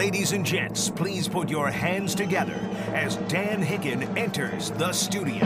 Ladies 0.00 0.32
and 0.32 0.46
gents, 0.46 0.88
please 0.88 1.28
put 1.28 1.50
your 1.50 1.70
hands 1.70 2.14
together 2.14 2.58
as 2.94 3.16
Dan 3.28 3.62
Hicken 3.62 4.16
enters 4.16 4.70
the 4.70 4.94
studio. 4.94 5.44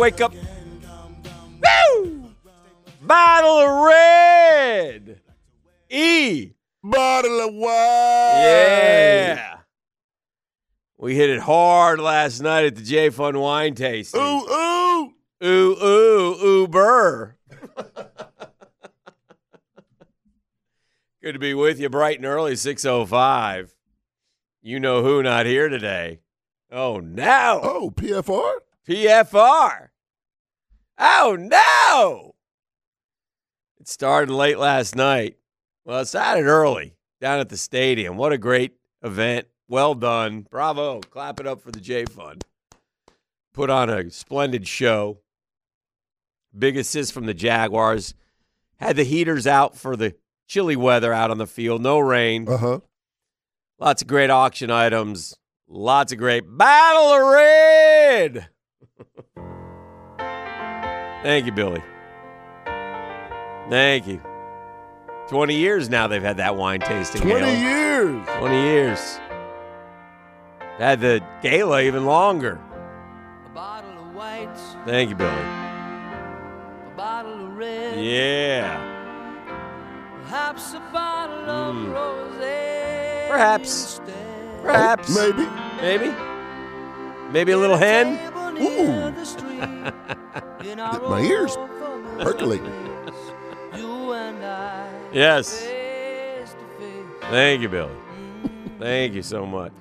Wake 0.00 0.22
up. 0.22 0.32
Woo! 1.92 2.30
Bottle 3.02 3.58
of 3.58 3.84
red. 3.84 5.20
E. 5.90 6.52
Bottle 6.82 7.40
of 7.40 7.52
wine. 7.52 7.70
Yeah. 8.42 9.58
We 10.96 11.16
hit 11.16 11.28
it 11.28 11.40
hard 11.40 12.00
last 12.00 12.40
night 12.40 12.64
at 12.64 12.76
the 12.76 12.82
J 12.82 13.10
Fund 13.10 13.38
Wine 13.38 13.74
Tasting. 13.74 14.22
Ooh, 14.22 14.50
ooh. 14.50 15.12
ooh, 15.44 15.84
ooh, 15.84 16.60
Uber. 16.62 17.36
Good 21.22 21.32
to 21.34 21.38
be 21.38 21.52
with 21.52 21.78
you 21.78 21.90
bright 21.90 22.16
and 22.16 22.24
early, 22.24 22.56
605. 22.56 23.76
You 24.62 24.80
know 24.80 25.02
who 25.02 25.22
not 25.22 25.44
here 25.44 25.68
today. 25.68 26.20
Oh, 26.72 27.00
no. 27.00 27.60
Oh, 27.62 27.92
PFR? 27.94 28.60
PFR. 28.88 29.89
Oh, 31.02 31.34
no. 31.38 32.34
It 33.80 33.88
started 33.88 34.30
late 34.32 34.58
last 34.58 34.94
night. 34.94 35.38
Well, 35.86 36.00
it 36.00 36.06
started 36.06 36.44
early 36.44 36.94
down 37.20 37.40
at 37.40 37.48
the 37.48 37.56
stadium. 37.56 38.18
What 38.18 38.32
a 38.32 38.38
great 38.38 38.74
event. 39.02 39.46
Well 39.66 39.94
done. 39.94 40.46
Bravo. 40.50 41.00
Clap 41.00 41.40
it 41.40 41.46
up 41.46 41.62
for 41.62 41.70
the 41.72 41.80
J 41.80 42.04
Fund. 42.04 42.44
Put 43.54 43.70
on 43.70 43.88
a 43.88 44.10
splendid 44.10 44.68
show. 44.68 45.20
Big 46.56 46.76
assist 46.76 47.14
from 47.14 47.24
the 47.24 47.34
Jaguars. 47.34 48.14
Had 48.76 48.96
the 48.96 49.04
heaters 49.04 49.46
out 49.46 49.76
for 49.76 49.96
the 49.96 50.14
chilly 50.46 50.76
weather 50.76 51.12
out 51.12 51.30
on 51.30 51.38
the 51.38 51.46
field. 51.46 51.80
No 51.80 51.98
rain. 51.98 52.46
Uh 52.46 52.56
huh. 52.58 52.80
Lots 53.78 54.02
of 54.02 54.08
great 54.08 54.30
auction 54.30 54.70
items. 54.70 55.34
Lots 55.66 56.12
of 56.12 56.18
great 56.18 56.44
Battle 56.46 57.14
of 57.14 57.32
Red. 57.32 58.48
Thank 61.22 61.46
you, 61.46 61.52
Billy. 61.52 61.82
Thank 63.68 64.06
you. 64.06 64.20
20 65.28 65.54
years 65.54 65.88
now 65.88 66.06
they've 66.08 66.22
had 66.22 66.38
that 66.38 66.56
wine 66.56 66.80
tasting. 66.80 67.20
20 67.22 67.40
gala. 67.40 67.52
years. 67.52 68.26
20 68.38 68.62
years. 68.62 69.20
Had 70.78 71.00
the 71.00 71.22
gala 71.42 71.82
even 71.82 72.04
longer. 72.06 72.58
A 73.46 73.48
bottle 73.50 73.90
of 73.90 74.14
whites, 74.14 74.76
Thank 74.86 75.10
you, 75.10 75.16
Billy. 75.16 75.30
a 75.30 76.92
bottle 76.96 77.46
of 77.46 77.56
red, 77.56 77.98
Yeah. 78.02 78.78
perhaps 80.24 80.72
a 80.74 80.80
bottle 80.92 81.48
of 81.50 81.74
Mm. 81.76 81.92
rosé. 81.92 83.28
Perhaps. 83.28 83.98
instead. 84.00 84.62
Perhaps. 84.64 85.14
Maybe. 85.14 85.46
Maybe. 85.82 86.14
Maybe 87.30 87.52
a 87.52 87.58
little 87.58 87.76
hen. 87.76 88.18
Table 88.60 89.06
Ooh. 89.06 89.10
the 89.12 89.24
street, 89.24 89.62
in 90.70 90.78
our 90.80 91.00
My 91.08 91.22
ears 91.22 91.56
old 91.56 91.70
familiar 91.70 92.24
percolating. 92.24 92.66
You 93.74 94.12
and 94.12 94.44
I. 94.44 94.92
Yes. 95.14 95.60
Face 95.62 96.50
to 96.50 96.66
face. 96.78 97.06
Thank 97.30 97.62
you, 97.62 97.70
Billy. 97.70 97.94
Thank 98.78 99.14
you 99.14 99.22
so 99.22 99.46
much. 99.46 99.72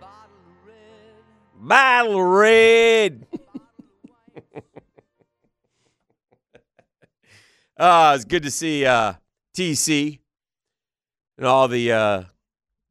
bottle 0.00 0.36
red. 0.66 1.66
Battle 1.66 2.22
Red. 2.22 3.26
uh, 7.78 8.12
it's 8.16 8.26
good 8.26 8.42
to 8.42 8.50
see 8.50 8.84
uh, 8.84 9.14
TC 9.56 10.18
and 11.38 11.46
all 11.46 11.68
the 11.68 11.90
uh, 11.92 12.24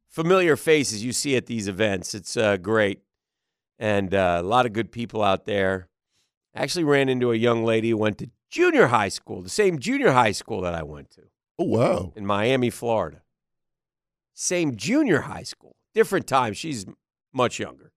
familiar 0.08 0.56
faces 0.56 1.04
you 1.04 1.12
see 1.12 1.36
at 1.36 1.46
these 1.46 1.68
events. 1.68 2.14
It's 2.14 2.36
uh, 2.36 2.56
great. 2.56 3.00
And 3.78 4.12
uh, 4.14 4.38
a 4.40 4.42
lot 4.42 4.66
of 4.66 4.72
good 4.72 4.90
people 4.90 5.22
out 5.22 5.44
there. 5.44 5.88
Actually, 6.54 6.84
ran 6.84 7.08
into 7.08 7.30
a 7.30 7.36
young 7.36 7.64
lady 7.64 7.90
who 7.90 7.96
went 7.96 8.18
to 8.18 8.30
junior 8.50 8.88
high 8.88 9.08
school, 9.10 9.42
the 9.42 9.48
same 9.48 9.78
junior 9.78 10.10
high 10.12 10.32
school 10.32 10.60
that 10.62 10.74
I 10.74 10.82
went 10.82 11.10
to 11.10 11.22
Oh, 11.58 11.64
wow. 11.64 12.12
in 12.16 12.26
Miami, 12.26 12.70
Florida. 12.70 13.22
Same 14.34 14.76
junior 14.76 15.22
high 15.22 15.42
school, 15.42 15.76
different 15.94 16.26
time. 16.26 16.54
She's 16.54 16.86
much 17.32 17.58
younger. 17.60 17.92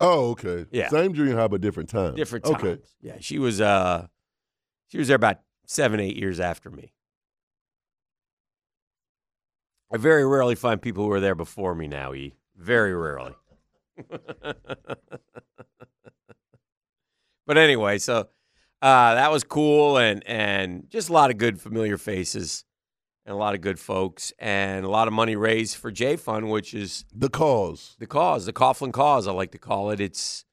Oh, 0.00 0.30
okay. 0.30 0.66
Yeah. 0.70 0.88
Same 0.88 1.12
junior 1.14 1.36
high, 1.36 1.48
but 1.48 1.60
different 1.60 1.88
time. 1.88 2.14
different 2.14 2.44
times. 2.44 2.62
Okay. 2.62 2.78
Yeah, 3.00 3.16
she 3.20 3.38
was 3.38 3.60
uh 3.60 4.06
she 4.88 4.98
was 4.98 5.08
there 5.08 5.16
about 5.16 5.40
seven, 5.66 6.00
eight 6.00 6.16
years 6.16 6.38
after 6.38 6.70
me. 6.70 6.92
I 9.92 9.96
very 9.96 10.26
rarely 10.26 10.54
find 10.54 10.80
people 10.82 11.04
who 11.04 11.10
were 11.10 11.20
there 11.20 11.34
before 11.34 11.74
me 11.74 11.88
now, 11.88 12.12
E. 12.12 12.34
Very 12.56 12.94
rarely. 12.94 13.34
but 17.46 17.56
anyway, 17.56 17.98
so 17.98 18.28
uh 18.82 19.14
that 19.14 19.30
was 19.30 19.44
cool 19.44 19.96
and 19.98 20.26
and 20.26 20.88
just 20.90 21.08
a 21.08 21.12
lot 21.12 21.30
of 21.30 21.38
good 21.38 21.60
familiar 21.60 21.96
faces 21.96 22.64
and 23.24 23.34
a 23.34 23.36
lot 23.36 23.54
of 23.54 23.60
good 23.60 23.78
folks 23.78 24.32
and 24.38 24.84
a 24.84 24.88
lot 24.88 25.08
of 25.08 25.14
money 25.14 25.34
raised 25.36 25.76
for 25.76 25.90
J 25.90 26.16
Fund, 26.16 26.50
which 26.50 26.74
is 26.74 27.04
The 27.14 27.28
cause. 27.28 27.96
the 27.98 28.06
cause, 28.06 28.46
the 28.46 28.52
Coughlin 28.52 28.92
cause, 28.92 29.26
I 29.26 29.32
like 29.32 29.52
to 29.52 29.58
call 29.58 29.90
it. 29.90 30.00
It's 30.00 30.44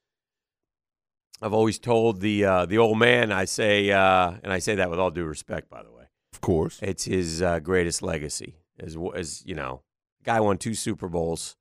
I've 1.42 1.54
always 1.54 1.78
told 1.78 2.22
the 2.22 2.46
uh, 2.46 2.66
the 2.66 2.78
old 2.78 2.98
man, 2.98 3.32
I 3.32 3.46
say, 3.46 3.92
uh, 3.92 4.34
and 4.44 4.54
I 4.54 4.60
say 4.60 4.76
that 4.76 4.90
with 4.90 4.98
all 5.00 5.12
due 5.12 5.26
respect, 5.26 5.70
by 5.70 5.84
the 5.84 5.92
way. 5.92 6.06
Of 6.34 6.40
course. 6.40 6.80
It's 6.82 7.04
his 7.04 7.42
uh, 7.42 7.60
greatest 7.60 8.02
legacy. 8.02 8.56
As 8.80 8.98
as 9.14 9.46
you 9.46 9.54
know, 9.54 9.82
guy 10.24 10.40
won 10.40 10.58
two 10.58 10.74
Super 10.74 11.10
Bowls, 11.10 11.58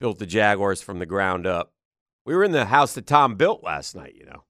built 0.00 0.18
the 0.18 0.26
Jaguars 0.26 0.82
from 0.82 0.98
the 0.98 1.06
ground 1.06 1.46
up. 1.46 1.72
We 2.24 2.34
were 2.34 2.44
in 2.44 2.52
the 2.52 2.66
house 2.66 2.94
that 2.94 3.06
Tom 3.06 3.36
built 3.36 3.62
last 3.62 3.94
night. 3.94 4.14
You 4.16 4.26
know, 4.26 4.44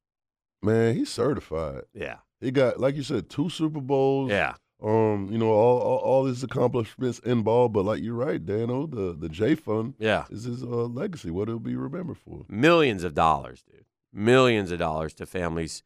Man, 0.62 0.94
he's 0.96 1.10
certified. 1.10 1.82
yeah, 1.92 2.16
He 2.40 2.50
got, 2.50 2.80
like 2.80 2.96
you 2.96 3.02
said, 3.02 3.28
two 3.28 3.48
Super 3.50 3.80
Bowls. 3.80 4.30
yeah, 4.30 4.54
Um, 4.82 5.28
you 5.30 5.38
know, 5.38 5.50
all, 5.50 5.78
all 5.78 5.98
all 5.98 6.24
his 6.24 6.42
accomplishments 6.42 7.18
in 7.20 7.42
ball, 7.42 7.68
but 7.68 7.84
like 7.84 8.02
you're 8.02 8.14
right, 8.14 8.44
Dano, 8.44 8.86
the 8.86 9.12
the 9.18 9.28
J 9.28 9.54
Fund 9.54 9.94
yeah. 9.98 10.24
is 10.30 10.44
his 10.44 10.62
uh, 10.62 10.66
legacy. 10.66 11.30
What 11.30 11.48
he'll 11.48 11.58
be 11.58 11.76
remembered 11.76 12.18
for. 12.18 12.44
millions 12.48 13.04
of 13.04 13.14
dollars, 13.14 13.62
dude. 13.62 13.84
Millions 14.12 14.70
of 14.70 14.78
dollars 14.78 15.12
to 15.14 15.26
families 15.26 15.82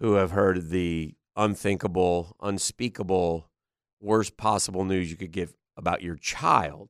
who 0.00 0.14
have 0.14 0.32
heard 0.32 0.70
the 0.70 1.14
unthinkable, 1.36 2.36
unspeakable, 2.42 3.48
worst 4.00 4.36
possible 4.36 4.84
news 4.84 5.10
you 5.10 5.16
could 5.16 5.30
give 5.30 5.54
about 5.76 6.02
your 6.02 6.16
child. 6.16 6.88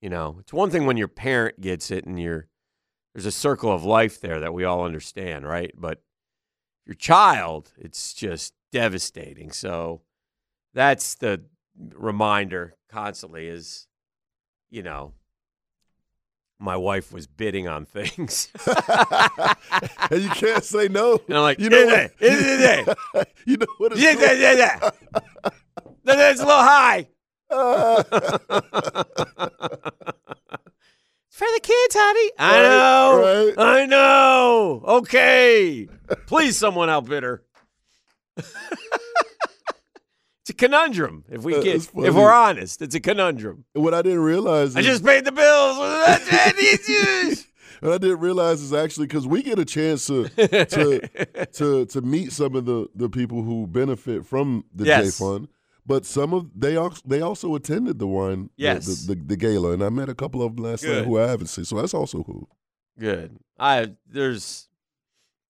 You 0.00 0.08
know, 0.10 0.36
it's 0.40 0.52
one 0.52 0.70
thing 0.70 0.86
when 0.86 0.96
your 0.96 1.08
parent 1.08 1.60
gets 1.60 1.90
it 1.90 2.04
and 2.06 2.18
you're 2.20 2.46
there's 3.14 3.26
a 3.26 3.32
circle 3.32 3.72
of 3.72 3.84
life 3.84 4.20
there 4.20 4.40
that 4.40 4.54
we 4.54 4.64
all 4.64 4.84
understand, 4.84 5.46
right? 5.46 5.72
But 5.76 6.00
your 6.86 6.94
child, 6.94 7.72
it's 7.76 8.14
just 8.14 8.54
devastating. 8.72 9.50
So 9.50 10.02
that's 10.74 11.16
the 11.16 11.42
reminder 11.94 12.76
constantly 12.88 13.48
is, 13.48 13.88
you 14.70 14.82
know, 14.82 15.12
my 16.60 16.76
wife 16.76 17.12
was 17.12 17.26
bidding 17.26 17.66
on 17.68 17.84
things. 17.84 18.48
and 20.10 20.22
you 20.22 20.28
can't 20.30 20.62
say 20.64 20.88
no. 20.88 21.20
And 21.26 21.36
I'm 21.36 21.42
like, 21.42 21.58
you 21.58 21.68
know 21.70 21.86
what? 21.86 22.12
you 23.46 23.56
know 23.56 23.66
what? 23.78 23.92
It's 23.92 24.00
yeah, 24.02 24.12
yeah, 24.12 24.32
yeah, 24.32 24.52
yeah. 24.52 24.90
That- 25.42 25.54
That's 26.04 26.40
a 26.40 26.46
little 26.46 26.62
high. 26.62 27.08
Called? 27.50 28.06
It's 31.28 31.36
for 31.36 31.46
the 31.54 31.60
kids, 31.62 31.94
honey. 31.96 32.30
I 32.38 32.62
Right, 32.62 32.68
know. 32.68 33.54
right. 33.56 33.82
I 33.82 33.86
know. 33.86 34.82
Okay. 34.86 35.88
Please, 36.26 36.56
someone 36.56 36.90
outbid 36.90 37.22
her. 37.22 37.42
it's 38.36 38.52
It's 40.42 40.50
a 40.50 40.54
conundrum. 40.54 41.24
If 41.30 41.42
we 41.42 41.54
get, 41.62 41.76
if 41.76 41.94
we're 41.94 42.32
honest, 42.32 42.82
it's 42.82 42.94
a 42.94 43.00
conundrum. 43.00 43.64
What 43.74 43.94
I 43.94 44.02
didn't 44.02 44.20
realize, 44.20 44.76
I 44.76 44.82
just 44.82 45.04
paid 45.04 45.24
the 45.24 45.32
bills. 45.32 45.78
what 47.80 47.92
I 47.92 47.98
didn't 47.98 48.20
realize 48.20 48.60
is 48.60 48.72
actually 48.72 49.06
because 49.06 49.26
we 49.26 49.42
get 49.42 49.58
a 49.58 49.64
chance 49.64 50.06
to 50.06 50.28
to 50.28 51.46
to 51.52 51.86
to 51.86 52.00
meet 52.00 52.32
some 52.32 52.56
of 52.56 52.64
the 52.64 52.88
the 52.94 53.08
people 53.08 53.42
who 53.42 53.66
benefit 53.66 54.26
from 54.26 54.64
the 54.74 54.84
J 54.84 55.10
Fund. 55.10 55.48
But 55.86 56.04
some 56.06 56.32
of 56.34 56.50
they 56.54 56.76
also 56.76 57.02
they 57.06 57.20
also 57.20 57.54
attended 57.54 57.98
the 57.98 58.06
wine 58.06 58.44
the- 58.56 58.62
Yes. 58.64 59.06
the, 59.06 59.14
the, 59.14 59.22
the 59.24 59.36
gala, 59.36 59.72
and 59.72 59.82
I 59.82 59.88
met 59.88 60.08
a 60.08 60.14
couple 60.14 60.42
of 60.42 60.54
them 60.56 60.64
last 60.64 60.82
Good. 60.84 60.98
night 60.98 61.04
who 61.06 61.18
I 61.18 61.26
haven't 61.28 61.46
seen. 61.48 61.64
So 61.64 61.76
that's 61.76 61.94
also 61.94 62.22
cool. 62.22 62.48
Good. 62.98 63.38
I 63.58 63.94
there's 64.06 64.68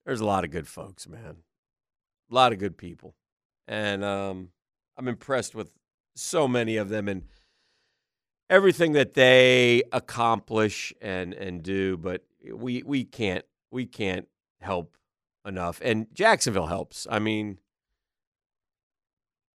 there's 0.06 0.20
a 0.20 0.24
lot 0.26 0.44
of 0.44 0.50
good 0.50 0.66
folks, 0.68 1.08
man. 1.08 1.36
A 2.30 2.34
lot 2.34 2.52
of 2.52 2.58
good 2.58 2.76
people. 2.76 3.14
And 3.68 4.04
um 4.04 4.50
I'm 4.96 5.08
impressed 5.08 5.54
with 5.54 5.70
so 6.16 6.46
many 6.48 6.76
of 6.76 6.88
them 6.90 7.08
and 7.08 7.24
everything 8.48 8.92
that 8.92 9.14
they 9.14 9.82
accomplish 9.92 10.92
and 11.00 11.34
and 11.34 11.62
do, 11.62 11.96
but 11.96 12.24
we 12.52 12.82
we 12.84 13.04
can't 13.04 13.44
we 13.70 13.86
can't 13.86 14.26
help 14.60 14.96
enough. 15.46 15.80
And 15.82 16.06
Jacksonville 16.12 16.66
helps. 16.66 17.06
I 17.10 17.18
mean 17.18 17.58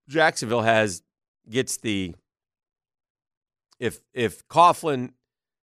Jacksonville 0.08 0.62
has 0.62 1.02
gets 1.50 1.78
the 1.78 2.16
if 3.80 4.00
if 4.14 4.48
Coughlin 4.48 5.12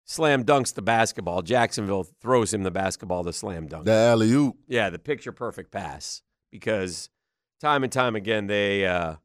slam 0.05 0.45
dunks 0.45 0.75
the 0.75 0.83
basketball, 0.83 1.43
Jacksonville 1.43 2.05
throws 2.21 2.53
him 2.53 2.63
the 2.63 2.71
basketball 2.71 3.25
to 3.25 3.33
slam 3.33 3.67
dunk. 3.67 3.85
The 3.85 3.93
alley 3.93 4.31
oop. 4.33 4.57
yeah, 4.67 4.91
the 4.91 4.99
picture 4.99 5.33
perfect 5.33 5.71
pass 5.71 6.23
because 6.51 7.11
time 7.61 7.85
and 7.85 7.93
time 7.93 8.17
again 8.17 8.47
they 8.47 8.87
uh, 8.87 9.17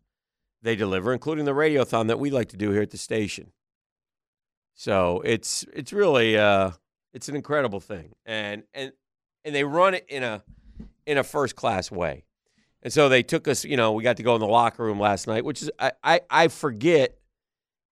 they 0.61 0.75
deliver, 0.75 1.13
including 1.13 1.45
the 1.45 1.53
radiothon 1.53 2.07
that 2.07 2.19
we 2.19 2.29
like 2.29 2.49
to 2.49 2.57
do 2.57 2.71
here 2.71 2.81
at 2.81 2.91
the 2.91 2.97
station. 2.97 3.51
So 4.75 5.21
it's 5.23 5.65
it's 5.73 5.93
really 5.93 6.37
uh, 6.37 6.71
it's 7.13 7.29
an 7.29 7.35
incredible 7.35 7.79
thing, 7.79 8.13
and 8.25 8.63
and 8.73 8.91
and 9.45 9.53
they 9.53 9.63
run 9.63 9.93
it 9.93 10.05
in 10.07 10.23
a 10.23 10.43
in 11.05 11.17
a 11.17 11.23
first 11.23 11.55
class 11.55 11.91
way. 11.91 12.25
And 12.83 12.91
so 12.93 13.07
they 13.09 13.23
took 13.23 13.47
us, 13.47 13.63
you 13.65 13.77
know, 13.77 13.93
we 13.93 14.03
got 14.03 14.17
to 14.17 14.23
go 14.23 14.35
in 14.35 14.41
the 14.41 14.47
locker 14.47 14.83
room 14.83 14.99
last 14.99 15.25
night, 15.25 15.43
which 15.45 15.61
is 15.61 15.71
I, 15.79 15.93
I, 16.03 16.21
I 16.29 16.47
forget 16.49 17.17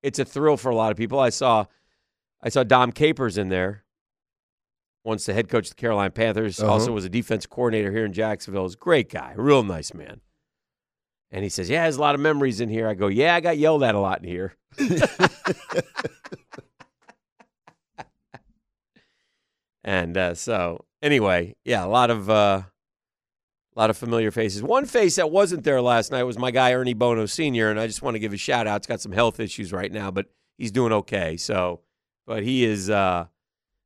it's 0.04 0.20
a 0.20 0.26
thrill 0.26 0.58
for 0.58 0.70
a 0.70 0.76
lot 0.76 0.92
of 0.92 0.98
people. 0.98 1.20
I 1.20 1.30
saw 1.30 1.66
I 2.44 2.50
saw 2.50 2.64
Dom 2.64 2.92
Capers 2.92 3.38
in 3.38 3.50
there. 3.50 3.84
Once 5.04 5.26
the 5.26 5.34
head 5.34 5.50
coach 5.50 5.66
of 5.66 5.70
the 5.72 5.76
Carolina 5.82 6.12
Panthers, 6.12 6.60
Uh-huh. 6.60 6.72
also 6.74 6.92
was 6.92 7.06
a 7.06 7.10
defense 7.10 7.46
coordinator 7.48 7.92
here 7.92 8.06
in 8.06 8.14
Jacksonville. 8.14 8.64
He's 8.64 8.76
a 8.76 8.78
great 8.78 9.10
guy, 9.10 9.34
real 9.36 9.64
nice 9.64 9.94
man. 9.96 10.22
And 11.32 11.42
he 11.44 11.50
says, 11.50 11.70
Yeah, 11.70 11.84
there's 11.84 11.96
a 11.98 12.02
lot 12.02 12.14
of 12.14 12.22
memories 12.22 12.60
in 12.62 12.70
here. 12.70 12.88
I 12.88 12.94
go, 12.94 13.08
Yeah, 13.08 13.34
I 13.34 13.40
got 13.40 13.58
yelled 13.58 13.82
at 13.84 13.96
a 13.96 14.00
lot 14.00 14.22
in 14.22 14.28
here. 14.30 14.54
and 19.84 20.18
uh, 20.18 20.36
so 20.36 20.86
anyway, 21.02 21.56
yeah, 21.66 21.84
a 21.84 21.88
lot 21.88 22.10
of 22.10 22.30
uh, 22.30 22.62
a 23.76 23.80
lot 23.80 23.90
of 23.90 23.98
familiar 23.98 24.32
faces. 24.32 24.62
One 24.62 24.86
face 24.86 25.16
that 25.16 25.32
wasn't 25.32 25.64
there 25.64 25.82
last 25.82 26.12
night 26.12 26.24
was 26.24 26.38
my 26.38 26.52
guy 26.52 26.74
Ernie 26.74 26.94
Bono 26.94 27.26
Sr. 27.26 27.70
And 27.70 27.80
I 27.80 27.88
just 27.88 28.02
want 28.02 28.16
to 28.16 28.20
give 28.20 28.34
a 28.34 28.38
shout 28.38 28.68
out. 28.68 28.82
He's 28.82 28.88
got 28.88 29.02
some 29.02 29.14
health 29.14 29.40
issues 29.40 29.72
right 29.72 29.92
now, 29.92 30.12
but 30.12 30.28
he's 30.58 30.72
doing 30.72 30.92
okay. 30.92 31.38
So, 31.38 31.82
but 32.26 32.44
he 32.44 32.66
is 32.66 32.90
uh, 32.90 33.28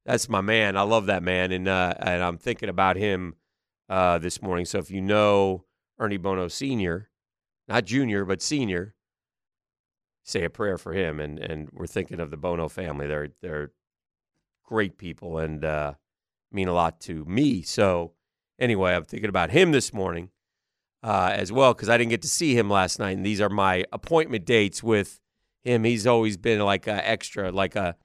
that's 0.06 0.28
my 0.30 0.42
man. 0.42 0.78
I 0.78 0.82
love 0.82 1.08
that 1.08 1.24
man, 1.24 1.52
and 1.52 1.68
uh, 1.68 1.94
and 2.00 2.24
I'm 2.24 2.38
thinking 2.38 2.70
about 2.70 2.96
him 2.96 3.36
uh, 3.90 4.18
this 4.18 4.42
morning. 4.42 4.66
So 4.66 4.80
if 4.80 4.90
you 4.90 5.02
know 5.02 5.66
Ernie 6.00 6.18
Bono 6.18 6.48
Sr., 6.48 7.10
not 7.68 7.86
Junior, 7.86 8.26
but 8.26 8.42
Senior, 8.42 8.96
say 10.24 10.44
a 10.44 10.50
prayer 10.50 10.78
for 10.78 10.94
him. 10.94 11.20
And 11.20 11.40
and 11.40 11.70
we're 11.72 11.88
thinking 11.88 12.20
of 12.20 12.32
the 12.32 12.38
Bono 12.38 12.68
family. 12.68 13.08
They're 13.08 13.30
they're 13.42 13.72
great 14.64 14.98
people 14.98 15.38
and 15.38 15.64
uh, 15.64 15.94
mean 16.52 16.68
a 16.68 16.74
lot 16.74 17.00
to 17.02 17.24
me. 17.26 17.62
So 17.62 18.14
anyway, 18.60 18.96
I'm 18.96 19.04
thinking 19.04 19.30
about 19.30 19.52
him 19.52 19.72
this 19.72 19.94
morning 19.94 20.30
uh, 21.04 21.32
as 21.34 21.52
well 21.52 21.74
because 21.74 21.90
I 21.90 21.98
didn't 21.98 22.10
get 22.10 22.22
to 22.24 22.28
see 22.28 22.58
him 22.58 22.70
last 22.70 23.00
night, 23.00 23.18
and 23.18 23.26
these 23.26 23.42
are 23.42 23.50
my 23.50 23.86
appointment 23.92 24.46
dates 24.46 24.82
with 24.82 25.20
him. 25.64 25.84
He's 25.84 26.08
always 26.08 26.38
been 26.38 26.60
like 26.60 26.88
a 26.88 27.08
extra, 27.08 27.52
like 27.52 27.76
a 27.76 27.96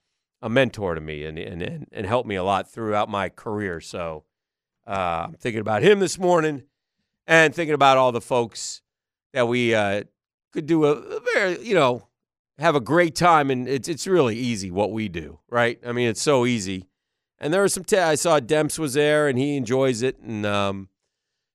a 0.42 0.48
mentor 0.48 0.94
to 0.94 1.00
me, 1.00 1.24
and 1.24 1.38
and 1.38 1.62
and, 1.62 1.86
and 1.92 2.06
helped 2.06 2.28
me 2.28 2.36
a 2.36 2.44
lot 2.44 2.70
throughout 2.70 3.08
my 3.08 3.28
career. 3.28 3.80
So 3.80 4.24
uh, 4.86 5.26
I'm 5.28 5.34
thinking 5.34 5.60
about 5.60 5.82
him 5.82 6.00
this 6.00 6.18
morning, 6.18 6.64
and 7.26 7.54
thinking 7.54 7.74
about 7.74 7.96
all 7.96 8.12
the 8.12 8.20
folks 8.20 8.82
that 9.32 9.48
we 9.48 9.74
uh, 9.74 10.04
could 10.52 10.66
do 10.66 10.84
a, 10.84 10.92
a 10.92 11.20
very, 11.34 11.64
you 11.64 11.74
know, 11.74 12.08
have 12.58 12.74
a 12.74 12.80
great 12.80 13.14
time, 13.14 13.50
and 13.50 13.66
it's 13.68 13.88
it's 13.88 14.06
really 14.06 14.36
easy 14.36 14.70
what 14.70 14.92
we 14.92 15.08
do, 15.08 15.38
right? 15.48 15.78
I 15.86 15.92
mean, 15.92 16.08
it's 16.08 16.22
so 16.22 16.44
easy. 16.44 16.89
And 17.40 17.52
there 17.54 17.62
was 17.62 17.72
some. 17.72 17.84
T- 17.84 17.96
I 17.96 18.14
saw 18.16 18.38
Demps 18.40 18.78
was 18.78 18.94
there, 18.94 19.28
and 19.28 19.38
he 19.38 19.56
enjoys 19.56 20.02
it, 20.02 20.18
and 20.20 20.44
um, 20.44 20.88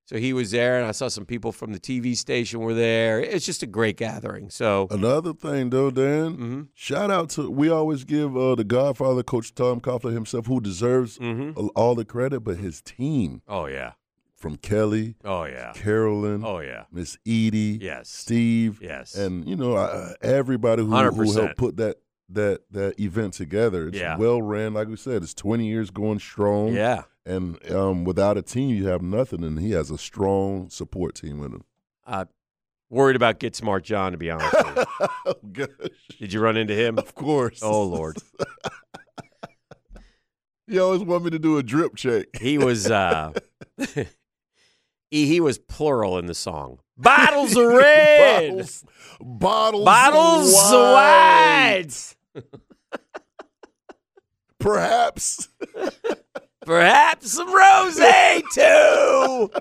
so 0.05 0.17
he 0.17 0.33
was 0.33 0.51
there, 0.51 0.77
and 0.77 0.85
I 0.87 0.91
saw 0.91 1.07
some 1.07 1.25
people 1.25 1.51
from 1.51 1.73
the 1.73 1.79
TV 1.79 2.15
station 2.15 2.59
were 2.59 2.73
there. 2.73 3.19
It's 3.19 3.45
just 3.45 3.63
a 3.63 3.67
great 3.67 3.97
gathering. 3.97 4.49
So, 4.49 4.87
Another 4.91 5.33
thing, 5.33 5.69
though, 5.71 5.89
Dan. 5.91 6.37
mhm, 6.37 6.67
Shout 6.73 7.09
out 7.11 7.29
to 7.31 7.49
we 7.49 7.69
always 7.69 8.03
give 8.03 8.35
uh, 8.37 8.55
the 8.55 8.63
Godfather, 8.63 9.23
Coach 9.23 9.53
Tom 9.55 9.79
Coughlin 9.79 10.13
himself, 10.13 10.45
who 10.47 10.59
deserves 10.59 11.17
mhm. 11.17 11.69
all 11.75 11.95
the 11.95 12.05
credit, 12.05 12.41
but 12.41 12.57
his 12.57 12.81
team 12.81 13.41
Oh 13.47 13.65
yeah, 13.67 13.93
from 14.35 14.57
Kelly, 14.57 15.15
oh 15.23 15.45
yeah, 15.45 15.71
Carolyn, 15.73 16.43
oh 16.45 16.59
yeah, 16.59 16.83
Miss 16.91 17.17
Edie, 17.25 17.79
yes, 17.81 18.09
Steve, 18.09 18.79
yes, 18.81 19.15
and 19.15 19.47
you 19.47 19.55
know 19.55 19.75
uh, 19.75 20.13
everybody 20.21 20.83
who, 20.83 20.95
who 20.95 21.31
helped 21.31 21.57
put 21.57 21.77
that 21.77 21.97
that 22.29 22.61
that 22.71 22.99
event 22.99 23.33
together. 23.33 23.87
It's 23.87 23.97
Yeah. 23.97 24.17
well 24.17 24.41
ran, 24.41 24.73
like 24.73 24.87
we 24.87 24.95
said. 24.95 25.23
It's 25.23 25.33
twenty 25.33 25.67
years 25.67 25.89
going 25.91 26.19
strong. 26.19 26.73
yeah. 26.73 27.03
And 27.27 27.57
um, 27.71 28.03
without 28.03 28.37
a 28.37 28.43
team, 28.43 28.75
you 28.75 28.87
have 28.87 29.01
nothing. 29.01 29.43
And 29.43 29.59
he 29.59 29.71
has 29.71 29.89
a 29.89 29.97
strong 29.97 30.69
support 30.69 31.15
team 31.15 31.39
with 31.39 31.53
him. 31.53 31.63
Uh, 32.05 32.25
worried 32.89 33.15
about 33.15 33.39
Get 33.39 33.55
Smart 33.55 33.83
John, 33.83 34.11
to 34.11 34.17
be 34.17 34.29
honest. 34.29 34.53
with 34.53 34.77
you. 34.77 34.85
oh 35.25 35.33
gosh! 35.51 35.67
Did 36.19 36.33
you 36.33 36.39
run 36.39 36.55
into 36.57 36.75
him? 36.75 36.97
Of 36.99 37.15
course. 37.15 37.61
Oh 37.63 37.83
Lord, 37.83 38.17
he 40.67 40.79
always 40.79 41.01
want 41.01 41.23
me 41.23 41.29
to 41.31 41.39
do 41.39 41.57
a 41.57 41.63
drip 41.63 41.95
check. 41.95 42.27
he 42.39 42.57
was. 42.57 42.89
uh 42.89 43.33
he, 45.11 45.27
he 45.27 45.39
was 45.39 45.57
plural 45.57 46.17
in 46.17 46.25
the 46.27 46.33
song. 46.35 46.79
Bottles 46.97 47.55
of 47.55 47.65
red. 47.73 48.51
bottles, 48.51 48.85
bottles, 49.21 49.85
Bottles 49.85 50.71
of 50.71 50.81
wine. 50.93 51.89
Perhaps. 54.59 55.49
Perhaps 56.65 57.31
some 57.31 57.53
rose 57.53 57.99
too. 58.53 59.51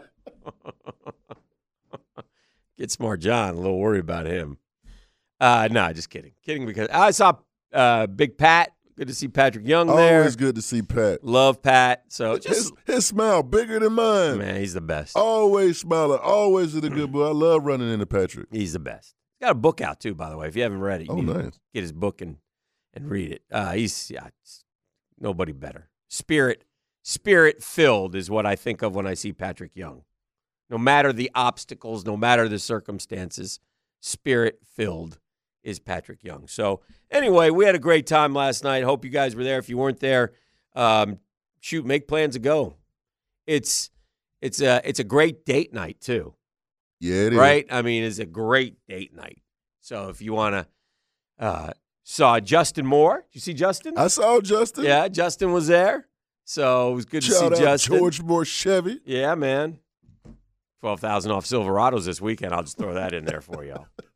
Get 2.79 2.91
smart, 2.91 3.21
John. 3.21 3.55
A 3.55 3.61
little 3.61 3.79
worried 3.79 4.01
about 4.01 4.27
him. 4.27 4.59
Uh, 5.41 5.69
no, 5.71 5.93
just 5.93 6.09
kidding. 6.09 6.33
Kidding 6.45 6.65
because 6.67 6.89
I 6.91 7.11
saw 7.11 7.35
uh, 7.73 8.07
Big 8.07 8.39
Pat. 8.39 8.73
Good 8.97 9.09
to 9.09 9.15
see 9.15 9.27
Patrick 9.29 9.67
Young 9.67 9.89
there. 9.89 10.19
Always 10.21 10.37
good 10.37 10.55
to 10.55 10.63
see 10.63 10.81
Pat. 10.83 11.25
Love 11.25 11.61
Pat. 11.63 12.05
So 12.09 12.37
His, 12.37 12.45
just 12.45 12.73
his 12.87 13.07
smile 13.07 13.43
bigger 13.43 13.81
than 13.81 13.93
mine. 13.95 14.39
man, 14.39 14.57
he's 14.61 14.75
the 14.75 14.81
best. 14.81 15.17
Always 15.17 15.79
smiling. 15.79 16.21
Always 16.23 16.77
in 16.77 16.85
a 16.85 16.89
good 16.91 17.11
mood. 17.11 17.27
I 17.27 17.33
love 17.33 17.65
running 17.65 17.93
into 17.93 18.07
Patrick. 18.07 18.47
He's 18.53 18.73
the 18.75 18.79
best. 18.79 19.15
He's 19.41 19.47
got 19.47 19.53
a 19.53 19.57
book 19.57 19.81
out 19.81 19.99
too, 19.99 20.15
by 20.15 20.31
the 20.31 20.37
way. 20.37 20.47
If 20.47 20.55
you 20.55 20.63
haven't 20.63 20.81
read 20.81 21.01
it, 21.01 21.09
you 21.09 21.13
Oh, 21.15 21.21
nice. 21.21 21.59
get 21.73 21.83
his 21.83 21.93
book 21.93 22.21
and 22.21 22.37
and 22.93 23.11
read 23.11 23.33
it. 23.33 23.43
Uh, 23.51 23.73
he's 23.73 24.11
yeah, 24.13 24.29
nobody 25.19 25.51
better. 25.51 25.89
Spirit, 26.09 26.63
spirit 27.03 27.63
filled 27.65 28.15
is 28.15 28.31
what 28.31 28.47
I 28.47 28.55
think 28.55 28.83
of 28.83 28.95
when 28.95 29.07
I 29.09 29.15
see 29.15 29.33
Patrick 29.33 29.73
Young. 29.75 30.03
No 30.71 30.79
matter 30.79 31.13
the 31.13 31.31
obstacles, 31.35 32.05
no 32.05 32.17
matter 32.17 32.49
the 32.49 32.61
circumstances, 32.61 33.59
spirit 34.01 34.61
filled 34.65 35.19
is 35.65 35.79
Patrick 35.81 36.23
Young. 36.23 36.47
So 36.47 36.81
anyway, 37.11 37.51
we 37.51 37.65
had 37.65 37.75
a 37.75 37.79
great 37.81 38.07
time 38.07 38.35
last 38.35 38.63
night. 38.63 38.85
Hope 38.85 39.05
you 39.05 39.11
guys 39.11 39.35
were 39.35 39.43
there. 39.45 39.59
If 39.59 39.69
you 39.69 39.77
weren't 39.79 40.01
there, 40.01 40.33
um, 40.77 41.19
shoot, 41.61 41.85
make 41.85 42.07
plans 42.07 42.35
to 42.35 42.41
go. 42.41 42.77
It's 43.47 43.91
it's 44.41 44.61
a 44.61 44.81
it's 44.89 45.01
a 45.01 45.05
great 45.05 45.45
date 45.45 45.73
night 45.73 46.01
too 46.01 46.35
Yeah, 47.01 47.15
it 47.27 47.33
is. 47.33 47.39
right? 47.39 47.67
I 47.71 47.83
mean, 47.83 48.05
it's 48.05 48.19
a 48.19 48.27
great 48.27 48.77
date 48.87 49.15
night. 49.15 49.41
So 49.81 50.09
if 50.09 50.23
you 50.23 50.33
want 50.33 50.55
to, 50.55 50.67
uh, 51.45 51.73
saw 52.05 52.39
Justin 52.41 52.87
Moore. 52.87 53.25
Did 53.31 53.35
you 53.35 53.41
see 53.41 53.55
Justin? 53.55 53.95
I 53.97 54.07
saw 54.09 54.41
Justin. 54.41 54.85
yeah, 54.85 55.09
Justin 55.09 55.53
was 55.53 55.67
there. 55.67 56.07
So 56.45 56.93
it 56.93 56.95
was 56.95 57.05
good 57.07 57.23
to 57.23 57.31
see 57.33 57.49
Justin. 57.51 57.99
George 57.99 58.23
Moore 58.23 58.45
Chevy. 58.45 59.01
Yeah, 59.07 59.35
man. 59.35 59.79
Twelve 60.81 61.01
thousand 61.01 61.33
off 61.33 61.47
Silverados 61.47 62.05
this 62.05 62.21
weekend. 62.21 62.53
I'll 62.55 62.63
just 62.63 62.77
throw 62.77 62.93
that 62.95 63.15
in 63.15 63.25
there 63.25 63.41
for 63.41 63.65
y'all. 63.65 63.87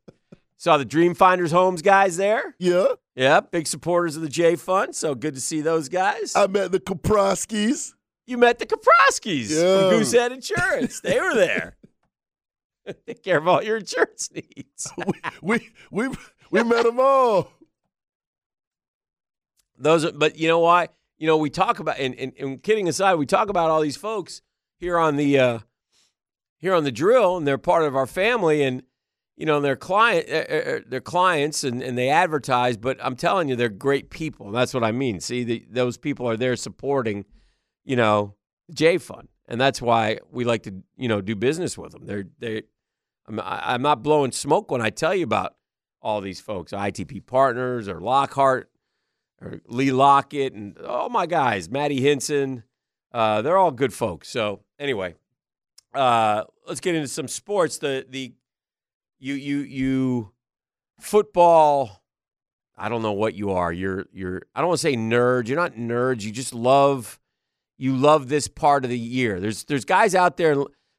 Saw 0.59 0.75
the 0.75 0.83
Dream 0.83 1.13
Finders 1.13 1.53
Homes 1.53 1.81
guys 1.81 2.17
there. 2.17 2.53
Yeah. 2.59 2.87
Yeah, 3.15 3.39
big 3.39 3.65
supporters 3.65 4.17
of 4.17 4.21
the 4.21 4.27
J 4.27 4.57
Fund. 4.57 4.93
So 4.93 5.15
good 5.15 5.33
to 5.35 5.39
see 5.41 5.61
those 5.61 5.87
guys. 5.87 6.35
I 6.35 6.47
met 6.47 6.73
the 6.73 6.81
Kaproskis. 6.81 7.93
you 8.27 8.37
met 8.37 8.59
the 8.59 8.65
Kaproskis 8.65 9.49
Yeah. 9.49 9.89
from 9.89 9.99
Goosehead 9.99 10.31
Insurance. 10.31 10.99
They 10.99 11.17
were 11.17 11.33
there. 11.33 11.77
Take 13.07 13.23
care 13.23 13.37
of 13.37 13.47
all 13.47 13.63
your 13.63 13.77
insurance 13.77 14.29
needs. 14.33 14.91
we 15.41 15.69
we 15.91 16.09
we 16.51 16.63
met 16.63 16.83
them 16.83 16.99
all. 16.99 17.53
Those, 19.77 20.03
are, 20.03 20.11
but 20.11 20.37
you 20.37 20.49
know 20.49 20.59
why? 20.59 20.89
You 21.17 21.27
know, 21.27 21.37
we 21.37 21.49
talk 21.49 21.79
about 21.79 21.99
and, 21.99 22.13
and, 22.15 22.33
and 22.37 22.61
kidding 22.61 22.89
aside, 22.89 23.15
we 23.15 23.25
talk 23.25 23.47
about 23.47 23.69
all 23.69 23.79
these 23.79 23.95
folks 23.95 24.41
here 24.77 24.97
on 24.97 25.15
the 25.15 25.39
uh, 25.39 25.59
here 26.57 26.73
on 26.73 26.83
the 26.83 26.91
drill, 26.91 27.37
and 27.37 27.47
they're 27.47 27.57
part 27.57 27.83
of 27.83 27.95
our 27.95 28.07
family, 28.07 28.61
and 28.61 28.83
you 29.39 29.45
know, 29.45 29.61
they're 29.61 29.77
client, 29.77 30.29
uh, 30.29 30.95
uh, 30.97 30.99
clients, 30.99 31.63
and, 31.63 31.81
and 31.81 31.97
they 31.97 32.09
advertise. 32.09 32.75
But 32.75 32.97
I'm 33.01 33.15
telling 33.15 33.47
you, 33.47 33.55
they're 33.55 33.69
great 33.69 34.09
people. 34.09 34.51
That's 34.51 34.73
what 34.73 34.83
I 34.83 34.91
mean. 34.91 35.21
See, 35.21 35.45
the, 35.45 35.65
those 35.71 35.97
people 35.97 36.29
are 36.29 36.35
there 36.35 36.57
supporting, 36.57 37.23
you 37.85 37.95
know, 37.95 38.35
J 38.73 38.97
Fund, 38.97 39.29
and 39.47 39.59
that's 39.59 39.81
why 39.81 40.19
we 40.29 40.43
like 40.43 40.63
to, 40.63 40.73
you 40.97 41.07
know, 41.07 41.21
do 41.21 41.37
business 41.37 41.77
with 41.77 41.93
them. 41.93 42.05
They're 42.05 42.25
they, 42.39 42.63
I'm, 43.27 43.39
I'm 43.41 43.81
not 43.81 44.03
blowing 44.03 44.33
smoke 44.33 44.69
when 44.71 44.81
I 44.81 44.89
tell 44.89 45.15
you 45.15 45.23
about 45.23 45.55
all 46.01 46.19
these 46.19 46.41
folks, 46.41 46.73
ITP 46.73 47.25
Partners 47.25 47.87
or 47.87 48.01
Lockhart 48.01 48.69
or 49.41 49.61
Lee 49.67 49.93
Lockett, 49.93 50.53
and 50.53 50.77
all 50.79 51.07
my 51.07 51.25
guys, 51.25 51.69
Matty 51.69 52.01
Hinson. 52.01 52.63
Uh, 53.13 53.41
they're 53.41 53.57
all 53.57 53.71
good 53.71 53.93
folks. 53.93 54.27
So 54.27 54.59
anyway, 54.77 55.15
uh, 55.93 56.43
let's 56.67 56.81
get 56.81 56.93
into 56.93 57.07
some 57.07 57.29
sports. 57.29 57.77
The 57.77 58.05
the 58.07 58.33
you 59.19 59.33
you 59.33 59.59
you 59.59 60.31
football. 60.99 62.03
I 62.77 62.87
don't 62.87 63.01
know 63.01 63.13
what 63.13 63.35
you 63.35 63.51
are. 63.51 63.73
You're 63.73 64.05
you're. 64.13 64.41
I 64.55 64.61
don't 64.61 64.69
want 64.69 64.79
to 64.79 64.81
say 64.81 64.95
nerds. 64.95 65.47
You're 65.47 65.57
not 65.57 65.73
nerds. 65.73 66.23
You 66.23 66.31
just 66.31 66.53
love 66.53 67.19
you 67.77 67.95
love 67.95 68.29
this 68.29 68.47
part 68.47 68.83
of 68.83 68.89
the 68.89 68.99
year. 68.99 69.39
There's 69.39 69.63
there's 69.65 69.85
guys 69.85 70.15
out 70.15 70.37
there 70.37 70.55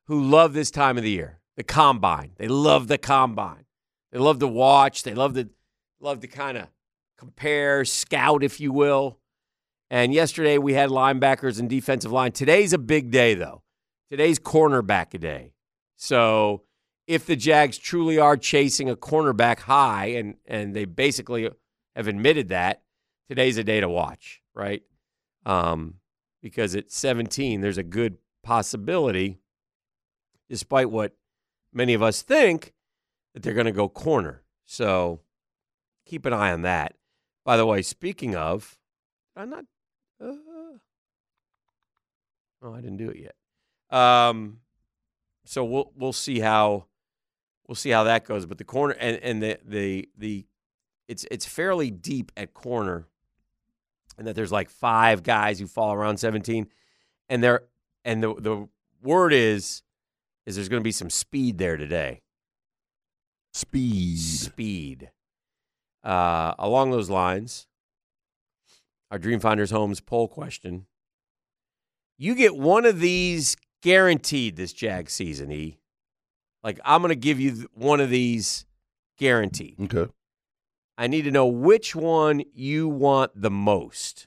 who 0.07 0.23
love 0.25 0.53
this 0.53 0.71
time 0.71 0.97
of 0.97 1.05
the 1.05 1.11
year. 1.11 1.41
The 1.57 1.63
combine. 1.63 2.33
They 2.37 2.49
love 2.49 2.89
the 2.89 2.99
combine. 2.99 3.65
They 4.13 4.19
love 4.19 4.39
to 4.41 4.49
watch. 4.49 5.03
They 5.03 5.15
love 5.15 5.35
to 5.35 5.49
love 6.01 6.21
to 6.21 6.27
kind 6.27 6.59
of 6.59 6.69
compare, 7.19 7.85
scout, 7.85 8.43
if 8.43 8.61
you 8.61 8.73
will. 8.73 9.19
And 9.91 10.15
yesterday 10.15 10.57
we 10.57 10.73
had 10.73 10.89
linebackers 10.89 11.59
and 11.59 11.69
defensive 11.69 12.13
line. 12.13 12.33
Today's 12.33 12.73
a 12.73 12.79
big 12.79 13.11
day, 13.11 13.35
though. 13.35 13.63
Today's 14.09 14.39
cornerback 14.39 15.13
a 15.15 15.19
day. 15.19 15.53
So 15.97 16.63
if 17.11 17.27
the 17.27 17.35
Jags 17.35 17.77
truly 17.77 18.21
are 18.21 18.37
chasing 18.37 18.89
a 18.89 18.95
cornerback 18.95 19.59
high, 19.59 20.07
and 20.07 20.37
and 20.47 20.77
they 20.77 20.85
basically 20.85 21.51
have 21.97 22.07
admitted 22.07 22.51
that, 22.51 22.83
today's 23.29 23.59
a 23.59 23.65
day 23.65 23.81
to 23.81 23.89
watch, 23.89 24.41
right? 24.55 24.83
Um, 25.45 25.95
because 26.41 26.77
at 26.77 26.93
17, 26.93 27.63
there's 27.63 27.79
a 27.79 27.83
good 27.83 28.19
possibility, 28.45 29.41
despite 30.49 30.89
what 30.89 31.17
many 31.73 31.95
of 31.95 32.03
us 32.03 32.23
think, 32.23 32.75
that 33.35 33.43
they're 33.43 33.55
going 33.55 33.67
to 33.67 33.73
go 33.73 33.89
corner. 33.89 34.45
So 34.65 35.19
keep 36.07 36.25
an 36.27 36.33
eye 36.33 36.53
on 36.53 36.63
that. 36.63 36.95
By 37.45 37.57
the 37.57 37.67
way, 37.67 37.83
speaking 37.83 38.37
of, 38.37 38.79
I'm 39.35 39.51
not. 39.51 39.65
Uh, 40.23 40.79
oh, 42.63 42.73
I 42.73 42.81
didn't 42.81 42.99
do 42.99 43.09
it 43.09 43.17
yet. 43.17 43.99
Um, 43.99 44.59
so 45.45 45.65
we'll 45.65 45.91
we'll 45.97 46.13
see 46.13 46.39
how 46.39 46.87
we'll 47.71 47.77
see 47.77 47.91
how 47.91 48.03
that 48.03 48.25
goes. 48.25 48.47
But 48.47 48.59
the 48.59 48.65
corner 48.65 48.97
and, 48.99 49.17
and 49.19 49.41
the 49.41 49.59
the 49.65 50.09
the 50.19 50.45
it's 51.07 51.25
it's 51.31 51.47
fairly 51.47 51.91
deep 51.91 52.33
at 52.37 52.53
corner, 52.53 53.07
and 54.19 54.27
that 54.27 54.35
there's 54.35 54.51
like 54.51 54.69
five 54.69 55.23
guys 55.23 55.61
who 55.61 55.69
fall 55.69 55.95
around 55.95 56.19
17, 56.19 56.67
and 57.29 57.43
they're 57.43 57.63
and 58.05 58.23
the 58.23 58.35
the 58.35 58.69
word 59.03 59.33
is 59.33 59.83
is 60.47 60.57
there's 60.57 60.69
going 60.69 60.81
to 60.81 60.85
be 60.85 60.93
some 60.93 61.09
speed 61.09 61.59
there 61.59 61.77
today. 61.77 62.23
Speed. 63.55 64.19
Speed. 64.19 65.11
Uh, 66.03 66.55
along 66.59 66.91
those 66.91 67.11
lines, 67.11 67.69
our 69.11 69.19
Dreamfinders 69.19 69.71
Homes 69.71 70.01
poll 70.01 70.27
question. 70.27 70.87
You 72.19 72.35
get 72.35 72.57
one 72.57 72.85
of 72.85 73.01
these 73.01 73.57
guaranteed 73.83 74.57
this 74.57 74.73
Jag 74.73 75.09
season, 75.09 75.53
E. 75.53 75.80
Like, 76.63 76.81
I'm 76.85 77.01
going 77.01 77.11
to 77.11 77.17
give 77.17 77.41
you 77.41 77.69
one 77.75 78.01
of 78.01 78.11
these 78.11 78.67
guaranteed. 79.19 79.77
Okay. 79.81 80.11
I 80.99 81.07
need 81.07 81.23
to 81.23 81.31
know 81.31 81.47
which 81.47 81.97
one 81.97 82.43
you 82.53 82.89
want 82.89 83.33
the 83.35 83.51
most. 83.51 84.27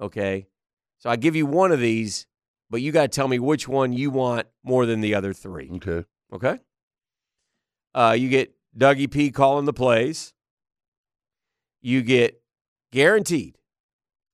Okay. 0.00 0.46
So 0.98 1.08
I 1.08 1.16
give 1.16 1.36
you 1.36 1.46
one 1.46 1.72
of 1.72 1.80
these, 1.80 2.26
but 2.68 2.82
you 2.82 2.92
got 2.92 3.02
to 3.02 3.08
tell 3.08 3.28
me 3.28 3.38
which 3.38 3.68
one 3.68 3.92
you 3.92 4.10
want 4.10 4.46
more 4.62 4.86
than 4.86 5.00
the 5.00 5.14
other 5.14 5.32
three. 5.32 5.70
Okay. 5.76 6.04
Okay. 6.32 6.58
Uh, 7.94 8.16
you 8.18 8.28
get 8.28 8.54
Dougie 8.76 9.10
P 9.10 9.30
calling 9.30 9.64
the 9.64 9.72
plays. 9.72 10.34
You 11.80 12.02
get 12.02 12.42
guaranteed 12.92 13.58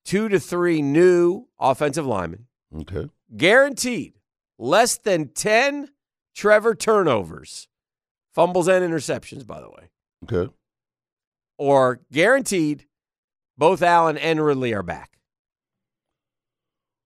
two 0.04 0.28
to 0.28 0.40
three 0.40 0.82
new 0.82 1.46
offensive 1.58 2.06
linemen. 2.06 2.46
Okay. 2.74 3.08
Guaranteed 3.36 4.14
less 4.58 4.96
than 4.96 5.28
10 5.28 5.88
Trevor 6.34 6.74
turnovers, 6.74 7.68
fumbles, 8.32 8.68
and 8.68 8.84
interceptions, 8.84 9.46
by 9.46 9.60
the 9.60 9.68
way. 9.70 9.90
Okay. 10.24 10.52
Or 11.58 12.00
guaranteed 12.12 12.86
both 13.58 13.82
Allen 13.82 14.16
and 14.16 14.42
Ridley 14.44 14.72
are 14.72 14.82
back. 14.82 15.18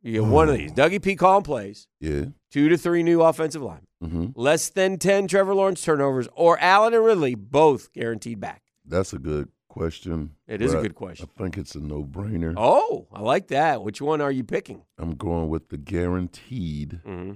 You 0.02 0.12
get 0.12 0.24
one 0.24 0.48
of 0.48 0.56
these. 0.56 0.70
Dougie 0.72 1.02
P 1.02 1.16
calling 1.16 1.42
plays, 1.44 1.88
Yeah. 2.00 2.26
two 2.50 2.68
to 2.68 2.76
three 2.76 3.02
new 3.02 3.22
offensive 3.22 3.62
line. 3.62 3.86
Mm-hmm. 4.02 4.26
less 4.38 4.68
than 4.68 4.98
10 4.98 5.28
Trevor 5.28 5.54
Lawrence 5.54 5.80
turnovers, 5.82 6.28
or 6.34 6.58
Allen 6.60 6.92
and 6.92 7.02
Ridley 7.02 7.34
both 7.34 7.90
guaranteed 7.94 8.38
back? 8.38 8.60
That's 8.84 9.14
a 9.14 9.18
good 9.18 9.48
question. 9.70 10.32
It 10.46 10.60
is 10.60 10.74
a 10.74 10.82
good 10.82 10.94
question. 10.94 11.26
I 11.34 11.42
think 11.42 11.56
it's 11.56 11.74
a 11.74 11.80
no-brainer. 11.80 12.52
Oh, 12.54 13.08
I 13.14 13.22
like 13.22 13.48
that. 13.48 13.82
Which 13.82 14.02
one 14.02 14.20
are 14.20 14.30
you 14.30 14.44
picking? 14.44 14.82
I'm 14.98 15.14
going 15.14 15.48
with 15.48 15.70
the 15.70 15.78
guaranteed 15.78 17.00
Mm-hmm. 17.06 17.32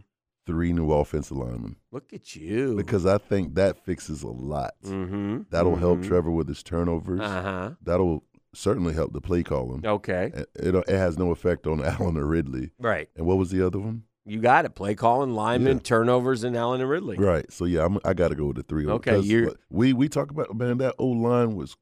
Three 0.48 0.72
new 0.72 0.90
offensive 0.90 1.36
linemen 1.36 1.76
Look 1.92 2.12
at 2.12 2.34
you. 2.34 2.74
because 2.74 3.04
I 3.06 3.18
think 3.18 3.54
that 3.54 3.84
fixes 3.84 4.22
a 4.22 4.28
lot. 4.28 4.72
mm-hmm. 4.84 5.42
That'll 5.50 5.76
help 5.76 6.02
Trevor 6.02 6.30
with 6.30 6.48
his 6.48 6.62
turnovers. 6.62 7.20
Uh 7.20 7.42
huh. 7.42 7.70
That'll 7.82 8.24
certainly 8.54 8.94
help 8.94 9.12
the 9.12 9.20
play 9.20 9.42
calling. 9.42 9.86
Okay. 9.86 10.32
It, 10.34 10.48
it, 10.56 10.74
it 10.74 10.88
has 10.88 11.18
no 11.18 11.30
effect 11.30 11.66
on 11.66 11.84
Allen 11.84 12.16
or 12.16 12.24
Ridley. 12.26 12.70
Right. 12.80 13.08
And 13.14 13.26
what 13.26 13.36
was 13.36 13.50
the 13.50 13.64
other 13.64 13.78
one? 13.78 14.04
You 14.24 14.40
got 14.40 14.64
it. 14.64 14.74
Play 14.74 14.94
calling, 14.94 15.34
linemen, 15.34 15.76
Yeah. 15.78 15.82
turnovers, 15.82 16.44
and 16.44 16.54
Allen 16.56 16.80
and 16.80 16.90
Ridley. 16.90 17.16
Right. 17.18 17.50
So 17.52 17.64
yeah, 17.66 17.84
I'm, 17.86 17.98
I 18.04 18.12
got 18.14 18.28
to 18.28 18.34
go 18.34 18.46
with 18.46 18.56
the 18.56 18.62
three. 18.62 18.86
Okay, 18.86 19.18
you're- 19.20 19.54
we 19.70 19.92
we 19.92 20.08
talk 20.08 20.30
about 20.30 20.54
man 20.56 20.78
that 20.78 20.94
old 20.98 21.18
line 21.18 21.54
was 21.56 21.76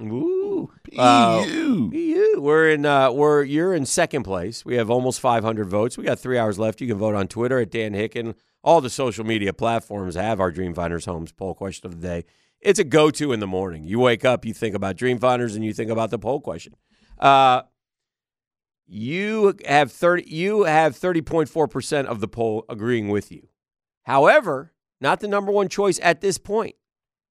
Ooh. 0.00 0.70
Uh, 0.98 1.42
PU. 1.44 2.34
We're 2.36 2.68
in. 2.68 2.84
Uh, 2.84 3.10
we're 3.12 3.42
you're 3.44 3.72
in 3.72 3.86
second 3.86 4.24
place. 4.24 4.62
We 4.62 4.76
have 4.76 4.90
almost 4.90 5.20
500 5.20 5.66
votes. 5.66 5.96
We 5.96 6.04
got 6.04 6.18
three 6.18 6.36
hours 6.36 6.58
left. 6.58 6.82
You 6.82 6.86
can 6.86 6.98
vote 6.98 7.14
on 7.14 7.28
Twitter 7.28 7.58
at 7.58 7.70
Dan 7.70 7.94
Hicken. 7.94 8.34
All 8.62 8.82
the 8.82 8.90
social 8.90 9.24
media 9.24 9.54
platforms 9.54 10.14
have 10.14 10.38
our 10.38 10.52
Dreamfinders 10.52 11.06
Homes 11.06 11.32
poll 11.32 11.54
question 11.54 11.86
of 11.86 11.98
the 11.98 12.06
day. 12.06 12.24
It's 12.60 12.78
a 12.78 12.84
go-to 12.84 13.32
in 13.32 13.40
the 13.40 13.46
morning. 13.46 13.84
You 13.84 14.00
wake 14.00 14.22
up, 14.22 14.44
you 14.44 14.52
think 14.52 14.74
about 14.74 14.96
Dreamfinders, 14.96 15.54
and 15.54 15.64
you 15.64 15.72
think 15.72 15.90
about 15.90 16.10
the 16.10 16.18
poll 16.18 16.40
question. 16.40 16.74
Uh, 17.18 17.62
you 18.86 19.54
have 19.66 19.90
30. 19.90 20.24
You 20.28 20.64
have 20.64 20.94
30.4 20.94 21.70
percent 21.70 22.06
of 22.08 22.20
the 22.20 22.28
poll 22.28 22.66
agreeing 22.68 23.08
with 23.08 23.32
you. 23.32 23.48
However, 24.02 24.74
not 25.00 25.20
the 25.20 25.28
number 25.28 25.50
one 25.50 25.68
choice 25.68 25.98
at 26.02 26.20
this 26.20 26.36
point. 26.36 26.74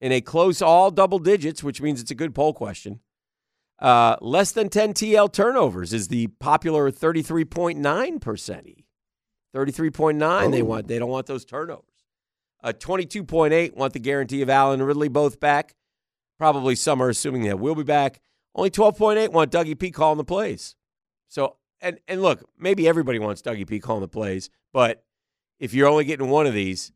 In 0.02 0.12
a 0.12 0.20
close 0.20 0.62
all 0.62 0.90
double 0.92 1.20
digits, 1.20 1.64
which 1.64 1.82
means 1.82 2.02
it's 2.02 2.12
a 2.12 2.16
good 2.16 2.34
poll 2.36 2.54
question. 2.54 3.00
Uh, 3.80 4.16
less 4.20 4.52
than 4.52 4.68
10 4.70 4.94
TL 4.94 5.32
turnovers 5.32 5.94
is 5.94 6.08
the 6.10 6.28
popular 6.40 6.92
33.9%. 6.92 8.68
E. 8.68 8.86
33.9 9.56 10.52
they 10.52 10.62
Oh. 10.62 10.66
want. 10.66 10.88
They 10.88 11.00
don't 11.00 11.10
want 11.10 11.28
those 11.28 11.46
turnovers. 11.46 11.86
Uh, 12.64 12.74
22.8 12.74 13.76
want 13.76 13.94
the 13.94 14.00
guarantee 14.00 14.42
of 14.42 14.50
Allen 14.50 14.80
and 14.80 14.88
Ridley 14.88 15.08
both 15.10 15.40
back. 15.40 15.76
Probably 16.38 16.76
some 16.76 17.02
are 17.02 17.10
assuming 17.10 17.44
that 17.44 17.60
we'll 17.60 17.76
be 17.76 17.84
back. 17.84 18.22
Only 18.56 18.70
12.8 18.70 19.32
want 19.32 19.52
Dougie 19.52 19.78
P 19.78 19.92
calling 19.92 20.18
the 20.18 20.24
plays. 20.24 20.76
So, 21.28 21.58
and 21.80 22.00
and 22.08 22.22
look, 22.22 22.44
maybe 22.60 22.88
everybody 22.88 23.18
wants 23.20 23.42
Dougie 23.42 23.68
P 23.68 23.80
calling 23.80 24.02
the 24.02 24.08
plays, 24.08 24.50
but 24.74 25.04
if 25.60 25.74
you're 25.74 25.88
only 25.88 26.04
getting 26.06 26.30
one 26.30 26.46
of 26.48 26.54
these, 26.54 26.92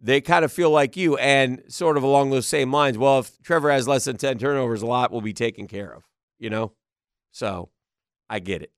they 0.00 0.20
kind 0.20 0.44
of 0.44 0.52
feel 0.52 0.70
like 0.70 0.96
you 0.96 1.16
and 1.18 1.62
sort 1.68 1.96
of 1.96 2.02
along 2.02 2.30
those 2.30 2.46
same 2.46 2.72
lines. 2.72 2.96
Well, 2.96 3.20
if 3.20 3.40
Trevor 3.42 3.70
has 3.70 3.86
less 3.86 4.04
than 4.04 4.16
10 4.16 4.38
turnovers, 4.38 4.82
a 4.82 4.86
lot 4.86 5.12
will 5.12 5.20
be 5.20 5.32
taken 5.32 5.66
care 5.66 5.92
of, 5.92 6.04
you 6.38 6.50
know? 6.50 6.72
So 7.32 7.68
I 8.28 8.38
get 8.38 8.62
it. 8.62 8.72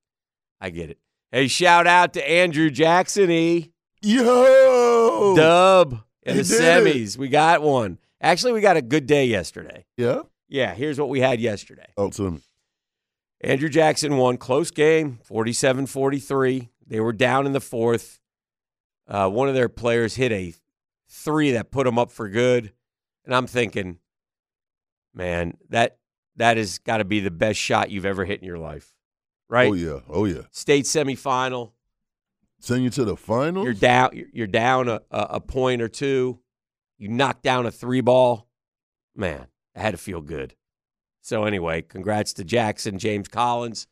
I 0.61 0.71
get 0.71 0.91
it. 0.91 0.99
Hey, 1.31 1.49
shout 1.49 1.87
out 1.87 2.12
to 2.14 2.31
Andrew 2.31 2.71
Jackson 2.71 3.31
E. 3.31 3.73
Yo. 4.02 5.35
Dub 5.37 6.02
in 6.25 6.37
the 6.37 6.43
semis. 6.43 7.17
We 7.17 7.29
got 7.29 7.62
one. 7.62 7.99
Actually, 8.21 8.52
we 8.52 8.61
got 8.61 8.76
a 8.76 8.83
good 8.83 9.07
day 9.07 9.26
yesterday. 9.26 9.85
Yeah. 9.97 10.23
Yeah, 10.49 10.75
here's 10.75 10.99
what 11.00 11.09
we 11.09 11.21
had 11.21 11.41
yesterday. 11.41 11.87
Oh, 11.97 12.11
Andrew 13.41 13.69
Jackson 13.69 14.17
won. 14.19 14.37
Close 14.37 14.71
game, 14.71 15.19
47 15.25 15.87
43. 15.87 16.69
They 16.87 17.00
were 17.00 17.12
down 17.12 17.47
in 17.47 17.52
the 17.52 17.61
fourth. 17.61 18.21
Uh, 19.09 19.29
one 19.29 19.49
of 19.49 19.55
their 19.55 19.69
players 19.69 20.14
hit 20.14 20.31
a 20.31 20.55
three 21.12 21.52
that 21.52 21.71
put 21.71 21.85
them 21.85 21.99
up 21.99 22.11
for 22.11 22.28
good. 22.28 22.73
And 23.25 23.35
I'm 23.35 23.47
thinking, 23.47 23.99
man, 25.14 25.57
that 25.69 25.99
that 26.37 26.57
has 26.57 26.78
got 26.78 26.97
to 26.99 27.04
be 27.04 27.21
the 27.21 27.31
best 27.31 27.61
shot 27.61 27.90
you've 27.90 28.07
ever 28.07 28.25
hit 28.25 28.40
in 28.40 28.47
your 28.47 28.59
life, 28.59 28.92
right? 29.49 29.71
Oh 29.71 29.75
yeah. 29.75 30.00
Oh 30.09 30.25
yeah. 30.25 30.42
State 30.50 30.87
semifinal. 30.87 31.73
Send 32.61 32.85
you 32.85 32.90
to 32.90 33.04
the 33.04 33.16
final. 33.16 33.64
You're 33.64 33.75
down. 33.75 34.11
you're- 34.33 34.47
down 34.50 34.88
a, 34.88 35.00
a 35.11 35.40
point 35.40 35.83
or 35.83 35.88
two. 35.88 36.38
You 36.97 37.09
knock 37.09 37.42
down 37.42 37.66
a 37.66 37.71
three 37.73 38.00
ball. 38.00 38.49
Man, 39.16 39.49
I 39.76 39.81
had 39.81 39.90
to 39.90 39.99
feel 39.99 40.21
good. 40.21 40.54
So 41.21 41.45
anyway, 41.45 41.83
congrats 41.83 42.33
to 42.35 42.45
Jackson, 42.45 42.99
James 42.99 43.28
Collins. 43.28 43.87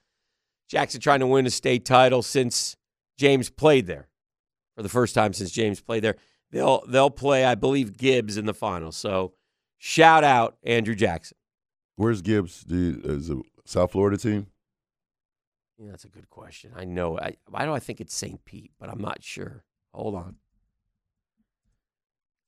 Jackson 0.69 1.01
trying 1.01 1.21
to 1.21 1.27
win 1.27 1.47
a 1.47 1.51
state 1.51 1.85
title 1.85 2.23
since 2.23 2.77
James 3.19 3.51
played 3.51 3.87
there 3.87 4.09
for 4.77 4.83
the 4.83 4.89
first 4.89 5.15
time 5.15 5.33
since 5.33 5.51
James 5.51 5.81
played 5.81 6.03
there. 6.05 6.17
They'll 6.53 6.85
they'll 6.89 7.11
play, 7.11 7.45
I 7.45 7.55
believe, 7.55 7.97
Gibbs 7.97 8.37
in 8.37 8.47
the 8.47 8.55
final. 8.55 8.93
So 8.93 9.35
shout 9.79 10.25
out 10.25 10.57
Andrew 10.65 10.95
Jackson. 10.95 11.37
Where's 11.97 12.23
Gibbs? 12.23 12.65
You, 12.69 13.01
is 13.05 13.31
it 13.31 13.39
South 13.65 13.93
Florida 13.93 14.17
team? 14.17 14.47
Yeah, 15.79 15.91
that's 15.91 16.05
a 16.05 16.09
good 16.09 16.29
question. 16.29 16.73
I 16.77 16.85
know. 16.85 17.19
I, 17.19 17.37
why 17.49 17.65
do 17.65 17.73
I 17.73 17.79
think 17.79 18.01
it's 18.01 18.15
St. 18.15 18.45
Pete, 18.45 18.73
but 18.79 18.91
I'm 18.91 19.01
not 19.01 19.23
sure. 19.23 19.65
Hold 19.95 20.15
on. 20.15 20.37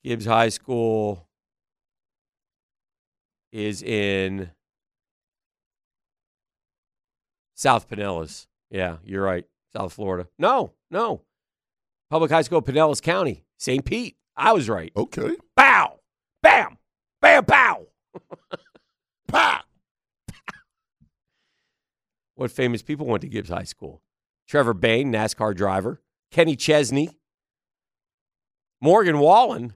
Gibbs 0.05 0.27
High 0.27 0.51
School 0.51 1.29
is 3.53 3.83
in 3.83 4.51
South 7.55 7.89
Pinellas. 7.89 8.47
Yeah, 8.71 8.97
you're 9.05 9.23
right. 9.23 9.45
South 9.73 9.93
Florida. 9.93 10.29
No, 10.39 10.73
no. 10.91 11.23
Public 12.13 12.31
High 12.31 12.43
School, 12.43 12.61
Pinellas 12.61 13.01
County, 13.01 13.43
St. 13.57 13.83
Pete. 13.87 14.19
I 14.37 14.53
was 14.53 14.69
right. 14.69 14.93
Okay. 14.95 15.35
Bow, 15.57 15.99
bam, 16.43 16.77
bam, 17.23 17.43
pow. 17.47 17.87
Pow. 19.29 19.61
What 22.35 22.51
famous 22.51 22.83
people 22.83 23.07
went 23.07 23.23
to 23.23 23.29
Gibbs 23.29 23.49
High 23.49 23.63
School? 23.65 24.03
Trevor 24.47 24.75
Bayne, 24.75 25.11
NASCAR 25.11 25.55
driver. 25.57 26.03
Kenny 26.31 26.55
Chesney. 26.55 27.09
Morgan 28.83 29.19
Wallen. 29.19 29.73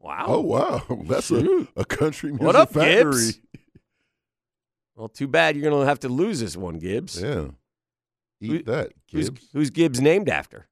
Wow. 0.00 0.24
Oh 0.28 0.40
wow, 0.40 0.82
that's 1.06 1.30
a, 1.30 1.66
a 1.76 1.84
country 1.84 2.30
music 2.30 2.46
What 2.46 2.56
up, 2.56 2.72
factory. 2.72 2.94
Gibbs? 3.12 3.40
Well, 4.96 5.08
too 5.08 5.26
bad 5.28 5.54
you're 5.54 5.68
going 5.68 5.82
to 5.82 5.86
have 5.88 6.00
to 6.00 6.08
lose 6.08 6.40
this 6.40 6.56
one, 6.56 6.78
Gibbs. 6.78 7.20
Yeah. 7.20 7.48
Eat 8.40 8.50
Who- 8.50 8.62
that, 8.72 8.92
Who's, 9.12 9.28
Gibbs. 9.28 9.48
who's 9.52 9.70
Gibbs 9.70 10.00
named 10.00 10.30
after? 10.30 10.66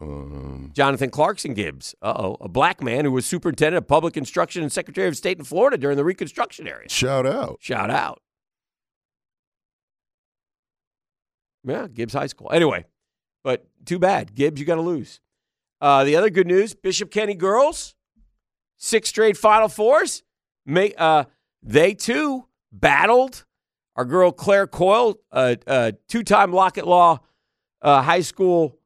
Um, 0.00 0.70
Jonathan 0.74 1.10
Clarkson 1.10 1.54
Gibbs. 1.54 1.94
Oh. 2.02 2.36
A 2.40 2.48
black 2.48 2.82
man 2.82 3.04
who 3.04 3.12
was 3.12 3.26
superintendent 3.26 3.82
of 3.82 3.88
public 3.88 4.16
instruction 4.16 4.62
and 4.62 4.70
secretary 4.72 5.08
of 5.08 5.16
state 5.16 5.38
in 5.38 5.44
Florida 5.44 5.76
during 5.76 5.96
the 5.96 6.04
Reconstruction 6.04 6.66
era. 6.66 6.88
shout 6.88 7.26
out. 7.26 7.58
Shout 7.60 7.90
out. 7.90 8.20
Yeah, 11.66 11.86
Gibbs 11.92 12.12
High 12.12 12.26
School. 12.26 12.50
Anyway, 12.52 12.84
but 13.42 13.66
too 13.86 13.98
bad. 13.98 14.34
Gibbs, 14.34 14.60
you 14.60 14.66
got 14.66 14.74
to 14.74 14.82
lose. 14.82 15.20
Uh, 15.80 16.04
the 16.04 16.16
other 16.16 16.30
good 16.30 16.46
news 16.46 16.74
Bishop 16.74 17.10
Kenny 17.10 17.34
girls, 17.34 17.94
six 18.76 19.08
straight 19.08 19.36
Final 19.36 19.68
Fours. 19.68 20.22
May, 20.66 20.92
uh, 20.96 21.24
they 21.62 21.94
too 21.94 22.46
battled 22.72 23.44
our 23.96 24.04
girl 24.04 24.32
Claire 24.32 24.66
Coyle, 24.66 25.16
a 25.32 25.36
uh, 25.36 25.56
uh, 25.66 25.92
two 26.08 26.22
time 26.22 26.52
Lockett 26.52 26.86
Law 26.86 27.20
uh, 27.82 28.02
high 28.02 28.22
school 28.22 28.76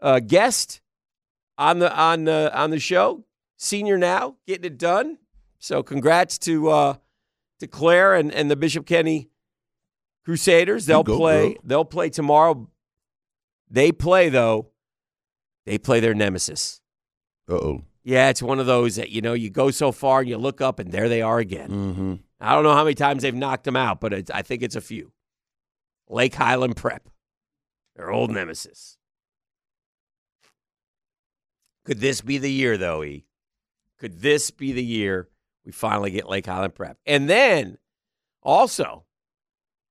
uh, 0.00 0.20
guest 0.20 0.80
on 1.58 1.78
the 1.78 1.94
on 1.94 2.24
the 2.24 2.50
on 2.54 2.70
the 2.70 2.78
show. 2.78 3.24
Senior 3.56 3.96
now, 3.96 4.36
getting 4.46 4.64
it 4.64 4.78
done. 4.78 5.18
So 5.58 5.82
congrats 5.82 6.38
to 6.40 6.68
uh, 6.68 6.94
to 7.60 7.66
Claire 7.66 8.14
and, 8.14 8.32
and 8.32 8.50
the 8.50 8.56
Bishop 8.56 8.86
Kenny 8.86 9.30
Crusaders. 10.24 10.86
They'll 10.86 11.02
go, 11.02 11.16
play. 11.16 11.54
girl. 11.54 11.62
They'll 11.64 11.84
play 11.84 12.10
tomorrow. 12.10 12.68
They 13.70 13.92
play 13.92 14.28
though. 14.28 14.68
They 15.64 15.78
play 15.78 16.00
their 16.00 16.14
nemesis. 16.14 16.80
Uh 17.48 17.54
oh. 17.54 17.82
Yeah, 18.04 18.28
it's 18.28 18.42
one 18.42 18.60
of 18.60 18.66
those 18.66 18.96
that 18.96 19.10
you 19.10 19.20
know 19.20 19.32
you 19.32 19.50
go 19.50 19.70
so 19.70 19.90
far 19.90 20.20
and 20.20 20.28
you 20.28 20.36
look 20.36 20.60
up 20.60 20.78
and 20.78 20.92
there 20.92 21.08
they 21.08 21.22
are 21.22 21.38
again. 21.38 21.70
Mm-hmm. 21.70 22.14
I 22.40 22.54
don't 22.54 22.64
know 22.64 22.74
how 22.74 22.84
many 22.84 22.94
times 22.94 23.22
they've 23.22 23.34
knocked 23.34 23.64
them 23.64 23.76
out, 23.76 24.00
but 24.00 24.12
it's, 24.12 24.30
I 24.30 24.42
think 24.42 24.62
it's 24.62 24.76
a 24.76 24.80
few. 24.80 25.12
Lake 26.08 26.34
Highland 26.34 26.76
Prep, 26.76 27.08
their 27.96 28.12
old 28.12 28.30
nemesis. 28.30 28.95
Could 31.86 32.00
this 32.00 32.20
be 32.20 32.38
the 32.38 32.50
year, 32.50 32.76
though, 32.76 33.02
E? 33.04 33.24
Could 33.98 34.20
this 34.20 34.50
be 34.50 34.72
the 34.72 34.84
year 34.84 35.28
we 35.64 35.72
finally 35.72 36.10
get 36.10 36.28
Lake 36.28 36.46
Highland 36.46 36.74
Prep? 36.74 36.98
And 37.06 37.30
then 37.30 37.78
also, 38.42 39.04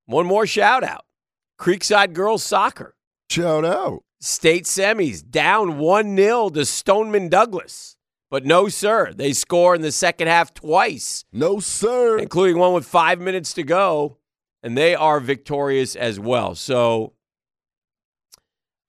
one 0.04 0.26
more 0.26 0.46
shout 0.46 0.84
out 0.84 1.06
Creekside 1.58 2.12
Girls 2.12 2.44
Soccer. 2.44 2.94
Shout 3.30 3.64
out. 3.64 4.04
State 4.20 4.64
semis 4.64 5.28
down 5.28 5.78
1 5.78 6.16
0 6.16 6.50
to 6.50 6.64
Stoneman 6.64 7.28
Douglas. 7.28 7.96
But 8.30 8.44
no, 8.44 8.68
sir. 8.68 9.12
They 9.12 9.32
score 9.32 9.74
in 9.74 9.82
the 9.82 9.92
second 9.92 10.28
half 10.28 10.52
twice 10.52 11.24
No 11.32 11.60
sir. 11.60 12.18
including 12.18 12.58
one 12.58 12.72
with 12.72 12.84
five 12.84 13.20
minutes 13.20 13.52
to 13.54 13.62
go, 13.62 14.18
and 14.62 14.76
they 14.76 14.94
are 14.94 15.20
victorious 15.20 15.96
as 15.96 16.18
well. 16.20 16.54
So, 16.54 17.14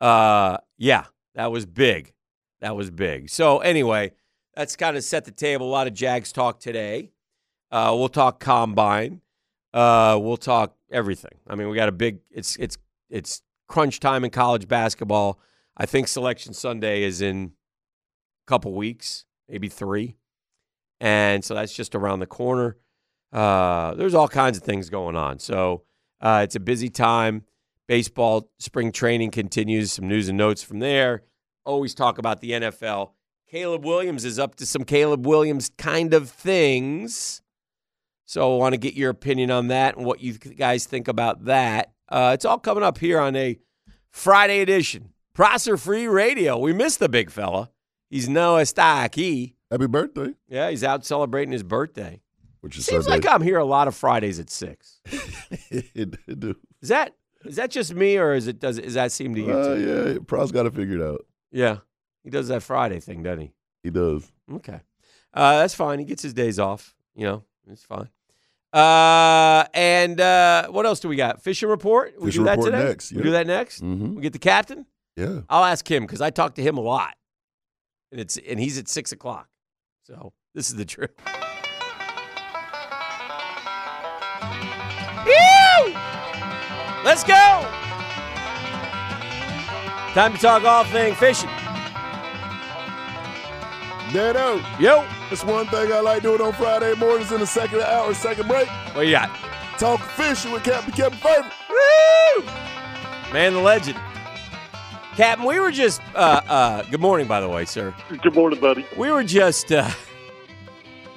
uh, 0.01 0.57
yeah, 0.77 1.05
that 1.35 1.51
was 1.51 1.65
big. 1.65 2.13
That 2.61 2.75
was 2.75 2.89
big. 2.89 3.29
So, 3.29 3.59
anyway, 3.59 4.13
that's 4.55 4.75
kind 4.75 4.97
of 4.97 5.03
set 5.03 5.25
the 5.25 5.31
table. 5.31 5.67
A 5.67 5.69
lot 5.69 5.87
of 5.87 5.93
Jags 5.93 6.31
talk 6.31 6.59
today. 6.59 7.11
Uh, 7.71 7.93
we'll 7.97 8.09
talk 8.09 8.39
combine. 8.39 9.21
Uh, 9.73 10.17
we'll 10.19 10.37
talk 10.37 10.75
everything. 10.91 11.37
I 11.47 11.55
mean, 11.55 11.69
we 11.69 11.75
got 11.75 11.89
a 11.89 11.93
big. 11.93 12.19
It's 12.31 12.55
it's 12.55 12.77
it's 13.09 13.41
crunch 13.67 13.99
time 13.99 14.23
in 14.23 14.31
college 14.31 14.67
basketball. 14.67 15.39
I 15.75 15.85
think 15.85 16.07
Selection 16.07 16.53
Sunday 16.53 17.03
is 17.03 17.21
in 17.21 17.51
a 18.47 18.49
couple 18.49 18.73
weeks, 18.73 19.25
maybe 19.47 19.69
three, 19.69 20.15
and 20.99 21.45
so 21.45 21.53
that's 21.53 21.73
just 21.73 21.93
around 21.93 22.19
the 22.19 22.25
corner. 22.27 22.77
Uh, 23.31 23.93
there's 23.95 24.13
all 24.13 24.27
kinds 24.27 24.57
of 24.57 24.63
things 24.63 24.89
going 24.89 25.15
on. 25.15 25.37
So 25.39 25.83
uh, 26.21 26.41
it's 26.43 26.55
a 26.55 26.59
busy 26.59 26.89
time. 26.89 27.43
Baseball 27.87 28.49
spring 28.57 28.91
training 28.91 29.31
continues. 29.31 29.91
Some 29.91 30.07
news 30.07 30.29
and 30.29 30.37
notes 30.37 30.63
from 30.63 30.79
there. 30.79 31.23
Always 31.67 31.93
talk 31.93 32.17
about 32.17 32.39
the 32.39 32.51
NFL. 32.51 33.11
Caleb 33.51 33.83
Williams 33.83 34.23
is 34.23 34.39
up 34.39 34.55
to 34.55 34.65
some 34.65 34.83
Caleb 34.85 35.27
Williams 35.27 35.69
kind 35.77 36.13
of 36.13 36.29
things. 36.29 37.41
So 38.25 38.55
I 38.55 38.57
want 38.57 38.73
to 38.73 38.77
get 38.77 38.93
your 38.93 39.09
opinion 39.09 39.51
on 39.51 39.67
that 39.67 39.97
and 39.97 40.05
what 40.05 40.21
you 40.21 40.33
guys 40.33 40.85
think 40.85 41.07
about 41.09 41.45
that. 41.45 41.91
Uh, 42.09 42.31
it's 42.33 42.45
all 42.45 42.57
coming 42.57 42.83
up 42.83 42.97
here 42.97 43.19
on 43.19 43.35
a 43.35 43.57
Friday 44.11 44.61
edition. 44.61 45.09
Prosser 45.33 45.75
Free 45.77 46.07
Radio. 46.07 46.57
We 46.57 46.71
missed 46.73 46.99
the 46.99 47.09
big 47.09 47.29
fella. 47.29 47.69
He's 48.09 48.29
no 48.29 48.55
está 48.55 49.05
aquí. 49.05 49.55
Happy 49.69 49.87
birthday. 49.87 50.33
Yeah, 50.47 50.69
he's 50.69 50.83
out 50.85 51.05
celebrating 51.05 51.51
his 51.51 51.63
birthday. 51.63 52.21
Which 52.61 52.77
is 52.77 52.85
Seems 52.85 53.05
Sunday. 53.05 53.27
like 53.27 53.33
I'm 53.33 53.41
here 53.41 53.57
a 53.59 53.65
lot 53.65 53.87
of 53.89 53.95
Fridays 53.95 54.39
at 54.39 54.49
six. 54.49 55.01
it, 55.69 56.15
it 56.27 56.39
do. 56.39 56.55
Is 56.81 56.89
that 56.89 57.13
is 57.45 57.57
that 57.57 57.71
just 57.71 57.93
me 57.93 58.17
or 58.17 58.33
is 58.33 58.47
it 58.47 58.59
does 58.59 58.79
does 58.79 58.93
that 58.95 59.11
seem 59.11 59.35
to 59.35 59.41
you? 59.41 59.51
Uh, 59.51 59.75
too? 59.75 60.13
yeah, 60.13 60.19
Pro's 60.25 60.51
got 60.51 60.65
it 60.65 60.73
figured 60.73 61.01
out. 61.01 61.25
Yeah, 61.51 61.77
he 62.23 62.29
does 62.29 62.47
that 62.49 62.63
Friday 62.63 62.99
thing, 62.99 63.23
doesn't 63.23 63.39
he? 63.41 63.53
He 63.83 63.89
does. 63.89 64.31
Okay, 64.51 64.81
uh, 65.33 65.59
that's 65.59 65.73
fine. 65.73 65.99
He 65.99 66.05
gets 66.05 66.21
his 66.23 66.33
days 66.33 66.59
off. 66.59 66.95
You 67.15 67.25
know, 67.25 67.43
it's 67.69 67.83
fine. 67.83 68.09
Uh, 68.73 69.63
and 69.73 70.19
uh, 70.19 70.67
what 70.67 70.85
else 70.85 70.99
do 70.99 71.07
we 71.07 71.15
got? 71.15 71.41
Fishing 71.41 71.69
report. 71.69 72.13
We 72.19 72.27
Fishing 72.27 72.41
do 72.41 72.45
that 72.45 72.57
report 72.57 72.71
today. 72.73 72.83
next, 72.85 73.11
We 73.11 73.17
yeah. 73.19 73.23
do 73.23 73.31
that 73.31 73.47
next. 73.47 73.81
Mm-hmm. 73.81 74.15
We 74.15 74.21
get 74.21 74.33
the 74.33 74.39
captain. 74.39 74.85
Yeah. 75.15 75.41
I'll 75.49 75.63
ask 75.63 75.89
him 75.89 76.03
because 76.03 76.21
I 76.21 76.29
talk 76.29 76.55
to 76.55 76.61
him 76.61 76.77
a 76.77 76.81
lot, 76.81 77.15
and 78.11 78.19
it's 78.21 78.37
and 78.37 78.59
he's 78.59 78.77
at 78.77 78.87
six 78.87 79.11
o'clock. 79.11 79.47
So 80.03 80.33
this 80.53 80.69
is 80.69 80.75
the. 80.75 81.09
Ew! 85.25 85.93
Let's 87.03 87.23
go. 87.23 87.86
Time 90.17 90.33
to 90.33 90.39
talk 90.39 90.63
all 90.63 90.83
thing 90.85 91.13
fishing. 91.13 91.47
Dano, 94.11 94.59
Yo, 94.79 95.05
that's 95.29 95.45
one 95.45 95.67
thing 95.67 95.93
I 95.93 95.99
like 95.99 96.23
doing 96.23 96.41
on 96.41 96.53
Friday 96.53 96.95
mornings 96.95 97.31
in 97.31 97.39
the 97.39 97.45
second 97.45 97.81
hour, 97.81 98.11
second 98.15 98.47
break. 98.47 98.67
what 98.95 99.05
you 99.05 99.11
got? 99.11 99.29
Talk 99.77 100.01
fishing 100.01 100.51
with 100.51 100.63
Captain 100.63 100.91
Kevin 100.91 101.19
Favorite. 101.19 101.53
Woo! 101.69 102.43
Man, 103.31 103.53
the 103.53 103.59
legend. 103.59 103.99
Captain, 105.15 105.45
we 105.45 105.59
were 105.59 105.71
just, 105.71 106.01
uh, 106.15 106.41
uh, 106.47 106.81
good 106.89 106.99
morning, 106.99 107.27
by 107.27 107.39
the 107.39 107.47
way, 107.47 107.65
sir. 107.65 107.93
Good 108.09 108.33
morning, 108.33 108.59
buddy. 108.59 108.87
We 108.97 109.11
were 109.11 109.23
just 109.23 109.71
uh, 109.71 109.87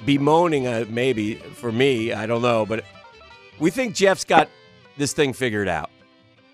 bemoaning, 0.05 0.67
uh, 0.67 0.85
maybe 0.89 1.37
for 1.37 1.71
me, 1.71 2.13
I 2.13 2.27
don't 2.27 2.43
know, 2.43 2.67
but 2.67 2.85
we 3.57 3.71
think 3.71 3.95
Jeff's 3.95 4.25
got 4.25 4.47
this 4.95 5.13
thing 5.13 5.33
figured 5.33 5.67
out. 5.67 5.89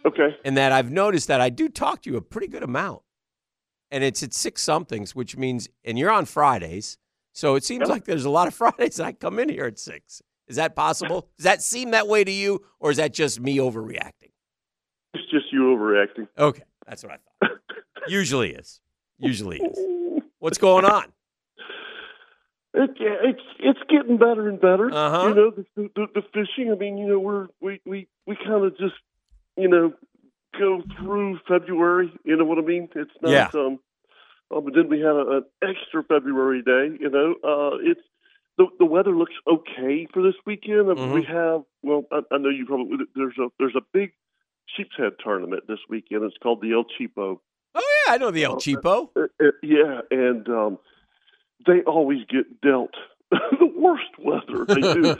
Okay. 0.07 0.35
And 0.45 0.55
that 0.57 0.71
I've 0.71 0.91
noticed 0.91 1.27
that 1.27 1.41
I 1.41 1.49
do 1.49 1.67
talk 1.67 2.03
to 2.03 2.09
you 2.09 2.17
a 2.17 2.21
pretty 2.21 2.47
good 2.47 2.63
amount. 2.63 3.01
And 3.91 4.03
it's 4.03 4.23
at 4.23 4.33
six 4.33 4.61
somethings, 4.61 5.15
which 5.15 5.37
means, 5.37 5.69
and 5.83 5.97
you're 5.97 6.11
on 6.11 6.25
Fridays. 6.25 6.97
So 7.33 7.55
it 7.55 7.63
seems 7.63 7.87
like 7.87 8.05
there's 8.05 8.25
a 8.25 8.29
lot 8.29 8.47
of 8.47 8.53
Fridays 8.55 8.99
I 8.99 9.11
come 9.11 9.39
in 9.39 9.49
here 9.49 9.65
at 9.65 9.79
six. 9.79 10.21
Is 10.47 10.55
that 10.55 10.75
possible? 10.75 11.29
Does 11.37 11.43
that 11.43 11.61
seem 11.61 11.91
that 11.91 12.07
way 12.07 12.23
to 12.23 12.31
you, 12.31 12.63
or 12.79 12.89
is 12.89 12.97
that 12.97 13.13
just 13.13 13.39
me 13.39 13.57
overreacting? 13.57 14.31
It's 15.13 15.29
just 15.29 15.51
you 15.51 15.63
overreacting. 15.63 16.27
Okay, 16.37 16.63
that's 16.87 17.03
what 17.03 17.13
I 17.13 17.17
thought. 17.47 17.57
Usually 18.07 18.51
is. 18.51 18.79
Usually 19.17 19.57
is. 19.57 19.77
What's 20.39 20.57
going 20.57 20.85
on? 20.85 21.05
It, 22.73 22.91
it's 22.99 23.41
it's 23.59 23.79
getting 23.89 24.17
better 24.17 24.47
and 24.47 24.61
better. 24.61 24.89
Uh-huh. 24.91 25.27
You 25.27 25.35
know, 25.35 25.51
the, 25.51 25.65
the, 25.75 26.07
the 26.13 26.21
fishing. 26.33 26.71
I 26.71 26.75
mean, 26.75 26.97
you 26.97 27.07
know, 27.07 27.19
we're 27.19 27.47
we 27.59 27.81
we 27.85 28.07
we 28.25 28.37
kind 28.37 28.63
of 28.63 28.77
just 28.77 28.93
you 29.57 29.67
know 29.67 29.93
go 30.59 30.81
through 30.97 31.39
February. 31.47 32.11
You 32.23 32.37
know 32.37 32.45
what 32.45 32.57
I 32.57 32.61
mean? 32.61 32.89
It's 32.95 33.11
not. 33.21 33.31
Yeah. 33.31 33.49
Um, 33.53 33.79
oh, 34.51 34.61
but 34.61 34.73
then 34.73 34.89
we 34.89 34.99
had 34.99 35.15
a, 35.15 35.37
an 35.37 35.43
extra 35.61 36.03
February 36.03 36.61
day. 36.61 36.97
You 36.99 37.09
know, 37.09 37.35
uh, 37.43 37.77
it's 37.81 38.01
the 38.57 38.67
the 38.79 38.85
weather 38.85 39.15
looks 39.15 39.35
okay 39.47 40.07
for 40.13 40.21
this 40.21 40.35
weekend. 40.45 40.87
Mean, 40.87 41.11
We 41.11 41.23
have 41.23 41.61
well, 41.83 42.03
I, 42.11 42.21
I 42.31 42.37
know 42.37 42.49
you 42.49 42.65
probably 42.65 42.97
there's 43.15 43.37
a 43.39 43.47
there's 43.59 43.75
a 43.75 43.85
big 43.93 44.11
sheep's 44.75 44.95
head 44.97 45.13
tournament 45.23 45.63
this 45.67 45.79
weekend. 45.89 46.23
It's 46.23 46.37
called 46.41 46.61
the 46.61 46.73
El 46.73 46.85
Cheapo. 46.85 47.39
Oh 47.75 48.03
yeah, 48.07 48.13
I 48.13 48.17
know 48.17 48.31
the 48.31 48.43
El 48.43 48.53
Oh, 48.53 48.55
Cheapo. 48.57 49.09
Uh, 49.15 49.27
uh, 49.43 49.51
yeah, 49.61 50.01
and 50.11 50.47
um, 50.49 50.79
they 51.65 51.81
always 51.85 52.19
get 52.29 52.61
dealt 52.61 52.95
the 53.31 53.66
worst 53.77 54.11
weather. 54.19 54.65
They 54.65 54.81
do. 54.81 55.15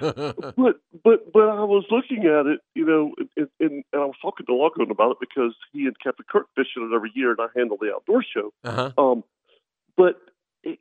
but 0.58 0.80
but 1.04 1.32
but 1.34 1.50
I 1.50 1.64
was 1.64 1.86
looking 1.92 2.26
at 2.26 2.46
it, 2.48 2.60
you 2.76 2.86
know, 2.86 3.14
and, 3.38 3.48
and, 3.60 3.72
and 3.92 4.02
I 4.02 4.06
was 4.06 4.16
talking 4.22 4.46
to 4.46 4.54
Lachlan 4.56 4.92
about 4.92 5.12
it 5.12 5.18
because 5.20 5.56
he 5.74 5.86
and 5.86 5.96
Captain 6.04 6.26
Kirk 6.30 6.48
fishing 6.56 6.90
it 6.92 6.96
every 6.96 7.12
year, 7.16 7.32
and 7.32 7.40
I 7.40 7.48
handle 7.58 7.78
the 7.80 7.94
outdoor 7.94 8.24
show. 8.24 8.52
uh-huh. 8.64 8.92
Um, 8.98 9.24
but 9.96 10.16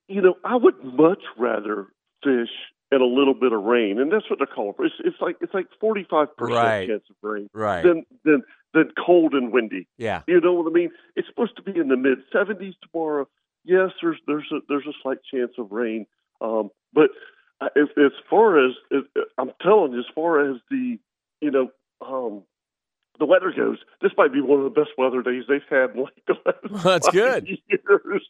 you 0.08 0.20
know, 0.22 0.34
I 0.44 0.56
would 0.56 0.82
much 0.82 1.22
rather 1.38 1.86
fish 2.22 2.50
in 2.92 3.00
a 3.00 3.04
little 3.04 3.34
bit 3.34 3.52
of 3.52 3.62
rain, 3.62 3.98
and 3.98 4.12
that's 4.12 4.28
what 4.30 4.38
they're 4.38 4.46
calling 4.46 4.74
for. 4.74 4.84
It's, 4.84 4.94
it's 5.04 5.16
like 5.20 5.36
it's 5.40 5.54
like 5.54 5.66
forty 5.80 6.06
five 6.08 6.36
percent 6.36 6.88
chance 6.88 7.02
of 7.10 7.16
rain 7.22 7.48
Right. 7.52 7.82
than 7.82 8.04
than 8.24 8.42
than 8.74 8.90
cold 9.04 9.32
and 9.34 9.52
windy. 9.52 9.88
Yeah. 9.96 10.22
You 10.26 10.40
know 10.40 10.52
what 10.54 10.70
I 10.70 10.72
mean? 10.74 10.90
It's 11.14 11.26
supposed 11.28 11.56
to 11.56 11.62
be 11.62 11.78
in 11.78 11.88
the 11.88 11.96
mid 11.96 12.18
70s 12.34 12.74
tomorrow. 12.82 13.26
Yes, 13.64 13.90
there's 14.02 14.18
there's 14.26 14.46
a 14.52 14.58
there's 14.68 14.86
a 14.86 14.92
slight 15.02 15.18
chance 15.32 15.52
of 15.58 15.72
rain, 15.72 16.06
um, 16.40 16.70
but 16.92 17.10
If, 17.74 17.90
as 17.96 18.12
far 18.28 18.64
as 18.64 18.72
if, 18.90 19.04
I'm 19.38 19.50
telling 19.62 19.92
you, 19.92 20.00
as 20.00 20.06
far 20.14 20.50
as 20.50 20.58
the 20.70 20.98
you 21.40 21.50
know 21.50 21.70
um, 22.00 22.42
the 23.18 23.24
weather 23.24 23.52
goes, 23.56 23.78
this 24.02 24.12
might 24.16 24.32
be 24.32 24.40
one 24.40 24.58
of 24.58 24.64
the 24.64 24.80
best 24.80 24.90
weather 24.98 25.22
days 25.22 25.44
they've 25.48 25.60
had 25.70 25.96
in 25.96 26.02
like 26.02 26.14
the 26.26 26.34
last 26.44 26.84
That's 26.84 27.06
five 27.06 27.14
good. 27.14 27.48
years. 27.48 28.22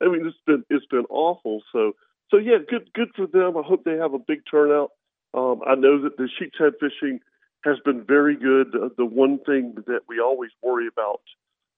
I 0.00 0.06
mean, 0.06 0.26
it's 0.26 0.36
been 0.46 0.64
it's 0.68 0.86
been 0.86 1.06
awful. 1.10 1.62
So 1.72 1.92
so 2.30 2.38
yeah, 2.38 2.58
good 2.68 2.92
good 2.92 3.10
for 3.14 3.26
them. 3.26 3.56
I 3.56 3.62
hope 3.62 3.84
they 3.84 3.96
have 3.96 4.14
a 4.14 4.18
big 4.18 4.40
turnout. 4.50 4.90
Um, 5.34 5.60
I 5.66 5.74
know 5.74 6.02
that 6.02 6.16
the 6.16 6.28
sheep's 6.38 6.58
head 6.58 6.74
fishing 6.80 7.20
has 7.64 7.76
been 7.84 8.04
very 8.04 8.36
good. 8.36 8.74
Uh, 8.74 8.88
the 8.96 9.06
one 9.06 9.38
thing 9.46 9.74
that 9.86 10.00
we 10.08 10.20
always 10.20 10.50
worry 10.62 10.88
about 10.88 11.20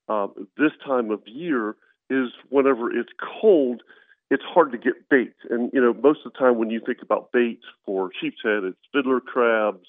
um, 0.08 0.48
this 0.56 0.72
time 0.84 1.10
of 1.10 1.20
year 1.26 1.76
is 2.10 2.28
whenever 2.48 2.90
it's 2.90 3.12
cold, 3.40 3.82
it's 4.34 4.42
hard 4.42 4.72
to 4.72 4.78
get 4.78 5.08
bait. 5.08 5.32
And 5.48 5.70
you 5.72 5.80
know, 5.80 5.94
most 5.94 6.20
of 6.26 6.32
the 6.32 6.38
time 6.38 6.58
when 6.58 6.70
you 6.70 6.80
think 6.84 6.98
about 7.02 7.30
bait 7.32 7.60
for 7.86 8.10
sheep's 8.20 8.42
head, 8.42 8.64
it's 8.64 8.78
fiddler 8.92 9.20
crabs, 9.20 9.86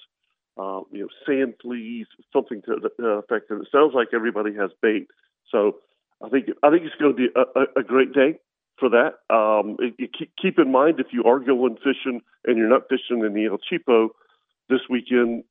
uh, 0.57 0.81
you 0.91 1.01
know, 1.01 1.07
sand 1.25 1.55
fleas, 1.61 2.05
something 2.31 2.61
to 2.61 2.75
that 2.79 3.03
effect. 3.03 3.49
And 3.49 3.61
it 3.61 3.67
sounds 3.71 3.93
like 3.95 4.09
everybody 4.13 4.53
has 4.55 4.69
bait. 4.83 5.07
So 5.51 5.77
I 6.23 6.29
think 6.29 6.45
I 6.61 6.69
think 6.69 6.83
it's 6.83 6.95
going 7.01 7.15
to 7.15 7.17
be 7.17 7.27
a, 7.35 7.59
a, 7.59 7.81
a 7.81 7.83
great 7.83 8.13
day 8.13 8.37
for 8.77 8.89
that. 8.89 9.33
Um, 9.33 9.77
it, 9.79 9.95
it, 9.97 10.11
keep, 10.17 10.31
keep 10.39 10.59
in 10.59 10.71
mind 10.71 10.99
if 10.99 11.07
you 11.11 11.23
are 11.23 11.39
going 11.39 11.77
fishing 11.77 12.21
and 12.45 12.57
you're 12.57 12.69
not 12.69 12.87
fishing 12.87 13.25
in 13.25 13.33
the 13.33 13.45
El 13.45 13.57
Cheapo 13.57 14.09
this 14.69 14.81
weekend, 14.89 15.43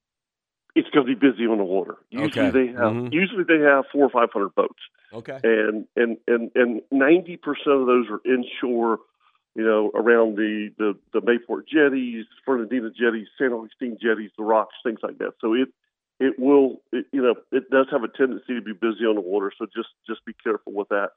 it's 0.75 0.89
going 0.91 1.07
to 1.07 1.15
be 1.15 1.19
busy 1.19 1.47
on 1.47 1.59
the 1.59 1.65
water. 1.65 1.97
Usually 2.11 2.49
Okay. 2.49 2.51
they 2.51 2.67
have 2.73 2.93
Mhm. 2.93 3.13
usually 3.13 3.45
they 3.45 3.61
have 3.61 3.87
four 3.93 4.05
or 4.05 4.11
five 4.11 4.31
hundred 4.33 4.55
boats 4.55 4.83
Okay. 5.13 5.39
and 5.45 5.87
and 5.97 6.19
and 6.27 6.51
and 6.55 6.83
ninety 6.91 7.37
percent 7.37 7.77
of 7.81 7.87
those 7.87 8.09
are 8.11 8.21
inshore, 8.25 9.01
you 9.55 9.63
know, 9.65 9.91
around 9.95 10.37
the 10.37 10.71
the 10.79 10.97
the 11.13 11.21
Mayport 11.23 11.67
jetties, 11.69 12.27
Fernandina 12.45 12.91
jetties, 12.91 13.29
San 13.39 13.53
Augustine 13.53 13.97
jetties, 14.01 14.31
the 14.37 14.45
rocks, 14.45 14.75
things 14.83 15.01
like 15.03 15.19
that. 15.19 15.35
So 15.41 15.55
it 15.55 15.69
it 16.21 16.39
will, 16.39 16.81
it, 16.93 17.07
you 17.13 17.21
know, 17.23 17.35
it 17.51 17.71
does 17.71 17.89
have 17.91 18.05
a 18.05 18.09
tendency 18.09 18.55
to 18.55 18.61
be 18.61 18.73
busy 18.73 19.05
on 19.05 19.15
the 19.17 19.21
water. 19.21 19.53
So 19.57 19.67
just 19.67 19.91
just 20.07 20.25
be 20.25 20.33
careful 20.33 20.73
with 20.73 20.89
that. 20.89 21.11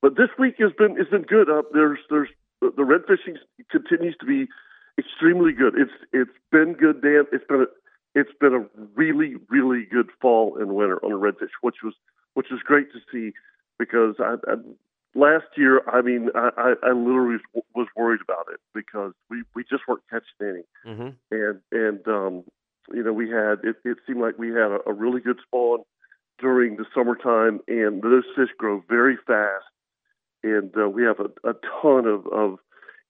But 0.00 0.16
this 0.16 0.30
week 0.38 0.56
has 0.58 0.72
been 0.72 0.96
has 0.96 1.08
been 1.08 1.22
good. 1.22 1.48
Uh, 1.50 1.62
there's 1.72 1.98
there's 2.10 2.28
the 2.60 2.84
red 2.84 3.02
fishing 3.06 3.38
continues 3.70 4.16
to 4.20 4.26
be 4.26 4.48
extremely 4.98 5.52
good. 5.52 5.74
It's 5.78 5.92
it's 6.12 6.30
been 6.52 6.74
good, 6.74 7.00
Dan. 7.02 7.24
It's 7.32 7.44
been 7.46 7.62
a 7.62 7.66
it's 8.18 8.38
been 8.40 8.54
a 8.54 8.66
really 8.94 9.36
really 9.48 9.86
good 9.90 10.10
fall 10.20 10.56
and 10.58 10.74
winter 10.74 10.98
on 11.04 11.10
the 11.12 11.18
redfish, 11.18 11.50
which 11.60 11.76
was 11.82 11.94
which 12.34 12.48
was 12.50 12.60
great 12.64 12.88
to 12.92 12.98
see 13.12 13.32
because 13.78 14.16
I, 14.18 14.34
I 14.46 14.56
last 15.14 15.46
year, 15.56 15.82
I 15.88 16.02
mean, 16.02 16.28
I, 16.34 16.50
I, 16.56 16.88
I 16.88 16.92
literally 16.92 17.38
was, 17.54 17.64
was 17.74 17.88
worried 17.96 18.20
about 18.22 18.46
it 18.52 18.60
because 18.74 19.12
we, 19.30 19.42
we 19.54 19.64
just 19.64 19.82
weren't 19.88 20.02
catching 20.10 20.40
any, 20.40 20.62
Mm-hmm. 20.86 21.08
and 21.30 21.60
and 21.72 22.08
um, 22.08 22.44
you 22.92 23.02
know 23.02 23.12
we 23.12 23.28
had 23.30 23.60
it, 23.64 23.76
it 23.84 23.98
seemed 24.06 24.20
like 24.20 24.38
we 24.38 24.48
had 24.48 24.70
a, 24.70 24.78
a 24.86 24.92
really 24.92 25.20
good 25.20 25.38
spawn 25.46 25.80
during 26.38 26.76
the 26.76 26.84
summertime, 26.94 27.60
and 27.68 28.02
those 28.02 28.24
fish 28.36 28.50
grow 28.58 28.82
very 28.88 29.16
fast, 29.26 29.64
and 30.42 30.72
uh, 30.76 30.88
we 30.88 31.02
have 31.02 31.18
a, 31.20 31.48
a 31.48 31.54
ton 31.82 32.06
of, 32.06 32.26
of 32.28 32.58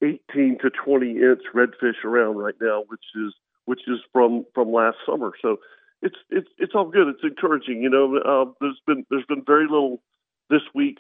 18 0.03 0.59
to 0.63 0.71
20 0.71 1.11
inch 1.11 1.43
redfish 1.55 2.05
around 2.05 2.37
right 2.37 2.55
now, 2.61 2.85
which 2.89 3.05
is 3.17 3.35
which 3.69 3.83
is 3.87 4.01
from 4.13 4.47
from 4.55 4.73
last 4.73 4.97
summer. 5.05 5.33
So 5.43 5.59
it's 6.01 6.17
it's 6.31 6.49
it's 6.57 6.73
all 6.75 6.89
good. 6.89 7.09
It's 7.09 7.23
encouraging. 7.23 7.83
You 7.83 7.91
know, 7.91 8.17
uh, 8.17 8.51
there's 8.61 8.81
been 8.87 9.05
there's 9.11 9.27
been 9.27 9.45
very 9.47 9.65
little 9.65 10.01
this 10.49 10.63
week 10.75 10.97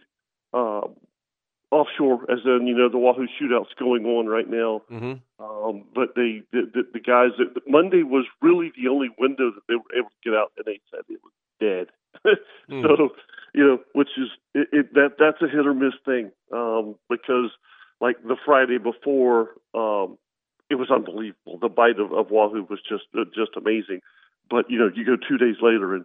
um, 0.52 0.94
offshore, 1.70 2.30
as 2.30 2.40
in 2.44 2.66
you 2.66 2.76
know 2.76 2.90
the 2.90 2.98
Wahoo 2.98 3.26
shootouts 3.40 3.74
going 3.78 4.04
on 4.04 4.26
right 4.26 4.48
now. 4.48 4.82
Mm-hmm. 4.90 5.14
Um, 5.42 5.84
but 5.94 6.14
they 6.14 6.42
the, 6.52 6.70
the, 6.74 6.82
the 6.92 7.00
guys 7.00 7.30
that 7.38 7.62
Monday 7.66 8.02
was 8.02 8.26
really 8.42 8.70
the 8.76 8.90
only 8.90 9.08
window 9.18 9.50
that 9.50 9.62
they 9.66 9.74
were 9.74 9.98
able 9.98 10.10
to 10.10 10.30
get 10.30 10.34
out, 10.34 10.52
and 10.58 10.66
they 10.66 10.80
said 10.90 11.00
it 11.08 11.20
was 11.24 11.32
dead. 11.60 11.86
Hmm. 12.68 12.82
So 12.82 13.08
you 13.54 13.64
know, 13.64 13.78
which 13.94 14.10
is 14.18 14.28
it, 14.54 14.68
it, 14.72 14.94
that 14.94 15.12
that's 15.18 15.40
a 15.40 15.48
hit 15.48 15.66
or 15.66 15.72
miss 15.72 15.94
thing 16.04 16.32
um, 16.52 16.96
because 17.08 17.50
like 17.98 18.22
the 18.22 18.36
Friday 18.44 18.76
before, 18.78 19.54
um, 19.74 20.18
it 20.70 20.74
was 20.76 20.90
unbelievable. 20.90 21.58
The 21.60 21.68
bite 21.68 21.98
of, 21.98 22.12
of 22.12 22.30
Wahoo 22.30 22.66
was 22.68 22.80
just 22.88 23.04
uh, 23.16 23.24
just 23.34 23.56
amazing. 23.56 24.00
But 24.50 24.70
you 24.70 24.78
know, 24.78 24.90
you 24.94 25.04
go 25.04 25.16
two 25.16 25.38
days 25.38 25.56
later 25.62 25.94
and 25.94 26.04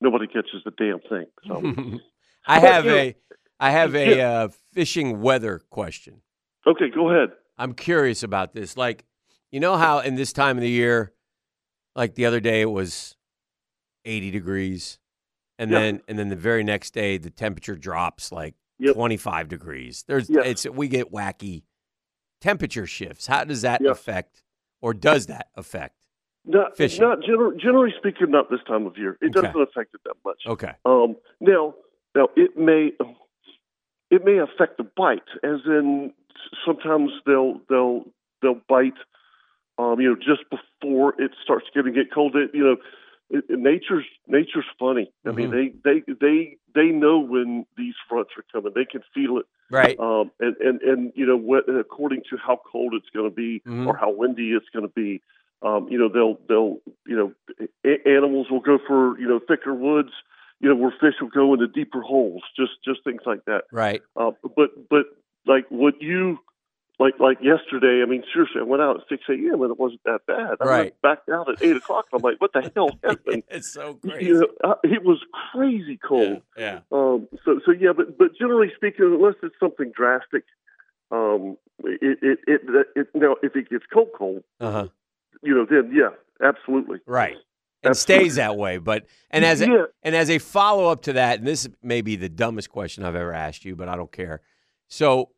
nobody 0.00 0.26
catches 0.26 0.62
the 0.64 0.70
damn 0.72 1.00
thing. 1.00 1.26
So 1.46 1.56
I 2.46 2.60
But, 2.60 2.72
have 2.72 2.84
you 2.84 2.90
know- 2.90 2.96
a 2.98 3.16
I 3.60 3.70
have 3.70 3.94
a 3.94 4.20
uh, 4.20 4.48
fishing 4.72 5.20
weather 5.20 5.60
question. 5.70 6.22
okay, 6.66 6.90
go 6.92 7.10
ahead. 7.10 7.28
I'm 7.56 7.74
curious 7.74 8.24
about 8.24 8.54
this. 8.54 8.76
Like, 8.76 9.04
you 9.52 9.60
know 9.60 9.76
how 9.76 10.00
in 10.00 10.16
this 10.16 10.32
time 10.32 10.56
of 10.56 10.62
the 10.62 10.68
year, 10.70 11.12
like 11.94 12.16
the 12.16 12.26
other 12.26 12.40
day 12.40 12.60
it 12.62 12.70
was 12.70 13.14
80 14.04 14.32
degrees, 14.32 14.98
and 15.60 15.70
Yeah. 15.70 15.78
then 15.78 16.02
and 16.08 16.18
then 16.18 16.28
the 16.28 16.34
very 16.36 16.64
next 16.64 16.92
day 16.92 17.18
the 17.18 17.30
temperature 17.30 17.76
drops 17.76 18.32
like 18.32 18.54
Yep. 18.78 18.94
25 18.96 19.48
degrees. 19.48 20.02
There's 20.08 20.28
Yes. 20.28 20.64
it's 20.64 20.66
we 20.74 20.88
get 20.88 21.12
wacky 21.12 21.62
temperature 22.46 22.86
shifts. 22.86 23.26
How 23.28 23.44
does 23.44 23.62
that 23.62 23.84
affect, 23.86 24.42
or 24.82 24.92
does 24.92 25.26
that 25.26 25.48
affect? 25.54 25.96
Not 26.44 26.76
Fishing. 26.76 27.00
not 27.02 27.20
gener- 27.20 27.56
generally 27.58 27.94
speaking, 27.96 28.30
not 28.32 28.50
this 28.50 28.58
time 28.66 28.84
of 28.84 28.98
year. 28.98 29.16
It 29.22 29.26
Okay. 29.36 29.46
doesn't 29.46 29.62
affect 29.62 29.94
it 29.94 30.00
that 30.04 30.16
much. 30.24 30.42
Okay. 30.46 30.72
Um, 30.84 31.16
now, 31.40 31.74
now 32.16 32.28
it 32.36 32.56
may 32.58 32.90
it 34.10 34.24
may 34.24 34.38
affect 34.38 34.76
the 34.76 34.82
bite, 34.96 35.22
as 35.44 35.60
in 35.66 36.12
sometimes 36.66 37.12
they'll 37.26 37.60
they'll 37.68 38.04
they'll 38.42 38.60
bite, 38.68 38.98
um, 39.78 40.00
you 40.00 40.08
know, 40.10 40.16
just 40.16 40.42
before 40.50 41.14
it 41.22 41.30
starts 41.44 41.66
getting 41.72 41.94
get 41.94 42.12
cold. 42.12 42.34
It, 42.34 42.50
you 42.52 42.64
know, 42.64 42.76
it, 43.32 43.44
it- 43.48 43.58
nature's 43.58 44.06
nature's 44.28 44.66
funny. 44.78 45.10
I 45.26 45.32
mean, 45.32 45.50
Mm-hmm. 45.50 45.78
they 45.84 46.00
they 46.00 46.14
they 46.20 46.56
they 46.74 46.86
know 46.92 47.18
when 47.18 47.66
these 47.76 47.94
fronts 48.08 48.30
are 48.38 48.44
coming. 48.52 48.72
They 48.74 48.84
can 48.84 49.02
feel 49.14 49.38
it. 49.38 49.46
Right. 49.70 49.98
Um, 49.98 50.30
and, 50.38 50.54
and, 50.58 50.82
and, 50.82 51.12
you 51.14 51.24
know, 51.26 51.36
what, 51.36 51.64
according 51.68 52.22
to 52.30 52.36
how 52.36 52.60
cold 52.70 52.92
it's 52.94 53.08
going 53.14 53.28
to 53.28 53.34
be 53.34 53.60
Mhm. 53.66 53.86
or 53.86 53.96
how 53.96 54.10
windy 54.10 54.52
it's 54.52 54.68
going 54.70 54.86
to 54.86 54.92
be, 54.94 55.22
um, 55.62 55.88
you 55.90 55.98
know, 55.98 56.08
they'll, 56.08 56.38
they'll, 56.48 56.78
you 57.06 57.16
know, 57.16 57.32
a- 57.84 58.06
animals 58.08 58.48
will 58.50 58.60
go 58.60 58.78
for, 58.86 59.18
you 59.18 59.26
know, 59.26 59.38
thicker 59.48 59.72
woods, 59.74 60.12
you 60.60 60.68
know, 60.68 60.74
where 60.76 60.90
fish 61.00 61.14
will 61.22 61.28
go 61.30 61.54
into 61.54 61.68
deeper 61.68 62.02
holes, 62.02 62.42
just, 62.54 62.72
just 62.84 63.02
things 63.02 63.22
like 63.24 63.44
that. 63.46 63.64
Right. 63.72 64.02
Uh, 64.14 64.32
but, 64.56 64.70
but 64.90 65.06
like 65.46 65.64
what 65.70 66.00
you, 66.02 66.38
like, 67.02 67.18
like 67.20 67.38
yesterday, 67.42 68.02
I 68.02 68.06
mean, 68.08 68.22
seriously, 68.32 68.60
I 68.60 68.64
went 68.64 68.82
out 68.82 68.96
at 68.96 69.02
6 69.08 69.22
a.m. 69.28 69.60
and 69.62 69.70
it 69.70 69.78
wasn't 69.78 70.02
that 70.04 70.20
bad. 70.26 70.56
I 70.60 70.64
Right. 70.64 70.78
went 70.84 71.02
back 71.02 71.18
out 71.32 71.48
at 71.50 71.56
8 71.62 71.76
o'clock. 71.76 72.06
I'm 72.12 72.22
like, 72.22 72.40
what 72.40 72.52
the 72.52 72.70
hell 72.74 72.90
happened? 73.04 73.42
it's 73.48 73.72
so 73.72 73.94
crazy. 73.94 74.26
You 74.26 74.34
know, 74.40 74.48
uh, 74.70 74.74
it 74.84 75.02
was 75.04 75.18
crazy 75.52 75.96
cold. 75.98 76.42
yeah. 76.56 76.80
Um, 76.92 77.28
so, 77.44 77.60
so 77.66 77.72
yeah, 77.72 77.92
but 77.96 78.16
but 78.18 78.28
generally 78.38 78.70
speaking, 78.76 79.04
unless 79.06 79.34
it's 79.42 79.54
something 79.60 79.92
drastic, 79.94 80.44
Um, 81.10 81.56
it, 81.84 82.18
it, 82.22 82.38
it, 82.46 82.86
it, 82.96 83.06
now, 83.14 83.36
if 83.42 83.54
it 83.56 83.68
gets 83.68 83.84
cold, 83.92 84.08
cold, 84.16 84.44
Uh 84.60 84.70
huh. 84.72 84.88
you 85.42 85.54
know, 85.54 85.66
then 85.68 85.92
yeah, 85.94 86.10
absolutely. 86.46 86.98
Right. 87.06 87.36
And 87.84 87.90
Absolutely. 87.90 88.24
stays 88.28 88.34
that 88.36 88.56
way. 88.56 88.78
But 88.78 89.06
and 89.30 89.44
as 89.44 89.60
a, 89.60 89.66
Yeah. 89.66 89.84
and 90.04 90.14
as 90.14 90.30
a 90.30 90.38
follow 90.38 90.86
up 90.86 91.02
to 91.02 91.14
that, 91.14 91.38
and 91.40 91.46
this 91.48 91.68
may 91.82 92.00
be 92.00 92.14
the 92.16 92.28
dumbest 92.28 92.70
question 92.70 93.02
I've 93.04 93.16
ever 93.16 93.32
asked 93.32 93.64
you, 93.64 93.74
but 93.74 93.88
I 93.88 93.96
don't 93.96 94.12
care. 94.12 94.40
So 94.88 95.30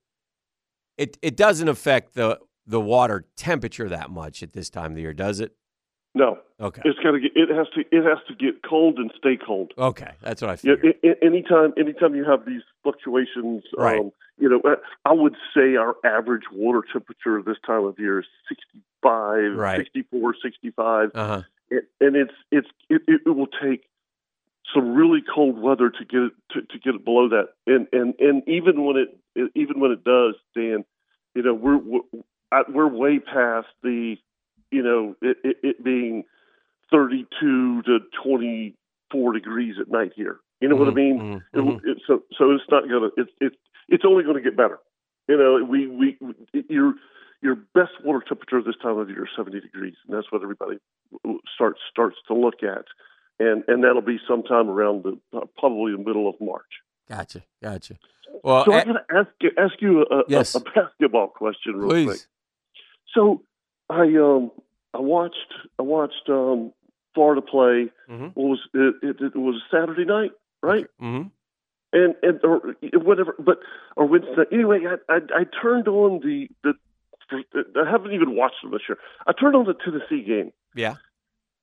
it 0.99 1.19
it 1.23 1.37
doesn't 1.37 1.69
affect 1.69 2.15
the 2.15 2.39
the 2.67 2.81
water 2.81 3.27
temperature 3.37 3.89
that 3.89 4.11
much 4.11 4.43
at 4.43 4.53
this 4.53 4.71
time 4.71 4.93
of 4.93 4.97
the 4.97 5.03
year, 5.03 5.13
does 5.13 5.41
it? 5.41 5.55
No, 6.17 6.39
Okay. 6.61 6.81
it's 6.85 6.99
to 7.15 7.21
get. 7.21 7.33
It 7.35 7.49
has 7.51 7.67
to. 7.75 7.81
It 7.91 8.05
has 8.05 8.19
to 8.29 8.35
get 8.37 8.63
cold 8.63 8.99
and 8.99 9.11
stay 9.19 9.37
cold. 9.37 9.73
Okay. 9.77 10.13
That's 10.23 10.41
what 10.41 10.51
I 10.51 10.53
Yeah, 10.63 10.77
figured. 10.77 10.97
a- 11.03 11.09
a- 11.11 11.25
anytime, 11.25 11.75
anytime 11.77 12.15
you 12.15 12.25
have 12.25 12.47
these 12.47 12.63
fluctuations, 12.85 13.65
Right. 13.77 13.99
um, 13.99 14.13
you 14.39 14.49
know, 14.49 14.61
I- 15.05 15.13
would 15.13 15.35
say 15.53 15.75
our 15.75 15.97
average 16.05 16.45
water 16.53 16.83
temperature 16.93 17.43
this 17.43 17.59
time 17.67 17.85
of 17.85 17.99
year 17.99 18.21
is 18.21 18.27
65, 18.49 19.57
Right. 19.57 19.77
64, 19.79 20.35
65, 20.41 21.11
Uh 21.15 21.27
huh. 21.27 21.43
and, 22.01 22.15
it's 22.17 22.35
it's 22.53 22.69
it, 22.89 23.03
it, 23.09 23.23
it 23.27 23.31
will 23.31 23.49
take 23.49 23.83
some 24.73 24.95
really 24.95 25.23
cold 25.23 25.59
weather 25.59 25.91
to 25.91 26.05
get 26.05 26.21
it 26.23 26.33
to, 26.53 26.63
to 26.63 26.79
get 26.79 26.95
it 26.95 27.05
below 27.05 27.29
that, 27.29 27.49
and 27.67 27.87
and 27.93 28.15
and 28.19 28.43
even 28.49 28.85
when 28.85 28.97
it, 28.97 29.51
even 29.55 29.81
when 29.81 29.91
it 29.91 30.05
does, 30.05 30.35
Dan, 30.57 30.85
you 31.35 31.43
know, 31.43 31.55
we're 31.55 31.77
we're, 31.79 32.01
I- 32.53 32.65
we're 32.69 32.89
way 32.89 33.19
past 33.19 33.67
the, 33.83 34.17
you 34.71 34.83
know, 34.83 35.17
it, 35.21 35.37
it, 35.45 35.57
it 35.63 35.85
being 35.85 36.25
32 36.91 37.83
to 37.83 37.99
24 38.23 39.33
degrees 39.33 39.75
at 39.81 39.91
night 39.91 40.13
here. 40.15 40.39
You 40.61 40.69
know 40.69 40.77
what 40.77 40.89
I 40.89 40.93
mean? 40.93 41.19
Mhm, 41.21 41.43
It, 41.53 41.59
mhm. 41.59 41.81
it, 41.85 42.03
so 42.07 42.23
so 42.39 42.51
it's 42.53 42.65
not 42.71 42.89
gonna 42.89 43.11
it's 43.17 43.31
it's 43.41 43.57
it's 43.89 44.05
only 44.07 44.23
going 44.25 44.37
to 44.37 44.43
get 44.43 44.57
better. 44.57 44.79
You 45.29 45.37
know, 45.37 45.65
we 45.65 45.87
we 45.89 46.17
your 46.69 46.95
your 47.43 47.57
best 47.75 47.93
water 48.03 48.23
temperature 48.27 48.63
this 48.63 48.77
time 48.81 48.97
of 48.97 49.11
year 49.11 49.25
is 49.25 49.31
70 49.37 49.61
degrees, 49.61 49.97
and 50.07 50.17
that's 50.17 50.31
what 50.33 50.43
everybody 50.43 50.79
starts 51.55 51.81
starts 51.91 52.17
to 52.29 52.35
look 52.35 52.63
at, 52.63 52.85
and 53.39 53.65
and 53.69 53.83
that'll 53.85 54.03
be 54.03 54.19
sometime 54.29 54.69
around 54.69 55.05
the 55.05 55.19
uh, 55.37 55.41
probably 55.59 55.93
the 55.93 55.99
middle 55.99 56.29
of 56.29 56.35
March. 56.41 56.63
Gotcha. 57.09 57.43
Gotcha. 57.63 57.95
Well, 58.43 58.65
So 58.65 58.73
eh, 58.73 58.81
I'm 58.81 58.87
going 58.87 58.99
to 59.09 59.17
ask 59.17 59.29
you, 59.41 59.51
ask 59.59 59.75
you 59.81 60.01
a, 60.11 60.19
a, 60.21 60.23
Yes. 60.29 60.55
a 60.55 60.61
basketball 60.61 61.29
question 61.29 61.77
real 61.77 62.07
quick. 62.07 62.21
So 63.15 63.43
I 63.91 64.03
um 64.17 64.51
I 64.93 64.99
watched 65.01 65.53
I 65.79 65.83
watched 65.83 66.29
um 66.29 66.73
Florida 67.15 67.43
play. 67.43 67.91
Mhm. 68.11 68.33
What 68.35 68.49
was 68.49 68.61
it, 68.75 68.95
it? 69.03 69.17
It 69.21 69.37
was 69.37 69.61
Saturday 69.71 70.05
night, 70.05 70.33
right? 70.63 70.87
Mm-hmm. 71.01 71.29
and 71.93 72.15
and 72.23 72.41
or 72.45 72.75
whatever, 72.95 73.35
but 73.39 73.59
or 73.97 74.07
Wednesday. 74.07 74.45
Anyway, 74.53 74.81
I 74.87 75.13
I, 75.13 75.19
I 75.41 75.45
turned 75.63 75.89
on 75.89 76.21
the 76.21 76.49
the. 76.63 76.75
I 77.33 77.91
haven't 77.91 78.13
even 78.13 78.37
watched 78.37 78.57
them 78.63 78.71
this 78.73 78.83
year. 78.89 78.99
I 79.27 79.33
turned 79.33 79.57
on 79.57 79.65
the 79.65 79.75
Tennessee 79.75 80.23
game, 80.23 80.53
Yeah. 80.75 80.97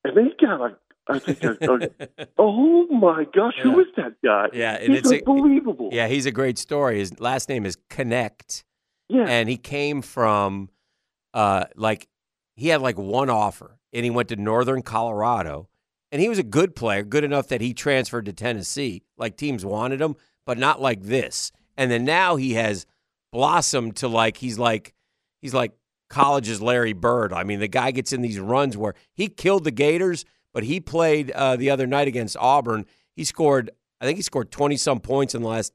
and 0.03 0.17
they 0.17 0.34
got 0.43 0.60
a. 0.60 0.77
I 1.10 1.20
think 1.20 1.44
a, 1.44 1.58
a, 2.20 2.28
oh 2.38 2.88
my 2.88 3.26
gosh, 3.34 3.56
who 3.62 3.72
Yeah. 3.72 3.80
is 3.80 3.88
that 3.98 4.14
guy? 4.24 4.48
Yeah, 4.54 4.74
and 4.76 4.94
He's 4.94 5.00
it's 5.00 5.12
a- 5.12 5.30
unbelievable. 5.30 5.90
Yeah, 5.92 6.08
he's 6.08 6.26
a 6.26 6.32
great 6.32 6.58
story. 6.58 7.00
His 7.00 7.20
last 7.20 7.50
name 7.50 7.66
is 7.66 7.78
Knecht. 7.90 8.64
yeah. 9.10 9.26
and 9.28 9.50
he 9.50 9.58
came 9.58 10.02
from 10.02 10.70
uh 11.34 11.66
like 11.76 12.08
he 12.56 12.68
had 12.68 12.82
like 12.82 12.98
one 12.98 13.30
offer 13.30 13.80
and 13.94 14.04
he 14.04 14.10
went 14.12 14.30
to 14.30 14.36
northern 14.36 14.82
colorado 14.82 15.68
and 16.12 16.22
he 16.22 16.28
was 16.30 16.38
a 16.40 16.44
good 16.44 16.76
player 16.76 17.04
good 17.04 17.24
enough 17.24 17.48
that 17.48 17.62
he 17.62 17.74
transferred 17.74 18.26
to 18.26 18.34
tennessee 18.34 19.02
like 19.18 19.38
teams 19.38 19.64
wanted 19.66 20.02
him 20.02 20.14
but 20.46 20.58
not 20.58 20.82
like 20.82 21.02
this 21.04 21.54
and 21.78 21.90
then 21.90 22.04
now 22.04 22.36
he 22.36 22.54
has 22.56 22.86
blossomed 23.32 23.96
to 23.96 24.08
like 24.10 24.38
he's 24.38 24.60
like 24.60 24.94
he's 25.42 25.54
like 25.54 25.72
college's 26.10 26.62
larry 26.62 26.92
bird 26.94 27.32
i 27.32 27.44
mean 27.46 27.60
the 27.62 27.68
guy 27.70 27.92
gets 27.92 28.12
in 28.12 28.22
these 28.22 28.40
runs 28.40 28.76
where 28.76 28.94
he 29.14 29.28
killed 29.30 29.64
the 29.64 29.72
gators 29.72 30.26
but 30.54 30.64
he 30.64 30.80
played 30.80 31.32
uh, 31.32 31.56
the 31.56 31.70
other 31.70 31.88
night 31.88 32.08
against 32.08 32.36
auburn 32.40 32.86
he 33.16 33.24
scored 33.24 33.70
i 34.00 34.06
think 34.06 34.18
he 34.18 34.22
scored 34.22 34.52
20 34.52 34.78
some 34.78 35.00
points 35.00 35.34
in 35.36 35.42
the 35.42 35.48
last 35.48 35.74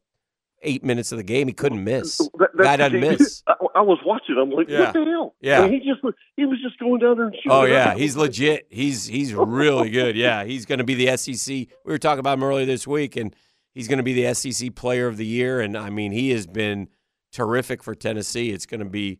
eight 0.62 0.83
minutes 0.85 1.12
of 1.12 1.19
the 1.19 1.25
game 1.25 1.47
he 1.47 1.53
couldn't 1.53 1.83
miss 1.85 2.19
That- 2.39 2.57
Guy 2.57 2.77
doesn't 2.77 3.01
miss 3.01 3.43
I, 3.49 3.55
I 3.77 3.81
was 3.83 3.99
watching. 4.07 4.37
I'm 4.41 4.51
like, 4.51 4.71
Yeah. 4.71 4.81
what 4.87 4.95
the 4.95 5.05
hell? 5.05 5.35
Yeah. 5.43 5.69
He 5.69 5.79
just 5.81 6.01
he 6.35 6.47
was 6.47 6.59
just 6.62 6.79
going 6.79 6.99
down 6.99 7.19
there 7.19 7.27
and 7.27 7.35
shooting. 7.37 7.53
Oh 7.53 7.65
yeah, 7.65 7.91
up. 7.91 7.99
he's 7.99 8.17
legit. 8.17 8.67
He's 8.71 9.07
he's 9.07 9.35
really 9.35 9.91
good. 9.91 10.17
Yeah, 10.27 10.45
he's 10.45 10.65
going 10.65 10.79
to 10.79 10.85
be 10.85 10.95
the 10.95 11.15
SEC. 11.19 11.47
We 11.55 11.69
were 11.85 11.99
talking 11.99 12.21
about 12.21 12.39
him 12.39 12.43
earlier 12.45 12.65
this 12.65 12.87
week, 12.87 13.17
and 13.17 13.37
he's 13.75 13.87
going 13.87 13.99
to 13.99 14.03
be 14.03 14.15
the 14.15 14.33
SEC 14.33 14.75
Player 14.75 15.07
of 15.09 15.19
the 15.19 15.27
Year. 15.27 15.61
And 15.61 15.77
I 15.77 15.91
mean, 15.91 16.11
he 16.12 16.31
has 16.31 16.47
been 16.47 16.89
terrific 17.33 17.83
for 17.83 17.95
Tennessee. 17.95 18.51
It's 18.51 18.65
going 18.65 18.81
to 18.81 18.87
be. 18.87 19.19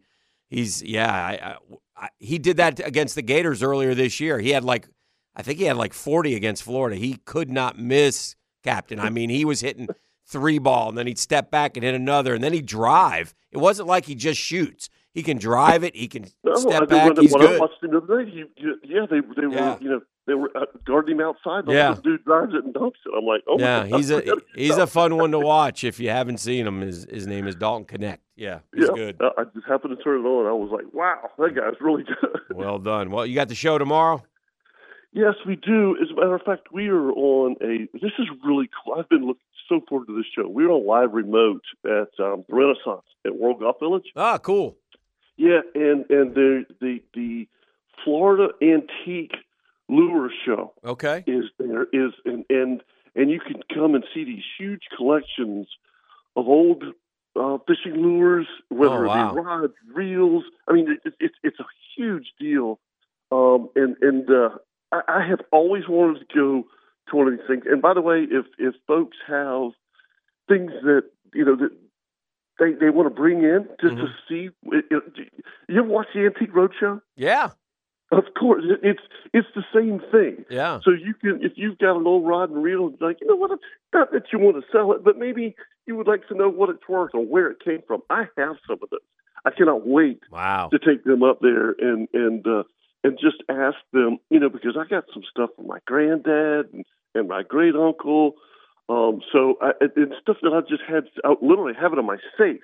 He's 0.49 0.83
yeah. 0.83 1.13
I, 1.13 1.33
I, 1.51 1.57
I, 2.05 2.09
he 2.19 2.39
did 2.39 2.57
that 2.57 2.81
against 2.81 3.15
the 3.15 3.23
Gators 3.23 3.63
earlier 3.63 3.95
this 3.95 4.21
year. 4.21 4.39
He 4.39 4.51
had 4.51 4.65
like, 4.65 4.89
I 5.37 5.43
think 5.43 5.59
he 5.59 5.67
had 5.67 5.77
like 5.77 5.93
forty 5.93 6.35
against 6.35 6.63
Florida. 6.63 6.97
He 6.97 7.19
could 7.25 7.51
not 7.51 7.79
miss, 7.79 8.35
Captain. 8.65 8.99
I 8.99 9.11
mean, 9.11 9.29
he 9.31 9.45
was 9.45 9.61
hitting 9.61 9.89
three 10.25 10.59
ball, 10.59 10.89
and 10.89 10.97
then 10.99 11.07
he'd 11.07 11.19
step 11.19 11.51
back 11.51 11.77
and 11.77 11.85
hit 11.85 11.95
another, 11.95 12.35
and 12.35 12.43
then 12.43 12.53
he'd 12.53 12.67
drive. 12.67 13.35
It 13.53 13.59
wasn't 13.59 13.87
like 13.89 14.07
he 14.07 14.15
just 14.15 14.41
shoots. 14.41 14.89
He 15.13 15.23
can 15.23 15.39
drive 15.39 15.83
it. 15.85 15.95
He 15.97 16.09
can 16.09 16.27
No, 16.45 16.55
step 16.57 16.81
did 16.81 16.89
back. 16.91 17.07
when, 17.15 17.17
He's 17.23 17.33
when 17.33 17.43
I 17.43 17.47
good. 17.47 17.61
watched 17.61 17.83
him 17.83 17.91
the 17.93 17.99
other 17.99 18.25
day, 18.25 18.31
he, 18.31 18.45
he- 18.57 18.75
yeah, 18.95 19.07
they 19.11 19.21
they 19.21 19.55
Yeah. 19.55 19.75
were 19.75 19.79
you 19.81 19.89
know 19.91 20.01
they 20.27 20.35
were 20.35 20.51
uh, 20.57 20.65
guarding 20.85 21.17
him 21.17 21.21
outside. 21.23 21.65
Yeah. 21.69 21.97
dude 22.03 22.25
drives 22.25 22.53
it 22.53 22.65
and 22.65 22.75
dunks 22.75 22.97
it. 23.07 23.13
I'm 23.17 23.25
like, 23.25 23.43
oh 23.49 23.57
Yeah, 23.59 23.87
God. 23.89 23.97
he's 23.99 24.11
a 24.11 24.23
he's 24.57 24.77
a 24.77 24.87
fun 24.87 25.17
one 25.17 25.31
to 25.33 25.39
watch. 25.39 25.85
If 25.85 26.01
you 26.01 26.11
haven't 26.11 26.39
seen 26.39 26.67
him, 26.67 26.81
his 26.81 27.07
his 27.11 27.27
name 27.27 27.47
is 27.47 27.55
Dalton 27.55 27.87
Knecht. 28.01 28.19
Yeah, 28.37 28.59
he's 28.75 28.89
yeah. 28.89 28.95
good. 28.95 29.17
I 29.21 29.43
I 29.43 29.45
just 29.55 29.67
happened 29.67 29.97
to 29.97 30.03
turn 30.03 30.21
it 30.21 30.29
on. 30.29 30.47
I 30.47 30.53
was 30.53 30.71
like, 30.71 30.93
wow, 30.93 31.31
that 31.39 31.55
guy's 31.55 31.81
really 31.81 32.03
good. 32.21 32.41
Well 32.55 32.79
done. 32.79 33.11
Well, 33.11 33.25
you 33.25 33.35
got 33.35 33.49
the 33.49 33.55
show 33.55 33.79
tomorrow. 33.79 34.23
Yes, 35.17 35.35
we 35.47 35.57
do. 35.57 35.97
As 36.03 36.11
a 36.11 36.15
matter 36.15 36.35
of 36.35 36.43
fact, 36.43 36.69
we 36.75 36.89
are 36.89 37.11
on 37.11 37.57
a. 37.63 37.89
This 37.95 38.13
is 38.19 38.27
really 38.45 38.69
cool. 38.85 38.97
I've 38.99 39.09
been 39.09 39.27
looking 39.27 39.41
so 39.67 39.81
forward 39.89 40.09
to 40.09 40.15
this 40.17 40.27
show. 40.37 40.47
We're 40.47 40.71
on 40.71 40.87
live 40.87 41.15
remote 41.15 41.63
at 41.87 42.11
um, 42.23 42.45
the 42.47 42.55
Renaissance 42.55 43.07
at 43.25 43.35
World 43.35 43.61
Golf 43.61 43.77
Village. 43.81 44.05
Ah, 44.15 44.37
cool. 44.37 44.77
Yeah, 45.39 45.61
and 45.75 46.05
and 46.11 46.35
the 46.35 46.67
the 46.83 47.03
the 47.15 47.49
Florida 48.05 48.49
Antique 48.61 49.37
Lure 49.89 50.31
Show 50.45 50.75
Okay. 50.85 51.25
is 51.27 51.45
there 51.59 51.85
is 51.95 52.13
and 52.27 52.45
and 52.51 52.83
and 53.15 53.31
you 53.31 53.41
can 53.41 53.63
come 53.75 53.95
and 53.95 54.05
see 54.13 54.23
these 54.25 54.45
huge 54.59 54.83
collections 54.99 55.67
of 56.37 56.47
old 56.47 56.85
uh, 57.41 57.57
fishing 57.67 58.03
lures, 58.03 58.47
whether 58.69 59.07
Oh, 59.07 59.09
wow. 59.09 59.31
it 59.31 59.35
be 59.35 59.41
rods, 59.41 59.73
reels. 59.95 60.45
I 60.69 60.75
mean, 60.75 60.99
it, 61.07 61.15
it's 61.21 61.37
it's 61.43 61.59
a 61.59 61.65
huge 61.97 62.27
deal. 62.39 62.79
Um, 63.33 63.71
and 63.75 63.97
and 64.03 64.29
uh, 64.31 64.51
I, 64.93 65.01
I 65.09 65.27
have 65.29 65.41
always 65.53 65.85
wanted 65.89 66.21
to 66.29 66.35
go 66.35 66.65
to 67.11 67.17
one 67.17 67.29
of 67.29 67.33
these 67.39 67.47
things. 67.47 67.65
And 67.67 67.81
by 67.83 67.95
the 67.95 68.01
way, 68.01 68.27
if 68.31 68.47
if 68.59 68.75
folks 68.87 69.17
have 69.27 69.71
things 70.49 70.71
that 70.83 71.03
you 71.35 71.45
know 71.45 71.57
that 71.57 71.71
they 72.59 72.73
they 72.73 72.91
want 72.91 73.07
to 73.09 73.15
bring 73.15 73.43
in 73.43 73.69
just 73.81 73.97
to 73.97 74.07
see, 74.29 74.51
it, 74.73 74.85
it, 74.91 75.03
you 75.69 75.79
ever 75.79 75.89
watch 75.89 76.07
the 76.15 76.25
Antique 76.27 76.53
Roadshow? 76.55 77.01
Yeah. 77.17 77.51
Of 78.13 78.25
course, 78.39 78.63
it- 78.65 78.81
it's 78.83 79.03
it's 79.35 79.49
the 79.55 79.65
same 79.75 80.01
thing. 80.13 80.45
Yeah. 80.49 80.79
So 80.85 80.93
you 80.93 81.13
can, 81.15 81.45
if 81.45 81.53
you've 81.57 81.79
got 81.79 81.97
an 81.97 82.07
old 82.07 82.27
rod 82.27 82.51
and 82.51 82.63
reel, 82.63 82.93
like 83.01 83.19
you 83.21 83.27
know 83.27 83.35
what, 83.37 83.51
not 83.93 84.13
that 84.13 84.33
you 84.33 84.39
want 84.39 84.57
to 84.57 84.71
sell 84.71 84.93
it, 84.93 85.03
but 85.05 85.19
maybe 85.19 85.57
you 85.87 85.97
would 85.97 86.07
like 86.07 86.27
to 86.29 86.35
know 86.35 86.49
what 86.49 86.71
it's 86.71 86.89
worth 86.89 87.11
or 87.15 87.25
where 87.27 87.51
it 87.51 87.59
came 87.65 87.81
from. 87.87 88.03
I 88.09 88.27
have 88.39 88.57
some 88.67 88.79
of 88.83 88.91
those. 88.91 89.01
I 89.45 89.51
cannot 89.51 89.87
wait 89.87 90.21
Wow. 90.31 90.69
to 90.73 90.79
take 90.79 91.05
them 91.05 91.23
up 91.25 91.41
there 91.41 91.73
and 91.79 92.09
and 92.15 92.47
uh, 92.47 92.63
and 93.07 93.17
just 93.21 93.37
ask 93.49 93.77
them, 93.93 94.19
you 94.31 94.41
know, 94.41 94.49
because 94.49 94.77
I 94.77 94.85
got 94.89 95.05
some 95.15 95.23
stuff 95.31 95.51
from 95.55 95.69
my 95.69 95.79
granddad 95.87 96.67
and, 96.73 96.85
and 97.15 97.29
my 97.29 97.45
great 97.45 97.77
uncle. 97.77 98.35
Um, 98.89 99.21
so 99.33 99.55
I, 99.63 99.71
and 99.81 100.13
stuff 100.21 100.39
that 100.43 100.53
I 100.53 100.61
just 100.69 100.83
had, 100.89 101.05
I 101.25 101.35
literally 101.41 101.75
have 101.81 101.93
it 101.93 102.01
in 102.01 102.05
my 102.05 102.17
safe. 102.37 102.63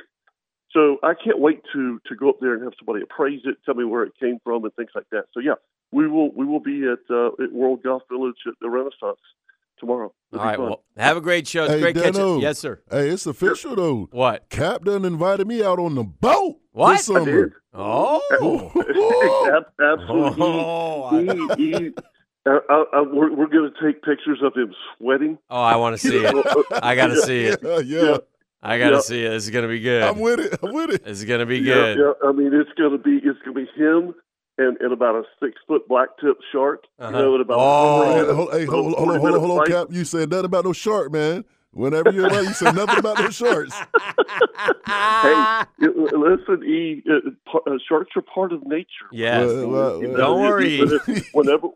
So 0.73 0.97
I 1.05 1.13
can't 1.15 1.39
wait 1.39 1.61
to 1.75 2.01
to 2.07 2.17
go 2.17 2.31
up 2.31 2.37
there 2.41 2.55
and 2.55 2.65
have 2.65 2.73
somebody 2.79 3.05
appraise 3.05 3.43
it, 3.45 3.59
tell 3.65 3.75
me 3.75 3.85
where 3.85 4.03
it 4.03 4.15
came 4.19 4.39
from, 4.43 4.65
and 4.65 4.75
things 4.75 4.91
like 4.95 5.07
that. 5.13 5.27
So 5.33 5.39
yeah, 5.39 5.55
we 5.93 6.09
will 6.09 6.33
we 6.35 6.45
will 6.45 6.61
be 6.61 6.83
at 6.85 7.05
uh, 7.15 7.29
at 7.43 7.53
World 7.53 7.83
Golf 7.85 8.03
Village 8.11 8.43
at 8.47 8.55
the 8.61 8.71
Renaissance 8.71 9.21
tomorrow. 9.83 10.07
All 10.07 10.15
It'll 10.33 10.39
be 10.41 10.47
right. 10.49 10.57
fun. 10.57 10.67
Well, 10.69 10.85
have 10.97 11.17
a 11.19 11.21
great 11.21 11.47
show. 11.47 11.65
It's 11.65 11.75
Hey, 11.75 11.81
great 11.81 11.97
catching. 11.97 12.13
Dano. 12.13 12.39
Yes, 12.39 12.59
sir. 12.59 12.81
Hey, 12.91 13.09
it's 13.11 13.27
official 13.27 13.77
though. 13.77 14.09
What? 14.13 14.49
Cap 14.49 14.85
done 14.85 15.05
invited 15.05 15.47
me 15.47 15.63
out 15.63 15.79
on 15.79 15.95
the 15.95 16.05
boat 16.05 16.57
What? 16.73 16.93
this 16.97 17.11
I 17.11 17.15
I 17.17 17.25
did. 17.25 17.27
summer. 17.27 17.53
Oh. 17.75 18.71
Ab- 19.57 19.99
Absolutely. 20.01 20.43
Oh, 20.43 21.03
I, 21.05 21.57
He, 21.57 21.67
he, 21.71 21.91
uh, 22.47 22.51
uh, 22.69 22.85
uh, 22.93 23.05
we're 23.13 23.35
we're 23.35 23.47
going 23.49 23.71
to 23.73 23.87
take 23.87 24.03
pictures 24.03 24.41
of 24.43 24.55
him 24.57 24.75
sweating. 24.99 25.39
oh, 25.51 25.61
I 25.61 25.77
want 25.77 25.99
to 25.99 26.09
see 26.09 26.17
it. 26.25 26.35
I 26.83 26.95
got 26.95 27.09
to 27.09 27.17
see 27.17 27.45
it. 27.45 27.61
Yeah, 27.63 27.79
yeah. 27.81 28.17
I 28.63 28.79
got 28.79 28.91
to 28.91 28.97
Yeah. 28.97 29.01
see 29.01 29.25
it. 29.25 29.31
This 29.31 29.45
is 29.45 29.51
gonna 29.51 29.69
be 29.69 29.81
good. 29.81 30.03
I'm 30.05 30.19
with 30.21 30.39
it. 30.41 30.59
I'm 30.63 30.73
with 30.73 30.91
it. 30.91 31.05
This 31.05 31.19
is 31.19 31.25
gonna 31.25 31.47
be 31.47 31.59
Yeah, 31.59 31.75
good. 31.75 31.99
yeah. 31.99 32.29
I 32.29 32.33
mean, 32.33 32.53
it's 32.55 32.71
going 32.79 32.93
to 32.93 32.99
be 32.99 33.17
it's 33.17 33.39
going 33.45 33.55
to 33.57 33.73
be 33.73 33.83
him 33.83 34.15
and, 34.59 34.77
and 34.81 34.93
about 34.93 35.15
a 35.17 35.23
six 35.43 35.61
foot 35.67 35.87
black 35.89 36.09
tip 36.21 36.37
shark. 36.53 36.85
Uh-huh. 36.99 37.17
You 37.17 37.25
know, 37.25 37.35
at 37.37 37.41
about 37.41 37.59
Oh. 37.59 38.03
Hey, 38.03 38.21
a 38.31 38.35
hold, 38.35 38.53
hey, 38.53 38.65
hold, 38.65 38.95
hold 38.95 39.11
on, 39.11 39.21
hold 39.21 39.35
on, 39.35 39.41
hold 39.41 39.61
on, 39.61 39.67
Cap. 39.67 39.89
You 39.91 40.05
said 40.05 40.31
nothing 40.31 40.47
about 40.47 40.65
no 40.65 40.73
shark, 40.73 41.13
man. 41.13 41.45
Whenever 41.75 42.13
you're 42.13 42.29
right, 42.29 42.45
you 42.45 42.53
say 42.53 42.71
nothing 42.73 42.99
about 42.99 43.17
those 43.17 43.35
shorts. 43.35 43.75
hey, 43.75 43.87
it- 45.81 45.97
listen, 45.97 46.63
E. 46.65 47.03
Uh, 47.11 47.31
par- 47.51 47.63
uh, 47.67 47.79
sharks 47.89 48.11
are 48.15 48.23
part 48.23 48.53
of 48.53 48.67
nature. 48.67 48.87
Yes. 49.11 49.47
Well, 49.47 49.69
well, 49.69 50.01
well, 50.01 50.17
Don't 50.17 50.41
worry. 50.43 50.79
Whenever, 51.33 51.69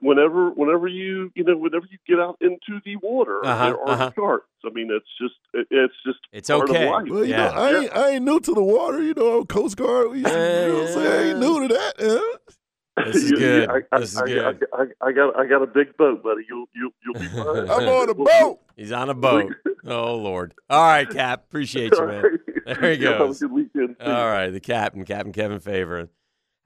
whenever, 0.00 0.50
whenever 0.50 0.88
you, 0.88 1.30
you 1.34 1.44
know, 1.44 1.56
whenever 1.56 1.86
you 1.90 1.98
get 2.08 2.18
out 2.18 2.38
into 2.40 2.80
the 2.84 2.96
water, 2.96 3.44
Uh-huh, 3.44 3.64
there 3.66 3.78
are 3.80 3.88
uh-huh. 3.90 4.10
sharks. 4.14 4.46
I 4.64 4.70
mean, 4.70 4.88
it's 4.90 5.06
just, 5.20 5.34
it- 5.52 5.66
it's 5.70 5.94
just 6.06 6.18
It's 6.32 6.48
part 6.48 6.70
okay. 6.70 6.86
of 6.86 6.90
life. 6.92 7.08
Well, 7.10 7.24
you 7.24 7.30
Yeah. 7.32 7.50
know, 7.50 7.60
I 7.60 7.78
ain't, 7.80 7.96
I 7.96 8.08
ain't 8.10 8.24
new 8.24 8.40
to 8.40 8.54
the 8.54 8.62
water. 8.62 9.02
You 9.02 9.12
know, 9.14 9.40
I'm 9.40 9.46
Coast 9.46 9.76
Guard. 9.76 10.10
We 10.12 10.18
used 10.20 10.28
to, 10.28 10.32
Yeah, 10.32 10.66
you 10.66 10.72
know 10.72 10.78
what 10.78 10.88
I'm 10.88 10.94
saying? 10.94 11.06
I 11.08 11.28
ain't 11.30 11.38
new 11.40 11.68
to 11.68 11.74
that. 11.74 11.94
Yeah. 11.98 12.54
This 13.04 13.16
is 13.16 13.30
You- 13.30 13.36
good. 13.36 13.70
I, 13.70 13.76
I, 13.92 13.98
This 14.00 14.12
is 14.12 14.18
I, 14.18 14.26
good. 14.26 14.66
I, 14.72 14.82
I, 14.82 15.08
I 15.08 15.12
got, 15.12 15.38
I 15.38 15.46
got 15.46 15.62
a 15.62 15.66
big 15.66 15.96
boat, 15.96 16.22
buddy. 16.22 16.42
You'll, 16.48 16.66
you'll, 16.74 16.90
you'll 17.04 17.14
be 17.20 17.26
fine. 17.28 17.70
I'm 17.70 17.88
on 17.88 18.10
a 18.10 18.14
boat. 18.14 18.60
He's 18.76 18.92
on 18.92 19.10
a 19.10 19.14
boat. 19.14 19.52
Oh 19.84 20.14
Lord. 20.14 20.54
All 20.70 20.80
right, 20.80 21.10
Cap. 21.10 21.42
Appreciate 21.48 21.92
you, 21.92 22.06
man. 22.06 22.22
There 22.66 22.92
he 22.92 23.02
Yeah, 23.02 23.18
goes. 23.18 23.40
Have 23.40 23.50
a 23.50 23.52
good 23.54 23.74
weekend. 23.74 23.96
All 24.00 24.26
right, 24.26 24.48
the 24.50 24.60
captain, 24.60 25.04
Captain 25.04 25.32
Kevin 25.32 25.58
Favor, 25.58 26.08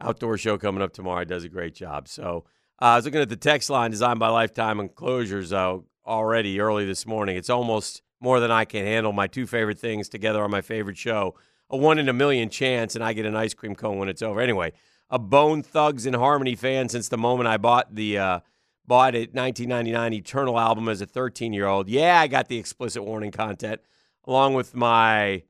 outdoor 0.03 0.37
show 0.37 0.59
coming 0.59 0.83
up 0.83 0.93
tomorrow. 0.93 1.25
Does 1.25 1.43
a 1.43 1.49
great 1.49 1.75
job. 1.75 2.09
So 2.09 2.45
uh, 2.79 2.85
I 2.85 2.97
was 2.97 3.07
looking 3.07 3.23
at 3.23 3.31
the 3.31 3.37
text 3.37 3.71
line 3.71 3.91
designed 3.91 4.19
by 4.19 4.29
Lifetime 4.29 4.81
Enclosures 4.81 5.51
uh, 5.55 5.79
already 6.07 6.61
early 6.61 6.85
this 6.85 7.07
morning. 7.07 7.39
It's 7.39 7.49
almost 7.49 8.03
more 8.21 8.39
than 8.39 8.51
I 8.51 8.67
can 8.67 8.85
handle. 8.85 9.15
My 9.15 9.29
two 9.29 9.47
favorite 9.47 9.79
things 9.79 10.11
together 10.11 10.45
on 10.45 10.51
my 10.51 10.61
favorite 10.61 10.99
show. 10.99 11.37
A 11.71 11.77
one 11.79 11.99
in 11.99 12.11
a 12.11 12.13
million 12.13 12.51
chance, 12.51 12.97
and 12.97 13.03
I 13.03 13.15
get 13.15 13.25
an 13.25 13.35
ice 13.35 13.55
cream 13.55 13.75
cone 13.75 13.97
when 13.97 14.11
it's 14.11 14.21
over. 14.21 14.43
Anyway, 14.43 14.75
a 15.11 15.19
Bone 15.19 15.63
Thugs-n-Harmony 15.63 16.57
fan 16.57 16.89
since 16.89 17.09
the 17.09 17.19
moment 17.19 17.49
I 17.49 17.57
bought 17.57 17.95
the 17.95 18.19
uh, 18.19 18.41
bought 18.87 19.15
it 19.15 19.35
1999 19.35 20.13
Eternal 20.13 20.59
album 20.59 20.89
as 20.89 21.01
a 21.01 21.07
13 21.07 21.53
year 21.53 21.67
old. 21.67 21.89
Yeah, 21.89 22.21
I 22.21 22.27
got 22.27 22.49
the 22.49 22.59
explicit 22.59 23.05
warning 23.05 23.31
content 23.31 23.81
along 24.25 24.55
with 24.55 24.75
my 24.75 25.43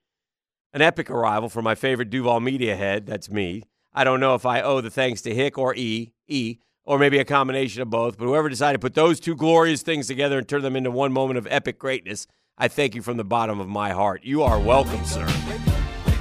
an 0.72 0.82
epic 0.82 1.10
arrival 1.10 1.48
from 1.48 1.64
my 1.64 1.74
favorite 1.74 2.10
Duval 2.10 2.40
media 2.40 2.76
head. 2.76 3.06
That's 3.06 3.30
me. 3.30 3.62
I 3.94 4.04
don't 4.04 4.20
know 4.20 4.34
if 4.34 4.44
I 4.44 4.60
owe 4.60 4.82
the 4.82 4.90
thanks 4.90 5.22
to 5.22 5.34
Hick 5.34 5.56
or 5.56 5.74
E, 5.74 6.12
E, 6.28 6.58
or 6.84 6.98
maybe 6.98 7.18
a 7.18 7.24
combination 7.24 7.80
of 7.80 7.88
both, 7.88 8.18
but 8.18 8.26
whoever 8.26 8.50
decided 8.50 8.74
to 8.74 8.84
put 8.84 8.94
those 8.94 9.18
two 9.18 9.34
glorious 9.34 9.80
things 9.80 10.06
together 10.06 10.38
and 10.38 10.46
turn 10.46 10.60
them 10.60 10.76
into 10.76 10.90
one 10.90 11.12
moment 11.12 11.38
of 11.38 11.46
epic 11.50 11.78
greatness, 11.78 12.26
I 12.58 12.68
thank 12.68 12.94
you 12.94 13.00
from 13.00 13.16
the 13.16 13.24
bottom 13.24 13.58
of 13.58 13.68
my 13.68 13.92
heart. 13.92 14.22
You 14.22 14.42
are 14.42 14.60
welcome, 14.60 15.02
sir. 15.06 15.26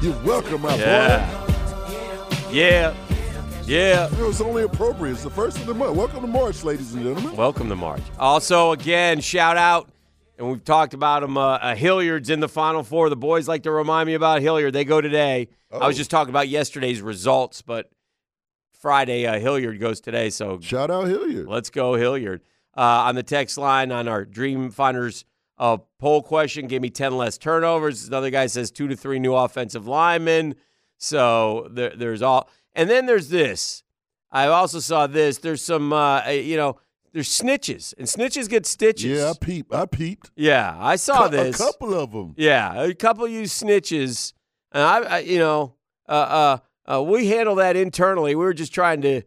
You're 0.02 0.18
welcome, 0.24 0.62
my 0.62 0.78
boy. 0.78 0.84
Yeah. 2.52 2.96
Yeah. 3.68 4.08
It 4.14 4.20
was 4.22 4.42
only 4.42 4.64
appropriate. 4.64 5.14
It's 5.14 5.24
the 5.24 5.30
first 5.30 5.58
of 5.58 5.66
the 5.66 5.74
month. 5.74 5.96
Welcome 5.96 6.22
to 6.22 6.28
March, 6.28 6.64
ladies 6.64 6.94
and 6.94 7.04
gentlemen. 7.04 7.36
Welcome 7.36 7.68
to 7.70 7.76
March. 7.76 8.02
Also, 8.20 8.72
again, 8.72 9.22
shout 9.22 9.58
out, 9.58 9.90
and 10.38 10.48
we've 10.48 10.64
talked 10.64 10.94
about 10.94 11.24
him. 11.24 11.36
Uh, 11.36 11.54
uh, 11.56 11.76
Hilliard's 11.76 12.30
in 12.30 12.40
the 12.42 12.48
Final 12.48 12.84
Four. 12.84 13.10
The 13.10 13.16
boys 13.16 13.48
like 13.48 13.64
to 13.64 13.72
remind 13.72 14.06
me 14.06 14.14
about 14.14 14.42
Hilliard. 14.42 14.74
They 14.74 14.86
go 14.86 15.02
today. 15.02 15.48
I 15.72 15.88
was 15.88 15.96
Oh. 15.96 15.98
just 15.98 16.12
talking 16.12 16.30
about 16.30 16.48
yesterday's 16.48 17.02
results, 17.02 17.64
but 17.64 17.90
Friday, 18.80 19.26
uh, 19.26 19.40
Hilliard 19.40 19.80
goes 19.80 20.00
today. 20.00 20.30
So 20.30 20.60
Shout 20.62 20.92
out 20.92 21.08
Hilliard. 21.08 21.48
let's 21.48 21.72
go, 21.72 21.96
Hilliard. 21.96 22.42
Uh, 22.78 22.82
on 23.08 23.16
the 23.16 23.24
text 23.24 23.58
line 23.58 23.92
on 23.92 24.08
our 24.08 24.26
Dream 24.26 24.70
Finders 24.70 25.26
uh, 25.58 25.78
poll 25.98 26.22
question, 26.22 26.68
give 26.68 26.82
me 26.84 26.90
10 26.92 27.18
less 27.18 27.38
turnovers. 27.40 28.08
Another 28.08 28.30
guy 28.30 28.46
says 28.46 28.70
two 28.70 28.88
to 28.90 28.96
three 28.96 29.18
new 29.18 29.34
offensive 29.34 29.88
linemen. 29.88 30.54
So 30.98 31.68
there, 31.72 31.94
there's 31.96 32.22
all. 32.22 32.48
And 32.76 32.90
then 32.90 33.06
there's 33.06 33.30
this. 33.30 33.84
I 34.32 34.48
also 34.48 34.80
saw 34.80 35.08
this. 35.08 35.38
There's 35.38 35.62
some, 35.62 35.94
uh, 35.94 36.22
uh, 36.28 36.30
you 36.30 36.58
know, 36.58 36.78
there's 37.14 37.30
snitches, 37.30 37.94
and 37.98 38.06
snitches 38.06 38.50
get 38.50 38.66
stitches. 38.66 39.20
Yeah, 39.20 39.30
I 39.30 39.34
peeped. 39.40 39.74
I 39.74 39.86
peeped. 39.86 40.32
Yeah, 40.36 40.76
I 40.78 40.98
saw 40.98 41.24
Cou- 41.24 41.30
this. 41.30 41.56
A 41.56 41.64
couple 41.64 41.94
of 41.94 42.12
them. 42.12 42.34
Yeah, 42.36 42.84
a 42.84 42.94
couple 42.94 43.24
of 43.24 43.32
you 43.32 43.44
snitches, 43.44 44.34
and 44.74 44.84
I, 44.84 45.00
I 45.00 45.20
you 45.20 45.40
know, 45.40 45.76
uh, 46.10 46.58
uh, 46.88 46.94
uh, 46.98 47.04
we 47.04 47.28
handle 47.28 47.56
that 47.56 47.78
internally. 47.78 48.36
We 48.36 48.44
were 48.44 48.54
just 48.54 48.74
trying 48.74 49.02
to. 49.04 49.22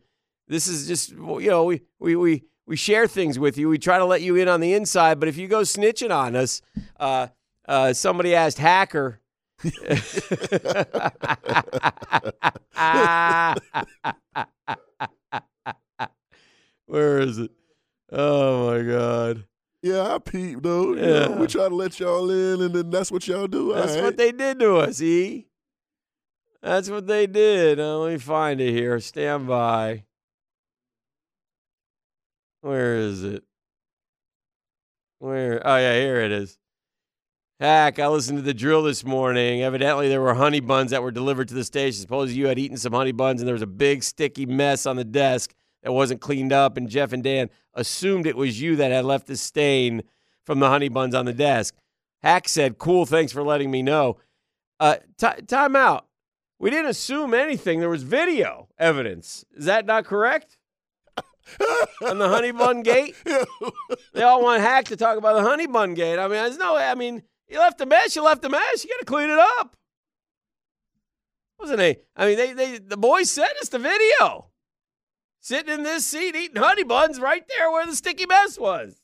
This 0.48 0.68
is 0.68 0.86
just, 0.86 1.12
you 1.12 1.48
know, 1.48 1.64
we 1.64 1.80
we 1.98 2.14
we 2.14 2.44
we 2.66 2.76
share 2.76 3.06
things 3.06 3.38
with 3.38 3.56
you. 3.56 3.70
We 3.70 3.78
try 3.78 3.96
to 3.96 4.04
let 4.04 4.20
you 4.20 4.36
in 4.36 4.48
on 4.48 4.60
the 4.60 4.74
inside, 4.74 5.18
but 5.18 5.30
if 5.30 5.38
you 5.38 5.48
go 5.48 5.62
snitching 5.62 6.14
on 6.14 6.36
us, 6.36 6.60
uh, 7.00 7.28
uh, 7.66 7.94
somebody 7.94 8.34
asked 8.34 8.58
hacker. 8.58 9.20
Where 16.86 17.18
is 17.20 17.38
it? 17.38 17.50
Oh 18.10 18.70
my 18.70 18.82
god. 18.82 19.44
Yeah, 19.82 20.14
I 20.14 20.18
peeped 20.18 20.62
though. 20.62 20.94
You 20.94 21.00
Yeah. 21.00 21.26
know, 21.26 21.36
we 21.40 21.46
try 21.46 21.68
to 21.68 21.74
let 21.74 21.98
y'all 22.00 22.30
in, 22.30 22.62
and 22.62 22.74
then 22.74 22.90
that's 22.90 23.10
what 23.12 23.26
y'all 23.28 23.46
do. 23.46 23.72
That's 23.74 23.96
all 23.96 24.02
what 24.04 24.16
they 24.16 24.32
did 24.32 24.58
to 24.60 24.76
us, 24.78 25.00
E. 25.00 25.46
That's 26.62 26.90
what 26.90 27.06
they 27.06 27.26
did. 27.26 27.78
Uh, 27.78 27.98
let 27.98 28.12
me 28.12 28.18
find 28.18 28.60
it 28.60 28.72
here. 28.72 28.98
Stand 29.00 29.46
by. 29.46 30.04
Where 32.60 32.96
is 32.96 33.22
it? 33.24 33.44
Where? 35.18 35.60
Oh, 35.66 35.76
yeah, 35.76 35.94
here 35.94 36.20
it 36.20 36.32
is. 36.32 36.57
Heck, 37.60 37.98
I 37.98 38.06
listened 38.06 38.38
to 38.38 38.42
the 38.42 38.54
drill 38.54 38.84
this 38.84 39.04
morning. 39.04 39.62
Evidently, 39.62 40.08
there 40.08 40.20
were 40.20 40.34
honey 40.34 40.60
buns 40.60 40.92
that 40.92 41.02
were 41.02 41.10
delivered 41.10 41.48
to 41.48 41.54
the 41.54 41.64
station. 41.64 42.00
Suppose 42.00 42.32
you 42.32 42.46
had 42.46 42.56
eaten 42.56 42.76
some 42.76 42.92
honey 42.92 43.10
buns 43.10 43.40
and 43.40 43.48
there 43.48 43.54
was 43.54 43.62
a 43.62 43.66
big 43.66 44.04
sticky 44.04 44.46
mess 44.46 44.86
on 44.86 44.94
the 44.94 45.04
desk 45.04 45.52
that 45.82 45.92
wasn't 45.92 46.20
cleaned 46.20 46.52
up, 46.52 46.76
and 46.76 46.88
Jeff 46.88 47.12
and 47.12 47.22
Dan 47.22 47.50
assumed 47.74 48.26
it 48.26 48.36
was 48.36 48.60
you 48.60 48.76
that 48.76 48.92
had 48.92 49.04
left 49.04 49.26
the 49.26 49.36
stain 49.36 50.04
from 50.44 50.60
the 50.60 50.68
honey 50.68 50.88
buns 50.88 51.16
on 51.16 51.24
the 51.24 51.32
desk. 51.32 51.74
Hack 52.22 52.48
said, 52.48 52.78
Cool, 52.78 53.06
thanks 53.06 53.32
for 53.32 53.42
letting 53.42 53.72
me 53.72 53.82
know. 53.82 54.18
Uh, 54.78 54.96
ti- 55.18 55.42
time 55.46 55.74
out. 55.74 56.06
We 56.60 56.70
didn't 56.70 56.90
assume 56.90 57.34
anything. 57.34 57.80
There 57.80 57.88
was 57.88 58.04
video 58.04 58.68
evidence. 58.78 59.44
Is 59.56 59.64
that 59.64 59.84
not 59.84 60.04
correct? 60.04 60.58
On 62.02 62.18
the 62.18 62.28
honey 62.28 62.52
bun 62.52 62.82
gate? 62.82 63.16
They 64.12 64.22
all 64.22 64.42
want 64.42 64.62
Hack 64.62 64.86
to 64.86 64.96
talk 64.96 65.16
about 65.16 65.34
the 65.34 65.48
honey 65.48 65.66
bun 65.66 65.94
gate. 65.94 66.18
I 66.18 66.22
mean, 66.22 66.32
there's 66.32 66.58
no, 66.58 66.76
I 66.76 66.94
mean, 66.96 67.22
you 67.48 67.58
left 67.58 67.80
a 67.80 67.86
mess, 67.86 68.14
you 68.16 68.22
left 68.22 68.44
a 68.44 68.48
mess. 68.48 68.84
You 68.84 68.90
got 68.90 68.98
to 69.00 69.04
clean 69.04 69.30
it 69.30 69.38
up. 69.38 69.76
Wasn't 71.58 71.80
i 71.80 71.96
mean, 72.26 72.36
they, 72.36 72.52
they, 72.52 72.78
the 72.78 72.96
boys 72.96 73.30
sent 73.30 73.50
us 73.60 73.68
the 73.68 73.78
video. 73.80 74.46
Sitting 75.40 75.74
in 75.74 75.82
this 75.82 76.06
seat 76.06 76.36
eating 76.36 76.56
honey 76.62 76.84
buns 76.84 77.18
right 77.20 77.44
there 77.48 77.70
where 77.70 77.86
the 77.86 77.96
sticky 77.96 78.26
mess 78.26 78.58
was. 78.58 79.00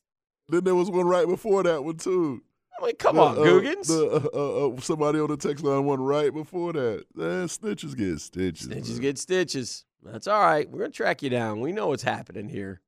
then 0.48 0.62
there 0.64 0.74
was 0.74 0.90
one 0.90 1.06
right 1.06 1.26
before 1.26 1.62
that 1.64 1.82
one 1.82 1.96
too. 1.96 2.42
I 2.80 2.86
mean, 2.86 2.96
come 2.96 3.16
The, 3.16 3.22
on, 3.22 3.38
uh, 3.38 3.42
Googans. 3.42 3.86
The, 3.88 4.28
uh, 4.34 4.38
uh, 4.38 4.68
uh, 4.68 4.80
somebody 4.80 5.20
on 5.20 5.28
the 5.30 5.36
text 5.36 5.64
line 5.64 5.84
one 5.84 6.00
right 6.00 6.32
before 6.32 6.72
that. 6.74 7.04
Man, 7.14 7.46
snitches 7.46 7.96
get 7.96 8.20
stitches. 8.20 8.66
Stitches 8.66 8.90
man. 8.92 9.00
get 9.00 9.18
stitches. 9.18 9.84
That's 10.02 10.26
all 10.26 10.40
right. 10.40 10.68
We're 10.70 10.80
going 10.80 10.90
to 10.92 10.96
track 10.96 11.22
you 11.22 11.30
down. 11.30 11.60
We 11.60 11.72
know 11.72 11.86
what's 11.88 12.02
happening 12.02 12.48
here. 12.48 12.80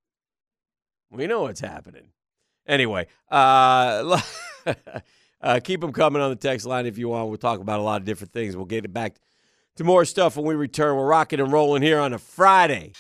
We 1.11 1.27
know 1.27 1.42
what's 1.42 1.61
happening. 1.61 2.11
Anyway, 2.66 3.07
uh, 3.31 4.21
uh, 5.47 5.61
keep 5.61 5.81
them 5.81 5.93
coming 5.93 6.21
on 6.21 6.31
the 6.31 6.37
text 6.37 6.67
line 6.67 6.87
if 6.87 6.99
you 6.99 7.09
want. 7.09 7.29
We'll 7.29 7.39
talk 7.39 7.61
about 7.61 7.79
a 7.79 7.83
lot 7.83 8.01
of 8.01 8.05
different 8.05 8.33
things. 8.33 8.57
We'll 8.57 8.67
get 8.67 8.85
it 8.85 8.93
back 8.93 9.17
to 9.77 9.85
more 9.85 10.05
stuff 10.05 10.37
when 10.37 10.45
we 10.45 10.57
return. 10.57 10.97
We're 10.97 11.07
rocking 11.07 11.39
and 11.39 11.53
rolling 11.53 11.83
here 11.83 12.01
on 12.01 12.13
a 12.13 12.19
Friday. 12.19 12.93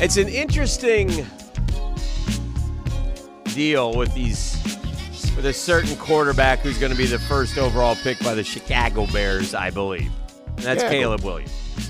It's 0.00 0.16
an 0.16 0.28
interesting 0.28 1.26
deal 3.54 3.94
with 3.94 4.14
these 4.14 4.56
with 5.36 5.44
a 5.44 5.52
certain 5.52 5.94
quarterback 5.96 6.60
who's 6.60 6.78
going 6.78 6.92
to 6.92 6.98
be 6.98 7.06
the 7.06 7.18
first 7.18 7.58
overall 7.58 7.96
pick 7.96 8.18
by 8.20 8.34
the 8.34 8.42
Chicago 8.42 9.06
Bears, 9.12 9.54
I 9.54 9.70
believe. 9.70 10.10
And 10.46 10.58
that's 10.58 10.82
Chicago. 10.82 11.00
Caleb 11.00 11.24
Williams. 11.24 11.87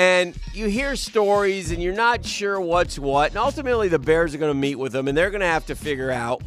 And 0.00 0.34
you 0.54 0.64
hear 0.64 0.96
stories 0.96 1.72
and 1.72 1.82
you're 1.82 1.92
not 1.92 2.24
sure 2.24 2.58
what's 2.58 2.98
what. 2.98 3.32
And 3.32 3.36
ultimately, 3.36 3.88
the 3.88 3.98
Bears 3.98 4.34
are 4.34 4.38
going 4.38 4.50
to 4.50 4.58
meet 4.58 4.76
with 4.76 4.92
them 4.92 5.08
and 5.08 5.18
they're 5.18 5.28
going 5.28 5.42
to 5.42 5.46
have 5.46 5.66
to 5.66 5.74
figure 5.74 6.10
out 6.10 6.42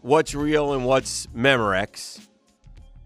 what's 0.00 0.34
real 0.34 0.72
and 0.72 0.86
what's 0.86 1.26
Memorex. 1.26 2.26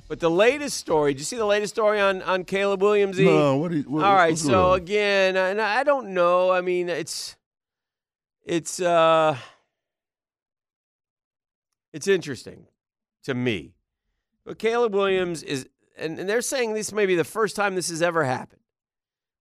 But 0.06 0.20
the 0.20 0.30
latest 0.30 0.76
story, 0.76 1.12
did 1.12 1.18
you 1.18 1.24
see 1.24 1.34
the 1.38 1.44
latest 1.44 1.74
story 1.74 1.98
on, 1.98 2.22
on 2.22 2.44
Caleb 2.44 2.82
Williams? 2.82 3.18
No, 3.18 3.56
what? 3.56 3.72
you- 3.72 3.82
what 3.82 4.04
All 4.04 4.14
right, 4.14 4.38
so 4.38 4.74
on? 4.74 4.76
again, 4.78 5.36
and 5.36 5.60
I 5.60 5.82
don't 5.82 6.10
know. 6.14 6.52
I 6.52 6.60
mean, 6.60 6.88
it's 6.88 7.34
it's 8.44 8.80
uh 8.80 9.36
it's 11.92 12.06
interesting 12.06 12.68
to 13.24 13.34
me. 13.34 13.74
But 14.46 14.60
Caleb 14.60 14.94
Williams 14.94 15.42
is 15.42 15.68
and, 15.98 16.20
and 16.20 16.28
they're 16.28 16.42
saying 16.42 16.74
this 16.74 16.92
may 16.92 17.06
be 17.06 17.16
the 17.16 17.24
first 17.24 17.56
time 17.56 17.74
this 17.74 17.88
has 17.88 18.02
ever 18.02 18.22
happened. 18.22 18.60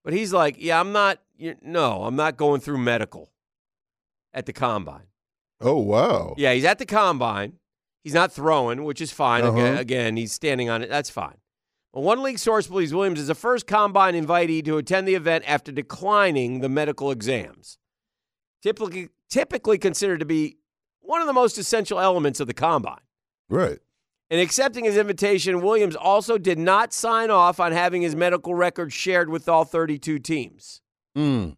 But 0.04 0.12
he's 0.12 0.32
like, 0.32 0.56
"Yeah, 0.58 0.78
I'm 0.78 0.92
not 0.92 1.18
you 1.36 1.56
no, 1.62 2.04
I'm 2.04 2.16
not 2.16 2.36
going 2.36 2.60
through 2.60 2.78
medical 2.78 3.32
at 4.32 4.46
the 4.46 4.52
combine." 4.52 5.06
oh 5.60 5.78
wow. 5.78 6.34
Yeah, 6.36 6.52
he's 6.52 6.64
at 6.64 6.78
the 6.78 6.86
combine. 6.86 7.54
He's 8.02 8.14
not 8.14 8.32
throwing, 8.32 8.84
which 8.84 9.00
is 9.00 9.10
fine. 9.10 9.44
Uh-huh. 9.44 9.58
Again, 9.58 9.78
again, 9.78 10.16
he's 10.16 10.32
standing 10.32 10.68
on 10.68 10.82
it. 10.82 10.90
That's 10.90 11.08
fine. 11.08 11.38
But 11.94 12.02
one 12.02 12.22
league 12.22 12.38
source 12.38 12.66
believes 12.66 12.92
Williams 12.92 13.20
is 13.20 13.28
the 13.28 13.34
first 13.34 13.66
combine 13.66 14.14
invitee 14.14 14.64
to 14.64 14.76
attend 14.76 15.08
the 15.08 15.14
event 15.14 15.44
after 15.46 15.72
declining 15.72 16.60
the 16.60 16.68
medical 16.68 17.10
exams. 17.10 17.78
Typically, 18.62 19.08
typically 19.30 19.78
considered 19.78 20.20
to 20.20 20.26
be 20.26 20.58
one 21.00 21.20
of 21.20 21.26
the 21.26 21.32
most 21.32 21.56
essential 21.56 22.00
elements 22.00 22.40
of 22.40 22.46
the 22.46 22.54
combine. 22.54 23.00
Right. 23.48 23.78
In 24.30 24.38
accepting 24.40 24.84
his 24.84 24.96
invitation, 24.96 25.60
Williams 25.60 25.94
also 25.94 26.38
did 26.38 26.58
not 26.58 26.92
sign 26.92 27.30
off 27.30 27.60
on 27.60 27.72
having 27.72 28.02
his 28.02 28.16
medical 28.16 28.54
record 28.54 28.92
shared 28.92 29.28
with 29.28 29.48
all 29.48 29.64
32 29.64 30.18
teams. 30.18 30.80
Mm, 31.16 31.56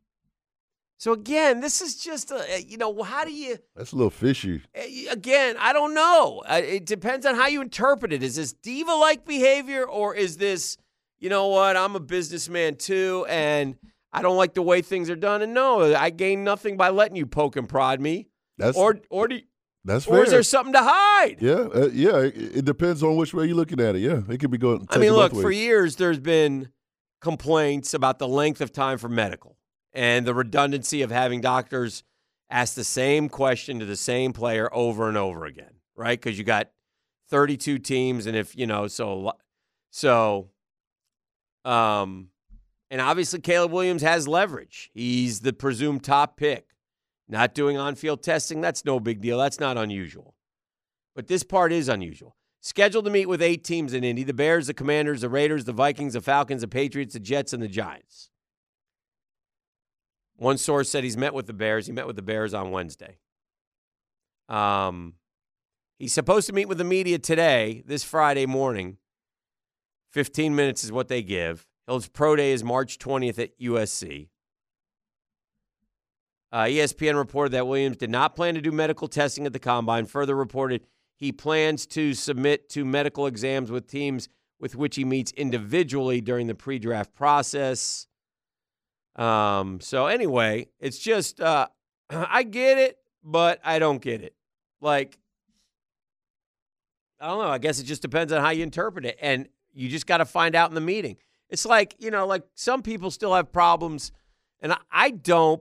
So 0.98 1.12
again, 1.12 1.60
this 1.60 1.80
is 1.80 1.96
just 1.96 2.30
a, 2.32 2.62
you 2.66 2.76
know, 2.76 3.02
how 3.02 3.24
do 3.24 3.32
you 3.32 3.58
that's 3.76 3.92
a 3.92 3.96
little 3.96 4.10
fishy. 4.10 4.62
eh, 4.74 5.06
again, 5.10 5.56
I 5.58 5.72
don't 5.72 5.94
know. 5.94 6.42
Uh, 6.48 6.60
It 6.62 6.84
depends 6.86 7.24
on 7.24 7.34
how 7.36 7.46
you 7.46 7.62
interpret 7.62 8.12
it. 8.12 8.22
Is 8.22 8.36
this 8.36 8.52
diva-like 8.52 9.24
behavior 9.24 9.84
or 9.84 10.14
is 10.14 10.36
this, 10.38 10.76
you 11.18 11.30
know 11.30 11.46
what, 11.48 11.76
I'm 11.76 11.94
a 11.96 12.00
businessman 12.00 12.76
too 12.76 13.24
and 13.28 13.76
I 14.12 14.22
don't 14.22 14.36
like 14.36 14.54
the 14.54 14.62
way 14.62 14.82
things 14.82 15.08
are 15.08 15.16
done 15.16 15.40
and 15.42 15.54
no, 15.54 15.94
I 15.94 16.10
gain 16.10 16.42
nothing 16.44 16.76
by 16.76 16.88
letting 16.88 17.16
you 17.16 17.26
poke 17.26 17.56
and 17.56 17.68
prod 17.68 18.00
me. 18.00 18.28
That's 18.58 18.76
Or 18.76 18.98
or 19.10 19.28
do 19.28 19.40
that's 19.86 20.06
or 20.06 20.16
fair. 20.16 20.24
is 20.24 20.30
there 20.30 20.42
something 20.42 20.72
to 20.72 20.82
hide? 20.82 21.36
yeah, 21.40 21.54
uh, 21.54 21.88
yeah. 21.92 22.18
It, 22.18 22.58
it 22.58 22.64
depends 22.64 23.02
on 23.02 23.16
which 23.16 23.32
way 23.32 23.46
you're 23.46 23.56
looking 23.56 23.80
at 23.80 23.94
it. 23.94 24.00
Yeah, 24.00 24.22
it 24.28 24.38
could 24.38 24.50
be 24.50 24.58
going. 24.58 24.86
I 24.90 24.98
mean, 24.98 25.12
look, 25.12 25.32
for 25.32 25.50
years 25.50 25.96
there's 25.96 26.18
been 26.18 26.70
complaints 27.20 27.94
about 27.94 28.18
the 28.18 28.28
length 28.28 28.60
of 28.60 28.72
time 28.72 28.98
for 28.98 29.08
medical 29.08 29.56
and 29.92 30.26
the 30.26 30.34
redundancy 30.34 31.02
of 31.02 31.10
having 31.10 31.40
doctors 31.40 32.04
ask 32.50 32.74
the 32.74 32.84
same 32.84 33.28
question 33.28 33.80
to 33.80 33.84
the 33.84 33.96
same 33.96 34.32
player 34.32 34.68
over 34.72 35.08
and 35.08 35.16
over 35.16 35.46
again, 35.46 35.74
right? 35.96 36.20
Because 36.20 36.38
you 36.38 36.44
got 36.44 36.68
32 37.30 37.78
teams, 37.78 38.26
and 38.26 38.36
if 38.36 38.56
you 38.56 38.66
know, 38.66 38.86
so 38.86 39.32
so, 39.90 40.50
um, 41.64 42.28
and 42.90 43.00
obviously 43.00 43.40
Caleb 43.40 43.72
Williams 43.72 44.02
has 44.02 44.28
leverage. 44.28 44.90
He's 44.94 45.40
the 45.40 45.52
presumed 45.52 46.04
top 46.04 46.36
pick. 46.36 46.68
Not 47.28 47.54
doing 47.54 47.76
on-field 47.76 48.22
testing, 48.22 48.60
that's 48.60 48.84
no 48.84 49.00
big 49.00 49.20
deal. 49.20 49.38
That's 49.38 49.58
not 49.58 49.76
unusual. 49.76 50.34
But 51.14 51.26
this 51.26 51.42
part 51.42 51.72
is 51.72 51.88
unusual. 51.88 52.36
Scheduled 52.60 53.04
to 53.04 53.10
meet 53.10 53.26
with 53.26 53.42
eight 53.42 53.64
teams 53.64 53.92
in 53.92 54.04
Indy 54.04 54.22
the 54.22 54.34
Bears, 54.34 54.66
the 54.66 54.74
Commanders, 54.74 55.20
the 55.20 55.28
Raiders, 55.28 55.64
the 55.64 55.72
Vikings, 55.72 56.12
the 56.12 56.20
Falcons, 56.20 56.62
the 56.62 56.68
Patriots, 56.68 57.14
the 57.14 57.20
Jets, 57.20 57.52
and 57.52 57.62
the 57.62 57.68
Giants. 57.68 58.30
One 60.36 60.58
source 60.58 60.90
said 60.90 61.02
he's 61.02 61.16
met 61.16 61.32
with 61.32 61.46
the 61.46 61.52
Bears. 61.52 61.86
He 61.86 61.92
met 61.92 62.06
with 62.06 62.16
the 62.16 62.22
Bears 62.22 62.52
on 62.54 62.70
Wednesday. 62.70 63.18
Um, 64.48 65.14
he's 65.98 66.12
supposed 66.12 66.46
to 66.48 66.52
meet 66.52 66.68
with 66.68 66.78
the 66.78 66.84
media 66.84 67.18
today, 67.18 67.82
this 67.86 68.04
Friday 68.04 68.46
morning. 68.46 68.98
15 70.12 70.54
minutes 70.54 70.84
is 70.84 70.92
what 70.92 71.08
they 71.08 71.22
give. 71.22 71.66
His 71.88 72.08
pro 72.08 72.36
day 72.36 72.52
is 72.52 72.64
March 72.64 72.98
20th 72.98 73.38
at 73.38 73.58
USC. 73.60 74.28
Uh, 76.56 76.64
ESPN 76.64 77.16
reported 77.16 77.52
that 77.52 77.66
Williams 77.66 77.98
did 77.98 78.08
not 78.08 78.34
plan 78.34 78.54
to 78.54 78.62
do 78.62 78.72
medical 78.72 79.08
testing 79.08 79.44
at 79.44 79.52
the 79.52 79.58
combine. 79.58 80.06
Further 80.06 80.34
reported 80.34 80.86
he 81.14 81.30
plans 81.30 81.84
to 81.88 82.14
submit 82.14 82.70
to 82.70 82.82
medical 82.82 83.26
exams 83.26 83.70
with 83.70 83.86
teams 83.86 84.30
with 84.58 84.74
which 84.74 84.96
he 84.96 85.04
meets 85.04 85.32
individually 85.32 86.22
during 86.22 86.46
the 86.46 86.54
pre 86.54 86.78
draft 86.78 87.12
process. 87.12 88.06
Um, 89.16 89.82
so, 89.82 90.06
anyway, 90.06 90.68
it's 90.80 90.96
just, 90.96 91.42
uh, 91.42 91.66
I 92.10 92.42
get 92.42 92.78
it, 92.78 92.96
but 93.22 93.60
I 93.62 93.78
don't 93.78 94.00
get 94.00 94.22
it. 94.22 94.34
Like, 94.80 95.18
I 97.20 97.26
don't 97.26 97.38
know. 97.38 97.50
I 97.50 97.58
guess 97.58 97.80
it 97.80 97.84
just 97.84 98.00
depends 98.00 98.32
on 98.32 98.40
how 98.40 98.48
you 98.48 98.62
interpret 98.62 99.04
it. 99.04 99.18
And 99.20 99.46
you 99.74 99.90
just 99.90 100.06
got 100.06 100.18
to 100.18 100.24
find 100.24 100.54
out 100.54 100.70
in 100.70 100.74
the 100.74 100.80
meeting. 100.80 101.18
It's 101.50 101.66
like, 101.66 101.96
you 101.98 102.10
know, 102.10 102.26
like 102.26 102.44
some 102.54 102.80
people 102.80 103.10
still 103.10 103.34
have 103.34 103.52
problems, 103.52 104.10
and 104.62 104.72
I, 104.72 104.78
I 104.90 105.10
don't, 105.10 105.60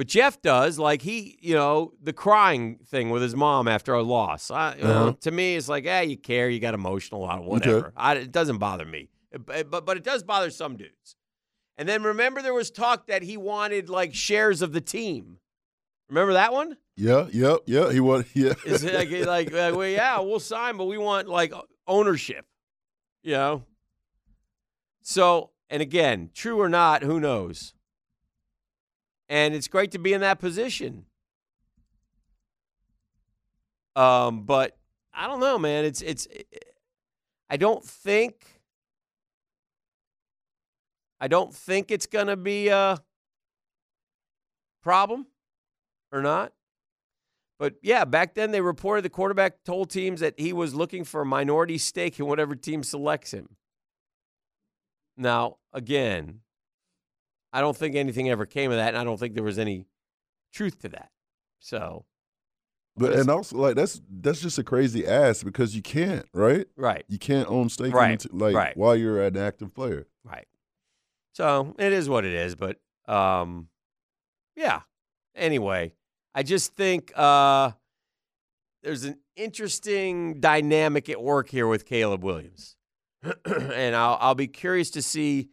but 0.00 0.06
Jeff 0.06 0.40
does. 0.40 0.78
Like 0.78 1.02
he, 1.02 1.36
you 1.42 1.52
know, 1.54 1.92
the 2.02 2.14
crying 2.14 2.78
thing 2.86 3.10
with 3.10 3.20
his 3.20 3.36
mom 3.36 3.68
after 3.68 3.92
a 3.92 4.02
loss. 4.02 4.50
I, 4.50 4.76
you 4.76 4.84
know, 4.84 4.90
Uh-huh. 5.08 5.12
to 5.20 5.30
me, 5.30 5.56
it's 5.56 5.68
like, 5.68 5.84
eh, 5.84 6.00
you 6.00 6.16
care, 6.16 6.48
you 6.48 6.58
got 6.58 6.72
emotional, 6.72 7.20
whatever. 7.44 7.92
I, 7.94 8.14
it 8.14 8.32
doesn't 8.32 8.56
bother 8.56 8.86
me, 8.86 9.10
but, 9.44 9.68
but 9.70 9.84
but 9.84 9.98
it 9.98 10.02
does 10.02 10.22
bother 10.22 10.48
some 10.48 10.78
dudes. 10.78 11.16
And 11.76 11.86
then 11.86 12.02
remember, 12.02 12.40
there 12.40 12.54
was 12.54 12.70
talk 12.70 13.08
that 13.08 13.22
he 13.22 13.36
wanted 13.36 13.90
like 13.90 14.14
shares 14.14 14.62
of 14.62 14.72
the 14.72 14.80
team. 14.80 15.36
Remember 16.08 16.32
that 16.32 16.54
one? 16.54 16.78
Yeah, 16.96 17.26
yeah, 17.30 17.56
yeah. 17.66 17.92
He 17.92 18.00
was. 18.00 18.24
Yeah. 18.34 18.54
Is 18.64 18.82
it 18.84 18.94
like, 18.94 19.10
like, 19.10 19.52
like, 19.52 19.74
well, 19.76 19.86
yeah, 19.86 20.18
we'll 20.20 20.40
sign, 20.40 20.78
but 20.78 20.86
we 20.86 20.96
want 20.96 21.28
like 21.28 21.52
ownership, 21.86 22.46
you 23.22 23.32
know? 23.34 23.64
So, 25.02 25.50
and 25.68 25.82
again, 25.82 26.30
true 26.34 26.58
or 26.58 26.70
not, 26.70 27.02
who 27.02 27.20
knows? 27.20 27.74
And 29.30 29.54
it's 29.54 29.68
great 29.68 29.92
to 29.92 29.98
be 29.98 30.12
in 30.12 30.20
that 30.22 30.40
position. 30.40 31.06
Um, 33.94 34.42
but 34.42 34.76
I 35.14 35.28
don't 35.28 35.38
know, 35.38 35.56
man. 35.56 35.84
It's, 35.84 36.02
it's, 36.02 36.26
I 37.48 37.56
don't 37.56 37.84
think, 37.84 38.44
I 41.20 41.28
don't 41.28 41.54
think 41.54 41.92
it's 41.92 42.06
to 42.26 42.36
be 42.36 42.68
a 42.68 42.98
problem 44.82 45.26
or 46.10 46.22
not. 46.22 46.52
But 47.60 47.74
yeah, 47.82 48.04
back 48.04 48.34
then 48.34 48.50
they 48.50 48.60
reported 48.60 49.02
the 49.02 49.10
quarterback 49.10 49.62
told 49.64 49.90
teams 49.90 50.20
that 50.20 50.34
he 50.38 50.52
was 50.52 50.74
looking 50.74 51.04
for 51.04 51.20
a 51.20 51.26
minority 51.26 51.78
stake 51.78 52.18
in 52.18 52.26
whatever 52.26 52.56
team 52.56 52.82
selects 52.82 53.32
him. 53.32 53.50
Now, 55.16 55.58
again, 55.72 56.40
I 57.52 57.60
don't 57.60 57.76
think 57.76 57.96
anything 57.96 58.28
ever 58.30 58.46
came 58.46 58.70
of 58.70 58.76
that, 58.76 58.88
and 58.88 58.96
I 58.98 59.04
don't 59.04 59.18
think 59.18 59.34
there 59.34 59.42
was 59.44 59.58
any 59.58 59.86
truth 60.52 60.78
to 60.80 60.88
that. 60.90 61.10
So, 61.58 62.04
But 62.96 63.14
and 63.14 63.28
also 63.30 63.56
like 63.56 63.74
that's 63.76 64.00
that's 64.08 64.40
just 64.40 64.58
a 64.58 64.64
crazy 64.64 65.06
ass 65.06 65.42
because 65.42 65.74
you 65.76 65.82
can't, 65.82 66.26
right? 66.32 66.66
right, 66.76 67.04
You 67.08 67.18
can't 67.18 67.48
own 67.48 67.68
stake 67.68 67.92
Right, 67.94 68.24
like 68.32 68.54
right. 68.54 68.76
while 68.76 68.96
you're 68.96 69.22
an 69.22 69.36
active 69.36 69.74
player. 69.74 70.06
right. 70.24 70.46
So 71.32 71.74
it 71.78 71.92
is 71.92 72.08
what 72.08 72.24
it 72.24 72.32
is. 72.34 72.54
But 72.56 72.78
um, 73.06 73.68
yeah. 74.56 74.80
Anyway, 75.34 75.92
I 76.34 76.42
just 76.42 76.74
think 76.74 77.12
uh, 77.16 77.70
there's 78.82 79.04
an 79.04 79.18
interesting 79.36 80.40
dynamic 80.40 81.08
at 81.08 81.22
work 81.22 81.48
here 81.48 81.66
with 81.68 81.86
Caleb 81.86 82.24
Williams, 82.24 82.76
and 83.44 83.94
I'll, 83.96 84.18
I'll 84.20 84.34
be 84.34 84.48
curious 84.48 84.90
to 84.92 85.02
see 85.02 85.50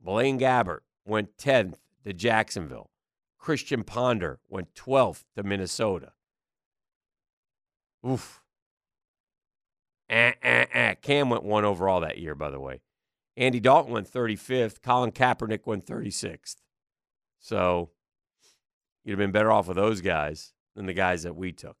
Blaine 0.00 0.40
Gabbert 0.40 0.80
went 1.06 1.36
10th 1.36 1.76
to 2.04 2.12
Jacksonville. 2.12 2.90
Christian 3.38 3.84
Ponder 3.84 4.40
went 4.48 4.74
12th 4.74 5.22
to 5.36 5.44
Minnesota. 5.44 6.14
Oof. 8.04 8.42
Eh, 10.10 10.32
eh, 10.42 10.66
eh. 10.72 10.94
Cam 10.94 11.30
went 11.30 11.44
one 11.44 11.64
overall 11.64 12.00
that 12.00 12.18
year, 12.18 12.34
by 12.34 12.50
the 12.50 12.58
way. 12.58 12.80
Andy 13.38 13.60
Dalton 13.60 13.92
went 13.92 14.10
35th. 14.10 14.82
Colin 14.82 15.12
Kaepernick 15.12 15.64
went 15.64 15.86
36th. 15.86 16.56
So 17.38 17.90
you'd 19.04 19.12
have 19.12 19.18
been 19.18 19.30
better 19.30 19.52
off 19.52 19.68
with 19.68 19.76
those 19.76 20.00
guys 20.00 20.52
than 20.74 20.86
the 20.86 20.92
guys 20.92 21.22
that 21.22 21.36
we 21.36 21.52
took. 21.52 21.76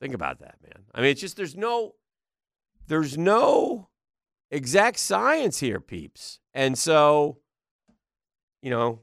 Think 0.00 0.14
about 0.14 0.40
that, 0.40 0.56
man. 0.62 0.84
I 0.92 1.00
mean, 1.00 1.10
it's 1.10 1.20
just 1.20 1.36
there's 1.36 1.56
no 1.56 1.92
there's 2.88 3.16
no 3.16 3.88
exact 4.50 4.98
science 4.98 5.60
here, 5.60 5.80
peeps. 5.80 6.40
And 6.52 6.76
so, 6.76 7.38
you 8.62 8.70
know, 8.70 9.02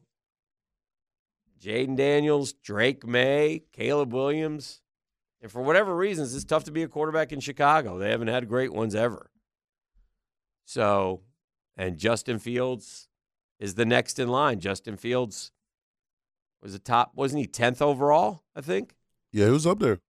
Jayden 1.59 1.95
Daniels, 1.95 2.51
Drake 2.51 3.07
Maye, 3.07 3.63
Caleb 3.71 4.13
Williams, 4.13 4.81
and 5.41 5.49
for 5.49 5.61
whatever 5.61 5.95
reasons, 5.95 6.35
it's 6.35 6.43
tough 6.43 6.65
to 6.65 6.71
be 6.71 6.83
a 6.83 6.87
quarterback 6.87 7.31
in 7.31 7.39
Chicago. 7.39 7.97
They 7.97 8.11
haven't 8.11 8.27
had 8.27 8.49
great 8.49 8.73
ones 8.73 8.93
ever. 8.93 9.29
So, 10.65 11.21
and 11.75 11.97
Justin 11.97 12.39
Fields 12.39 13.09
is 13.59 13.75
the 13.75 13.85
next 13.85 14.19
in 14.19 14.27
line. 14.27 14.59
Justin 14.59 14.97
Fields 14.97 15.51
was 16.61 16.73
a 16.73 16.79
top, 16.79 17.11
wasn't 17.15 17.41
he 17.41 17.47
10th 17.47 17.81
overall, 17.81 18.43
I 18.55 18.61
think? 18.61 18.95
Yeah, 19.31 19.45
he 19.45 19.51
was 19.51 19.67
up 19.67 19.79
there. 19.79 19.99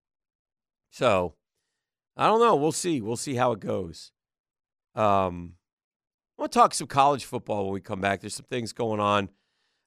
So, 0.91 1.35
I 2.15 2.27
don't 2.27 2.39
know. 2.39 2.55
We'll 2.55 2.71
see. 2.71 3.01
We'll 3.01 3.17
see 3.17 3.35
how 3.35 3.51
it 3.51 3.59
goes. 3.59 4.11
Um, 4.95 5.55
I 6.37 6.43
want 6.43 6.51
to 6.51 6.59
talk 6.59 6.73
some 6.73 6.87
college 6.87 7.25
football 7.25 7.65
when 7.65 7.73
we 7.73 7.81
come 7.81 8.01
back. 8.01 8.21
There's 8.21 8.35
some 8.35 8.45
things 8.45 8.71
going 8.71 8.99
on 8.99 9.29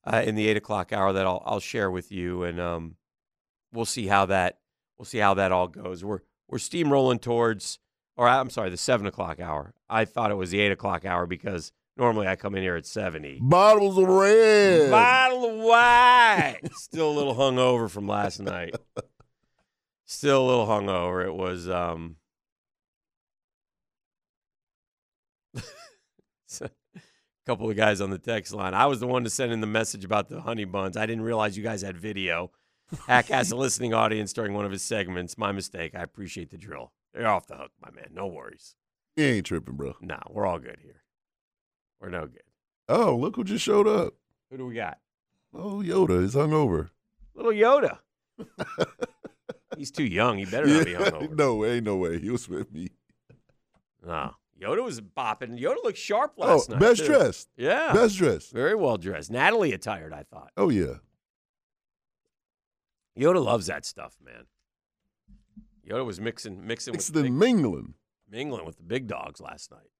uh, 0.05 0.23
in 0.25 0.35
the 0.35 0.49
eight 0.49 0.57
o'clock 0.57 0.93
hour 0.93 1.13
that 1.13 1.27
I'll 1.27 1.43
I'll 1.45 1.61
share 1.61 1.91
with 1.91 2.13
you, 2.13 2.43
and 2.43 2.61
um, 2.61 2.97
we'll 3.73 3.85
see 3.85 4.07
how 4.07 4.27
that 4.27 4.59
we'll 4.99 5.07
see 5.07 5.19
how 5.19 5.35
that 5.35 5.53
all 5.53 5.69
goes. 5.69 6.05
We're 6.05 6.21
we're 6.49 6.59
steamrolling 6.59 7.21
towards, 7.21 7.79
or 8.17 8.29
I'm 8.29 8.51
sorry, 8.51 8.71
the 8.71 8.77
seven 8.77 9.07
o'clock 9.07 9.41
hour. 9.41 9.75
I 9.89 10.05
thought 10.05 10.31
it 10.31 10.37
was 10.37 10.51
the 10.51 10.61
eight 10.61 10.73
o'clock 10.73 11.05
hour 11.05 11.27
because 11.27 11.73
normally 11.97 12.27
I 12.27 12.37
come 12.37 12.55
in 12.55 12.63
here 12.63 12.77
at 12.77 12.87
seventy. 12.87 13.39
Bottles 13.41 13.99
of 13.99 14.09
red. 14.09 14.91
Bottle 14.91 15.45
of 15.51 15.57
white. 15.65 16.61
Still 16.73 17.11
a 17.11 17.17
little 17.17 17.35
hungover 17.35 17.91
from 17.91 18.07
last 18.07 18.41
night. 18.41 18.75
Still 20.05 20.45
a 20.45 20.47
little 20.47 20.67
hungover. 20.67 21.25
It 21.25 21.35
was 21.35 21.69
um 21.69 22.17
a 26.61 26.71
couple 27.47 27.71
of 27.71 27.77
guys 27.77 28.01
on 28.01 28.11
the 28.11 28.19
text 28.19 28.53
line. 28.53 28.75
I 28.75 28.87
was 28.87 29.01
the 29.01 29.07
one 29.07 29.25
to 29.25 29.31
send 29.31 29.53
in 29.53 29.61
the 29.61 29.67
message 29.67 30.05
about 30.05 30.29
the 30.29 30.41
honey 30.41 30.65
buns. 30.65 30.97
I 30.97 31.07
didn't 31.07 31.25
realize 31.25 31.57
you 31.57 31.63
guys 31.63 31.83
had 31.83 31.97
video. 31.97 32.51
Hack 33.07 33.27
has 33.27 33.51
a 33.51 33.57
listening 33.57 33.93
audience 33.93 34.33
during 34.33 34.55
one 34.55 34.65
of 34.65 34.73
his 34.73 34.83
segments. 34.83 35.37
My 35.37 35.53
mistake. 35.53 35.95
I 35.95 36.03
appreciate 36.03 36.51
the 36.51 36.57
drill. 36.57 36.93
You're 37.15 37.27
off 37.29 37.47
the 37.47 37.57
hook, 37.57 37.73
my 37.83 37.91
man. 37.91 38.09
No 38.13 38.27
worries. 38.27 38.77
He 39.19 39.25
ain't 39.25 39.47
tripping, 39.47 39.75
bro. 39.75 39.97
Nah, 40.01 40.21
we're 40.31 40.47
all 40.47 40.61
good 40.61 40.79
here. 40.81 41.03
We're 42.01 42.09
no 42.09 42.27
good. 42.29 42.43
Oh, 42.89 43.17
look 43.17 43.35
who 43.35 43.43
just 43.43 43.65
showed 43.65 43.89
up. 43.89 44.15
Who 44.49 44.59
do 44.59 44.67
we 44.67 44.75
got? 44.77 44.99
Oh, 45.53 45.83
Yoda 45.85 46.23
is 46.23 46.37
hungover. 46.37 46.91
Little 47.35 47.51
Yoda. 47.51 47.99
He's 49.77 49.91
too 49.91 50.05
young. 50.05 50.39
He 50.39 50.45
better 50.45 50.69
not 50.69 50.85
be 50.85 50.93
hungover. 50.95 51.37
no, 51.37 51.65
ain't 51.65 51.85
no 51.85 51.97
way. 51.97 52.21
He 52.21 52.31
was 52.31 52.49
with 52.49 52.73
me. 52.73 52.91
No. 54.07 54.35
Yoda 54.61 54.85
was 54.85 55.01
bopping. 55.01 55.59
Yoda 55.61 55.83
looked 55.83 55.99
sharp 55.99 56.35
Oh, 56.39 56.47
last 56.55 56.71
night. 56.71 56.79
best 56.79 57.01
too. 57.01 57.07
dressed. 57.07 57.49
Yeah. 57.57 57.93
Best 57.93 58.17
dressed. 58.19 58.53
Very 58.53 58.77
well 58.77 58.99
dressed. 58.99 59.33
Natalie 59.33 59.73
attired, 59.73 60.13
I 60.13 60.23
thought. 60.31 60.53
Oh 60.57 60.69
yeah. 60.69 60.99
Yoda 63.19 63.45
loves 63.45 63.67
that 63.67 63.85
stuff, 63.85 64.17
man. 64.25 64.45
Yoda 65.85 66.05
was 66.07 66.21
mixing 66.21 66.65
mixing 66.65 66.95
It's 66.95 67.09
the 67.09 67.29
mingling. 67.29 67.95
Mingling 68.31 68.65
with 68.65 68.77
the 68.77 68.83
big 68.83 69.07
dogs 69.07 69.41
last 69.41 69.71
night. 69.71 69.91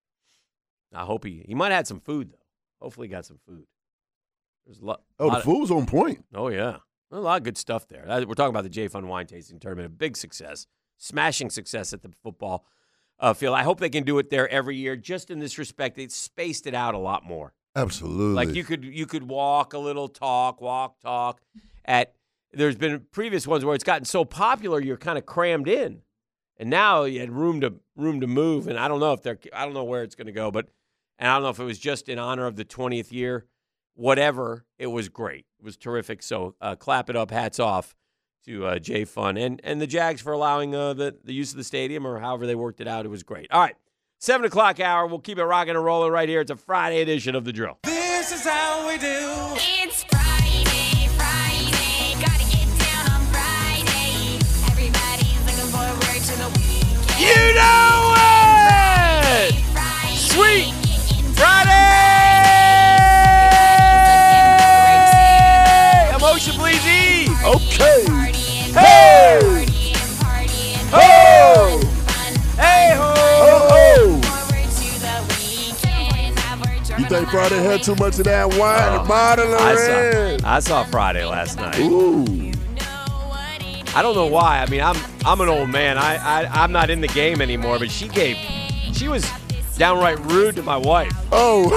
I 0.95 1.05
hope 1.05 1.25
he 1.25 1.45
he 1.47 1.55
might 1.55 1.71
have 1.71 1.79
had 1.79 1.87
some 1.87 2.01
food 2.01 2.31
though. 2.31 2.39
Hopefully 2.81 3.09
he 3.09 3.13
got 3.13 3.27
some 3.27 3.39
food. 3.47 3.67
There's 4.67 4.81
a 4.81 4.85
lot. 4.85 5.03
Oh, 5.19 5.29
lot 5.29 5.39
the 5.39 5.45
food 5.45 5.61
was 5.61 5.71
on 5.71 5.87
point. 5.87 6.25
Oh 6.35 6.49
yeah, 6.49 6.79
a 7.11 7.21
lot 7.21 7.39
of 7.39 7.45
good 7.45 7.59
stuff 7.59 7.89
there. 7.89 8.05
We're 8.07 8.35
talking 8.35 8.51
about 8.51 8.65
the 8.65 8.71
J 8.71 8.89
Fund 8.89 9.09
Wine 9.09 9.27
Tasting 9.27 9.59
Tournament, 9.59 9.87
a 9.87 9.91
big 9.91 10.17
success, 10.17 10.67
smashing 10.97 11.51
success 11.51 11.93
at 11.93 12.03
the 12.03 12.11
football 12.23 12.67
uh, 13.19 13.35
field. 13.35 13.55
I 13.55 13.63
hope 13.63 13.81
they 13.81 13.91
can 13.91 14.05
do 14.05 14.19
it 14.19 14.31
there 14.31 14.49
every 14.49 14.77
year. 14.77 14.97
Just 14.97 15.31
in 15.31 15.39
this 15.39 15.59
respect, 15.59 15.97
they 15.97 16.09
spaced 16.09 16.67
it 16.67 16.75
out 16.75 16.95
a 16.95 16.99
lot 16.99 17.25
more. 17.25 17.53
Absolutely. 17.77 18.35
Like 18.35 18.55
you 18.55 18.65
could 18.65 18.85
you 18.85 19.07
could 19.07 19.25
walk 19.25 19.73
a 19.73 19.79
little, 19.79 20.09
talk, 20.09 20.61
walk, 20.61 21.01
talk. 21.01 21.41
At 21.85 22.15
there's 22.53 22.77
been 22.77 23.07
previous 23.13 23.47
ones 23.47 23.65
where 23.65 23.75
it's 23.75 23.85
gotten 23.85 24.05
so 24.05 24.25
popular 24.25 24.81
you're 24.81 24.97
kind 24.97 25.19
of 25.19 25.27
crammed 25.27 25.69
in, 25.69 26.03
and 26.59 26.69
now 26.71 27.05
you 27.05 27.21
had 27.21 27.31
room 27.31 27.61
to 27.61 27.75
room 27.97 28.21
to 28.21 28.27
move. 28.27 28.67
And 28.67 28.79
I 28.79 28.89
don't 28.89 29.01
know 29.01 29.13
if 29.13 29.23
they're 29.23 29.39
I 29.53 29.65
don't 29.65 29.75
know 29.75 29.85
where 29.85 30.03
it's 30.03 30.15
going 30.15 30.27
to 30.27 30.33
go, 30.33 30.51
but 30.51 30.69
and 31.19 31.31
I 31.31 31.35
don't 31.35 31.43
know 31.43 31.51
if 31.51 31.59
it 31.59 31.65
was 31.65 31.79
just 31.79 32.09
in 32.09 32.19
honor 32.19 32.47
of 32.47 32.57
the 32.57 32.65
20th 32.65 33.13
year, 33.13 33.47
whatever. 33.95 34.65
It 34.79 34.89
was 34.89 35.09
great. 35.09 35.47
It 35.59 35.65
was 35.65 35.77
terrific. 35.77 36.23
So 36.23 36.55
uh, 36.61 36.77
clap 36.77 37.11
it 37.11 37.17
up, 37.17 37.31
hats 37.31 37.59
off 37.59 37.97
to 38.47 38.67
uh, 38.67 38.79
J 38.79 39.05
Fund 39.05 39.39
and 39.39 39.61
and 39.65 39.81
the 39.81 39.87
Jags 39.87 40.21
for 40.21 40.33
allowing 40.33 40.75
uh, 40.75 40.95
the 40.95 41.17
the 41.25 41.33
use 41.35 41.51
of 41.53 41.57
the 41.57 41.65
stadium 41.65 42.07
or 42.07 42.19
however 42.19 42.47
they 42.47 42.55
worked 42.55 42.81
it 42.81 42.89
out. 42.89 43.05
It 43.05 43.11
was 43.11 43.23
great. 43.23 43.51
All 43.51 43.61
right. 43.61 43.77
Seven 44.21 44.45
o'clock 44.47 44.81
hour. 44.81 45.07
We'll 45.07 45.21
keep 45.21 45.39
it 45.39 45.45
rocking 45.45 45.77
and 45.77 45.85
rolling 45.85 46.11
right 46.11 46.29
here. 46.29 46.41
It's 46.41 46.51
a 46.51 46.57
Friday 46.57 47.03
edition 47.03 47.37
of 47.37 47.45
the 47.45 47.53
drill. 47.53 47.79
This 47.85 48.33
is 48.33 48.45
how 48.45 48.89
we 48.89 48.99
do. 48.99 49.55
It's 49.81 50.03
You 57.29 57.43
know 57.55 58.15
it! 58.17 59.53
Sweet 60.17 60.73
getting 60.83 61.33
Friday! 65.09 66.15
Emotion 66.17 66.55
Please 66.55 66.87
Eve! 66.87 67.31
okay. 67.45 68.05
partying, 68.07 68.73
Hey! 68.75 69.39
partying, 69.41 69.95
partying. 70.21 70.89
Ho! 70.91 71.81
Hey 72.57 72.95
ho! 72.97 73.15
Oh, 73.17 73.69
oh. 73.71 74.21
Forward 74.23 74.71
to 74.71 74.89
the 75.01 75.17
weekend. 75.37 76.35
Now 76.37 76.55
we're 76.65 76.99
You 76.99 77.07
think 77.09 77.29
Friday 77.31 77.63
had 77.63 77.83
too 77.83 77.95
much 77.97 78.19
of 78.19 78.25
that 78.25 78.55
wine? 78.55 78.93
Oh, 78.93 79.03
the 79.03 79.09
bottle 79.09 79.55
of 79.55 79.61
I 79.61 79.75
saw, 79.77 80.49
I 80.49 80.61
saw 80.61 80.85
Friday 80.85 81.25
last 81.25 81.57
night. 81.59 81.79
Ooh. 81.81 82.53
I 83.95 84.03
don't 84.03 84.15
know 84.15 84.27
why. 84.27 84.61
I 84.61 84.67
mean, 84.69 84.81
I'm 84.81 84.97
I'm 85.25 85.41
an 85.41 85.49
old 85.49 85.71
man. 85.71 85.99
I, 85.99 86.17
I 86.17 86.63
I'm 86.63 86.73
not 86.73 86.91
in 86.91 87.01
the 87.01 87.09
game 87.09 87.41
anymore. 87.41 87.79
But 87.79 87.91
she 87.91 88.09
gave, 88.09 88.37
she 88.93 89.09
was 89.09 89.29
downright 89.77 90.19
rude 90.27 90.57
to 90.57 90.63
my 90.63 90.77
wife. 90.77 91.13
Oh, 91.33 91.69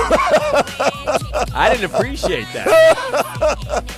I 1.53 1.69
didn't 1.71 1.93
appreciate 1.93 2.47
that. 2.53 2.65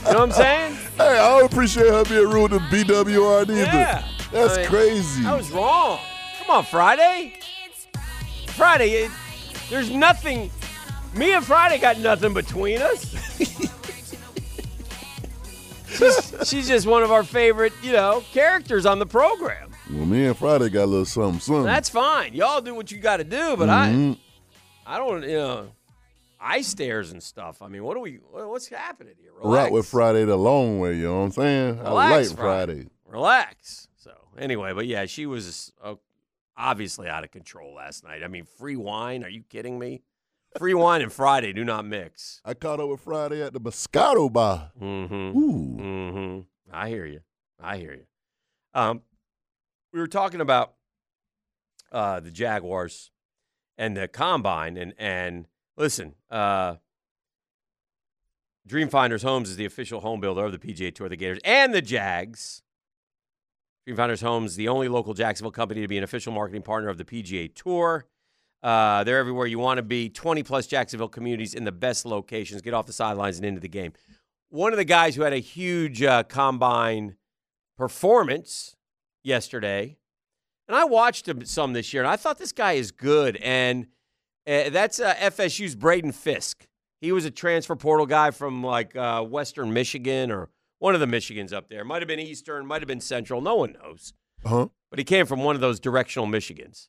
You 0.05 0.13
know 0.13 0.19
what 0.19 0.29
I'm 0.29 0.31
saying? 0.31 0.75
hey, 0.97 1.17
I 1.17 1.39
don't 1.39 1.51
appreciate 1.51 1.87
her 1.87 2.03
being 2.05 2.29
rude 2.29 2.51
to 2.51 2.59
BWR 2.59 3.43
either. 3.43 3.53
Yeah. 3.53 4.07
That's 4.31 4.57
I 4.57 4.61
mean, 4.61 4.69
crazy. 4.69 5.25
I 5.25 5.35
was 5.35 5.51
wrong. 5.51 5.99
Come 6.39 6.57
on, 6.57 6.65
Friday. 6.65 7.39
Friday, 8.47 8.91
it, 8.91 9.11
there's 9.69 9.89
nothing. 9.89 10.51
Me 11.15 11.33
and 11.33 11.45
Friday 11.45 11.79
got 11.79 11.99
nothing 11.99 12.33
between 12.33 12.81
us. 12.81 13.13
she's, 15.97 16.49
she's 16.49 16.67
just 16.67 16.87
one 16.87 17.03
of 17.03 17.11
our 17.11 17.23
favorite, 17.23 17.73
you 17.81 17.91
know, 17.91 18.23
characters 18.31 18.85
on 18.85 18.99
the 18.99 19.05
program. 19.05 19.71
well, 19.91 20.05
me 20.05 20.25
and 20.25 20.37
Friday 20.37 20.69
got 20.69 20.85
a 20.85 20.85
little 20.85 21.05
something, 21.05 21.39
something. 21.39 21.63
That's 21.65 21.89
fine. 21.89 22.33
Y'all 22.33 22.61
do 22.61 22.73
what 22.75 22.91
you 22.91 22.97
got 22.99 23.17
to 23.17 23.23
do, 23.23 23.55
but 23.57 23.69
Mhm. 23.69 24.17
I, 24.85 24.95
I 24.95 24.97
don't, 24.97 25.23
you 25.23 25.37
know, 25.37 25.71
eye 26.39 26.61
stares 26.61 27.11
and 27.11 27.21
stuff. 27.23 27.61
I 27.61 27.67
mean, 27.67 27.83
what 27.83 27.95
are 27.97 28.01
we? 28.01 28.19
What's 28.31 28.67
happening 28.67 29.13
here? 29.21 29.31
Relax. 29.41 29.71
with 29.71 29.85
Friday 29.87 30.25
the 30.25 30.35
long 30.37 30.79
way, 30.79 30.95
you 30.97 31.03
know 31.03 31.19
what 31.19 31.25
I'm 31.25 31.31
saying? 31.31 31.79
I 31.79 31.83
Relax, 31.89 32.29
like 32.29 32.37
Friday. 32.37 32.73
Friday. 32.73 32.89
Relax. 33.07 33.87
So 33.97 34.11
anyway, 34.37 34.73
but 34.73 34.85
yeah, 34.87 35.05
she 35.05 35.25
was 35.25 35.71
uh, 35.83 35.95
obviously 36.57 37.07
out 37.07 37.23
of 37.23 37.31
control 37.31 37.75
last 37.75 38.03
night. 38.03 38.23
I 38.23 38.27
mean, 38.27 38.45
free 38.45 38.75
wine? 38.75 39.23
Are 39.23 39.29
you 39.29 39.43
kidding 39.49 39.77
me? 39.79 40.01
Free 40.57 40.73
wine 40.73 41.01
and 41.01 41.11
Friday 41.11 41.53
do 41.53 41.63
not 41.63 41.85
mix. 41.85 42.41
I 42.45 42.53
caught 42.53 42.79
up 42.79 42.89
with 42.89 43.01
Friday 43.01 43.41
at 43.41 43.53
the 43.53 43.59
Moscato 43.59 44.31
Bar. 44.31 44.71
Mm-hmm. 44.79 45.37
Ooh. 45.37 45.77
Mm-hmm. 45.79 46.39
I 46.71 46.89
hear 46.89 47.05
you. 47.05 47.21
I 47.59 47.77
hear 47.77 47.93
you. 47.93 48.05
Um, 48.73 49.01
we 49.91 49.99
were 49.99 50.07
talking 50.07 50.41
about 50.41 50.73
uh, 51.91 52.19
the 52.19 52.31
Jaguars 52.31 53.11
and 53.77 53.95
the 53.95 54.07
combine, 54.07 54.77
and 54.77 54.93
and 54.97 55.47
listen, 55.77 56.15
uh, 56.29 56.75
Dreamfinders 58.67 59.23
Homes 59.23 59.49
is 59.49 59.57
the 59.57 59.65
official 59.65 60.01
home 60.01 60.19
builder 60.19 60.45
of 60.45 60.51
the 60.51 60.59
PGA 60.59 60.93
Tour, 60.93 61.09
the 61.09 61.15
Gators, 61.15 61.39
and 61.43 61.73
the 61.73 61.81
Jags. 61.81 62.61
Dreamfinders 63.87 64.21
Homes, 64.21 64.55
the 64.55 64.69
only 64.69 64.87
local 64.87 65.13
Jacksonville 65.13 65.51
company 65.51 65.81
to 65.81 65.87
be 65.87 65.97
an 65.97 66.03
official 66.03 66.31
marketing 66.31 66.61
partner 66.61 66.89
of 66.89 66.97
the 66.97 67.05
PGA 67.05 67.53
Tour. 67.53 68.05
Uh, 68.63 69.03
they're 69.03 69.19
everywhere 69.19 69.45
you 69.45 69.59
want 69.59 69.77
to 69.77 69.83
be. 69.83 70.09
20 70.09 70.41
plus 70.43 70.67
Jacksonville 70.67 71.09
communities 71.09 71.53
in 71.53 71.65
the 71.65 71.71
best 71.71 72.05
locations. 72.05 72.61
Get 72.61 72.73
off 72.73 72.85
the 72.85 72.93
sidelines 72.93 73.37
and 73.37 73.45
into 73.45 73.59
the 73.59 73.67
game. 73.67 73.91
One 74.49 74.71
of 74.71 74.77
the 74.77 74.85
guys 74.85 75.15
who 75.15 75.23
had 75.23 75.33
a 75.33 75.39
huge 75.39 76.01
uh, 76.01 76.23
combine 76.23 77.17
performance 77.77 78.75
yesterday, 79.23 79.97
and 80.67 80.77
I 80.77 80.85
watched 80.85 81.27
him 81.27 81.43
some 81.43 81.73
this 81.73 81.93
year, 81.93 82.03
and 82.03 82.09
I 82.09 82.15
thought 82.15 82.37
this 82.37 82.53
guy 82.53 82.73
is 82.73 82.91
good. 82.91 83.35
And 83.37 83.87
uh, 84.47 84.69
that's 84.69 84.99
uh, 84.99 85.13
FSU's 85.15 85.75
Braden 85.75 86.13
Fiske. 86.13 86.67
He 87.01 87.11
was 87.11 87.25
a 87.25 87.31
transfer 87.31 87.75
portal 87.75 88.05
guy 88.05 88.31
from 88.31 88.63
like 88.63 88.95
uh, 88.95 89.23
Western 89.23 89.73
Michigan 89.73 90.31
or 90.31 90.49
one 90.79 90.93
of 90.93 91.01
the 91.01 91.05
Michigans 91.05 91.51
up 91.51 91.67
there. 91.67 91.83
Might 91.83 92.01
have 92.01 92.07
been 92.07 92.19
Eastern, 92.19 92.65
might 92.65 92.81
have 92.81 92.87
been 92.87 93.01
Central. 93.01 93.41
No 93.41 93.55
one 93.55 93.73
knows. 93.73 94.13
Uh-huh. 94.45 94.67
But 94.89 94.99
he 94.99 95.03
came 95.05 95.25
from 95.25 95.43
one 95.43 95.55
of 95.55 95.61
those 95.61 95.79
directional 95.79 96.27
Michigans. 96.27 96.87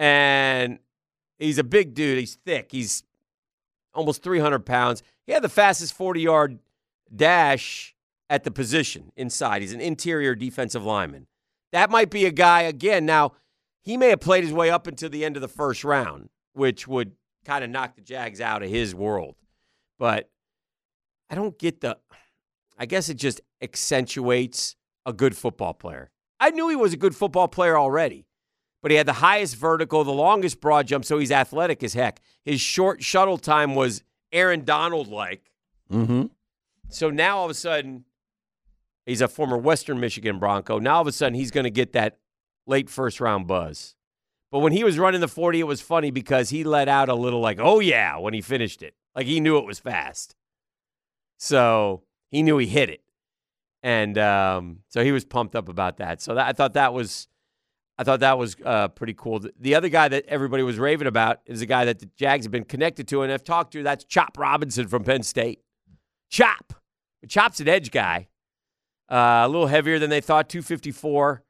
And 0.00 0.78
he's 1.38 1.58
a 1.58 1.64
big 1.64 1.92
dude. 1.92 2.18
He's 2.18 2.36
thick. 2.36 2.72
He's 2.72 3.04
almost 3.92 4.22
300 4.22 4.64
pounds. 4.64 5.02
He 5.26 5.32
had 5.32 5.42
the 5.42 5.48
fastest 5.50 5.92
40 5.92 6.22
yard 6.22 6.58
dash 7.14 7.94
at 8.30 8.44
the 8.44 8.50
position 8.50 9.12
inside. 9.14 9.60
He's 9.60 9.74
an 9.74 9.80
interior 9.82 10.34
defensive 10.34 10.84
lineman. 10.84 11.26
That 11.72 11.90
might 11.90 12.10
be 12.10 12.24
a 12.24 12.30
guy, 12.30 12.62
again, 12.62 13.04
now 13.04 13.32
he 13.82 13.98
may 13.98 14.08
have 14.08 14.20
played 14.20 14.42
his 14.42 14.52
way 14.54 14.70
up 14.70 14.86
until 14.86 15.10
the 15.10 15.24
end 15.24 15.36
of 15.36 15.42
the 15.42 15.48
first 15.48 15.84
round, 15.84 16.30
which 16.54 16.88
would 16.88 17.12
kind 17.44 17.62
of 17.62 17.70
knock 17.70 17.94
the 17.94 18.00
Jags 18.00 18.40
out 18.40 18.62
of 18.62 18.70
his 18.70 18.94
world. 18.94 19.36
But 19.98 20.30
I 21.28 21.34
don't 21.34 21.58
get 21.58 21.82
the, 21.82 21.98
I 22.78 22.86
guess 22.86 23.10
it 23.10 23.18
just 23.18 23.40
accentuates 23.60 24.76
a 25.04 25.12
good 25.12 25.36
football 25.36 25.74
player. 25.74 26.10
I 26.40 26.50
knew 26.50 26.70
he 26.70 26.76
was 26.76 26.94
a 26.94 26.96
good 26.96 27.14
football 27.14 27.48
player 27.48 27.78
already, 27.78 28.26
but 28.82 28.90
he 28.90 28.96
had 28.96 29.06
the 29.06 29.14
highest 29.14 29.56
vertical, 29.56 30.04
the 30.04 30.12
longest 30.12 30.60
broad 30.60 30.86
jump, 30.86 31.04
so 31.04 31.18
he's 31.18 31.32
athletic 31.32 31.82
as 31.82 31.94
heck. 31.94 32.20
His 32.44 32.60
short 32.60 33.02
shuttle 33.02 33.38
time 33.38 33.74
was 33.74 34.02
Aaron 34.32 34.64
Donald 34.64 35.08
like. 35.08 35.50
Mm-hmm. 35.92 36.26
So 36.88 37.10
now 37.10 37.38
all 37.38 37.44
of 37.44 37.50
a 37.50 37.54
sudden, 37.54 38.04
he's 39.06 39.20
a 39.20 39.28
former 39.28 39.56
Western 39.56 40.00
Michigan 40.00 40.38
Bronco. 40.38 40.78
Now 40.78 40.96
all 40.96 41.00
of 41.02 41.06
a 41.06 41.12
sudden, 41.12 41.34
he's 41.34 41.50
going 41.50 41.64
to 41.64 41.70
get 41.70 41.92
that 41.92 42.18
late 42.66 42.88
first 42.88 43.20
round 43.20 43.46
buzz. 43.46 43.94
But 44.50 44.60
when 44.60 44.72
he 44.72 44.82
was 44.82 44.98
running 44.98 45.20
the 45.20 45.28
40, 45.28 45.60
it 45.60 45.64
was 45.64 45.80
funny 45.80 46.10
because 46.10 46.50
he 46.50 46.64
let 46.64 46.88
out 46.88 47.08
a 47.08 47.14
little 47.14 47.40
like, 47.40 47.58
oh 47.60 47.80
yeah, 47.80 48.16
when 48.16 48.34
he 48.34 48.40
finished 48.40 48.82
it. 48.82 48.94
Like 49.14 49.26
he 49.26 49.40
knew 49.40 49.58
it 49.58 49.64
was 49.64 49.78
fast. 49.78 50.34
So 51.36 52.02
he 52.30 52.42
knew 52.42 52.58
he 52.58 52.66
hit 52.66 52.90
it. 52.90 53.02
And 53.82 54.18
um, 54.18 54.80
so 54.88 55.02
he 55.02 55.12
was 55.12 55.24
pumped 55.24 55.56
up 55.56 55.68
about 55.68 55.98
that. 55.98 56.20
So 56.20 56.34
that, 56.34 56.46
I 56.48 56.52
thought 56.52 56.74
that 56.74 56.92
was. 56.92 57.28
I 58.00 58.04
thought 58.04 58.20
that 58.20 58.38
was 58.38 58.56
uh, 58.64 58.88
pretty 58.88 59.12
cool. 59.12 59.40
The- 59.40 59.52
The 59.60 59.74
other 59.74 59.90
guy 59.90 60.08
that 60.08 60.24
everybody 60.26 60.62
was 60.62 60.78
raving 60.78 61.06
about 61.06 61.40
is 61.44 61.60
a 61.60 61.66
guy 61.66 61.84
that 61.84 61.98
the 61.98 62.06
Jags 62.16 62.46
have 62.46 62.50
been 62.50 62.64
connected 62.64 63.06
to 63.08 63.20
and 63.20 63.30
I've 63.30 63.44
talked 63.44 63.74
to. 63.74 63.82
That's 63.82 64.04
Chop 64.04 64.38
Robinson 64.38 64.88
from 64.88 65.04
Penn 65.04 65.22
State. 65.22 65.60
Chop. 66.30 66.72
Chop's 67.28 67.60
an 67.60 67.68
edge 67.68 67.90
guy. 67.90 68.28
Uh, 69.10 69.42
a 69.44 69.48
little 69.48 69.66
heavier 69.66 69.98
than 69.98 70.08
they 70.08 70.22
thought, 70.22 70.48
254. 70.48 71.42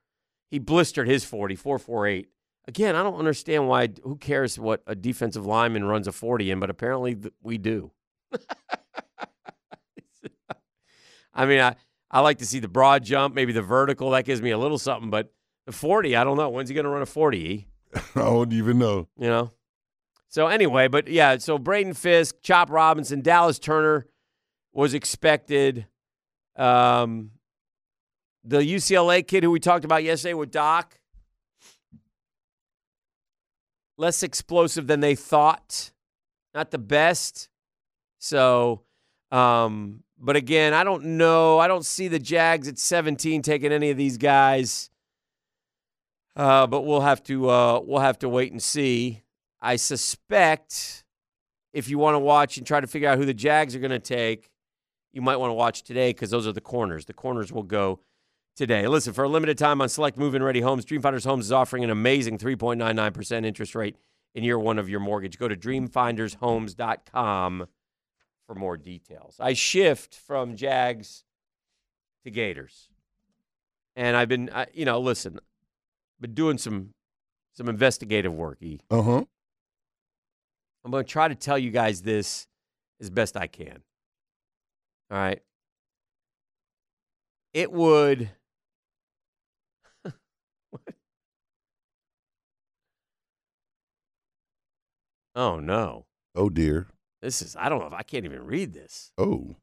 He 0.50 0.58
blistered 0.58 1.06
his 1.06 1.24
40, 1.24 1.54
448. 1.54 2.26
Again, 2.66 2.96
I 2.96 3.04
don't 3.04 3.14
understand 3.18 3.68
why. 3.68 3.88
Who 4.02 4.16
cares 4.16 4.58
what 4.58 4.82
a 4.88 4.96
defensive 4.96 5.46
lineman 5.46 5.84
runs 5.84 6.08
a 6.08 6.12
40 6.12 6.50
in, 6.50 6.58
but 6.58 6.68
apparently 6.70 7.16
we 7.42 7.58
do. 7.58 7.92
I 11.32 11.46
mean, 11.46 11.60
I, 11.60 11.76
I 12.10 12.20
like 12.20 12.38
to 12.38 12.46
see 12.46 12.58
the 12.58 12.68
broad 12.68 13.04
jump, 13.04 13.34
maybe 13.36 13.52
the 13.52 13.62
vertical. 13.62 14.10
That 14.10 14.24
gives 14.24 14.42
me 14.42 14.50
a 14.50 14.58
little 14.58 14.78
something, 14.78 15.10
but 15.10 15.32
the 15.70 15.76
40, 15.76 16.16
I 16.16 16.24
don't 16.24 16.36
know. 16.36 16.48
When's 16.48 16.68
he 16.68 16.74
going 16.74 16.84
to 16.84 16.90
run 16.90 17.02
a 17.02 17.06
40? 17.06 17.38
E? 17.38 17.66
I 17.94 18.20
don't 18.20 18.52
even 18.52 18.78
know. 18.78 19.08
you 19.18 19.28
know. 19.28 19.50
So 20.28 20.46
anyway, 20.46 20.88
but 20.88 21.08
yeah, 21.08 21.38
so 21.38 21.58
Braden 21.58 21.94
Fiske, 21.94 22.36
Chop 22.40 22.70
Robinson, 22.70 23.20
Dallas 23.20 23.58
Turner 23.58 24.06
was 24.72 24.94
expected. 24.94 25.86
Um, 26.56 27.32
the 28.44 28.58
UCLA 28.58 29.26
kid 29.26 29.42
who 29.42 29.50
we 29.50 29.58
talked 29.58 29.84
about 29.84 30.04
yesterday 30.04 30.34
with 30.34 30.52
Doc, 30.52 30.98
less 33.96 34.22
explosive 34.22 34.86
than 34.86 35.00
they 35.00 35.16
thought, 35.16 35.90
not 36.54 36.70
the 36.70 36.78
best. 36.78 37.48
So, 38.18 38.82
um, 39.32 40.04
but 40.16 40.36
again, 40.36 40.74
I 40.74 40.84
don't 40.84 41.16
know. 41.16 41.58
I 41.58 41.66
don't 41.66 41.84
see 41.84 42.06
the 42.06 42.18
Jags 42.18 42.68
at 42.68 42.78
17 42.78 43.42
taking 43.42 43.72
any 43.72 43.90
of 43.90 43.96
these 43.96 44.16
guys. 44.16 44.89
Uh, 46.40 46.66
but 46.66 46.86
we'll 46.86 47.02
have 47.02 47.22
to 47.22 47.50
uh, 47.50 47.78
we'll 47.84 48.00
have 48.00 48.18
to 48.18 48.26
wait 48.26 48.50
and 48.50 48.62
see. 48.62 49.20
I 49.60 49.76
suspect 49.76 51.04
if 51.74 51.90
you 51.90 51.98
want 51.98 52.14
to 52.14 52.18
watch 52.18 52.56
and 52.56 52.66
try 52.66 52.80
to 52.80 52.86
figure 52.86 53.10
out 53.10 53.18
who 53.18 53.26
the 53.26 53.34
Jags 53.34 53.76
are 53.76 53.78
going 53.78 53.90
to 53.90 53.98
take, 53.98 54.50
you 55.12 55.20
might 55.20 55.36
want 55.36 55.50
to 55.50 55.54
watch 55.54 55.82
today 55.82 56.14
because 56.14 56.30
those 56.30 56.46
are 56.46 56.52
the 56.52 56.62
corners. 56.62 57.04
The 57.04 57.12
corners 57.12 57.52
will 57.52 57.62
go 57.62 58.00
today. 58.56 58.88
Listen, 58.88 59.12
for 59.12 59.24
a 59.24 59.28
limited 59.28 59.58
time 59.58 59.82
on 59.82 59.90
select 59.90 60.16
move-in 60.16 60.42
ready 60.42 60.62
homes, 60.62 60.86
Dreamfinders 60.86 61.26
Homes 61.26 61.44
is 61.44 61.52
offering 61.52 61.84
an 61.84 61.90
amazing 61.90 62.38
3.99% 62.38 63.44
interest 63.44 63.74
rate 63.74 63.96
in 64.34 64.42
year 64.42 64.58
one 64.58 64.78
of 64.78 64.88
your 64.88 65.00
mortgage. 65.00 65.38
Go 65.38 65.46
to 65.46 65.56
dreamfindershomes.com 65.56 67.66
for 68.46 68.54
more 68.54 68.78
details. 68.78 69.36
I 69.38 69.52
shift 69.52 70.14
from 70.14 70.56
Jags 70.56 71.24
to 72.24 72.30
Gators. 72.30 72.88
And 73.94 74.16
I've 74.16 74.28
been, 74.28 74.48
you 74.72 74.86
know, 74.86 75.00
listen, 75.00 75.38
been 76.20 76.34
doing 76.34 76.58
some 76.58 76.90
some 77.54 77.68
investigative 77.68 78.32
work. 78.32 78.58
E. 78.62 78.80
Uh 78.90 79.02
huh. 79.02 79.24
I'm 80.84 80.90
going 80.90 81.04
to 81.04 81.10
try 81.10 81.28
to 81.28 81.34
tell 81.34 81.58
you 81.58 81.70
guys 81.70 82.02
this 82.02 82.46
as 83.00 83.10
best 83.10 83.36
I 83.36 83.46
can. 83.46 83.82
All 85.10 85.18
right. 85.18 85.42
It 87.52 87.72
would. 87.72 88.30
What? 90.70 90.94
Oh, 95.34 95.58
no. 95.58 96.06
Oh 96.34 96.48
dear. 96.48 96.86
This 97.22 97.42
is, 97.42 97.56
I 97.56 97.68
don't 97.68 97.80
know 97.80 97.86
if 97.86 97.92
I 97.92 98.02
can't 98.02 98.24
even 98.24 98.44
read 98.44 98.72
this. 98.72 99.12
Oh. 99.18 99.56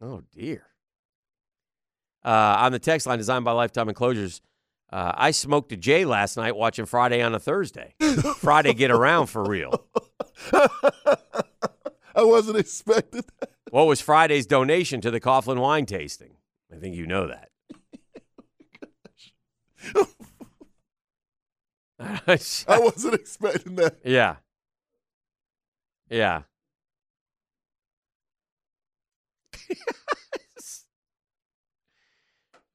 Oh, 0.00 0.22
dear. 0.32 0.69
Uh, 2.24 2.56
on 2.60 2.72
the 2.72 2.78
text 2.78 3.06
line 3.06 3.18
designed 3.18 3.44
by 3.44 3.52
Lifetime 3.52 3.88
Enclosures, 3.88 4.42
uh, 4.92 5.12
I 5.14 5.30
smoked 5.30 5.72
a 5.72 5.76
J 5.76 6.04
last 6.04 6.36
night 6.36 6.56
watching 6.56 6.84
Friday 6.84 7.22
on 7.22 7.34
a 7.34 7.38
Thursday. 7.38 7.94
Friday 8.36 8.74
get 8.74 8.90
around 8.90 9.28
for 9.28 9.44
real. 9.44 9.86
I 10.52 12.24
wasn't 12.24 12.58
expecting 12.58 13.22
that. 13.40 13.50
What 13.70 13.86
was 13.86 14.00
Friday's 14.00 14.46
donation 14.46 15.00
to 15.02 15.10
the 15.10 15.20
Coughlin 15.20 15.58
wine 15.60 15.86
tasting? 15.86 16.32
I 16.74 16.76
think 16.76 16.96
you 16.96 17.06
know 17.06 17.28
that. 17.28 17.50
I 22.68 22.78
wasn't 22.78 23.14
expecting 23.14 23.76
that. 23.76 23.98
yeah. 24.04 24.36
Yeah. 26.08 26.42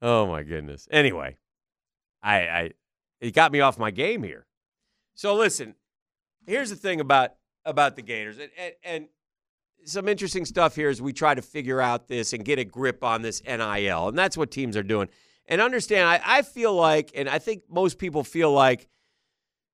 oh 0.06 0.28
my 0.28 0.44
goodness. 0.44 0.88
Anyway, 0.92 1.38
I 2.22 2.36
I 2.38 2.72
it 3.20 3.34
got 3.34 3.52
me 3.52 3.60
off 3.60 3.80
my 3.80 3.92
game 3.92 4.24
here. 4.24 4.46
So 5.16 5.34
listen, 5.34 5.76
here's 6.46 6.70
the 6.70 6.76
thing 6.76 7.00
about 7.00 7.32
about 7.66 7.96
the 7.96 8.04
Gators, 8.04 8.38
and, 8.38 8.52
and, 8.58 8.74
and 8.84 9.08
some 9.84 10.08
interesting 10.08 10.46
stuff 10.46 10.76
here 10.76 10.90
as 10.90 11.02
we 11.02 11.12
try 11.12 11.34
to 11.34 11.42
figure 11.42 11.82
out 11.82 12.08
this 12.08 12.34
and 12.34 12.46
get 12.46 12.60
a 12.60 12.64
grip 12.64 13.04
on 13.04 13.24
this 13.24 13.42
NIL, 13.44 14.08
and 14.08 14.18
that's 14.18 14.38
what 14.38 14.52
teams 14.52 14.78
are 14.78 14.84
doing. 14.84 15.10
And 15.48 15.62
understand, 15.62 16.08
I, 16.08 16.22
I 16.24 16.42
feel 16.44 16.74
like, 16.74 17.12
and 17.16 17.28
I 17.28 17.40
think 17.40 17.64
most 17.70 17.98
people 17.98 18.24
feel 18.24 18.52
like 18.52 18.88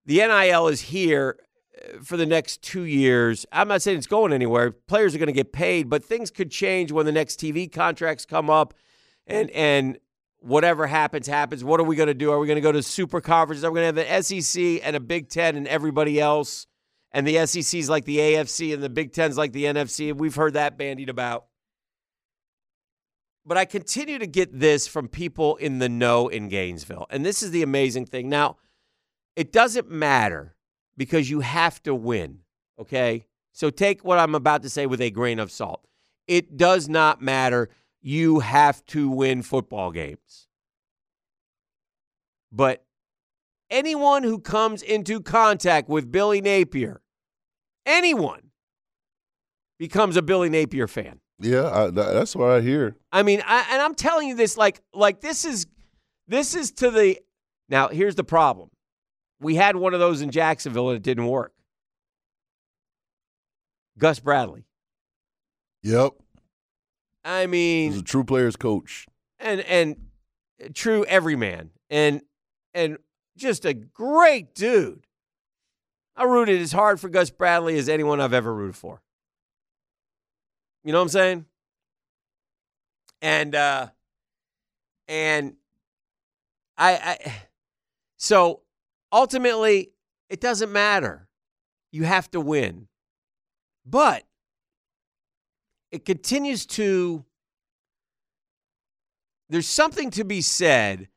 the 0.05 0.17
NIL 0.17 0.67
is 0.67 0.82
here 0.82 1.39
uh, 1.77 1.99
for 2.03 2.17
the 2.17 2.25
next 2.25 2.61
two 2.61 2.84
years. 2.84 3.45
I'm 3.51 3.67
not 3.67 3.82
saying 3.82 3.97
it's 3.97 4.07
going 4.07 4.32
anywhere. 4.34 4.71
Players 4.71 5.13
are 5.15 5.17
going 5.17 5.27
to 5.27 5.34
get 5.34 5.51
paid, 5.51 5.89
but 5.89 6.03
things 6.03 6.32
could 6.32 6.51
change 6.51 6.91
when 6.91 7.05
the 7.05 7.11
next 7.11 7.39
TV 7.39 7.71
contracts 7.71 8.25
come 8.25 8.49
up, 8.49 8.73
and 9.27 9.49
and 9.51 9.97
whatever 10.41 10.87
happens, 10.87 11.27
happens. 11.27 11.63
What 11.63 11.79
are 11.79 11.83
we 11.83 11.95
going 11.95 12.07
to 12.07 12.13
do? 12.13 12.31
Are 12.31 12.39
we 12.39 12.47
going 12.47 12.57
to 12.57 12.61
go 12.61 12.71
to 12.71 12.83
super 12.83 13.21
conferences? 13.21 13.63
Are 13.63 13.71
we 13.71 13.79
going 13.79 13.95
to 13.95 14.03
have 14.03 14.23
the 14.25 14.41
SEC 14.41 14.81
and 14.83 14.95
a 14.95 14.99
Big 14.99 15.29
Ten 15.29 15.55
and 15.55 15.67
everybody 15.67 16.19
else? 16.19 16.67
And 17.11 17.27
the 17.27 17.45
SEC's 17.45 17.89
like 17.89 18.05
the 18.05 18.17
AFC 18.17 18.73
and 18.73 18.81
the 18.81 18.89
Big 18.89 19.13
Ten's 19.13 19.37
like 19.37 19.53
the 19.53 19.65
NFC. 19.65 20.13
We've 20.13 20.35
heard 20.35 20.53
that 20.53 20.77
bandied 20.77 21.09
about. 21.09 21.45
But 23.45 23.57
I 23.57 23.65
continue 23.65 24.19
to 24.19 24.27
get 24.27 24.59
this 24.59 24.87
from 24.87 25.07
people 25.07 25.55
in 25.57 25.79
the 25.79 25.89
know 25.89 26.27
in 26.27 26.47
Gainesville. 26.47 27.07
And 27.09 27.25
this 27.25 27.41
is 27.41 27.51
the 27.51 27.63
amazing 27.63 28.05
thing. 28.05 28.29
Now, 28.29 28.57
it 29.35 29.51
doesn't 29.51 29.89
matter 29.89 30.55
because 30.95 31.29
you 31.29 31.39
have 31.39 31.81
to 31.83 31.95
win, 31.95 32.39
okay? 32.79 33.25
So 33.51 33.69
take 33.69 34.03
what 34.03 34.19
I'm 34.19 34.35
about 34.35 34.61
to 34.63 34.69
say 34.69 34.85
with 34.85 35.01
a 35.01 35.09
grain 35.09 35.39
of 35.39 35.51
salt. 35.51 35.85
It 36.27 36.55
does 36.55 36.87
not 36.87 37.21
matter. 37.21 37.69
You 38.01 38.39
have 38.39 38.85
to 38.87 39.09
win 39.09 39.41
football 39.43 39.91
games. 39.91 40.47
But 42.51 42.83
anyone 43.69 44.23
who 44.23 44.39
comes 44.39 44.81
into 44.81 45.21
contact 45.21 45.87
with 45.87 46.11
Billy 46.11 46.41
Napier, 46.41 47.01
anyone, 47.85 48.49
becomes 49.79 50.17
a 50.17 50.21
Billy 50.21 50.49
Napier 50.49 50.87
fan. 50.87 51.19
Yeah, 51.39 51.69
I, 51.71 51.89
that's 51.89 52.35
what 52.35 52.51
I 52.51 52.61
hear. 52.61 52.95
I 53.11 53.23
mean, 53.23 53.41
I, 53.45 53.65
and 53.71 53.81
I'm 53.81 53.95
telling 53.95 54.27
you 54.27 54.35
this 54.35 54.57
like 54.57 54.81
like 54.93 55.21
this 55.21 55.43
is 55.45 55.65
this 56.27 56.53
is 56.53 56.71
to 56.73 56.91
the 56.91 57.19
now 57.69 57.87
here's 57.87 58.15
the 58.15 58.23
problem. 58.23 58.69
we 59.39 59.55
had 59.55 59.75
one 59.75 59.93
of 59.95 59.99
those 59.99 60.21
in 60.21 60.29
Jacksonville 60.29 60.89
and 60.89 60.97
it 60.97 61.03
didn't 61.03 61.25
work. 61.27 61.53
Gus 63.97 64.19
Bradley. 64.19 64.65
Yep. 65.83 66.13
I 67.24 67.45
mean, 67.47 67.91
He's 67.91 68.01
a 68.01 68.03
true 68.03 68.24
players 68.24 68.55
coach. 68.55 69.05
and 69.39 69.61
and 69.61 69.95
true 70.74 71.05
everyman, 71.05 71.72
and 71.89 72.22
and 72.74 72.97
just 73.38 73.65
a 73.65 73.74
great 73.74 74.53
dude. 74.55 75.05
I 76.15 76.24
rooted 76.26 76.61
as 76.61 76.72
hard 76.72 76.99
for 76.99 77.09
Gus 77.09 77.30
Bradley 77.30 77.78
as 77.78 77.88
anyone 77.89 78.19
I've 78.19 78.34
ever 78.34 78.53
rooted 78.53 78.76
for. 78.76 79.01
You 80.84 80.91
know 80.91 80.97
what 80.99 81.03
I'm 81.03 81.09
saying? 81.09 81.45
And 83.22 83.55
uh 83.55 83.88
and 85.07 85.55
I 86.78 86.93
I 87.24 87.34
so 88.17 88.61
ultimately 89.11 89.91
it 90.30 90.41
doesn't 90.41 90.72
matter. 90.72 91.28
You 91.91 92.03
have 92.03 92.30
to 92.32 92.41
win. 92.41 92.88
But 93.86 94.24
it 95.91 96.05
continues 96.05 96.65
to 96.65 97.25
there's 99.51 99.67
something 99.67 100.09
to 100.11 100.23
be 100.23 100.41
said. 100.41 101.09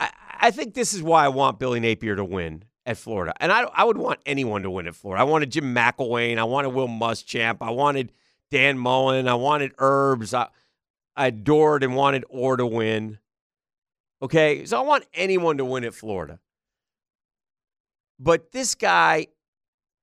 I, 0.00 0.10
I 0.40 0.50
think 0.50 0.72
this 0.72 0.94
is 0.94 1.02
why 1.02 1.26
I 1.26 1.28
want 1.28 1.58
Billy 1.58 1.78
Napier 1.78 2.16
to 2.16 2.24
win 2.24 2.64
at 2.86 2.96
Florida. 2.96 3.34
And 3.38 3.52
I, 3.52 3.64
I 3.64 3.84
would 3.84 3.98
want 3.98 4.20
anyone 4.24 4.62
to 4.62 4.70
win 4.70 4.86
at 4.86 4.96
Florida. 4.96 5.20
I 5.20 5.24
wanted 5.24 5.50
Jim 5.50 5.74
McElwain. 5.74 6.38
I 6.38 6.44
wanted 6.44 6.70
Will 6.70 6.88
Muschamp. 6.88 7.58
I 7.60 7.70
wanted 7.70 8.12
Dan 8.50 8.78
Mullen. 8.78 9.28
I 9.28 9.34
wanted 9.34 9.72
Herbs. 9.78 10.32
I, 10.32 10.48
I 11.14 11.26
adored 11.26 11.84
and 11.84 11.94
wanted 11.94 12.24
Orr 12.30 12.56
to 12.56 12.66
win. 12.66 13.18
Okay. 14.22 14.64
So 14.64 14.78
I 14.78 14.80
want 14.80 15.04
anyone 15.12 15.58
to 15.58 15.64
win 15.66 15.84
at 15.84 15.92
Florida. 15.92 16.38
But 18.18 18.52
this 18.52 18.74
guy 18.74 19.26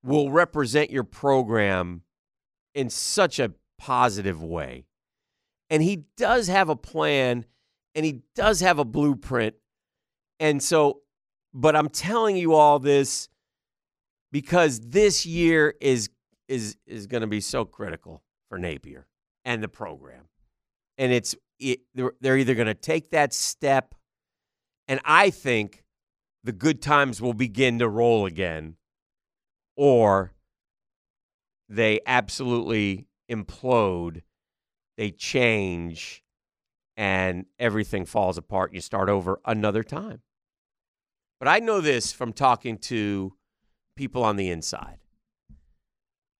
will 0.04 0.30
represent 0.30 0.90
your 0.90 1.04
program 1.04 2.02
in 2.72 2.88
such 2.88 3.40
a 3.40 3.52
positive 3.80 4.42
way. 4.42 4.84
And 5.70 5.82
he 5.82 6.04
does 6.16 6.48
have 6.48 6.68
a 6.68 6.76
plan 6.76 7.46
and 7.94 8.04
he 8.04 8.20
does 8.36 8.60
have 8.60 8.78
a 8.78 8.84
blueprint. 8.84 9.54
And 10.38 10.62
so, 10.62 11.00
but 11.54 11.74
I'm 11.74 11.88
telling 11.88 12.36
you 12.36 12.54
all 12.54 12.78
this 12.78 13.28
because 14.30 14.80
this 14.80 15.26
year 15.26 15.74
is 15.80 16.10
is 16.46 16.76
is 16.86 17.06
going 17.06 17.22
to 17.22 17.26
be 17.26 17.40
so 17.40 17.64
critical 17.64 18.22
for 18.48 18.58
Napier 18.58 19.06
and 19.44 19.62
the 19.62 19.68
program. 19.68 20.28
And 20.98 21.12
it's 21.12 21.34
it, 21.58 21.80
they're, 21.94 22.36
either 22.36 22.54
going 22.54 22.66
to 22.66 22.74
take 22.74 23.10
that 23.10 23.32
step 23.32 23.94
and 24.88 25.00
I 25.04 25.30
think 25.30 25.84
the 26.42 26.52
good 26.52 26.82
times 26.82 27.20
will 27.20 27.34
begin 27.34 27.78
to 27.78 27.88
roll 27.88 28.26
again 28.26 28.76
or 29.76 30.32
they 31.68 32.00
absolutely 32.06 33.06
implode, 33.30 34.22
they 34.96 35.10
change, 35.10 36.24
and 36.96 37.46
everything 37.58 38.04
falls 38.04 38.36
apart. 38.36 38.74
You 38.74 38.80
start 38.80 39.08
over 39.08 39.40
another 39.44 39.82
time. 39.82 40.22
But 41.38 41.48
I 41.48 41.58
know 41.60 41.80
this 41.80 42.12
from 42.12 42.32
talking 42.32 42.76
to 42.78 43.34
people 43.96 44.22
on 44.24 44.36
the 44.36 44.50
inside. 44.50 44.98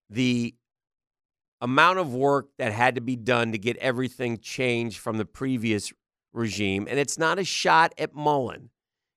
The 0.09 0.55
amount 1.61 1.99
of 1.99 2.13
work 2.13 2.49
that 2.57 2.73
had 2.73 2.95
to 2.95 3.01
be 3.01 3.15
done 3.15 3.51
to 3.51 3.57
get 3.57 3.77
everything 3.77 4.37
changed 4.37 4.97
from 4.99 5.17
the 5.17 5.25
previous 5.25 5.93
regime, 6.33 6.87
and 6.89 6.99
it's 6.99 7.17
not 7.17 7.39
a 7.39 7.43
shot 7.43 7.93
at 7.97 8.13
Mullen, 8.13 8.69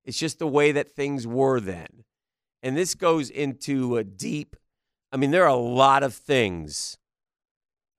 it's 0.05 0.19
just 0.19 0.39
the 0.39 0.47
way 0.47 0.73
that 0.73 0.91
things 0.91 1.27
were 1.27 1.61
then. 1.61 2.05
And 2.63 2.77
this 2.77 2.95
goes 2.95 3.31
into 3.31 3.97
a 3.97 4.05
deep, 4.05 4.57
I 5.13 5.17
mean, 5.17 5.31
there 5.31 5.45
are 5.45 5.49
a 5.49 5.55
lot 5.55 6.03
of 6.03 6.15
things, 6.15 6.99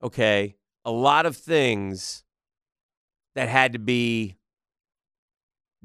okay? 0.06 0.56
A 0.86 0.92
lot 0.92 1.26
of 1.26 1.36
things 1.36 2.24
that 3.34 3.50
had 3.50 3.74
to 3.74 3.80
be 3.80 4.38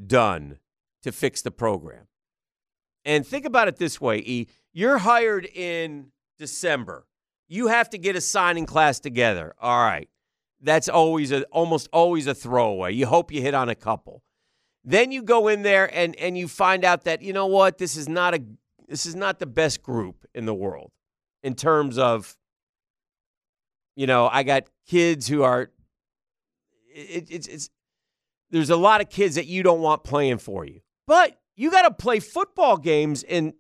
done 0.06 0.58
to 1.02 1.10
fix 1.10 1.42
the 1.42 1.50
program. 1.50 2.06
And 3.04 3.26
think 3.26 3.46
about 3.46 3.66
it 3.66 3.76
this 3.76 4.00
way, 4.00 4.18
E. 4.18 4.46
You're 4.72 4.98
hired 4.98 5.46
in 5.46 6.12
December. 6.38 7.06
You 7.48 7.68
have 7.68 7.90
to 7.90 7.98
get 7.98 8.14
a 8.14 8.20
signing 8.20 8.66
class 8.66 9.00
together. 9.00 9.54
All 9.58 9.82
right. 9.82 10.08
That's 10.60 10.88
always 10.88 11.32
a 11.32 11.44
almost 11.44 11.88
always 11.92 12.26
a 12.26 12.34
throwaway. 12.34 12.92
You 12.92 13.06
hope 13.06 13.32
you 13.32 13.40
hit 13.40 13.54
on 13.54 13.70
a 13.70 13.74
couple. 13.74 14.22
Then 14.84 15.10
you 15.10 15.22
go 15.22 15.48
in 15.48 15.62
there 15.62 15.92
and 15.92 16.14
and 16.16 16.36
you 16.36 16.46
find 16.46 16.84
out 16.84 17.04
that 17.04 17.22
you 17.22 17.32
know 17.32 17.46
what 17.46 17.78
this 17.78 17.96
is 17.96 18.08
not 18.08 18.34
a 18.34 18.42
this 18.86 19.06
is 19.06 19.16
not 19.16 19.38
the 19.38 19.46
best 19.46 19.82
group 19.82 20.26
in 20.34 20.44
the 20.44 20.54
world 20.54 20.92
in 21.42 21.54
terms 21.54 21.96
of 21.96 22.36
you 24.00 24.06
know 24.06 24.30
I 24.32 24.44
got 24.44 24.64
kids 24.86 25.28
who 25.28 25.42
are 25.42 25.70
it, 26.94 27.26
it's 27.28 27.46
it's 27.46 27.70
there's 28.48 28.70
a 28.70 28.76
lot 28.76 29.02
of 29.02 29.10
kids 29.10 29.34
that 29.34 29.44
you 29.44 29.62
don't 29.62 29.82
want 29.82 30.04
playing 30.04 30.38
for 30.38 30.64
you, 30.64 30.80
but 31.06 31.38
you 31.54 31.70
got 31.70 31.82
to 31.82 31.90
play 31.90 32.18
football 32.18 32.78
games 32.78 33.22
in 33.22 33.52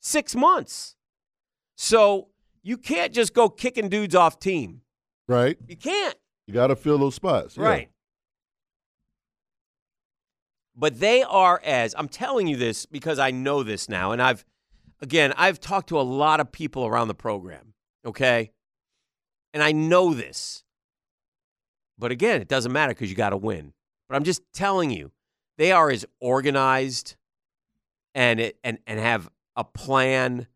six 0.00 0.36
months, 0.36 0.96
so 1.76 2.28
you 2.62 2.76
can't 2.76 3.14
just 3.14 3.32
go 3.32 3.48
kicking 3.48 3.88
dudes 3.88 4.14
off 4.14 4.38
team. 4.38 4.82
Right. 5.26 5.56
You 5.66 5.78
can't. 5.78 6.14
You 6.46 6.52
got 6.52 6.66
to 6.66 6.76
fill 6.76 6.98
those 6.98 7.14
spots. 7.14 7.56
yeah. 7.56 7.64
Right. 7.64 7.90
But 10.76 11.00
they 11.00 11.22
are 11.22 11.58
as 11.64 11.94
I'm 11.96 12.08
telling 12.08 12.48
you 12.48 12.58
this 12.58 12.84
because 12.84 13.18
I 13.18 13.30
know 13.30 13.62
this 13.62 13.88
now, 13.88 14.12
and 14.12 14.20
I've 14.20 14.44
again 15.00 15.32
I've 15.38 15.58
talked 15.58 15.88
to 15.88 15.98
a 15.98 16.02
lot 16.02 16.40
of 16.40 16.52
people 16.52 16.84
around 16.84 17.08
the 17.08 17.14
program. 17.14 17.72
Okay, 18.04 18.50
and 19.54 19.62
I 19.62 19.72
know 19.72 20.12
this. 20.12 20.64
But 21.96 22.10
again, 22.10 22.42
it 22.42 22.48
doesn't 22.48 22.72
matter 22.72 22.92
because 22.92 23.08
you 23.08 23.16
got 23.16 23.30
to 23.30 23.36
win. 23.36 23.72
But 24.08 24.16
I'm 24.16 24.24
just 24.24 24.42
telling 24.52 24.90
you, 24.90 25.12
they 25.56 25.72
are 25.72 25.90
as 25.90 26.04
organized 26.20 27.14
and 28.14 28.52
and 28.62 28.78
and 28.86 29.00
have 29.00 29.30
a 29.56 29.64
plan 29.64 30.48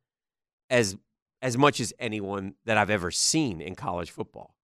as 0.68 0.96
as 1.40 1.56
much 1.56 1.78
as 1.80 1.94
anyone 2.00 2.54
that 2.64 2.76
I've 2.76 2.90
ever 2.90 3.12
seen 3.12 3.60
in 3.60 3.76
college 3.76 4.10
football. 4.10 4.56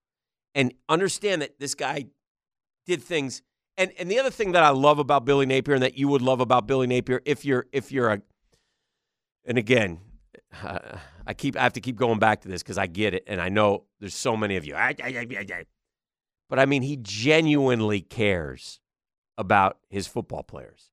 And 0.57 0.74
understand 0.89 1.43
that 1.43 1.59
this 1.59 1.74
guy 1.74 2.07
did 2.87 3.03
things 3.03 3.41
and 3.76 3.93
and 3.99 4.11
the 4.11 4.18
other 4.18 4.30
thing 4.30 4.53
that 4.53 4.62
I 4.64 4.70
love 4.70 4.99
about 4.99 5.24
Billy 5.24 5.47
Napier 5.47 5.74
and 5.74 5.82
that 5.82 5.97
you 5.97 6.09
would 6.09 6.22
love 6.22 6.41
about 6.41 6.66
Billy 6.66 6.89
Napier 6.89 7.22
if 7.24 7.45
you're 7.45 7.66
if 7.72 7.93
you're 7.93 8.11
a 8.12 8.22
and 9.45 9.59
again 9.59 10.01
uh, 10.62 10.99
I 11.27 11.35
keep 11.35 11.57
I 11.57 11.62
have 11.62 11.72
to 11.75 11.81
keep 11.81 11.97
going 11.97 12.18
back 12.18 12.43
to 12.43 12.49
this 12.49 12.62
because 12.62 12.79
I 12.79 12.87
get 12.87 13.14
it 13.14 13.25
and 13.27 13.41
I 13.41 13.49
know 13.49 13.85
there's 14.01 14.14
so 14.14 14.37
many 14.37 14.57
of 14.57 14.64
you. 14.64 14.75
But 16.49 16.59
I 16.59 16.66
mean 16.66 16.83
he 16.83 16.97
genuinely 17.01 18.01
cares 18.01 18.81
about 19.39 19.79
his 19.89 20.07
football 20.07 20.43
players. 20.43 20.91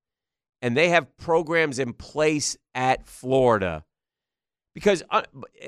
And 0.60 0.76
they 0.76 0.90
have 0.90 1.16
programs 1.16 1.78
in 1.78 1.92
place 1.92 2.56
at 2.74 3.06
Florida 3.06 3.84
because 4.74 5.02
uh, 5.10 5.22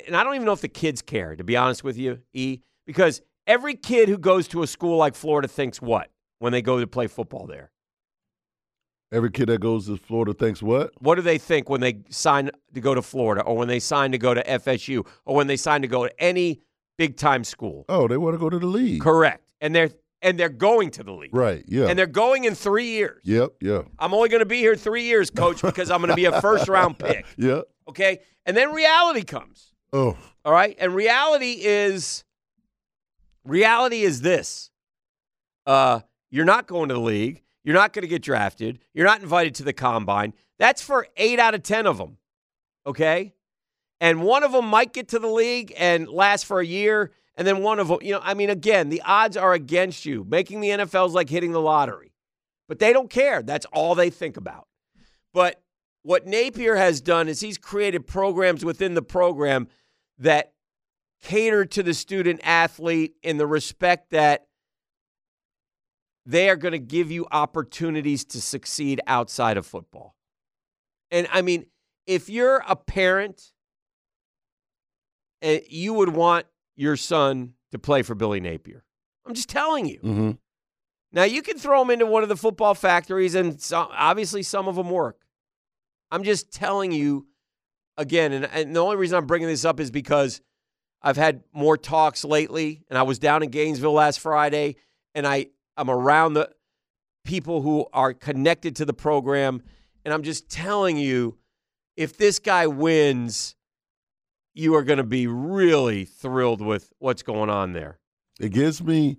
and 0.07 0.17
I 0.17 0.25
don't 0.25 0.35
even 0.35 0.47
know 0.47 0.53
if 0.53 0.61
the 0.61 0.69
kids 0.69 1.03
care 1.03 1.37
to 1.37 1.45
be 1.45 1.57
honest 1.57 1.85
with 1.85 1.99
you 1.99 2.21
E 2.33 2.61
because 2.87 3.23
every 3.47 3.75
kid 3.75 4.09
who 4.09 4.19
goes 4.19 4.49
to 4.49 4.63
a 4.63 4.67
school 4.67 4.97
like 4.97 5.15
Florida 5.15 5.49
thinks 5.49 5.83
what 5.83 6.11
when 6.39 6.53
they 6.53 6.63
go 6.63 6.81
to 6.81 6.87
play 6.87 7.07
football 7.07 7.47
there 7.47 7.71
Every 9.15 9.31
kid 9.31 9.49
that 9.49 9.61
goes 9.61 9.87
to 9.87 9.97
Florida 9.97 10.35
thinks 10.35 10.61
what? 10.63 10.91
what 10.99 11.15
do 11.15 11.23
they 11.23 11.39
think 11.39 11.69
when 11.71 11.81
they 11.81 11.99
sign 12.11 12.51
to 12.75 12.81
go 12.81 12.95
to 12.95 13.03
Florida 13.03 13.43
or 13.43 13.57
when 13.57 13.69
they 13.69 13.79
sign 13.79 14.11
to 14.13 14.19
go 14.19 14.35
to 14.35 14.43
FSU 14.43 15.07
or 15.25 15.37
when 15.37 15.47
they 15.47 15.57
sign 15.57 15.83
to 15.83 15.89
go 15.89 16.07
to 16.07 16.21
any 16.23 16.61
big 16.99 17.17
time 17.17 17.45
school 17.45 17.85
Oh, 17.89 18.09
they 18.09 18.17
want 18.17 18.35
to 18.35 18.39
go 18.39 18.51
to 18.51 18.59
the 18.59 18.67
league. 18.67 19.01
correct 19.01 19.45
and 19.61 19.75
they're 19.75 19.91
and 20.21 20.39
they're 20.41 20.49
going 20.49 20.91
to 20.93 21.03
the 21.05 21.13
league 21.13 21.35
Right. 21.35 21.65
Yeah. 21.69 21.87
and 21.87 21.99
they're 21.99 22.07
going 22.07 22.45
in 22.45 22.55
3 22.55 22.87
years 22.87 23.21
yep. 23.25 23.51
Yeah. 23.61 23.83
I'm 23.99 24.13
only 24.15 24.29
going 24.31 24.41
to 24.41 24.47
be 24.47 24.59
here 24.59 24.75
3 24.75 25.03
years 25.05 25.31
coach 25.31 25.63
because 25.63 25.91
I'm 25.91 26.01
going 26.01 26.11
to 26.11 26.17
be 26.17 26.25
a 26.25 26.41
first 26.41 26.67
round 26.69 26.99
pick 27.07 27.25
Yeah. 27.37 27.61
okay 27.89 28.21
and 28.47 28.57
then 28.57 28.73
reality 28.73 29.23
comes 29.23 29.71
Oh. 29.93 30.17
All 30.45 30.53
right. 30.53 30.77
And 30.81 30.93
reality 30.93 31.53
is 31.63 32.25
reality 33.45 34.03
is 34.03 34.23
this. 34.23 34.71
Uh, 35.67 36.01
you're 36.33 36.45
not 36.45 36.67
going 36.67 36.89
to 36.89 36.95
the 36.95 37.01
league. 37.01 37.44
You're 37.65 37.75
not 37.75 37.93
going 37.93 38.03
to 38.03 38.09
get 38.09 38.23
drafted. 38.23 38.79
You're 38.93 39.07
not 39.07 39.23
invited 39.23 39.55
to 39.57 39.63
the 39.65 39.73
combine. 39.73 40.35
That's 40.59 40.83
for 40.83 41.07
eight 41.17 41.39
out 41.39 41.55
of 41.55 41.63
10 41.63 41.87
of 41.87 41.99
them. 41.99 42.19
Okay. 42.87 43.35
And 44.01 44.23
one 44.23 44.45
of 44.45 44.53
them 44.53 44.67
might 44.67 44.93
get 44.93 45.09
to 45.09 45.19
the 45.19 45.29
league 45.29 45.73
and 45.77 46.09
last 46.09 46.45
for 46.45 46.61
a 46.61 46.67
year. 46.67 47.13
And 47.37 47.47
then 47.47 47.63
one 47.63 47.81
of 47.81 47.89
them, 47.89 47.99
you 48.03 48.13
know, 48.13 48.21
I 48.23 48.35
mean, 48.35 48.51
again, 48.51 48.91
the 48.91 49.03
odds 49.03 49.37
are 49.37 49.55
against 49.55 50.05
you. 50.05 50.25
Making 50.29 50.61
the 50.61 50.69
NFL 50.69 51.07
is 51.07 51.15
like 51.15 51.31
hitting 51.31 51.53
the 51.53 51.61
lottery, 51.61 52.13
but 52.69 52.79
they 52.79 52.93
don't 52.93 53.11
care. 53.11 53.43
That's 53.43 53.67
all 53.73 53.95
they 53.95 54.11
think 54.11 54.37
about. 54.37 54.69
But 55.33 55.61
what 56.03 56.27
Napier 56.27 56.77
has 56.77 57.01
done 57.01 57.29
is 57.29 57.41
he's 57.41 57.59
created 57.59 58.07
programs 58.07 58.65
within 58.65 58.95
the 58.95 59.03
program 59.03 59.69
that 60.19 60.53
cater 61.23 61.65
to 61.65 61.83
the 61.83 61.95
student 61.95 62.41
athlete 62.45 63.15
in 63.23 63.39
the 63.39 63.47
respect 63.47 64.11
that 64.11 64.47
they 66.27 66.49
are 66.49 66.57
going 66.57 66.73
to 66.73 66.79
give 66.79 67.11
you 67.11 67.27
opportunities 67.31 68.25
to 68.25 68.41
succeed 68.41 69.01
outside 69.07 69.57
of 69.57 69.67
football. 69.67 70.15
And 71.11 71.29
I 71.33 71.43
mean, 71.43 71.67
if 72.07 72.29
you're 72.29 72.63
a 72.67 72.77
parent, 72.77 73.53
and 75.43 75.61
you 75.69 75.93
would 75.93 76.09
want 76.09 76.47
your 76.75 76.97
son 76.97 77.53
to 77.71 77.79
play 77.79 78.03
for 78.03 78.15
Billy 78.15 78.41
Napier. 78.41 78.83
I'm 79.27 79.35
just 79.35 79.49
telling 79.49 79.87
you. 79.87 79.99
Mm-hmm. 79.99 80.31
Now 81.13 81.25
you 81.25 81.43
can 81.43 81.59
throw 81.59 81.83
him 81.83 81.91
into 81.91 82.07
one 82.07 82.23
of 82.23 82.29
the 82.29 82.37
football 82.37 82.75
factories, 82.75 83.35
and 83.35 83.61
some, 83.61 83.89
obviously 83.93 84.43
some 84.43 84.67
of 84.69 84.77
them 84.77 84.91
work. 84.91 85.21
I'm 86.11 86.25
just 86.25 86.53
telling 86.53 86.93
you 86.93 87.27
again, 87.97 88.33
and, 88.33 88.47
and 88.47 88.75
the 88.75 88.81
only 88.81 88.97
reason 88.97 89.17
I'm 89.17 89.27
bringing 89.27 89.49
this 89.49 89.65
up 89.65 89.81
is 89.81 89.91
because 89.91 90.41
I've 91.03 91.17
had 91.17 91.43
more 91.53 91.77
talks 91.77 92.25
lately, 92.25 92.83
and 92.89 92.99
I 92.99 93.03
was 93.03 93.19
down 93.19 93.43
in 93.43 93.51
Gainesville 93.51 93.93
last 93.93 94.21
Friday, 94.21 94.77
and 95.15 95.27
I 95.27 95.49
I'm 95.77 95.91
around 95.91 96.35
the 96.35 96.51
people 97.25 97.63
who 97.63 97.87
are 97.93 98.13
connected 98.15 98.77
to 98.77 98.85
the 98.85 98.93
program, 98.95 99.63
and 100.05 100.13
I'm 100.15 100.23
just 100.23 100.49
telling 100.51 100.97
you, 100.97 101.37
if 101.97 102.17
this 102.17 102.39
guy 102.39 102.67
wins, 102.67 103.57
you 104.55 104.75
are 104.75 104.83
going 104.85 104.99
to 104.99 105.05
be 105.05 105.27
really 105.27 106.05
thrilled 106.05 106.61
with 106.61 106.93
what's 106.99 107.23
going 107.23 107.51
on 107.51 107.73
there. 107.73 107.99
It 108.41 108.51
gives 108.53 108.83
me 108.83 109.19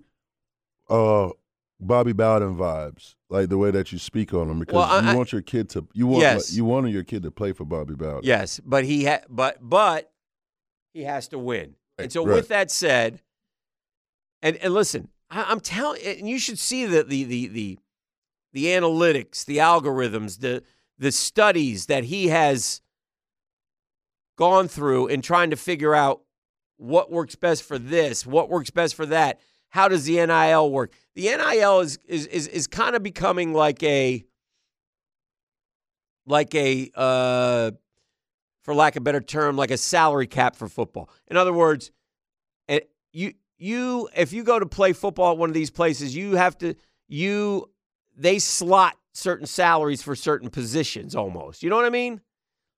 uh 0.88 1.30
Bobby 1.78 2.12
Bowden 2.12 2.56
vibes, 2.56 3.16
like 3.28 3.50
the 3.50 3.58
way 3.58 3.70
that 3.70 3.92
you 3.92 3.98
speak 3.98 4.32
on 4.32 4.48
him, 4.48 4.60
because 4.60 4.74
Well, 4.76 5.02
you 5.02 5.10
I- 5.10 5.14
want 5.14 5.32
your 5.32 5.42
kid 5.42 5.68
to 5.70 5.86
you 5.92 6.06
want 6.06 6.22
Yes. 6.22 6.54
you 6.54 6.64
wanted 6.64 6.92
your 6.92 7.02
kid 7.04 7.22
to 7.24 7.30
play 7.30 7.52
for 7.52 7.64
Bobby 7.66 7.94
Bowden. 7.94 8.20
Yes, 8.24 8.60
but 8.64 8.84
he 8.84 9.04
ha- 9.04 9.24
but 9.28 9.58
but 9.60 10.10
he 10.94 11.02
has 11.04 11.28
to 11.28 11.38
win. 11.38 11.74
And 11.98 12.10
so, 12.12 12.24
Right. 12.24 12.36
with 12.36 12.48
that 12.48 12.70
said, 12.70 13.20
and 14.42 14.56
and 14.56 14.72
listen, 14.72 15.08
I, 15.30 15.44
I'm 15.48 15.60
telling, 15.60 16.02
and 16.02 16.28
you 16.28 16.38
should 16.38 16.58
see 16.58 16.86
the 16.86 17.02
the 17.02 17.24
the 17.24 17.48
the 17.48 17.78
the 18.52 18.64
analytics, 18.66 19.44
the 19.44 19.58
algorithms, 19.58 20.40
the 20.40 20.62
the 20.98 21.12
studies 21.12 21.86
that 21.86 22.04
he 22.04 22.28
has 22.28 22.80
gone 24.36 24.68
through 24.68 25.08
in 25.08 25.22
trying 25.22 25.50
to 25.50 25.56
figure 25.56 25.94
out 25.94 26.22
what 26.76 27.10
works 27.10 27.34
best 27.34 27.62
for 27.62 27.78
this, 27.78 28.26
what 28.26 28.48
works 28.48 28.70
best 28.70 28.94
for 28.94 29.06
that. 29.06 29.40
How 29.70 29.88
does 29.88 30.04
the 30.04 30.24
NIL 30.24 30.70
work? 30.70 30.92
The 31.14 31.22
NIL 31.22 31.80
is 31.80 31.98
is 32.06 32.26
is, 32.26 32.46
is 32.48 32.66
kind 32.66 32.96
of 32.96 33.02
becoming 33.02 33.52
like 33.52 33.82
a 33.82 34.24
like 36.26 36.54
a 36.54 36.90
uh, 36.94 37.70
for 38.62 38.74
lack 38.74 38.96
of 38.96 39.02
a 39.02 39.04
better 39.04 39.20
term, 39.20 39.56
like 39.56 39.70
a 39.70 39.76
salary 39.76 40.26
cap 40.26 40.56
for 40.56 40.68
football. 40.68 41.08
In 41.28 41.36
other 41.36 41.52
words, 41.52 41.90
it, 42.68 42.90
you 43.12 43.34
you 43.58 44.08
if 44.14 44.32
you 44.32 44.44
go 44.44 44.58
to 44.58 44.66
play 44.66 44.92
football 44.92 45.32
at 45.32 45.38
one 45.38 45.50
of 45.50 45.54
these 45.54 45.70
places, 45.70 46.14
you 46.14 46.36
have 46.36 46.56
to 46.58 46.74
you 47.08 47.70
they 48.16 48.38
slot 48.38 48.96
certain 49.12 49.46
salaries 49.46 50.02
for 50.02 50.14
certain 50.14 50.50
positions 50.50 51.14
almost. 51.14 51.62
You 51.62 51.70
know 51.70 51.76
what 51.76 51.84
I 51.84 51.90
mean? 51.90 52.20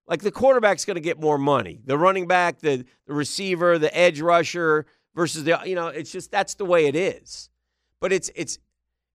Like 0.07 0.23
the 0.23 0.31
quarterback's 0.31 0.85
going 0.85 0.95
to 0.97 1.01
get 1.01 1.21
more 1.21 1.39
money. 1.39 1.81
The 1.85 1.99
running 1.99 2.27
back, 2.27 2.61
the 2.61 2.85
the 3.07 3.15
receiver, 3.15 3.79
the 3.79 3.97
edge 3.97 4.21
rusher 4.21 4.87
versus 5.15 5.45
the 5.45 5.61
you 5.65 5.75
know, 5.75 5.89
it's 5.89 6.13
just 6.13 6.31
that's 6.31 6.55
the 6.55 6.65
way 6.65 6.87
it 6.87 6.97
is. 6.97 7.51
But 8.01 8.13
it's 8.13 8.31
it's 8.35 8.59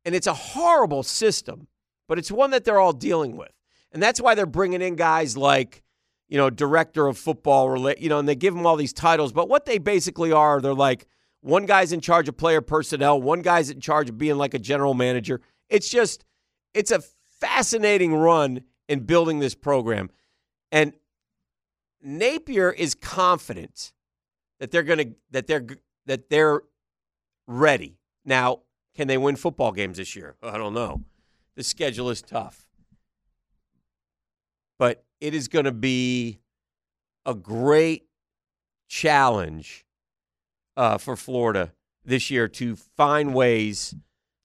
and 0.06 0.14
it's 0.14 0.28
a 0.28 0.34
horrible 0.34 1.04
system, 1.04 1.68
but 2.08 2.20
it's 2.20 2.32
one 2.32 2.52
that 2.52 2.66
they're 2.66 2.80
all 2.80 2.94
dealing 2.94 3.38
with. 3.38 3.52
And 3.92 4.02
that's 4.02 4.20
why 4.20 4.36
they're 4.36 4.46
bringing 4.46 4.82
in 4.82 4.96
guys 4.96 5.38
like, 5.38 5.84
you 6.28 6.38
know, 6.38 6.50
director 6.50 7.08
of 7.08 7.18
football, 7.18 7.92
you 7.98 8.10
know, 8.10 8.20
and 8.20 8.28
they 8.28 8.36
give 8.36 8.56
them 8.56 8.66
all 8.66 8.76
these 8.76 8.94
titles. 8.94 9.32
But 9.32 9.50
what 9.50 9.66
they 9.66 9.78
basically 9.78 10.32
are, 10.32 10.60
they're 10.60 10.74
like, 10.74 11.06
one 11.44 11.66
guy's 11.66 11.92
in 11.92 12.02
charge 12.02 12.28
of 12.28 12.38
player 12.38 12.62
personnel, 12.62 13.22
one 13.22 13.42
guy's 13.42 13.70
in 13.70 13.80
charge 13.80 14.10
of 14.10 14.18
being 14.18 14.38
like 14.38 14.54
a 14.54 14.60
general 14.60 14.94
manager. 14.94 15.42
It's 15.70 15.90
just, 15.90 16.26
it's 16.74 16.92
a 16.92 17.02
fascinating 17.40 18.16
run 18.16 18.64
in 18.90 19.02
building 19.02 19.40
this 19.40 19.54
program. 19.54 20.10
And 20.72 20.94
Napier 22.02 22.72
is 22.72 22.96
confident 22.96 23.94
that 24.60 24.72
they're 24.72 24.84
going 24.84 25.00
to, 25.00 25.16
that 25.32 25.48
they're, 25.48 25.66
that 26.06 26.30
they're 26.30 26.62
ready. 27.48 27.98
Now, 28.26 28.62
can 28.96 29.08
they 29.08 29.18
win 29.18 29.36
football 29.36 29.72
games 29.72 29.98
this 29.98 30.16
year? 30.16 30.36
I 30.42 30.58
don't 30.58 30.74
know. 30.74 31.04
The 31.56 31.64
schedule 31.64 32.10
is 32.10 32.22
tough 32.22 32.64
but 34.84 35.06
it 35.22 35.34
is 35.34 35.48
going 35.48 35.64
to 35.64 35.72
be 35.72 36.40
a 37.26 37.34
great 37.34 38.06
challenge 38.88 39.86
uh, 40.78 40.98
for 40.98 41.16
Florida 41.16 41.74
this 42.06 42.30
year 42.30 42.48
to 42.48 42.76
find 42.76 43.34
ways 43.34 43.96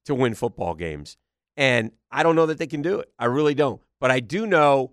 to 0.04 0.14
win 0.14 0.34
football 0.34 0.74
games. 0.74 1.16
And 1.56 1.92
I 2.10 2.22
don't 2.22 2.36
know 2.36 2.46
that 2.46 2.58
they 2.58 2.66
can 2.66 2.82
do 2.82 3.00
it. 3.00 3.10
I 3.18 3.26
really 3.26 3.54
don't. 3.54 3.80
But 4.00 4.10
I 4.10 4.20
do 4.20 4.46
know 4.46 4.92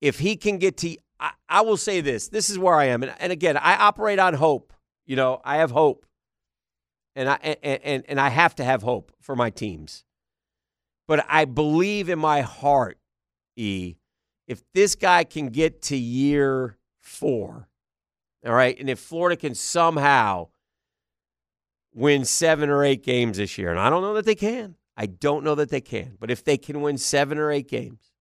if 0.00 0.18
he 0.18 0.36
can 0.36 0.58
get 0.58 0.76
to, 0.78 0.96
I, 1.18 1.32
I 1.48 1.60
will 1.62 1.76
say 1.76 2.00
this 2.00 2.28
this 2.28 2.50
is 2.50 2.58
where 2.58 2.74
I 2.74 2.86
am. 2.86 3.02
And, 3.02 3.14
and 3.18 3.32
again, 3.32 3.56
I 3.56 3.76
operate 3.76 4.18
on 4.18 4.34
hope. 4.34 4.72
You 5.06 5.16
know, 5.16 5.40
I 5.44 5.56
have 5.56 5.70
hope. 5.70 6.04
And 7.16 7.28
I, 7.28 7.38
and, 7.42 7.80
and, 7.82 8.04
and 8.08 8.20
I 8.20 8.28
have 8.28 8.54
to 8.56 8.64
have 8.64 8.82
hope 8.82 9.12
for 9.20 9.34
my 9.34 9.50
teams. 9.50 10.04
But 11.08 11.24
I 11.28 11.46
believe 11.46 12.08
in 12.10 12.18
my 12.18 12.42
heart, 12.42 12.98
E, 13.56 13.96
if 14.46 14.62
this 14.74 14.94
guy 14.94 15.24
can 15.24 15.48
get 15.48 15.82
to 15.82 15.96
year 15.96 16.76
four, 17.00 17.68
all 18.46 18.54
right, 18.54 18.78
and 18.78 18.88
if 18.88 18.98
Florida 18.98 19.36
can 19.36 19.54
somehow 19.54 20.48
win 21.94 22.24
seven 22.24 22.70
or 22.70 22.84
eight 22.84 23.02
games 23.02 23.38
this 23.38 23.58
year, 23.58 23.70
and 23.70 23.80
I 23.80 23.90
don't 23.90 24.02
know 24.02 24.14
that 24.14 24.24
they 24.24 24.34
can, 24.34 24.76
I 24.96 25.06
don't 25.06 25.44
know 25.44 25.54
that 25.56 25.70
they 25.70 25.80
can, 25.80 26.16
but 26.18 26.30
if 26.30 26.44
they 26.44 26.56
can 26.56 26.80
win 26.80 26.98
seven 26.98 27.38
or 27.38 27.50
eight 27.50 27.68
games, 27.68 28.12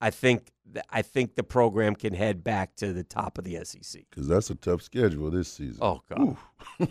I 0.00 0.10
think 0.10 0.50
th- 0.72 0.84
I 0.90 1.02
think 1.02 1.36
the 1.36 1.44
program 1.44 1.94
can 1.94 2.12
head 2.12 2.42
back 2.42 2.74
to 2.76 2.92
the 2.92 3.04
top 3.04 3.38
of 3.38 3.44
the 3.44 3.64
SEC. 3.64 4.02
because 4.10 4.26
that's 4.26 4.50
a 4.50 4.56
tough 4.56 4.82
schedule 4.82 5.30
this 5.30 5.52
season. 5.52 5.78
Oh 5.80 6.00
God! 6.08 6.36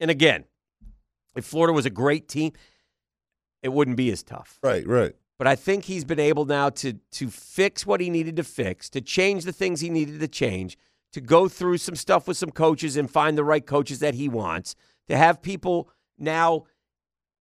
and 0.00 0.10
again, 0.10 0.44
if 1.36 1.44
Florida 1.44 1.74
was 1.74 1.84
a 1.84 1.90
great 1.90 2.28
team, 2.28 2.52
it 3.62 3.68
wouldn't 3.68 3.98
be 3.98 4.10
as 4.10 4.22
tough. 4.22 4.58
Right, 4.62 4.86
right. 4.86 5.14
But 5.42 5.48
I 5.48 5.56
think 5.56 5.86
he's 5.86 6.04
been 6.04 6.20
able 6.20 6.44
now 6.44 6.70
to 6.70 6.92
to 6.92 7.28
fix 7.28 7.84
what 7.84 8.00
he 8.00 8.10
needed 8.10 8.36
to 8.36 8.44
fix, 8.44 8.88
to 8.90 9.00
change 9.00 9.42
the 9.42 9.52
things 9.52 9.80
he 9.80 9.90
needed 9.90 10.20
to 10.20 10.28
change, 10.28 10.78
to 11.14 11.20
go 11.20 11.48
through 11.48 11.78
some 11.78 11.96
stuff 11.96 12.28
with 12.28 12.36
some 12.36 12.52
coaches 12.52 12.96
and 12.96 13.10
find 13.10 13.36
the 13.36 13.42
right 13.42 13.66
coaches 13.66 13.98
that 13.98 14.14
he 14.14 14.28
wants, 14.28 14.76
to 15.08 15.16
have 15.16 15.42
people 15.42 15.90
now 16.16 16.66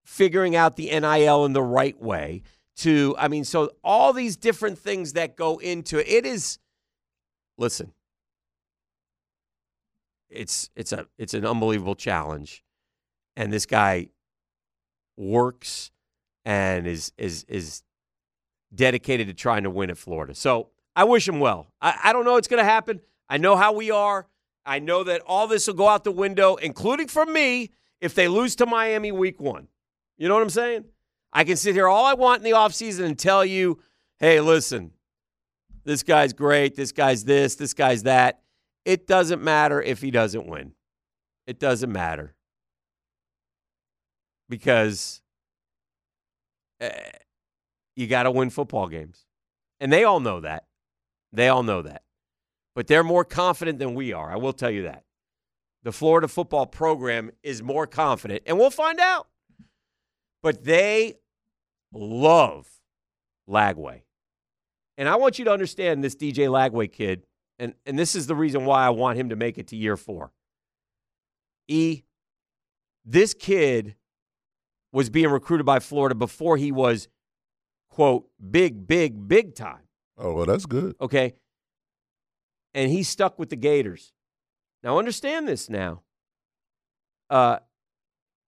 figuring 0.03 0.55
out 0.55 0.77
the 0.77 0.89
NIL 0.89 1.45
in 1.45 1.53
the 1.53 1.61
right 1.61 2.01
way. 2.01 2.41
To 2.77 3.13
I 3.19 3.27
mean, 3.27 3.43
so 3.43 3.69
all 3.83 4.13
these 4.13 4.35
different 4.35 4.79
things 4.79 5.13
that 5.13 5.35
go 5.35 5.59
into 5.59 5.99
it, 5.99 6.07
it 6.07 6.25
is 6.25 6.57
listen. 7.59 7.93
It's 10.27 10.71
it's 10.75 10.91
a 10.91 11.05
it's 11.19 11.35
an 11.35 11.45
unbelievable 11.45 11.93
challenge. 11.93 12.63
And 13.35 13.53
this 13.53 13.67
guy 13.67 14.09
works 15.17 15.91
and 16.45 16.87
is 16.87 17.11
is 17.19 17.43
is 17.47 17.83
dedicated 18.73 19.27
to 19.27 19.33
trying 19.33 19.63
to 19.63 19.69
win 19.69 19.89
at 19.89 19.97
Florida. 19.97 20.33
So 20.35 20.69
I 20.95 21.03
wish 21.03 21.27
him 21.27 21.39
well. 21.39 21.71
I, 21.81 21.97
I 22.05 22.13
don't 22.13 22.25
know 22.25 22.33
what's 22.33 22.47
going 22.47 22.63
to 22.63 22.69
happen. 22.69 23.01
I 23.29 23.37
know 23.37 23.55
how 23.55 23.73
we 23.73 23.91
are. 23.91 24.27
I 24.65 24.79
know 24.79 25.03
that 25.03 25.21
all 25.25 25.47
this 25.47 25.67
will 25.67 25.73
go 25.73 25.87
out 25.87 26.03
the 26.03 26.11
window, 26.11 26.55
including 26.55 27.07
from 27.07 27.33
me, 27.33 27.71
if 27.99 28.13
they 28.13 28.27
lose 28.27 28.55
to 28.57 28.65
Miami 28.65 29.11
week 29.11 29.39
one. 29.39 29.67
You 30.17 30.27
know 30.27 30.35
what 30.35 30.43
I'm 30.43 30.49
saying? 30.49 30.85
I 31.33 31.43
can 31.43 31.55
sit 31.55 31.73
here 31.73 31.87
all 31.87 32.05
I 32.05 32.13
want 32.13 32.39
in 32.39 32.43
the 32.43 32.57
offseason 32.57 33.05
and 33.05 33.17
tell 33.17 33.45
you, 33.45 33.79
hey, 34.19 34.41
listen, 34.41 34.91
this 35.83 36.03
guy's 36.03 36.33
great. 36.33 36.75
This 36.75 36.91
guy's 36.91 37.23
this. 37.23 37.55
This 37.55 37.73
guy's 37.73 38.03
that. 38.03 38.41
It 38.85 39.07
doesn't 39.07 39.41
matter 39.41 39.81
if 39.81 40.01
he 40.01 40.11
doesn't 40.11 40.45
win. 40.47 40.73
It 41.47 41.59
doesn't 41.59 41.91
matter. 41.91 42.35
Because 44.49 45.21
uh, 46.81 46.89
you 47.95 48.07
got 48.07 48.23
to 48.23 48.31
win 48.31 48.49
football 48.49 48.87
games. 48.87 49.25
And 49.79 49.91
they 49.91 50.03
all 50.03 50.19
know 50.19 50.41
that. 50.41 50.65
They 51.33 51.47
all 51.49 51.63
know 51.63 51.81
that. 51.81 52.03
But 52.75 52.87
they're 52.87 53.03
more 53.03 53.25
confident 53.25 53.79
than 53.79 53.95
we 53.95 54.13
are. 54.13 54.31
I 54.31 54.37
will 54.37 54.53
tell 54.53 54.71
you 54.71 54.83
that. 54.83 55.03
The 55.83 55.91
Florida 55.91 56.27
football 56.27 56.67
program 56.67 57.31
is 57.41 57.63
more 57.63 57.87
confident, 57.87 58.43
and 58.45 58.57
we'll 58.57 58.69
find 58.69 58.99
out. 58.99 59.27
But 60.43 60.63
they 60.63 61.15
love 61.91 62.67
Lagway. 63.49 64.01
And 64.97 65.09
I 65.09 65.15
want 65.15 65.39
you 65.39 65.45
to 65.45 65.51
understand 65.51 66.03
this 66.03 66.15
DJ 66.15 66.47
Lagway 66.47 66.91
kid, 66.91 67.25
and, 67.57 67.73
and 67.85 67.97
this 67.97 68.15
is 68.15 68.27
the 68.27 68.35
reason 68.35 68.65
why 68.65 68.85
I 68.85 68.89
want 68.91 69.17
him 69.17 69.29
to 69.29 69.35
make 69.35 69.57
it 69.57 69.67
to 69.67 69.75
year 69.75 69.97
four. 69.97 70.31
E, 71.67 72.03
this 73.03 73.33
kid 73.33 73.95
was 74.91 75.09
being 75.09 75.29
recruited 75.29 75.65
by 75.65 75.79
Florida 75.79 76.13
before 76.13 76.57
he 76.57 76.71
was, 76.71 77.07
quote, 77.91 78.27
big, 78.49 78.87
big, 78.87 79.27
big 79.27 79.53
time. 79.53 79.83
Oh, 80.17 80.33
well, 80.33 80.45
that's 80.45 80.65
good. 80.65 80.95
Okay. 80.99 81.35
And 82.73 82.91
he 82.91 83.03
stuck 83.03 83.37
with 83.37 83.49
the 83.49 83.55
Gators. 83.55 84.13
Now 84.83 84.97
understand 84.97 85.47
this 85.47 85.69
now. 85.69 86.01
Uh 87.29 87.59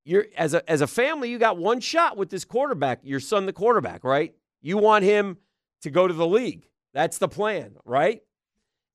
you're 0.06 0.26
as 0.36 0.54
a 0.54 0.70
as 0.70 0.82
a 0.82 0.88
family, 0.88 1.30
you 1.30 1.38
got 1.38 1.58
one 1.58 1.80
shot 1.80 2.18
with 2.18 2.30
this 2.30 2.44
quarterback, 2.44 3.00
your 3.04 3.20
son 3.20 3.46
the 3.46 3.54
quarterback, 3.54 4.04
right? 4.04 4.34
You 4.62 4.78
want 4.78 5.06
him 5.06 5.38
to 5.82 5.90
go 5.90 6.08
to 6.08 6.14
the 6.14 6.28
league. 6.28 6.68
That's 6.94 7.18
the 7.18 7.28
plan, 7.28 7.76
right? 7.86 8.22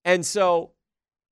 And 0.05 0.24
so, 0.24 0.72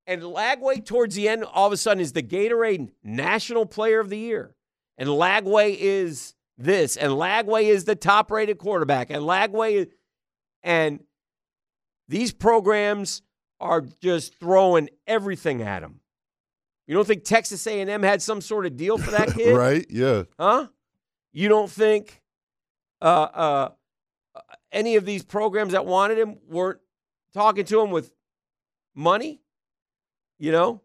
and 0.07 0.23
Lagway 0.23 0.85
towards 0.85 1.15
the 1.15 1.29
end, 1.29 1.45
all 1.45 1.67
of 1.67 1.73
a 1.73 1.77
sudden, 1.77 2.01
is 2.01 2.13
the 2.13 2.23
Gatorade 2.23 2.91
National 3.03 3.67
Player 3.67 4.01
of 4.01 4.11
the 4.11 4.19
Year. 4.19 4.55
And 4.99 5.09
Lagway 5.09 5.77
is 5.79 6.35
this, 6.59 6.97
and 6.97 7.13
Lagway 7.13 7.65
is 7.65 7.85
the 7.85 7.95
top 7.95 8.31
rated 8.31 8.59
quarterback, 8.59 9.11
and 9.11 9.23
Lagway 9.23 9.89
and 10.63 11.01
these 12.09 12.33
programs 12.33 13.23
are 13.61 13.81
just 14.03 14.39
throwing 14.39 14.89
everything 15.07 15.63
at 15.63 15.83
him. 15.83 16.01
You 16.87 16.95
don't 16.95 17.07
think 17.07 17.25
Texas 17.25 17.67
A&M 17.67 18.03
had 18.03 18.23
some 18.23 18.41
sort 18.41 18.67
of 18.67 18.77
deal 18.77 18.97
for 18.97 19.11
that 19.11 19.29
kid? 19.35 19.57
right? 19.57 19.85
Yeah. 19.91 20.25
Huh? 20.39 20.69
You 21.33 21.49
don't 21.49 21.71
think 21.71 22.23
uh, 23.03 23.05
uh, 23.05 23.69
any 24.71 24.97
of 24.97 25.05
these 25.05 25.25
programs 25.25 25.73
that 25.73 25.85
wanted 25.85 26.19
him 26.19 26.39
weren't 26.49 26.79
talking 27.35 27.65
to 27.67 27.81
him 27.81 27.91
with 27.91 28.13
money? 28.95 29.41
You 30.39 30.53
know? 30.53 30.83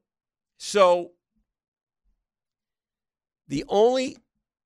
So 0.57 1.11
the 3.47 3.65
only 3.67 4.17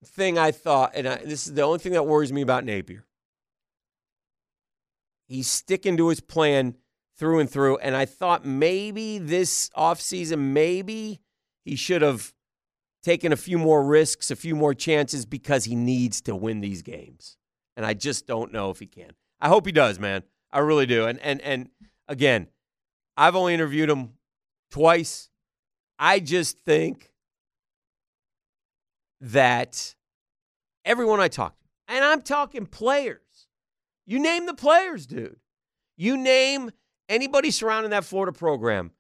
thing 0.08 0.38
I 0.38 0.52
thought, 0.52 0.92
and 0.96 1.08
I, 1.08 1.16
this 1.18 1.48
is 1.48 1.54
the 1.54 1.62
only 1.62 1.80
thing 1.80 1.94
that 1.94 2.04
worries 2.04 2.32
me 2.32 2.42
about 2.42 2.64
Napier, 2.64 3.06
he's 5.28 5.48
sticking 5.48 5.98
to 5.98 6.10
his 6.10 6.20
plan 6.20 6.76
through 7.18 7.40
and 7.40 7.50
through. 7.50 7.78
And 7.78 7.96
I 7.96 8.06
thought 8.06 8.46
maybe 8.46 9.18
this 9.18 9.70
offseason, 9.78 10.40
maybe 10.40 11.22
he 11.64 11.76
should 11.76 12.02
have 12.02 12.34
taken 13.04 13.32
a 13.32 13.38
few 13.38 13.58
more 13.58 13.84
risks, 13.84 14.32
a 14.32 14.36
few 14.36 14.56
more 14.56 14.74
chances 14.74 15.26
because 15.26 15.66
he 15.66 15.76
needs 15.76 16.22
to 16.22 16.36
win 16.36 16.62
these 16.62 16.82
games. 16.82 17.38
And 17.78 17.86
I 17.86 17.94
just 17.94 18.26
don't 18.26 18.52
know 18.52 18.70
if 18.70 18.80
he 18.80 18.88
can. 18.88 19.12
I 19.40 19.48
hope 19.48 19.66
he 19.66 19.72
does, 19.72 20.00
man. 20.00 20.24
I 20.52 20.60
really 20.60 20.86
do. 20.86 21.06
And 21.06 21.20
and 21.20 21.42
and 21.42 21.70
again, 22.08 22.48
I've 23.18 23.36
only 23.36 23.54
interviewed 23.54 23.90
him 23.90 24.14
twice. 24.72 25.30
I 26.00 26.20
just 26.20 26.60
think 26.60 27.12
that 29.32 29.96
everyone 30.84 31.20
I 31.20 31.28
talk 31.28 31.58
to, 31.58 31.66
and 31.88 32.04
I'm 32.04 32.22
talking 32.22 32.66
players, 32.66 33.20
you 34.06 34.20
name 34.20 34.46
the 34.46 34.54
players, 34.54 35.06
dude. 35.06 35.38
You 35.98 36.18
name 36.18 36.72
anybody 37.10 37.52
surrounding 37.52 37.92
that 37.92 38.04
Florida 38.06 38.32
program 38.32 38.92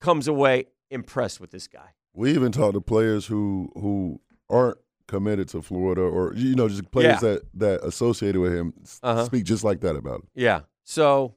comes 0.00 0.28
away 0.28 0.66
impressed 0.90 1.40
with 1.40 1.50
this 1.50 1.66
guy. 1.66 1.90
We 2.14 2.32
even 2.34 2.52
talked 2.52 2.74
to 2.74 2.80
players 2.80 3.26
who 3.26 3.70
who 3.74 4.20
aren't 4.50 4.78
committed 5.08 5.48
to 5.48 5.62
Florida, 5.62 6.02
or 6.02 6.34
you 6.34 6.54
know, 6.54 6.68
just 6.68 6.90
players 6.90 7.14
Yeah. 7.22 7.30
that 7.30 7.42
that 7.54 7.84
associated 7.84 8.40
with 8.40 8.52
him 8.54 8.74
Uh-huh. 9.02 9.24
speak 9.24 9.44
just 9.44 9.64
like 9.64 9.80
that 9.80 9.96
about 9.96 10.20
him. 10.20 10.28
Yeah. 10.34 10.60
So 10.84 11.34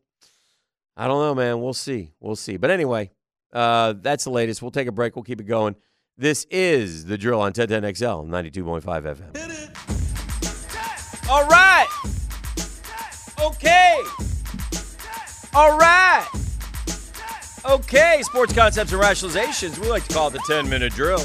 I 0.97 1.07
don't 1.07 1.19
know, 1.21 1.35
man. 1.35 1.61
We'll 1.61 1.73
see. 1.73 2.11
We'll 2.19 2.35
see. 2.35 2.57
But 2.57 2.71
anyway, 2.71 3.11
uh, 3.53 3.93
that's 4.01 4.25
the 4.25 4.29
latest. 4.31 4.61
We'll 4.61 4.71
take 4.71 4.87
a 4.87 4.91
break. 4.91 5.15
We'll 5.15 5.23
keep 5.23 5.39
it 5.41 5.45
going. 5.45 5.75
This 6.17 6.45
is 6.49 7.03
the 7.05 7.17
drill 7.17 7.41
on 7.41 7.51
1010XL 7.51 8.25
92.5 8.27 9.17
FM. 9.17 9.31
All 11.29 11.45
right. 11.47 11.87
Okay. 13.43 14.01
All 15.53 15.77
right. 15.77 16.25
Okay. 17.69 18.21
Sports 18.23 18.53
concepts 18.53 18.93
and 18.93 19.01
rationalizations. 19.01 19.77
We 19.77 19.89
like 19.89 20.07
to 20.07 20.13
call 20.13 20.29
it 20.29 20.33
the 20.33 20.43
10 20.47 20.69
minute 20.69 20.93
drill. 20.93 21.21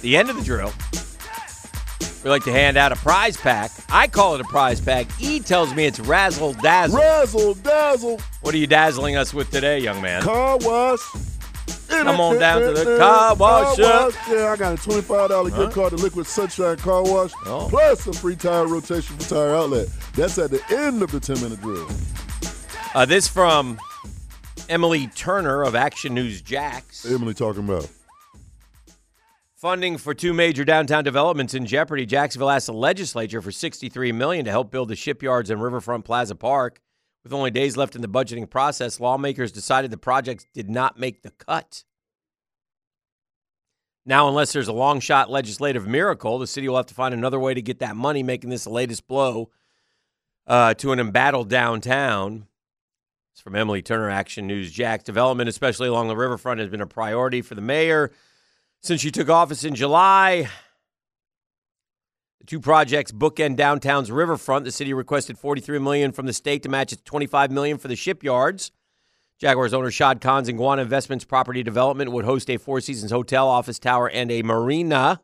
The 0.00 0.16
end 0.16 0.30
of 0.30 0.36
the 0.36 0.42
drill. 0.44 0.72
We 2.24 2.30
like 2.30 2.44
to 2.44 2.52
hand 2.52 2.78
out 2.78 2.92
a 2.92 2.96
prize 2.96 3.36
pack. 3.36 3.70
I 3.90 4.06
call 4.08 4.36
it 4.36 4.40
a 4.40 4.44
prize 4.44 4.80
pack. 4.80 5.06
E 5.20 5.38
tells 5.38 5.74
me 5.74 5.84
it's 5.84 6.00
razzle 6.00 6.54
dazzle. 6.54 6.98
Razzle 6.98 7.54
dazzle, 7.56 8.20
What 8.40 8.54
are 8.54 8.58
you 8.58 8.66
dazzling 8.66 9.16
us 9.16 9.34
with 9.34 9.50
today, 9.50 9.80
young 9.80 10.00
man? 10.00 10.22
car 10.22 10.56
wash. 10.62 11.00
Come 11.88 12.20
on 12.20 12.38
down 12.38 12.60
to 12.62 12.72
the 12.72 12.96
car 12.98 13.34
wash, 13.36 13.78
yeah. 13.78 14.10
Yeah, 14.30 14.52
I 14.52 14.56
got 14.56 14.78
a 14.78 14.82
twenty-five 14.82 15.28
dollar 15.30 15.50
gift 15.50 15.72
card 15.72 15.90
to 15.90 15.96
Liquid 15.96 16.26
Sunshine 16.26 16.76
Car 16.76 17.02
Wash, 17.02 17.32
Oh. 17.46 17.66
plus 17.70 18.06
a 18.06 18.12
free 18.12 18.36
tire 18.36 18.66
rotation 18.66 19.16
for 19.18 19.28
Tire 19.28 19.54
Outlet. 19.54 19.88
That's 20.14 20.38
at 20.38 20.50
the 20.50 20.62
end 20.70 21.02
of 21.02 21.10
the 21.10 21.20
ten-minute 21.20 21.60
drill. 21.60 21.88
Uh, 22.94 23.04
this 23.04 23.28
from 23.28 23.78
Emily 24.68 25.06
Turner 25.08 25.62
of 25.62 25.74
Action 25.74 26.14
News 26.14 26.42
Jax. 26.42 27.04
Emily 27.06 27.34
talking 27.34 27.64
about. 27.68 27.88
Funding 29.56 29.96
for 29.96 30.12
two 30.14 30.32
major 30.34 30.64
downtown 30.64 31.02
developments 31.02 31.54
in 31.54 31.64
jeopardy. 31.66 32.04
Jacksonville 32.04 32.50
asked 32.50 32.66
the 32.66 32.72
legislature 32.74 33.40
for 33.40 33.50
63 33.50 34.12
million 34.12 34.44
to 34.44 34.50
help 34.50 34.70
build 34.70 34.88
the 34.88 34.96
shipyards 34.96 35.48
and 35.50 35.62
Riverfront 35.62 36.04
Plaza 36.04 36.34
Park. 36.34 36.80
With 37.26 37.32
only 37.32 37.50
days 37.50 37.76
left 37.76 37.96
in 37.96 38.02
the 38.02 38.08
budgeting 38.08 38.48
process, 38.48 39.00
lawmakers 39.00 39.50
decided 39.50 39.90
the 39.90 39.96
projects 39.96 40.46
did 40.54 40.70
not 40.70 40.96
make 40.96 41.22
the 41.22 41.32
cut. 41.32 41.82
Now, 44.04 44.28
unless 44.28 44.52
there's 44.52 44.68
a 44.68 44.72
long 44.72 45.00
shot 45.00 45.28
legislative 45.28 45.88
miracle, 45.88 46.38
the 46.38 46.46
city 46.46 46.68
will 46.68 46.76
have 46.76 46.86
to 46.86 46.94
find 46.94 47.12
another 47.12 47.40
way 47.40 47.52
to 47.52 47.60
get 47.60 47.80
that 47.80 47.96
money, 47.96 48.22
making 48.22 48.50
this 48.50 48.62
the 48.62 48.70
latest 48.70 49.08
blow 49.08 49.50
uh, 50.46 50.74
to 50.74 50.92
an 50.92 51.00
embattled 51.00 51.50
downtown. 51.50 52.46
It's 53.32 53.40
from 53.40 53.56
Emily 53.56 53.82
Turner, 53.82 54.08
Action 54.08 54.46
News 54.46 54.70
Jax. 54.70 55.02
Development, 55.02 55.48
especially 55.48 55.88
along 55.88 56.06
the 56.06 56.16
riverfront, 56.16 56.60
has 56.60 56.68
been 56.68 56.80
a 56.80 56.86
priority 56.86 57.42
for 57.42 57.56
the 57.56 57.60
mayor 57.60 58.12
since 58.82 59.00
she 59.00 59.10
took 59.10 59.28
office 59.28 59.64
in 59.64 59.74
July. 59.74 60.48
Two 62.46 62.60
projects 62.60 63.10
bookend 63.10 63.56
downtown's 63.56 64.12
riverfront. 64.12 64.64
The 64.64 64.70
city 64.70 64.92
requested 64.92 65.36
43 65.36 65.80
million 65.80 66.12
from 66.12 66.26
the 66.26 66.32
state 66.32 66.62
to 66.62 66.68
match 66.68 66.92
its 66.92 67.02
25 67.02 67.50
million 67.50 67.76
for 67.76 67.88
the 67.88 67.96
shipyards. 67.96 68.70
Jaguars 69.38 69.74
owner 69.74 69.90
Shad 69.90 70.20
Khan's 70.20 70.48
Iguana 70.48 70.82
Investments 70.82 71.24
Property 71.24 71.62
Development 71.62 72.12
would 72.12 72.24
host 72.24 72.48
a 72.48 72.56
Four 72.56 72.80
Seasons 72.80 73.10
hotel, 73.10 73.48
office 73.48 73.78
tower, 73.78 74.08
and 74.08 74.30
a 74.30 74.42
marina. 74.42 75.20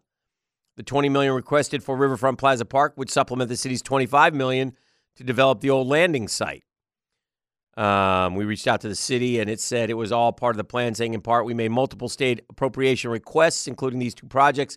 The 0.77 0.83
20 0.83 1.09
million 1.11 1.33
requested 1.33 1.83
for 1.83 1.97
Riverfront 1.97 2.39
Plaza 2.39 2.65
Park 2.65 2.95
would 2.97 3.09
supplement 3.09 3.49
the 3.49 3.57
city's 3.57 3.83
25 3.83 4.35
million 4.35 4.77
to 5.17 5.25
develop 5.25 5.61
the 5.61 5.71
old 5.71 5.87
landing 5.87 6.27
site. 6.27 6.65
Um, 7.77 8.35
we 8.35 8.45
reached 8.45 8.67
out 8.67 8.81
to 8.83 8.89
the 8.89 8.95
city 8.95 9.39
and 9.39 9.49
it 9.49 9.61
said 9.61 9.89
it 9.89 9.95
was 9.95 10.13
all 10.13 10.33
part 10.33 10.55
of 10.55 10.59
the 10.59 10.65
plan, 10.65 10.95
saying 10.95 11.15
in 11.15 11.23
part, 11.23 11.47
we 11.47 11.55
made 11.55 11.71
multiple 11.71 12.09
state 12.09 12.41
appropriation 12.51 13.11
requests, 13.11 13.67
including 13.67 13.99
these 13.99 14.15
two 14.15 14.27
projects, 14.27 14.77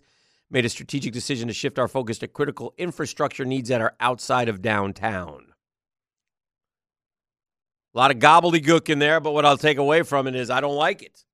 made 0.50 0.64
a 0.64 0.68
strategic 0.68 1.12
decision 1.12 1.48
to 1.48 1.54
shift 1.54 1.78
our 1.78 1.88
focus 1.88 2.18
to 2.18 2.28
critical 2.28 2.74
infrastructure 2.78 3.44
needs 3.44 3.68
that 3.68 3.80
are 3.80 3.94
outside 4.00 4.48
of 4.48 4.62
downtown. 4.62 5.46
A 7.94 7.98
lot 7.98 8.10
of 8.10 8.18
gobbledygook 8.18 8.88
in 8.88 8.98
there, 8.98 9.20
but 9.20 9.32
what 9.32 9.44
I'll 9.44 9.56
take 9.56 9.78
away 9.78 10.02
from 10.02 10.26
it 10.26 10.34
is 10.34 10.50
I 10.50 10.60
don't 10.60 10.76
like 10.76 11.02
it. 11.02 11.24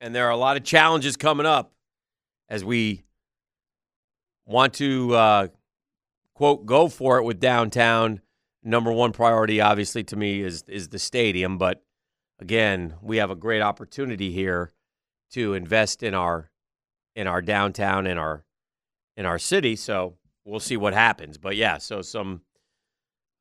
And 0.00 0.14
there 0.14 0.26
are 0.26 0.32
a 0.32 0.36
lot 0.36 0.56
of 0.56 0.64
challenges 0.64 1.16
coming 1.16 1.46
up 1.46 1.72
as 2.48 2.64
we 2.64 3.02
want 4.46 4.74
to, 4.74 5.14
uh, 5.14 5.48
quote, 6.34 6.66
go 6.66 6.88
for 6.88 7.18
it 7.18 7.24
with 7.24 7.40
downtown 7.40 8.20
number 8.62 8.92
one 8.92 9.12
priority 9.12 9.60
obviously 9.60 10.02
to 10.04 10.16
me 10.16 10.42
is 10.42 10.62
is 10.68 10.88
the 10.88 10.98
stadium 10.98 11.58
but 11.58 11.82
again 12.40 12.94
we 13.00 13.18
have 13.18 13.30
a 13.30 13.36
great 13.36 13.62
opportunity 13.62 14.32
here 14.32 14.70
to 15.30 15.54
invest 15.54 16.02
in 16.02 16.14
our 16.14 16.47
in 17.18 17.26
our 17.26 17.42
downtown 17.42 18.06
in 18.06 18.16
our 18.16 18.44
in 19.16 19.26
our 19.26 19.38
city 19.38 19.76
so 19.76 20.14
we'll 20.44 20.60
see 20.60 20.76
what 20.76 20.94
happens 20.94 21.36
but 21.38 21.56
yeah 21.56 21.78
so 21.78 22.00
some 22.00 22.40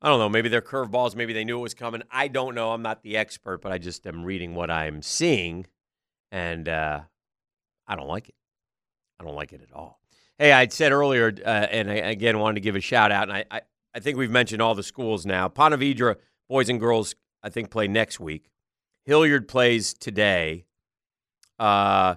i 0.01 0.09
don't 0.09 0.19
know 0.19 0.29
maybe 0.29 0.49
they're 0.49 0.61
curveballs 0.61 1.15
maybe 1.15 1.33
they 1.33 1.43
knew 1.45 1.59
it 1.59 1.61
was 1.61 1.73
coming 1.73 2.01
i 2.11 2.27
don't 2.27 2.55
know 2.55 2.71
i'm 2.71 2.81
not 2.81 3.03
the 3.03 3.15
expert 3.15 3.61
but 3.61 3.71
i 3.71 3.77
just 3.77 4.05
am 4.07 4.23
reading 4.23 4.55
what 4.55 4.71
i'm 4.71 5.01
seeing 5.01 5.65
and 6.31 6.67
uh 6.67 6.99
i 7.87 7.95
don't 7.95 8.07
like 8.07 8.29
it 8.29 8.35
i 9.19 9.23
don't 9.23 9.35
like 9.35 9.53
it 9.53 9.61
at 9.61 9.73
all 9.73 9.99
hey 10.39 10.51
i 10.51 10.67
said 10.67 10.91
earlier 10.91 11.31
uh, 11.45 11.67
and 11.71 11.91
i 11.91 11.95
again 11.95 12.39
wanted 12.39 12.55
to 12.55 12.61
give 12.61 12.75
a 12.75 12.81
shout 12.81 13.11
out 13.11 13.29
and 13.29 13.33
i, 13.33 13.45
I 13.51 13.61
I 13.97 13.99
think 13.99 14.15
we've 14.15 14.29
mentioned 14.29 14.61
all 14.61 14.75
the 14.75 14.83
schools 14.83 15.25
now. 15.25 15.47
Ponte 15.47 15.73
Vedra 15.73 16.17
boys 16.47 16.69
and 16.69 16.79
girls, 16.79 17.15
I 17.41 17.49
think, 17.49 17.71
play 17.71 17.87
next 17.87 18.19
week. 18.19 18.51
Hilliard 19.05 19.47
plays 19.47 19.91
today. 19.95 20.65
Uh, 21.57 22.15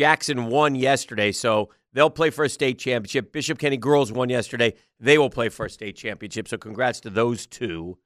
Jackson 0.00 0.46
won 0.46 0.74
yesterday, 0.74 1.30
so 1.30 1.68
they'll 1.92 2.08
play 2.08 2.30
for 2.30 2.42
a 2.42 2.48
state 2.48 2.78
championship. 2.78 3.32
Bishop 3.32 3.58
Kenny 3.58 3.76
girls 3.76 4.10
won 4.10 4.30
yesterday. 4.30 4.72
They 4.98 5.18
will 5.18 5.28
play 5.28 5.50
for 5.50 5.66
a 5.66 5.70
state 5.70 5.94
championship. 5.94 6.48
So 6.48 6.56
congrats 6.56 7.00
to 7.00 7.10
those 7.10 7.46
two 7.46 7.98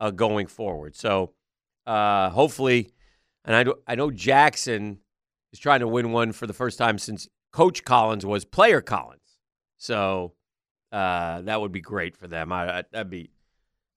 uh, 0.00 0.10
going 0.10 0.48
forward. 0.48 0.94
So 0.94 1.32
uh, 1.86 2.28
hopefully, 2.28 2.90
and 3.46 3.56
I, 3.56 3.64
do- 3.64 3.78
I 3.86 3.94
know 3.94 4.10
Jackson 4.10 4.98
is 5.50 5.58
trying 5.58 5.80
to 5.80 5.88
win 5.88 6.12
one 6.12 6.32
for 6.32 6.46
the 6.46 6.52
first 6.52 6.76
time 6.76 6.98
since 6.98 7.26
Coach 7.54 7.84
Collins 7.84 8.26
was 8.26 8.44
player 8.44 8.82
Collins. 8.82 9.38
So 9.78 10.34
uh, 10.92 11.40
that 11.40 11.58
would 11.58 11.72
be 11.72 11.80
great 11.80 12.18
for 12.18 12.28
them. 12.28 12.52
I, 12.52 12.80
I 12.80 12.84
that'd 12.92 13.08
be. 13.08 13.30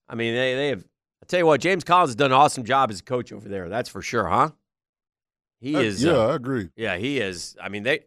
I 0.08 0.14
mean, 0.14 0.34
they 0.34 0.54
they 0.54 0.68
have. 0.68 0.86
I 1.22 1.26
tell 1.26 1.40
you 1.40 1.46
what, 1.46 1.60
James 1.60 1.84
Collins 1.84 2.08
has 2.08 2.16
done 2.16 2.32
an 2.32 2.38
awesome 2.38 2.64
job 2.64 2.90
as 2.90 3.00
a 3.00 3.04
coach 3.04 3.32
over 3.32 3.50
there. 3.50 3.68
That's 3.68 3.90
for 3.90 4.00
sure, 4.00 4.28
huh? 4.28 4.52
He 5.60 5.74
Uh, 5.76 5.80
is. 5.80 6.02
yeah, 6.02 6.12
uh, 6.12 6.28
I 6.28 6.34
agree. 6.34 6.70
yeah, 6.76 6.96
he 6.96 7.20
is. 7.20 7.56
I 7.60 7.68
mean, 7.68 7.82
they. 7.82 8.00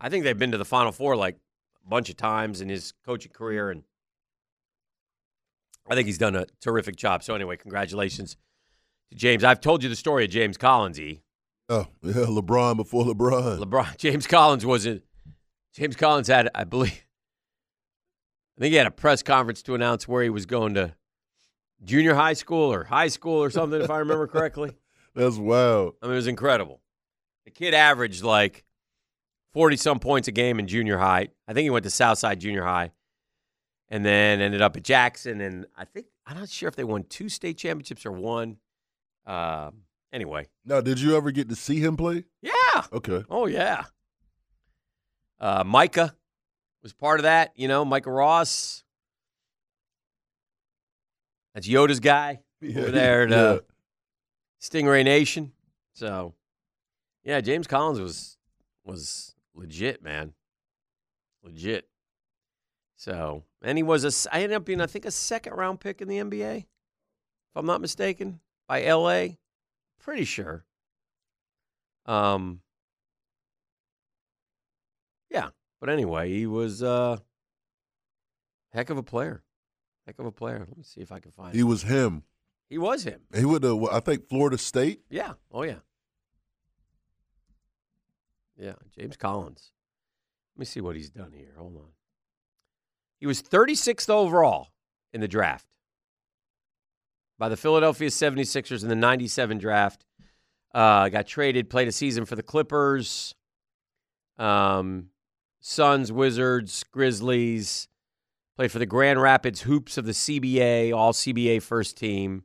I 0.00 0.08
think 0.08 0.24
they've 0.24 0.38
been 0.38 0.52
to 0.52 0.58
the 0.58 0.64
Final 0.64 0.92
Four 0.92 1.16
like 1.16 1.36
a 1.84 1.88
bunch 1.88 2.08
of 2.10 2.16
times 2.16 2.60
in 2.60 2.68
his 2.68 2.92
coaching 3.04 3.32
career, 3.32 3.70
and 3.70 3.82
I 5.88 5.94
think 5.94 6.06
he's 6.06 6.18
done 6.18 6.36
a 6.36 6.46
terrific 6.60 6.96
job. 6.96 7.22
So 7.22 7.34
anyway, 7.34 7.56
congratulations 7.56 8.36
to 9.10 9.16
James. 9.16 9.42
I've 9.44 9.60
told 9.60 9.82
you 9.82 9.88
the 9.88 9.96
story 9.96 10.24
of 10.24 10.30
James 10.30 10.56
Collins. 10.56 11.00
E. 11.00 11.22
Oh, 11.68 11.86
yeah, 12.02 12.12
LeBron 12.12 12.76
before 12.76 13.04
LeBron. 13.04 13.58
LeBron 13.58 13.96
James 13.98 14.26
Collins 14.26 14.64
wasn't. 14.64 15.02
James 15.74 15.96
Collins 15.96 16.26
had, 16.28 16.48
I 16.54 16.64
believe, 16.64 17.04
I 18.58 18.60
think 18.60 18.72
he 18.72 18.76
had 18.76 18.86
a 18.88 18.90
press 18.90 19.22
conference 19.22 19.62
to 19.62 19.74
announce 19.74 20.08
where 20.08 20.22
he 20.22 20.30
was 20.30 20.44
going 20.46 20.74
to 20.74 20.94
junior 21.84 22.14
high 22.14 22.32
school 22.32 22.72
or 22.72 22.84
high 22.84 23.06
school 23.08 23.40
or 23.42 23.50
something, 23.50 23.80
if 23.80 23.88
I 23.90 23.98
remember 23.98 24.26
correctly. 24.26 24.76
That's 25.14 25.36
wild. 25.36 25.94
I 26.02 26.06
mean, 26.06 26.14
it 26.14 26.16
was 26.16 26.26
incredible. 26.26 26.80
The 27.44 27.50
kid 27.50 27.74
averaged 27.74 28.22
like 28.22 28.64
40 29.52 29.76
some 29.76 29.98
points 29.98 30.28
a 30.28 30.32
game 30.32 30.58
in 30.58 30.66
junior 30.66 30.98
high. 30.98 31.28
I 31.48 31.52
think 31.52 31.64
he 31.64 31.70
went 31.70 31.84
to 31.84 31.90
Southside 31.90 32.38
Junior 32.40 32.64
High 32.64 32.92
and 33.88 34.04
then 34.04 34.40
ended 34.40 34.62
up 34.62 34.76
at 34.76 34.82
Jackson. 34.84 35.40
And 35.40 35.66
I 35.76 35.84
think, 35.84 36.06
I'm 36.26 36.38
not 36.38 36.48
sure 36.48 36.68
if 36.68 36.76
they 36.76 36.84
won 36.84 37.04
two 37.04 37.28
state 37.28 37.56
championships 37.58 38.06
or 38.06 38.12
one. 38.12 38.58
Um, 39.26 39.82
anyway, 40.12 40.46
Now, 40.64 40.80
did 40.80 41.00
you 41.00 41.16
ever 41.16 41.30
get 41.32 41.48
to 41.48 41.56
see 41.56 41.80
him 41.80 41.96
play? 41.96 42.24
yeah. 42.42 42.52
Okay. 42.92 43.24
Oh, 43.28 43.46
yeah. 43.46 43.84
Uh, 45.40 45.64
Micah 45.64 46.14
was 46.82 46.92
part 46.92 47.18
of 47.18 47.24
that, 47.24 47.52
you 47.56 47.66
know, 47.66 47.84
Micah 47.84 48.10
Ross. 48.12 48.84
That's 51.54 51.66
Yoda's 51.66 52.00
guy 52.00 52.40
over 52.64 52.90
there 52.90 53.22
at 53.22 53.32
uh, 53.32 53.60
Stingray 54.62 55.04
Nation. 55.04 55.52
So, 55.94 56.34
yeah, 57.24 57.40
James 57.40 57.66
Collins 57.66 58.00
was 58.00 58.38
was 58.84 59.34
legit, 59.54 60.02
man, 60.02 60.34
legit. 61.42 61.88
So, 62.96 63.44
and 63.62 63.78
he 63.78 63.82
was 63.82 64.04
a. 64.04 64.34
I 64.34 64.42
ended 64.42 64.56
up 64.56 64.64
being, 64.64 64.80
I 64.80 64.86
think, 64.86 65.04
a 65.04 65.10
second 65.10 65.54
round 65.54 65.80
pick 65.80 66.00
in 66.02 66.08
the 66.08 66.18
NBA, 66.18 66.58
if 66.58 66.66
I'm 67.56 67.66
not 67.66 67.80
mistaken, 67.80 68.40
by 68.68 68.84
LA. 68.84 69.36
Pretty 69.98 70.24
sure. 70.24 70.64
Um. 72.06 72.60
Yeah, 75.30 75.50
but 75.80 75.88
anyway, 75.88 76.30
he 76.30 76.46
was 76.46 76.82
uh, 76.82 77.18
heck 78.72 78.90
of 78.90 78.98
a 78.98 79.02
player. 79.02 79.42
Heck 80.06 80.18
of 80.18 80.26
a 80.26 80.32
player. 80.32 80.58
Let 80.58 80.76
me 80.76 80.82
see 80.82 81.00
if 81.00 81.12
I 81.12 81.20
can 81.20 81.30
find. 81.30 81.54
He 81.54 81.60
him. 81.60 81.68
was 81.68 81.82
him. 81.82 82.24
He 82.68 82.78
was 82.78 83.04
him. 83.04 83.20
He 83.34 83.44
would 83.44 83.62
have, 83.62 83.82
I 83.84 84.00
think, 84.00 84.28
Florida 84.28 84.58
State. 84.58 85.00
Yeah. 85.08 85.34
Oh 85.52 85.62
yeah. 85.62 85.80
Yeah, 88.60 88.74
James 88.96 89.16
Collins. 89.16 89.72
Let 90.54 90.60
me 90.60 90.66
see 90.66 90.80
what 90.80 90.94
he's 90.94 91.10
done 91.10 91.32
here. 91.32 91.54
Hold 91.56 91.76
on. 91.76 91.88
He 93.18 93.26
was 93.26 93.42
36th 93.42 94.10
overall 94.10 94.68
in 95.12 95.20
the 95.22 95.28
draft 95.28 95.66
by 97.38 97.48
the 97.48 97.56
Philadelphia 97.56 98.08
76ers 98.08 98.82
in 98.82 98.88
the 98.88 98.94
97 98.94 99.58
draft. 99.58 100.04
Uh, 100.74 101.08
got 101.08 101.26
traded, 101.26 101.70
played 101.70 101.88
a 101.88 101.92
season 101.92 102.26
for 102.26 102.36
the 102.36 102.42
Clippers, 102.42 103.34
um, 104.38 105.08
Suns, 105.60 106.12
Wizards, 106.12 106.84
Grizzlies. 106.92 107.88
Played 108.56 108.72
for 108.72 108.78
the 108.78 108.86
Grand 108.86 109.20
Rapids 109.22 109.62
Hoops 109.62 109.96
of 109.96 110.04
the 110.04 110.12
CBA, 110.12 110.94
all 110.94 111.14
CBA 111.14 111.62
first 111.62 111.96
team. 111.96 112.44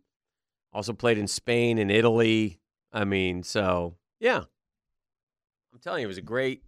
Also 0.71 0.93
played 0.93 1.17
in 1.17 1.27
Spain 1.27 1.77
and 1.77 1.91
Italy. 1.91 2.61
I 2.93 3.03
mean, 3.03 3.43
so 3.43 3.97
yeah. 4.21 4.45
I'm 5.75 5.81
telling 5.81 5.99
you, 5.99 6.05
he 6.05 6.07
was 6.07 6.17
a 6.17 6.21
great, 6.21 6.63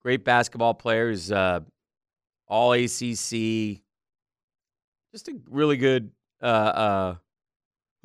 great 0.00 0.24
basketball 0.24 0.74
player. 0.74 1.10
He's 1.10 1.32
uh, 1.32 1.58
all 2.46 2.72
ACC. 2.72 3.80
Just 5.12 5.26
a 5.26 5.34
really 5.50 5.76
good 5.76 6.12
uh, 6.40 6.46
uh, 6.46 7.14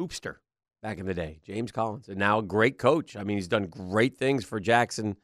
hoopster 0.02 0.38
back 0.82 0.98
in 0.98 1.06
the 1.06 1.14
day, 1.14 1.40
James 1.46 1.72
Collins, 1.72 2.10
and 2.10 2.18
now 2.18 2.40
a 2.40 2.44
great 2.44 2.80
coach. 2.80 3.16
I 3.16 3.24
mean, 3.24 3.38
he's 3.38 3.48
done 3.48 3.66
great 3.68 4.18
things 4.18 4.44
for 4.44 4.60
Jackson 4.60 5.18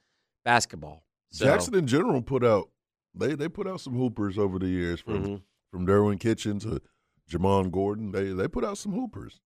basketball. 0.46 1.06
So, 1.32 1.46
Jackson 1.46 1.74
in 1.74 1.88
general 1.88 2.22
put 2.22 2.44
out 2.46 2.70
they 3.16 3.34
they 3.34 3.50
put 3.50 3.66
out 3.66 3.82
some 3.82 3.96
hoopers 3.96 4.38
over 4.38 4.60
the 4.60 4.68
years 4.68 5.00
from 5.00 5.26
Mhm. 5.26 5.42
from 5.72 5.88
Derwin 5.88 6.20
Kitchen 6.20 6.60
to 6.60 6.84
Jamon 7.28 7.72
Gordon. 7.72 8.12
They 8.12 8.32
they 8.32 8.48
put 8.48 8.64
out 8.64 8.78
some 8.78 8.92
hoopers. 8.92 9.42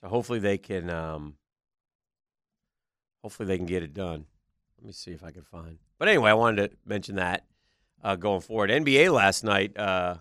So 0.00 0.08
hopefully 0.08 0.38
they 0.38 0.56
can 0.56 0.88
um 0.88 1.36
hopefully 3.26 3.48
they 3.48 3.56
can 3.56 3.66
get 3.66 3.82
it 3.82 3.92
done. 3.92 4.24
Let 4.78 4.86
me 4.86 4.92
see 4.92 5.10
if 5.10 5.24
I 5.24 5.32
can 5.32 5.42
find. 5.42 5.78
But 5.98 6.06
anyway, 6.06 6.30
I 6.30 6.34
wanted 6.34 6.70
to 6.70 6.76
mention 6.86 7.16
that 7.16 7.44
uh, 8.04 8.14
going 8.14 8.40
forward. 8.40 8.70
NBA 8.70 9.12
last 9.12 9.42
night, 9.42 9.76
uh 9.76 10.18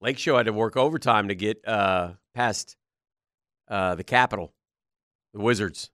Lake 0.00 0.16
Show 0.16 0.38
had 0.38 0.46
to 0.46 0.52
work 0.54 0.78
overtime 0.78 1.28
to 1.28 1.34
get 1.34 1.60
uh 1.68 2.12
past 2.34 2.78
uh 3.68 3.96
the 3.96 4.04
Capital, 4.04 4.54
the 5.34 5.40
Wizards. 5.40 5.90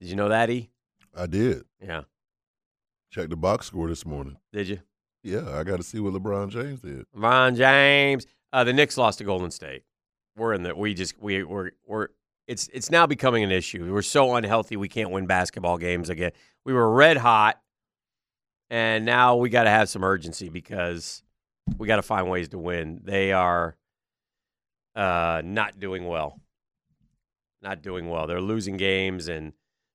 Did 0.00 0.08
you 0.08 0.16
know 0.16 0.30
that, 0.30 0.48
E? 0.48 0.70
I 1.14 1.26
did 1.26 1.64
Yeah. 1.82 2.04
check 3.10 3.28
the 3.28 3.36
box 3.36 3.66
score 3.66 3.88
this 3.88 4.06
morning. 4.06 4.38
Did 4.54 4.68
you? 4.68 4.78
Yeah, 5.22 5.50
I 5.54 5.64
got 5.64 5.76
to 5.76 5.82
see 5.82 6.00
what 6.00 6.14
LeBron 6.14 6.48
James 6.48 6.80
did. 6.80 7.04
LeBron 7.14 7.56
James. 7.58 8.26
Uh, 8.54 8.64
the 8.64 8.72
Knicks 8.72 8.96
lost 8.96 9.18
to 9.18 9.24
Golden 9.24 9.50
State. 9.50 9.82
We're 10.34 10.54
in 10.54 10.62
the 10.62 10.74
we 10.74 10.94
just 10.94 11.20
we 11.20 11.42
we're 11.42 11.72
we're 11.86 12.08
it's 12.50 12.68
it's 12.72 12.90
now 12.90 13.06
becoming 13.06 13.44
an 13.44 13.52
issue. 13.52 13.92
We're 13.92 14.02
so 14.02 14.34
unhealthy 14.34 14.76
we 14.76 14.88
can't 14.88 15.10
win 15.10 15.26
basketball 15.26 15.78
games 15.78 16.10
again. 16.10 16.32
We 16.64 16.72
were 16.72 16.90
red 16.90 17.16
hot, 17.16 17.60
and 18.68 19.04
now 19.04 19.36
we 19.36 19.50
got 19.50 19.64
to 19.64 19.70
have 19.70 19.88
some 19.88 20.02
urgency 20.02 20.48
because 20.48 21.22
we 21.78 21.86
got 21.86 21.96
to 21.96 22.02
find 22.02 22.28
ways 22.28 22.48
to 22.48 22.58
win. 22.58 23.02
They 23.04 23.32
are 23.32 23.76
uh, 24.96 25.42
not 25.44 25.78
doing 25.78 26.08
well. 26.08 26.40
Not 27.62 27.82
doing 27.82 28.10
well. 28.10 28.26
They're 28.26 28.40
losing 28.40 28.76
games 28.76 29.28
and 29.28 29.52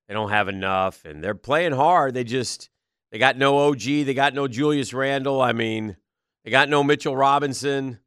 they 0.08 0.14
don't 0.14 0.30
have 0.30 0.48
enough, 0.48 1.04
and 1.04 1.22
they're 1.22 1.36
playing 1.36 1.74
hard. 1.74 2.14
They 2.14 2.24
just 2.24 2.70
they 3.12 3.18
got 3.18 3.38
no 3.38 3.68
OG. 3.68 3.82
They 3.82 4.14
got 4.14 4.34
no 4.34 4.48
Julius 4.48 4.94
Randle. 4.94 5.42
I 5.42 5.52
mean. 5.52 5.98
They 6.46 6.52
got 6.52 6.70
no 6.70 6.84
Mitchell 6.84 7.18
Robinson. 7.18 7.98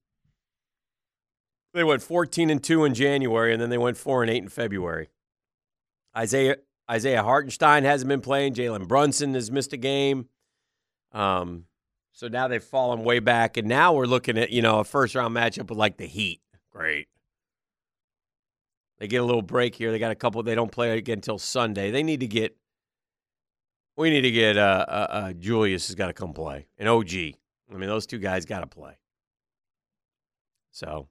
They 1.79 1.85
went 1.85 2.03
14 2.03 2.51
and 2.51 2.61
2 2.61 2.85
in 2.85 2.93
January 2.93 3.53
and 3.53 3.62
then 3.62 3.70
they 3.70 3.79
went 3.79 3.97
4 3.97 4.24
and 4.24 4.31
8 4.33 4.43
in 4.43 4.49
February. 4.49 5.11
Isaiah 6.16 6.57
Isaiah 6.91 7.22
Hartenstein 7.22 7.85
hasn't 7.85 8.09
been 8.09 8.20
playing. 8.20 8.55
Jalen 8.55 8.89
Brunson 8.89 9.35
has 9.35 9.53
missed 9.53 9.72
a 9.72 9.76
game. 9.76 10.29
Um, 11.12 11.66
so 12.11 12.26
now 12.26 12.49
they've 12.49 12.61
fallen 12.61 13.05
way 13.05 13.20
back, 13.20 13.57
and 13.57 13.68
now 13.68 13.93
we're 13.93 14.07
looking 14.07 14.37
at 14.37 14.51
you 14.51 14.61
know 14.61 14.81
a 14.81 14.85
first 14.85 15.14
round 15.14 15.37
matchup 15.37 15.68
with 15.68 15.79
like 15.79 15.99
the 15.99 16.07
Heat. 16.07 16.41
Great. 16.72 17.07
They 18.99 19.07
get 19.07 19.18
a 19.18 19.24
little 19.24 19.43
break 19.43 19.76
here. 19.76 19.93
They 19.93 20.00
got 20.00 20.11
a 20.11 20.17
couple. 20.17 20.42
They 20.42 20.57
don't 20.57 20.72
play 20.72 20.99
again 20.99 21.18
until 21.18 21.38
Sunday. 21.38 21.92
They 21.92 22.03
need 22.03 22.18
to 22.21 22.26
get. 22.26 22.57
We 23.96 24.11
need 24.11 24.22
to 24.22 24.33
get. 24.33 24.57
Uh, 24.57 24.84
uh, 24.88 25.07
uh 25.11 25.33
Julius 25.34 25.87
has 25.87 25.95
got 25.95 26.09
to 26.09 26.13
come 26.13 26.33
play, 26.33 26.67
and 26.76 26.88
OG. 26.88 27.13
I 27.14 27.76
mean, 27.76 27.88
those 27.88 28.07
two 28.07 28.18
guys 28.18 28.46
got 28.46 28.61
to 28.61 28.67
play. 28.67 28.99
So 30.72 31.07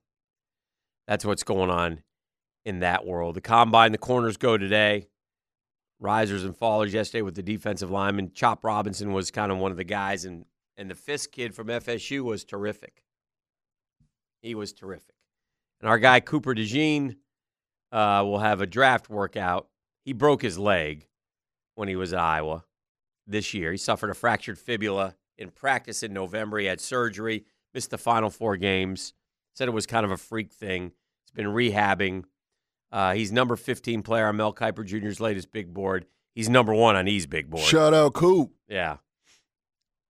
that's 1.08 1.26
what's 1.26 1.44
going 1.44 1.70
on 1.70 2.02
in 2.66 2.80
that 2.80 3.06
world. 3.06 3.36
The 3.36 3.42
combine, 3.42 3.92
the 3.92 3.98
corners 3.98 4.38
go 4.38 4.58
today. 4.58 5.08
Risers 6.00 6.44
and 6.44 6.56
fallers 6.56 6.92
yesterday 6.92 7.24
with 7.24 7.36
the 7.36 7.42
defensive 7.42 7.90
lineman. 7.90 8.32
Chop 8.34 8.64
Robinson 8.64 9.14
was 9.14 9.32
kind 9.32 9.52
of 9.52 9.58
one 9.58 9.72
of 9.72 9.78
the 9.78 9.84
guys, 9.84 10.26
and 10.26 10.46
and 10.78 10.92
the 10.92 10.96
Fiske 10.96 11.32
kid 11.32 11.56
from 11.56 11.68
FSU 11.68 12.22
was 12.22 12.46
terrific. 12.46 13.02
He 14.42 14.54
was 14.54 14.74
terrific. 14.74 15.16
And 15.82 15.90
our 15.90 15.98
guy 15.98 16.20
Cooper 16.20 16.54
DeJean 16.54 17.16
uh, 17.92 18.22
will 18.26 18.40
have 18.40 18.62
a 18.62 18.68
draft 18.68 19.10
workout. 19.10 19.68
He 20.06 20.14
broke 20.14 20.44
his 20.44 20.60
leg 20.60 21.08
when 21.76 21.88
he 21.88 21.96
was 21.96 22.14
at 22.14 22.20
Iowa 22.20 22.64
this 23.26 23.54
year. 23.54 23.72
He 23.72 23.78
suffered 23.78 24.10
a 24.10 24.16
fractured 24.16 24.60
fibula 24.60 25.16
in 25.38 25.50
practice 25.50 26.04
in 26.04 26.14
November. 26.14 26.60
He 26.60 26.68
had 26.68 26.80
surgery, 26.80 27.46
missed 27.74 27.90
the 27.90 27.98
final 27.98 28.30
four 28.30 28.58
games. 28.58 29.14
Said 29.58 29.68
it 29.68 29.72
was 29.72 29.88
kind 29.88 30.06
of 30.06 30.12
a 30.12 30.18
freak 30.18 30.54
thing. 30.54 30.92
He's 31.26 31.32
been 31.34 31.48
rehabbing. 31.52 32.26
Uh, 32.92 33.16
he's 33.16 33.32
number 33.32 33.56
15 33.56 34.04
player 34.04 34.28
on 34.28 34.38
Mel 34.38 34.54
Kiper 34.54 34.86
Jr.'s 34.86 35.20
latest 35.20 35.52
big 35.52 35.74
board. 35.74 36.06
He's 36.36 36.48
number 36.48 36.76
one 36.76 36.96
on 36.96 37.08
E's 37.08 37.26
big 37.26 37.50
board. 37.50 37.64
Shout 37.64 37.92
out 37.92 38.14
Coop. 38.14 38.52
Yeah. 38.70 38.98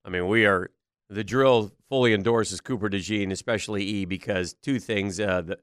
I 0.04 0.10
mean, 0.10 0.28
we 0.28 0.46
are 0.46 0.70
the 1.10 1.24
drill 1.24 1.72
fully 1.88 2.14
endorses 2.14 2.60
Cooper 2.60 2.90
DeJean, 2.90 3.32
especially 3.32 3.84
E, 3.86 4.04
because 4.04 4.54
two 4.54 4.80
things: 4.80 5.18
uh, 5.18 5.44
the 5.44 5.60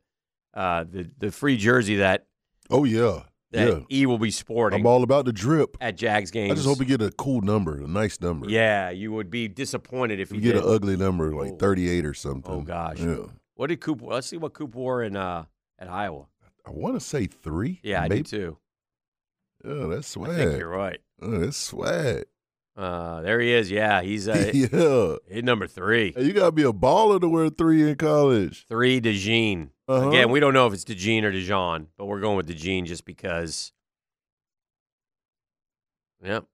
uh, 0.55 0.85
the 0.91 1.11
the 1.19 1.31
free 1.31 1.59
jersey 1.59 1.97
that 1.97 2.27
Oh 2.71 2.85
yeah, 2.85 3.25
that 3.51 3.69
yeah. 3.69 3.81
E 3.91 4.07
will 4.07 4.19
be 4.19 4.31
sporting 4.31 4.81
I'm 4.81 4.87
all 4.87 5.03
about 5.03 5.27
the 5.27 5.33
drip. 5.35 5.77
at 5.83 5.99
Jags 5.99 6.31
games. 6.31 6.53
I 6.53 6.55
just 6.55 6.67
hope 6.67 6.79
you 6.79 6.87
get 6.87 7.03
a 7.03 7.11
cool 7.11 7.43
number, 7.43 7.77
a 7.83 7.87
nice 7.87 8.19
number. 8.23 8.49
Yeah, 8.49 8.89
you 8.89 9.13
would 9.13 9.29
be 9.31 9.47
disappointed 9.47 10.21
if 10.21 10.33
you 10.33 10.41
get 10.41 10.55
did. 10.55 10.65
an 10.65 10.71
ugly 10.71 10.97
number 10.97 11.35
like 11.35 11.53
Oh. 11.53 11.57
38 11.59 12.07
or 12.07 12.15
something. 12.15 12.51
Oh, 12.51 12.61
gosh. 12.63 12.99
Yeah. 13.01 13.27
What 13.55 13.69
did 13.69 13.81
Coop? 13.81 14.01
Let's 14.03 14.27
see 14.27 14.37
what 14.37 14.53
Coop 14.55 14.75
wore 14.75 15.03
in 15.03 15.17
uh, 15.17 15.45
at 15.79 15.89
Iowa. 15.89 16.27
I 16.67 16.71
want 16.71 16.95
to 16.95 17.01
say 17.01 17.27
three. 17.27 17.81
Yeah, 17.83 18.03
I 18.03 18.09
maybe. 18.09 18.23
do 18.23 18.39
too. 18.39 18.59
Yeah, 19.65 19.87
that's 19.89 20.17
I 20.17 20.25
think 20.25 20.37
swag. 20.37 20.59
you're 20.59 20.69
right. 20.69 21.01
Oh, 21.21 21.39
that's 21.39 21.57
swag. 21.57 22.25
Uh, 22.77 23.21
there 23.21 23.41
he 23.41 23.53
is. 23.53 23.71
Yeah, 23.71 24.03
he's 24.03 24.29
uh, 24.29 24.51
yeah. 24.55 25.17
he's 25.33 25.45
number 25.45 25.67
three. 25.67 26.13
Hey, 26.15 26.25
you 26.25 26.33
gotta 26.33 26.53
be 26.53 26.65
a 26.65 26.73
baller 26.73 27.21
to 27.21 27.29
wear 27.29 27.49
three 27.49 27.89
in 27.89 27.95
college. 27.97 28.67
Three 28.67 29.01
DeJean. 29.01 29.71
Uh-huh. 29.87 30.09
Again, 30.09 30.31
we 30.31 30.41
don't 30.41 30.55
know 30.55 30.67
if 30.67 30.73
it's 30.73 30.85
DeJean 30.85 31.23
or 31.23 31.33
DeJean, 31.33 31.87
but 31.97 32.07
we're 32.07 32.21
going 32.21 32.37
with 32.37 32.49
DeJean 32.49 32.87
just 32.87 33.05
because. 33.05 33.73
Yep. 36.23 36.47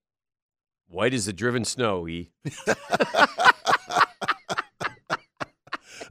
White 0.89 1.15
as 1.15 1.27
the 1.27 1.33
driven 1.33 1.65
snow, 1.65 2.09
E. 2.09 2.33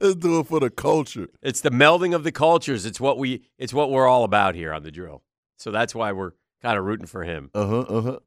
Let's 0.00 0.16
do 0.16 0.40
it 0.40 0.46
for 0.46 0.60
the 0.60 0.70
culture. 0.70 1.28
It's 1.42 1.60
the 1.60 1.70
melding 1.70 2.14
of 2.14 2.24
the 2.24 2.32
cultures. 2.32 2.86
It's 2.86 3.00
what 3.00 3.18
we 3.18 3.42
it's 3.58 3.74
what 3.74 3.90
we're 3.90 4.06
all 4.08 4.24
about 4.24 4.54
here 4.54 4.72
on 4.72 4.82
the 4.82 4.90
drill. 4.90 5.22
So 5.58 5.70
that's 5.70 5.94
why 5.94 6.12
we're 6.12 6.32
kind 6.62 6.78
of 6.78 6.84
rooting 6.84 7.06
for 7.06 7.24
him. 7.24 7.50
Uh 7.54 7.66
huh. 7.66 7.80
Uh 7.80 8.02
huh. 8.02 8.18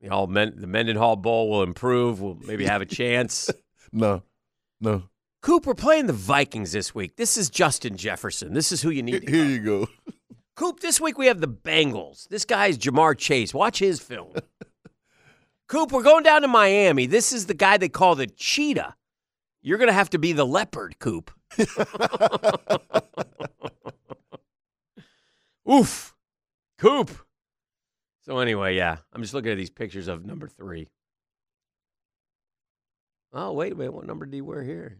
The 0.00 0.08
all 0.08 0.26
men, 0.26 0.54
the 0.56 0.66
Mendenhall 0.66 1.16
Bowl 1.16 1.50
will 1.50 1.62
improve. 1.62 2.20
We'll 2.20 2.38
maybe 2.46 2.64
have 2.66 2.82
a 2.82 2.86
chance. 2.86 3.50
No, 3.94 4.22
no. 4.80 5.02
Coop, 5.42 5.66
we're 5.66 5.74
playing 5.74 6.06
the 6.06 6.14
Vikings 6.14 6.72
this 6.72 6.94
week. 6.94 7.16
This 7.16 7.36
is 7.36 7.50
Justin 7.50 7.98
Jefferson. 7.98 8.54
This 8.54 8.72
is 8.72 8.80
who 8.80 8.88
you 8.88 9.04
Here, 9.04 9.20
need. 9.20 9.26
To 9.26 9.30
here 9.30 9.44
you 9.44 9.58
go. 9.58 9.88
Coop, 10.56 10.80
this 10.80 10.98
week 10.98 11.18
we 11.18 11.26
have 11.26 11.42
the 11.42 11.48
Bengals. 11.48 12.26
This 12.28 12.46
guy's 12.46 12.78
Ja'Marr 12.78 13.18
Chase. 13.18 13.52
Watch 13.52 13.80
his 13.80 14.00
film. 14.00 14.32
Coop, 15.68 15.92
we're 15.92 16.02
going 16.02 16.22
down 16.22 16.40
to 16.40 16.48
Miami. 16.48 17.04
This 17.04 17.34
is 17.34 17.46
the 17.46 17.54
guy 17.54 17.76
they 17.76 17.90
call 17.90 18.14
the 18.14 18.26
cheetah. 18.26 18.96
You're 19.62 19.78
going 19.78 19.88
to 19.88 19.94
have 19.94 20.10
to 20.10 20.18
be 20.18 20.32
the 20.32 20.44
leopard, 20.44 20.98
Coop. 20.98 21.30
Oof. 25.70 26.14
Coop. 26.78 27.10
So, 28.22 28.38
anyway, 28.38 28.76
yeah, 28.76 28.96
I'm 29.12 29.22
just 29.22 29.34
looking 29.34 29.52
at 29.52 29.56
these 29.58 29.70
pictures 29.70 30.08
of 30.08 30.24
number 30.24 30.48
three. 30.48 30.88
Oh, 33.32 33.52
wait 33.52 33.72
a 33.72 33.76
minute. 33.76 33.92
What 33.94 34.06
number 34.06 34.26
did 34.26 34.34
he 34.34 34.40
wear 34.40 34.62
here? 34.62 34.98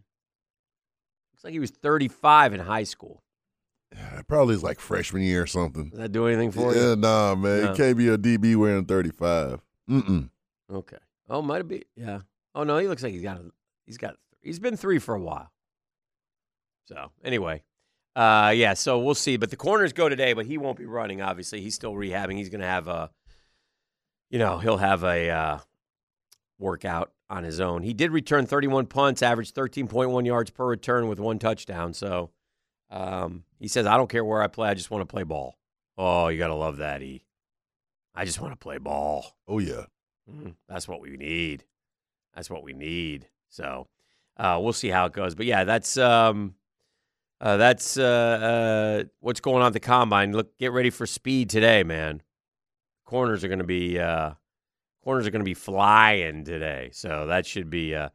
Looks 1.33 1.43
like 1.43 1.53
he 1.53 1.59
was 1.59 1.71
35 1.71 2.53
in 2.53 2.59
high 2.61 2.83
school. 2.83 3.21
It 3.91 4.27
probably 4.27 4.55
is 4.55 4.63
like 4.63 4.79
freshman 4.79 5.21
year 5.21 5.43
or 5.43 5.47
something. 5.47 5.89
Does 5.89 5.99
that 5.99 6.11
do 6.11 6.25
anything 6.25 6.51
for 6.51 6.73
you? 6.73 6.81
Yeah, 6.81 6.95
nah, 6.95 7.35
man. 7.35 7.61
No. 7.61 7.69
You 7.69 7.75
can't 7.75 7.97
be 7.97 8.07
a 8.07 8.17
DB 8.17 8.55
wearing 8.55 8.85
35. 8.85 9.61
Mm-mm. 9.89 10.29
Okay. 10.71 10.97
Oh, 11.29 11.41
might 11.41 11.57
have 11.57 11.67
been. 11.67 11.83
Yeah. 11.95 12.21
Oh 12.55 12.63
no, 12.63 12.77
he 12.79 12.87
looks 12.87 13.03
like 13.03 13.13
he's 13.13 13.21
got. 13.21 13.37
A, 13.37 13.43
he's 13.85 13.97
got. 13.97 14.15
He's 14.43 14.59
been 14.59 14.77
three 14.77 14.99
for 14.99 15.15
a 15.15 15.19
while. 15.19 15.51
So 16.85 17.11
anyway, 17.23 17.63
uh, 18.15 18.53
yeah. 18.55 18.73
So 18.73 18.99
we'll 18.99 19.15
see. 19.15 19.37
But 19.37 19.49
the 19.49 19.55
corners 19.55 19.93
go 19.93 20.09
today, 20.09 20.33
but 20.33 20.45
he 20.45 20.57
won't 20.57 20.77
be 20.77 20.85
running. 20.85 21.21
Obviously, 21.21 21.61
he's 21.61 21.75
still 21.75 21.93
rehabbing. 21.93 22.37
He's 22.37 22.49
going 22.49 22.61
to 22.61 22.67
have 22.67 22.87
a. 22.87 23.09
You 24.29 24.39
know, 24.39 24.57
he'll 24.57 24.77
have 24.77 25.03
a 25.03 25.29
uh, 25.29 25.59
workout 26.57 27.11
on 27.29 27.43
his 27.43 27.59
own. 27.59 27.83
He 27.83 27.93
did 27.93 28.11
return 28.11 28.47
31 28.47 28.87
punts, 28.87 29.21
averaged 29.21 29.55
13.1 29.55 30.25
yards 30.25 30.49
per 30.49 30.65
return 30.65 31.07
with 31.07 31.19
one 31.19 31.37
touchdown. 31.37 31.93
So 31.93 32.31
um, 32.89 33.43
he 33.59 33.67
says, 33.67 33.85
"I 33.85 33.97
don't 33.97 34.09
care 34.09 34.25
where 34.25 34.41
I 34.41 34.47
play. 34.47 34.69
I 34.69 34.73
just 34.73 34.91
want 34.91 35.07
to 35.07 35.11
play 35.11 35.23
ball." 35.23 35.55
Oh, 35.97 36.27
you 36.27 36.39
got 36.39 36.47
to 36.47 36.55
love 36.55 36.77
that, 36.77 37.01
E. 37.01 37.23
I 38.15 38.25
just 38.25 38.39
want 38.39 38.53
to 38.53 38.57
play 38.57 38.77
ball. 38.77 39.25
Oh, 39.47 39.59
yeah. 39.59 39.85
Mm, 40.31 40.55
that's 40.67 40.87
what 40.87 41.01
we 41.01 41.17
need. 41.17 41.65
That's 42.35 42.49
what 42.49 42.63
we 42.63 42.73
need. 42.73 43.27
So 43.49 43.87
uh, 44.37 44.59
we'll 44.61 44.73
see 44.73 44.89
how 44.89 45.05
it 45.05 45.13
goes. 45.13 45.35
But 45.35 45.45
yeah, 45.45 45.63
that's 45.63 45.97
um, 45.97 46.55
uh, 47.39 47.57
that's 47.57 47.97
uh, 47.97 48.03
uh, 48.03 49.03
what's 49.19 49.39
going 49.39 49.61
on 49.61 49.67
at 49.67 49.73
the 49.73 49.79
combine. 49.79 50.31
Look, 50.31 50.57
get 50.57 50.71
ready 50.71 50.89
for 50.89 51.05
speed 51.05 51.49
today, 51.49 51.83
man. 51.83 52.21
Corners 53.05 53.43
are 53.43 53.47
going 53.47 53.59
to 53.59 53.65
be 53.65 53.99
uh, 53.99 54.31
corners 55.03 55.27
are 55.27 55.31
going 55.31 55.41
to 55.41 55.45
be 55.45 55.53
flying 55.53 56.45
today. 56.45 56.89
So 56.93 57.27
that 57.27 57.45
should 57.45 57.69
be 57.69 57.95
uh, 57.95 58.09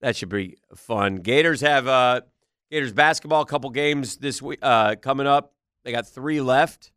that 0.00 0.16
should 0.16 0.28
be 0.28 0.56
fun. 0.74 1.16
Gators 1.16 1.60
have 1.60 2.22
Gators 2.70 2.92
basketball. 2.92 3.42
A 3.42 3.46
couple 3.46 3.70
games 3.70 4.16
this 4.16 4.40
week 4.40 4.60
coming 4.60 5.26
up. 5.26 5.54
They 5.84 5.92
got 5.92 6.06
three 6.06 6.40
left. 6.40 6.92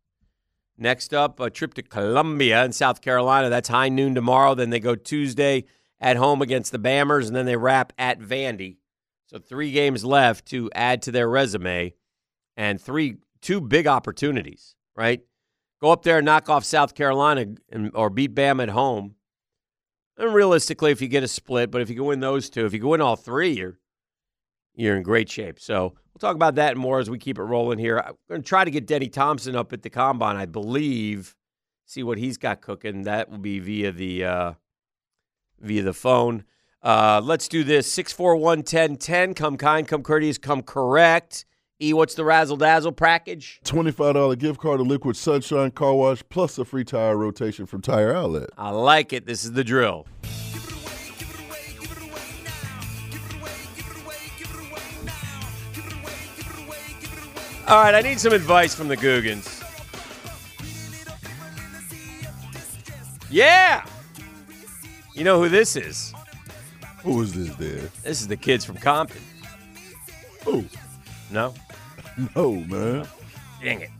Next 0.78 1.12
up, 1.12 1.38
a 1.38 1.50
trip 1.50 1.74
to 1.74 1.82
Columbia 1.82 2.64
in 2.64 2.72
South 2.72 3.02
Carolina. 3.02 3.50
That's 3.50 3.68
high 3.68 3.88
noon 3.88 4.14
tomorrow. 4.14 4.54
Then 4.54 4.70
they 4.70 4.80
go 4.80 4.94
Tuesday 4.94 5.64
at 6.02 6.16
home 6.16 6.42
against 6.42 6.72
the 6.72 6.78
Bammers, 6.78 7.28
and 7.28 7.36
then 7.36 7.46
they 7.46 7.56
wrap 7.56 7.92
at 7.96 8.20
Vandy. 8.20 8.76
So 9.26 9.38
three 9.38 9.70
games 9.70 10.04
left 10.04 10.44
to 10.46 10.68
add 10.74 11.00
to 11.02 11.12
their 11.12 11.28
resume, 11.28 11.94
and 12.56 12.78
three 12.78 13.16
two 13.40 13.62
big 13.62 13.86
opportunities. 13.86 14.74
Right, 14.94 15.22
go 15.80 15.90
up 15.90 16.02
there 16.02 16.18
and 16.18 16.26
knock 16.26 16.50
off 16.50 16.64
South 16.64 16.94
Carolina 16.94 17.46
and, 17.70 17.90
or 17.94 18.10
beat 18.10 18.34
Bam 18.34 18.60
at 18.60 18.68
home. 18.68 19.14
And 20.18 20.34
realistically, 20.34 20.90
if 20.90 21.00
you 21.00 21.08
get 21.08 21.22
a 21.22 21.28
split, 21.28 21.70
but 21.70 21.80
if 21.80 21.88
you 21.88 21.96
can 21.96 22.04
win 22.04 22.20
those 22.20 22.50
two, 22.50 22.66
if 22.66 22.74
you 22.74 22.80
can 22.80 22.88
win 22.90 23.00
all 23.00 23.16
three, 23.16 23.52
you're 23.52 23.78
you're 24.74 24.96
in 24.96 25.02
great 25.02 25.30
shape. 25.30 25.58
So 25.58 25.94
we'll 26.12 26.18
talk 26.18 26.34
about 26.34 26.56
that 26.56 26.76
more 26.76 26.98
as 26.98 27.08
we 27.08 27.18
keep 27.18 27.38
it 27.38 27.42
rolling 27.42 27.78
here. 27.78 27.98
I'm 27.98 28.14
going 28.28 28.42
to 28.42 28.48
try 28.48 28.64
to 28.64 28.70
get 28.70 28.86
Denny 28.86 29.08
Thompson 29.08 29.56
up 29.56 29.72
at 29.72 29.82
the 29.82 29.90
combine, 29.90 30.36
I 30.36 30.46
believe. 30.46 31.36
See 31.86 32.02
what 32.02 32.18
he's 32.18 32.38
got 32.38 32.60
cooking. 32.60 33.02
That 33.02 33.30
will 33.30 33.38
be 33.38 33.58
via 33.58 33.92
the 33.92 34.24
uh, 34.24 34.52
via 35.62 35.82
the 35.82 35.92
phone. 35.92 36.44
Uh, 36.82 37.20
let's 37.22 37.48
do 37.48 37.64
this. 37.64 37.90
641 37.92 38.58
1010. 38.58 39.34
Come 39.34 39.56
kind, 39.56 39.86
come 39.86 40.02
courteous, 40.02 40.38
come 40.38 40.62
correct. 40.62 41.44
E, 41.80 41.92
what's 41.92 42.14
the 42.14 42.24
razzle 42.24 42.56
dazzle 42.56 42.92
package? 42.92 43.60
$25 43.64 44.38
gift 44.38 44.60
card 44.60 44.78
to 44.78 44.84
Liquid 44.84 45.16
Sunshine 45.16 45.70
Car 45.72 45.94
Wash 45.94 46.22
plus 46.28 46.56
a 46.58 46.64
free 46.64 46.84
tire 46.84 47.16
rotation 47.16 47.66
from 47.66 47.80
Tire 47.80 48.14
Outlet. 48.14 48.50
I 48.56 48.70
like 48.70 49.12
it. 49.12 49.26
This 49.26 49.44
is 49.44 49.52
the 49.52 49.64
drill. 49.64 50.06
All 57.68 57.82
right, 57.82 57.94
I 57.94 58.00
need 58.00 58.20
some 58.20 58.32
advice 58.32 58.74
from 58.74 58.88
the 58.88 58.96
Googans. 58.96 59.60
Yeah. 63.30 63.84
You 65.14 65.24
know 65.24 65.42
who 65.42 65.48
this 65.48 65.76
is? 65.76 66.12
Who 67.02 67.20
is 67.22 67.32
this 67.34 67.54
there? 67.56 67.90
This 68.02 68.20
is 68.20 68.28
the 68.28 68.36
kids 68.36 68.64
from 68.64 68.76
Compton. 68.76 69.20
Oh, 70.46 70.64
No? 71.30 71.54
no, 72.36 72.52
man. 72.52 73.06
Dang 73.62 73.80
it. 73.82 73.90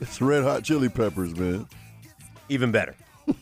It's 0.00 0.20
Red 0.20 0.42
Hot 0.44 0.62
Chili 0.64 0.88
Peppers, 0.88 1.36
man. 1.36 1.66
Even 2.48 2.72
better. 2.72 2.94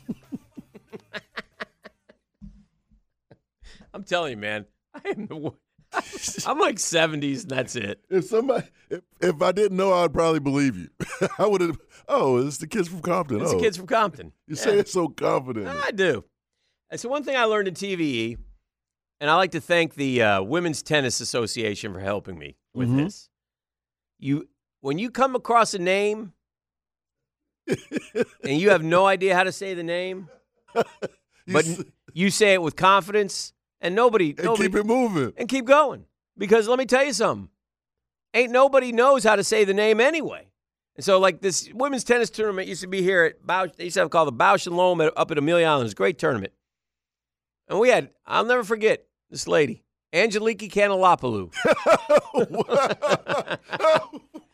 I'm 3.95 4.05
telling 4.05 4.33
you, 4.33 4.37
man. 4.37 4.67
I 4.95 5.09
am 5.11 5.27
the 5.27 5.53
I'm 6.47 6.59
like 6.59 6.77
70s 6.77 7.43
and 7.43 7.51
that's 7.51 7.75
it. 7.75 8.01
If 8.11 8.25
somebody, 8.27 8.67
if, 8.91 9.01
if 9.21 9.41
I 9.41 9.53
didn't 9.53 9.77
know, 9.79 9.93
I'd 9.95 10.13
probably 10.13 10.41
believe 10.41 10.77
you. 10.77 10.89
I 11.39 11.47
would 11.47 11.63
have. 11.63 11.79
Oh, 12.09 12.37
it's 12.47 12.59
the 12.59 12.67
kids 12.67 12.89
from 12.89 13.01
Compton. 13.01 13.41
It's 13.41 13.53
oh, 13.53 13.57
the 13.57 13.63
kids 13.63 13.77
from 13.79 13.87
Compton. 13.87 14.33
You 14.47 14.57
Yeah. 14.57 14.63
say 14.63 14.79
it 14.79 14.89
so 14.89 15.09
confident. 15.09 15.67
I 15.69 15.91
do. 15.93 16.25
And 16.91 16.99
so 17.01 17.09
one 17.09 17.23
thing 17.23 17.37
I 17.37 17.45
learned 17.45 17.69
in 17.69 17.75
TVE, 17.75 18.39
and 19.21 19.29
I 19.31 19.35
like 19.37 19.51
to 19.53 19.61
thank 19.61 19.95
the 19.95 20.23
uh, 20.23 20.43
Women's 20.43 20.83
Tennis 20.83 21.21
Association 21.21 21.93
for 21.93 22.01
helping 22.01 22.39
me 22.39 22.57
with 22.75 22.89
Mhm. 22.89 23.05
this. 23.05 23.29
You, 24.19 24.49
when 24.81 24.99
you 24.99 25.11
come 25.11 25.35
across 25.37 25.75
a 25.75 25.79
name 25.79 26.33
and 27.67 28.59
you 28.61 28.71
have 28.71 28.83
no 28.83 29.07
idea 29.07 29.35
how 29.35 29.45
to 29.45 29.53
say 29.53 29.75
the 29.75 29.83
name, 29.83 30.29
You 30.75 30.85
but 31.55 31.65
s- 31.67 31.83
you 32.13 32.31
say 32.31 32.55
it 32.55 32.63
with 32.63 32.77
confidence, 32.77 33.53
and 33.81 33.95
nobody, 33.95 34.31
and 34.31 34.45
nobody 34.45 34.65
keep 34.69 34.77
it 34.77 34.85
moving. 34.87 35.33
and 35.37 35.49
keep 35.49 35.65
going. 35.65 36.05
Because 36.37 36.69
let 36.69 36.79
me 36.79 36.85
tell 36.87 37.05
you 37.05 37.13
something. 37.13 37.49
Ain't 38.35 38.53
nobody 38.53 38.93
knows 38.93 39.25
how 39.25 39.35
to 39.37 39.43
say 39.45 39.65
the 39.65 39.73
name 39.75 40.01
anyway. 40.01 40.47
And 40.97 41.05
so, 41.05 41.19
like 41.19 41.41
this 41.41 41.71
women's 41.73 42.05
tennis 42.05 42.29
tournament 42.31 42.69
used 42.69 42.81
to 42.83 42.87
be 42.87 43.03
here 43.03 43.25
at 43.25 43.47
Bausch, 43.47 43.75
they 43.77 43.85
used 43.85 43.95
to 43.95 44.01
have 44.01 44.07
it 44.07 44.11
called 44.11 44.29
the 44.29 44.33
Bausch 44.33 44.67
and 44.67 44.77
Lomb 44.77 45.01
up 45.01 45.31
at 45.31 45.39
Amelia 45.39 45.67
Island. 45.67 45.83
It 45.83 45.85
was 45.85 45.93
a 45.93 45.97
great 45.97 46.19
tournament. 46.19 46.53
And 47.69 47.79
we 47.79 47.89
had, 47.91 48.11
I'll 48.27 48.45
never 48.45 48.65
forget 48.65 49.07
this 49.31 49.47
lady, 49.47 49.85
Angeliki 50.13 50.71
Canelopoulos. 50.71 51.53
What? 52.33 53.61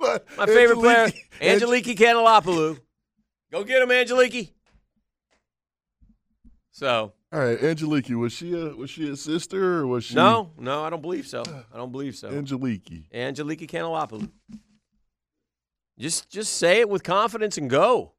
Oh, 0.06 0.18
My 0.36 0.44
favorite 0.46 0.76
player, 0.80 1.08
Angeliki- 1.40 1.96
Canelopoulos. 1.96 2.78
Go 3.50 3.64
get 3.64 3.80
him, 3.80 3.88
Angeliki. 3.88 4.50
So, 6.72 7.12
All 7.32 7.38
right, 7.40 7.58
Angeliki, 7.58 8.14
was 8.18 8.32
she 8.32 8.52
a 8.52 8.74
was 8.74 8.90
she 8.90 9.08
a 9.08 9.16
sister 9.16 9.78
or 9.80 9.86
was 9.86 10.04
she 10.04 10.14
no, 10.14 10.50
no, 10.58 10.82
I 10.84 10.90
don't 10.90 11.00
believe 11.02 11.26
so. 11.26 11.42
I 11.72 11.76
don't 11.76 11.92
believe 11.92 12.16
so. 12.16 12.28
Angeliki? 12.30 13.04
Angeliki 13.14 13.66
Canelopoulos. 13.68 14.30
Just 15.98 16.28
just 16.30 16.54
say 16.56 16.80
it 16.80 16.88
with 16.88 17.02
confidence 17.04 17.56
and 17.56 17.70
go. 17.70 18.13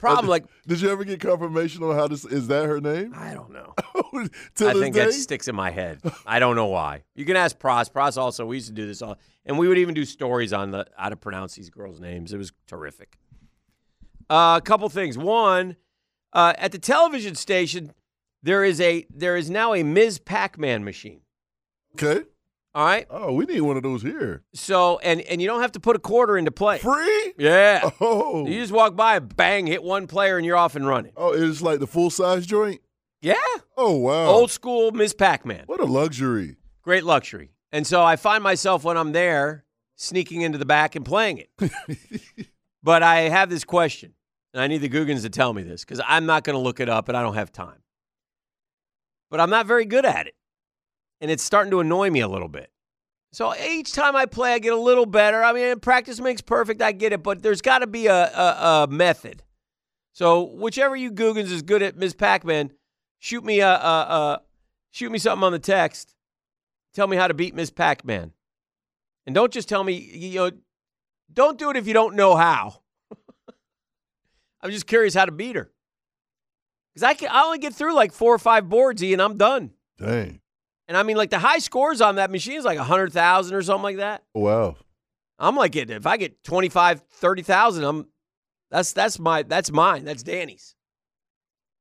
Problem, 0.00 0.26
like 0.28 0.44
Did 0.66 0.80
you 0.80 0.90
ever 0.90 1.04
get 1.04 1.20
confirmation 1.20 1.82
on 1.82 1.94
how 1.94 2.08
this 2.08 2.24
is 2.24 2.48
that 2.48 2.64
her 2.64 2.80
name? 2.80 3.12
I 3.14 3.34
don't 3.34 3.52
know. 3.52 3.74
I 4.14 4.72
think 4.72 4.94
day? 4.94 5.04
that 5.04 5.12
sticks 5.12 5.46
in 5.46 5.54
my 5.54 5.70
head. 5.70 6.00
I 6.26 6.38
don't 6.38 6.56
know 6.56 6.66
why. 6.66 7.02
You 7.14 7.24
can 7.24 7.36
ask 7.36 7.58
Pros. 7.58 7.88
Pros 7.88 8.16
also. 8.16 8.46
We 8.46 8.56
used 8.56 8.68
to 8.68 8.72
do 8.72 8.86
this 8.86 9.02
all, 9.02 9.18
and 9.44 9.58
we 9.58 9.68
would 9.68 9.78
even 9.78 9.94
do 9.94 10.04
stories 10.04 10.52
on 10.52 10.70
the 10.70 10.86
how 10.96 11.10
to 11.10 11.16
pronounce 11.16 11.54
these 11.54 11.68
girls' 11.70 12.00
names. 12.00 12.32
It 12.32 12.38
was 12.38 12.50
terrific. 12.66 13.18
Uh, 14.28 14.58
a 14.58 14.64
couple 14.64 14.88
things. 14.88 15.18
One, 15.18 15.76
uh, 16.32 16.54
at 16.56 16.72
the 16.72 16.78
television 16.78 17.34
station, 17.34 17.92
There 18.42 18.64
is 18.64 18.80
a 18.80 19.06
there 19.14 19.36
is 19.36 19.50
now 19.50 19.74
a 19.74 19.82
Ms. 19.82 20.18
Pac-Man 20.18 20.82
machine. 20.82 21.20
Okay. 21.94 22.24
All 22.72 22.84
right. 22.84 23.06
Oh, 23.10 23.32
we 23.32 23.46
need 23.46 23.60
one 23.62 23.76
of 23.76 23.82
those 23.82 24.02
here. 24.02 24.44
So 24.54 24.98
and 25.00 25.20
and 25.22 25.42
you 25.42 25.48
don't 25.48 25.60
have 25.60 25.72
to 25.72 25.80
put 25.80 25.96
a 25.96 25.98
quarter 25.98 26.38
into 26.38 26.50
play. 26.52 26.78
Free? 26.78 27.34
Yeah. 27.38 27.90
Oh. 28.00 28.46
You 28.46 28.60
just 28.60 28.72
walk 28.72 28.96
by, 28.96 29.18
bang, 29.18 29.66
hit 29.66 29.82
one 29.82 30.06
player, 30.06 30.36
and 30.36 30.46
you're 30.46 30.56
off 30.56 30.74
and 30.76 30.86
running. 30.86 31.12
Oh, 31.16 31.32
it's 31.32 31.60
like 31.60 31.80
the 31.80 31.86
full 31.86 32.08
size 32.08 32.46
joint? 32.46 32.80
Yeah. 33.20 33.34
Oh, 33.76 33.96
wow. 33.96 34.26
Old 34.26 34.50
school 34.50 34.90
Ms. 34.92 35.12
Pac-Man. 35.14 35.64
What 35.66 35.80
a 35.80 35.84
luxury. 35.84 36.56
Great 36.82 37.04
luxury. 37.04 37.50
And 37.72 37.86
so 37.86 38.02
I 38.02 38.16
find 38.16 38.42
myself 38.42 38.84
when 38.84 38.96
I'm 38.96 39.12
there 39.12 39.64
sneaking 39.96 40.40
into 40.40 40.56
the 40.56 40.64
back 40.64 40.96
and 40.96 41.04
playing 41.04 41.38
it. 41.38 41.70
but 42.82 43.02
I 43.02 43.22
have 43.22 43.50
this 43.50 43.64
question, 43.64 44.14
and 44.54 44.62
I 44.62 44.66
need 44.66 44.78
the 44.78 44.88
Googans 44.88 45.22
to 45.22 45.30
tell 45.30 45.52
me 45.52 45.62
this 45.62 45.84
because 45.84 46.00
I'm 46.06 46.24
not 46.24 46.44
going 46.44 46.54
to 46.54 46.60
look 46.60 46.80
it 46.80 46.88
up 46.88 47.08
and 47.08 47.16
I 47.16 47.22
don't 47.22 47.34
have 47.34 47.52
time. 47.52 47.82
But 49.30 49.40
I'm 49.40 49.50
not 49.50 49.66
very 49.66 49.84
good 49.84 50.06
at 50.06 50.26
it. 50.26 50.34
And 51.20 51.30
it's 51.30 51.42
starting 51.42 51.70
to 51.72 51.80
annoy 51.80 52.10
me 52.10 52.20
a 52.20 52.28
little 52.28 52.48
bit. 52.48 52.70
So 53.32 53.54
each 53.56 53.92
time 53.92 54.16
I 54.16 54.26
play, 54.26 54.54
I 54.54 54.58
get 54.58 54.72
a 54.72 54.76
little 54.76 55.06
better. 55.06 55.42
I 55.42 55.52
mean, 55.52 55.78
practice 55.80 56.20
makes 56.20 56.40
perfect. 56.40 56.82
I 56.82 56.92
get 56.92 57.12
it, 57.12 57.22
but 57.22 57.42
there's 57.42 57.62
got 57.62 57.78
to 57.78 57.86
be 57.86 58.06
a, 58.06 58.14
a, 58.14 58.84
a 58.84 58.88
method. 58.90 59.42
So 60.12 60.42
whichever 60.42 60.96
you 60.96 61.12
Googans 61.12 61.50
is 61.52 61.62
good 61.62 61.82
at 61.82 61.96
Ms. 61.96 62.14
Pac-Man, 62.14 62.72
shoot 63.20 63.44
me 63.44 63.60
a, 63.60 63.70
a, 63.70 63.72
a 63.72 64.42
shoot 64.90 65.12
me 65.12 65.18
something 65.18 65.44
on 65.44 65.52
the 65.52 65.58
text. 65.60 66.14
Tell 66.92 67.06
me 67.06 67.16
how 67.16 67.28
to 67.28 67.34
beat 67.34 67.54
Ms. 67.54 67.70
Pac-Man, 67.70 68.32
and 69.26 69.34
don't 69.34 69.52
just 69.52 69.68
tell 69.68 69.84
me 69.84 69.94
you 69.94 70.38
know. 70.40 70.50
Don't 71.32 71.56
do 71.56 71.70
it 71.70 71.76
if 71.76 71.86
you 71.86 71.94
don't 71.94 72.16
know 72.16 72.34
how. 72.34 72.80
I'm 74.60 74.72
just 74.72 74.88
curious 74.88 75.14
how 75.14 75.26
to 75.26 75.32
beat 75.32 75.54
her. 75.54 75.70
Because 76.92 77.04
I 77.04 77.14
can 77.14 77.28
I 77.30 77.44
only 77.44 77.58
get 77.58 77.72
through 77.72 77.94
like 77.94 78.12
four 78.12 78.34
or 78.34 78.38
five 78.38 78.68
boards, 78.68 79.00
and 79.02 79.22
I'm 79.22 79.36
done. 79.36 79.70
Dang. 79.96 80.39
And 80.90 80.96
I 80.96 81.04
mean, 81.04 81.16
like 81.16 81.30
the 81.30 81.38
high 81.38 81.60
scores 81.60 82.00
on 82.00 82.16
that 82.16 82.32
machine 82.32 82.58
is 82.58 82.64
like 82.64 82.76
100,000 82.76 83.54
or 83.54 83.62
something 83.62 83.84
like 83.84 83.98
that. 83.98 84.24
Wow. 84.34 84.74
I'm 85.38 85.54
like, 85.54 85.76
if 85.76 86.04
I 86.04 86.16
get 86.16 86.42
25, 86.42 87.02
30,000, 87.08 87.84
I'm 87.84 88.08
that's 88.72 88.92
that's 88.92 89.20
my 89.20 89.44
that's 89.44 89.70
mine. 89.70 90.04
That's 90.04 90.24
Danny's. 90.24 90.74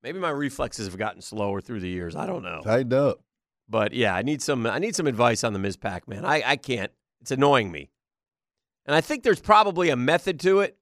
Maybe 0.04 0.20
my 0.20 0.30
reflexes 0.30 0.86
have 0.86 0.96
gotten 0.96 1.24
slower 1.24 1.60
through 1.60 1.80
the 1.80 1.90
years. 1.90 2.16
I 2.16 2.28
don't 2.28 2.44
know. 2.44 2.62
Tightened 2.64 2.94
up. 2.94 3.22
But 3.68 3.94
yeah, 3.94 4.14
I 4.14 4.22
need 4.22 4.44
some 4.44 4.68
I 4.68 4.78
need 4.78 4.96
some 4.96 5.08
advice 5.08 5.44
on 5.44 5.54
the 5.54 5.60
Ms. 5.60 5.78
Pac-Man. 5.78 6.24
I, 6.24 6.44
I 6.46 6.56
can't. 6.56 6.92
It's 7.20 7.32
annoying 7.32 7.72
me. 7.72 7.90
And 8.86 8.96
I 8.96 9.02
think 9.02 9.24
there's 9.24 9.42
probably 9.42 9.90
a 9.90 9.96
method 9.96 10.40
to 10.42 10.60
it. 10.60 10.78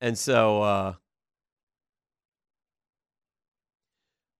And 0.00 0.16
so 0.16 0.62
uh 0.62 0.92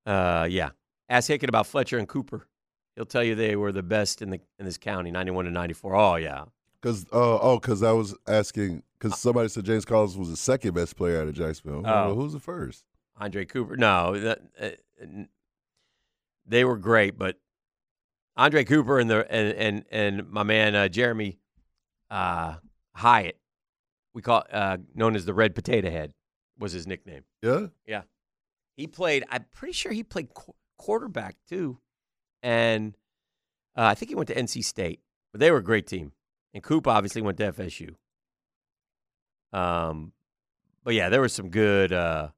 uh 0.08 0.46
yeah. 0.48 0.70
Ask 1.08 1.30
Hicken 1.30 1.48
about 1.48 1.66
Fletcher 1.66 1.98
and 1.98 2.08
Cooper. 2.08 2.48
He'll 2.94 3.04
tell 3.04 3.22
you 3.22 3.34
they 3.34 3.56
were 3.56 3.72
the 3.72 3.82
best 3.82 4.22
in 4.22 4.30
the 4.30 4.40
in 4.58 4.64
this 4.64 4.78
county, 4.78 5.10
91 5.10 5.44
to 5.44 5.50
94. 5.50 5.94
Oh 5.94 6.16
yeah. 6.16 6.44
Cause 6.82 7.06
uh, 7.12 7.38
oh, 7.38 7.58
cause 7.58 7.82
I 7.82 7.92
was 7.92 8.14
asking 8.26 8.82
because 8.98 9.18
somebody 9.20 9.48
said 9.48 9.64
James 9.64 9.84
Collins 9.84 10.16
was 10.16 10.30
the 10.30 10.36
second 10.36 10.74
best 10.74 10.96
player 10.96 11.20
out 11.20 11.28
of 11.28 11.34
Jacksonville. 11.34 11.82
Oh. 11.84 12.06
Well, 12.06 12.14
who's 12.14 12.32
the 12.32 12.40
first? 12.40 12.84
Andre 13.18 13.44
Cooper. 13.44 13.76
No, 13.76 14.18
that, 14.18 14.40
uh, 14.60 14.70
they 16.46 16.64
were 16.64 16.76
great, 16.76 17.18
but 17.18 17.38
Andre 18.36 18.64
Cooper 18.64 18.98
and 18.98 19.10
the 19.10 19.30
and 19.30 19.52
and, 19.54 19.84
and 19.90 20.30
my 20.30 20.42
man 20.42 20.74
uh, 20.74 20.88
Jeremy 20.88 21.38
uh, 22.10 22.56
Hyatt, 22.94 23.38
we 24.14 24.22
call 24.22 24.44
uh, 24.52 24.78
known 24.94 25.16
as 25.16 25.24
the 25.24 25.34
Red 25.34 25.54
Potato 25.54 25.90
Head, 25.90 26.12
was 26.58 26.72
his 26.72 26.86
nickname. 26.86 27.24
Yeah, 27.42 27.66
yeah. 27.86 28.02
He 28.76 28.86
played. 28.86 29.24
I'm 29.30 29.46
pretty 29.52 29.72
sure 29.72 29.92
he 29.92 30.02
played 30.02 30.32
qu- 30.34 30.54
quarterback 30.78 31.36
too, 31.48 31.78
and 32.43 32.97
uh, 33.77 33.85
I 33.85 33.94
think 33.94 34.11
he 34.11 34.15
went 34.15 34.28
to 34.28 34.35
NC 34.35 34.65
State. 34.65 35.01
But 35.32 35.40
they 35.40 35.51
were 35.51 35.59
a 35.59 35.65
great 35.65 35.86
team, 35.86 36.12
and 36.55 36.62
Coop 36.62 36.86
obviously 36.86 37.20
went 37.20 37.39
to 37.39 37.53
FSU. 37.53 37.94
Um, 39.53 40.12
but 40.85 40.94
yeah, 40.94 41.09
there 41.09 41.20
was 41.20 41.32
some 41.32 41.51
good. 41.51 41.93
Uh, 41.93 42.28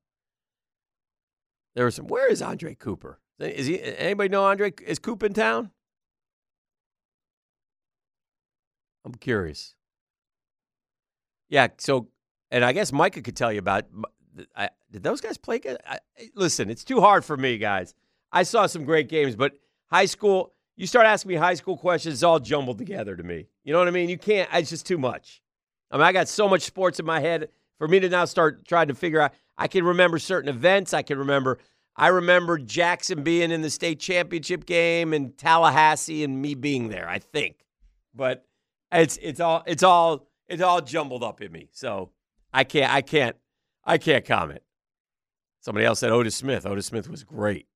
there 1.74 1.84
was 1.84 1.94
some. 1.94 2.06
Where 2.06 2.30
is 2.30 2.42
Andre 2.42 2.74
Cooper? 2.74 3.20
Is 3.38 3.66
he? 3.66 3.80
Anybody 3.82 4.30
know 4.30 4.44
Andre? 4.44 4.72
Is 4.84 4.98
Coop 4.98 5.22
in 5.22 5.32
town? 5.32 5.70
I'm 9.04 9.14
curious. 9.14 9.74
Yeah. 11.48 11.68
So, 11.78 12.08
and 12.50 12.64
I 12.64 12.72
guess 12.72 12.92
Micah 12.92 13.22
could 13.22 13.36
tell 13.36 13.52
you 13.52 13.60
about. 13.60 13.84
I, 14.56 14.70
did 14.90 15.02
those 15.02 15.20
guys 15.20 15.36
play? 15.36 15.60
I, 15.86 15.98
listen, 16.34 16.70
it's 16.70 16.84
too 16.84 17.00
hard 17.00 17.24
for 17.24 17.36
me, 17.36 17.58
guys. 17.58 17.94
I 18.32 18.42
saw 18.42 18.66
some 18.66 18.84
great 18.84 19.08
games, 19.08 19.36
but 19.36 19.52
high 19.90 20.06
school. 20.06 20.52
You 20.76 20.86
start 20.86 21.06
asking 21.06 21.30
me 21.30 21.34
high 21.34 21.54
school 21.54 21.76
questions, 21.76 22.14
it's 22.14 22.22
all 22.22 22.38
jumbled 22.38 22.78
together 22.78 23.16
to 23.16 23.22
me. 23.22 23.48
You 23.64 23.72
know 23.72 23.80
what 23.80 23.88
I 23.88 23.90
mean? 23.90 24.08
You 24.08 24.18
can't. 24.18 24.48
It's 24.52 24.70
just 24.70 24.86
too 24.86 24.98
much. 24.98 25.42
I 25.90 25.96
mean, 25.96 26.04
I 26.04 26.12
got 26.12 26.28
so 26.28 26.48
much 26.48 26.62
sports 26.62 27.00
in 27.00 27.06
my 27.06 27.20
head 27.20 27.48
for 27.78 27.88
me 27.88 27.98
to 28.00 28.08
now 28.08 28.24
start 28.26 28.66
trying 28.66 28.88
to 28.88 28.94
figure 28.94 29.20
out. 29.20 29.32
I 29.56 29.66
can 29.66 29.84
remember 29.84 30.18
certain 30.18 30.48
events. 30.48 30.94
I 30.94 31.02
can 31.02 31.18
remember. 31.18 31.58
I 31.96 32.08
remember 32.08 32.58
Jackson 32.58 33.24
being 33.24 33.50
in 33.50 33.62
the 33.62 33.70
state 33.70 33.98
championship 33.98 34.66
game 34.66 35.12
and 35.12 35.36
Tallahassee 35.36 36.22
and 36.22 36.40
me 36.40 36.54
being 36.54 36.90
there. 36.90 37.08
I 37.08 37.18
think, 37.18 37.66
but 38.14 38.44
it's 38.92 39.18
it's 39.20 39.40
all 39.40 39.64
it's 39.66 39.82
all 39.82 40.28
it's 40.46 40.62
all 40.62 40.80
jumbled 40.80 41.24
up 41.24 41.40
in 41.40 41.50
me. 41.50 41.68
So 41.72 42.10
I 42.52 42.62
can't 42.62 42.92
I 42.92 43.00
can't 43.00 43.36
I 43.84 43.98
can't 43.98 44.24
comment. 44.24 44.62
Somebody 45.60 45.86
else 45.86 45.98
said 45.98 46.12
Otis 46.12 46.36
Smith. 46.36 46.66
Otis 46.66 46.86
Smith 46.86 47.10
was 47.10 47.24
great. 47.24 47.66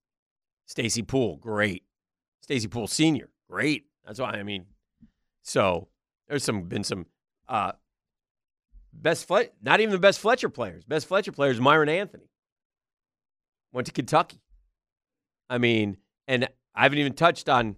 Stacy 0.72 1.02
Poole, 1.02 1.36
great. 1.36 1.82
Stacy 2.40 2.66
Poole 2.66 2.86
Senior, 2.86 3.28
great. 3.46 3.84
That's 4.06 4.18
why 4.18 4.30
I 4.30 4.42
mean. 4.42 4.64
So 5.42 5.88
there's 6.28 6.42
some 6.42 6.62
been 6.62 6.82
some 6.82 7.04
uh, 7.46 7.72
best 8.90 9.26
Flet- 9.28 9.52
not 9.62 9.80
even 9.80 9.92
the 9.92 9.98
best 9.98 10.18
Fletcher 10.18 10.48
players. 10.48 10.82
Best 10.86 11.06
Fletcher 11.06 11.30
players 11.30 11.60
Myron 11.60 11.90
Anthony 11.90 12.30
went 13.70 13.84
to 13.86 13.92
Kentucky. 13.92 14.40
I 15.50 15.58
mean, 15.58 15.98
and 16.26 16.48
I 16.74 16.84
haven't 16.84 17.00
even 17.00 17.12
touched 17.12 17.50
on. 17.50 17.76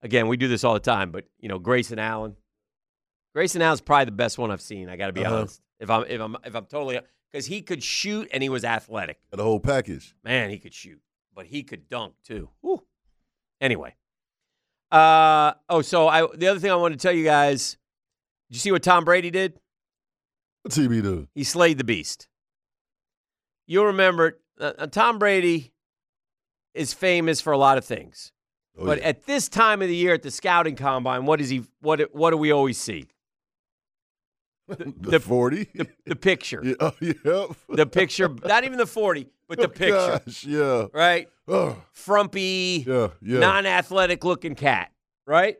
Again, 0.00 0.28
we 0.28 0.36
do 0.36 0.46
this 0.46 0.62
all 0.62 0.74
the 0.74 0.78
time, 0.78 1.10
but 1.10 1.24
you 1.40 1.48
know, 1.48 1.58
Grayson 1.58 1.98
Allen. 1.98 2.36
Grayson 3.34 3.60
Allen's 3.60 3.80
probably 3.80 4.04
the 4.04 4.12
best 4.12 4.38
one 4.38 4.52
I've 4.52 4.60
seen. 4.62 4.88
I 4.88 4.96
got 4.96 5.08
to 5.08 5.12
be 5.12 5.24
Uh-huh. 5.26 5.36
honest. 5.38 5.60
If 5.80 5.90
I'm 5.90 6.04
if 6.04 6.20
I'm 6.20 6.36
if 6.44 6.54
I'm 6.54 6.66
totally 6.66 7.00
because 7.32 7.46
he 7.46 7.60
could 7.60 7.82
shoot 7.82 8.28
and 8.32 8.40
he 8.40 8.48
was 8.48 8.64
athletic. 8.64 9.18
The 9.32 9.42
whole 9.42 9.58
package. 9.58 10.14
Man, 10.22 10.50
he 10.50 10.58
could 10.58 10.74
shoot, 10.74 11.00
but 11.34 11.46
he 11.46 11.62
could 11.62 11.88
dunk 11.88 12.14
too. 12.24 12.48
Whew. 12.60 12.82
Anyway, 13.60 13.94
uh 14.90 15.52
oh, 15.68 15.82
so 15.82 16.08
I 16.08 16.26
the 16.34 16.48
other 16.48 16.58
thing 16.60 16.70
I 16.70 16.76
wanted 16.76 16.98
to 16.98 17.02
tell 17.02 17.12
you 17.14 17.24
guys. 17.24 17.76
Did 18.48 18.56
you 18.56 18.60
see 18.60 18.72
what 18.72 18.82
Tom 18.82 19.04
Brady 19.04 19.30
did? 19.30 19.58
What 20.62 20.72
TB 20.74 21.02
do? 21.02 21.28
He 21.34 21.44
slayed 21.44 21.78
the 21.78 21.84
beast. 21.84 22.26
You'll 23.66 23.86
remember 23.86 24.40
uh, 24.60 24.72
uh, 24.78 24.86
Tom 24.88 25.18
Brady 25.18 25.72
is 26.74 26.92
famous 26.92 27.40
for 27.40 27.52
a 27.52 27.58
lot 27.58 27.78
of 27.78 27.84
things, 27.84 28.32
Oh, 28.76 28.84
but 28.86 28.98
yeah. 28.98 29.04
at 29.08 29.26
this 29.26 29.48
time 29.48 29.82
of 29.82 29.88
the 29.88 29.94
year 29.96 30.14
at 30.14 30.22
the 30.22 30.30
scouting 30.30 30.74
combine, 30.76 31.24
what 31.26 31.40
is 31.40 31.48
he? 31.48 31.62
What 31.80 32.14
what 32.14 32.30
do 32.30 32.36
we 32.36 32.50
always 32.50 32.78
see? 32.78 33.06
the, 34.78 34.92
the- 35.10 35.20
forty. 35.20 35.64
The, 35.74 35.86
the 36.06 36.16
picture, 36.16 36.60
yeah, 36.64 36.74
oh, 36.80 36.92
yep. 37.00 37.56
the 37.68 37.86
picture, 37.86 38.28
not 38.44 38.64
even 38.64 38.78
the 38.78 38.86
forty, 38.86 39.26
but 39.48 39.58
the 39.58 39.64
Oh, 39.64 39.68
picture, 39.68 40.20
Gosh, 40.26 40.44
yeah. 40.44 40.86
right? 40.92 41.28
Oh, 41.48 41.76
Frumpy, 41.92 42.84
yeah, 42.86 43.08
yeah. 43.20 43.38
non-athletic 43.40 44.24
looking 44.24 44.54
cat, 44.54 44.92
right? 45.26 45.56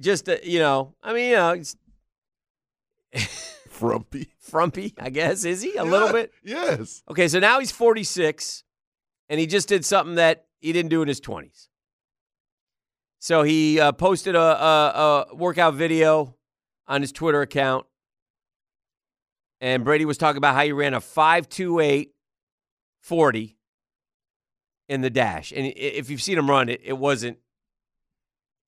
Just 0.00 0.28
uh, 0.28 0.36
you 0.42 0.58
know, 0.58 0.94
I 1.02 1.12
mean, 1.12 1.30
you 1.30 1.36
know, 1.36 1.50
it's 1.52 1.76
Frumpy. 3.68 4.32
frumpy, 4.38 4.94
I 4.98 5.10
guess. 5.10 5.44
Is 5.44 5.62
he 5.62 5.76
a 5.76 5.84
little 5.84 6.12
bit? 6.12 6.32
Yes. 6.44 7.02
Okay, 7.10 7.26
so 7.28 7.38
now 7.40 7.58
he's 7.58 7.72
46, 7.72 8.64
and 9.28 9.40
he 9.40 9.46
just 9.46 9.68
did 9.68 9.84
something 9.84 10.16
that 10.16 10.46
he 10.60 10.72
didn't 10.72 10.90
do 10.90 11.02
in 11.02 11.08
his 11.08 11.20
20s. 11.20 11.68
So 13.18 13.42
he 13.42 13.78
uh, 13.80 13.92
posted 13.92 14.34
a, 14.34 14.40
a, 14.40 15.26
a 15.30 15.34
workout 15.36 15.74
video 15.74 16.36
on 16.92 17.00
his 17.00 17.10
Twitter 17.10 17.40
account, 17.40 17.86
and 19.62 19.82
Brady 19.82 20.04
was 20.04 20.18
talking 20.18 20.36
about 20.36 20.54
how 20.54 20.62
he 20.62 20.72
ran 20.72 20.92
a 20.92 21.00
5.28 21.00 22.10
40 23.00 23.56
in 24.88 25.00
the 25.00 25.10
dash. 25.10 25.52
And 25.52 25.72
if 25.74 26.10
you've 26.10 26.22
seen 26.22 26.36
him 26.36 26.50
run, 26.50 26.68
it, 26.68 26.80
it 26.84 26.98
wasn't 26.98 27.38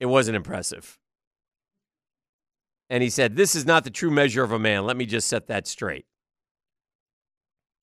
it 0.01 0.07
wasn't 0.07 0.37
impressive. 0.37 0.99
And 2.89 3.03
he 3.03 3.11
said, 3.11 3.37
This 3.37 3.55
is 3.55 3.67
not 3.67 3.85
the 3.85 3.91
true 3.91 4.11
measure 4.11 4.43
of 4.43 4.53
a 4.53 4.59
man. 4.59 4.87
Let 4.87 4.97
me 4.97 5.05
just 5.05 5.29
set 5.29 5.47
that 5.49 5.67
straight. 5.67 6.07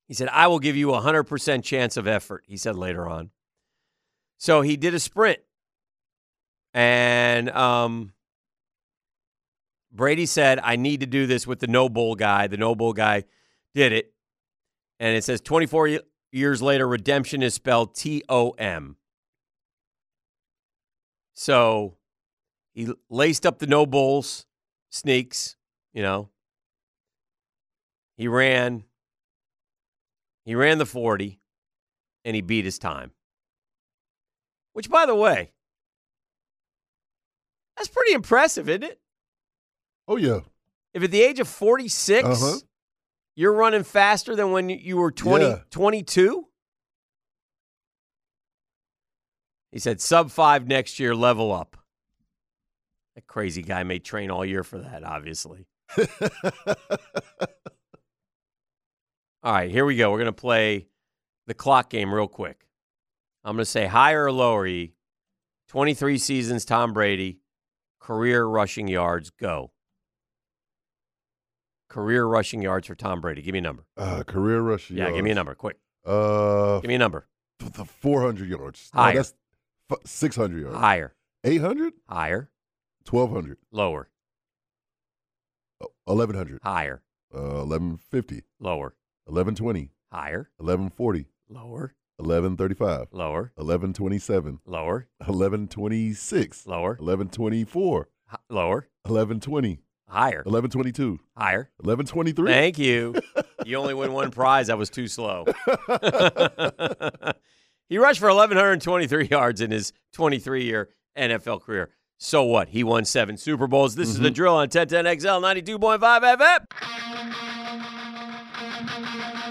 He 0.08 0.14
said, 0.14 0.30
I 0.30 0.48
will 0.48 0.60
give 0.60 0.76
you 0.76 0.94
a 0.94 1.02
100% 1.02 1.64
chance 1.64 1.98
of 1.98 2.08
effort, 2.08 2.44
he 2.48 2.58
said 2.58 2.76
later 2.76 3.08
on. 3.08 3.30
So 4.38 4.62
he 4.62 4.76
did 4.76 4.94
a 4.94 5.00
sprint. 5.00 5.40
And 6.74 7.50
um, 7.50 8.14
Brady 9.92 10.26
said, 10.26 10.60
I 10.64 10.76
need 10.76 11.02
to 11.02 11.06
do 11.06 11.28
this 11.28 11.46
with 11.46 11.60
the 11.60 11.68
NOBULL 11.68 12.16
guy. 12.16 12.48
The 12.48 12.58
NOBULL 12.58 12.94
guy 12.94 13.26
did 13.74 13.92
it. 13.92 14.14
And 15.00 15.16
it 15.16 15.24
says 15.24 15.42
24, 15.42 16.00
years 16.32 16.62
later, 16.62 16.88
redemption 16.88 17.44
is 17.44 17.54
spelled 17.54 17.96
T 17.96 18.24
O 18.30 18.52
M. 18.52 18.96
So 21.34 21.98
he 22.74 22.94
laced 23.10 23.46
up 23.46 23.60
the 23.60 23.68
NOBULLs, 23.68 24.46
sneaks, 24.90 25.58
you 25.94 26.02
know. 26.02 26.30
He 28.16 28.28
ran, 28.28 28.84
he 30.46 30.54
ran 30.54 30.78
the 30.78 30.86
40, 30.86 31.40
and 32.24 32.36
he 32.36 32.42
beat 32.42 32.66
his 32.66 32.78
time. 32.78 33.12
Which, 34.74 34.90
by 34.90 35.06
the 35.06 35.16
way, 35.16 35.52
that's 37.76 37.90
pretty 37.90 38.14
impressive, 38.14 38.70
isn't 38.70 38.84
it? 38.84 39.01
Oh 40.08 40.18
yeah. 40.18 40.40
If 40.94 41.04
at 41.04 41.12
the 41.12 41.22
age 41.22 41.40
of 41.40 41.48
46, 41.48 42.28
Uh-huh. 42.28 42.58
you're 43.36 43.54
running 43.54 43.84
faster 43.84 44.36
than 44.36 44.52
when 44.52 44.70
you- 44.70 44.98
were 44.98 45.12
20, 45.12 45.46
Yeah. 45.46 45.60
22? 45.70 46.48
He 49.72 49.80
said 49.80 50.02
sub 50.02 50.32
five 50.32 50.68
next 50.68 51.00
year, 51.00 51.16
level 51.16 51.52
up. 51.54 51.78
That 53.16 53.26
crazy 53.28 53.62
guy 53.62 53.84
may 53.84 54.00
train 54.00 54.30
all 54.30 54.44
year 54.46 54.64
for 54.66 54.80
that, 54.80 55.04
obviously. 55.04 55.66
All 59.44 59.52
right, 59.54 59.72
here 59.72 59.86
we 59.86 59.96
go. 59.96 60.12
We're 60.12 60.20
going 60.20 60.26
to 60.28 60.32
play 60.34 60.88
the 61.48 61.54
clock 61.56 61.90
game 61.90 62.14
real 62.14 62.28
quick. 62.28 62.68
I'm 63.44 63.56
going 63.56 63.64
to 63.64 63.70
say 63.70 63.88
higher 63.88 64.26
or 64.26 64.32
lower, 64.32 64.68
E. 64.68 64.94
23 65.70 66.18
seasons, 66.20 66.64
Tom 66.64 66.94
Brady, 66.94 67.40
career 68.00 68.46
rushing 68.46 68.88
yards, 68.88 69.32
go. 69.32 69.72
Career 71.92 72.24
rushing 72.26 72.62
yards 72.62 72.88
for 72.88 72.96
Tom 72.96 73.20
Brady. 73.20 73.42
Give 73.42 73.52
me 73.52 73.60
a 73.60 73.64
number. 73.64 73.84
uh, 73.98 74.24
career 74.24 74.62
rush. 74.62 74.90
Yeah, 74.90 75.12
give 75.12 75.26
me 75.26 75.32
a 75.32 75.36
number, 75.36 75.54
quick. 75.56 75.78
Uh, 76.06 76.80
Give 76.80 76.88
me 76.88 76.96
a 76.96 76.98
number. 76.98 77.28
the 77.60 77.84
400 77.84 78.48
yards. 78.48 78.90
No, 78.96 79.02
Higher. 79.02 79.16
that's 79.16 79.34
f- 79.92 79.98
600 80.06 80.62
yards. 80.62 80.78
Higher, 80.78 81.14
800, 81.44 81.92
higher, 82.08 82.50
1200, 83.10 83.58
lower, 83.72 84.08
uh, 85.82 85.88
1100, 86.06 86.60
higher, 86.64 87.02
uh, 87.36 87.62
1150, 87.66 88.44
lower, 88.60 88.96
1120, 89.26 89.92
higher, 90.14 90.50
1140, 90.58 91.26
lower, 91.50 91.94
1135, 92.18 93.08
lower, 93.12 93.52
1127, 93.56 94.60
lower, 94.66 95.08
1126, 95.20 96.66
lower, 96.68 96.96
1124, 96.96 98.10
hi- 98.28 98.38
lower, 98.50 98.88
1120, 99.04 99.82
higher, 100.12 100.44
1122, 100.44 101.20
higher. 101.36 101.70
1123. 101.78 102.52
Thank 102.52 102.78
you. 102.78 103.16
You 103.64 103.78
only 103.78 103.94
win 103.94 104.12
one 104.12 104.32
prize. 104.32 104.66
That 104.68 104.80
was 104.80 104.90
too 104.90 105.08
slow. 105.08 105.46
he 107.88 108.00
rushed 108.00 108.20
for 108.20 108.30
1,123 108.30 109.28
yards 109.28 109.62
in 109.62 109.70
his 109.70 109.94
23 110.14 110.64
year 110.64 110.90
NFL 111.16 111.62
career. 111.62 111.92
So 112.18 112.42
what? 112.42 112.70
He 112.70 112.84
won 112.84 113.06
seven 113.06 113.38
Super 113.38 113.68
Bowls. 113.68 113.94
This 113.94 114.10
is 114.10 114.18
the 114.18 114.30
mm-hmm. 114.30 114.34
drill 114.34 114.56
on 114.56 114.70
1010XL 114.70 115.64
92.5 115.78 116.40
FM. 116.40 116.66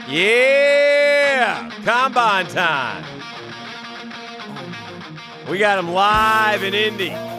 Yeah! 0.08 1.70
Combine 1.84 2.48
time. 2.48 3.04
We 5.48 5.58
got 5.58 5.78
him 5.78 5.92
live 5.92 6.64
in 6.64 6.74
Indy. 6.74 7.29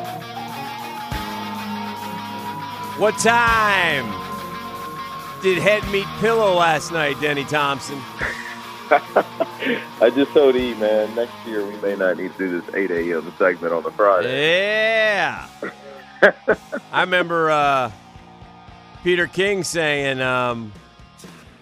What 3.01 3.17
time 3.17 4.05
did 5.41 5.57
head 5.57 5.83
meet 5.91 6.05
pillow 6.19 6.53
last 6.53 6.91
night, 6.91 7.19
Denny 7.19 7.43
Thompson? 7.45 7.97
I 9.99 10.11
just 10.13 10.31
told 10.33 10.55
E, 10.55 10.75
man, 10.75 11.15
next 11.15 11.33
year 11.47 11.65
we 11.65 11.75
may 11.77 11.95
not 11.95 12.17
need 12.17 12.31
to 12.33 12.37
do 12.37 12.61
this 12.61 12.75
8 12.75 12.91
a.m. 12.91 13.33
segment 13.39 13.73
on 13.73 13.81
the 13.81 13.89
Friday. 13.93 14.59
Yeah. 14.59 15.47
I 16.91 17.01
remember 17.01 17.49
uh, 17.49 17.91
Peter 19.03 19.25
King 19.25 19.63
saying, 19.63 20.21
um, 20.21 20.71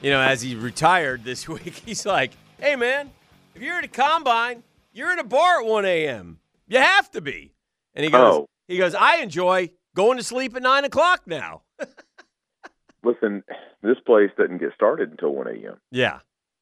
you 0.01 0.09
know, 0.09 0.19
as 0.19 0.41
he 0.41 0.55
retired 0.55 1.23
this 1.23 1.47
week, 1.47 1.81
he's 1.85 2.05
like, 2.05 2.33
hey, 2.59 2.75
man, 2.75 3.11
if 3.55 3.61
you're 3.61 3.77
at 3.77 3.85
a 3.85 3.87
combine, 3.87 4.61
you're 4.91 5.13
in 5.13 5.19
a 5.19 5.23
bar 5.23 5.61
at 5.61 5.65
1 5.65 5.85
a.m. 5.85 6.39
You 6.67 6.79
have 6.79 7.09
to 7.11 7.21
be. 7.21 7.53
And 7.95 8.03
he 8.03 8.11
goes, 8.11 8.39
Oh. 8.39 8.49
he 8.67 8.77
goes, 8.77 8.93
I 8.93 9.19
enjoy 9.19 9.69
going 9.95 10.17
to 10.17 10.23
sleep 10.23 10.55
at 10.55 10.61
9 10.61 10.85
o'clock 10.85 11.21
now. 11.25 11.61
Listen, 13.03 13.43
this 13.81 13.97
place 14.05 14.29
doesn't 14.37 14.59
get 14.59 14.73
started 14.75 15.11
until 15.11 15.33
1 15.33 15.47
a.m. 15.47 15.77
Yeah. 15.91 16.19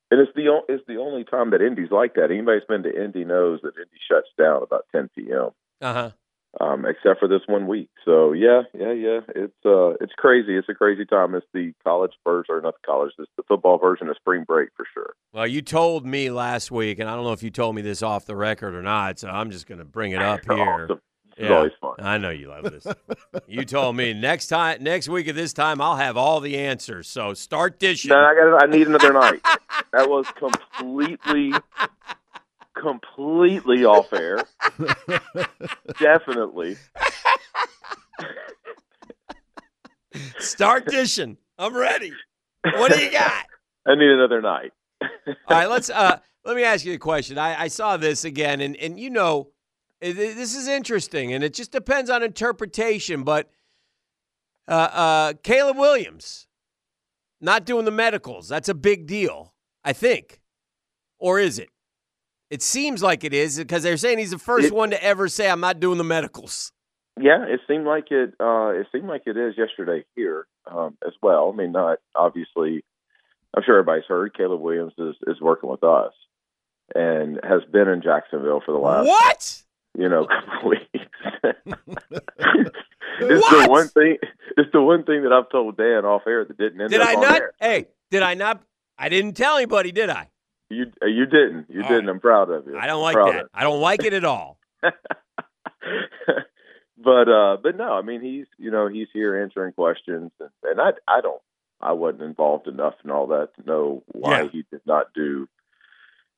And 0.09 0.21
it's 0.21 0.31
the 0.35 0.61
it's 0.69 0.83
the 0.87 0.97
only 0.97 1.25
time 1.25 1.51
that 1.51 1.61
Indy's 1.61 1.91
like 1.91 2.13
that. 2.13 2.31
Anybody 2.31 2.59
who's 2.59 2.67
been 2.67 2.83
to 2.83 3.03
Indy 3.03 3.25
knows 3.25 3.59
that 3.63 3.75
Indy 3.75 3.99
shuts 4.09 4.29
down 4.37 4.63
about 4.63 4.85
10 4.93 5.09
p.m. 5.15 5.49
Uh 5.81 5.93
huh. 5.93 6.11
Um, 6.61 6.85
except 6.85 7.19
for 7.19 7.27
this 7.27 7.41
one 7.45 7.67
week. 7.67 7.89
So 8.05 8.31
yeah, 8.31 8.61
yeah, 8.73 8.93
yeah. 8.93 9.19
It's 9.35 9.65
uh, 9.65 9.89
it's 9.99 10.13
crazy. 10.17 10.55
It's 10.55 10.69
a 10.69 10.73
crazy 10.73 11.05
time. 11.05 11.35
It's 11.35 11.45
the 11.53 11.73
college 11.83 12.13
version, 12.25 12.55
or 12.55 12.61
not 12.61 12.75
the 12.75 12.87
college. 12.87 13.11
It's 13.19 13.29
the 13.35 13.43
football 13.47 13.77
version 13.77 14.07
of 14.07 14.15
spring 14.15 14.45
break 14.47 14.69
for 14.77 14.87
sure. 14.93 15.13
Well, 15.33 15.45
you 15.45 15.61
told 15.61 16.05
me 16.05 16.31
last 16.31 16.71
week, 16.71 16.99
and 16.99 17.09
I 17.09 17.15
don't 17.15 17.25
know 17.25 17.33
if 17.33 17.43
you 17.43 17.51
told 17.51 17.75
me 17.75 17.81
this 17.81 18.01
off 18.01 18.25
the 18.25 18.35
record 18.35 18.75
or 18.75 18.81
not, 18.81 19.19
so 19.19 19.27
I'm 19.27 19.51
just 19.51 19.67
going 19.67 19.79
to 19.79 19.85
bring 19.85 20.13
it 20.13 20.21
up 20.21 20.45
here. 20.45 20.85
Awesome. 20.85 21.01
Yeah. 21.39 21.55
always 21.55 21.72
fun. 21.80 21.95
I 21.99 22.18
know 22.18 22.30
you 22.30 22.47
love 22.49 22.64
this. 22.64 22.88
you 23.47 23.64
told 23.65 23.95
me 23.95 24.14
next 24.14 24.47
time, 24.47 24.84
next 24.84 25.07
week 25.07 25.27
at 25.27 25.35
this 25.35 25.53
time, 25.53 25.80
I'll 25.81 25.95
have 25.95 26.18
all 26.18 26.39
the 26.39 26.57
answers. 26.57 27.07
So 27.07 27.34
start 27.34 27.80
dishing. 27.80 28.09
No, 28.09 28.18
I 28.18 28.34
got. 28.34 28.64
I 28.64 28.65
need 28.68 28.88
another 28.88 29.14
night. 29.22 29.41
That 29.93 30.09
was 30.09 30.26
completely, 30.38 31.53
completely 32.76 33.85
off 33.85 34.11
air. 34.14 34.43
Definitely. 35.99 36.77
Start 40.39 40.85
dishing. 40.88 41.38
I'm 41.57 41.76
ready. 41.76 42.11
What 42.64 42.91
do 42.93 42.99
you 42.99 43.11
got? 43.11 43.45
I 43.85 43.95
need 43.95 44.09
another 44.09 44.41
night. 44.41 44.72
All 45.01 45.07
right, 45.49 45.69
let's. 45.69 45.89
Uh, 45.89 46.18
let 46.43 46.55
me 46.55 46.64
ask 46.64 46.85
you 46.85 46.93
a 46.93 46.97
question. 46.97 47.38
I, 47.38 47.64
I 47.64 47.68
saw 47.68 47.97
this 47.97 48.23
again, 48.26 48.61
and 48.61 48.76
and 48.77 48.99
you 48.99 49.09
know, 49.09 49.49
it- 50.01 50.13
this 50.35 50.55
is 50.55 50.67
interesting, 50.67 51.33
and 51.33 51.43
it 51.43 51.53
just 51.53 51.71
depends 51.71 52.09
on 52.09 52.23
interpretation. 52.23 53.23
But 53.23 53.49
uh, 54.67 54.71
uh, 54.71 55.33
Caleb 55.43 55.77
Williams 55.77 56.47
not 57.39 57.65
doing 57.65 57.85
the 57.85 57.91
medicals. 57.91 58.47
That's 58.49 58.69
a 58.69 58.73
big 58.73 59.05
deal, 59.07 59.53
I 59.83 59.93
think, 59.93 60.41
or 61.19 61.39
is 61.39 61.59
it? 61.59 61.69
It 62.49 62.61
seems 62.61 63.03
like 63.03 63.23
it 63.23 63.33
is 63.33 63.57
because 63.57 63.83
they're 63.83 63.97
saying 63.97 64.19
he's 64.19 64.31
the 64.31 64.37
first 64.39 64.67
It- 64.67 64.73
one 64.73 64.89
to 64.91 65.03
ever 65.03 65.27
say, 65.27 65.49
"I'm 65.49 65.59
not 65.59 65.79
doing 65.79 65.97
the 65.97 66.03
medicals." 66.03 66.71
Yeah, 67.19 67.45
it 67.45 67.61
seemed 67.67 67.85
like 67.85 68.11
it. 68.11 68.35
Uh, 68.39 68.67
it 68.75 68.87
seemed 68.91 69.07
like 69.07 69.23
it 69.25 69.37
is 69.37 69.57
yesterday 69.57 70.05
here 70.15 70.45
um, 70.67 70.97
as 71.05 71.13
well. 71.21 71.51
I 71.51 71.55
mean, 71.55 71.71
not 71.71 71.97
obviously. 72.15 72.83
I'm 73.55 73.63
sure 73.63 73.79
everybody's 73.79 74.05
heard 74.05 74.35
Caleb 74.35 74.61
Williams 74.61 74.93
is 74.99 75.15
is 75.25 75.41
working 75.41 75.69
with 75.69 75.83
us 75.83 76.13
and 76.93 77.39
has 77.43 77.63
been 77.71 77.87
in 77.87 78.01
Jacksonville 78.03 78.61
for 78.63 78.71
the 78.71 78.77
last 78.77 79.07
What? 79.07 79.63
You 79.97 80.07
know 80.09 80.25
couple 80.53 80.69
weeks. 80.69 80.83
it's 83.19 83.41
What? 83.41 83.63
the 83.65 83.67
one 83.69 83.87
thing. 83.89 84.17
It's 84.57 84.71
the 84.71 84.81
one 84.81 85.03
thing 85.03 85.23
that 85.23 85.31
I've 85.33 85.49
told 85.49 85.77
Dan 85.77 86.05
off 86.05 86.23
air 86.27 86.45
that 86.45 86.57
didn't 86.57 86.79
end 86.81 86.91
Did 86.91 87.01
up 87.01 87.07
I 87.09 87.13
on 87.15 87.21
not? 87.21 87.41
air. 87.41 87.51
Hey, 87.59 87.85
did 88.11 88.23
I 88.23 88.33
not? 88.35 88.61
I 88.97 89.09
didn't 89.09 89.33
tell 89.33 89.57
anybody, 89.57 89.91
did 89.91 90.09
I? 90.09 90.29
You 90.69 90.85
you 91.03 91.25
didn't. 91.25 91.67
You 91.69 91.81
All 91.83 91.89
didn't. 91.89 92.05
right. 92.07 92.13
I'm 92.13 92.19
proud 92.19 92.49
of 92.49 92.65
you. 92.67 92.77
I 92.77 92.87
don't 92.87 93.01
like 93.01 93.15
that. 93.15 93.45
I 93.53 93.63
don't 93.63 93.81
like 93.81 94.03
it 94.03 94.13
at 94.13 94.25
all. 94.25 94.57
but 96.97 97.29
uh, 97.29 97.57
but 97.61 97.75
no, 97.77 97.93
I 97.93 98.01
mean 98.01 98.21
he's 98.21 98.45
you 98.57 98.71
know 98.71 98.87
he's 98.87 99.07
here 99.13 99.41
answering 99.41 99.73
questions, 99.73 100.31
and, 100.39 100.49
and 100.63 100.81
I 100.81 100.91
I 101.07 101.21
don't 101.21 101.41
I 101.81 101.93
wasn't 101.93 102.23
involved 102.23 102.67
enough 102.67 102.95
in 103.03 103.11
all 103.11 103.27
that 103.27 103.49
to 103.55 103.65
know 103.67 104.03
why 104.07 104.41
Yeah. 104.41 104.49
he 104.51 104.65
did 104.71 104.81
not 104.85 105.13
do 105.13 105.47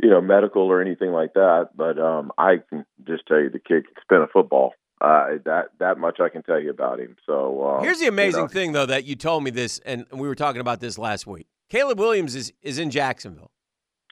you 0.02 0.10
know 0.10 0.22
medical 0.22 0.64
or 0.64 0.82
anything 0.82 1.12
like 1.12 1.34
that. 1.34 1.70
But 1.76 2.00
um, 2.00 2.32
I 2.38 2.58
can 2.70 2.86
just 3.08 3.26
tell 3.28 3.40
you 3.40 3.50
the 3.50 3.60
kid 3.60 3.86
can 3.86 3.94
spin 4.02 4.22
a 4.22 4.28
football. 4.28 4.74
Uh, 5.02 5.38
that 5.46 5.70
that 5.80 5.98
much 5.98 6.20
I 6.20 6.28
can 6.30 6.44
tell 6.44 6.60
you 6.60 6.70
about 6.72 7.00
him. 7.00 7.16
So 7.26 7.64
um, 7.68 7.84
Here's 7.84 8.00
the 8.00 8.08
amazing 8.08 8.40
you 8.42 8.44
know, 8.48 8.48
thing, 8.50 8.72
though, 8.74 8.86
that 8.86 9.06
you 9.06 9.16
told 9.16 9.44
me 9.44 9.52
this, 9.52 9.80
and 9.86 10.06
we 10.12 10.28
were 10.28 10.36
talking 10.36 10.60
about 10.62 10.82
this 10.82 10.98
last 10.98 11.26
week. 11.26 11.48
Caleb 11.70 12.00
Williams 12.00 12.36
is, 12.36 12.52
is 12.62 12.80
in 12.80 12.90
Jacksonville. 12.90 13.52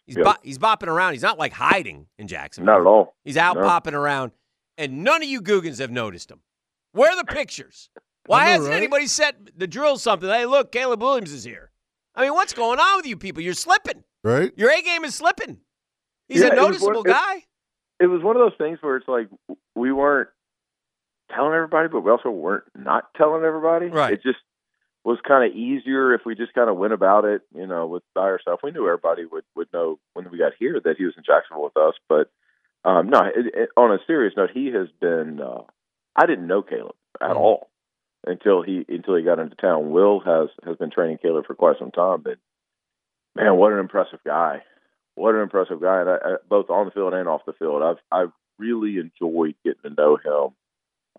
He's 0.05 0.15
Yeah. 0.15 0.23
bo- 0.23 0.39
he's 0.43 0.57
bopping 0.57 0.87
around. 0.87 1.13
He's 1.13 1.23
not 1.23 1.37
like 1.37 1.51
hiding 1.51 2.05
in 2.17 2.27
Jacksonville. 2.27 2.73
Not 2.73 2.81
at 2.81 2.87
all. 2.87 3.15
He's 3.25 3.35
out 3.35 3.57
No. 3.57 3.63
popping 3.63 3.95
around, 3.95 4.31
and 4.77 5.03
none 5.03 5.21
of 5.21 5.27
you 5.27 5.41
Googans 5.41 5.79
have 5.79 5.91
noticed 5.91 6.31
him. 6.31 6.39
Where 6.93 7.11
are 7.11 7.17
the 7.17 7.25
pictures? 7.25 7.89
Why 8.27 8.45
know, 8.45 8.51
hasn't 8.51 8.69
right? 8.69 8.77
anybody 8.77 9.07
set 9.07 9.35
the 9.57 9.67
drill 9.67 9.97
something? 9.97 10.29
Hey, 10.29 10.45
look, 10.45 10.71
Caleb 10.71 11.01
Williams 11.01 11.33
is 11.33 11.43
here. 11.43 11.71
I 12.15 12.21
mean, 12.23 12.33
what's 12.33 12.53
going 12.53 12.79
on 12.79 12.95
with 12.97 13.05
you 13.05 13.17
people? 13.17 13.43
You're 13.43 13.53
slipping. 13.53 14.03
right? 14.23 14.51
Your 14.55 14.71
A 14.71 14.81
game 14.81 15.03
is 15.03 15.15
slipping. 15.15 15.57
He's 16.27 16.41
Yeah, 16.41 16.47
a 16.47 16.51
it 16.53 16.55
noticeable 16.55 17.03
one- 17.03 17.09
it- 17.09 17.13
guy. 17.13 17.43
it 17.99 18.07
was 18.07 18.21
one 18.21 18.35
of 18.35 18.41
those 18.41 18.57
things 18.57 18.79
where 18.81 18.97
it's 18.97 19.07
like 19.07 19.27
we 19.75 19.91
weren't 19.91 20.29
telling 21.33 21.53
everybody, 21.53 21.87
but 21.87 22.01
we 22.01 22.11
also 22.11 22.29
weren't 22.29 22.63
not 22.75 23.13
telling 23.15 23.43
everybody. 23.43 23.87
Right. 23.87 24.13
It 24.13 24.23
just 24.23 24.39
was 25.03 25.19
kind 25.25 25.49
of 25.49 25.55
easier 25.57 26.13
if 26.13 26.25
we 26.25 26.35
just 26.35 26.53
kind 26.53 26.69
of 26.69 26.75
went 26.77 26.93
about 26.93 27.23
it, 27.25 27.41
you 27.53 27.65
know, 27.65 27.87
with 27.87 28.03
by 28.13 28.23
ourselves. 28.23 28.61
We 28.63 28.71
knew 28.71 28.85
everybody 28.87 29.25
would 29.25 29.45
would 29.55 29.71
know 29.73 29.99
when 30.13 30.29
we 30.29 30.37
got 30.37 30.53
here 30.59 30.79
that 30.83 30.97
he 30.97 31.05
was 31.05 31.13
in 31.17 31.23
Jacksonville 31.23 31.63
with 31.63 31.77
us, 31.77 31.95
but 32.09 32.29
um, 32.83 33.09
no. 33.09 33.19
It, 33.23 33.47
it, 33.53 33.69
on 33.77 33.91
a 33.91 33.99
serious 34.05 34.33
note, 34.37 34.51
he 34.53 34.67
has 34.67 34.87
been. 34.99 35.41
Uh, 35.41 35.63
I 36.15 36.25
didn't 36.25 36.47
know 36.47 36.61
Caleb 36.61 36.95
at 37.21 37.31
Mhm. 37.31 37.35
all 37.37 37.69
until 38.25 38.61
he 38.63 38.85
until 38.89 39.15
he 39.15 39.23
got 39.23 39.39
into 39.39 39.55
town. 39.55 39.91
Will 39.91 40.19
has 40.21 40.49
has 40.65 40.75
been 40.77 40.91
training 40.91 41.19
Caleb 41.19 41.45
for 41.45 41.55
quite 41.55 41.77
some 41.79 41.91
time, 41.91 42.21
but 42.21 42.37
man, 43.35 43.55
what 43.57 43.71
an 43.73 43.79
impressive 43.79 44.19
guy! 44.25 44.63
What 45.17 45.33
an 45.33 45.41
impressive 45.41 45.81
guy, 45.81 46.01
and 46.01 46.09
I, 46.09 46.15
I, 46.15 46.35
both 46.47 46.69
on 46.69 46.85
the 46.85 46.91
field 46.91 47.15
and 47.15 47.27
off 47.27 47.41
the 47.47 47.53
field. 47.53 47.81
I've 47.81 47.97
I've 48.11 48.31
really 48.59 48.97
enjoyed 48.97 49.55
getting 49.65 49.81
to 49.83 49.89
know 49.89 50.17
him. 50.17 50.53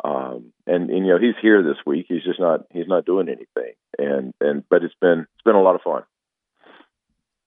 Um, 0.05 0.53
and, 0.69 0.89
and 0.89 1.05
you 1.05 1.13
know 1.13 1.19
he's 1.19 1.35
here 1.43 1.65
this 1.65 1.79
week. 1.85 2.07
He's 2.09 2.23
just 2.23 2.39
not 2.39 2.67
he's 2.71 2.87
not 2.87 3.05
doing 3.05 3.29
anything. 3.29 3.73
And 3.99 4.35
and 4.41 4.63
but 4.71 4.85
it's 4.85 4.95
been 5.01 5.27
it's 5.35 5.43
been 5.45 5.57
a 5.57 5.63
lot 5.63 5.75
of 5.75 5.83
fun. 5.83 6.05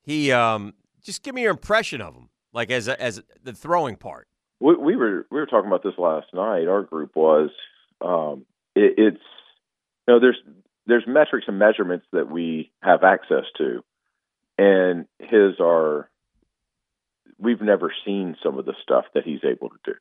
He 0.03 0.33
um, 0.33 0.73
just 1.01 1.23
give 1.23 1.33
me 1.33 1.43
your 1.43 1.51
impression 1.51 2.01
of 2.01 2.15
him, 2.15 2.27
like 2.51 2.69
as 2.69 2.89
a, 2.89 3.01
as 3.01 3.21
the 3.41 3.53
throwing 3.53 3.95
part. 3.95 4.27
We, 4.59 4.75
we 4.75 4.95
were 4.97 5.25
we 5.31 5.39
were 5.39 5.45
talking 5.45 5.67
about 5.67 5.83
this 5.83 5.97
last 5.97 6.27
night. 6.33 6.67
Our 6.67 6.81
group 6.81 7.15
was 7.15 7.51
um, 8.01 8.45
it, 8.75 8.95
it's 8.97 9.23
you 10.05 10.13
know 10.13 10.19
there's 10.19 10.37
there's 10.85 11.05
metrics 11.07 11.45
and 11.47 11.57
measurements 11.57 12.05
that 12.11 12.29
we 12.29 12.71
have 12.83 13.05
access 13.05 13.45
to, 13.57 13.85
and 14.57 15.05
his 15.19 15.61
are 15.61 16.09
we've 17.41 17.61
never 17.61 17.91
seen 18.05 18.37
some 18.43 18.57
of 18.57 18.65
the 18.65 18.75
stuff 18.81 19.05
that 19.13 19.23
he's 19.23 19.43
able 19.43 19.69
to 19.69 19.77
do. 19.85 19.95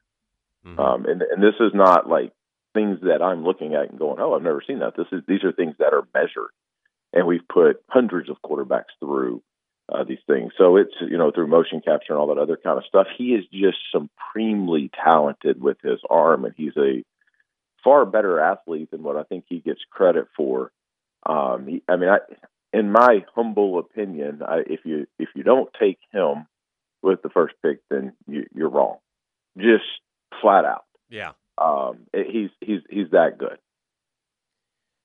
Mhm. 0.66 0.78
Um, 0.78 1.06
and 1.06 1.22
and 1.22 1.42
this 1.42 1.54
is 1.60 1.72
not 1.74 2.08
like 2.08 2.32
things 2.74 3.00
that 3.02 3.22
I'm 3.22 3.44
looking 3.44 3.74
at 3.74 3.90
and 3.90 3.98
going, 3.98 4.20
oh, 4.20 4.34
I've 4.34 4.42
never 4.42 4.62
seen 4.66 4.80
that. 4.80 4.96
This 4.96 5.06
is 5.12 5.22
these 5.26 5.44
are 5.44 5.52
things 5.52 5.74
that 5.78 5.94
are 5.94 6.06
measured, 6.14 6.50
and 7.12 7.26
we've 7.26 7.46
put 7.48 7.82
hundreds 7.88 8.28
of 8.28 8.36
quarterbacks 8.42 8.92
through 9.00 9.42
uh, 9.90 10.04
these 10.04 10.20
things. 10.26 10.52
So 10.56 10.76
it's 10.76 10.94
you 11.00 11.18
know 11.18 11.30
through 11.30 11.48
motion 11.48 11.80
capture 11.80 12.12
and 12.12 12.20
all 12.20 12.28
that 12.28 12.38
other 12.38 12.56
kind 12.56 12.78
of 12.78 12.84
stuff. 12.84 13.06
He 13.16 13.34
is 13.34 13.44
just 13.46 13.78
supremely 13.90 14.90
talented 15.02 15.60
with 15.60 15.78
his 15.82 16.00
arm, 16.08 16.44
and 16.44 16.54
he's 16.56 16.76
a 16.76 17.02
far 17.82 18.04
better 18.04 18.38
athlete 18.38 18.90
than 18.90 19.02
what 19.02 19.16
I 19.16 19.22
think 19.24 19.44
he 19.48 19.60
gets 19.60 19.80
credit 19.90 20.28
for. 20.36 20.70
Um, 21.24 21.66
he, 21.66 21.82
I 21.88 21.96
mean, 21.96 22.10
I, 22.10 22.18
in 22.72 22.92
my 22.92 23.24
humble 23.34 23.78
opinion, 23.78 24.42
I, 24.46 24.58
if 24.66 24.80
you 24.84 25.06
if 25.18 25.30
you 25.34 25.42
don't 25.42 25.70
take 25.78 25.98
him 26.12 26.46
with 27.02 27.22
the 27.22 27.28
first 27.28 27.54
pick, 27.62 27.80
then 27.90 28.12
you, 28.26 28.46
you're 28.54 28.68
wrong. 28.68 28.96
Just 29.56 29.84
flat 30.40 30.64
out. 30.64 30.84
Yeah. 31.08 31.32
Um, 31.58 32.06
he's 32.14 32.50
he's 32.60 32.80
he's 32.88 33.10
that 33.12 33.36
good. 33.38 33.58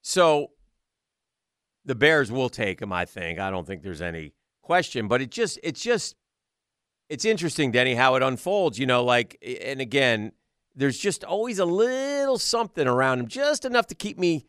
So 0.02 0.52
the 1.84 1.96
Bears 1.96 2.32
will 2.32 2.50
take 2.50 2.82
him, 2.82 2.94
I 2.94 3.06
think. 3.06 3.40
I 3.40 3.50
don't 3.50 3.66
think 3.68 3.84
there's 3.84 4.02
any 4.02 4.34
question, 4.62 5.08
but 5.08 5.22
it 5.22 5.32
just 5.32 5.60
it's 5.64 5.82
just 5.82 6.16
it's 7.10 7.26
interesting, 7.26 7.72
Denny, 7.72 7.96
how 7.96 8.16
it 8.16 8.24
unfolds, 8.24 8.80
you 8.80 8.86
know, 8.86 9.04
like 9.04 9.38
and 9.44 9.82
again, 9.82 10.32
there's 10.76 10.98
just 10.98 11.24
always 11.24 11.60
a 11.60 11.66
little 11.66 12.38
something 12.38 12.88
around 12.88 13.20
him, 13.20 13.28
just 13.28 13.66
enough 13.66 13.88
to 13.88 13.96
keep 13.96 14.18
me 14.18 14.46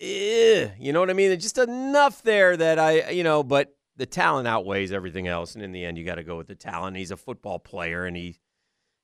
eh, 0.00 0.68
you 0.78 0.92
know 0.92 1.00
what 1.00 1.10
I 1.10 1.14
mean? 1.14 1.28
There's 1.28 1.42
just 1.42 1.58
enough 1.58 2.22
there 2.22 2.56
that 2.56 2.78
I, 2.78 3.10
you 3.10 3.24
know, 3.24 3.42
but 3.42 3.75
the 3.96 4.06
talent 4.06 4.46
outweighs 4.48 4.92
everything 4.92 5.26
else, 5.26 5.54
and 5.54 5.64
in 5.64 5.72
the 5.72 5.84
end, 5.84 5.98
you 5.98 6.04
got 6.04 6.16
to 6.16 6.24
go 6.24 6.36
with 6.36 6.48
the 6.48 6.54
talent. 6.54 6.96
He's 6.96 7.10
a 7.10 7.16
football 7.16 7.58
player, 7.58 8.04
and 8.04 8.16
he 8.16 8.38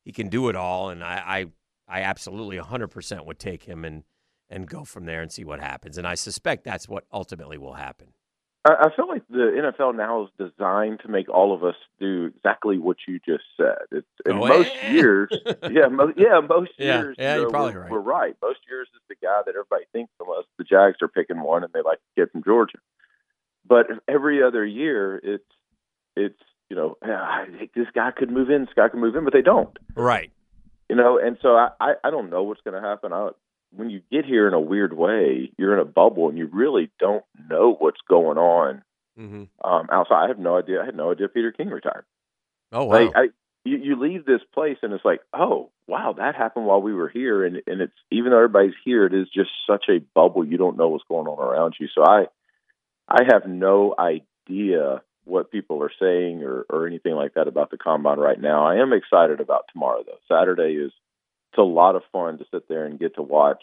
he 0.05 0.12
can 0.12 0.28
do 0.28 0.48
it 0.48 0.56
all, 0.56 0.90
and 0.90 1.02
I 1.02 1.47
I, 1.89 2.01
I 2.01 2.02
absolutely 2.02 2.59
100% 2.59 3.27
would 3.27 3.39
take 3.39 3.64
him 3.64 3.85
and 3.85 4.05
and 4.48 4.69
go 4.69 4.85
from 4.85 5.06
there 5.06 5.23
and 5.23 5.32
see 5.32 5.44
what 5.44 5.60
happens. 5.60 5.97
And 5.97 6.06
I 6.06 6.14
suspect 6.14 6.64
that's 6.64 6.89
what 6.89 7.05
ultimately 7.12 7.56
will 7.56 7.74
happen. 7.74 8.09
I, 8.64 8.90
feel 8.94 9.09
like 9.09 9.27
the 9.28 9.73
NFL 9.81 9.97
now 9.97 10.23
is 10.24 10.28
designed 10.39 11.01
to 11.01 11.09
make 11.09 11.28
all 11.28 11.52
of 11.52 11.64
us 11.64 11.74
do 11.98 12.27
exactly 12.36 12.78
what 12.78 12.97
you 13.09 13.19
just 13.27 13.43
said. 13.56 13.86
It's, 13.90 14.06
oh, 14.24 14.31
in 14.31 14.39
Go 14.39 14.47
most 14.47 14.70
years, 14.89 15.31
yeah, 15.69 15.89
mo- 15.89 16.12
yeah, 16.16 16.39
most 16.48 16.70
Yeah, 16.78 17.01
years, 17.02 17.16
yeah, 17.19 17.35
you 17.35 17.40
you're 17.40 17.48
know, 17.48 17.51
probably 17.51 17.74
we're, 17.74 17.81
right. 17.81 17.90
we're 17.90 17.98
right. 18.01 18.36
Most 18.40 18.60
years 18.70 18.86
is 18.94 19.01
the 19.09 19.16
guy 19.20 19.40
that 19.44 19.51
everybody 19.56 19.85
thinks, 19.93 20.12
unless 20.20 20.44
the 20.59 20.64
Jags 20.64 20.98
are 21.02 21.09
picking 21.09 21.43
one 21.43 21.64
and 21.64 21.73
they 21.73 21.82
like 21.82 21.98
the 22.14 22.23
kid 22.23 22.31
from 22.31 22.44
Georgia. 22.44 22.78
But 23.66 23.86
every 24.09 24.43
other 24.43 24.64
year, 24.64 25.20
it's 25.22 25.44
it's 26.16 26.39
you 26.68 26.76
know, 26.76 26.97
"Yeah, 27.05 27.20
I 27.20 27.47
think 27.59 27.72
this 27.74 27.89
guy 27.94 28.10
could 28.10 28.30
move 28.30 28.51
in, 28.51 28.64
this 28.64 28.74
guy 28.74 28.89
could 28.89 29.01
move 29.01 29.14
in, 29.16 29.24
but 29.24 29.32
they 29.32 29.43
don't. 29.43 29.76
Right. 29.94 30.30
You 30.89 30.97
know, 30.97 31.18
and 31.18 31.39
so 31.40 31.51
I 31.56 31.70
I, 31.80 31.94
I 32.05 32.10
don't 32.10 32.30
know 32.30 32.43
what's 32.43 32.60
going 32.62 32.80
to 32.80 32.86
happen. 32.86 33.12
I, 33.12 33.30
when 33.74 33.89
you 33.89 34.02
get 34.10 34.24
here 34.26 34.47
in 34.47 34.55
a 34.55 34.60
weird 34.60 34.93
way, 34.93 35.51
you're 35.56 35.72
in 35.72 35.78
a 35.78 35.90
bubble 35.90 36.28
and 36.28 36.36
you 36.36 36.47
really 36.52 36.90
don't 36.98 37.24
know 37.48 37.74
what's 37.78 38.01
going 38.09 38.39
on 38.39 38.82
Mm-hmm. 39.18 39.43
um, 39.62 39.89
outside. 39.93 40.24
I 40.24 40.28
have 40.28 40.39
no 40.39 40.56
idea. 40.56 40.80
I 40.80 40.86
had 40.86 40.97
no 40.97 41.12
idea 41.12 41.28
Peter 41.28 41.52
King 41.52 41.68
retired. 41.68 42.06
Oh 42.72 42.84
wow. 42.84 42.98
Like 42.98 43.10
I, 43.14 43.22
you, 43.64 43.76
you 43.76 43.97
leave 44.01 44.24
this 44.24 44.40
place 44.55 44.78
and 44.82 44.94
it's 44.94 45.05
like, 45.05 45.20
oh 45.34 45.68
wow, 45.86 46.14
that 46.16 46.34
happened 46.34 46.64
while 46.64 46.80
we 46.80 46.94
were 46.94 47.10
here, 47.10 47.44
and 47.44 47.60
and 47.66 47.82
it's 47.82 47.93
even 48.10 48.30
though 48.30 48.39
everybody's 48.39 48.72
here, 48.84 49.05
it 49.05 49.12
is 49.12 49.28
just 49.28 49.51
such 49.66 49.84
a 49.90 49.98
bubble. 50.14 50.47
You 50.47 50.56
don't 50.56 50.78
know 50.78 50.89
what's 50.89 51.05
going 51.09 51.26
on 51.26 51.39
around 51.39 51.74
you. 51.78 51.89
So 51.94 52.02
I, 52.02 52.24
I 53.09 53.23
have 53.31 53.47
no 53.47 53.95
idea 53.99 55.03
what 55.24 55.51
people 55.53 55.83
are 55.83 55.93
saying 56.01 56.43
or 56.43 56.65
or 56.69 56.87
anything 56.87 57.15
like 57.15 57.35
that 57.35 57.49
about 57.49 57.70
the 57.70 57.79
combine 57.79 58.19
right 58.19 58.41
now. 58.41 58.66
I 58.66 58.77
am 58.77 58.93
excited 58.93 59.41
about 59.41 59.65
tomorrow 59.73 60.03
though. 60.05 60.19
Saturday 60.35 60.74
is 60.74 60.93
it's 61.53 61.59
a 61.59 61.62
lot 61.62 61.97
of 61.97 62.03
fun 62.12 62.39
to 62.39 62.45
sit 62.53 62.69
there 62.69 62.87
and 62.87 62.99
get 62.99 63.15
to 63.16 63.23
watch. 63.23 63.62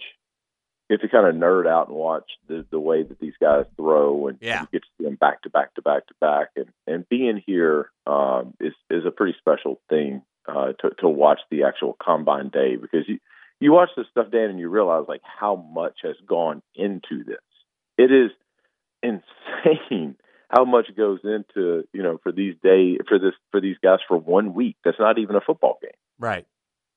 Get 0.89 1.01
to 1.01 1.07
kind 1.07 1.27
of 1.27 1.35
nerd 1.35 1.67
out 1.67 1.87
and 1.87 1.95
watch 1.97 2.29
the 2.47 2.65
the 2.71 2.79
way 2.79 3.03
that 3.03 3.19
these 3.19 3.35
guys 3.39 3.65
throw, 3.75 4.27
and 4.27 4.39
Yeah. 4.41 4.61
you 4.61 4.67
get 4.71 4.81
to 4.83 4.87
see 4.97 5.03
them 5.03 5.15
back 5.15 5.43
to 5.43 5.49
back 5.49 5.73
to 5.75 5.81
back 5.83 6.07
to 6.07 6.13
back, 6.19 6.49
and 6.55 6.67
and 6.87 7.07
being 7.09 7.43
here 7.45 7.91
um, 8.07 8.53
is 8.59 8.73
is 8.89 9.05
a 9.05 9.11
pretty 9.11 9.37
special 9.37 9.79
thing 9.89 10.23
uh, 10.47 10.73
to 10.79 10.89
to 10.99 11.07
watch 11.07 11.41
the 11.51 11.63
actual 11.63 11.95
combine 12.01 12.49
day 12.49 12.75
because 12.75 13.07
you 13.07 13.19
you 13.59 13.71
watch 13.71 13.89
this 13.95 14.07
stuff, 14.09 14.31
Dan, 14.31 14.49
and 14.49 14.59
you 14.59 14.67
realize 14.69 15.05
like 15.07 15.21
how 15.23 15.55
much 15.57 15.99
has 16.01 16.15
gone 16.25 16.63
into 16.73 17.23
this. 17.23 17.37
It 17.99 18.11
is 18.11 18.31
insane 19.03 20.15
how 20.49 20.65
much 20.65 20.87
goes 20.97 21.19
into 21.23 21.83
you 21.93 22.01
know 22.03 22.19
for 22.23 22.31
these 22.31 22.55
day 22.63 22.97
for 23.07 23.19
this 23.19 23.33
for 23.51 23.61
these 23.61 23.77
guys 23.83 23.99
for 24.07 24.17
one 24.17 24.53
week. 24.53 24.77
That's 24.83 24.99
not 24.99 25.17
even 25.19 25.35
a 25.35 25.41
football 25.41 25.77
game. 25.81 25.91
right. 26.19 26.45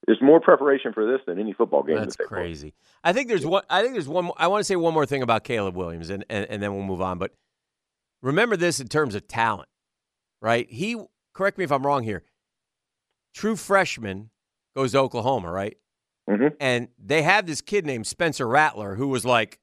There's 0.04 0.20
more 0.20 0.40
preparation 0.40 0.92
for 0.92 1.06
this 1.06 1.20
than 1.28 1.38
any 1.38 1.52
football 1.52 1.84
game. 1.84 1.94
That's 1.94 2.16
that 2.16 2.24
they 2.24 2.28
play. 2.28 2.38
crazy. 2.40 2.74
I 3.04 3.12
think 3.12 3.28
there's 3.28 3.46
one. 3.46 3.62
I 3.70 3.82
think 3.82 3.92
there's 3.92 4.08
one. 4.08 4.32
I 4.36 4.48
want 4.48 4.60
to 4.60 4.64
say 4.64 4.74
one 4.74 4.92
more 4.92 5.06
thing 5.06 5.22
about 5.22 5.44
Caleb 5.44 5.76
Williams, 5.76 6.10
and, 6.10 6.24
and 6.28 6.44
and 6.50 6.60
then 6.60 6.74
we'll 6.74 6.82
move 6.82 7.00
on. 7.00 7.18
But 7.18 7.30
remember 8.20 8.56
this 8.56 8.80
in 8.80 8.88
terms 8.88 9.14
of 9.14 9.28
talent, 9.28 9.68
right? 10.40 10.68
He 10.68 11.00
correct 11.34 11.56
me 11.56 11.62
if 11.62 11.70
I'm 11.70 11.86
wrong 11.86 12.02
here. 12.02 12.24
True 13.32 13.54
freshman 13.54 14.30
goes 14.74 14.90
to 14.90 14.98
Oklahoma, 14.98 15.52
right? 15.52 15.76
Mhm. 16.28 16.56
And 16.58 16.88
they 16.98 17.22
have 17.22 17.46
this 17.46 17.60
kid 17.60 17.86
named 17.86 18.08
Spencer 18.08 18.48
Rattler 18.48 18.96
who 18.96 19.06
was 19.06 19.24
like 19.24 19.60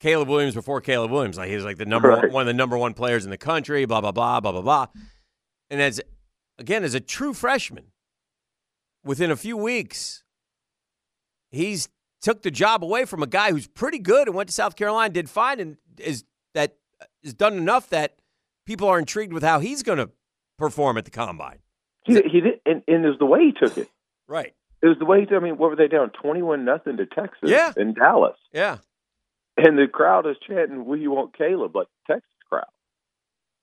Caleb 0.00 0.28
Williams 0.28 0.54
before 0.54 0.80
Caleb 0.80 1.10
Williams. 1.10 1.36
Like 1.38 1.50
he's 1.50 1.64
like 1.64 1.78
the 1.78 1.86
number 1.86 2.10
one, 2.10 2.20
Right. 2.22 2.32
one 2.32 2.42
of 2.42 2.46
the 2.46 2.52
number 2.54 2.76
one 2.76 2.94
players 2.94 3.24
in 3.24 3.30
the 3.30 3.38
country. 3.38 3.84
Blah 3.84 4.00
blah 4.00 4.12
blah 4.12 4.40
blah 4.40 4.52
blah 4.52 4.60
blah. 4.62 4.86
And 5.70 5.80
as 5.80 6.00
again 6.58 6.84
as 6.84 6.94
a 6.94 7.00
true 7.00 7.32
freshman, 7.34 7.86
within 9.04 9.30
a 9.30 9.36
few 9.36 9.56
weeks, 9.56 10.24
he's 11.50 11.88
took 12.20 12.42
the 12.42 12.50
job 12.50 12.82
away 12.82 13.04
from 13.04 13.22
a 13.22 13.26
guy 13.26 13.50
who's 13.50 13.66
pretty 13.66 13.98
good 13.98 14.28
and 14.28 14.36
went 14.36 14.48
to 14.48 14.54
South 14.54 14.76
Carolina, 14.76 15.12
did 15.12 15.28
fine, 15.30 15.60
and 15.60 15.76
is 15.98 16.24
that 16.54 16.76
is 17.22 17.34
done 17.34 17.54
enough 17.54 17.88
that 17.90 18.16
people 18.66 18.88
are 18.88 18.98
intrigued 18.98 19.32
with 19.32 19.42
how 19.42 19.58
he's 19.60 19.82
going 19.82 19.98
to 19.98 20.10
perform 20.58 20.96
at 20.96 21.04
the 21.04 21.10
combine. 21.10 21.58
He, 22.04 22.14
he 22.14 22.40
did, 22.40 22.60
and, 22.66 22.82
and 22.88 23.04
is 23.06 23.18
the 23.18 23.26
way 23.26 23.40
he 23.46 23.52
took 23.52 23.76
it. 23.78 23.88
Right. 24.28 24.54
It 24.82 24.86
was 24.88 24.98
the 24.98 25.04
way. 25.06 25.24
He, 25.28 25.34
I 25.34 25.38
mean, 25.38 25.56
what 25.56 25.70
were 25.70 25.76
they 25.76 25.88
down? 25.88 26.10
Twenty-one 26.10 26.64
nothing 26.64 26.96
to 26.98 27.06
Texas. 27.06 27.50
Yeah. 27.50 27.72
in 27.76 27.94
Dallas, 27.94 28.36
Yeah. 28.52 28.78
And 29.56 29.78
the 29.78 29.86
crowd 29.86 30.26
is 30.26 30.36
chanting, 30.46 30.84
"We 30.84 31.06
want 31.08 31.36
Caleb!" 31.36 31.74
Like 31.76 31.88
the 32.06 32.14
Texas 32.14 32.30
crowd. 32.48 32.64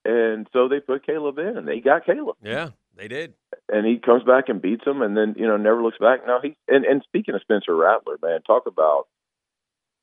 And 0.03 0.47
so 0.53 0.67
they 0.67 0.79
put 0.79 1.05
Caleb 1.05 1.37
in, 1.37 1.57
and 1.57 1.67
they 1.67 1.79
got 1.79 2.05
Caleb. 2.05 2.37
Yeah. 2.43 2.69
They 2.97 3.07
did. 3.07 3.33
and 3.71 3.85
he 3.85 3.97
comes 3.97 4.23
back 4.23 4.49
and 4.49 4.61
beats 4.61 4.85
him, 4.85 5.01
and 5.01 5.15
then 5.15 5.33
you 5.37 5.47
know 5.47 5.55
never 5.57 5.81
looks 5.81 5.97
back. 5.97 6.27
Now 6.27 6.39
he 6.41 6.55
and 6.67 6.83
and 6.85 7.01
speaking 7.03 7.33
of 7.35 7.41
Spencer 7.41 7.73
Rattler, 7.75 8.17
man, 8.21 8.41
talk 8.41 8.67
about 8.67 9.07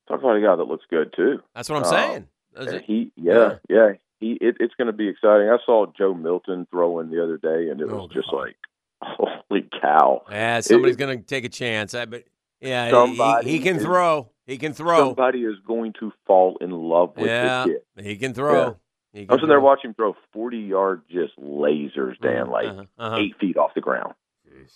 talk 0.07 0.19
about 0.19 0.37
a 0.37 0.41
guy 0.41 0.55
that 0.55 0.63
looks 0.63 0.85
good 0.89 1.13
too. 1.15 1.39
That's 1.53 1.69
what 1.69 1.77
I'm 1.77 1.83
Um, 1.83 1.89
saying. 1.91 2.27
It. 2.75 2.83
he, 2.85 3.11
yeah, 3.15 3.57
yeah, 3.69 3.91
he. 4.19 4.33
It, 4.41 4.57
it's 4.59 4.73
going 4.73 4.87
to 4.87 4.91
be 4.93 5.07
exciting. 5.07 5.49
I 5.49 5.57
saw 5.65 5.85
Joe 5.97 6.15
Milton 6.15 6.65
throwing 6.71 7.11
the 7.11 7.23
other 7.23 7.37
day, 7.37 7.69
and 7.69 7.79
it 7.79 7.85
was 7.87 7.93
Oh, 7.93 8.07
just 8.11 8.29
God. 8.31 8.37
like, 8.37 8.55
holy 9.03 9.69
cow! 9.79 10.23
Yeah, 10.31 10.59
somebody's 10.61 10.95
going 10.97 11.19
to 11.19 11.23
take 11.23 11.45
a 11.45 11.49
chance. 11.49 11.93
I 11.93 12.05
but 12.05 12.23
yeah, 12.61 12.85
he- 12.85 12.91
Somebody 12.91 13.49
he, 13.49 13.57
he 13.57 13.63
can 13.63 13.77
is- 13.77 13.83
throw. 13.83 14.29
He 14.45 14.57
can 14.57 14.73
throw. 14.73 15.09
Somebody 15.09 15.43
is 15.43 15.55
going 15.67 15.93
to 15.99 16.11
fall 16.25 16.57
in 16.59 16.71
love 16.71 17.15
with 17.15 17.27
Yeah. 17.27 17.65
this 17.65 17.77
kid. 17.95 18.05
He 18.05 18.17
can 18.17 18.33
throw. 18.33 18.53
Yeah. 18.53 18.73
He 19.13 19.21
I 19.21 19.25
can 19.25 19.35
was 19.35 19.43
in 19.43 19.49
there 19.49 19.59
watching 19.61 19.89
him 19.91 19.93
throw 19.95 20.15
forty-yard 20.33 21.03
just 21.09 21.37
lasers, 21.39 22.19
Dan, 22.19 22.49
like 22.49 22.67
Uh-huh, 22.67 22.83
uh-huh. 22.97 23.17
eight 23.17 23.35
feet 23.39 23.57
off 23.57 23.71
the 23.75 23.81
ground. 23.81 24.13
Jeez. 24.47 24.71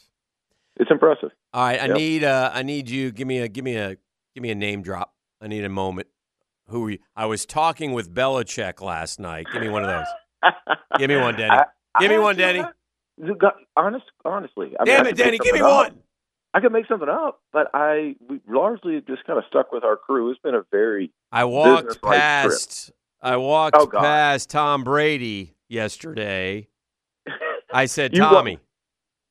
It's 0.77 0.89
impressive. 0.91 1.31
All 1.53 1.63
right, 1.65 1.79
I 1.81 1.85
Yep. 1.87 1.97
need 1.97 2.23
uh 2.23 2.51
I 2.53 2.61
need 2.63 2.89
you 2.89 3.11
give 3.11 3.27
me 3.27 3.39
a 3.39 3.47
give 3.47 3.63
me 3.63 3.75
a 3.77 3.97
give 4.35 4.41
me 4.43 4.49
a 4.51 4.55
name 4.55 4.81
drop. 4.83 5.13
I 5.41 5.47
need 5.47 5.63
a 5.65 5.69
moment 5.69 6.07
Who 6.67 6.81
were 6.81 6.89
you? 6.91 6.99
I 7.15 7.25
was 7.25 7.45
talking 7.45 7.93
with 7.93 8.13
Belichick 8.13 8.79
last 8.81 9.19
night. 9.19 9.47
Give 9.51 9.61
me 9.61 9.69
one 9.69 9.83
of 9.83 9.89
those. 9.89 10.07
Give 10.99 11.09
me 11.09 11.17
one, 11.17 11.35
Denny. 11.35 11.57
Give 11.99 12.09
me 12.11 12.17
one, 12.19 12.35
Denny. 12.35 12.63
You 13.17 13.37
Honest, 13.75 14.05
honestly. 14.25 14.73
I 14.79 14.83
mean, 14.83 14.95
Damn 14.95 15.05
I 15.05 15.09
it, 15.09 15.15
could 15.15 15.17
make 15.17 15.25
Denny. 15.25 15.37
Give 15.39 15.53
me 15.53 15.59
up. 15.61 15.87
one. 15.89 15.99
I 16.53 16.59
could 16.59 16.71
make 16.71 16.85
something 16.87 17.09
up, 17.09 17.41
but 17.51 17.69
I 17.73 18.15
we 18.29 18.39
largely 18.47 19.01
just 19.07 19.25
kind 19.25 19.39
of 19.39 19.45
stuck 19.49 19.71
with 19.71 19.83
our 19.83 19.95
crew. 19.97 20.29
It's 20.31 20.39
been 20.41 20.53
a 20.55 20.63
very 20.71 21.11
I 21.31 21.45
walked 21.45 21.87
Business-like 21.87 22.01
trip. 22.01 22.21
past. 22.21 22.91
I 23.21 23.37
walked 23.37 23.77
Oh, 23.77 23.87
past 23.87 24.49
Tom 24.49 24.83
Brady 24.83 25.55
yesterday. 25.67 26.67
I 27.73 27.85
said, 27.85 28.13
Tommy, 28.13 28.59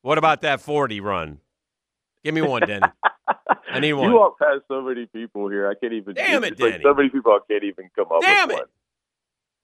what 0.03 0.19
about 0.19 0.41
that 0.43 0.61
forty 0.61 1.01
run? 1.01 1.39
Give 2.25 2.35
me 2.35 2.43
one, 2.43 2.63
Denny. 2.63 2.87
I 3.73 3.79
need 3.81 3.93
one. 3.93 4.11
You 4.11 4.17
walk 4.19 4.39
past 4.39 4.63
so 4.69 4.81
many 4.83 5.07
people 5.07 5.49
here. 5.49 5.69
I 5.69 5.75
can't 5.75 5.93
even. 5.93 6.15
Damn 6.15 6.43
it, 6.45 6.53
it's 6.55 6.61
like 6.61 6.73
Denny. 6.73 6.85
so 6.85 6.95
many 6.95 7.09
people. 7.09 7.33
I 7.33 7.39
can't 7.49 7.63
even 7.65 7.89
come 7.95 8.07
up 8.13 8.21
Damn 8.23 8.49
with 8.49 8.57
it. 8.57 8.61
one. 8.61 8.69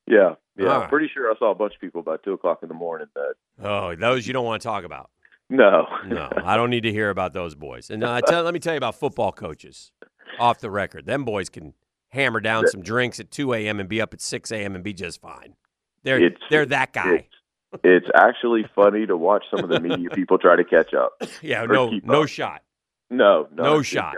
Yeah, 0.06 0.34
yeah. 0.56 0.78
I'm 0.78 0.88
pretty 0.88 1.10
sure 1.12 1.30
I 1.30 1.34
saw 1.38 1.50
a 1.50 1.54
bunch 1.54 1.74
of 1.74 1.80
people 1.80 2.00
about 2.00 2.22
two 2.22 2.32
o'clock 2.32 2.60
in 2.62 2.68
the 2.68 2.74
morning. 2.74 3.08
That 3.14 3.34
Oh, 3.62 3.94
those 3.94 4.26
you 4.26 4.32
don't 4.32 4.44
want 4.44 4.62
to 4.62 4.66
talk 4.66 4.84
about. 4.84 5.10
No, 5.50 5.86
No, 6.06 6.28
I 6.44 6.56
don't 6.56 6.70
need 6.70 6.82
to 6.82 6.92
hear 6.92 7.10
about 7.10 7.32
those 7.32 7.54
boys. 7.54 7.90
And 7.90 8.04
uh, 8.04 8.12
I 8.12 8.20
tell, 8.20 8.42
let 8.42 8.52
me 8.54 8.60
tell 8.60 8.74
you 8.74 8.78
about 8.78 8.94
football 8.94 9.32
coaches 9.32 9.92
off 10.38 10.58
the 10.58 10.70
record. 10.70 11.06
Them 11.06 11.24
boys 11.24 11.48
can 11.48 11.74
hammer 12.10 12.40
down 12.40 12.66
some 12.68 12.82
drinks 12.82 13.18
at 13.20 13.30
2 13.30 13.52
a.m. 13.54 13.80
and 13.80 13.88
be 13.88 14.00
up 14.00 14.12
at 14.14 14.20
6 14.20 14.50
a.m. 14.52 14.74
and 14.74 14.84
be 14.84 14.92
just 14.92 15.20
fine. 15.20 15.54
They're 16.02 16.18
It's- 16.20 16.40
they're 16.50 16.66
that 16.66 16.92
guy. 16.92 17.26
It's, 17.72 17.80
it's 17.84 18.06
actually 18.14 18.64
funny 18.74 19.04
to 19.06 19.16
watch 19.16 19.44
some 19.50 19.62
of 19.62 19.68
the 19.70 19.80
media 19.80 20.08
people 20.10 20.38
try 20.38 20.56
to 20.56 20.64
catch 20.64 20.94
up. 20.94 21.12
Yeah, 21.42 21.64
no 21.64 21.90
no 22.02 22.22
up. 22.22 22.28
shot. 22.28 22.62
No, 23.10 23.46
no, 23.54 23.62
No 23.62 23.82
shot. 23.82 24.14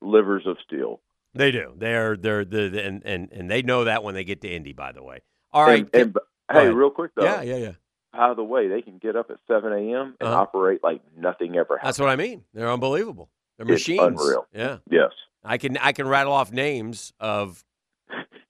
livers 0.00 0.44
of 0.46 0.56
steel. 0.66 1.00
They 1.34 1.50
do. 1.50 1.72
They're 1.76 2.16
they're 2.16 2.44
the 2.44 2.68
the- 2.70 2.82
and, 2.84 3.02
and 3.04 3.28
and 3.32 3.50
they 3.50 3.62
know 3.62 3.84
that 3.84 4.02
when 4.02 4.14
they 4.14 4.24
get 4.24 4.40
to 4.42 4.48
Indy. 4.48 4.72
By 4.72 4.92
the 4.92 5.02
way. 5.02 5.20
All 5.52 5.64
right. 5.64 5.86
And, 5.92 6.02
and, 6.02 6.16
hey, 6.50 6.68
real 6.70 6.90
quick 6.90 7.10
though. 7.16 7.24
yeah, 7.24 7.42
yeah, 7.42 7.56
yeah. 7.56 7.72
By 8.12 8.34
the 8.34 8.42
way, 8.44 8.68
they 8.68 8.82
can 8.82 8.98
get 8.98 9.16
up 9.16 9.30
at 9.30 9.36
seven 9.46 9.72
a.m. 9.72 10.16
and 10.20 10.28
Uh-huh. 10.28 10.40
operate 10.42 10.82
like 10.82 11.00
nothing 11.16 11.56
ever 11.56 11.76
happened. 11.76 11.88
That's 11.88 11.98
what 11.98 12.08
I 12.08 12.16
mean. 12.16 12.44
They're 12.54 12.70
unbelievable. 12.70 13.30
They're 13.56 13.64
It's 13.72 13.88
machines. 13.88 14.20
unreal. 14.20 14.46
Yeah. 14.52 14.78
Yes. 14.90 15.12
I 15.44 15.58
can 15.58 15.76
I 15.78 15.92
can 15.92 16.06
rattle 16.08 16.32
off 16.32 16.52
names 16.52 17.12
of 17.20 17.64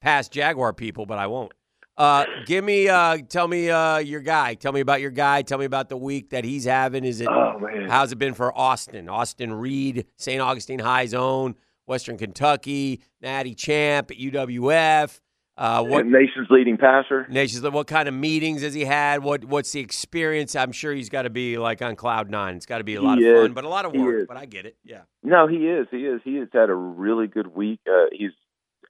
past 0.01 0.33
Jaguar 0.33 0.73
people, 0.73 1.07
but 1.07 1.19
I 1.19 1.27
won't. 1.27 1.53
Uh, 1.97 2.25
give 2.47 2.65
me 2.65 2.89
uh, 2.89 3.19
tell 3.29 3.47
me 3.47 3.69
uh, 3.69 3.99
your 3.99 4.21
guy. 4.21 4.55
Tell 4.55 4.73
me 4.73 4.81
about 4.81 5.03
your 5.03 5.11
guy. 5.11 5.43
Tell 5.43 5.59
me 5.59 5.67
about 5.67 5.91
the 5.91 5.97
week 5.99 6.31
that 6.31 6.45
he's 6.45 6.65
having. 6.65 7.05
Is 7.05 7.21
it 7.21 7.29
Oh 7.29 7.59
man. 7.59 7.89
how's 7.91 8.11
it 8.13 8.17
been 8.19 8.33
for 8.35 8.57
Austin? 8.57 9.09
Austin 9.09 9.53
Reed, 9.53 10.07
St. 10.17 10.41
Augustine 10.41 10.79
High 10.79 11.05
Zone, 11.07 11.55
Western 11.87 12.17
Kentucky, 12.17 13.03
Natty 13.21 13.55
Champ 13.55 14.11
at 14.11 14.17
UWF. 14.17 15.21
Uh, 15.57 15.85
what 15.85 16.07
nation's 16.07 16.49
leading 16.49 16.79
passer? 16.79 17.27
nations? 17.29 17.63
What 17.69 17.87
kind 17.87 18.09
of 18.09 18.15
meetings 18.15 18.63
has 18.63 18.73
he 18.73 18.85
had? 18.85 19.23
What 19.23 19.45
what's 19.45 19.73
the 19.73 19.81
experience? 19.81 20.57
I'm 20.57 20.73
sure 20.73 20.95
he's 20.95 21.11
got 21.11 21.23
to 21.23 21.31
be 21.31 21.59
like 21.59 21.83
on 21.83 21.97
cloud 21.97 22.31
nine. 22.31 22.57
It's 22.57 22.65
got 22.67 22.79
to 22.79 22.85
be 22.85 22.95
a 22.95 23.03
lot 23.03 23.19
He 23.19 23.27
of 23.29 23.37
is. 23.37 23.43
fun, 23.43 23.53
but 23.53 23.65
a 23.65 23.69
lot 23.69 23.85
of 23.85 23.93
work. 23.93 24.27
But 24.29 24.37
I 24.39 24.47
get 24.47 24.65
it. 24.65 24.77
Yeah. 24.85 25.03
No, 25.23 25.47
he 25.47 25.69
is. 25.69 25.87
He 25.91 25.99
is. 26.07 26.21
He 26.25 26.37
has 26.37 26.49
had 26.53 26.71
a 26.71 26.75
really 26.75 27.27
good 27.27 27.55
week. 27.55 27.81
Uh, 27.87 28.07
he's 28.13 28.31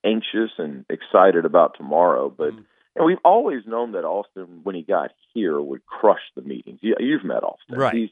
anxious 0.05 0.51
and 0.59 0.85
excited 0.89 1.45
about 1.45 1.75
tomorrow. 1.77 2.31
But 2.31 2.53
Mhm. 2.53 2.65
and 2.97 3.05
we've 3.07 3.19
always 3.25 3.67
known 3.67 3.93
that 3.93 4.05
Austin, 4.05 4.61
when 4.63 4.75
he 4.77 4.83
got 4.83 5.11
here, 5.35 5.61
would 5.61 5.85
crush 5.87 6.23
the 6.37 6.43
meetings. 6.43 6.79
You, 6.83 6.95
you've 7.01 7.25
met 7.25 7.43
Austin, 7.43 7.79
Right. 7.79 7.95
He's 7.95 8.11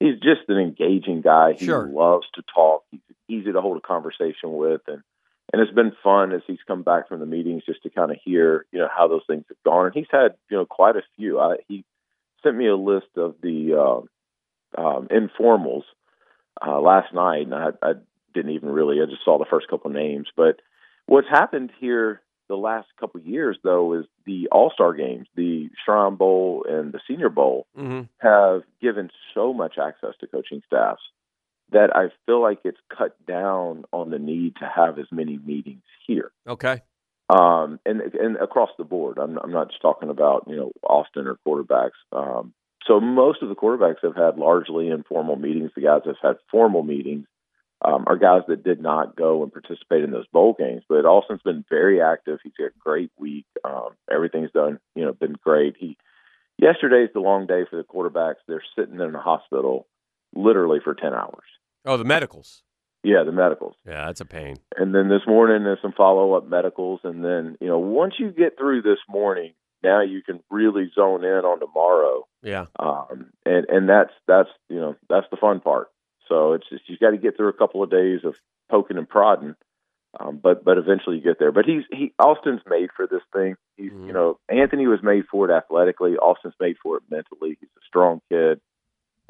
he's 0.00 0.18
just 0.18 0.48
an 0.48 0.58
engaging 0.58 1.20
guy. 1.20 1.52
He 1.52 1.66
Sure. 1.66 1.86
loves 1.86 2.26
to 2.34 2.42
talk. 2.52 2.82
He's 2.90 3.00
easy 3.28 3.52
to 3.52 3.60
hold 3.60 3.76
a 3.76 3.80
conversation 3.80 4.56
with, 4.56 4.80
and 4.88 5.02
and 5.52 5.60
it's 5.62 5.72
been 5.72 5.92
fun 6.02 6.32
as 6.32 6.42
he's 6.46 6.58
come 6.66 6.82
back 6.82 7.08
from 7.08 7.20
the 7.20 7.26
meetings 7.26 7.62
just 7.66 7.82
to 7.82 7.90
kind 7.90 8.10
of 8.10 8.16
hear 8.24 8.66
you 8.72 8.78
know 8.78 8.88
how 8.94 9.08
those 9.08 9.22
things 9.26 9.44
have 9.48 9.62
gone. 9.64 9.86
And 9.86 9.94
he's 9.94 10.06
had 10.10 10.34
you 10.50 10.56
know 10.56 10.66
quite 10.66 10.96
a 10.96 11.02
few. 11.16 11.38
I, 11.40 11.56
he 11.68 11.84
sent 12.42 12.56
me 12.56 12.66
a 12.68 12.76
list 12.76 13.08
of 13.16 13.36
the 13.42 13.74
um, 13.74 14.84
um, 14.84 15.08
informals 15.08 15.82
uh, 16.66 16.80
last 16.80 17.12
night, 17.14 17.42
and 17.46 17.54
I, 17.54 17.68
I 17.82 17.92
didn't 18.32 18.52
even 18.52 18.68
really. 18.70 19.00
I 19.00 19.06
just 19.06 19.24
saw 19.24 19.38
the 19.38 19.46
first 19.48 19.68
couple 19.68 19.90
names. 19.90 20.28
But 20.36 20.60
what's 21.06 21.28
happened 21.28 21.70
here 21.78 22.20
the 22.48 22.56
last 22.56 22.88
couple 23.00 23.20
of 23.20 23.26
years, 23.26 23.56
though, 23.64 23.94
is 23.94 24.04
the 24.26 24.48
All 24.52 24.70
Star 24.74 24.92
games, 24.92 25.26
the 25.34 25.70
Shrine 25.84 26.16
Bowl 26.16 26.66
and 26.68 26.92
the 26.92 27.00
Senior 27.08 27.30
Bowl, 27.30 27.66
Mm-hmm. 27.78 28.02
have 28.18 28.62
given 28.82 29.10
so 29.32 29.52
much 29.54 29.76
access 29.78 30.14
to 30.20 30.26
coaching 30.26 30.62
staffs 30.66 31.02
that 31.70 31.94
I 31.94 32.08
feel 32.26 32.40
like 32.40 32.60
it's 32.64 32.78
cut 32.96 33.14
down 33.26 33.84
on 33.92 34.10
the 34.10 34.18
need 34.18 34.56
to 34.56 34.70
have 34.72 34.98
as 34.98 35.06
many 35.10 35.38
meetings 35.38 35.82
here. 36.06 36.30
Okay. 36.46 36.82
Um, 37.28 37.80
and 37.86 38.00
and 38.00 38.36
across 38.36 38.70
the 38.76 38.84
board, 38.84 39.18
I'm 39.18 39.38
I'm 39.38 39.52
not 39.52 39.70
just 39.70 39.80
talking 39.80 40.10
about 40.10 40.44
you 40.46 40.56
know 40.56 40.72
Austin 40.82 41.26
or 41.26 41.38
quarterbacks. 41.46 41.98
Um, 42.12 42.52
so 42.86 43.00
most 43.00 43.42
of 43.42 43.48
the 43.48 43.54
quarterbacks 43.54 44.02
have 44.02 44.14
had 44.14 44.36
largely 44.36 44.88
informal 44.88 45.36
meetings. 45.36 45.70
The 45.74 45.82
guys 45.82 46.02
that 46.04 46.16
have 46.22 46.36
had 46.36 46.42
formal 46.50 46.82
meetings 46.82 47.26
um, 47.82 48.04
are 48.06 48.16
guys 48.16 48.42
that 48.48 48.62
did 48.62 48.80
not 48.80 49.16
go 49.16 49.42
and 49.42 49.52
participate 49.52 50.04
in 50.04 50.10
those 50.10 50.26
bowl 50.28 50.54
games. 50.58 50.82
But 50.88 51.06
Austin's 51.06 51.42
been 51.42 51.64
very 51.70 52.02
active. 52.02 52.40
He's 52.42 52.52
had 52.58 52.68
a 52.68 52.78
great 52.78 53.10
week. 53.18 53.46
Um, 53.64 53.90
everything's 54.12 54.52
done, 54.52 54.78
you 54.94 55.04
know, 55.06 55.12
been 55.12 55.36
great. 55.42 55.76
He 55.78 55.96
yesterday's 56.58 57.10
the 57.14 57.20
long 57.20 57.46
day 57.46 57.64
for 57.68 57.76
the 57.76 57.84
quarterbacks. 57.84 58.36
They're 58.46 58.62
sitting 58.78 59.00
in 59.00 59.14
a 59.14 59.20
hospital 59.20 59.86
literally 60.34 60.80
for 60.82 60.94
ten 60.94 61.14
hours. 61.14 61.44
Oh, 61.84 61.96
the 61.96 62.04
medicals. 62.04 62.62
Yeah, 63.02 63.22
the 63.24 63.32
medicals. 63.32 63.74
Yeah, 63.86 64.06
that's 64.06 64.22
a 64.22 64.24
pain. 64.24 64.56
And 64.76 64.94
then 64.94 65.08
this 65.10 65.20
morning 65.26 65.62
there's 65.64 65.82
some 65.82 65.92
follow 65.92 66.32
up 66.32 66.48
medicals 66.48 67.00
and 67.04 67.22
then, 67.22 67.56
you 67.60 67.68
know, 67.68 67.78
once 67.78 68.14
you 68.18 68.30
get 68.30 68.56
through 68.56 68.80
this 68.80 68.98
morning, 69.08 69.52
now 69.82 70.00
you 70.00 70.22
can 70.22 70.40
really 70.50 70.90
zone 70.94 71.22
in 71.22 71.44
on 71.44 71.60
tomorrow. 71.60 72.26
Yeah. 72.42 72.64
Um 72.78 73.26
and, 73.44 73.66
and 73.68 73.88
that's 73.88 74.12
that's 74.26 74.48
you 74.70 74.80
know, 74.80 74.96
that's 75.10 75.26
the 75.30 75.36
fun 75.36 75.60
part. 75.60 75.88
So 76.30 76.54
it's 76.54 76.66
just 76.70 76.88
you 76.88 76.96
gotta 76.98 77.18
get 77.18 77.36
through 77.36 77.48
a 77.48 77.52
couple 77.52 77.82
of 77.82 77.90
days 77.90 78.20
of 78.24 78.36
poking 78.70 78.96
and 78.96 79.06
prodding. 79.08 79.54
Um, 80.18 80.38
but 80.42 80.64
but 80.64 80.78
eventually 80.78 81.16
you 81.16 81.22
get 81.22 81.38
there. 81.38 81.52
But 81.52 81.66
he's 81.66 81.82
he 81.92 82.14
Austin's 82.18 82.62
made 82.66 82.88
for 82.96 83.06
this 83.06 83.20
thing. 83.34 83.56
He's 83.76 83.92
Mhm. 83.92 84.06
you 84.06 84.12
know, 84.14 84.38
Anthony 84.48 84.86
was 84.86 85.02
made 85.02 85.26
for 85.30 85.50
it 85.50 85.52
athletically, 85.52 86.16
Austin's 86.16 86.54
made 86.58 86.76
for 86.82 86.96
it 86.96 87.02
mentally. 87.10 87.58
He's 87.60 87.68
a 87.76 87.84
strong 87.86 88.22
kid. 88.30 88.60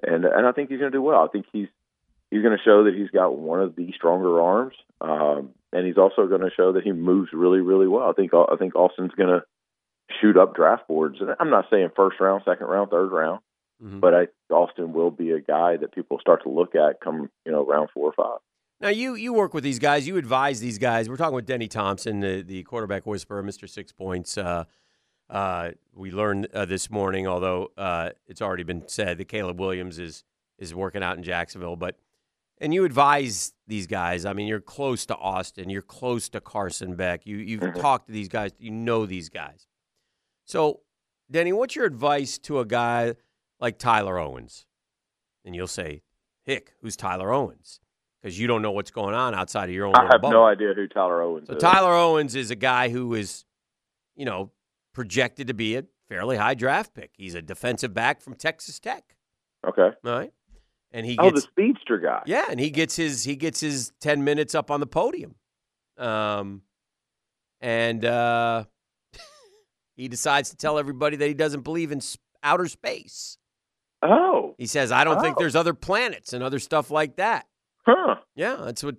And 0.02 0.24
and 0.24 0.46
I 0.46 0.52
think 0.52 0.70
he's 0.70 0.78
gonna 0.78 0.90
do 0.90 1.02
well. 1.02 1.24
I 1.24 1.28
think 1.28 1.46
he's 1.52 1.68
he's 2.30 2.42
going 2.42 2.56
to 2.56 2.62
show 2.64 2.84
that 2.84 2.94
he's 2.94 3.10
got 3.10 3.38
one 3.38 3.60
of 3.60 3.76
the 3.76 3.92
stronger 3.94 4.40
arms, 4.40 4.74
um, 5.00 5.50
and 5.72 5.86
he's 5.86 5.98
also 5.98 6.26
going 6.26 6.40
to 6.40 6.50
show 6.56 6.72
that 6.72 6.82
he 6.82 6.90
moves 6.90 7.30
really, 7.32 7.60
really 7.60 7.86
well. 7.86 8.08
I 8.10 8.12
think 8.12 8.32
I 8.34 8.56
think 8.58 8.74
Austin's 8.74 9.12
going 9.12 9.28
to 9.28 9.42
shoot 10.20 10.36
up 10.36 10.54
draft 10.56 10.88
boards. 10.88 11.18
And 11.20 11.30
I'm 11.38 11.50
not 11.50 11.66
saying 11.70 11.90
first 11.94 12.18
round, 12.18 12.42
second 12.44 12.66
round, 12.66 12.90
third 12.90 13.12
round, 13.12 13.40
Mhm. 13.82 14.00
but 14.00 14.14
I 14.14 14.26
Austin 14.52 14.92
will 14.92 15.10
be 15.12 15.30
a 15.30 15.40
guy 15.40 15.76
that 15.76 15.94
people 15.94 16.18
start 16.18 16.42
to 16.42 16.48
look 16.48 16.74
at 16.74 17.00
come 17.00 17.30
you 17.46 17.52
know 17.52 17.64
round 17.64 17.90
four 17.94 18.08
or 18.08 18.12
five. 18.12 18.38
Now 18.80 18.88
you 18.88 19.14
you 19.14 19.32
work 19.32 19.54
with 19.54 19.62
these 19.62 19.78
guys. 19.78 20.06
You 20.08 20.16
advise 20.16 20.60
these 20.60 20.78
guys. 20.78 21.08
We're 21.08 21.16
talking 21.16 21.36
with 21.36 21.46
Denny 21.46 21.68
Thompson, 21.68 22.18
the, 22.20 22.42
the 22.42 22.64
quarterback 22.64 23.06
whisperer, 23.06 23.42
Mister 23.42 23.66
Six 23.68 23.92
Points. 23.92 24.36
Uh, 24.36 24.64
uh, 25.34 25.70
we 25.94 26.10
learned 26.10 26.46
uh, 26.54 26.64
this 26.64 26.90
morning, 26.90 27.26
although 27.26 27.70
uh, 27.76 28.10
it's 28.26 28.40
already 28.40 28.62
been 28.62 28.84
said, 28.86 29.18
that 29.18 29.26
Caleb 29.28 29.58
Williams 29.60 29.98
is 29.98 30.24
is 30.58 30.74
working 30.74 31.02
out 31.02 31.16
in 31.16 31.22
Jacksonville. 31.24 31.76
But 31.76 31.96
and 32.58 32.72
you 32.72 32.84
advise 32.84 33.52
these 33.66 33.86
guys. 33.88 34.24
I 34.24 34.32
mean, 34.32 34.46
you're 34.46 34.60
close 34.60 35.04
to 35.06 35.16
Austin. 35.16 35.68
You're 35.68 35.82
close 35.82 36.28
to 36.30 36.40
Carson 36.40 36.94
Beck. 36.94 37.26
You 37.26 37.36
you've 37.38 37.60
Mhm. 37.60 37.80
talked 37.80 38.06
to 38.06 38.12
these 38.12 38.28
guys. 38.28 38.52
You 38.58 38.70
know 38.70 39.06
these 39.06 39.28
guys. 39.28 39.66
So, 40.44 40.80
Denny, 41.30 41.52
what's 41.52 41.74
your 41.74 41.86
advice 41.86 42.38
to 42.38 42.60
a 42.60 42.64
guy 42.64 43.14
like 43.58 43.78
Tyler 43.78 44.18
Owens? 44.18 44.66
And 45.44 45.54
you'll 45.56 45.66
say, 45.66 46.02
"Hick, 46.44 46.74
who's 46.80 46.96
Tyler 46.96 47.32
Owens?" 47.32 47.80
Because 48.22 48.38
you 48.38 48.46
don't 48.46 48.62
know 48.62 48.70
what's 48.70 48.90
going 48.90 49.14
on 49.14 49.34
outside 49.34 49.68
of 49.68 49.74
your 49.74 49.86
own. 49.86 49.94
I 49.96 50.02
have 50.04 50.22
bubble. 50.22 50.30
no 50.30 50.44
idea 50.46 50.72
who 50.74 50.86
Tyler 50.86 51.20
Owens 51.22 51.48
So 51.48 51.56
is. 51.56 51.60
Tyler 51.62 51.92
Owens 51.92 52.34
is 52.34 52.50
a 52.50 52.56
guy 52.56 52.88
who 52.88 53.14
is, 53.14 53.44
you 54.14 54.24
know, 54.24 54.50
projected 54.94 55.48
to 55.48 55.54
be 55.54 55.76
a 55.76 55.84
fairly 56.08 56.36
high 56.36 56.54
draft 56.54 56.94
pick. 56.94 57.10
He's 57.16 57.34
a 57.34 57.42
defensive 57.42 57.92
back 57.92 58.22
from 58.22 58.34
Texas 58.34 58.78
Tech. 58.80 59.16
okay. 59.66 59.90
All 60.04 60.12
right. 60.18 60.32
And 60.92 61.04
he 61.04 61.18
Oh, 61.18 61.30
the 61.30 61.40
speedster 61.40 61.98
guy. 61.98 62.22
yeah, 62.24 62.44
and 62.48 62.58
he 62.60 62.70
gets 62.70 62.94
his 62.96 63.24
he 63.24 63.34
gets 63.36 63.58
his 63.60 63.92
ten 64.00 64.22
minutes 64.24 64.54
up 64.54 64.70
on 64.70 64.78
the 64.80 64.86
podium, 64.86 65.34
um, 65.98 66.62
and 67.60 68.04
uh, 68.04 68.64
he 69.96 70.06
decides 70.08 70.50
to 70.50 70.56
tell 70.56 70.78
everybody 70.78 71.16
that 71.16 71.26
he 71.26 71.34
doesn't 71.34 71.62
believe 71.62 71.90
in 71.92 72.00
outer 72.44 72.68
space. 72.68 73.38
Oh, 74.02 74.54
He 74.58 74.66
says, 74.66 74.92
"I 74.92 75.02
don't 75.02 75.20
think 75.20 75.36
Oh. 75.36 75.40
there's 75.40 75.56
other 75.56 75.74
planets 75.74 76.32
and 76.32 76.44
other 76.44 76.58
stuff 76.60 76.90
like 76.90 77.16
that." 77.16 77.46
huh. 77.86 78.16
Yeah, 78.36 78.56
that's 78.56 78.82
what. 78.84 78.96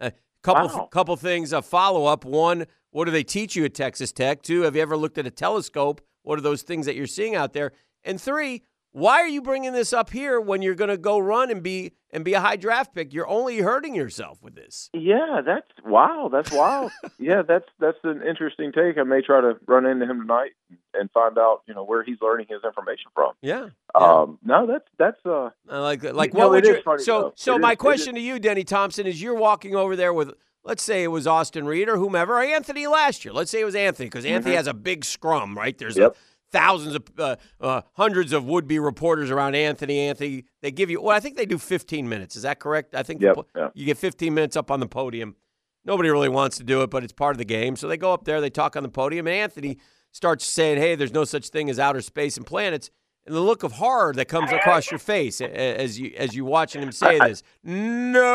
A 0.00 0.12
couple 0.42 0.68
Wow. 0.68 0.86
couple 0.92 1.16
things. 1.16 1.52
A 1.54 1.62
follow 1.62 2.04
up. 2.06 2.24
One, 2.26 2.66
what 2.96 3.04
do 3.04 3.10
they 3.10 3.24
teach 3.24 3.54
you 3.54 3.62
at 3.66 3.74
Texas 3.74 4.10
Tech? 4.10 4.40
Two, 4.40 4.62
have 4.62 4.74
you 4.74 4.80
ever 4.80 4.96
looked 4.96 5.18
at 5.18 5.26
a 5.26 5.30
telescope? 5.30 6.00
What 6.22 6.38
are 6.38 6.42
those 6.42 6.62
things 6.62 6.86
that 6.86 6.96
you're 6.96 7.06
seeing 7.06 7.34
out 7.34 7.52
there? 7.52 7.72
And 8.04 8.18
three, 8.18 8.62
Why 8.92 9.20
are 9.20 9.28
you 9.28 9.42
bringing 9.42 9.74
this 9.74 9.92
up 9.92 10.08
here 10.08 10.40
when 10.40 10.62
you're 10.62 10.74
going 10.74 10.88
to 10.88 10.96
go 10.96 11.18
run 11.18 11.50
and 11.50 11.62
be 11.62 11.92
and 12.10 12.24
be 12.24 12.32
a 12.32 12.40
high 12.40 12.56
draft 12.56 12.94
pick? 12.94 13.12
You're 13.12 13.28
only 13.28 13.58
hurting 13.58 13.94
yourself 13.94 14.42
with 14.42 14.54
this. 14.54 14.88
Yeah, 14.94 15.42
that's 15.44 15.68
wow. 15.84 16.30
That's 16.32 16.50
wild. 16.50 16.90
yeah, 17.18 17.42
that's 17.46 17.66
that's 17.78 17.98
an 18.04 18.22
interesting 18.26 18.72
take. 18.72 18.96
I 18.96 19.02
may 19.02 19.20
try 19.20 19.42
to 19.42 19.58
run 19.66 19.84
into 19.84 20.06
him 20.06 20.22
tonight 20.22 20.52
and 20.94 21.10
find 21.10 21.36
out, 21.36 21.60
you 21.66 21.74
know, 21.74 21.84
where 21.84 22.02
he's 22.02 22.16
learning 22.22 22.46
his 22.48 22.64
information 22.64 23.10
from. 23.14 23.32
Yeah. 23.42 23.68
yeah. 23.94 24.06
Um, 24.06 24.38
no, 24.42 24.66
that's 24.66 24.88
that's 24.98 25.26
uh, 25.26 25.50
like 25.68 26.02
like 26.02 26.32
what 26.32 26.40
know, 26.44 26.48
would 26.48 26.64
you 26.64 26.80
so 27.00 27.20
though. 27.20 27.32
so 27.36 27.56
It 27.56 27.60
my 27.60 27.72
is- 27.72 27.78
question 27.78 28.14
to 28.14 28.20
you, 28.22 28.38
Denny 28.38 28.64
Thompson, 28.64 29.06
is 29.06 29.20
you're 29.20 29.34
walking 29.34 29.76
over 29.76 29.94
there 29.96 30.14
with 30.14 30.32
let's 30.66 30.82
say 30.82 31.02
it 31.02 31.08
was 31.08 31.26
Austin 31.26 31.64
Reed 31.64 31.88
or 31.88 31.96
whomever, 31.96 32.34
or 32.34 32.42
Anthony 32.42 32.86
last 32.86 33.24
year. 33.24 33.32
Let's 33.32 33.50
say 33.50 33.60
it 33.60 33.64
was 33.64 33.74
Anthony 33.74 34.06
because 34.08 34.26
Anthony 34.26 34.54
has 34.56 34.66
a 34.66 34.74
big 34.74 35.04
scrum, 35.04 35.56
right? 35.56 35.76
There's 35.78 35.94
Mm-hmm. 35.94 36.02
Yep. 36.02 36.16
thousands 36.52 36.94
of 36.96 37.02
uh, 37.18 37.36
uh, 37.60 37.80
hundreds 37.94 38.32
of 38.32 38.44
would 38.44 38.66
be 38.68 38.78
reporters 38.78 39.30
around 39.30 39.54
Anthony. 39.54 40.00
Anthony, 40.00 40.44
they 40.62 40.70
give 40.70 40.90
you 40.90 41.00
well, 41.00 41.16
I 41.16 41.20
think 41.20 41.36
they 41.36 41.46
do 41.46 41.56
15 41.58 42.08
minutes. 42.08 42.36
Is 42.36 42.42
that 42.42 42.58
correct? 42.58 42.94
I 42.94 43.02
think 43.02 43.22
Yep, 43.22 43.34
po- 43.34 43.46
yeah. 43.56 43.68
you 43.74 43.86
get 43.86 43.96
15 43.98 44.34
minutes 44.34 44.56
up 44.56 44.70
on 44.70 44.80
the 44.80 44.86
podium. 44.86 45.36
Nobody 45.84 46.10
really 46.10 46.28
wants 46.28 46.56
to 46.58 46.64
do 46.64 46.82
it, 46.82 46.90
but 46.90 47.04
it's 47.04 47.12
part 47.12 47.34
of 47.34 47.38
the 47.38 47.44
game. 47.44 47.76
So 47.76 47.86
they 47.88 47.96
go 47.96 48.12
up 48.12 48.24
there, 48.24 48.40
they 48.40 48.50
talk 48.50 48.76
on 48.76 48.82
the 48.82 48.88
podium, 48.88 49.26
and 49.28 49.34
Anthony 49.36 49.78
starts 50.12 50.44
saying, 50.44 50.78
"Hey, 50.78 50.94
there's 50.96 51.12
no 51.12 51.24
such 51.24 51.48
thing 51.50 51.70
as 51.70 51.78
outer 51.78 52.00
space 52.00 52.36
and 52.36 52.44
planets." 52.44 52.90
And 53.26 53.34
the 53.34 53.40
look 53.40 53.62
of 53.64 53.72
horror 53.72 54.12
that 54.14 54.26
comes 54.28 54.52
across 54.52 54.90
your 54.90 54.98
face 55.00 55.40
as 55.40 55.98
you 55.98 56.12
as 56.16 56.34
you 56.36 56.44
watching 56.44 56.80
him 56.82 56.92
say 56.92 57.18
this, 57.18 57.42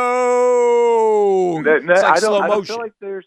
no, 0.01 1.61
that- 1.63 1.77
it's 1.77 1.87
like 1.87 2.03
I 2.03 2.19
don't, 2.19 2.21
slow 2.21 2.39
I 2.41 2.47
motion. 2.47 2.75
feel 2.75 2.83
like 2.83 2.93
there's. 2.99 3.25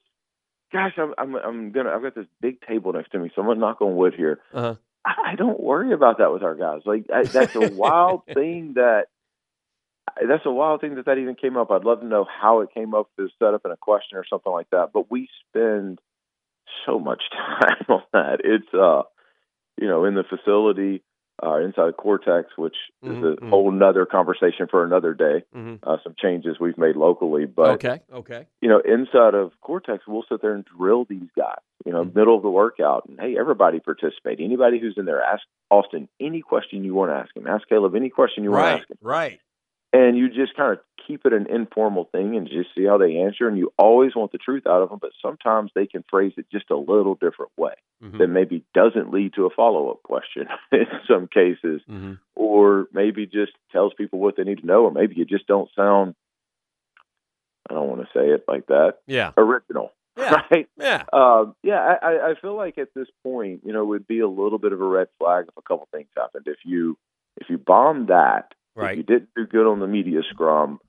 Gosh, 0.73 0.93
I'm, 0.99 1.15
I'm 1.19 1.35
I'm 1.36 1.70
gonna. 1.73 1.91
I've 1.91 2.03
got 2.03 2.15
this 2.15 2.27
big 2.41 2.61
table 2.62 2.93
next 2.93 3.12
to 3.12 3.19
me, 3.19 3.31
so 3.35 3.41
I'm 3.43 3.49
gonna 3.49 3.61
knock 3.61 3.81
on 3.81 3.97
wood 3.97 4.15
here. 4.16 4.41
uh-huh. 4.53 4.74
I 5.05 5.32
I 5.32 5.35
don't 5.36 5.61
worry 5.61 5.93
about 5.93 6.19
that 6.19 6.32
with 6.32 6.43
our 6.43 6.55
guys. 6.57 6.81
Like 6.85 7.07
I, 7.15 7.23
that's 7.24 7.55
a 7.55 7.70
wild 7.73 8.23
thing 8.35 8.73
that 8.74 9.05
that's 10.28 10.45
a 10.45 10.51
wild 10.51 10.81
thing 10.81 10.97
that 10.97 11.07
that 11.07 11.19
even 11.19 11.36
came 11.36 11.57
up. 11.57 11.70
I'd 11.70 11.85
love 11.85 12.01
to 12.01 12.07
know 12.07 12.24
how 12.28 12.61
it 12.61 12.70
came 12.74 12.93
up 12.95 13.09
as 13.20 13.31
set 13.39 13.55
up 13.55 13.62
in 13.65 13.70
a 13.70 13.77
question 13.77 14.19
or 14.19 14.24
something 14.28 14.53
like 14.53 14.69
that. 14.70 14.91
But 14.93 15.11
we 15.11 15.28
spend 15.49 16.01
so 16.86 16.99
much 16.99 17.23
time 17.32 17.85
on 17.89 18.03
that. 18.12 18.41
It's 18.43 18.74
uh, 18.74 19.03
you 19.81 19.86
know, 19.86 20.05
in 20.07 20.15
the 20.15 20.24
facility, 20.24 21.03
uh, 21.43 21.56
inside 21.56 21.89
of 21.89 21.97
Cortex, 21.97 22.51
which 22.56 22.77
Mhm, 23.02 23.11
is 23.11 23.39
a 23.39 23.40
mhm. 23.40 23.48
whole 23.51 23.70
nother 23.70 24.06
conversation 24.06 24.66
for 24.70 24.85
another 24.85 25.15
day. 25.15 25.43
Mhm. 25.55 25.78
Uh, 25.82 25.97
some 26.05 26.15
changes 26.16 26.59
we've 26.61 26.78
made 26.78 26.97
locally, 26.97 27.44
but 27.47 27.70
okay, 27.85 28.01
okay, 28.12 28.47
you 28.61 28.69
know, 28.69 28.78
inside 28.81 29.35
of 29.35 29.52
Cortex, 29.61 30.06
we'll 30.06 30.24
sit 30.28 30.40
there 30.43 30.52
and 30.55 30.65
drill 30.65 31.05
these 31.05 31.28
guys, 31.36 31.59
you 31.85 31.93
know, 31.93 32.05
Mhm. 32.05 32.15
middle 32.15 32.36
of 32.36 32.43
the 32.43 32.51
workout. 32.51 33.06
And 33.06 33.19
hey, 33.20 33.36
everybody 33.39 33.81
participate. 33.81 34.40
Anybody 34.40 34.78
who's 34.78 34.97
in 34.97 35.05
there, 35.06 35.23
ask 35.23 35.43
Austin 35.70 36.09
any 36.20 36.40
question 36.40 36.85
you 36.85 36.94
want 36.94 37.11
to 37.11 37.16
ask 37.16 37.36
him. 37.36 37.47
Ask 37.47 37.69
Caleb 37.69 37.94
any 37.94 38.11
question 38.11 38.44
you 38.44 38.51
want 38.51 38.62
to 38.62 38.66
right, 38.66 38.81
ask 38.81 38.90
him. 38.90 38.98
right. 39.02 39.40
And 39.94 40.18
you 40.18 40.28
just 40.28 40.56
kind 40.56 40.72
of 40.72 40.80
keep 41.06 41.24
it 41.24 41.32
an 41.32 41.46
informal 41.48 42.06
thing 42.10 42.36
and 42.36 42.48
just 42.48 42.70
see 42.74 42.84
how 42.84 42.98
they 42.98 43.18
answer. 43.18 43.46
And 43.46 43.56
you 43.56 43.72
always 43.78 44.16
want 44.16 44.32
the 44.32 44.38
truth 44.38 44.66
out 44.66 44.82
of 44.82 44.88
them, 44.90 44.98
but 45.00 45.12
sometimes 45.22 45.70
they 45.74 45.86
can 45.86 46.02
phrase 46.10 46.32
it 46.36 46.46
just 46.50 46.68
a 46.70 46.76
little 46.76 47.14
different 47.14 47.52
way 47.56 47.74
Mhm. 48.02 48.18
that 48.18 48.26
maybe 48.26 48.64
doesn't 48.74 49.12
lead 49.12 49.34
to 49.34 49.46
a 49.46 49.50
follow 49.50 49.90
up 49.90 50.02
question 50.02 50.48
in 50.72 50.86
some 51.06 51.28
cases, 51.28 51.80
Mhm. 51.88 52.18
or 52.34 52.88
maybe 52.92 53.24
just 53.26 53.52
tells 53.70 53.94
people 53.94 54.18
what 54.18 54.34
they 54.36 54.42
need 54.42 54.58
to 54.62 54.66
know, 54.66 54.82
or 54.84 54.90
maybe 54.90 55.14
you 55.14 55.24
just 55.24 55.46
don't 55.46 55.70
sound, 55.76 56.16
I 57.70 57.74
don't 57.74 57.88
want 57.88 58.00
to 58.02 58.18
say 58.18 58.28
it 58.30 58.44
like 58.48 58.66
that, 58.66 58.96
Yeah, 59.06 59.30
original. 59.36 59.92
Yeah. 60.16 60.42
Right. 60.50 60.68
yeah, 60.76 61.02
Um, 61.12 61.54
yeah, 61.62 61.96
I, 62.02 62.06
I- 62.12 62.30
I 62.30 62.34
feel 62.34 62.54
like 62.56 62.78
at 62.78 62.94
this 62.94 63.08
point, 63.22 63.60
you 63.64 63.72
know, 63.72 63.82
it 63.82 63.86
would 63.86 64.06
be 64.06 64.20
a 64.20 64.28
little 64.28 64.58
bit 64.58 64.72
of 64.72 64.80
a 64.80 64.84
red 64.86 65.08
flag 65.18 65.46
if 65.48 65.56
a 65.56 65.62
couple 65.62 65.86
things 65.92 66.08
happened. 66.16 66.46
If 66.48 66.58
you 66.64 66.96
if 67.36 67.50
you 67.50 67.58
bomb 67.58 68.06
that, 68.06 68.54
if 68.76 68.82
right. 68.82 68.96
you 68.96 69.02
didn't 69.02 69.30
do 69.36 69.46
good 69.46 69.66
on 69.66 69.80
the 69.80 69.86
media 69.86 70.20
scrum, 70.30 70.80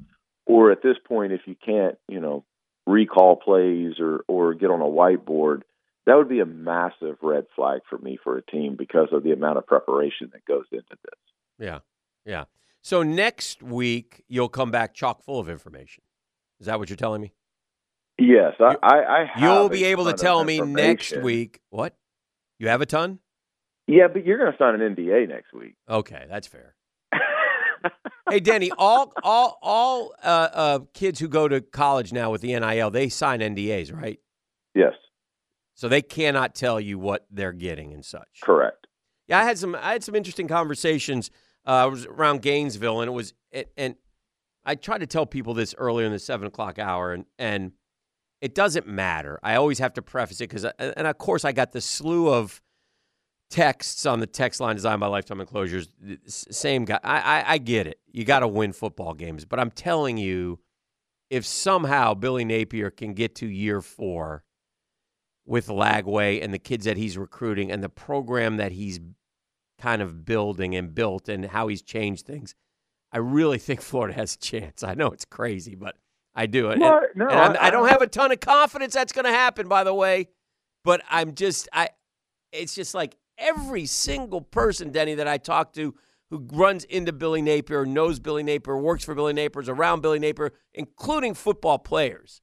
or 0.45 0.71
at 0.71 0.81
this 0.81 0.97
point, 1.07 1.33
if 1.33 1.41
you 1.45 1.55
can't, 1.55 1.97
you 2.07 2.19
know, 2.19 2.43
recall 2.85 3.35
plays 3.35 3.99
or 3.99 4.23
or 4.27 4.53
get 4.53 4.69
on 4.69 4.81
a 4.81 4.85
whiteboard, 4.85 5.61
that 6.05 6.15
would 6.15 6.29
be 6.29 6.39
a 6.39 6.45
massive 6.45 7.17
red 7.21 7.45
flag 7.55 7.81
for 7.89 7.97
me 7.97 8.17
for 8.23 8.37
a 8.37 8.41
team 8.43 8.75
because 8.77 9.09
of 9.11 9.23
the 9.23 9.31
amount 9.31 9.57
of 9.57 9.65
preparation 9.65 10.29
that 10.33 10.45
goes 10.45 10.65
into 10.71 10.83
this. 11.03 11.19
Yeah, 11.59 11.79
yeah. 12.25 12.45
So 12.81 13.01
next 13.01 13.63
week 13.63 14.23
you'll 14.27 14.49
come 14.49 14.71
back 14.71 14.93
chock 14.93 15.23
full 15.23 15.39
of 15.39 15.49
information. 15.49 16.03
Is 16.59 16.67
that 16.67 16.79
what 16.79 16.89
you're 16.89 16.97
telling 16.97 17.21
me? 17.21 17.33
Yes, 18.17 18.53
I, 18.59 18.71
You- 18.71 18.77
I, 18.81 18.95
I 18.95 19.39
You'll 19.39 19.69
be 19.69 19.85
able 19.85 20.05
to 20.05 20.13
tell 20.13 20.43
me 20.43 20.61
next 20.61 21.17
week 21.17 21.59
what 21.69 21.95
you 22.59 22.69
have 22.69 22.81
a 22.81 22.85
ton. 22.85 23.19
Yeah, 23.87 24.07
but 24.07 24.25
you're 24.25 24.37
going 24.37 24.51
to 24.51 24.57
sign 24.57 24.79
an 24.79 24.95
NDA 24.95 25.27
next 25.27 25.53
week. 25.53 25.75
Okay, 25.89 26.25
that's 26.29 26.47
fair. 26.47 26.74
Hey, 28.29 28.39
Danny, 28.39 28.71
all 28.77 29.13
all 29.23 29.59
all 29.61 30.13
uh, 30.23 30.49
uh, 30.53 30.79
kids 30.93 31.19
who 31.19 31.27
go 31.27 31.47
to 31.47 31.61
college 31.61 32.11
now 32.11 32.31
with 32.31 32.41
the 32.41 32.57
NIL, 32.59 32.89
they 32.91 33.09
sign 33.09 33.39
NDAs, 33.39 33.93
right? 33.93 34.19
yes, 34.73 34.93
So 35.75 35.87
they 35.87 36.01
cannot 36.01 36.55
tell 36.55 36.79
you 36.79 36.97
what 36.99 37.25
they're 37.31 37.51
getting 37.53 37.93
and 37.93 38.03
such. 38.03 38.41
correct. 38.43 38.87
Yeah, 39.27 39.39
I 39.39 39.43
had 39.43 39.57
some 39.57 39.75
I 39.75 39.91
had 39.93 40.03
some 40.03 40.15
interesting 40.15 40.47
conversations. 40.47 41.29
Uh, 41.67 41.71
I 41.71 41.85
was 41.85 42.05
around 42.05 42.41
Gainesville, 42.41 43.01
and 43.01 43.07
it 43.09 43.13
was 43.13 43.33
it, 43.51 43.71
and 43.77 43.95
I 44.65 44.75
tried 44.75 44.99
to 44.99 45.07
tell 45.07 45.25
people 45.25 45.53
this 45.53 45.73
earlier 45.77 46.05
in 46.05 46.11
the 46.11 46.19
seven 46.19 46.47
o'clock 46.47 46.77
hour, 46.79 47.13
and 47.13 47.25
and 47.39 47.71
it 48.41 48.53
doesn't 48.53 48.87
matter. 48.87 49.39
I 49.43 49.55
always 49.55 49.79
have 49.79 49.93
to 49.93 50.01
preface 50.01 50.41
it 50.41 50.49
because, 50.49 50.65
and 50.65 51.07
of 51.07 51.17
course, 51.17 51.45
I 51.45 51.51
got 51.51 51.71
the 51.71 51.81
slew 51.81 52.29
of 52.29 52.61
texts 53.49 54.05
on 54.05 54.19
the 54.19 54.27
text 54.27 54.59
line 54.59 54.75
designed 54.75 54.99
by 54.99 55.07
Lifetime 55.07 55.39
Enclosures. 55.39 55.89
Same 56.27 56.85
guy. 56.85 56.99
I 57.03 57.19
I, 57.19 57.43
I 57.53 57.57
get 57.57 57.87
it. 57.87 57.99
You 58.11 58.25
got 58.25 58.39
to 58.39 58.47
win 58.47 58.73
football 58.73 59.13
games, 59.13 59.45
but 59.45 59.59
I'm 59.59 59.71
telling 59.71 60.17
you, 60.17 60.59
if 61.29 61.45
somehow 61.45 62.13
Billy 62.13 62.45
Napier 62.45 62.89
can 62.91 63.13
get 63.13 63.35
to 63.35 63.47
year 63.47 63.81
four 63.81 64.43
with 65.45 65.67
Lagway 65.67 66.43
and 66.43 66.53
the 66.53 66.59
kids 66.59 66.85
that 66.85 66.97
he's 66.97 67.17
recruiting 67.17 67.71
and 67.71 67.83
the 67.83 67.89
program 67.89 68.57
that 68.57 68.71
he's 68.71 68.99
kind 69.79 70.01
of 70.01 70.25
building 70.25 70.75
and 70.75 70.95
built 70.95 71.29
and 71.29 71.45
how 71.45 71.67
he's 71.67 71.81
changed 71.81 72.25
things, 72.25 72.55
I 73.11 73.19
really 73.19 73.57
think 73.59 73.81
Florida 73.81 74.13
has 74.15 74.35
a 74.35 74.39
chance. 74.39 74.83
I 74.83 74.95
know 74.95 75.07
it's 75.07 75.25
crazy, 75.25 75.75
but 75.75 75.95
I 76.33 76.47
do. 76.47 76.69
it. 76.71 76.79
Well, 76.79 77.01
no, 77.15 77.27
I- 77.27 77.67
I 77.67 77.69
don't 77.69 77.87
have 77.89 78.01
a 78.01 78.07
ton 78.07 78.31
of 78.31 78.39
confidence 78.39 78.93
that's 78.93 79.13
going 79.13 79.25
to 79.25 79.31
happen, 79.31 79.67
by 79.67 79.83
the 79.83 79.93
way. 79.93 80.29
But 80.83 81.01
I'm 81.09 81.35
just, 81.35 81.69
I. 81.73 81.89
It's 82.51 82.73
just 82.75 82.93
like 82.93 83.17
every 83.37 83.85
single 83.85 84.41
person, 84.41 84.91
Denny, 84.91 85.15
that 85.15 85.27
I 85.27 85.37
talk 85.37 85.73
to 85.73 85.95
who 86.29 86.47
runs 86.53 86.83
into 86.85 87.13
Billy 87.13 87.41
Napier, 87.41 87.85
knows 87.85 88.19
Billy 88.19 88.41
Napier, 88.43 88.77
works 88.77 89.03
for 89.05 89.13
Billy 89.13 89.33
Napier, 89.33 89.61
is 89.61 89.69
around 89.69 90.01
Billy 90.01 90.19
Napier, 90.19 90.51
including 90.73 91.33
football 91.35 91.77
players, 91.77 92.41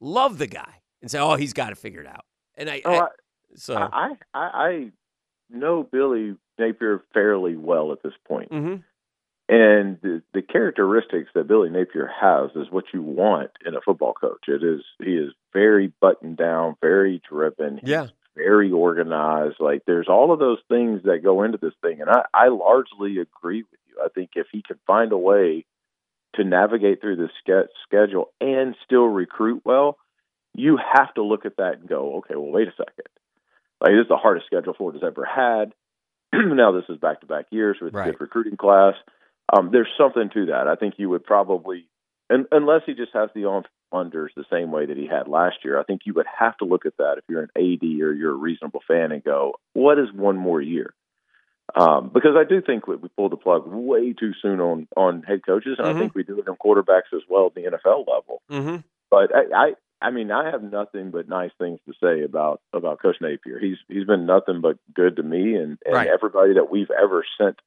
love 0.00 0.38
the 0.38 0.46
guy 0.46 0.82
and 1.00 1.10
say, 1.10 1.18
"Oh, 1.18 1.36
he's 1.36 1.52
got 1.54 1.70
to 1.70 1.74
figure 1.74 2.00
it 2.02 2.06
figured 2.06 2.06
out." 2.06 2.24
And 2.56 2.68
I, 2.68 2.82
Oh, 2.84 2.92
I- 2.94 3.00
I, 3.04 3.08
so 3.56 3.74
I, 3.76 4.10
I 4.34 4.40
I 4.68 4.92
know 5.50 5.82
Billy 5.84 6.36
Napier 6.58 7.02
fairly 7.14 7.56
well 7.56 7.92
at 7.92 8.02
this 8.02 8.12
point. 8.28 8.50
mhm. 8.50 8.82
and 9.48 9.98
the, 10.02 10.22
the 10.32 10.42
characteristics 10.42 11.30
that 11.34 11.46
Billy 11.48 11.68
Napier 11.70 12.06
has 12.20 12.50
is 12.56 12.70
what 12.72 12.84
you 12.92 13.02
want 13.02 13.50
in 13.66 13.74
a 13.74 13.80
football 13.80 14.12
coach. 14.14 14.44
It 14.48 14.62
is 14.62 14.82
he 15.02 15.12
is 15.16 15.32
very 15.52 15.92
buttoned 16.00 16.36
down, 16.36 16.76
very 16.80 17.22
driven, 17.28 17.78
he's 17.78 17.88
yeah, 17.90 18.06
very 18.36 18.70
organized. 18.72 19.56
Like 19.60 19.82
there's 19.86 20.08
all 20.08 20.32
of 20.32 20.38
those 20.38 20.58
things 20.68 21.02
that 21.04 21.22
go 21.22 21.42
into 21.42 21.58
this 21.58 21.74
thing, 21.82 22.00
and 22.00 22.10
I, 22.10 22.22
I 22.32 22.48
largely 22.48 23.18
agree 23.18 23.62
with 23.62 23.80
you. 23.88 23.96
I 24.04 24.08
think 24.08 24.30
if 24.34 24.46
he 24.52 24.62
can 24.62 24.78
find 24.86 25.12
a 25.12 25.18
way 25.18 25.64
to 26.34 26.44
navigate 26.44 27.00
through 27.00 27.16
the 27.16 27.28
ske- 27.40 27.70
schedule 27.86 28.32
and 28.40 28.74
still 28.84 29.04
recruit 29.06 29.62
well, 29.64 29.98
you 30.54 30.78
have 30.92 31.12
to 31.14 31.22
look 31.22 31.46
at 31.46 31.56
that 31.58 31.78
and 31.78 31.88
go, 31.88 32.16
okay, 32.16 32.34
well, 32.34 32.50
wait 32.50 32.68
a 32.68 32.72
second. 32.72 33.06
Like 33.80 33.92
this 33.92 34.02
is 34.02 34.08
the 34.08 34.16
hardest 34.16 34.46
schedule 34.46 34.74
Ford 34.74 34.94
has 34.94 35.04
ever 35.04 35.24
had. 35.24 35.72
now 36.32 36.72
this 36.72 36.84
is 36.88 36.98
back 36.98 37.20
to 37.20 37.26
back 37.26 37.46
years 37.50 37.76
with 37.80 37.94
Right. 37.94 38.06
good 38.12 38.20
recruiting 38.20 38.56
class. 38.56 38.94
Um, 39.52 39.70
there's 39.72 39.88
something 39.98 40.30
to 40.34 40.46
that. 40.46 40.68
I 40.68 40.74
think 40.74 40.94
you 40.96 41.10
would 41.10 41.24
probably, 41.24 41.86
un 42.30 42.46
unless 42.50 42.82
he 42.86 42.94
just 42.94 43.12
has 43.14 43.28
the 43.34 43.44
on 43.44 43.64
unders 43.94 44.28
the 44.36 44.44
same 44.50 44.70
way 44.72 44.86
that 44.86 44.96
he 44.96 45.06
had 45.06 45.28
last 45.28 45.58
year. 45.64 45.78
I 45.80 45.84
think 45.84 46.02
you 46.04 46.14
would 46.14 46.26
have 46.38 46.56
to 46.58 46.64
look 46.64 46.84
at 46.84 46.96
that 46.98 47.14
if 47.18 47.24
you're 47.28 47.42
an 47.42 47.50
AD 47.56 47.82
or 48.02 48.12
you're 48.12 48.32
a 48.32 48.36
reasonable 48.48 48.82
fan 48.86 49.12
and 49.12 49.22
go, 49.22 49.54
what 49.72 49.98
is 49.98 50.08
one 50.12 50.36
more 50.36 50.60
year? 50.60 50.92
Um, 51.74 52.10
because 52.12 52.36
I 52.36 52.44
do 52.44 52.60
think 52.60 52.86
we, 52.86 52.96
we 52.96 53.08
pulled 53.16 53.32
the 53.32 53.36
plug 53.38 53.62
way 53.66 54.12
too 54.12 54.32
soon 54.42 54.60
on 54.60 54.86
on 54.96 55.22
head 55.22 55.40
coaches, 55.46 55.76
and 55.78 55.88
Mhm. 55.88 55.94
I 55.94 55.98
think 55.98 56.14
we 56.14 56.22
do 56.22 56.38
it 56.38 56.48
on 56.48 56.56
quarterbacks 56.56 57.12
as 57.14 57.22
well 57.28 57.46
at 57.46 57.54
the 57.54 57.64
NFL 57.64 58.04
level. 58.06 58.42
hmm 58.50 58.76
But 59.10 59.34
I, 59.34 59.42
I, 59.54 59.72
I 60.02 60.10
mean, 60.10 60.30
I 60.30 60.50
have 60.50 60.62
nothing 60.62 61.10
but 61.10 61.28
nice 61.28 61.52
things 61.58 61.80
to 61.86 61.94
say 62.02 62.22
about 62.22 62.60
about 62.74 63.00
Coach 63.00 63.16
Napier. 63.20 63.58
He's 63.58 63.78
he's 63.88 64.04
been 64.06 64.26
nothing 64.26 64.60
but 64.60 64.76
good 64.92 65.16
to 65.16 65.22
me 65.22 65.54
and, 65.56 65.78
and 65.86 65.94
Right. 65.94 66.08
everybody 66.08 66.54
that 66.54 66.70
we've 66.70 66.90
ever 66.90 67.24
sent 67.38 67.58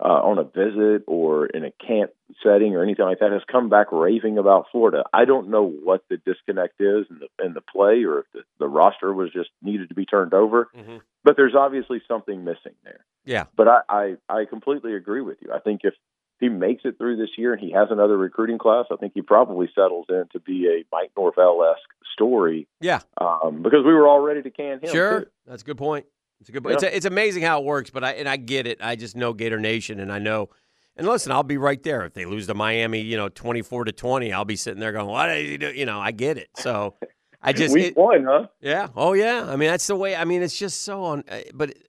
uh, 0.00 0.08
on 0.08 0.38
a 0.38 0.44
visit 0.44 1.04
or 1.06 1.46
in 1.46 1.64
a 1.64 1.70
camp 1.84 2.10
setting 2.42 2.74
or 2.74 2.82
anything 2.82 3.04
like 3.04 3.20
that 3.20 3.30
has 3.32 3.42
come 3.50 3.68
back 3.68 3.92
raving 3.92 4.38
about 4.38 4.66
Florida. 4.72 5.04
I 5.12 5.24
don't 5.24 5.48
know 5.50 5.64
what 5.68 6.02
the 6.10 6.16
disconnect 6.16 6.80
is 6.80 7.06
in 7.10 7.20
the 7.20 7.44
in 7.44 7.54
the 7.54 7.60
play 7.60 8.04
or 8.04 8.20
if 8.20 8.26
the, 8.32 8.40
the 8.58 8.68
roster 8.68 9.12
was 9.12 9.30
just 9.32 9.50
needed 9.62 9.88
to 9.90 9.94
be 9.94 10.04
turned 10.06 10.34
over, 10.34 10.68
Mhm. 10.76 11.00
but 11.24 11.36
there's 11.36 11.54
obviously 11.54 12.02
something 12.08 12.42
missing 12.44 12.74
there. 12.84 13.04
Yeah. 13.24 13.44
But 13.56 13.68
I, 13.68 13.80
I 13.88 14.16
I 14.28 14.44
completely 14.46 14.94
agree 14.96 15.20
with 15.20 15.38
you. 15.40 15.52
I 15.52 15.60
think 15.60 15.82
if 15.84 15.94
he 16.40 16.48
makes 16.48 16.82
it 16.84 16.98
through 16.98 17.18
this 17.18 17.30
year 17.38 17.52
and 17.52 17.60
he 17.62 17.70
has 17.70 17.88
another 17.92 18.18
recruiting 18.18 18.58
class, 18.58 18.86
I 18.90 18.96
think 18.96 19.12
he 19.14 19.22
probably 19.22 19.68
settles 19.76 20.06
in 20.08 20.24
to 20.32 20.40
be 20.40 20.66
a 20.66 20.84
Mike 20.90 21.12
Norvell 21.16 21.62
esque 21.70 21.88
story 22.14 22.66
Yeah. 22.80 23.00
um, 23.20 23.62
because 23.62 23.84
we 23.86 23.92
were 23.92 24.08
all 24.08 24.18
ready 24.18 24.42
to 24.42 24.50
can 24.50 24.80
him. 24.80 24.90
Sure. 24.90 25.20
too. 25.20 25.26
That's 25.46 25.62
a 25.62 25.64
good 25.66 25.78
point. 25.78 26.06
It's 26.42 26.48
a 26.48 26.52
good 26.52 26.64
point. 26.64 26.74
It's, 26.74 26.82
it's 26.82 27.06
amazing 27.06 27.44
how 27.44 27.60
it 27.60 27.64
works, 27.64 27.90
but 27.90 28.02
I 28.02 28.12
and 28.14 28.28
I 28.28 28.36
get 28.36 28.66
it. 28.66 28.78
I 28.82 28.96
just 28.96 29.14
know 29.16 29.32
Gator 29.32 29.60
Nation, 29.60 30.00
and 30.00 30.12
I 30.12 30.18
know. 30.18 30.48
And 30.96 31.06
listen, 31.06 31.30
I'll 31.30 31.44
be 31.44 31.56
right 31.56 31.80
there 31.82 32.04
if 32.04 32.14
they 32.14 32.24
lose 32.24 32.48
to 32.48 32.54
Miami. 32.54 33.00
You 33.00 33.16
know, 33.16 33.28
twenty-four 33.28 33.84
to 33.84 33.92
twenty. 33.92 34.32
I'll 34.32 34.44
be 34.44 34.56
sitting 34.56 34.80
there 34.80 34.90
going, 34.90 35.06
"What 35.06 35.28
did 35.28 35.46
he 35.48 35.56
do?" 35.56 35.68
You 35.72 35.86
know, 35.86 36.00
I 36.00 36.10
get 36.10 36.38
it. 36.38 36.48
So, 36.56 36.96
I 37.40 37.52
just 37.54 37.72
Week 37.72 37.92
it- 37.92 37.96
one, 37.96 38.24
huh? 38.24 38.48
Yeah. 38.60 38.88
Oh, 38.96 39.12
yeah. 39.12 39.46
I 39.48 39.54
mean, 39.54 39.70
that's 39.70 39.86
the 39.86 39.94
way. 39.94 40.16
I 40.16 40.24
mean, 40.24 40.42
it's 40.42 40.58
just 40.58 40.82
so 40.82 41.04
on. 41.04 41.22
uh, 41.30 41.38
But 41.54 41.70
it, 41.70 41.88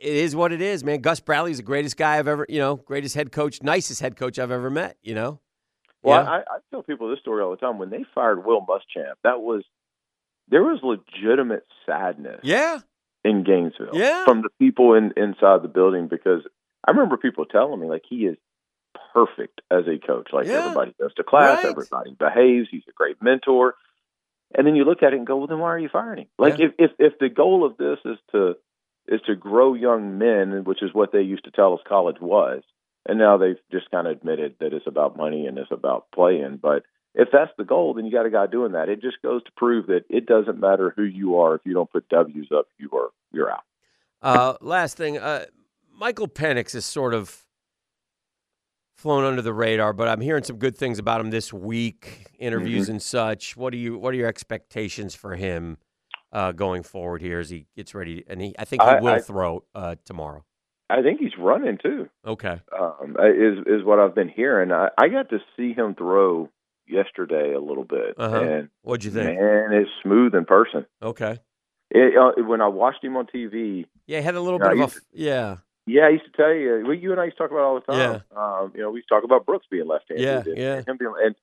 it 0.00 0.12
is 0.14 0.36
what 0.36 0.52
it 0.52 0.60
is, 0.60 0.84
man. 0.84 1.00
Gus 1.00 1.20
Bradley's 1.20 1.56
the 1.56 1.62
greatest 1.62 1.96
guy 1.96 2.18
I've 2.18 2.28
ever, 2.28 2.44
you 2.50 2.58
know, 2.58 2.76
greatest 2.76 3.14
head 3.14 3.32
coach, 3.32 3.62
nicest 3.62 4.00
head 4.02 4.14
coach 4.16 4.38
I've 4.38 4.50
ever 4.50 4.68
met. 4.70 4.96
You 5.02 5.14
know. 5.14 5.40
Well, 6.02 6.22
Yeah. 6.22 6.30
I, 6.30 6.36
I 6.40 6.58
tell 6.70 6.82
people 6.82 7.08
this 7.10 7.20
story 7.20 7.42
all 7.42 7.50
the 7.50 7.56
time. 7.56 7.78
When 7.78 7.88
they 7.90 8.04
fired 8.14 8.44
Will 8.44 8.60
Muschamp, 8.60 9.14
that 9.24 9.40
was 9.40 9.64
there 10.48 10.62
was 10.62 10.80
legitimate 10.82 11.64
sadness 11.86 12.40
Yeah. 12.42 12.80
In 13.24 13.44
Gainesville 13.44 13.90
Yeah. 13.94 14.24
from 14.24 14.42
the 14.42 14.50
people 14.58 14.94
in, 14.94 15.12
inside 15.16 15.62
the 15.62 15.68
building 15.68 16.08
because 16.08 16.42
I 16.86 16.90
remember 16.92 17.16
people 17.16 17.44
telling 17.44 17.78
me 17.80 17.86
like 17.88 18.02
he 18.08 18.26
is 18.26 18.36
perfect 19.12 19.60
as 19.70 19.84
a 19.86 19.98
coach. 19.98 20.28
Like 20.32 20.46
Yeah. 20.46 20.54
everybody 20.60 20.94
goes 20.98 21.14
to 21.14 21.24
class, 21.24 21.62
Right. 21.64 21.70
everybody 21.70 22.12
behaves. 22.18 22.68
He's 22.70 22.86
a 22.88 22.92
great 22.92 23.22
mentor. 23.22 23.74
And 24.56 24.66
then 24.66 24.74
you 24.74 24.84
look 24.84 25.02
at 25.02 25.12
it 25.12 25.16
and 25.16 25.26
go, 25.26 25.36
well, 25.36 25.46
then 25.46 25.58
why 25.60 25.68
are 25.68 25.78
you 25.78 25.88
firing 25.88 26.18
him? 26.22 26.26
Like 26.38 26.58
Yeah. 26.58 26.66
if, 26.66 26.72
if 26.78 26.90
if 26.98 27.18
the 27.18 27.28
goal 27.28 27.64
of 27.64 27.76
this 27.76 27.98
is 28.04 28.18
to 28.32 28.56
is 29.06 29.20
to 29.22 29.34
grow 29.34 29.74
young 29.74 30.18
men, 30.18 30.64
which 30.64 30.82
is 30.82 30.94
what 30.94 31.12
they 31.12 31.22
used 31.22 31.44
to 31.44 31.50
tell 31.50 31.74
us 31.74 31.80
college 31.86 32.20
was, 32.20 32.62
and 33.06 33.18
now 33.18 33.36
they've 33.38 33.58
just 33.72 33.90
kind 33.90 34.06
of 34.06 34.12
admitted 34.16 34.56
that 34.60 34.72
it's 34.72 34.86
about 34.86 35.16
money 35.16 35.46
and 35.46 35.58
it's 35.58 35.70
about 35.70 36.06
playing. 36.14 36.56
But 36.58 36.84
if 37.14 37.28
that's 37.32 37.50
the 37.58 37.64
goal, 37.64 37.94
then 37.94 38.04
you 38.06 38.12
got 38.12 38.26
a 38.26 38.30
guy 38.30 38.46
doing 38.46 38.72
that. 38.72 38.88
It 38.88 39.00
just 39.02 39.20
goes 39.22 39.42
to 39.44 39.50
prove 39.56 39.86
that 39.88 40.04
it 40.08 40.26
doesn't 40.26 40.60
matter 40.60 40.92
who 40.96 41.02
you 41.02 41.38
are 41.38 41.54
if 41.54 41.62
you 41.64 41.74
don't 41.74 41.90
put 41.90 42.08
W's 42.08 42.48
up, 42.56 42.66
you 42.78 42.88
are 42.92 43.10
you're 43.32 43.50
out. 43.50 43.62
Uh, 44.22 44.54
last 44.60 44.96
thing, 44.96 45.18
uh, 45.18 45.46
Michael 45.98 46.28
Penix 46.28 46.74
is 46.74 46.84
sort 46.84 47.14
of 47.14 47.44
flown 48.96 49.24
under 49.24 49.40
the 49.42 49.52
radar, 49.54 49.92
but 49.92 50.08
I'm 50.08 50.20
hearing 50.20 50.44
some 50.44 50.56
good 50.56 50.76
things 50.76 50.98
about 50.98 51.20
him 51.20 51.30
this 51.30 51.52
week, 51.52 52.26
interviews 52.38 52.84
Mm-hmm. 52.84 52.92
and 52.92 53.02
such. 53.02 53.56
What 53.56 53.70
do 53.72 53.78
you 53.78 53.98
What 53.98 54.12
are 54.14 54.16
your 54.16 54.28
expectations 54.28 55.14
for 55.14 55.36
him 55.36 55.78
uh, 56.32 56.52
going 56.52 56.82
forward 56.82 57.22
here 57.22 57.40
as 57.40 57.50
he 57.50 57.66
gets 57.76 57.94
ready? 57.94 58.24
And 58.28 58.40
he, 58.40 58.54
I 58.58 58.64
think 58.64 58.82
he 58.82 58.88
I- 58.88 59.00
will 59.00 59.08
I- 59.14 59.20
throw 59.20 59.64
uh, 59.74 59.96
tomorrow. 60.04 60.44
I 60.92 61.02
think 61.02 61.20
he's 61.20 61.38
running 61.38 61.78
too. 61.80 62.08
Okay. 62.26 62.60
Um, 62.76 63.16
is 63.20 63.58
is 63.66 63.84
what 63.84 64.00
I've 64.00 64.14
been 64.14 64.28
hearing. 64.28 64.72
I, 64.72 64.88
I 64.98 65.06
got 65.06 65.28
to 65.30 65.38
see 65.56 65.72
him 65.72 65.94
throw 65.94 66.48
yesterday 66.90 67.52
a 67.54 67.60
little 67.60 67.84
bit, 67.84 68.14
Uh-huh. 68.18 68.40
and 68.42 68.68
What'd 68.82 69.04
you 69.04 69.10
think? 69.10 69.38
man, 69.38 69.72
it's 69.72 69.90
smooth 70.02 70.34
in 70.34 70.44
person. 70.44 70.86
Okay. 71.02 71.38
It, 71.90 72.16
uh, 72.16 72.42
when 72.44 72.60
I 72.60 72.68
watched 72.68 73.02
him 73.02 73.16
on 73.16 73.26
TV, 73.26 73.86
Yeah, 74.06 74.18
he 74.18 74.24
had 74.24 74.34
a 74.36 74.40
little 74.40 74.58
bit 74.58 74.72
of 74.72 74.78
a 74.80 74.82
f- 74.84 75.00
yeah. 75.12 75.56
yeah, 75.86 76.02
I 76.06 76.10
used 76.10 76.24
to 76.24 76.30
tell 76.32 76.52
you. 76.54 76.82
Well, 76.84 76.94
you 76.94 77.10
and 77.12 77.20
I 77.20 77.24
used 77.24 77.36
to 77.36 77.42
talk 77.42 77.50
about 77.50 77.60
it 77.60 77.64
all 77.64 77.74
the 77.80 77.92
time. 77.92 78.22
Yeah. 78.32 78.36
Um, 78.60 78.72
you 78.74 78.80
know, 78.82 78.90
we 78.90 78.98
used 78.98 79.08
to 79.08 79.14
talk 79.14 79.24
about 79.24 79.44
Brooks 79.46 79.66
being 79.70 79.86
left-handed. 79.88 80.22
Yeah, 80.24 80.42
and, 80.46 80.56
yeah. 80.58 80.74
and 80.76 80.88
him 80.88 80.96
being, 80.98 81.14
and 81.24 81.34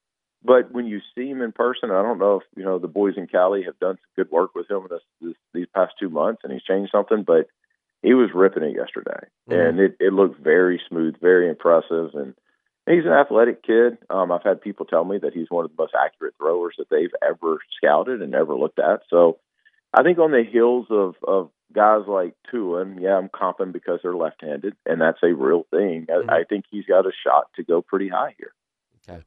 but 0.44 0.72
when 0.72 0.86
you 0.86 1.02
see 1.16 1.28
him 1.30 1.42
in 1.42 1.52
person, 1.52 1.92
I 1.92 2.02
don't 2.04 2.20
know 2.20 2.38
if 2.38 2.44
you 2.56 2.64
know 2.64 2.78
the 2.80 2.88
boys 2.88 3.16
in 3.18 3.28
Cali 3.28 3.64
have 3.64 3.78
done 3.80 3.96
some 3.96 4.24
good 4.24 4.32
work 4.32 4.56
with 4.56 4.70
him 4.70 4.88
this, 4.90 5.02
this, 5.20 5.34
these 5.54 5.68
past 5.76 5.94
two 6.00 6.10
months, 6.10 6.42
and 6.44 6.54
he's 6.54 6.64
changed 6.64 6.92
something. 6.92 7.24
But 7.24 7.48
he 8.04 8.14
was 8.14 8.30
ripping 8.34 8.64
it 8.64 8.76
yesterday, 8.76 9.28
Mhm. 9.50 9.70
and 9.70 9.80
it, 9.80 9.98
it 10.00 10.14
looked 10.14 10.40
very 10.40 10.80
smooth, 10.88 11.16
very 11.20 11.50
impressive, 11.50 12.12
and 12.14 12.36
he's 12.88 13.06
an 13.06 13.12
athletic 13.12 13.64
kid. 13.64 13.98
Um, 14.10 14.32
I've 14.32 14.44
had 14.44 14.62
people 14.62 14.86
tell 14.86 15.04
me 15.06 15.18
that 15.20 15.34
he's 15.34 15.50
one 15.50 15.66
of 15.66 15.72
the 15.72 15.82
most 15.82 15.94
accurate 15.94 16.36
throwers 16.38 16.76
that 16.78 16.90
they've 16.90 17.14
ever 17.22 17.60
scouted 17.78 18.22
and 18.22 18.34
ever 18.34 18.56
looked 18.56 18.80
at. 18.80 19.02
So 19.10 19.40
I 19.94 20.04
think 20.04 20.18
on 20.20 20.32
the 20.32 20.44
heels 20.50 20.88
of 20.90 21.16
of 21.28 21.50
guys 21.74 22.04
like 22.08 22.34
Tua, 22.50 22.82
and 22.82 23.02
yeah, 23.02 23.18
I'm 23.18 23.30
comping 23.30 23.74
because 23.74 24.00
they're 24.02 24.16
left-handed, 24.16 24.76
and 24.86 25.02
that's 25.02 25.20
a 25.24 25.34
real 25.34 25.66
thing. 25.70 26.08
Mhm. 26.10 26.30
I, 26.30 26.40
I 26.40 26.44
think 26.46 26.66
he's 26.72 26.86
got 26.86 27.06
a 27.06 27.12
shot 27.26 27.48
to 27.58 27.64
go 27.64 27.82
pretty 27.82 28.08
high 28.10 28.36
here. 28.38 28.54
Okay. 29.08 29.22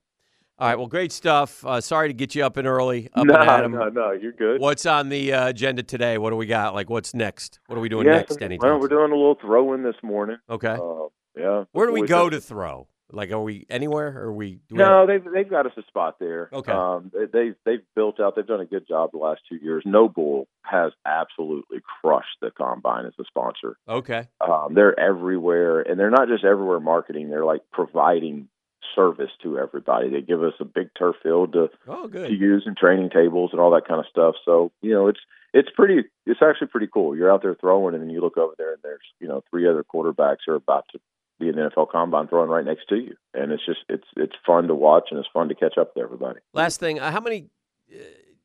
All 0.59 0.69
right. 0.69 0.77
Well, 0.79 0.89
great 0.89 1.13
stuff. 1.13 1.65
Uh, 1.65 1.81
sorry 1.81 2.09
to 2.09 2.15
get 2.15 2.35
you 2.35 2.45
up 2.45 2.57
and 2.59 2.67
early. 2.67 3.09
Up 3.15 3.27
no, 3.27 3.35
and 3.35 3.73
no, 3.73 3.89
no, 3.89 4.13
you're 4.13 4.33
good. 4.33 4.61
What's 4.61 4.85
on 4.85 5.09
the 5.09 5.33
uh, 5.33 5.49
agenda 5.49 5.83
today? 5.83 6.19
What 6.19 6.31
do 6.31 6.37
we 6.37 6.47
got? 6.47 6.75
Like, 6.75 6.91
what's 6.91 7.15
next? 7.15 7.61
What 7.67 7.77
are 7.77 7.81
we 7.81 7.89
doing 7.89 8.07
Yeah, 8.07 8.17
next? 8.17 8.41
Anytime? 8.43 8.69
well, 8.71 8.81
we're 8.81 8.89
doing 8.89 9.11
a 9.11 9.15
little 9.15 9.37
throw-in 9.41 9.83
this 9.83 9.97
morning. 10.03 10.37
Okay. 10.49 10.77
Uh, 10.79 11.09
yeah. 11.37 11.65
Where 11.73 11.87
do 11.87 11.93
we 11.95 12.07
go 12.07 12.29
to 12.29 12.41
throw? 12.41 12.89
Like, 13.13 13.31
are 13.31 13.41
we 13.41 13.67
anywhere? 13.71 14.09
Or 14.17 14.27
are 14.29 14.33
we? 14.33 14.61
No, 14.71 15.07
they've 15.07 15.25
they've 15.33 15.49
got 15.49 15.67
us 15.67 15.73
a 15.77 15.83
spot 15.83 16.19
there. 16.19 16.49
Okay. 16.53 16.73
Um, 16.73 17.11
they, 17.15 17.27
they've 17.33 17.55
they've 17.65 17.85
built 17.95 18.21
out. 18.21 18.37
They've 18.37 18.47
done 18.47 18.61
a 18.61 18.67
good 18.67 18.87
job 18.89 19.11
the 19.13 19.19
last 19.19 19.41
two 19.49 19.57
years. 19.57 19.83
NOBULL 19.87 20.47
has 20.63 20.93
absolutely 21.07 21.79
crushed 22.03 22.37
the 22.41 22.51
combine 22.51 23.07
as 23.07 23.13
a 23.21 23.25
sponsor. 23.25 23.77
okay. 23.89 24.29
Um, 24.41 24.75
they're 24.75 24.99
everywhere, 24.99 25.81
and 25.81 25.99
they're 25.99 26.11
not 26.11 26.29
just 26.29 26.45
everywhere 26.45 26.81
marketing. 26.81 27.31
They're 27.31 27.45
like 27.45 27.63
providing 27.73 28.49
service 28.95 29.31
to 29.43 29.59
everybody. 29.59 30.09
They 30.11 30.21
give 30.21 30.43
us 30.43 30.55
a 30.59 30.65
big 30.65 30.89
turf 30.99 31.17
field 31.23 31.53
to 31.53 31.71
Oh, 31.87 32.09
to 32.09 32.33
use 32.33 32.65
and 32.67 32.77
training 32.77 33.11
tables 33.11 33.51
and 33.53 33.61
all 33.61 33.71
that 33.73 33.87
kind 33.87 34.01
of 34.01 34.07
stuff. 34.11 34.35
So 34.45 34.73
you 34.83 34.93
know, 34.93 35.09
it's 35.09 35.21
it's 35.53 35.69
pretty. 35.75 36.09
It's 36.27 36.41
actually 36.43 36.69
pretty 36.69 36.89
cool. 36.93 37.17
You're 37.17 37.33
out 37.33 37.43
there 37.43 37.55
throwing, 37.57 37.95
and 37.95 38.03
then 38.03 38.11
you 38.11 38.21
look 38.21 38.37
over 38.39 38.55
there, 38.57 38.73
and 38.73 38.83
there's 38.83 39.01
you 39.21 39.29
know 39.29 39.43
three 39.51 39.69
other 39.69 39.85
quarterbacks 39.85 40.47
are 40.49 40.55
about 40.55 40.87
to 40.93 41.01
be 41.41 41.51
the 41.51 41.71
NFL 41.77 41.91
Combine 41.91 42.29
throwing 42.29 42.51
right 42.51 42.65
next 42.65 42.89
to 42.91 42.97
you, 42.97 43.17
and 43.35 43.51
it's 43.53 43.65
just 43.67 43.81
it's 43.89 44.07
it's 44.17 44.35
fun 44.47 44.69
to 44.69 44.75
watch 44.75 45.09
and 45.11 45.19
it's 45.19 45.29
fun 45.33 45.49
to 45.49 45.55
catch 45.55 45.77
up 45.79 45.95
to 45.95 46.01
everybody. 46.01 46.41
Last 46.53 46.79
thing. 46.81 47.01
Uh, 47.01 47.11
how 47.11 47.21
many? 47.21 47.47
Uh, 47.93 47.97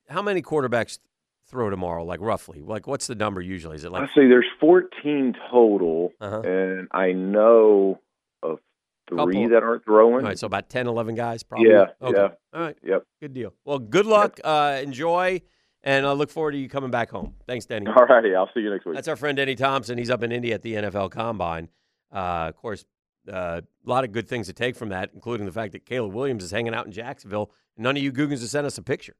how 0.09 0.21
many 0.21 0.41
quarterbacks 0.41 0.99
throw 1.47 1.69
tomorrow? 1.69 2.03
Like 2.03 2.21
roughly? 2.21 2.61
Like, 2.61 2.87
what's 2.87 3.07
the 3.07 3.15
number 3.15 3.41
usually? 3.41 3.75
Is 3.75 3.83
it 3.85 3.91
like? 3.91 4.01
Let's 4.01 4.13
see. 4.15 4.27
There's 4.27 4.45
14 4.59 5.35
total, 5.51 6.11
Uh-huh. 6.21 6.41
and 6.41 6.87
I 6.91 7.11
know 7.11 7.99
of 8.43 8.59
three 9.09 9.17
Couple. 9.17 9.49
that 9.49 9.63
aren't 9.63 9.83
throwing. 9.85 10.15
All 10.15 10.29
right. 10.29 10.37
So 10.39 10.47
about 10.47 10.69
10, 10.69 10.87
11 10.87 11.15
guys, 11.15 11.43
probably. 11.43 11.69
Yeah, 11.69 11.85
Okay. 12.01 12.17
yeah. 12.19 12.27
All 12.53 12.61
right. 12.61 12.77
Yep. 12.83 13.03
Good 13.21 13.33
deal. 13.33 13.53
Well, 13.65 13.79
good 13.79 14.05
luck. 14.05 14.39
Uh, 14.43 14.79
enjoy, 14.81 15.41
and 15.83 16.05
I 16.07 16.11
look 16.13 16.29
forward 16.31 16.51
to 16.53 16.57
you 16.57 16.67
coming 16.69 16.91
back 16.91 17.09
home. 17.11 17.33
Thanks, 17.47 17.65
Denny. 17.65 17.87
All 17.87 18.05
righty. 18.05 18.33
I'll 18.35 18.49
see 18.53 18.61
you 18.61 18.69
next 18.71 18.85
week. 18.85 18.95
That's 18.95 19.07
our 19.07 19.15
friend 19.15 19.37
Denny 19.37 19.55
Thompson. 19.55 19.97
He's 19.97 20.09
up 20.09 20.23
in 20.23 20.31
Indy 20.31 20.53
at 20.53 20.61
the 20.63 20.73
NFL 20.75 21.11
Combine. 21.11 21.69
Uh, 22.11 22.45
of 22.49 22.55
course, 22.57 22.85
uh, 23.31 23.61
a 23.85 23.89
lot 23.89 24.03
of 24.03 24.11
good 24.11 24.27
things 24.27 24.47
to 24.47 24.53
take 24.53 24.75
from 24.75 24.89
that, 24.89 25.11
including 25.13 25.45
the 25.45 25.51
fact 25.51 25.73
that 25.73 25.85
Caleb 25.85 26.13
Williams 26.13 26.43
is 26.43 26.51
hanging 26.51 26.73
out 26.73 26.85
in 26.85 26.91
Jacksonville. 26.91 27.51
And 27.75 27.83
none 27.83 27.97
of 27.97 28.03
you 28.03 28.11
Googans 28.11 28.41
have 28.41 28.49
sent 28.49 28.65
us 28.67 28.77
a 28.77 28.81
picture. 28.81 29.15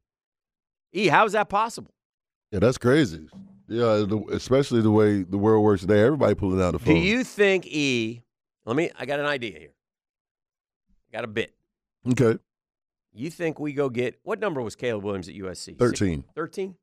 E, 0.94 1.08
how 1.08 1.26
is 1.26 1.34
that 1.34 1.50
possible? 1.50 1.94
Yeah, 2.52 2.60
that's 2.60 2.78
crazy. 2.78 3.28
Yeah, 3.68 4.06
the, 4.08 4.24
especially 4.32 4.82
the 4.82 4.92
way 4.92 5.24
the 5.24 5.38
world 5.38 5.64
works 5.64 5.82
today. 5.82 6.02
Everybody 6.04 6.36
pulling 6.36 6.62
out 6.62 6.72
the 6.74 6.80
phone. 6.80 6.94
Do 6.94 7.00
you 7.02 7.24
think 7.24 7.66
E? 7.66 8.22
Let 8.66 8.76
me. 8.76 8.92
I 8.98 9.06
got 9.06 9.20
an 9.20 9.26
idea 9.26 9.58
here. 9.60 9.74
Got 11.12 11.24
a 11.24 11.28
bit. 11.28 11.54
okay, 12.12 12.40
You 13.14 13.30
think 13.30 13.60
we 13.60 13.74
go 13.74 13.90
get 13.90 14.20
what 14.24 14.40
number 14.40 14.62
was 14.62 14.76
Caleb 14.76 15.04
Williams 15.04 15.28
at 15.28 15.36
USC? 15.36 15.78
thirteen. 15.80 16.24
Thirteen. 16.36 16.76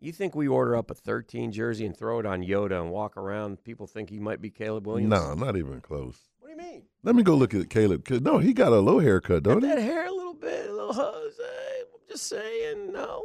You 0.00 0.12
think 0.12 0.34
we 0.34 0.46
order 0.46 0.76
up 0.76 0.90
a 0.90 0.94
thirteen 0.94 1.50
jersey 1.50 1.84
and 1.84 1.96
throw 1.96 2.20
it 2.20 2.26
on 2.26 2.42
Yoda 2.42 2.80
and 2.80 2.90
walk 2.90 3.16
around? 3.16 3.64
People 3.64 3.86
think 3.86 4.10
he 4.10 4.18
might 4.20 4.40
be 4.40 4.50
Caleb 4.50 4.86
Williams. 4.86 5.10
No, 5.10 5.34
not 5.34 5.56
even 5.56 5.80
close. 5.80 6.16
What 6.38 6.48
do 6.48 6.52
you 6.64 6.70
mean? 6.72 6.82
Let 7.02 7.16
me 7.16 7.22
go 7.24 7.34
look 7.34 7.52
at 7.54 7.68
Caleb. 7.68 8.04
'cause 8.04 8.20
no, 8.20 8.38
he 8.38 8.52
got 8.52 8.72
a 8.72 8.78
low 8.78 9.00
haircut, 9.00 9.42
don't 9.42 9.62
he? 9.62 9.68
that 9.68 9.78
hair 9.78 10.06
a 10.06 10.12
little 10.12 10.34
bit, 10.34 10.68
a 10.70 10.72
little 10.72 10.92
Jose. 10.92 11.42
I'm 11.42 12.00
just 12.08 12.26
saying, 12.28 12.92
no, 12.92 13.24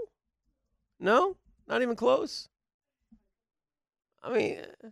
no, 1.00 1.38
not 1.68 1.82
even 1.84 1.96
close. 1.96 2.50
I 4.24 4.34
mean, 4.36 4.60
uh, 4.84 4.90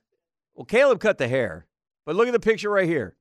well, 0.53 0.66
Caleb 0.66 0.99
cut 0.99 1.18
the 1.18 1.28
hair, 1.28 1.66
but 2.06 2.16
look 2.16 2.28
at 2.28 2.34
the 2.34 2.40
picture 2.40 2.70
right 2.70 2.88
here. 2.88 3.16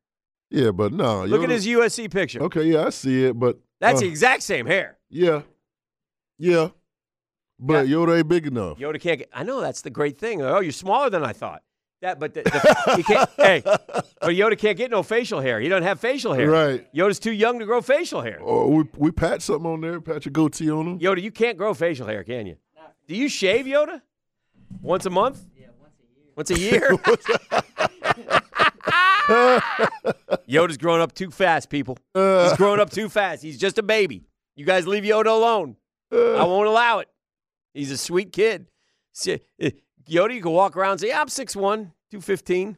Yeah, 0.50 0.72
but 0.72 0.92
no. 0.92 1.24
Look 1.24 1.42
at 1.44 1.50
his 1.50 1.66
USC 1.66 2.10
picture. 2.10 2.42
Okay, 2.42 2.64
yeah, 2.64 2.86
I 2.86 2.90
see 2.90 3.24
it, 3.26 3.38
but 3.38 3.58
That's 3.78 3.98
uh, 3.98 4.00
the 4.02 4.08
exact 4.08 4.42
same 4.42 4.66
hair. 4.66 4.98
yeah, 5.08 5.42
yeah, 6.38 6.70
but 7.60 7.86
Yoda 7.86 8.18
ain't 8.18 8.28
big 8.28 8.46
enough. 8.46 8.78
Yoda 8.78 9.00
can't 9.00 9.18
get. 9.18 9.28
I 9.32 9.42
know 9.44 9.60
that's 9.60 9.82
the 9.82 9.90
great 9.90 10.18
thing. 10.18 10.42
Oh, 10.42 10.60
you're 10.60 10.72
smaller 10.72 11.10
than 11.10 11.24
I 11.24 11.32
thought. 11.32 11.62
That, 12.00 12.18
but 12.18 12.32
the, 12.32 12.42
the, 12.42 12.94
he 12.96 13.02
can't. 13.02 13.28
Hey, 13.36 13.60
but 13.62 14.30
Yoda 14.34 14.58
can't 14.58 14.78
get 14.78 14.90
no 14.90 15.02
facial 15.02 15.40
hair. 15.40 15.60
He 15.60 15.68
doesn't 15.68 15.82
have 15.82 16.00
facial 16.00 16.32
hair. 16.32 16.50
Right. 16.50 16.94
Yoda's 16.94 17.18
too 17.18 17.32
young 17.32 17.58
to 17.58 17.66
grow 17.66 17.82
facial 17.82 18.22
hair. 18.22 18.40
Or 18.40 18.70
we 18.70 18.84
we 18.96 19.10
patch 19.10 19.42
something 19.42 19.70
on 19.70 19.82
there, 19.82 20.00
patch 20.00 20.26
a 20.26 20.30
goatee 20.30 20.70
on 20.70 20.86
him. 20.86 20.98
Yoda, 20.98 21.20
you 21.22 21.30
can't 21.30 21.58
grow 21.58 21.74
facial 21.74 22.06
hair, 22.06 22.24
can 22.24 22.46
you? 22.46 22.56
Do 23.06 23.14
you 23.14 23.28
shave 23.28 23.66
Yoda? 23.66 24.00
Once 24.80 25.04
a 25.04 25.10
month? 25.10 25.44
Yeah, 25.58 25.66
once 26.36 26.50
a 26.50 26.58
year. 26.58 26.94
Once 26.94 27.28
a 27.28 27.38
year? 27.38 28.40
Yoda's 30.48 30.78
growing 30.78 31.02
up 31.02 31.12
too 31.12 31.30
fast, 31.30 31.68
people. 31.70 31.98
He's 32.14 32.56
growing 32.56 32.80
up 32.80 32.90
too 32.90 33.08
fast. 33.08 33.42
He's 33.42 33.58
just 33.58 33.78
a 33.78 33.82
baby. 33.82 34.24
You 34.56 34.64
guys 34.64 34.86
leave 34.86 35.04
Yoda 35.04 35.26
alone. 35.26 35.76
I 36.12 36.44
won't 36.44 36.66
allow 36.66 37.00
it. 37.00 37.08
He's 37.72 37.90
a 37.90 37.96
sweet 37.96 38.32
kid. 38.32 38.66
See, 39.12 39.40
eh, 39.60 39.70
you 40.06 40.28
can 40.28 40.50
walk 40.50 40.76
around 40.76 40.92
and 40.92 41.00
say, 41.00 41.12
I'm 41.12 41.28
6'1, 41.28 41.92
215. 42.10 42.76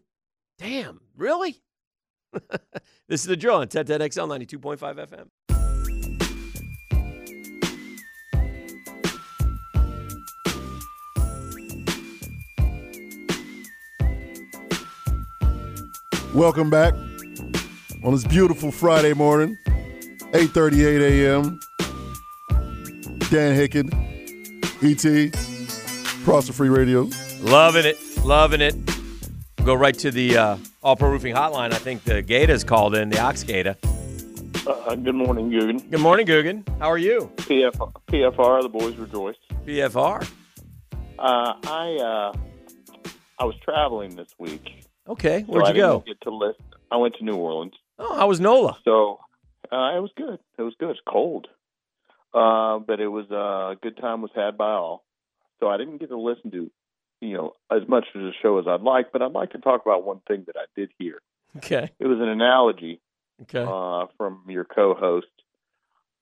Damn, 0.58 1.00
really? 1.16 1.62
this 3.08 3.20
is 3.20 3.24
the 3.24 3.36
drill 3.36 3.56
on 3.56 3.68
1010XL 3.68 4.48
92.5 4.58 5.06
FM. 5.08 5.28
Welcome 16.34 16.70
back 16.70 16.94
on 18.02 18.12
this 18.12 18.24
beautiful 18.24 18.72
Friday 18.72 19.12
morning, 19.12 19.54
8:38 20.32 21.02
a.m. 21.02 21.60
Dan 23.28 23.54
Hicken, 23.54 24.11
ET, 24.84 25.32
Prosper 26.24 26.52
Free 26.52 26.68
Radio. 26.68 27.08
Loving 27.40 27.84
it. 27.86 27.96
Loving 28.24 28.60
it. 28.60 28.74
Go 29.64 29.74
right 29.74 29.96
to 29.98 30.10
the 30.10 30.36
uh, 30.36 30.56
All 30.82 30.96
Pro 30.96 31.10
Roofing 31.10 31.34
Hotline. 31.34 31.72
I 31.72 31.78
think 31.78 32.02
the 32.04 32.20
Gata's 32.22 32.64
called 32.64 32.94
in, 32.96 33.08
the 33.08 33.20
Ox 33.20 33.44
Gata. 33.44 33.76
Uh, 34.66 34.94
good 34.96 35.14
morning, 35.14 35.50
Guggen. 35.50 35.88
Good 35.90 36.00
morning, 36.00 36.26
Guggen. 36.26 36.66
How 36.80 36.90
are 36.90 36.98
you? 36.98 37.30
PF, 37.36 37.76
PFR, 38.08 38.62
the 38.62 38.68
boys 38.68 38.96
rejoice. 38.96 39.36
PFR. 39.64 40.28
Uh, 41.18 41.54
I 41.64 41.96
uh, 42.02 42.32
I 43.38 43.44
was 43.44 43.54
traveling 43.64 44.16
this 44.16 44.28
week. 44.38 44.84
Okay. 45.08 45.42
Where'd 45.42 45.64
I 45.66 45.68
you 45.68 45.74
go? 45.74 45.92
didn't 46.00 46.06
Get 46.06 46.20
to 46.22 46.34
list. 46.34 46.60
I 46.90 46.96
went 46.96 47.14
to 47.16 47.24
New 47.24 47.34
Orleans. 47.36 47.74
Oh, 47.98 48.16
how 48.16 48.26
was 48.28 48.40
NOLA? 48.40 48.78
So 48.84 49.20
uh, 49.70 49.96
it 49.96 50.00
was 50.00 50.10
good. 50.16 50.38
It 50.58 50.62
was 50.62 50.74
good. 50.78 50.90
It's 50.90 51.00
cold, 51.08 51.46
uh, 52.34 52.78
but 52.78 53.00
it 53.00 53.08
was 53.08 53.26
uh, 53.30 53.72
a 53.72 53.76
good 53.82 53.96
time 53.96 54.22
was 54.22 54.30
had 54.34 54.56
by 54.58 54.70
all. 54.72 55.04
So 55.60 55.68
I 55.68 55.76
didn't 55.76 55.98
get 55.98 56.08
to 56.10 56.18
listen 56.18 56.50
to 56.52 56.70
you 57.20 57.34
know 57.34 57.52
as 57.70 57.86
much 57.88 58.06
of 58.14 58.20
the 58.22 58.32
show 58.42 58.58
as 58.58 58.66
I'd 58.66 58.80
like, 58.82 59.12
but 59.12 59.22
I'd 59.22 59.32
like 59.32 59.50
to 59.52 59.58
talk 59.58 59.82
about 59.84 60.04
one 60.04 60.20
thing 60.26 60.44
that 60.46 60.56
I 60.56 60.64
did 60.76 60.90
hear. 60.98 61.20
Okay. 61.58 61.90
It 61.98 62.06
was 62.06 62.18
an 62.20 62.28
analogy 62.28 63.00
Okay. 63.42 63.64
uh, 63.66 64.06
from 64.16 64.42
your 64.48 64.64
co-host 64.64 65.26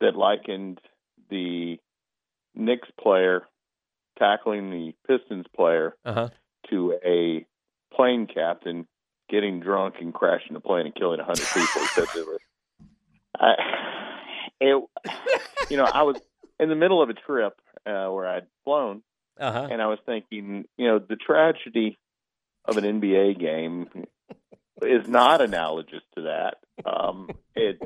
that 0.00 0.16
likened 0.16 0.80
the 1.28 1.78
Knicks 2.54 2.88
player 3.00 3.42
tackling 4.18 4.70
the 4.70 4.92
Pistons 5.06 5.46
player 5.54 5.94
Uh 6.04 6.12
huh. 6.12 6.28
to 6.70 6.98
a 7.04 7.46
plane 7.94 8.26
captain 8.26 8.86
getting 9.28 9.60
drunk 9.60 9.94
and 10.00 10.12
crashing 10.12 10.56
a 10.56 10.60
plane 10.60 10.86
and 10.86 10.94
killing 10.94 11.20
a 11.20 11.24
hundred 11.24 11.46
people. 11.54 11.80
He 11.82 11.86
said 11.88 12.06
they 12.14 12.22
were. 12.22 12.40
I, 13.38 13.54
it, 14.60 14.84
you 15.70 15.76
know, 15.76 15.84
I 15.84 16.02
was 16.02 16.16
in 16.58 16.68
the 16.68 16.74
middle 16.76 17.02
of 17.02 17.08
a 17.10 17.14
trip 17.14 17.54
uh, 17.86 18.08
where 18.08 18.26
I'd 18.28 18.46
flown, 18.64 19.02
Uh 19.38 19.52
huh. 19.52 19.68
and 19.70 19.80
I 19.82 19.86
was 19.86 19.98
thinking, 20.06 20.64
you 20.76 20.86
know, 20.86 20.98
the 20.98 21.16
tragedy 21.16 21.98
of 22.66 22.76
an 22.76 22.84
NBA 22.84 23.38
game 23.40 23.88
is 24.82 25.08
not 25.08 25.40
analogous 25.40 26.02
to 26.16 26.22
that. 26.22 26.56
Um, 26.84 27.30
it 27.54 27.78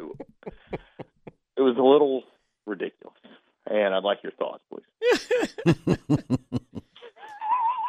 it 1.57 1.61
was 1.63 1.77
a 1.77 1.83
little 1.83 2.25
ridiculous, 2.67 3.17
and 3.71 3.95
I'd 3.95 4.03
like 4.05 4.19
your 4.23 4.33
thoughts, 4.33 4.63
please. 4.71 5.99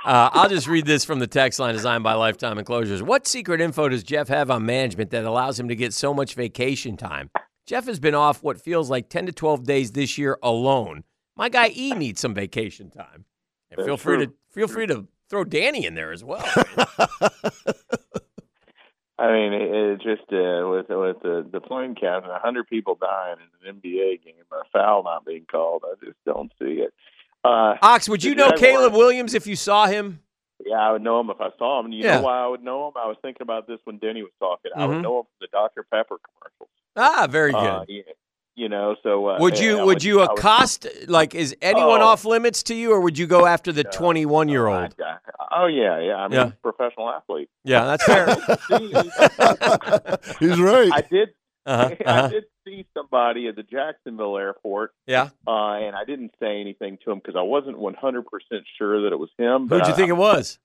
Uh, 0.06 0.30
I'll 0.34 0.49
just 0.49 0.68
read 0.68 0.86
this 0.86 1.03
from 1.03 1.18
the 1.18 1.26
text 1.26 1.57
line 1.57 1.74
designed 1.74 2.03
by 2.03 2.14
Lifetime 2.14 2.60
Enclosures. 2.60 3.02
What 3.02 3.26
secret 3.26 3.60
info 3.60 3.90
does 3.90 4.03
Jeff 4.03 4.28
have 4.28 4.52
on 4.52 4.64
management 4.64 5.10
that 5.10 5.26
allows 5.26 5.60
him 5.60 5.68
to 5.70 5.76
get 5.76 5.94
so 5.95 6.14
much 6.14 6.36
vacation 6.36 6.95
time? 6.95 7.32
Jeff 7.66 7.86
has 7.88 8.00
been 8.00 8.16
off 8.16 8.44
what 8.44 8.62
feels 8.62 8.90
like 8.90 9.10
10 9.10 9.26
to 9.28 9.32
12 9.32 9.64
days 9.64 9.92
this 9.92 10.18
year 10.18 10.38
alone. 10.44 11.04
My 11.36 11.50
guy 11.50 11.72
E 11.76 11.92
needs 11.96 12.20
some 12.22 12.34
vacation 12.34 12.90
time. 12.90 13.26
And 13.72 13.78
That's 13.80 13.86
feel 13.88 13.98
free 13.98 14.16
true. 14.18 14.26
to 14.28 14.34
feel 14.52 14.68
free 14.68 14.88
to 14.88 15.08
throw 15.30 15.44
Danny 15.44 15.86
in 15.86 15.96
there 15.96 16.12
as 16.12 16.24
well. 16.24 16.46
I 19.18 19.32
mean, 19.32 19.54
it, 19.54 19.62
it 19.74 19.96
just 20.02 20.24
uh, 20.32 20.68
with 20.70 20.88
with 20.90 21.22
the 21.24 21.48
the 21.52 21.62
plane 21.62 21.96
and 22.02 22.26
a 22.26 22.40
hundred 22.40 22.68
people 22.68 22.98
dying 23.00 23.38
in 23.64 23.70
an 23.70 23.76
NBA 23.82 24.24
game, 24.24 24.34
a 24.52 24.64
foul 24.74 25.04
not 25.04 25.26
being 25.26 25.46
called. 25.50 25.84
I 25.86 25.94
just 26.06 26.18
don't 26.26 26.52
see 26.60 26.82
it. 26.84 26.94
Uh, 27.44 27.76
Ox, 27.82 28.10
would 28.10 28.24
you 28.24 28.36
know 28.36 28.50
Jaguars- 28.50 28.60
Caleb 28.60 28.94
Williams 28.94 29.34
if 29.34 29.48
you 29.48 29.56
saw 29.56 29.88
him? 29.88 30.20
Yeah, 30.66 30.76
I 30.78 30.92
would 30.92 31.02
know 31.02 31.20
him 31.20 31.30
if 31.30 31.40
I 31.40 31.50
saw 31.58 31.80
him. 31.80 31.86
And 31.86 31.94
you 31.94 32.04
Yeah. 32.04 32.18
know 32.18 32.24
why 32.24 32.44
I 32.44 32.48
would 32.48 32.64
know 32.64 32.88
him? 32.88 32.94
I 32.98 33.08
was 33.08 33.18
thinking 33.22 33.42
about 33.42 33.68
this 33.68 33.80
when 33.86 33.98
Denny 34.00 34.22
was 34.22 34.32
talking. 34.40 34.72
I 34.76 34.82
Mhm. 34.82 34.88
would 34.90 35.02
know 35.02 35.20
him 35.20 35.26
from 35.26 35.38
the 35.42 35.48
Dr 35.52 35.84
Pepper 35.84 36.18
commercials. 36.18 36.70
Ah, 36.95 37.27
very 37.30 37.51
good. 37.51 37.57
Uh, 37.59 37.85
yeah, 37.88 38.01
you 38.55 38.69
know, 38.69 38.95
so 39.03 39.27
uh, 39.27 39.38
would 39.39 39.59
you 39.59 39.80
I 39.80 39.84
would 39.84 40.03
you 40.03 40.22
I 40.22 40.27
would- 40.30 40.39
accost 40.39 40.88
like 41.07 41.35
is 41.35 41.55
anyone 41.61 42.01
Oh. 42.01 42.05
off 42.07 42.23
limits 42.26 42.63
to 42.63 42.76
you 42.76 42.91
or 42.93 43.01
would 43.01 43.17
you 43.17 43.27
go 43.27 43.45
after 43.45 43.72
the 43.73 43.84
No. 43.84 43.89
21 43.91 44.47
year 44.49 44.67
Oh, 44.67 44.81
old? 44.84 44.95
I- 45.01 45.17
Oh 45.57 45.67
yeah, 45.67 45.99
yeah. 46.01 46.15
I 46.15 46.27
mean, 46.27 46.38
Yeah. 46.39 46.51
professional 46.61 47.09
athlete. 47.09 47.49
Yeah, 47.63 47.85
that's 47.85 48.03
fair. 48.03 48.26
He's 50.39 50.59
right. 50.59 50.91
I 50.93 51.01
did. 51.09 51.30
Uh-huh, 51.67 51.95
I 51.99 52.03
uh-huh. 52.03 52.27
did 52.27 52.43
see 52.63 52.85
somebody 52.95 53.47
at 53.47 53.55
the 53.55 53.63
Jacksonville 53.63 54.38
airport, 54.38 54.91
Yeah. 55.07 55.30
uh, 55.47 55.72
and 55.73 55.95
I 55.95 56.03
didn't 56.05 56.30
say 56.39 56.61
anything 56.61 56.99
to 57.03 57.11
him 57.11 57.17
because 57.17 57.35
I 57.35 57.41
wasn't 57.41 57.80
100 57.80 58.27
percent 58.27 58.65
sure 58.77 59.01
that 59.01 59.11
it 59.11 59.17
was 59.17 59.31
him. 59.39 59.67
Who'd 59.67 59.88
you 59.88 59.93
I- 59.93 59.95
think 59.95 60.09
it 60.09 60.13
was? 60.13 60.59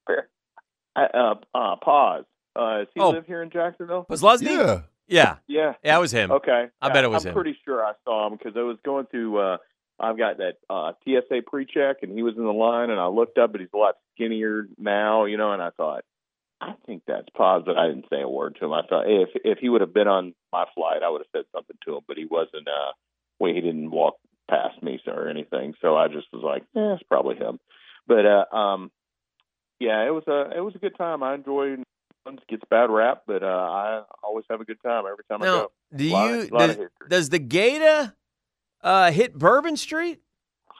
I, 0.94 1.04
uh, 1.04 1.34
uh, 1.54 1.76
pause. 1.76 2.26
Uh, 2.54 2.80
does 2.80 2.88
he 2.94 3.00
Oh. 3.00 3.10
live 3.12 3.24
here 3.26 3.42
in 3.42 3.48
Jacksonville? 3.48 4.04
Was 4.10 4.20
Lusney? 4.20 4.50
yeah. 4.54 4.80
Yeah. 5.10 5.36
Yeah. 5.46 5.74
Yeah, 5.82 5.96
it 5.96 6.00
was 6.00 6.12
him. 6.12 6.30
Okay. 6.30 6.68
I 6.80 6.88
bet 6.88 7.04
it 7.04 7.08
was 7.08 7.24
him. 7.24 7.30
I'm 7.30 7.36
him. 7.36 7.42
pretty 7.42 7.58
sure 7.64 7.84
I 7.84 7.92
saw 8.04 8.26
him 8.26 8.38
because 8.38 8.54
I 8.56 8.62
was 8.62 8.78
going 8.84 9.06
through. 9.06 9.38
Uh, 9.38 9.56
I've 9.98 10.16
got 10.16 10.38
that 10.38 10.54
uh, 10.70 10.92
TSA 11.04 11.42
pre-check, 11.46 11.98
and 12.02 12.12
he 12.12 12.22
was 12.22 12.34
in 12.36 12.44
the 12.44 12.52
line, 12.52 12.88
and 12.88 12.98
I 12.98 13.08
looked 13.08 13.36
up, 13.36 13.52
but 13.52 13.60
he's 13.60 13.68
a 13.74 13.76
lot 13.76 13.96
skinnier 14.14 14.66
now, 14.78 15.26
you 15.26 15.36
know. 15.36 15.52
And 15.52 15.60
I 15.60 15.70
thought, 15.70 16.04
I 16.60 16.72
think 16.86 17.02
that's 17.06 17.28
positive. 17.36 17.76
I 17.76 17.88
didn't 17.88 18.06
say 18.10 18.22
a 18.22 18.28
word 18.28 18.56
to 18.58 18.66
him. 18.66 18.72
I 18.72 18.82
thought 18.88 19.04
if 19.06 19.30
if 19.44 19.58
he 19.58 19.68
would 19.68 19.82
have 19.82 19.92
been 19.92 20.08
on 20.08 20.34
my 20.52 20.64
flight, 20.74 21.02
I 21.04 21.10
would 21.10 21.22
have 21.22 21.40
said 21.40 21.44
something 21.54 21.76
to 21.84 21.96
him, 21.96 22.02
but 22.06 22.16
he 22.16 22.24
wasn't. 22.24 22.68
Uh, 22.68 22.92
well, 23.38 23.52
he 23.52 23.60
didn't 23.60 23.90
walk 23.90 24.16
past 24.48 24.82
me 24.82 25.00
or 25.06 25.28
anything, 25.28 25.74
so 25.80 25.96
I 25.96 26.08
just 26.08 26.26
was 26.32 26.42
like, 26.42 26.64
yeah, 26.74 26.94
it's 26.94 27.02
probably 27.04 27.36
him. 27.36 27.58
But 28.06 28.26
uh, 28.26 28.56
um, 28.56 28.90
yeah, 29.78 30.06
it 30.06 30.10
was 30.10 30.24
a 30.28 30.56
it 30.56 30.60
was 30.60 30.74
a 30.74 30.78
good 30.78 30.96
time. 30.96 31.22
I 31.22 31.34
enjoyed. 31.34 31.82
Gets 32.48 32.62
bad 32.70 32.90
rap, 32.90 33.22
but 33.26 33.42
uh, 33.42 33.46
I 33.46 34.02
always 34.22 34.44
have 34.50 34.60
a 34.60 34.64
good 34.64 34.80
time 34.84 35.04
every 35.10 35.24
time 35.28 35.42
I 35.42 35.46
Now, 35.46 35.52
go. 35.62 35.72
do 35.96 36.04
you 36.04 36.40
of- 36.42 36.50
does, 36.50 36.76
does 37.08 37.28
the 37.30 37.38
Gator 37.38 38.14
uh, 38.82 39.10
hit 39.10 39.34
Bourbon 39.38 39.76
Street? 39.76 40.20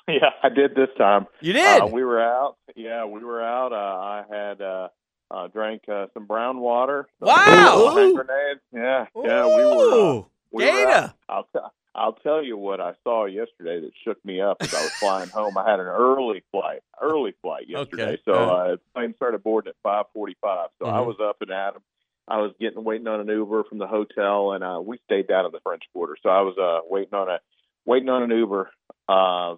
Yeah, 0.09 0.31
I 0.43 0.49
did 0.49 0.75
this 0.75 0.89
time. 0.99 1.27
You 1.41 1.53
did. 1.53 1.83
Uh, 1.83 1.87
we 1.87 2.03
were 2.03 2.21
out. 2.21 2.57
Yeah, 2.75 3.05
we 3.05 3.23
were 3.25 3.41
out. 3.45 3.73
Uh, 3.73 3.77
I 3.77 4.25
had 4.29 4.61
uh, 4.61 4.89
uh, 5.31 5.47
drank 5.49 5.83
uh, 5.89 6.07
some 6.15 6.27
brown 6.27 6.59
water. 6.59 7.07
Wow. 7.21 7.93
grenades. 7.95 8.61
Yeah, 8.75 9.07
yeah. 9.15 9.47
We 9.47 9.65
were. 9.65 9.71
Uh, 9.71 9.95
Ooh, 9.95 10.27
we 10.51 10.65
were 10.65 10.91
out. 10.91 11.15
I'll. 11.29 11.47
I'll 11.95 12.12
tell 12.12 12.43
you 12.43 12.57
what 12.57 12.81
I 12.81 12.93
saw 13.03 13.25
yesterday 13.27 13.81
that 13.81 13.91
shook 14.05 14.25
me 14.25 14.41
up 14.41 14.59
as 14.61 14.73
I 14.73 14.81
was 14.81 14.93
flying 15.01 15.29
home. 15.29 15.57
I 15.59 15.69
had 15.69 15.81
an 15.81 15.87
early 15.87 16.43
flight, 16.53 16.81
early 17.03 17.35
flight 17.43 17.65
yesterday. 17.69 18.03
Okay. 18.12 18.19
So 18.25 18.33
uh, 18.33 18.77
plane 18.95 19.15
started 19.17 19.43
boarding 19.43 19.71
at 19.71 19.77
five 19.83 20.07
forty-five. 20.15 20.69
So 20.79 20.87
I 20.89 20.99
Mhm. 21.01 21.07
was 21.07 21.17
up 21.21 21.43
and 21.43 21.51
at 21.51 21.75
'em. 21.75 21.83
I 22.29 22.37
was 22.39 22.53
getting 22.61 22.85
waiting 22.85 23.09
on 23.09 23.19
an 23.21 23.27
Uber 23.29 23.65
from 23.65 23.79
the 23.79 23.89
hotel, 23.89 24.53
and 24.53 24.62
uh, 24.62 24.81
we 24.81 24.99
stayed 25.05 25.27
down 25.27 25.47
at 25.47 25.53
the 25.53 25.59
French 25.61 25.83
Quarter. 25.93 26.17
So 26.23 26.29
I 26.29 26.43
was 26.43 26.57
uh, 26.59 26.87
waiting 26.89 27.15
on 27.15 27.29
a 27.29 27.41
waiting 27.85 28.09
on 28.09 28.23
an 28.23 28.31
Uber. 28.31 28.71
Uh, 29.09 29.57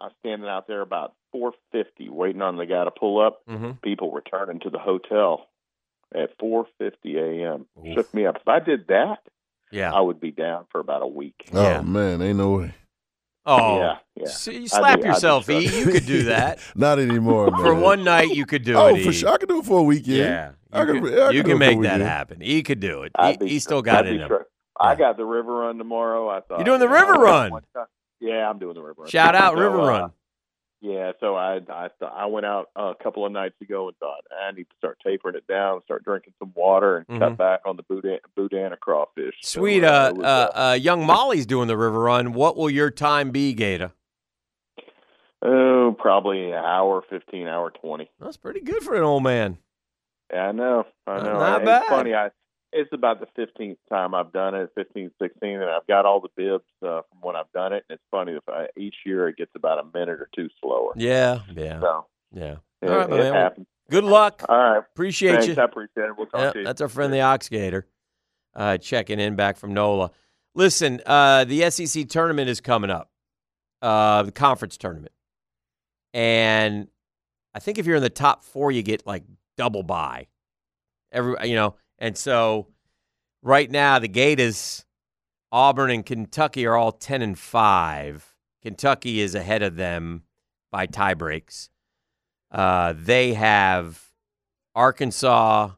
I 0.00 0.06
was 0.08 0.12
standing 0.20 0.48
out 0.48 0.66
there 0.66 0.80
about 0.80 1.12
four 1.32 1.52
fifty, 1.70 2.08
waiting 2.08 2.40
on 2.40 2.56
the 2.56 2.64
guy 2.64 2.84
to 2.84 2.90
pull 2.90 3.20
up. 3.20 3.42
Mm-hmm. 3.46 3.72
People 3.82 4.10
returning 4.10 4.60
to 4.60 4.70
the 4.70 4.78
hotel 4.78 5.48
at 6.14 6.30
four 6.38 6.66
fifty 6.78 7.18
a.m. 7.18 7.66
Shook 7.94 8.14
me 8.14 8.24
up. 8.24 8.36
If 8.36 8.48
I 8.48 8.60
did 8.60 8.86
that, 8.88 9.18
Yeah. 9.74 9.92
I 9.92 10.00
would 10.00 10.20
be 10.20 10.30
down 10.30 10.66
for 10.70 10.80
about 10.80 11.02
a 11.02 11.06
week. 11.06 11.48
Oh 11.52 11.62
Yeah. 11.62 11.80
man, 11.82 12.22
ain't 12.22 12.38
no 12.38 12.50
way. 12.58 12.74
Oh, 13.46 13.78
Yeah, 13.78 13.96
yeah. 14.16 14.26
So 14.28 14.50
you 14.52 14.68
slap 14.68 15.00
be- 15.02 15.06
yourself, 15.08 15.50
E. 15.50 15.66
You 15.66 15.86
could 15.92 16.06
do 16.06 16.22
that 16.24 16.60
Not 16.74 16.98
anymore, 16.98 17.50
man. 17.50 17.60
for 17.60 17.74
one 17.74 18.02
night. 18.04 18.28
You 18.30 18.46
could 18.46 18.62
do 18.64 18.74
Oh, 18.76 18.86
it. 18.86 19.00
Oh, 19.00 19.04
for 19.04 19.10
E. 19.10 19.12
sure. 19.12 19.30
I 19.30 19.36
could 19.36 19.48
do 19.50 19.58
it 19.58 19.66
for 19.66 19.80
a 19.80 19.82
weekend. 19.82 20.16
Yeah, 20.16 20.50
I 20.72 20.80
you 20.82 20.86
can- 20.86 21.04
can, 21.04 21.12
yeah, 21.12 21.18
I 21.24 21.30
you 21.30 21.42
can 21.42 21.42
do 21.42 21.42
can 21.42 21.50
it 21.50 21.52
for 21.52 21.58
make 21.58 21.68
that 21.82 21.92
weekend. 21.94 22.02
happen. 22.02 22.40
He 22.40 22.62
could 22.62 22.80
do 22.80 23.02
it. 23.02 23.12
I'd 23.16 23.32
He, 23.32 23.36
be 23.36 23.48
he 23.48 23.58
still 23.58 23.82
got 23.82 24.06
it 24.06 24.14
in 24.14 24.20
him. 24.20 24.26
struck. 24.28 24.46
I 24.80 24.94
got 24.94 25.16
the 25.18 25.24
river 25.26 25.52
run 25.58 25.76
tomorrow. 25.78 26.28
I 26.28 26.40
thought 26.40 26.58
you're 26.58 26.64
doing 26.64 26.80
the 26.80 26.88
river 26.88 27.12
run? 27.14 27.52
Yeah, 28.20 28.48
I'm 28.48 28.58
doing 28.58 28.74
the 28.74 28.80
river 28.82 29.02
run. 29.02 29.10
Shout 29.10 29.34
out 29.34 29.54
So, 29.56 29.60
River 29.60 29.80
uh, 29.80 29.86
Run. 29.88 30.12
Yeah, 30.84 31.12
so 31.18 31.34
I 31.34 31.60
I 31.70 31.88
I 32.02 32.26
went 32.26 32.44
out 32.44 32.68
a 32.76 32.92
couple 33.02 33.24
of 33.24 33.32
nights 33.32 33.58
ago 33.62 33.88
and 33.88 33.96
thought 33.96 34.20
I 34.38 34.52
need 34.52 34.64
to 34.64 34.76
start 34.76 34.98
tapering 35.02 35.34
it 35.34 35.46
down, 35.46 35.80
start 35.84 36.04
drinking 36.04 36.34
some 36.38 36.52
water, 36.54 36.98
and 36.98 37.06
Mhm. 37.08 37.18
cut 37.20 37.38
back 37.38 37.60
on 37.64 37.76
the 37.78 37.82
boudin, 37.84 38.18
boudin 38.36 38.74
crawfish. 38.80 39.34
So, 39.40 39.60
Sweet, 39.60 39.82
uh, 39.82 39.86
uh, 39.86 40.12
was, 40.14 40.26
uh, 40.26 40.50
uh, 40.54 40.72
young 40.78 41.06
Molly's 41.06 41.46
doing 41.46 41.68
the 41.68 41.76
river 41.78 42.00
run. 42.00 42.34
What 42.34 42.58
will 42.58 42.68
your 42.68 42.90
time 42.90 43.30
be, 43.30 43.54
Gata? 43.54 43.92
oh, 45.40 45.96
probably 45.98 46.48
an 46.50 46.62
hour, 46.62 47.00
fifteen, 47.08 47.46
hour 47.46 47.70
twenty. 47.70 48.10
That's 48.20 48.36
pretty 48.36 48.60
good 48.60 48.82
for 48.82 48.94
an 48.94 49.02
old 49.04 49.22
man. 49.22 49.56
Yeah, 50.30 50.48
I 50.48 50.52
know, 50.52 50.84
I 51.06 51.16
Uh, 51.16 51.22
know. 51.22 51.38
not 51.38 51.62
it's 51.62 51.64
bad. 51.64 51.88
funny. 51.88 52.14
I 52.14 52.30
it's 52.74 52.92
about 52.92 53.20
the 53.20 53.26
15th 53.40 53.76
time 53.88 54.14
I've 54.14 54.32
done 54.32 54.54
it, 54.54 54.70
15, 54.74 55.10
16, 55.22 55.50
and 55.50 55.64
I've 55.70 55.86
got 55.86 56.04
all 56.04 56.20
the 56.20 56.28
bibs 56.36 56.64
uh, 56.82 57.00
from 57.08 57.20
when 57.22 57.36
I've 57.36 57.50
done 57.52 57.72
it. 57.72 57.84
And 57.88 57.96
it's 57.96 58.02
funny, 58.10 58.32
if 58.32 58.42
I, 58.48 58.66
each 58.76 58.96
year 59.06 59.28
it 59.28 59.36
gets 59.36 59.52
about 59.54 59.78
a 59.78 59.84
minute 59.84 60.20
or 60.20 60.28
two 60.34 60.48
slower. 60.60 60.92
Yeah, 60.96 61.40
yeah, 61.54 61.80
So 61.80 62.06
yeah. 62.32 62.56
it, 62.82 62.90
All 62.90 62.96
right, 62.98 63.10
it 63.10 63.16
man. 63.16 63.32
happens. 63.34 63.66
Good 63.90 64.04
luck. 64.04 64.44
All 64.48 64.56
right. 64.56 64.78
Appreciate 64.78 65.32
Thanks. 65.40 65.46
you. 65.48 65.54
I 65.62 65.64
appreciate 65.64 66.04
it. 66.04 66.16
We'll 66.18 66.26
talk 66.26 66.40
Yeah, 66.40 66.52
to 66.52 66.58
you. 66.58 66.64
that's 66.64 66.80
our 66.80 66.88
friend 66.88 67.12
the 67.12 67.18
Oxgator 67.18 67.84
uh, 68.54 68.78
checking 68.78 69.20
in 69.20 69.36
back 69.36 69.56
from 69.56 69.72
NOLA. 69.74 70.10
Listen, 70.54 71.00
uh, 71.06 71.44
the 71.44 71.70
SEC 71.70 72.08
tournament 72.08 72.48
is 72.48 72.60
coming 72.60 72.90
up, 72.90 73.10
uh, 73.82 74.22
the 74.22 74.32
conference 74.32 74.76
tournament. 74.76 75.12
And 76.12 76.88
I 77.54 77.58
think 77.58 77.78
if 77.78 77.86
you're 77.86 77.96
in 77.96 78.02
the 78.02 78.10
top 78.10 78.44
four, 78.44 78.72
you 78.72 78.82
get 78.82 79.06
like 79.06 79.24
double 79.56 79.82
bye. 79.82 80.26
Every, 81.12 81.48
you 81.48 81.54
know, 81.54 81.74
and 82.04 82.18
so 82.18 82.66
right 83.42 83.70
now 83.70 83.98
the 83.98 84.08
gate 84.08 84.38
is 84.38 84.84
Auburn 85.50 85.90
and 85.90 86.04
Kentucky 86.04 86.66
are 86.66 86.76
all 86.76 86.92
10 86.92 87.22
and 87.22 87.38
5. 87.38 88.34
Kentucky 88.60 89.20
is 89.20 89.34
ahead 89.34 89.62
of 89.62 89.76
them 89.76 90.24
by 90.70 90.84
tie 90.84 91.14
breaks. 91.14 91.70
Uh, 92.50 92.92
they 92.94 93.32
have 93.32 94.02
Arkansas, 94.74 95.70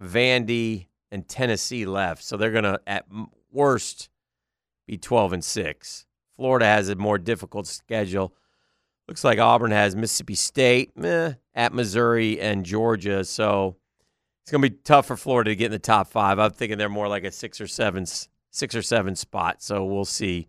Vandy, 0.00 0.86
and 1.10 1.26
Tennessee 1.26 1.84
left. 1.84 2.22
So 2.22 2.36
they're 2.36 2.52
going 2.52 2.62
to, 2.62 2.80
at 2.86 3.06
worst, 3.50 4.08
be 4.86 4.98
12 4.98 5.32
and 5.32 5.44
6. 5.44 6.06
Florida 6.36 6.66
has 6.66 6.88
a 6.88 6.94
more 6.94 7.18
difficult 7.18 7.66
schedule. 7.66 8.34
Looks 9.08 9.24
like 9.24 9.40
Auburn 9.40 9.72
has 9.72 9.96
Mississippi 9.96 10.36
State, 10.36 10.96
meh, 10.96 11.32
at 11.56 11.74
Missouri, 11.74 12.40
and 12.40 12.64
Georgia. 12.64 13.24
So 13.24 13.74
it's 14.42 14.50
going 14.50 14.62
to 14.62 14.70
be 14.70 14.76
tough 14.84 15.06
for 15.06 15.16
Florida 15.16 15.50
to 15.50 15.56
get 15.56 15.66
in 15.66 15.72
the 15.72 15.78
top 15.78 16.08
five. 16.08 16.38
I'm 16.38 16.50
thinking 16.50 16.78
they're 16.78 16.88
more 16.88 17.08
like 17.08 17.24
a 17.24 17.30
six 17.30 17.60
or 17.60 17.66
seven, 17.66 18.06
six 18.50 18.74
or 18.74 18.82
seven 18.82 19.14
spot. 19.16 19.62
So 19.62 19.84
we'll 19.84 20.04
see 20.04 20.48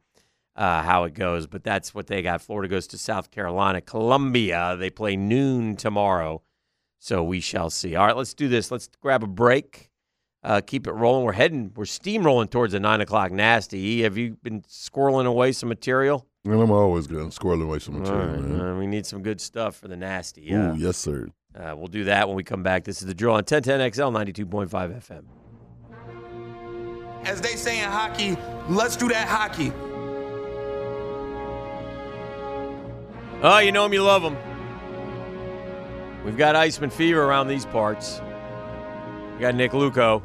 uh, 0.56 0.82
how 0.82 1.04
it 1.04 1.14
goes. 1.14 1.48
But 1.48 1.64
that's 1.64 1.94
what 1.94 2.08
they 2.08 2.22
got. 2.22 2.42
Florida 2.42 2.68
goes 2.68 2.88
to 2.88 2.98
South 2.98 3.32
Carolina. 3.32 3.82
Columbia, 3.82 4.76
they 4.80 4.90
play 4.90 5.16
noon 5.16 5.76
tomorrow. 5.76 6.42
So 7.00 7.24
we 7.24 7.40
shall 7.40 7.70
see. 7.70 7.96
All 7.96 8.06
right, 8.06 8.16
let's 8.16 8.34
do 8.34 8.48
this. 8.48 8.70
Let's 8.72 8.88
grab 9.02 9.24
a 9.24 9.28
break. 9.28 9.90
Uh, 10.44 10.62
keep 10.66 10.88
it 10.88 10.92
rolling. 10.94 11.24
We're 11.26 11.34
heading, 11.34 11.72
we're 11.76 11.84
steamrolling 11.84 12.50
towards 12.50 12.74
the 12.74 12.80
nine 12.80 13.02
o'clock 13.02 13.32
nasty. 13.32 13.78
E, 13.78 14.00
have 14.02 14.18
you 14.18 14.38
been 14.42 14.62
squirreling 14.62 15.28
away 15.28 15.52
some 15.52 15.70
material? 15.70 16.26
And 16.44 16.60
I'm 16.60 16.72
always 16.72 17.06
going 17.06 17.28
to 17.30 17.32
squirrel 17.32 17.62
away 17.62 17.78
some 17.78 18.00
material, 18.00 18.28
right, 18.28 18.42
man. 18.42 18.62
uh, 18.62 18.76
we 18.76 18.88
need 18.88 19.06
some 19.06 19.22
good 19.22 19.40
stuff 19.40 19.76
for 19.76 19.88
the 19.88 19.96
nasty. 19.96 20.42
Yeah. 20.42 20.74
Ooh, 20.74 20.76
yes, 20.76 20.98
sir. 20.98 21.28
Uh, 21.56 21.76
we'll 21.76 21.88
do 21.88 22.06
that 22.06 22.28
when 22.28 22.38
we 22.38 22.44
come 22.44 22.64
back. 22.64 22.84
This 22.84 23.02
is 23.02 23.08
the 23.08 23.14
drill 23.14 23.34
on 23.34 23.44
1010XL 23.44 24.36
92.5 24.36 24.70
FM. 24.70 25.24
As 27.26 27.42
they 27.42 27.56
say 27.56 27.84
in 27.84 27.90
hockey, 27.90 28.38
let's 28.70 28.96
do 28.96 29.08
that 29.10 29.28
hockey. 29.28 29.72
Oh, 33.44 33.60
you 33.60 33.72
know 33.72 33.86
him, 33.86 33.94
you 33.94 34.04
love 34.04 34.24
him. 34.24 34.38
We've 36.24 36.38
got 36.38 36.56
Icemen 36.56 36.92
fever 36.92 37.24
around 37.24 37.48
these 37.48 37.66
parts. 37.66 38.22
We 39.36 39.42
got 39.42 39.56
Nick 39.56 39.72
Luukko. 39.72 40.22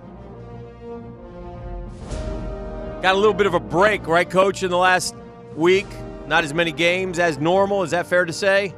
Got 3.03 3.15
a 3.15 3.19
little 3.19 3.35
bit 3.35 3.47
of 3.47 3.55
a 3.55 3.61
break, 3.61 4.07
right, 4.07 4.29
Coach, 4.29 4.63
in 4.63 4.71
the 4.71 4.77
last 4.77 5.15
week? 5.55 5.87
Not 6.27 6.45
as 6.45 6.53
many 6.53 6.73
games 6.73 7.19
as 7.19 7.39
normal. 7.39 7.83
Is 7.83 7.91
that 7.93 8.07
fair 8.07 8.25
to 8.25 8.33
say? 8.33 8.75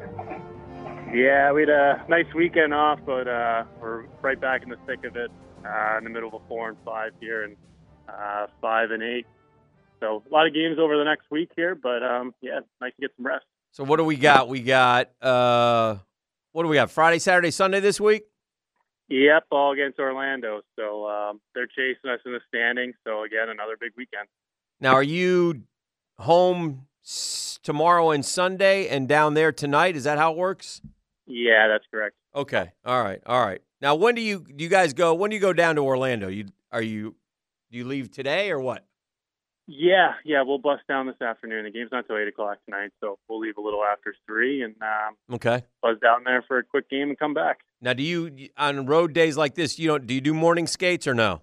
Yeah, 1.15 1.53
we 1.53 1.63
had 1.63 1.71
a 1.71 2.05
nice 2.09 2.27
weekend 2.35 2.75
off, 2.75 3.01
but 3.07 3.27
uh, 3.27 3.65
we're 3.81 4.05
right 4.23 4.39
back 4.41 4.63
in 4.63 4.69
the 4.69 4.77
thick 4.87 5.05
of 5.05 5.17
it 5.17 5.31
uh, 5.67 5.99
in 5.99 6.05
the 6.05 6.11
middle 6.11 6.29
of 6.29 6.35
a 6.35 6.49
four 6.49 6.69
and 6.69 6.77
five 6.85 7.13
here, 7.21 7.45
and 7.45 7.57
uh, 8.09 8.47
five 8.61 8.91
and 8.91 9.03
eight. 9.03 9.27
So 10.01 10.23
a 10.31 10.33
lot 10.33 10.47
of 10.47 10.55
games 10.55 10.79
over 10.79 10.97
the 10.97 11.05
next 11.05 11.25
week 11.31 11.51
here, 11.57 11.75
but 11.75 12.03
um, 12.03 12.35
yeah, 12.41 12.61
nice 12.81 12.93
to 12.97 13.01
get 13.01 13.11
some 13.17 13.27
rest. 13.27 13.45
So 13.73 13.85
what 13.85 13.97
do 13.97 14.05
we 14.05 14.17
got? 14.17 14.49
We 14.49 14.61
got 14.61 15.11
uh 15.23 15.97
what 16.53 16.63
do 16.63 16.69
we 16.69 16.77
got? 16.77 16.91
Friday, 16.91 17.19
Saturday, 17.19 17.51
Sunday 17.51 17.81
this 17.81 18.01
week? 18.01 18.25
Yep, 19.09 19.45
all 19.51 19.73
against 19.73 19.99
Orlando. 19.99 20.61
So 20.77 21.07
um, 21.09 21.41
they're 21.55 21.67
chasing 21.67 22.11
us 22.11 22.21
in 22.27 22.33
the 22.33 22.41
standings. 22.49 22.95
So 23.05 23.23
again, 23.25 23.49
another 23.49 23.77
big 23.81 23.93
weekend. 23.97 24.29
Now, 24.81 24.93
are 24.95 25.03
you 25.03 25.63
home 26.19 26.87
s- 27.05 27.59
tomorrow 27.63 28.11
and 28.11 28.25
Sunday 28.25 28.89
and 28.89 29.09
down 29.09 29.35
there 29.35 29.51
tonight? 29.53 29.97
Is 29.97 30.05
that 30.05 30.19
how 30.19 30.33
it 30.33 30.37
works? 30.39 30.81
Yeah, 31.29 31.69
that's 31.69 31.85
correct. 31.91 32.17
Okay. 32.35 32.73
All 32.85 33.03
right. 33.03 33.21
All 33.27 33.45
right. 33.45 33.61
Now, 33.81 33.95
when 33.95 34.15
do 34.15 34.21
you 34.23 34.41
do 34.41 34.65
you 34.65 34.71
guys 34.71 34.93
go? 34.93 35.15
When 35.15 35.31
do 35.31 35.37
you 35.37 35.41
go 35.43 35.53
down 35.53 35.77
to 35.77 35.83
Orlando? 35.83 36.29
You 36.29 36.47
are 36.73 36.83
you 36.83 37.15
do 37.71 37.79
you 37.79 37.85
leave 37.85 38.11
today 38.11 38.51
or 38.51 38.59
what? 38.59 38.85
Yeah, 39.71 40.15
yeah, 40.25 40.43
we'll 40.43 40.57
bust 40.59 40.85
down 40.89 41.07
this 41.07 41.21
afternoon. 41.21 41.65
The 41.65 41.71
game's 41.71 41.93
not 41.93 42.07
till 42.07 42.17
eight 42.17 42.27
o'clock 42.27 42.57
tonight, 42.65 42.91
so 43.01 43.19
we'll 43.29 43.39
leave 43.39 43.59
a 43.59 43.61
little 43.61 43.85
after 43.85 44.15
three 44.27 44.63
and 44.63 44.75
um, 44.81 45.15
Okay. 45.35 45.63
buzz 45.83 45.99
down 46.01 46.25
there 46.25 46.43
for 46.49 46.57
a 46.57 46.65
quick 46.65 46.89
game 46.89 47.11
and 47.11 47.19
come 47.19 47.35
back. 47.35 47.59
Now, 47.83 47.93
do 47.93 48.03
you 48.03 48.49
on 48.57 48.87
road 48.87 49.13
days 49.13 49.37
like 49.37 49.55
this? 49.55 49.79
You 49.79 49.89
don't 49.89 50.07
do 50.07 50.15
you 50.15 50.23
do 50.23 50.33
morning 50.33 50.67
skates 50.67 51.07
or 51.07 51.13
no? 51.15 51.43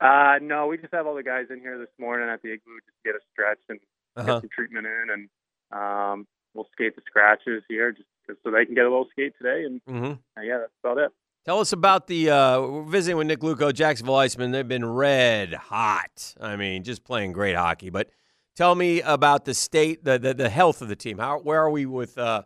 Uh, 0.00 0.34
no, 0.42 0.66
we 0.66 0.76
just 0.76 0.92
have 0.92 1.06
all 1.06 1.14
the 1.14 1.22
guys 1.22 1.46
in 1.48 1.60
here 1.60 1.78
this 1.78 1.88
morning 1.98 2.28
at 2.28 2.42
the 2.42 2.48
igloo 2.48 2.74
just 2.84 2.96
to 3.02 3.12
get 3.12 3.14
a 3.14 3.20
stretch 3.32 3.60
and 3.68 3.78
Uh-huh. 4.16 4.34
get 4.34 4.40
some 4.42 4.50
treatment 4.54 4.86
in, 4.86 5.06
and 5.10 5.28
um, 5.72 6.26
we'll 6.54 6.68
skate 6.72 6.94
the 6.96 7.02
scratches 7.06 7.62
here 7.68 7.92
just, 7.92 8.08
so 8.44 8.50
they 8.50 8.64
can 8.64 8.74
get 8.74 8.84
a 8.84 8.88
little 8.90 9.08
skate 9.10 9.32
today. 9.40 9.64
And 9.64 9.80
Mm-hmm. 9.88 10.12
uh, 10.38 10.42
yeah, 10.42 10.58
that's 10.58 10.72
about 10.82 10.98
it. 10.98 11.10
Tell 11.44 11.58
us 11.60 11.72
about 11.72 12.06
the. 12.06 12.30
Uh, 12.30 12.60
we're 12.60 12.82
visiting 12.84 13.16
with 13.16 13.26
Nick 13.26 13.40
Luukko, 13.40 13.72
Jacksonville 13.74 14.14
Icemen. 14.14 14.52
They've 14.52 14.66
been 14.68 14.84
red 14.84 15.52
hot. 15.54 16.34
I 16.40 16.54
mean, 16.56 16.84
just 16.84 17.02
playing 17.04 17.32
great 17.32 17.56
hockey. 17.56 17.90
But 17.90 18.10
tell 18.54 18.74
me 18.76 19.00
about 19.00 19.44
the 19.44 19.54
state, 19.54 20.04
the 20.04 20.18
the, 20.18 20.34
the 20.34 20.48
health 20.48 20.82
of 20.82 20.88
the 20.88 20.94
team. 20.96 21.18
How 21.18 21.40
where 21.40 21.58
are 21.60 21.70
we 21.70 21.84
with 21.84 22.16
uh, 22.16 22.42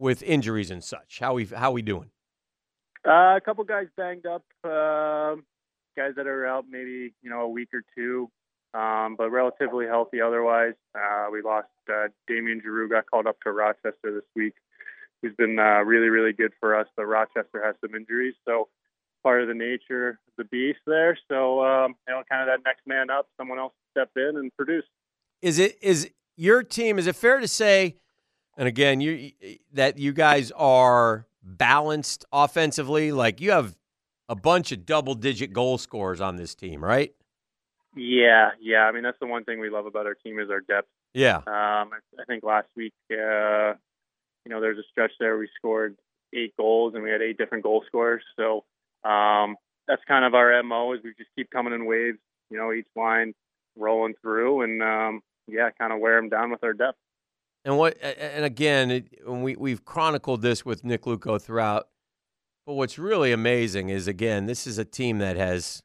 with 0.00 0.24
injuries 0.24 0.72
and 0.72 0.82
such? 0.82 1.20
How 1.20 1.34
we 1.34 1.44
how 1.44 1.70
we 1.70 1.82
doing? 1.82 2.10
Uh, 3.06 3.36
a 3.36 3.40
couple 3.44 3.62
guys 3.64 3.86
banged 3.96 4.26
up, 4.26 4.44
um, 4.64 5.44
guys 5.96 6.12
that 6.16 6.26
are 6.26 6.46
out 6.46 6.64
maybe 6.68 7.14
you 7.22 7.30
know 7.30 7.42
a 7.42 7.48
week 7.48 7.68
or 7.72 7.82
two, 7.96 8.28
um, 8.74 9.14
but 9.16 9.30
relatively 9.30 9.86
healthy 9.86 10.20
otherwise. 10.20 10.74
Uh, 10.96 11.26
we 11.32 11.42
lost 11.42 11.68
uh, 11.88 12.08
Damien 12.26 12.60
Giroux 12.60 12.88
got 12.88 13.04
called 13.10 13.26
up 13.28 13.36
to 13.44 13.52
Rochester 13.52 13.94
this 14.02 14.24
week, 14.34 14.54
who's 15.22 15.34
been 15.36 15.58
uh, 15.58 15.82
really 15.84 16.08
really 16.08 16.32
good 16.32 16.52
for 16.60 16.78
us. 16.78 16.86
But 16.96 17.06
Rochester 17.06 17.62
has 17.64 17.76
some 17.80 17.94
injuries, 17.94 18.34
so 18.46 18.68
part 19.22 19.42
of 19.42 19.48
the 19.48 19.54
nature 19.54 20.10
of 20.10 20.16
the 20.36 20.44
beast 20.44 20.80
there. 20.86 21.16
So 21.28 21.64
um, 21.64 21.94
you 22.06 22.14
know, 22.14 22.22
kind 22.28 22.42
of 22.42 22.48
that 22.48 22.64
next 22.64 22.86
man 22.86 23.10
up, 23.10 23.28
someone 23.38 23.58
else 23.58 23.72
step 23.90 24.10
in 24.16 24.36
and 24.36 24.54
produce. 24.56 24.84
Is 25.40 25.58
it 25.58 25.78
is 25.80 26.10
your 26.36 26.62
team? 26.62 26.98
Is 26.98 27.06
it 27.06 27.16
fair 27.16 27.40
to 27.40 27.48
say? 27.48 27.96
And 28.56 28.68
again, 28.68 29.00
you 29.00 29.32
that 29.72 29.98
you 29.98 30.12
guys 30.12 30.50
are 30.52 31.26
balanced 31.42 32.24
offensively. 32.32 33.12
Like 33.12 33.40
you 33.40 33.50
have 33.50 33.76
a 34.28 34.34
bunch 34.34 34.72
of 34.72 34.86
double 34.86 35.14
digit 35.14 35.52
goal 35.52 35.78
scorers 35.78 36.20
on 36.20 36.36
this 36.36 36.54
team, 36.54 36.84
right? 36.84 37.14
Yeah, 37.94 38.50
yeah. 38.60 38.84
I 38.84 38.92
mean, 38.92 39.02
that's 39.02 39.18
the 39.20 39.26
one 39.26 39.44
thing 39.44 39.60
we 39.60 39.68
love 39.68 39.86
about 39.86 40.06
our 40.06 40.14
team 40.14 40.38
is 40.38 40.50
our 40.50 40.60
depth. 40.60 40.88
Yeah. 41.12 41.36
Um, 41.36 41.44
I, 41.46 41.98
I 42.18 42.24
think 42.26 42.42
last 42.42 42.68
week, 42.76 42.94
uh, 43.10 43.74
you 44.44 44.50
know, 44.50 44.60
there's 44.60 44.78
a 44.78 44.88
stretch 44.90 45.12
there 45.20 45.38
we 45.38 45.48
scored 45.56 45.96
eight 46.34 46.54
goals 46.56 46.94
and 46.94 47.02
we 47.02 47.10
had 47.10 47.22
eight 47.22 47.38
different 47.38 47.64
goal 47.64 47.84
scorers. 47.86 48.22
So 48.36 48.64
um, 49.08 49.56
that's 49.86 50.02
kind 50.06 50.24
of 50.24 50.34
our 50.34 50.62
mo 50.62 50.92
is 50.92 51.00
we 51.04 51.10
just 51.16 51.30
keep 51.36 51.50
coming 51.50 51.72
in 51.72 51.86
waves. 51.86 52.18
You 52.50 52.58
know, 52.58 52.72
each 52.72 52.86
line 52.96 53.34
rolling 53.76 54.14
through 54.20 54.62
and 54.62 54.82
um, 54.82 55.20
yeah, 55.48 55.70
kind 55.78 55.92
of 55.92 56.00
wear 56.00 56.16
them 56.16 56.28
down 56.28 56.50
with 56.50 56.62
our 56.62 56.74
depth. 56.74 56.98
And 57.64 57.78
what? 57.78 57.96
And 58.02 58.44
again, 58.44 59.08
we 59.26 59.56
we've 59.56 59.84
chronicled 59.84 60.42
this 60.42 60.64
with 60.64 60.84
Nick 60.84 61.02
Luukko 61.02 61.40
throughout. 61.40 61.88
But 62.66 62.74
what's 62.74 62.98
really 62.98 63.32
amazing 63.32 63.88
is 63.88 64.06
again, 64.06 64.46
this 64.46 64.66
is 64.66 64.78
a 64.78 64.84
team 64.84 65.18
that 65.18 65.36
has 65.36 65.82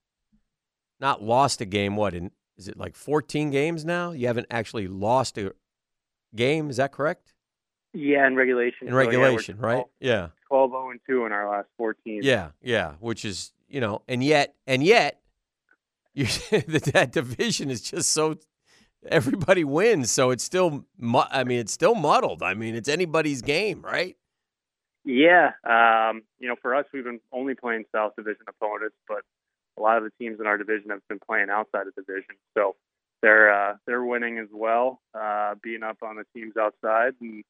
not 0.99 1.23
lost 1.23 1.61
a 1.61 1.65
game. 1.65 1.95
What 1.95 2.13
in 2.13 2.31
is 2.57 2.67
it 2.67 2.77
like 2.77 2.95
14 2.95 3.51
games 3.51 3.85
now? 3.85 4.11
You 4.11 4.27
haven't 4.27 4.47
actually 4.49 4.87
lost 4.87 5.37
a 5.37 5.53
game. 6.35 6.69
Is 6.69 6.77
that 6.77 6.91
correct? 6.91 7.33
Yeah, 7.97 8.27
in 8.27 8.35
regulation. 8.35 8.87
In 8.87 8.93
So, 8.93 8.99
yeah, 8.99 9.05
we're 9.07 9.23
regulation, 9.23 9.57
right? 9.57 9.85
Yeah. 9.99 10.27
12 10.49 10.71
0 10.71 10.89
and 10.91 10.99
2 11.07 11.25
in 11.25 11.31
our 11.31 11.49
last 11.49 11.67
14. 11.77 12.21
Yeah, 12.21 12.49
yeah, 12.61 12.93
which 12.99 13.25
is 13.25 13.53
you 13.67 13.81
know, 13.81 14.03
and 14.07 14.23
yet, 14.23 14.53
and 14.67 14.83
yet, 14.83 15.19
you 16.13 16.25
that 16.51 16.89
that 16.93 17.11
division 17.11 17.71
is 17.71 17.81
just 17.81 18.09
so 18.09 18.35
everybody 19.07 19.63
wins, 19.63 20.11
so 20.11 20.29
it's 20.29 20.43
still, 20.43 20.85
I 21.01 21.43
mean, 21.43 21.59
it's 21.59 21.73
still 21.73 21.95
muddled. 21.95 22.43
I 22.43 22.53
mean, 22.53 22.75
it's 22.75 22.87
anybody's 22.87 23.41
game, 23.41 23.81
right? 23.81 24.15
Yeah, 25.03 25.51
um, 25.63 26.21
you 26.37 26.47
know, 26.49 26.55
for 26.61 26.75
us, 26.75 26.85
we've 26.93 27.03
been 27.03 27.21
only 27.31 27.55
playing 27.55 27.85
South 27.95 28.15
Division 28.15 28.43
opponents, 28.47 28.95
but 29.07 29.21
a 29.77 29.81
lot 29.81 29.97
of 29.97 30.03
the 30.03 30.11
teams 30.19 30.39
in 30.39 30.45
our 30.45 30.57
division 30.57 30.91
have 30.91 31.07
been 31.07 31.19
playing 31.25 31.49
outside 31.49 31.87
of 31.87 31.95
division, 31.95 32.35
so 32.55 32.75
they're 33.23 33.51
uh, 33.51 33.75
they're 33.87 34.03
winning 34.03 34.37
as 34.37 34.49
well, 34.51 35.01
uh, 35.15 35.55
beating 35.63 35.83
up 35.83 35.97
on 36.03 36.17
the 36.17 36.25
teams 36.35 36.57
outside, 36.57 37.13
and 37.21 37.43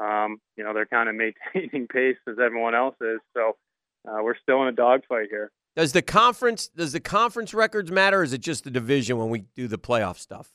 um, 0.00 0.38
you 0.56 0.64
know 0.64 0.74
they're 0.74 0.86
kind 0.86 1.08
of 1.08 1.14
maintaining 1.54 1.86
pace 1.88 2.16
as 2.28 2.36
everyone 2.42 2.74
else 2.74 2.96
is. 3.00 3.20
So 3.34 3.56
uh, 4.08 4.22
we're 4.22 4.36
still 4.36 4.62
in 4.62 4.68
a 4.68 4.72
dogfight 4.72 5.28
here. 5.30 5.50
Does 5.76 5.92
the 5.92 6.02
conference 6.02 6.68
does 6.68 6.92
the 6.92 7.00
conference 7.00 7.54
records 7.54 7.90
matter, 7.90 8.20
or 8.20 8.22
is 8.22 8.32
it 8.32 8.40
just 8.40 8.64
the 8.64 8.70
division 8.70 9.18
when 9.18 9.30
we 9.30 9.44
do 9.54 9.68
the 9.68 9.78
playoff 9.78 10.18
stuff? 10.18 10.52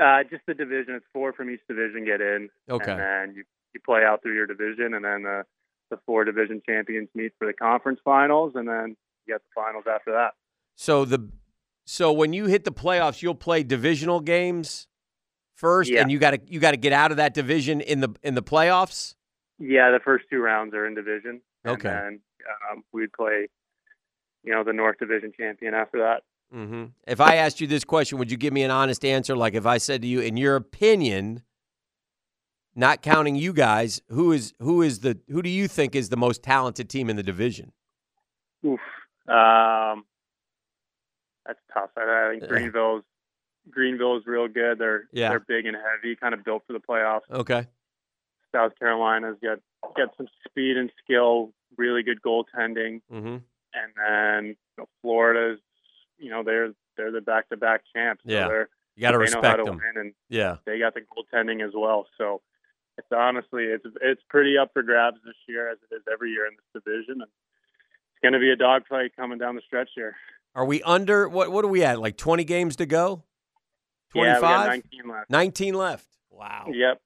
Uh, 0.00 0.22
just 0.30 0.42
the 0.46 0.54
division. 0.54 0.94
It's 0.94 1.06
four 1.12 1.32
from 1.32 1.50
each 1.50 1.60
division 1.68 2.04
get 2.04 2.20
in. 2.20 2.48
Okay. 2.70 2.92
And 2.92 3.00
then 3.00 3.34
you, 3.36 3.44
you 3.74 3.80
play 3.84 4.04
out 4.04 4.22
through 4.22 4.34
your 4.34 4.46
division, 4.46 4.94
and 4.94 5.04
then 5.04 5.22
the, 5.22 5.42
the 5.90 5.98
four 6.06 6.24
division 6.24 6.62
champions 6.66 7.08
meet 7.14 7.32
for 7.38 7.46
the 7.46 7.52
conference 7.52 8.00
finals, 8.04 8.52
and 8.54 8.66
then 8.66 8.96
you 9.26 9.34
get 9.34 9.42
the 9.42 9.60
finals 9.62 9.84
after 9.86 10.12
that. 10.12 10.30
So 10.76 11.04
the 11.04 11.30
so 11.84 12.12
when 12.12 12.32
you 12.32 12.46
hit 12.46 12.64
the 12.64 12.72
playoffs, 12.72 13.22
you'll 13.22 13.34
play 13.34 13.62
divisional 13.62 14.20
games 14.20 14.86
first, 15.62 15.90
Yeah. 15.90 16.02
and 16.02 16.10
you 16.12 16.18
got 16.18 16.32
to 16.32 16.40
you 16.46 16.60
got 16.60 16.72
to 16.72 16.76
get 16.76 16.92
out 16.92 17.10
of 17.12 17.16
that 17.16 17.32
division 17.32 17.80
in 17.80 18.00
the 18.00 18.10
in 18.22 18.34
the 18.34 18.42
playoffs. 18.42 19.14
Yeah, 19.58 19.90
the 19.92 20.00
first 20.04 20.24
two 20.28 20.40
rounds 20.40 20.74
are 20.74 20.84
in 20.86 20.94
division. 20.94 21.40
Okay. 21.64 21.88
And 21.88 21.96
then 22.04 22.20
um, 22.72 22.84
we'd 22.92 23.12
play, 23.12 23.48
you 24.42 24.52
know, 24.52 24.64
the 24.64 24.72
North 24.72 24.98
Division 24.98 25.32
champion 25.38 25.72
after 25.72 25.98
that. 26.00 26.22
hmm 26.52 26.86
If 27.06 27.20
I 27.20 27.36
asked 27.36 27.60
you 27.60 27.66
this 27.68 27.84
question, 27.84 28.18
would 28.18 28.30
you 28.30 28.36
give 28.36 28.52
me 28.52 28.64
an 28.64 28.72
honest 28.72 29.04
answer? 29.04 29.36
Like 29.36 29.54
if 29.54 29.64
I 29.64 29.78
said 29.78 30.02
to 30.02 30.08
you, 30.08 30.20
in 30.20 30.36
your 30.36 30.56
opinion, 30.56 31.42
not 32.74 33.02
counting 33.02 33.36
you 33.36 33.52
guys, 33.52 34.02
who 34.08 34.32
is 34.32 34.52
who 34.58 34.82
is 34.82 35.00
the 35.00 35.18
who 35.28 35.42
do 35.42 35.48
you 35.50 35.68
think 35.68 35.94
is 35.94 36.08
the 36.08 36.16
most 36.16 36.42
talented 36.42 36.88
team 36.90 37.08
in 37.08 37.16
the 37.16 37.22
division? 37.22 37.72
Oof. 38.66 38.80
Um, 39.28 40.04
that's 41.46 41.60
tough. 41.72 41.90
I, 41.96 42.00
I 42.02 42.38
think 42.40 42.50
Yeah. 42.74 42.98
Greenville's 43.70 44.22
is 44.22 44.26
real 44.26 44.48
good. 44.48 44.78
They're 44.78 45.04
Yeah. 45.12 45.30
they're 45.30 45.40
big 45.40 45.66
and 45.66 45.76
heavy, 45.76 46.16
kind 46.16 46.34
of 46.34 46.44
built 46.44 46.64
for 46.66 46.72
the 46.72 46.80
playoffs. 46.80 47.22
Okay. 47.30 47.66
South 48.54 48.72
Carolina's 48.78 49.36
got 49.42 49.58
got 49.96 50.14
some 50.16 50.28
speed 50.48 50.76
and 50.76 50.90
skill, 51.02 51.52
really 51.76 52.02
good 52.02 52.20
goaltending, 52.22 53.00
Mm-hmm. 53.10 53.36
and 53.74 53.92
then 53.96 54.44
you 54.46 54.54
know, 54.78 54.86
Florida's, 55.00 55.60
you 56.18 56.30
know, 56.30 56.42
they're 56.42 56.72
they're 56.96 57.10
the 57.12 57.20
back 57.20 57.48
to 57.48 57.56
back 57.56 57.82
champs. 57.94 58.22
So 58.24 58.30
Yeah. 58.32 58.48
they're, 58.48 58.68
You 58.96 59.00
got 59.02 59.12
to 59.12 59.18
they 59.18 59.24
know 59.24 59.40
how 59.42 59.56
respect 59.56 59.64
them. 59.64 59.80
and 59.96 60.14
Yeah. 60.28 60.56
they 60.66 60.78
got 60.78 60.94
the 60.94 61.00
goaltending 61.00 61.66
as 61.66 61.72
well. 61.74 62.06
So 62.18 62.42
it's 62.98 63.08
honestly 63.10 63.64
it's 63.64 63.84
it's 64.02 64.22
pretty 64.28 64.58
up 64.58 64.70
for 64.74 64.82
grabs 64.82 65.18
this 65.24 65.34
year 65.48 65.70
as 65.70 65.78
it 65.90 65.94
is 65.94 66.02
every 66.12 66.30
year 66.32 66.46
in 66.46 66.52
this 66.56 66.82
division, 66.84 67.22
and 67.22 67.30
it's 67.30 68.20
going 68.22 68.34
to 68.34 68.38
be 68.40 68.50
a 68.50 68.56
dogfight 68.56 69.16
coming 69.16 69.38
down 69.38 69.54
the 69.54 69.62
stretch 69.66 69.88
here. 69.94 70.14
Are 70.54 70.66
we 70.66 70.82
under 70.82 71.26
what 71.28 71.50
what 71.50 71.64
are 71.64 71.68
we 71.68 71.82
at? 71.82 71.98
Like 72.00 72.18
20 72.18 72.44
games 72.44 72.76
to 72.76 72.84
go? 72.86 73.22
Yeah, 74.14 74.38
25? 74.38 74.42
we 74.42 74.48
got 74.48 74.66
19 74.68 75.08
left. 75.10 75.30
19 75.30 75.74
left. 75.74 76.06
Wow. 76.30 76.66
Yep. 76.70 77.00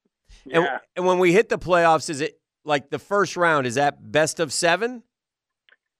And, 0.52 0.64
Yeah. 0.64 0.78
and 0.96 1.06
when 1.06 1.18
we 1.18 1.32
hit 1.32 1.48
the 1.48 1.58
playoffs, 1.58 2.08
is 2.10 2.20
it 2.20 2.40
like 2.64 2.90
the 2.90 2.98
first 2.98 3.36
round? 3.36 3.66
Is 3.66 3.74
that 3.76 4.10
best 4.12 4.40
of 4.40 4.52
seven? 4.52 5.02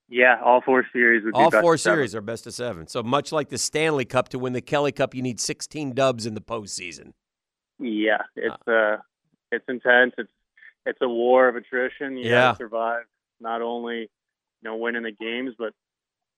Yeah, 0.08 0.40
all 0.44 0.60
four 0.60 0.86
series 0.92 1.24
would 1.24 1.34
be 1.34 1.38
All 1.40 1.50
best 1.50 1.62
four 1.62 1.74
of 1.74 1.80
seven. 1.80 1.96
series 1.98 2.14
are 2.14 2.20
best 2.20 2.46
of 2.46 2.54
seven. 2.54 2.86
So 2.86 3.02
much 3.02 3.32
like 3.32 3.48
the 3.48 3.58
Stanley 3.58 4.04
Cup, 4.04 4.28
to 4.30 4.38
win 4.38 4.52
the 4.52 4.60
Kelly 4.60 4.92
Cup, 4.92 5.14
you 5.14 5.22
need 5.22 5.40
16 5.40 5.94
dubs 5.94 6.26
in 6.26 6.34
the 6.34 6.40
postseason. 6.40 7.12
Yeah, 7.80 8.22
it's 8.36 8.68
uh, 8.68 8.98
it's 9.52 9.64
intense. 9.68 10.14
It's 10.16 10.30
it's 10.86 10.98
a 11.02 11.08
war 11.08 11.48
of 11.48 11.56
attrition. 11.56 12.16
You 12.16 12.30
Yeah. 12.30 12.54
survive 12.54 13.02
not 13.40 13.60
only 13.62 14.02
you 14.02 14.08
know 14.62 14.76
winning 14.76 15.02
the 15.02 15.10
games, 15.12 15.54
but 15.58 15.72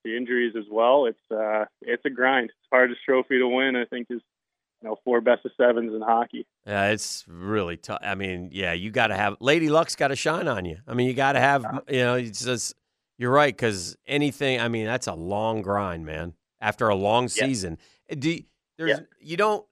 the 0.05 0.17
injuries 0.17 0.55
as 0.57 0.65
well. 0.71 1.05
It's 1.07 1.31
uh, 1.31 1.67
it's 1.83 2.05
a 2.07 2.11
grind. 2.11 2.47
It's 2.47 2.69
hardest 2.73 3.01
trophy 3.05 3.39
to 3.39 3.47
win. 3.47 3.77
I 3.77 3.85
think 3.85 4.07
is 4.11 4.21
you 4.83 4.89
know 4.89 4.97
four 5.05 5.21
best 5.21 5.45
of 5.45 5.53
sevens 5.57 5.93
in 5.95 6.01
hockey. 6.03 6.47
Yeah, 6.67 6.91
it's 6.91 7.25
really 7.29 7.77
tough. 7.77 7.99
I 8.03 8.15
mean, 8.15 8.51
yeah, 8.53 8.73
you 8.73 8.91
got 8.91 9.09
to 9.09 9.17
have 9.17 9.37
Lady 9.41 9.69
Luck's 9.69 9.97
got 9.97 10.09
to 10.09 10.17
shine 10.17 10.49
on 10.49 10.65
you. 10.65 10.79
I 10.87 10.95
mean, 10.95 11.07
you 11.09 11.15
got 11.15 11.33
to 11.33 11.41
have, 11.41 11.65
you 11.89 11.99
know, 12.01 12.15
it's 12.15 12.45
just 12.45 12.75
you're 13.19 13.31
right 13.33 13.55
because 13.55 13.97
anything. 14.07 14.61
I 14.61 14.69
mean, 14.69 14.87
that's 14.87 15.07
a 15.07 15.15
long 15.15 15.63
grind, 15.63 16.05
man. 16.07 16.35
After 16.61 16.89
a 16.89 16.95
long 16.95 17.25
Yeah. 17.25 17.47
season, 17.47 17.79
Uh, 18.11 18.15
do 18.19 18.31
you, 18.31 18.45
there's 18.77 19.01
you 19.21 19.37
don't. 19.37 19.65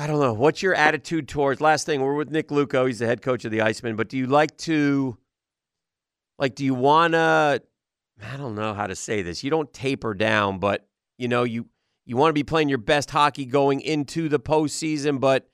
I 0.00 0.06
don't 0.06 0.20
know. 0.20 0.32
What's 0.32 0.62
your 0.62 0.74
attitude 0.74 1.26
towards? 1.26 1.60
Last 1.60 1.84
thing, 1.84 2.00
we're 2.00 2.14
with 2.14 2.30
Nick 2.30 2.48
Luukko. 2.48 2.86
He's 2.86 3.00
the 3.00 3.06
head 3.06 3.20
coach 3.20 3.44
of 3.44 3.50
the 3.50 3.58
Icemen. 3.58 3.96
But 3.96 4.08
do 4.08 4.16
you 4.16 4.28
like 4.28 4.56
to, 4.58 5.18
like, 6.38 6.54
do 6.54 6.64
you 6.64 6.74
want 6.74 7.14
to? 7.14 7.60
I 8.24 8.36
don't 8.36 8.54
know 8.54 8.74
how 8.74 8.86
to 8.86 8.94
say 8.94 9.22
this. 9.22 9.42
You 9.42 9.50
don't 9.50 9.72
taper 9.72 10.14
down, 10.14 10.58
but 10.60 10.86
you 11.18 11.26
know 11.28 11.42
you 11.42 11.66
you 12.08 12.16
want 12.16 12.30
to 12.30 12.32
be 12.34 12.42
playing 12.42 12.70
your 12.70 12.78
best 12.78 13.10
hockey 13.10 13.44
going 13.44 13.82
into 13.82 14.30
the 14.30 14.40
postseason, 14.40 15.20
but 15.20 15.46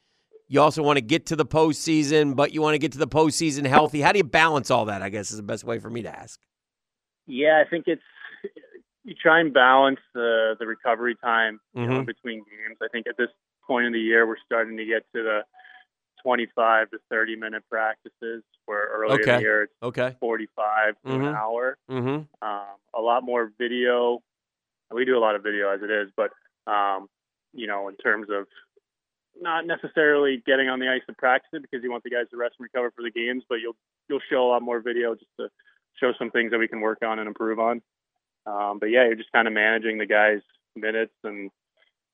you 0.46 0.60
also 0.60 0.84
want 0.84 0.96
to 0.98 1.00
get 1.02 1.26
to 1.26 1.34
the 1.36 1.44
postseason, 1.44 2.36
but 2.36 2.52
you 2.54 2.62
want 2.62 2.74
to 2.74 2.78
get 2.78 2.92
to 2.92 2.98
the 2.98 3.08
postseason 3.08 3.66
healthy. 3.66 4.00
How 4.00 4.12
do 4.12 4.18
you 4.18 4.24
balance 4.24 4.70
all 4.70 4.84
that? 4.84 5.02
I 5.02 5.08
guess 5.08 5.32
is 5.32 5.36
the 5.36 5.42
best 5.42 5.64
way 5.64 5.80
for 5.80 5.90
me 5.90 6.02
to 6.02 6.16
ask. 6.16 6.38
Yeah, 7.26 7.60
I 7.64 7.68
think 7.68 7.86
it's 7.88 8.02
you 9.02 9.14
try 9.20 9.40
and 9.40 9.52
balance 9.52 9.98
the 10.14 10.54
the 10.60 10.66
recovery 10.66 11.16
time 11.16 11.58
you 11.74 11.86
know, 11.88 12.04
between 12.04 12.38
games. 12.44 12.76
I 12.80 12.86
think 12.92 13.08
at 13.08 13.16
this 13.18 13.30
point 13.66 13.86
in 13.86 13.92
the 13.92 13.98
year 13.98 14.24
we're 14.24 14.36
starting 14.46 14.76
to 14.76 14.84
get 14.84 15.04
to 15.14 15.22
the 15.24 15.40
25 16.22 16.90
to 16.90 16.98
30 17.10 17.34
minute 17.36 17.64
practices 17.68 18.44
where 18.66 18.86
earlier 18.92 19.14
in 19.16 19.20
Okay. 19.22 19.36
the 19.36 19.40
year 19.40 19.62
it's 19.64 19.72
Okay. 19.82 20.14
45 20.20 20.94
to 21.04 21.08
Mhm. 21.10 21.28
an 21.30 21.34
hour. 21.34 21.76
Mm-hmm. 21.90 22.46
Um, 22.46 22.76
a 22.94 23.00
lot 23.00 23.24
more 23.24 23.50
video. 23.58 24.22
We 24.92 25.04
do 25.04 25.18
a 25.18 25.20
lot 25.20 25.34
of 25.34 25.42
video 25.42 25.70
as 25.70 25.82
it 25.82 25.90
is, 25.90 26.10
but 26.16 26.30
um, 26.66 27.08
you 27.52 27.66
know, 27.66 27.88
in 27.88 27.96
terms 27.96 28.28
of 28.30 28.46
not 29.40 29.66
necessarily 29.66 30.42
getting 30.46 30.68
on 30.68 30.78
the 30.78 30.88
ice 30.88 31.02
to 31.06 31.14
practice 31.14 31.50
it 31.52 31.62
because 31.62 31.82
you 31.82 31.90
want 31.90 32.04
the 32.04 32.10
guys 32.10 32.26
to 32.30 32.36
rest 32.36 32.54
and 32.58 32.64
recover 32.64 32.90
for 32.94 33.02
the 33.02 33.10
games, 33.10 33.42
but 33.48 33.56
you'll 33.56 33.76
you'll 34.08 34.20
show 34.30 34.46
a 34.46 34.48
lot 34.48 34.62
more 34.62 34.80
video 34.80 35.14
just 35.14 35.30
to 35.38 35.48
show 36.00 36.12
some 36.18 36.30
things 36.30 36.50
that 36.50 36.58
we 36.58 36.68
can 36.68 36.80
work 36.80 36.98
on 37.02 37.18
and 37.18 37.28
improve 37.28 37.58
on. 37.58 37.82
Um, 38.46 38.78
but 38.78 38.86
yeah, 38.86 39.04
you're 39.04 39.16
just 39.16 39.32
kind 39.32 39.48
of 39.48 39.54
managing 39.54 39.98
the 39.98 40.06
guys' 40.06 40.42
minutes 40.76 41.14
and 41.24 41.50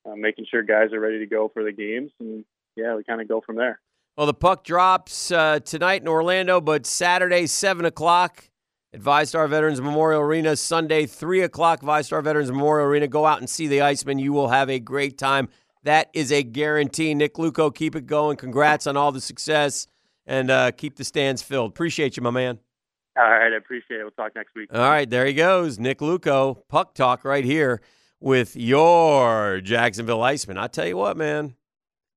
uh, 0.05 0.15
making 0.15 0.45
sure 0.49 0.63
guys 0.63 0.93
are 0.93 0.99
ready 0.99 1.19
to 1.19 1.25
go 1.25 1.49
for 1.53 1.63
the 1.63 1.71
games, 1.71 2.11
and 2.19 2.45
yeah, 2.75 2.95
we 2.95 3.03
kind 3.03 3.21
of 3.21 3.27
go 3.27 3.41
from 3.41 3.57
there. 3.57 3.79
Well, 4.17 4.27
the 4.27 4.33
puck 4.33 4.63
drops 4.63 5.31
uh, 5.31 5.59
tonight 5.59 6.01
in 6.01 6.07
Orlando, 6.07 6.59
but 6.59 6.85
Saturday, 6.85 7.47
7 7.47 7.85
o'clock 7.85 8.50
at 8.93 8.99
VyStar 8.99 9.49
Veterans 9.49 9.81
Memorial 9.81 10.21
Arena. 10.21 10.55
Sunday, 10.55 11.05
3 11.05 11.41
o'clock, 11.41 11.81
VyStar 11.81 12.23
Veterans 12.23 12.51
Memorial 12.51 12.87
Arena. 12.87 13.07
Go 13.07 13.25
out 13.25 13.39
and 13.39 13.49
see 13.49 13.67
the 13.67 13.79
Icemen. 13.79 14.19
You 14.19 14.33
will 14.33 14.49
have 14.49 14.69
a 14.69 14.79
great 14.79 15.17
time. 15.17 15.49
That 15.83 16.09
is 16.13 16.31
a 16.31 16.43
guarantee. 16.43 17.13
Nick 17.13 17.35
Luukko, 17.35 17.73
keep 17.73 17.95
it 17.95 18.05
going. 18.05 18.37
Congrats 18.37 18.85
on 18.87 18.97
all 18.97 19.11
the 19.11 19.21
success 19.21 19.87
and 20.25 20.51
uh, 20.51 20.71
keep 20.71 20.97
the 20.97 21.03
stands 21.03 21.41
filled. 21.41 21.71
Appreciate 21.71 22.17
you, 22.17 22.23
my 22.23 22.29
man. 22.29 22.59
All 23.17 23.29
right, 23.29 23.51
I 23.51 23.55
appreciate 23.57 23.99
it. 23.99 24.03
We'll 24.03 24.11
talk 24.11 24.35
next 24.35 24.55
week. 24.55 24.69
All 24.73 24.79
right, 24.79 25.09
there 25.09 25.25
he 25.25 25.33
goes. 25.33 25.79
Nick 25.79 25.99
Luukko, 25.99 26.61
puck 26.69 26.93
talk 26.93 27.25
right 27.25 27.43
here 27.43 27.81
with 28.19 28.55
your 28.55 29.59
Jacksonville 29.61 30.19
Icemen. 30.19 30.57
I 30.57 30.67
tell 30.67 30.87
you 30.87 30.95
what, 30.95 31.17
man. 31.17 31.55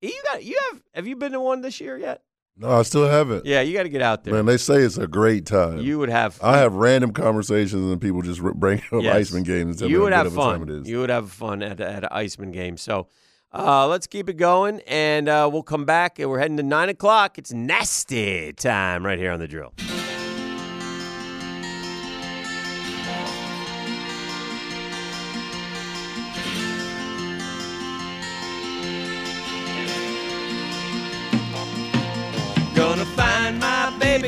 You 0.01 0.21
got 0.25 0.43
you 0.43 0.59
have 0.71 0.81
have 0.93 1.07
you 1.07 1.15
been 1.15 1.31
to 1.31 1.39
one 1.39 1.61
this 1.61 1.81
year 1.81 1.97
yet? 1.97 2.21
No, 2.57 2.69
I 2.71 2.83
still 2.83 3.07
haven't. 3.07 3.45
Yeah, 3.45 3.59
you 3.61 3.73
got 3.75 3.83
to 3.83 3.89
get 3.89 4.01
out 4.01 4.23
there. 4.23 4.33
Man, 4.33 4.45
they 4.45 4.55
say 4.57 4.75
it's 4.75 4.97
a 4.97 5.07
great 5.07 5.45
time. 5.45 5.79
You 5.79 5.99
would 5.99 6.09
have 6.09 6.35
Fun. 6.35 6.53
I 6.55 6.57
have 6.59 6.73
random 6.73 7.11
conversations 7.11 7.73
and 7.91 7.99
people 7.99 8.21
just 8.21 8.41
bring 8.41 8.79
up 8.93 9.03
Yes. 9.03 9.29
Icemen 9.31 9.43
games 9.43 9.71
and 9.71 9.79
tell 9.79 9.89
you 9.89 9.97
me 9.97 10.03
would 10.05 10.13
have 10.13 10.27
of 10.27 10.33
a 10.33 10.35
time 10.37 10.59
fun. 10.61 10.69
it 10.69 10.81
is. 10.81 10.87
You 10.89 10.99
would 10.99 11.09
have 11.09 11.31
fun 11.31 11.61
at 11.61 11.81
at 11.81 12.03
an 12.05 12.09
Icemen 12.11 12.53
game. 12.53 12.77
So 12.77 13.07
uh, 13.53 13.87
let's 13.87 14.07
keep 14.07 14.29
it 14.29 14.37
going, 14.37 14.79
and 14.87 15.27
uh, 15.27 15.49
we'll 15.51 15.63
come 15.63 15.83
back. 15.85 16.17
And 16.19 16.29
we're 16.29 16.39
heading 16.39 16.57
to 16.57 16.63
nine 16.63 16.87
o'clock. 16.89 17.37
It's 17.37 17.51
nasty 17.51 18.53
time 18.53 19.05
right 19.05 19.19
here 19.19 19.31
on 19.31 19.39
the 19.39 19.47
drill. 19.47 19.73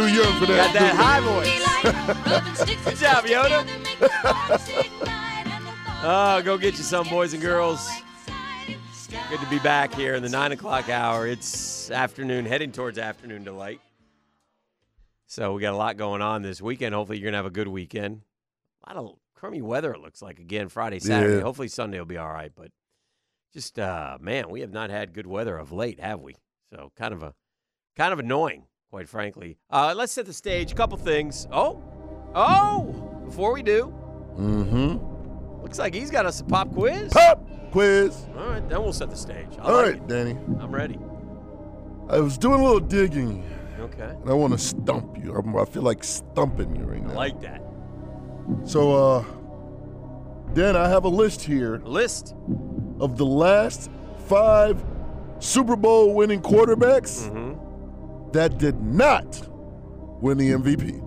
Too 0.00 0.08
young 0.14 0.38
for 0.38 0.46
that. 0.46 0.72
Got 0.72 0.80
that 0.80 0.94
high 0.96 1.20
voice. 1.20 2.64
voice. 2.66 2.84
Good 2.84 2.96
job, 2.96 3.24
Yoda. 3.24 3.66
Oh, 6.02 6.42
go 6.44 6.56
get 6.56 6.78
you 6.78 6.84
some, 6.84 7.06
boys 7.08 7.34
and 7.34 7.42
girls. 7.42 7.88
Good 9.28 9.40
to 9.40 9.46
be 9.50 9.58
back 9.58 9.94
here 9.94 10.14
in 10.14 10.22
the 10.22 10.28
nine 10.28 10.52
o'clock 10.52 10.88
hour. 10.88 11.26
It's 11.26 11.90
afternoon, 11.90 12.46
heading 12.46 12.72
towards 12.72 12.96
afternoon 12.96 13.44
delight. 13.44 13.80
So 15.26 15.52
we 15.52 15.60
got 15.60 15.74
a 15.74 15.76
lot 15.76 15.96
going 15.96 16.22
on 16.22 16.42
this 16.42 16.62
weekend. 16.62 16.94
Hopefully, 16.94 17.18
you're 17.18 17.26
gonna 17.26 17.36
have 17.36 17.46
a 17.46 17.50
good 17.50 17.68
weekend. 17.68 18.22
A 18.86 18.94
lot 18.94 19.04
of 19.04 19.16
crummy 19.34 19.60
weather. 19.60 19.92
It 19.92 20.00
looks 20.00 20.22
like 20.22 20.38
again 20.38 20.68
Friday, 20.68 21.00
Saturday. 21.00 21.36
Yeah. 21.36 21.42
Hopefully 21.42 21.68
Sunday 21.68 21.98
will 21.98 22.06
be 22.06 22.16
all 22.16 22.32
right. 22.32 22.52
But 22.54 22.70
just 23.52 23.78
uh, 23.78 24.16
man, 24.20 24.48
we 24.48 24.60
have 24.62 24.72
not 24.72 24.90
had 24.90 25.12
good 25.12 25.26
weather 25.26 25.58
of 25.58 25.72
late, 25.72 26.00
have 26.00 26.20
we? 26.20 26.36
So 26.72 26.90
kind 26.96 27.12
of 27.12 27.22
a 27.22 27.34
kind 27.96 28.12
of 28.12 28.18
annoying, 28.18 28.64
quite 28.90 29.08
frankly. 29.08 29.56
Uh, 29.70 29.94
let's 29.96 30.12
set 30.12 30.26
the 30.26 30.32
stage. 30.32 30.72
A 30.72 30.74
couple 30.74 30.98
things. 30.98 31.46
Oh, 31.52 31.82
oh! 32.34 33.22
Before 33.24 33.52
we 33.52 33.62
do, 33.62 33.94
Mm-hmm. 34.38 35.62
looks 35.62 35.78
like 35.78 35.92
he's 35.94 36.10
got 36.10 36.24
us 36.26 36.40
a 36.40 36.44
pop 36.44 36.72
quiz. 36.72 37.12
Pop 37.12 37.46
quiz. 37.72 38.16
All 38.36 38.46
right, 38.48 38.68
then 38.68 38.82
we'll 38.82 38.92
set 38.92 39.10
the 39.10 39.16
stage. 39.16 39.48
I 39.58 39.62
All 39.62 39.72
like 39.74 39.84
right, 39.86 39.94
it. 39.96 40.06
Danny. 40.08 40.30
I'm 40.60 40.74
ready. 40.74 40.98
I 42.08 42.18
was 42.20 42.38
doing 42.38 42.60
a 42.60 42.64
little 42.64 42.80
digging, 42.80 43.44
Okay, 43.78 44.02
and 44.20 44.28
I 44.30 44.32
want 44.32 44.52
to 44.52 44.58
stump 44.58 45.16
you. 45.22 45.34
I'm, 45.34 45.54
I 45.56 45.64
feel 45.64 45.82
like 45.82 46.02
stumping 46.02 46.74
you 46.74 46.82
right 46.84 47.02
I 47.02 47.06
now. 47.06 47.14
like 47.14 47.40
that. 47.42 47.62
So, 48.64 48.92
uh, 49.18 49.24
Dan, 50.54 50.74
I 50.76 50.88
have 50.88 51.04
a 51.04 51.08
list 51.08 51.42
here 51.42 51.76
A 51.76 51.88
list. 51.88 52.34
of 52.98 53.16
the 53.18 53.26
last 53.26 53.90
five 54.26 54.82
Super 55.38 55.76
Bowl 55.76 56.14
winning 56.14 56.40
quarterbacks 56.40 57.28
Mm-hmm. 57.28 57.49
That 58.32 58.58
did 58.58 58.80
not 58.80 59.48
win 60.20 60.38
the 60.38 60.50
MVP. 60.50 61.06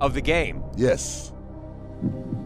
Of 0.00 0.14
the 0.14 0.20
game. 0.20 0.62
Yes. 0.76 1.32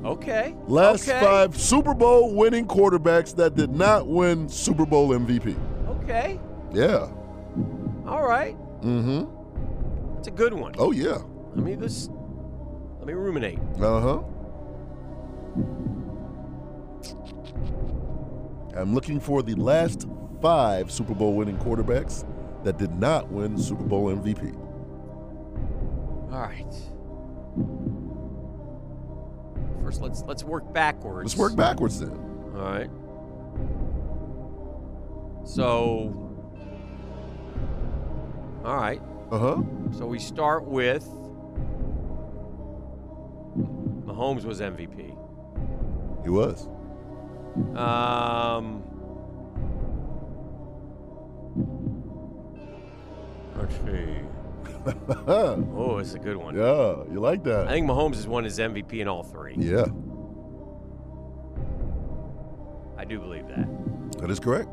Okay. 0.05 0.55
Last 0.67 1.09
okay. 1.09 1.21
five 1.21 1.59
Super 1.59 1.95
Bowl 1.95 2.35
winning 2.35 2.67
quarterbacks 2.67 3.35
that 3.37 3.55
did 3.55 3.71
not 3.71 4.07
win 4.07 4.49
Super 4.49 4.87
Bowl 4.87 5.11
MVP. 5.11 5.57
Okay. 5.89 6.39
Yeah. 6.73 7.09
All 8.07 8.23
right. 8.23 8.57
Mm-hmm. 8.83 10.19
It's 10.19 10.29
a 10.29 10.31
good 10.31 10.55
one. 10.55 10.75
Oh 10.79 10.93
yeah. 10.93 11.19
Let 11.55 11.65
me 11.65 11.77
just 11.77 12.11
let 12.99 13.07
me 13.07 13.13
ruminate. 13.15 13.59
Uh-huh. 13.81 14.23
I'm 18.77 18.95
looking 18.95 19.19
for 19.19 19.43
the 19.43 19.55
last 19.57 20.07
five 20.41 20.93
Super 20.93 21.15
Bowl 21.15 21.35
winning 21.35 21.59
quarterbacks 21.59 22.25
that 22.65 22.79
did 22.79 22.95
not 22.99 23.31
win 23.31 23.59
Super 23.59 23.85
Bowl 23.85 24.07
MVP. 24.07 24.55
All 26.33 26.41
right. 26.41 26.75
First, 29.83 30.03
let's 30.03 30.23
let's 30.23 30.45
work 30.45 30.73
backwards. 30.73 31.31
Let's 31.33 31.39
work 31.39 31.57
backwards 31.57 32.01
then. 32.01 32.11
All 32.55 32.63
right. 32.63 32.91
So. 35.45 36.25
All 38.65 38.77
right. 38.77 39.01
Uh-huh. 39.31 39.63
So 39.97 40.07
we 40.07 40.19
start 40.19 40.65
with. 40.65 41.05
Mahomes 44.05 44.45
was 44.45 44.61
MVP. 44.61 45.17
He 46.23 46.29
was. 46.29 46.69
Um. 47.77 48.83
Let's. 53.59 53.75
Oh, 55.75 55.99
it's 55.99 56.15
a 56.15 56.19
good 56.19 56.37
one. 56.37 56.55
yeah, 56.57 57.03
you 57.13 57.21
like 57.21 57.43
that. 57.45 57.67
I 57.69 57.73
think 57.73 57.87
Mahomes 57.87 58.15
has 58.15 58.27
won 58.27 58.45
his 58.45 58.59
MVP 58.59 59.01
in 59.01 59.09
all 59.09 59.23
three. 59.23 59.55
Yeah, 59.59 59.85
I 62.97 63.05
do 63.05 63.19
believe 63.19 63.47
that. 63.49 63.69
that 64.21 64.31
is 64.31 64.41
correct. 64.41 64.69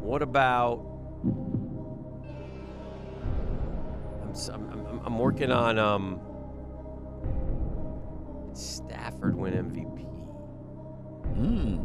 What 0.00 0.22
about? 0.22 0.84
I'm, 4.22 4.32
I'm, 4.70 5.00
I'm 5.04 5.18
working 5.18 5.50
on 5.50 5.78
um. 5.78 6.20
Stafford 8.54 9.36
win 9.36 9.52
MVP. 9.52 10.04
Hmm. 11.34 11.78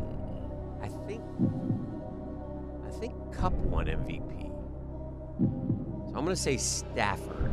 I 0.81 0.87
think. 1.07 1.21
I 2.87 2.89
think 2.99 3.13
Kupp 3.33 3.53
won 3.53 3.87
MVP. 3.87 4.50
So 6.11 6.17
I'm 6.17 6.23
gonna 6.25 6.35
say 6.35 6.57
Stafford. 6.57 7.49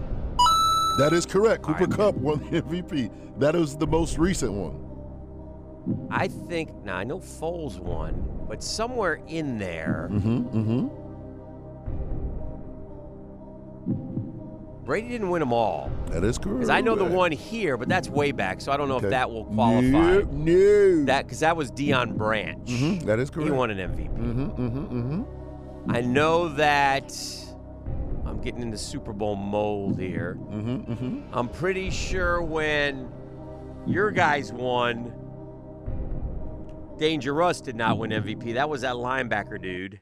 That 0.98 1.12
is 1.12 1.24
correct. 1.26 1.62
Cooper 1.62 1.84
right. 1.84 1.90
Kupp 1.90 2.14
won 2.16 2.38
the 2.50 2.60
MVP. 2.62 3.10
That 3.38 3.54
is 3.54 3.76
the 3.76 3.86
most 3.86 4.18
recent 4.18 4.52
one. 4.52 4.84
I 6.10 6.26
think 6.28 6.74
now 6.84 6.96
I 6.96 7.04
know 7.04 7.18
Foles 7.18 7.78
won, 7.78 8.44
but 8.48 8.62
somewhere 8.62 9.20
in 9.28 9.58
there, 9.58 10.08
Mm-hmm. 10.10 10.38
Mm-hmm. 10.58 10.88
Brady 14.84 15.08
didn't 15.08 15.28
win 15.28 15.40
them 15.40 15.52
all. 15.52 15.90
That 16.06 16.24
is 16.24 16.38
correct. 16.38 16.60
Because 16.60 16.70
I 16.70 16.80
know 16.80 16.94
the 16.96 17.04
one 17.04 17.30
here, 17.30 17.76
but 17.76 17.88
that's 17.90 18.08
way 18.08 18.32
back, 18.32 18.60
so 18.62 18.72
I 18.72 18.76
don't 18.78 18.88
know 18.88 18.96
Okay. 18.96 19.06
if 19.06 19.10
that 19.10 19.30
will 19.30 19.44
qualify. 19.44 19.82
Nope, 19.82 20.30
no. 20.32 21.04
That 21.04 21.26
because 21.26 21.40
that 21.40 21.56
was 21.58 21.70
Deion 21.70 22.16
Branch. 22.16 22.66
Mhm, 22.66 23.02
That 23.04 23.18
is 23.18 23.28
correct. 23.30 23.50
He 23.50 23.54
won 23.54 23.70
an 23.70 23.78
MVP. 23.78 24.08
Mm-hmm. 24.08 24.44
Mm-hmm. 24.66 24.78
Mm-hmm. 24.98 25.90
I 25.94 26.00
know 26.00 26.48
that 26.54 27.12
getting 28.48 28.62
into 28.62 28.78
Super 28.78 29.12
Bowl 29.12 29.36
mold 29.36 30.00
here. 30.00 30.38
Mm-hmm. 30.40 30.92
Mm-hmm. 30.92 31.34
I'm 31.34 31.50
pretty 31.50 31.90
sure 31.90 32.40
when 32.40 33.12
your 33.86 34.10
guys 34.10 34.54
won, 34.54 35.12
Danger 36.98 37.34
Russ 37.34 37.60
did 37.60 37.76
not 37.76 37.98
win 37.98 38.10
MVP. 38.10 38.54
That 38.54 38.70
was 38.70 38.80
that 38.80 38.94
linebacker 38.94 39.60
dude. 39.60 39.98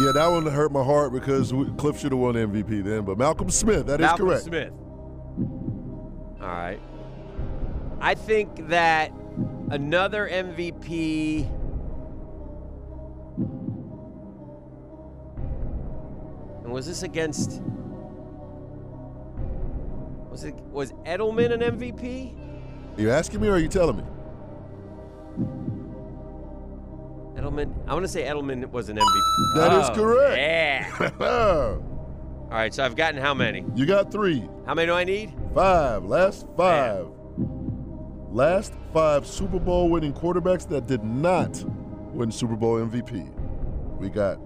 Yeah, 0.00 0.12
that 0.12 0.28
one 0.28 0.46
hurt 0.46 0.72
my 0.72 0.82
heart 0.82 1.12
because 1.12 1.52
Cliff 1.76 2.00
should 2.00 2.12
have 2.12 2.20
won 2.20 2.36
MVP 2.36 2.82
then. 2.82 3.04
But 3.04 3.18
Malcolm 3.18 3.50
Smith, 3.50 3.84
that 3.86 4.00
is 4.00 4.06
correct. 4.12 4.18
Malcolm 4.18 4.26
correct. 4.28 4.44
Smith. 4.44 4.72
All 6.40 6.48
right. 6.48 6.80
I 8.00 8.14
think 8.14 8.68
that 8.68 9.12
another 9.68 10.26
MVP. 10.26 11.50
And 16.64 16.72
was 16.72 16.86
this 16.86 17.02
against? 17.02 17.60
Was 20.34 20.42
it 20.42 20.54
was 20.72 20.90
Edelman 21.06 21.52
an 21.52 21.60
MVP? 21.78 22.98
Are 22.98 23.00
you 23.00 23.08
asking 23.08 23.40
me 23.40 23.46
or 23.46 23.52
are 23.52 23.58
you 23.60 23.68
telling 23.68 23.98
me? 23.98 24.02
Edelman. 27.36 27.72
I 27.86 27.92
want 27.92 28.04
to 28.04 28.08
say 28.08 28.24
Edelman 28.24 28.68
was 28.72 28.88
an 28.88 28.96
MVP. 28.96 29.54
That 29.54 29.72
is 29.80 29.90
Oh, 29.90 29.94
correct. 29.94 30.36
Yeah. 30.36 31.10
All 31.20 32.48
right. 32.50 32.74
So 32.74 32.84
I've 32.84 32.96
gotten 32.96 33.20
how 33.20 33.32
many? 33.32 33.64
You 33.76 33.86
got 33.86 34.10
three, 34.10 34.48
How 34.66 34.74
many 34.74 34.86
do 34.88 34.94
I 34.94 35.04
need? 35.04 35.32
five, 35.54 36.04
last 36.04 36.48
five. 36.56 37.06
Last 38.32 38.72
five 38.92 39.28
Super 39.28 39.60
Bowl 39.60 39.88
winning 39.88 40.12
quarterbacks 40.12 40.68
that 40.70 40.88
did 40.88 41.04
not 41.04 41.62
win 42.12 42.32
Super 42.32 42.56
Bowl 42.56 42.78
MVP. 42.84 43.30
We 44.00 44.08
got 44.08 44.40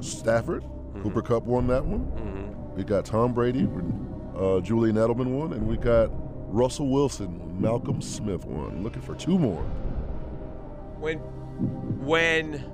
Stafford, 0.00 0.64
Cooper 1.02 1.20
Kupp 1.20 1.42
won 1.42 1.66
that 1.66 1.84
one. 1.84 2.06
Mm-hmm. 2.06 2.74
We 2.76 2.84
got 2.84 3.04
Tom 3.04 3.34
Brady, 3.34 3.68
uh, 4.36 4.60
Julian 4.60 4.96
Edelman 4.96 5.26
won, 5.26 5.52
and 5.52 5.66
we 5.66 5.76
got 5.76 6.10
Russell 6.52 6.88
Wilson, 6.88 7.60
Malcolm 7.60 8.00
Smith 8.00 8.44
won. 8.44 8.82
Looking 8.82 9.02
for 9.02 9.14
two 9.14 9.38
more. 9.38 9.62
When 10.98 11.18
when 11.18 12.64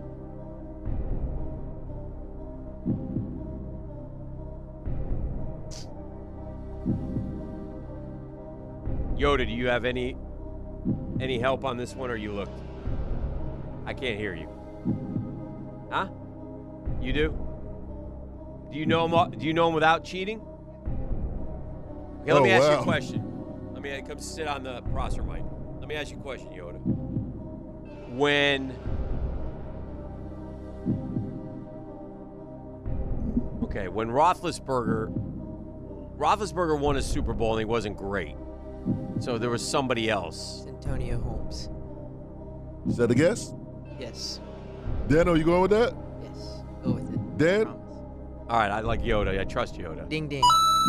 Yoda, 9.16 9.46
do 9.46 9.52
you 9.52 9.68
have 9.68 9.84
any 9.84 10.16
any 11.20 11.38
help 11.38 11.64
on 11.64 11.76
this 11.76 11.94
one 11.94 12.10
or 12.10 12.16
you 12.16 12.32
looked? 12.32 12.58
I 13.86 13.94
can't 13.94 14.18
hear 14.18 14.34
you. 14.34 14.48
Huh? 15.90 16.08
You 17.00 17.12
do? 17.12 17.38
Do 18.72 18.78
you 18.78 18.86
know 18.86 19.06
him 19.06 19.38
do 19.38 19.46
you 19.46 19.52
know 19.52 19.68
him 19.68 19.74
without 19.74 20.04
cheating? 20.04 20.40
Okay, 22.22 22.32
let 22.32 22.40
Oh, 22.40 22.44
me 22.44 22.50
ask 22.50 22.70
you 22.70 22.78
a 22.78 22.82
question. 22.82 23.72
Let 23.72 23.82
me 23.82 24.02
come 24.06 24.18
sit 24.18 24.46
on 24.46 24.62
the 24.62 24.82
processor 24.82 25.26
mic. 25.26 25.42
Let 25.78 25.88
me 25.88 25.94
ask 25.96 26.10
you 26.10 26.18
a 26.18 26.20
question, 26.22 26.48
Yoda 26.48 26.80
when 28.12 28.70
okay 33.64 33.88
when 33.88 34.08
Roethlisberger 34.08 35.10
Roethlisberger 36.18 36.78
won 36.78 36.96
a 36.96 37.02
Super 37.02 37.32
Bowl 37.32 37.52
and 37.52 37.60
he 37.60 37.64
wasn't 37.64 37.96
great, 37.96 38.36
so 39.18 39.38
there 39.38 39.50
was 39.50 39.66
somebody 39.66 40.10
else. 40.10 40.66
Antonio 40.68 41.18
Holmes. 41.20 41.70
Is 42.86 42.96
that 42.98 43.10
a 43.10 43.14
guess? 43.14 43.54
Yes. 43.98 44.40
Dan, 45.08 45.28
are 45.28 45.36
you 45.36 45.44
going 45.44 45.62
with 45.62 45.70
that? 45.70 45.94
Yes. 46.22 46.62
Go 46.84 46.92
with 46.92 47.12
it. 47.12 47.38
Dan? 47.38 47.74
Promise. 48.52 48.70
All 48.70 48.70
right, 48.70 48.70
I 48.70 48.86
like 48.86 49.02
Yoda. 49.02 49.40
I 49.40 49.44
trust 49.44 49.76
Yoda. 49.76 50.08
Ding 50.08 50.28
ding. 50.28 50.42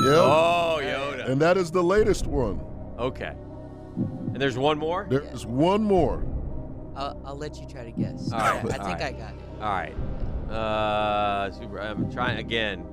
Yeah. 0.04 0.12
Oh, 0.12 0.80
Yoda. 0.82 1.30
And 1.30 1.42
that 1.42 1.58
is 1.58 1.72
the 1.72 1.84
latest 1.84 2.28
one. 2.28 2.60
Okay. 3.00 3.34
And 3.96 4.42
there's 4.42 4.58
one 4.58 4.78
more. 4.78 5.08
There's 5.10 5.46
one 5.46 5.84
more. 5.84 6.26
I'll, 6.96 7.20
I'll 7.26 7.38
let 7.38 7.60
you 7.60 7.68
try 7.68 7.84
to 7.84 7.92
guess. 7.92 8.32
All 8.32 8.40
right, 8.40 8.58
I 8.58 8.62
think 8.62 8.82
all 8.82 8.90
right. 8.90 9.02
I 9.02 9.12
got 9.12 9.34
it. 9.34 9.40
All 9.62 9.72
right. 9.72 9.96
Uh, 10.52 11.52
super. 11.52 11.80
I'm 11.80 12.12
trying 12.12 12.38
again. 12.38 12.86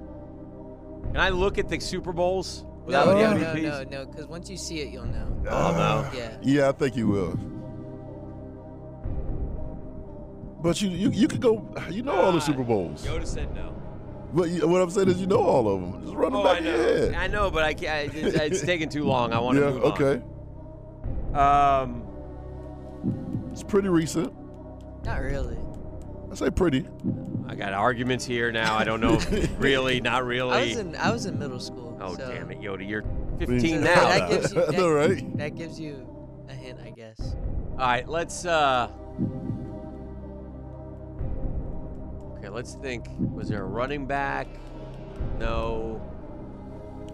Can 1.13 1.17
I 1.17 1.31
look 1.31 1.59
at 1.59 1.69
the 1.69 1.81
Super 1.81 2.13
Bowls? 2.13 2.65
Without 2.85 3.07
no, 3.07 3.15
the 3.15 3.23
no, 3.23 3.53
no, 3.53 3.55
no, 3.55 3.85
no, 3.85 4.07
because 4.07 4.27
once 4.27 4.49
you 4.49 4.57
see 4.57 4.81
it, 4.81 4.89
you'll 4.89 5.05
know. 5.05 5.43
Oh, 5.49 5.73
no. 5.73 6.19
Yeah. 6.19 6.37
Yeah, 6.43 6.69
I 6.69 6.73
think 6.73 6.97
you 6.97 7.09
will. 7.09 7.37
But 10.63 10.81
you, 10.81 10.91
you, 10.91 11.11
you 11.11 11.29
could 11.29 11.41
go. 11.41 11.75
You 11.91 12.03
know 12.03 12.13
all 12.13 12.33
the 12.33 12.41
Super 12.41 12.63
Bowls. 12.63 13.07
Yoda 13.07 13.27
said 13.27 13.55
no. 13.55 13.80
But 14.33 14.51
you, 14.51 14.67
what 14.69 14.81
I'm 14.81 14.91
saying 14.91 15.09
is, 15.09 15.21
you 15.21 15.27
know 15.27 15.43
all 15.43 15.69
of 15.69 15.81
them. 15.81 16.03
Just 16.03 16.15
run 16.15 16.33
them 16.33 16.41
Oh, 16.41 16.45
back 16.45 16.59
I 16.59 16.61
know. 16.61 16.77
your 16.77 16.87
head. 17.11 17.15
I 17.15 17.27
know, 17.27 17.51
but 17.51 17.65
I 17.65 17.75
can't. 17.75 18.15
It's, 18.15 18.37
it's 18.37 18.63
taking 18.63 18.89
too 18.89 19.05
long. 19.05 19.33
I 19.33 19.41
want 19.41 19.57
to 19.59 19.65
yeah. 19.65 19.71
move 19.71 19.85
on. 19.85 19.93
Okay. 19.93 20.23
Um, 21.39 22.03
It's 23.53 23.63
pretty 23.63 23.89
recent. 23.89 24.33
Not 25.05 25.21
really. 25.21 25.59
I 26.31 26.35
say 26.35 26.51
pretty. 26.51 26.87
I 27.49 27.55
got 27.57 27.73
arguments 27.73 28.25
here 28.25 28.53
now. 28.53 28.77
I 28.77 28.85
don't 28.85 29.01
know. 29.01 29.15
if 29.15 29.51
really, 29.59 30.01
not 30.01 30.25
really. 30.25 30.53
I 30.53 30.65
was 30.67 30.77
in 30.77 30.95
I 30.97 31.11
was 31.11 31.27
in 31.27 31.39
middle 31.39 31.59
school. 31.59 31.99
oh 32.01 32.15
so 32.15 32.33
damn 32.33 32.51
it, 32.53 32.61
Yoda! 32.61 32.89
You're 32.89 33.03
mean, 33.03 33.49
15 33.61 33.81
now. 33.81 33.95
That 33.95 34.29
though. 34.29 34.37
gives 34.37 34.53
you. 34.55 34.61
I 34.63 34.67
That, 34.67 34.77
know, 34.77 34.91
right? 34.93 35.39
that 35.39 35.55
gives 35.57 35.81
you 35.81 36.07
a 36.49 36.53
hint, 36.53 36.79
I 36.85 36.91
guess. 36.91 37.19
All 37.73 37.79
right, 37.79 38.09
let's. 38.09 38.45
uh 38.45 38.91
Okay, 42.41 42.49
let's 42.49 42.75
think. 42.77 43.07
Was 43.19 43.51
there 43.51 43.63
a 43.63 43.67
running 43.67 44.07
back? 44.07 44.49
No. 45.39 46.01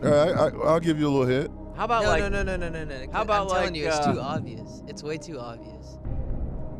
All 0.05 0.11
right, 0.11 0.31
I, 0.37 0.49
I'll 0.65 0.79
give 0.79 1.01
you 1.01 1.09
a 1.09 1.11
little 1.11 1.27
hint. 1.27 1.51
How 1.77 1.85
about 1.85 2.05
no, 2.05 2.09
like 2.11 2.21
no, 2.21 2.29
no, 2.29 2.43
no, 2.45 2.57
no, 2.57 2.69
no, 2.69 2.85
no. 2.85 3.13
How 3.13 3.23
about 3.23 3.43
I'm 3.43 3.49
telling 3.49 3.73
like, 3.73 3.77
you, 3.77 3.89
it's 3.89 3.97
uh, 3.99 4.13
too 4.13 4.21
obvious. 4.21 4.83
It's 4.87 5.03
way 5.03 5.19
too 5.19 5.41
obvious. 5.41 5.99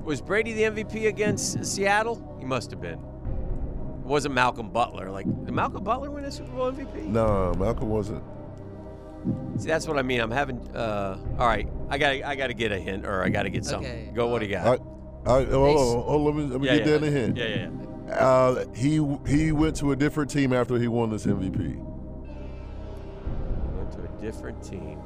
was 0.05 0.21
Brady 0.21 0.53
the 0.53 0.63
MVP 0.63 1.09
against 1.09 1.65
Seattle? 1.65 2.37
He 2.39 2.45
must 2.45 2.71
have 2.71 2.81
been. 2.81 3.01
It 3.01 4.07
wasn't 4.07 4.35
Malcolm 4.35 4.71
Butler. 4.71 5.11
Like, 5.11 5.27
did 5.45 5.53
Malcolm 5.53 5.83
Butler 5.83 6.11
win 6.13 6.25
a 6.25 6.31
Super 6.31 6.53
Bowl 6.53 6.71
MVP? 6.71 7.05
No, 7.07 7.53
Malcolm 7.59 7.91
wasn't. 7.91 8.23
See, 9.57 9.67
that's 9.67 9.89
what 9.89 9.99
I 9.99 10.03
mean. 10.03 10.21
I'm 10.21 10.31
having. 10.31 10.61
Uh, 10.69 11.19
all 11.39 11.49
right, 11.49 11.69
I 11.91 11.99
got. 11.99 12.13
to 12.13 12.29
I 12.29 12.37
got 12.37 12.47
to 12.47 12.55
get 12.55 12.71
a 12.71 12.79
hint, 12.79 13.05
or 13.05 13.25
I 13.25 13.29
got 13.29 13.43
to 13.43 13.51
get 13.51 13.65
something. 13.65 13.91
Okay, 13.91 14.13
Go. 14.15 14.29
What 14.29 14.39
do 14.39 14.47
you 14.47 14.53
got? 14.53 14.81
I, 15.27 15.43
hold 15.43 15.49
on, 15.53 16.03
hold 16.05 16.09
on, 16.09 16.25
let 16.25 16.35
me, 16.37 16.45
let 16.45 16.61
me 16.61 16.67
Yeah, 16.69 16.77
get 16.77 16.87
yeah. 16.87 16.93
down 16.93 17.01
the 17.01 17.11
hint. 17.11 17.37
Yeah, 17.37 17.45
yeah, 17.45 17.57
yeah. 17.57 17.96
Uh, 18.11 18.65
he 18.75 19.05
he 19.27 19.53
went 19.53 19.77
to 19.77 19.93
a 19.93 19.97
different 19.97 20.31
team 20.31 20.53
after 20.53 20.79
he 20.79 20.89
won 20.89 21.11
this 21.11 21.27
MVP. 21.27 21.77
Went 23.75 23.93
to 23.93 24.03
a 24.03 24.21
different 24.21 24.63
team. 24.63 24.99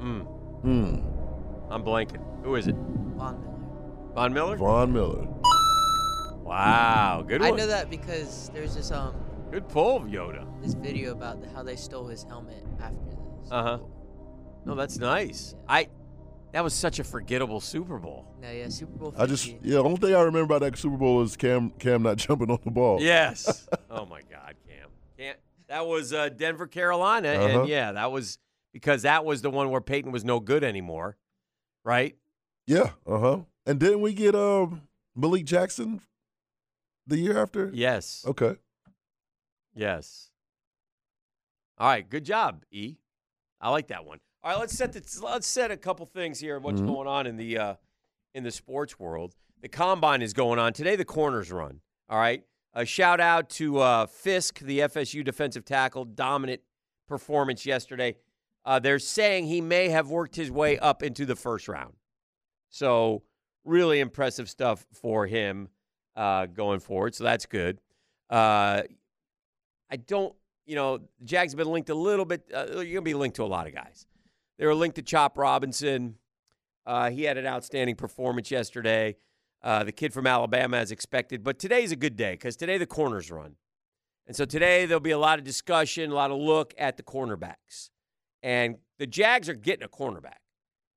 Hmm. 0.00 0.20
Hmm. 0.62 1.72
I'm 1.72 1.84
blanking. 1.84 2.22
Who 2.44 2.56
is 2.56 2.66
it? 2.66 2.74
Von 2.74 3.40
Miller. 3.40 4.14
Von 4.14 4.32
Miller? 4.32 4.56
Von 4.56 4.92
Miller. 4.92 5.28
Wow, 6.42 7.24
good 7.26 7.40
one. 7.40 7.52
I 7.52 7.56
know 7.56 7.66
that 7.66 7.90
because 7.90 8.50
there's 8.54 8.74
this 8.76 8.90
um 8.92 9.14
Good 9.50 9.68
pull, 9.68 10.00
Yoda. 10.00 10.44
this 10.62 10.74
video 10.74 11.12
about 11.12 11.40
the, 11.40 11.48
how 11.50 11.62
they 11.62 11.76
stole 11.76 12.06
his 12.06 12.24
helmet 12.24 12.64
after 12.80 12.96
this. 13.10 13.50
Uh 13.50 13.62
huh. 13.62 13.78
No, 14.64 14.74
that's 14.74 14.98
nice. 14.98 15.54
I. 15.68 15.88
That 16.52 16.64
was 16.64 16.72
such 16.72 16.98
a 17.00 17.04
forgettable 17.04 17.60
Super 17.60 17.98
Bowl. 17.98 18.26
No, 18.40 18.50
yeah, 18.50 18.68
Super 18.68 18.92
Bowl. 18.96 19.10
50. 19.10 19.22
I 19.22 19.26
just 19.26 19.46
yeah. 19.46 19.56
The 19.62 19.82
only 19.82 19.96
thing 19.96 20.14
I 20.14 20.20
remember 20.20 20.54
about 20.56 20.60
that 20.62 20.78
Super 20.78 20.96
Bowl 20.96 21.22
is 21.22 21.36
Cam 21.36 21.70
Cam 21.70 22.02
not 22.02 22.16
jumping 22.16 22.50
on 22.50 22.58
the 22.64 22.70
ball. 22.70 22.98
Yes. 23.00 23.68
oh 23.90 24.06
my 24.06 24.20
God, 24.22 24.54
Cam. 24.66 24.88
Can't. 25.18 25.38
That 25.68 25.86
was 25.86 26.12
uh, 26.12 26.28
Denver, 26.30 26.66
Carolina, 26.66 27.28
Uh-huh. 27.30 27.60
and 27.60 27.68
yeah, 27.68 27.92
that 27.92 28.10
was 28.12 28.38
because 28.72 29.02
that 29.02 29.24
was 29.24 29.42
the 29.42 29.50
one 29.50 29.70
where 29.70 29.80
Peyton 29.80 30.12
was 30.12 30.24
no 30.24 30.40
good 30.40 30.62
anymore, 30.64 31.16
right? 31.84 32.16
Yeah. 32.66 32.90
Uh 33.06 33.18
huh. 33.18 33.38
And 33.66 33.78
didn't 33.80 34.00
we 34.00 34.14
get 34.14 34.34
um 34.34 34.82
Malik 35.14 35.44
Jackson 35.44 36.00
the 37.06 37.18
year 37.18 37.36
after? 37.42 37.70
Yes. 37.74 38.24
Okay. 38.26 38.56
Yes. 39.74 40.30
All 41.78 41.88
right, 41.88 42.08
good 42.08 42.24
job, 42.24 42.64
E. 42.70 42.96
I 43.60 43.70
like 43.70 43.88
that 43.88 44.04
one. 44.06 44.20
All 44.42 44.52
right, 44.52 44.60
let's 44.60 44.74
set 44.76 44.92
the, 44.92 45.02
let's 45.22 45.46
set 45.46 45.70
a 45.70 45.76
couple 45.76 46.06
things 46.06 46.38
here. 46.38 46.56
of 46.56 46.64
What's 46.64 46.80
Mhm. 46.80 46.86
going 46.86 47.08
on 47.08 47.26
in 47.26 47.36
the 47.36 47.58
uh, 47.58 47.74
in 48.34 48.44
the 48.44 48.50
sports 48.50 48.98
world? 48.98 49.34
The 49.60 49.68
combine 49.68 50.22
is 50.22 50.32
going 50.32 50.58
on 50.58 50.72
today. 50.72 50.94
The 50.96 51.04
corners 51.04 51.50
run. 51.50 51.80
All 52.08 52.18
right. 52.18 52.44
A 52.74 52.84
shout 52.84 53.20
out 53.20 53.48
to 53.50 53.78
uh, 53.78 54.06
Fiske, 54.06 54.60
the 54.60 54.80
FSU 54.80 55.24
defensive 55.24 55.64
tackle, 55.64 56.04
dominant 56.04 56.60
performance 57.08 57.64
yesterday. 57.64 58.16
Uh, 58.64 58.78
they're 58.78 58.98
saying 58.98 59.46
he 59.46 59.60
may 59.60 59.88
have 59.88 60.10
worked 60.10 60.36
his 60.36 60.50
way 60.50 60.78
up 60.78 61.02
into 61.02 61.24
the 61.24 61.34
first 61.36 61.68
round. 61.68 61.94
So 62.68 63.22
really 63.64 64.00
impressive 64.00 64.50
stuff 64.50 64.86
for 64.92 65.26
him 65.26 65.70
uh, 66.14 66.46
going 66.46 66.80
forward. 66.80 67.14
So 67.14 67.24
that's 67.24 67.46
good. 67.46 67.80
Uh, 68.28 68.82
I 69.90 69.96
don't, 69.96 70.34
you 70.66 70.74
know, 70.74 70.98
Jags 71.24 71.52
have 71.52 71.58
been 71.58 71.70
linked 71.72 71.88
a 71.90 71.94
little 71.94 72.24
bit. 72.26 72.42
Uh, 72.54 72.66
you're 72.72 72.84
going 72.84 72.94
to 72.96 73.00
be 73.02 73.14
linked 73.14 73.36
to 73.36 73.44
a 73.44 73.46
lot 73.46 73.66
of 73.66 73.74
guys. 73.74 74.06
They 74.58 74.66
were 74.66 74.74
linked 74.74 74.96
to 74.96 75.02
Chop 75.02 75.36
Robinson. 75.38 76.16
Uh, 76.86 77.10
he 77.10 77.24
had 77.24 77.36
an 77.36 77.46
outstanding 77.46 77.96
performance 77.96 78.50
yesterday. 78.50 79.16
Uh, 79.62 79.84
the 79.84 79.92
kid 79.92 80.12
from 80.12 80.26
Alabama, 80.26 80.76
as 80.76 80.90
expected. 80.90 81.42
But 81.42 81.58
today's 81.58 81.92
a 81.92 81.96
good 81.96 82.16
day 82.16 82.32
because 82.32 82.56
today 82.56 82.78
the 82.78 82.86
corners 82.86 83.30
run. 83.30 83.56
And 84.26 84.36
so 84.36 84.44
today 84.44 84.86
there'll 84.86 85.00
be 85.00 85.10
a 85.10 85.18
lot 85.18 85.38
of 85.38 85.44
discussion, 85.44 86.10
a 86.10 86.14
lot 86.14 86.30
of 86.30 86.38
look 86.38 86.74
at 86.78 86.96
the 86.96 87.02
cornerbacks. 87.02 87.90
And 88.42 88.76
the 88.98 89.06
Jags 89.06 89.48
are 89.48 89.54
getting 89.54 89.84
a 89.84 89.88
cornerback. 89.88 90.40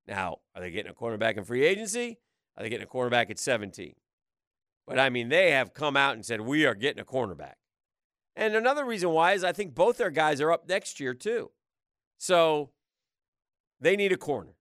Now, 0.07 0.37
are 0.55 0.61
they 0.61 0.71
getting 0.71 0.91
a 0.91 0.95
cornerback 0.95 1.37
in 1.37 1.43
free 1.43 1.65
agency? 1.65 2.19
Are 2.57 2.63
they 2.63 2.69
getting 2.69 2.85
a 2.85 2.89
cornerback 2.89 3.29
at 3.29 3.39
17? 3.39 3.93
But 4.87 4.99
I 4.99 5.09
mean, 5.09 5.29
they 5.29 5.51
have 5.51 5.73
come 5.73 5.95
out 5.95 6.13
and 6.13 6.25
said, 6.25 6.41
we 6.41 6.65
are 6.65 6.73
getting 6.73 7.01
a 7.01 7.05
cornerback. 7.05 7.53
And 8.35 8.55
another 8.55 8.85
reason 8.85 9.09
why 9.11 9.33
is 9.33 9.43
I 9.43 9.51
think 9.51 9.75
both 9.75 9.97
their 9.97 10.09
guys 10.09 10.41
are 10.41 10.51
up 10.51 10.67
next 10.67 10.99
year, 10.99 11.13
too. 11.13 11.51
So 12.17 12.71
they 13.81 13.95
need 13.95 14.11
a 14.11 14.17
corner. 14.17 14.55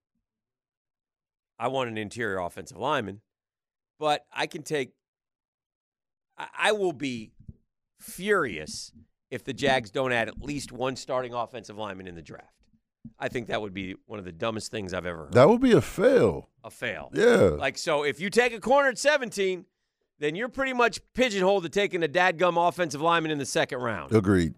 I 1.57 1.67
want 1.67 1.89
an 1.89 1.97
interior 1.97 2.39
offensive 2.39 2.77
lineman, 2.77 3.21
but 3.99 4.25
I 4.31 4.47
can 4.47 4.63
take, 4.63 4.93
I, 6.37 6.71
will 6.71 6.93
be 6.93 7.31
furious 7.99 8.93
if 9.29 9.43
the 9.43 9.53
Jags 9.53 9.91
don't 9.91 10.13
add 10.13 10.29
at 10.29 10.41
least 10.41 10.71
one 10.71 10.95
starting 10.95 11.33
offensive 11.33 11.77
lineman 11.77 12.07
in 12.07 12.15
the 12.15 12.21
draft. 12.21 12.53
I 13.17 13.27
think 13.27 13.47
that 13.47 13.61
would 13.61 13.73
be 13.73 13.95
one 14.05 14.19
of 14.19 14.25
the 14.25 14.31
dumbest 14.31 14.71
things 14.71 14.93
I've 14.93 15.05
ever 15.05 15.25
heard. 15.25 15.33
That 15.33 15.49
would 15.49 15.61
be 15.61 15.73
a 15.73 15.81
fail. 15.81 16.49
a 16.63 16.69
fail. 16.69 17.11
Yeah. 17.13 17.55
Like, 17.57 17.77
so 17.77 18.03
if 18.03 18.21
you 18.21 18.29
take 18.29 18.53
a 18.53 18.59
corner 18.59 18.89
at 18.89 18.97
17, 18.97 19.65
then 20.19 20.35
you're 20.35 20.49
pretty 20.49 20.73
much 20.73 20.99
pigeonholed 21.13 21.63
to 21.63 21.69
taking 21.69 22.03
a 22.03 22.07
dadgum 22.07 22.55
offensive 22.67 23.01
lineman 23.01 23.31
in 23.31 23.37
the 23.37 23.45
second 23.45 23.79
round 23.79 24.13
Agreed. 24.13 24.53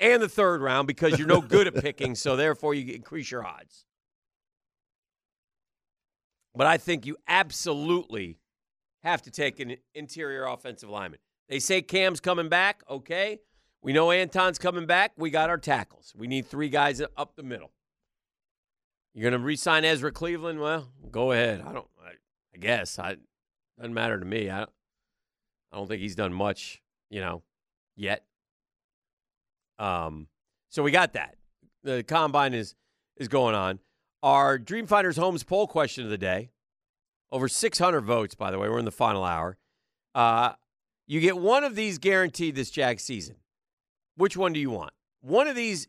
And 0.00 0.22
the 0.22 0.28
third 0.28 0.60
round 0.60 0.86
because 0.86 1.18
you're 1.18 1.28
no 1.28 1.40
good 1.40 1.66
at 1.66 1.74
picking, 1.74 2.14
so 2.14 2.36
therefore 2.36 2.74
you 2.74 2.92
increase 2.92 3.30
your 3.30 3.46
odds. 3.46 3.84
But 6.54 6.66
I 6.66 6.76
think 6.76 7.06
you 7.06 7.16
absolutely 7.26 8.38
have 9.02 9.22
to 9.22 9.30
take 9.30 9.60
an 9.60 9.76
interior 9.94 10.44
offensive 10.46 10.88
lineman. 10.88 11.18
They 11.48 11.58
say 11.58 11.82
Cam's 11.82 12.20
coming 12.20 12.48
back. 12.48 12.82
Okay. 12.88 13.40
We 13.82 13.92
know 13.92 14.10
Anton's 14.10 14.58
coming 14.58 14.86
back. 14.86 15.12
We 15.16 15.30
got 15.30 15.50
our 15.50 15.58
tackles. 15.58 16.14
We 16.16 16.26
need 16.26 16.46
three 16.46 16.70
guys 16.70 17.02
up 17.16 17.36
the 17.36 17.42
middle. 17.42 17.70
You're 19.12 19.30
going 19.30 19.40
to 19.40 19.44
re-sign 19.44 19.84
Ezra 19.84 20.10
Cleveland? 20.10 20.58
Well, 20.58 20.88
go 21.10 21.32
ahead. 21.32 21.62
I 21.66 21.72
don't. 21.72 21.86
I, 22.02 22.12
I 22.54 22.58
guess 22.58 22.98
I 22.98 23.16
doesn't 23.78 23.94
matter 23.94 24.18
to 24.18 24.24
me. 24.24 24.48
I 24.50 24.62
I 24.62 25.76
don't 25.76 25.88
think 25.88 26.00
he's 26.00 26.14
done 26.14 26.32
much, 26.32 26.80
you 27.10 27.20
know, 27.20 27.42
yet. 27.96 28.24
Um, 29.78 30.28
so 30.70 30.82
we 30.82 30.90
got 30.90 31.12
that. 31.14 31.36
The 31.82 32.02
combine 32.02 32.54
is 32.54 32.74
is 33.16 33.28
going 33.28 33.54
on. 33.54 33.78
Our 34.22 34.58
Dreamfinders 34.58 35.18
Homes 35.18 35.44
poll 35.44 35.66
question 35.66 36.04
of 36.04 36.10
the 36.10 36.18
day. 36.18 36.50
Over 37.30 37.48
600 37.48 38.00
votes, 38.02 38.34
by 38.34 38.50
the 38.50 38.58
way. 38.58 38.68
We're 38.68 38.78
in 38.78 38.84
the 38.84 38.90
final 38.90 39.24
hour. 39.24 39.56
Uh, 40.14 40.52
you 41.06 41.20
get 41.20 41.36
one 41.36 41.64
of 41.64 41.74
these 41.74 41.98
guaranteed 41.98 42.54
this 42.54 42.70
Jag 42.70 43.00
season. 43.00 43.36
Which 44.16 44.36
one 44.36 44.52
do 44.52 44.60
you 44.60 44.70
want? 44.70 44.92
One 45.20 45.48
of 45.48 45.56
these, 45.56 45.88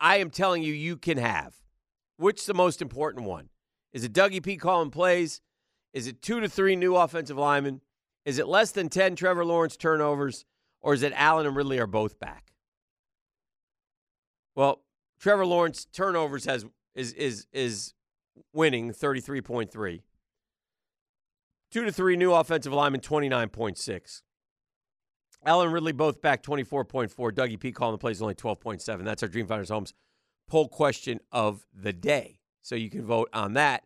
I 0.00 0.16
am 0.16 0.30
telling 0.30 0.62
you, 0.62 0.72
you 0.72 0.96
can 0.96 1.18
have. 1.18 1.54
Which 2.16 2.46
the 2.46 2.54
most 2.54 2.80
important 2.80 3.26
one? 3.26 3.48
Is 3.92 4.04
it 4.04 4.12
Dougie 4.12 4.42
P 4.42 4.56
calling 4.56 4.90
plays? 4.90 5.40
Is 5.92 6.06
it 6.06 6.22
two 6.22 6.40
to 6.40 6.48
three 6.48 6.76
new 6.76 6.96
offensive 6.96 7.36
linemen? 7.36 7.80
Is 8.24 8.38
it 8.38 8.48
less 8.48 8.70
than 8.70 8.88
10 8.88 9.16
Trevor 9.16 9.44
Lawrence 9.44 9.76
turnovers? 9.76 10.44
Or 10.80 10.94
is 10.94 11.02
it 11.02 11.12
Allen 11.16 11.46
and 11.46 11.56
Ridley 11.56 11.78
are 11.78 11.86
both 11.86 12.18
back? 12.18 12.43
Well, 14.54 14.82
Trevor 15.20 15.46
Lawrence 15.46 15.86
turnovers 15.86 16.44
has 16.44 16.64
is 16.94 17.12
is 17.14 17.46
is 17.52 17.94
winning 18.52 18.92
33.3. 18.92 20.02
Two 21.70 21.84
to 21.84 21.92
three 21.92 22.16
new 22.16 22.32
offensive 22.32 22.72
linemen, 22.72 23.00
29.6. 23.00 24.22
Allen 25.46 25.72
Ridley 25.72 25.92
both 25.92 26.20
back 26.22 26.42
24.4. 26.42 27.32
Dougie 27.32 27.58
P 27.58 27.72
calling 27.72 27.94
the 27.94 27.98
plays 27.98 28.22
only 28.22 28.34
12.7. 28.34 29.04
That's 29.04 29.22
our 29.22 29.28
Dreamfinders 29.28 29.68
Homes 29.70 29.92
poll 30.48 30.68
question 30.68 31.20
of 31.32 31.66
the 31.74 31.92
day. 31.92 32.40
So 32.62 32.74
you 32.76 32.90
can 32.90 33.04
vote 33.04 33.28
on 33.32 33.54
that 33.54 33.84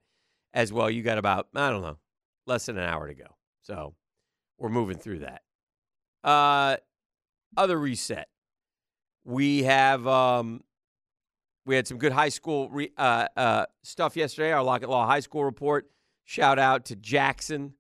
as 0.55 0.73
well. 0.73 0.91
You 0.91 1.03
got 1.03 1.19
about, 1.19 1.49
I 1.55 1.71
don't 1.71 1.83
know, 1.83 1.99
less 2.47 2.67
than 2.67 2.79
an 2.79 2.85
hour 2.85 3.09
to 3.09 3.15
go. 3.15 3.37
So 3.63 3.95
we're 4.59 4.69
moving 4.69 4.99
through 4.99 5.21
that. 5.21 5.43
uh, 6.25 6.77
other 7.57 7.79
reset. 7.79 8.29
We 9.29 9.65
have 9.65 10.07
um, 10.07 10.65
we 11.67 11.77
had 11.77 11.87
some 11.87 11.99
good 11.99 12.13
high 12.13 12.31
school 12.31 12.71
re, 12.71 12.91
uh, 12.97 13.27
uh, 13.37 13.67
stuff 13.83 14.17
yesterday. 14.17 14.53
Our 14.53 14.63
Lockett 14.63 14.89
Law 14.89 15.07
High 15.07 15.21
School 15.21 15.45
report. 15.45 15.91
Shout 16.25 16.59
out 16.59 16.87
to 16.87 16.97
Jackson, 16.97 17.75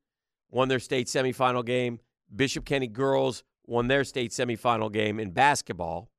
won 0.50 0.68
their 0.68 0.78
state 0.78 1.06
semifinal 1.06 1.64
game. 1.64 2.00
Bishop 2.36 2.66
Kenny 2.66 2.86
girls 2.86 3.44
won 3.64 3.88
their 3.88 4.04
state 4.04 4.32
semifinal 4.32 4.92
game 4.92 5.18
in 5.18 5.30
basketball. 5.30 6.10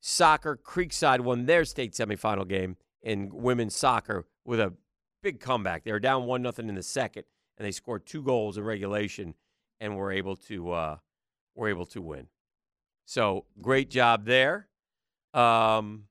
Soccer, 0.00 0.56
Creekside 0.56 1.22
won 1.22 1.46
their 1.46 1.64
state 1.64 1.94
semifinal 1.94 2.46
game 2.46 2.76
in 3.02 3.30
women's 3.32 3.74
soccer 3.74 4.26
with 4.44 4.60
a 4.60 4.74
big 5.24 5.40
comeback. 5.40 5.82
They 5.82 5.90
were 5.90 5.98
down 5.98 6.24
one 6.24 6.40
nothing 6.40 6.68
in 6.68 6.76
the 6.76 6.84
second, 6.84 7.24
and 7.58 7.66
they 7.66 7.72
scored 7.72 8.06
two 8.06 8.22
goals 8.22 8.56
in 8.56 8.62
regulation, 8.62 9.34
and 9.80 9.96
were 9.96 10.12
able 10.12 10.36
to 10.36 10.70
uh, 10.70 10.96
were 11.56 11.66
able 11.68 11.86
to 11.86 12.00
win. 12.00 12.28
So 13.06 13.46
great 13.62 13.88
job 13.88 14.26
there. 14.26 14.68
Um, 15.32 16.04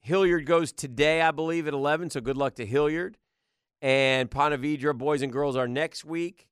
Hilliard 0.00 0.46
goes 0.46 0.72
today, 0.72 1.22
I 1.22 1.30
believe, 1.30 1.66
at 1.66 1.74
eleven. 1.74 2.10
So 2.10 2.20
good 2.20 2.36
luck 2.36 2.54
to 2.56 2.66
Hilliard. 2.66 3.16
And 3.80 4.30
Ponte 4.30 4.60
Vedra 4.60 4.96
boys 4.96 5.22
and 5.22 5.32
girls 5.32 5.56
are 5.56 5.66
next 5.66 6.04
week. 6.04 6.46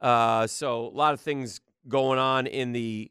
Uh, 0.00 0.46
so 0.46 0.86
a 0.86 0.94
lot 0.94 1.14
of 1.14 1.20
things 1.20 1.60
going 1.88 2.18
on 2.18 2.46
in 2.46 2.72
the 2.72 3.10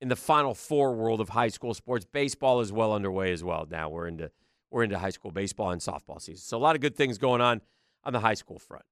in 0.00 0.08
the 0.08 0.16
Final 0.16 0.54
Four 0.54 0.94
world 0.94 1.20
of 1.20 1.30
high 1.30 1.48
school 1.48 1.74
sports. 1.74 2.06
Baseball 2.10 2.60
is 2.60 2.72
well 2.72 2.94
underway 2.94 3.32
as 3.32 3.42
well. 3.42 3.66
Now 3.68 3.88
we're 3.88 4.06
into 4.06 4.30
we're 4.70 4.84
into 4.84 4.98
high 4.98 5.10
school 5.10 5.32
baseball 5.32 5.70
and 5.70 5.82
softball 5.82 6.20
season. 6.20 6.42
So 6.42 6.56
a 6.56 6.60
lot 6.60 6.76
of 6.76 6.80
good 6.80 6.96
things 6.96 7.18
going 7.18 7.40
on 7.40 7.60
on 8.04 8.12
the 8.12 8.20
high 8.20 8.34
school 8.34 8.58
front. 8.58 8.84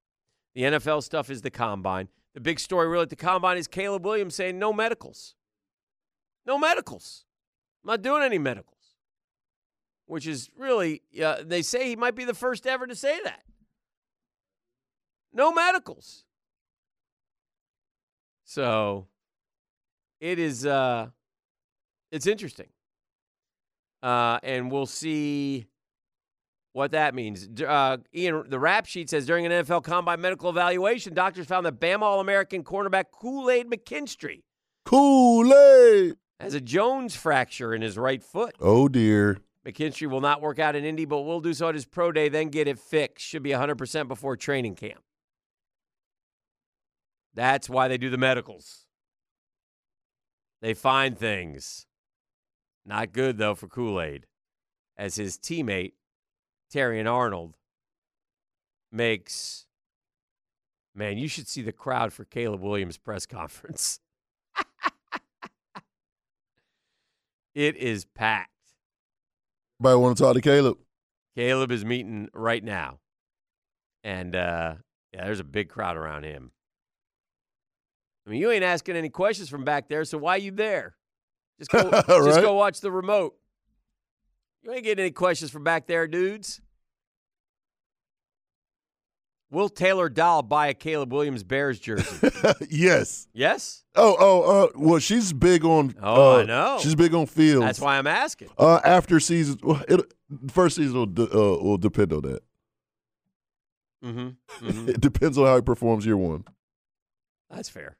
The 0.55 0.63
NFL 0.63 1.03
stuff 1.03 1.29
is 1.29 1.41
the 1.41 1.51
combine. 1.51 2.09
The 2.33 2.41
big 2.41 2.59
story 2.59 2.87
really 2.87 3.03
at 3.03 3.09
the 3.09 3.15
combine 3.15 3.57
is 3.57 3.67
Caleb 3.67 4.05
Williams 4.05 4.35
saying 4.35 4.59
no 4.59 4.73
medicals. 4.73 5.35
No 6.49 6.57
medicals. 6.57 7.25
I'm 7.83 7.89
not 7.89 8.01
doing 8.01 8.23
any 8.23 8.39
medicals. 8.39 8.95
Which 10.07 10.25
is 10.25 10.49
really, 10.57 11.03
uh, 11.23 11.43
they 11.45 11.61
say 11.61 11.87
he 11.87 11.95
might 11.95 12.15
be 12.15 12.25
the 12.25 12.33
first 12.33 12.65
ever 12.65 12.87
to 12.87 12.95
say 12.95 13.19
that. 13.23 13.43
No 15.31 15.53
medicals. 15.53 16.25
So 18.45 19.05
it 20.19 20.39
is 20.39 20.65
uh 20.65 21.09
it's 22.11 22.25
interesting. 22.25 22.69
Uh 24.01 24.39
and 24.41 24.71
we'll 24.71 24.87
see 24.87 25.67
what 26.73 26.93
that 26.93 27.13
means. 27.13 27.47
Uh, 27.61 27.97
Ian, 28.15 28.45
the 28.49 28.59
rap 28.59 28.87
sheet 28.87 29.11
says 29.11 29.27
during 29.27 29.45
an 29.45 29.51
NFL 29.51 29.83
combine 29.83 30.19
medical 30.19 30.49
evaluation, 30.49 31.13
doctors 31.13 31.45
found 31.45 31.67
that 31.67 31.79
Bama 31.79 32.01
All 32.01 32.19
American 32.19 32.63
cornerback 32.63 33.05
Kool 33.11 33.51
Aid 33.51 33.69
McKinstry 33.69 34.41
Kool 34.83 35.53
Aid. 35.53 36.15
Has 36.39 36.53
a 36.53 36.61
Jones 36.61 37.15
fracture 37.15 37.73
in 37.73 37.81
his 37.81 37.97
right 37.97 38.23
foot. 38.23 38.55
Oh 38.59 38.87
dear. 38.87 39.39
McKinstry 39.65 40.09
will 40.09 40.21
not 40.21 40.41
work 40.41 40.57
out 40.57 40.75
in 40.75 40.85
Indy, 40.85 41.05
but 41.05 41.21
will 41.21 41.41
do 41.41 41.53
so 41.53 41.67
at 41.67 41.75
his 41.75 41.85
pro 41.85 42.11
day, 42.11 42.29
then 42.29 42.47
get 42.47 42.67
it 42.67 42.79
fixed. 42.79 43.25
Should 43.25 43.43
be 43.43 43.49
100% 43.49 44.07
before 44.07 44.37
training 44.37 44.75
camp. 44.75 45.01
That's 47.33 47.69
why 47.69 47.87
they 47.87 47.97
do 47.97 48.09
the 48.09 48.17
medicals. 48.17 48.85
They 50.61 50.73
find 50.73 51.17
things. 51.17 51.85
Not 52.85 53.11
good, 53.11 53.37
though, 53.37 53.55
for 53.55 53.67
Kool 53.67 54.01
Aid, 54.01 54.25
as 54.97 55.15
his 55.15 55.37
teammate, 55.37 55.93
Terrion 56.73 57.11
Arnold, 57.11 57.55
makes. 58.91 59.65
Man, 60.95 61.17
you 61.17 61.27
should 61.27 61.47
see 61.47 61.61
the 61.61 61.71
crowd 61.71 62.11
for 62.11 62.25
Caleb 62.25 62.61
Williams' 62.61 62.97
press 62.97 63.25
conference. 63.25 63.99
it 67.59 67.75
is 67.75 68.05
packed. 68.05 68.49
Everybody 69.81 70.01
want 70.01 70.17
to 70.17 70.23
talk 70.23 70.33
to 70.35 70.41
Caleb? 70.41 70.77
Caleb 71.35 71.71
is 71.73 71.83
meeting 71.83 72.29
right 72.33 72.63
now. 72.63 72.99
And 74.01 74.33
uh, 74.33 74.75
yeah, 75.13 75.25
there's 75.25 75.41
a 75.41 75.43
big 75.43 75.67
crowd 75.67 75.97
around 75.97 76.23
him. 76.23 76.51
I 78.25 78.29
mean, 78.29 78.39
you 78.39 78.49
ain't 78.49 78.63
asking 78.63 78.95
any 78.95 79.09
questions 79.09 79.49
from 79.49 79.65
back 79.65 79.89
there, 79.89 80.05
so 80.05 80.17
why 80.17 80.35
are 80.35 80.39
you 80.39 80.51
there? 80.51 80.95
Just 81.57 81.69
go, 81.69 81.89
just 82.07 82.41
go 82.41 82.53
watch 82.53 82.79
the 82.79 82.93
remote. 82.93 83.35
You 84.63 84.71
ain't 84.71 84.85
getting 84.85 85.03
any 85.03 85.11
questions 85.11 85.51
from 85.51 85.65
back 85.65 85.85
there, 85.85 86.07
dudes. 86.07 86.61
Will 89.51 89.69
Taylor 89.69 90.09
Dahl 90.09 90.43
buy 90.43 90.67
a 90.67 90.73
Caleb 90.75 91.11
Williams 91.11 91.43
Bears 91.43 91.79
jersey? 91.79 92.29
yes. 92.69 93.27
yes? 93.33 93.83
Oh, 93.95 94.15
oh, 94.19 94.41
uh, 94.41 94.67
well, 94.75 94.99
she's 94.99 95.33
big 95.33 95.65
on. 95.65 95.95
Oh, 96.01 96.37
I 96.37 96.41
uh, 96.41 96.45
know. 96.45 96.77
She's 96.81 96.93
big 96.93 97.15
on 97.15 97.25
Fields. 97.25 97.65
That's 97.65 97.79
why 97.79 97.97
I'm 97.97 98.05
asking. 98.05 98.49
Uh, 98.57 98.79
after 98.83 99.19
season, 99.19 99.59
well, 99.63 99.83
it, 99.87 100.13
first 100.51 100.75
season 100.75 100.93
will 100.93 101.05
de- 101.07 101.31
uh, 101.31 101.63
will 101.63 101.77
depend 101.77 102.13
on 102.13 102.21
that. 102.21 102.43
Mm-hmm. 104.03 104.67
mm-hmm. 104.67 104.89
It 104.89 105.01
depends 105.01 105.37
on 105.37 105.45
how 105.45 105.55
he 105.55 105.61
performs 105.61 106.05
year 106.05 106.15
one. 106.15 106.43
That's 107.49 107.69
fair. 107.69 107.97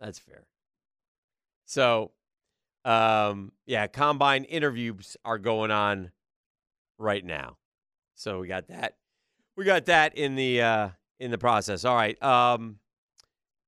That's 0.00 0.20
fair. 0.20 0.46
So, 1.66 2.12
um, 2.84 3.52
yeah, 3.66 3.88
combine 3.88 4.44
interviews 4.44 5.16
are 5.24 5.38
going 5.38 5.72
on 5.72 6.12
right 6.98 7.24
now. 7.24 7.56
So 8.14 8.40
we 8.40 8.48
got 8.48 8.68
that. 8.68 8.94
We 9.58 9.64
got 9.64 9.86
that 9.86 10.16
in 10.16 10.36
the 10.36 10.62
uh, 10.62 10.88
in 11.18 11.32
the 11.32 11.36
process. 11.36 11.84
All 11.84 11.96
right. 11.96 12.22
Um, 12.22 12.76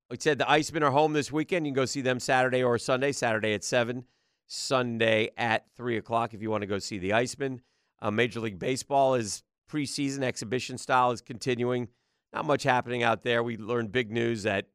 we 0.08 0.18
said 0.20 0.38
the 0.38 0.44
Icemen 0.44 0.82
are 0.82 0.92
home 0.92 1.14
this 1.14 1.32
weekend. 1.32 1.66
You 1.66 1.72
can 1.72 1.82
go 1.82 1.84
see 1.84 2.00
them 2.00 2.20
Saturday 2.20 2.62
or 2.62 2.78
Sunday. 2.78 3.10
Saturday 3.10 3.54
at 3.54 3.64
seven, 3.64 4.04
Sunday 4.46 5.30
at 5.36 5.64
three 5.76 5.96
o'clock. 5.96 6.32
If 6.32 6.42
you 6.42 6.48
want 6.48 6.60
to 6.60 6.68
go 6.68 6.78
see 6.78 6.98
the 6.98 7.10
Icemen, 7.10 7.58
uh, 8.00 8.12
Major 8.12 8.38
League 8.38 8.60
Baseball 8.60 9.16
is 9.16 9.42
preseason 9.68 10.22
exhibition 10.22 10.78
style 10.78 11.10
is 11.10 11.20
continuing. 11.20 11.88
Not 12.32 12.44
much 12.44 12.62
happening 12.62 13.02
out 13.02 13.24
there. 13.24 13.42
We 13.42 13.56
learned 13.56 13.90
big 13.90 14.12
news 14.12 14.44
that 14.44 14.66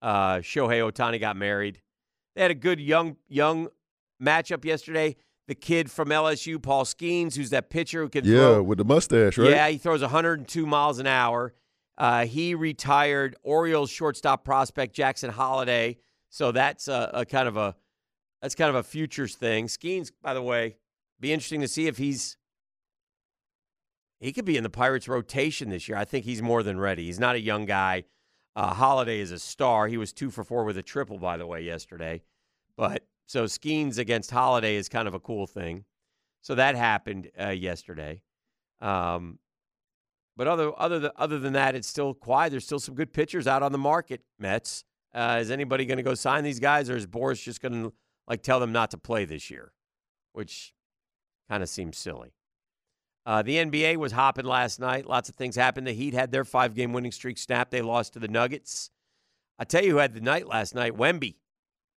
uh, 0.00 0.36
Shohei 0.36 0.90
Ohtani 0.90 1.20
got 1.20 1.36
married. 1.36 1.82
They 2.34 2.40
had 2.40 2.50
a 2.50 2.54
good 2.54 2.80
young 2.80 3.18
young 3.28 3.68
matchup 4.22 4.64
yesterday. 4.64 5.16
The 5.48 5.54
kid 5.54 5.90
from 5.90 6.08
LSU, 6.08 6.62
Paul 6.62 6.84
Skenes, 6.84 7.34
who's 7.34 7.50
that 7.50 7.68
pitcher 7.68 8.02
who 8.02 8.08
can 8.08 8.24
Yeah, 8.24 8.36
throw. 8.36 8.62
with 8.62 8.78
the 8.78 8.84
mustache, 8.84 9.36
right? 9.38 9.50
Yeah, 9.50 9.68
he 9.68 9.78
throws 9.78 10.00
102 10.00 10.66
miles 10.66 10.98
an 10.98 11.06
hour. 11.06 11.52
Uh, 11.98 12.24
he 12.26 12.54
retired 12.54 13.36
Orioles 13.42 13.90
shortstop 13.90 14.44
prospect 14.44 14.94
Jackson 14.94 15.30
Holliday. 15.30 15.98
So 16.30 16.52
that's 16.52 16.88
a, 16.88 17.10
a 17.12 17.24
kind 17.26 17.48
of 17.48 17.56
a 17.56 17.74
that's 18.40 18.54
kind 18.54 18.70
of 18.70 18.76
a 18.76 18.82
futures 18.82 19.34
thing. 19.34 19.66
Skenes, 19.66 20.10
by 20.22 20.32
the 20.34 20.42
way, 20.42 20.76
be 21.20 21.32
interesting 21.32 21.60
to 21.60 21.68
see 21.68 21.86
if 21.86 21.98
he's 21.98 22.36
he 24.20 24.32
could 24.32 24.44
be 24.44 24.56
in 24.56 24.62
the 24.62 24.70
Pirates 24.70 25.08
rotation 25.08 25.68
this 25.68 25.88
year. 25.88 25.98
I 25.98 26.04
think 26.04 26.24
he's 26.24 26.40
more 26.40 26.62
than 26.62 26.78
ready. 26.78 27.04
He's 27.06 27.18
not 27.20 27.34
a 27.34 27.40
young 27.40 27.66
guy. 27.66 28.04
Uh, 28.54 28.72
Holliday 28.74 29.18
is 29.20 29.32
a 29.32 29.38
star. 29.38 29.88
He 29.88 29.96
was 29.96 30.12
two 30.12 30.30
for 30.30 30.44
four 30.44 30.64
with 30.64 30.76
a 30.78 30.82
triple, 30.82 31.18
by 31.18 31.36
the 31.36 31.46
way, 31.46 31.62
yesterday. 31.62 32.22
But 32.76 33.04
so 33.32 33.44
Skenes 33.44 33.96
against 33.96 34.30
Holliday 34.30 34.76
is 34.76 34.90
kind 34.90 35.08
of 35.08 35.14
a 35.14 35.18
cool 35.18 35.46
thing. 35.46 35.86
So 36.42 36.54
that 36.54 36.74
happened 36.74 37.30
uh, 37.40 37.48
yesterday. 37.48 38.20
Um, 38.82 39.38
but 40.36 40.46
other 40.46 40.70
other 40.78 40.98
than, 40.98 41.12
other 41.16 41.38
than 41.38 41.54
that, 41.54 41.74
it's 41.74 41.88
still 41.88 42.12
quiet. 42.12 42.50
There's 42.50 42.66
still 42.66 42.78
some 42.78 42.94
good 42.94 43.14
pitchers 43.14 43.46
out 43.46 43.62
on 43.62 43.72
the 43.72 43.78
market. 43.78 44.20
Mets. 44.38 44.84
Uh, 45.14 45.38
is 45.40 45.50
anybody 45.50 45.86
going 45.86 45.96
to 45.96 46.02
go 46.02 46.14
sign 46.14 46.44
these 46.44 46.60
guys, 46.60 46.90
or 46.90 46.96
is 46.96 47.06
Boras 47.06 47.42
just 47.42 47.62
going 47.62 47.72
to 47.72 47.92
like 48.28 48.42
tell 48.42 48.60
them 48.60 48.70
not 48.70 48.90
to 48.90 48.98
play 48.98 49.24
this 49.24 49.50
year? 49.50 49.72
Which 50.34 50.74
kind 51.48 51.62
of 51.62 51.70
seems 51.70 51.96
silly. 51.96 52.34
Uh, 53.24 53.40
the 53.40 53.56
NBA 53.56 53.96
was 53.96 54.12
hopping 54.12 54.44
last 54.44 54.78
night. 54.78 55.06
Lots 55.06 55.30
of 55.30 55.36
things 55.36 55.56
happened. 55.56 55.86
The 55.86 55.92
Heat 55.92 56.12
had 56.12 56.32
their 56.32 56.44
five 56.44 56.74
game 56.74 56.92
winning 56.92 57.12
streak 57.12 57.38
snapped. 57.38 57.70
They 57.70 57.80
lost 57.80 58.12
to 58.12 58.18
the 58.18 58.28
Nuggets. 58.28 58.90
I 59.58 59.64
tell 59.64 59.82
you 59.82 59.92
who 59.92 59.96
had 59.98 60.12
the 60.12 60.20
night 60.20 60.46
last 60.46 60.74
night 60.74 60.98
Wemby. 60.98 61.36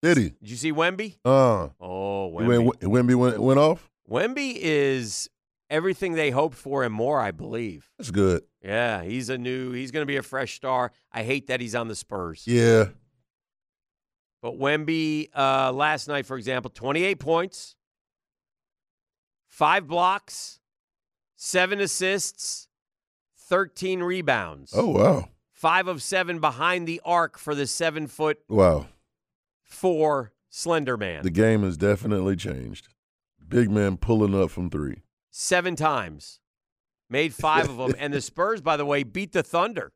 Did 0.06 0.18
he? 0.18 0.30
Did 0.30 0.50
you 0.52 0.56
see 0.56 0.72
Wemby? 0.72 1.18
Uh, 1.26 1.70
Oh, 1.82 2.32
Wemby. 2.32 2.64
went, 2.64 2.80
Wemby 2.82 3.16
went, 3.16 3.40
went 3.40 3.60
off? 3.60 3.90
Wemby 4.08 4.56
is 4.56 5.28
everything 5.70 6.14
they 6.14 6.30
hoped 6.30 6.56
for 6.56 6.84
and 6.84 6.94
more, 6.94 7.20
I 7.20 7.32
believe. 7.32 7.90
That's 7.98 8.12
good. 8.12 8.44
Yeah, 8.64 9.02
he's 9.04 9.30
a 9.30 9.38
new, 9.40 9.72
he's 9.72 9.90
going 9.90 10.04
to 10.04 10.08
be 10.08 10.18
a 10.18 10.22
fresh 10.22 10.54
star. 10.54 10.92
I 11.12 11.24
hate 11.24 11.48
that 11.48 11.60
he's 11.60 11.74
on 11.74 11.88
the 11.88 11.96
Spurs. 11.96 12.44
Yeah. 12.46 12.90
But 14.44 14.60
Wemby, 14.60 15.30
uh, 15.36 15.72
last 15.72 16.08
night, 16.08 16.28
for 16.28 16.38
example, 16.38 16.70
28 16.70 17.18
points, 17.20 17.76
five 19.48 19.88
blocks, 19.88 20.60
seven 21.36 21.80
assists, 21.82 22.68
13 23.50 24.04
rebounds. 24.04 24.72
Oh, 24.76 24.90
wow. 24.90 25.30
Five 25.52 25.88
of 25.88 26.04
seven 26.04 26.40
behind 26.40 26.88
the 26.88 27.02
arc 27.04 27.40
for 27.40 27.56
the 27.56 27.66
seven 27.66 28.06
foot 28.08 28.38
Wow. 28.50 28.86
Four 29.76 30.32
slender 30.50 30.98
man. 30.98 31.24
The 31.24 31.30
game 31.30 31.64
has 31.64 31.78
definitely 31.78 32.36
changed. 32.36 32.88
Big 33.48 33.70
man 33.70 33.98
pulling 33.98 34.40
up 34.40 34.50
from 34.50 34.70
three. 34.70 35.04
Seven 35.30 35.76
times. 35.76 36.40
Made 37.10 37.34
five 37.34 37.70
of 37.70 37.78
them. 37.78 37.94
And 38.00 38.14
the 38.14 38.22
Spurs, 38.32 38.62
by 38.62 38.78
the 38.78 38.86
way, 38.86 39.04
beat 39.04 39.34
the 39.34 39.44
Thunder. 39.44 39.92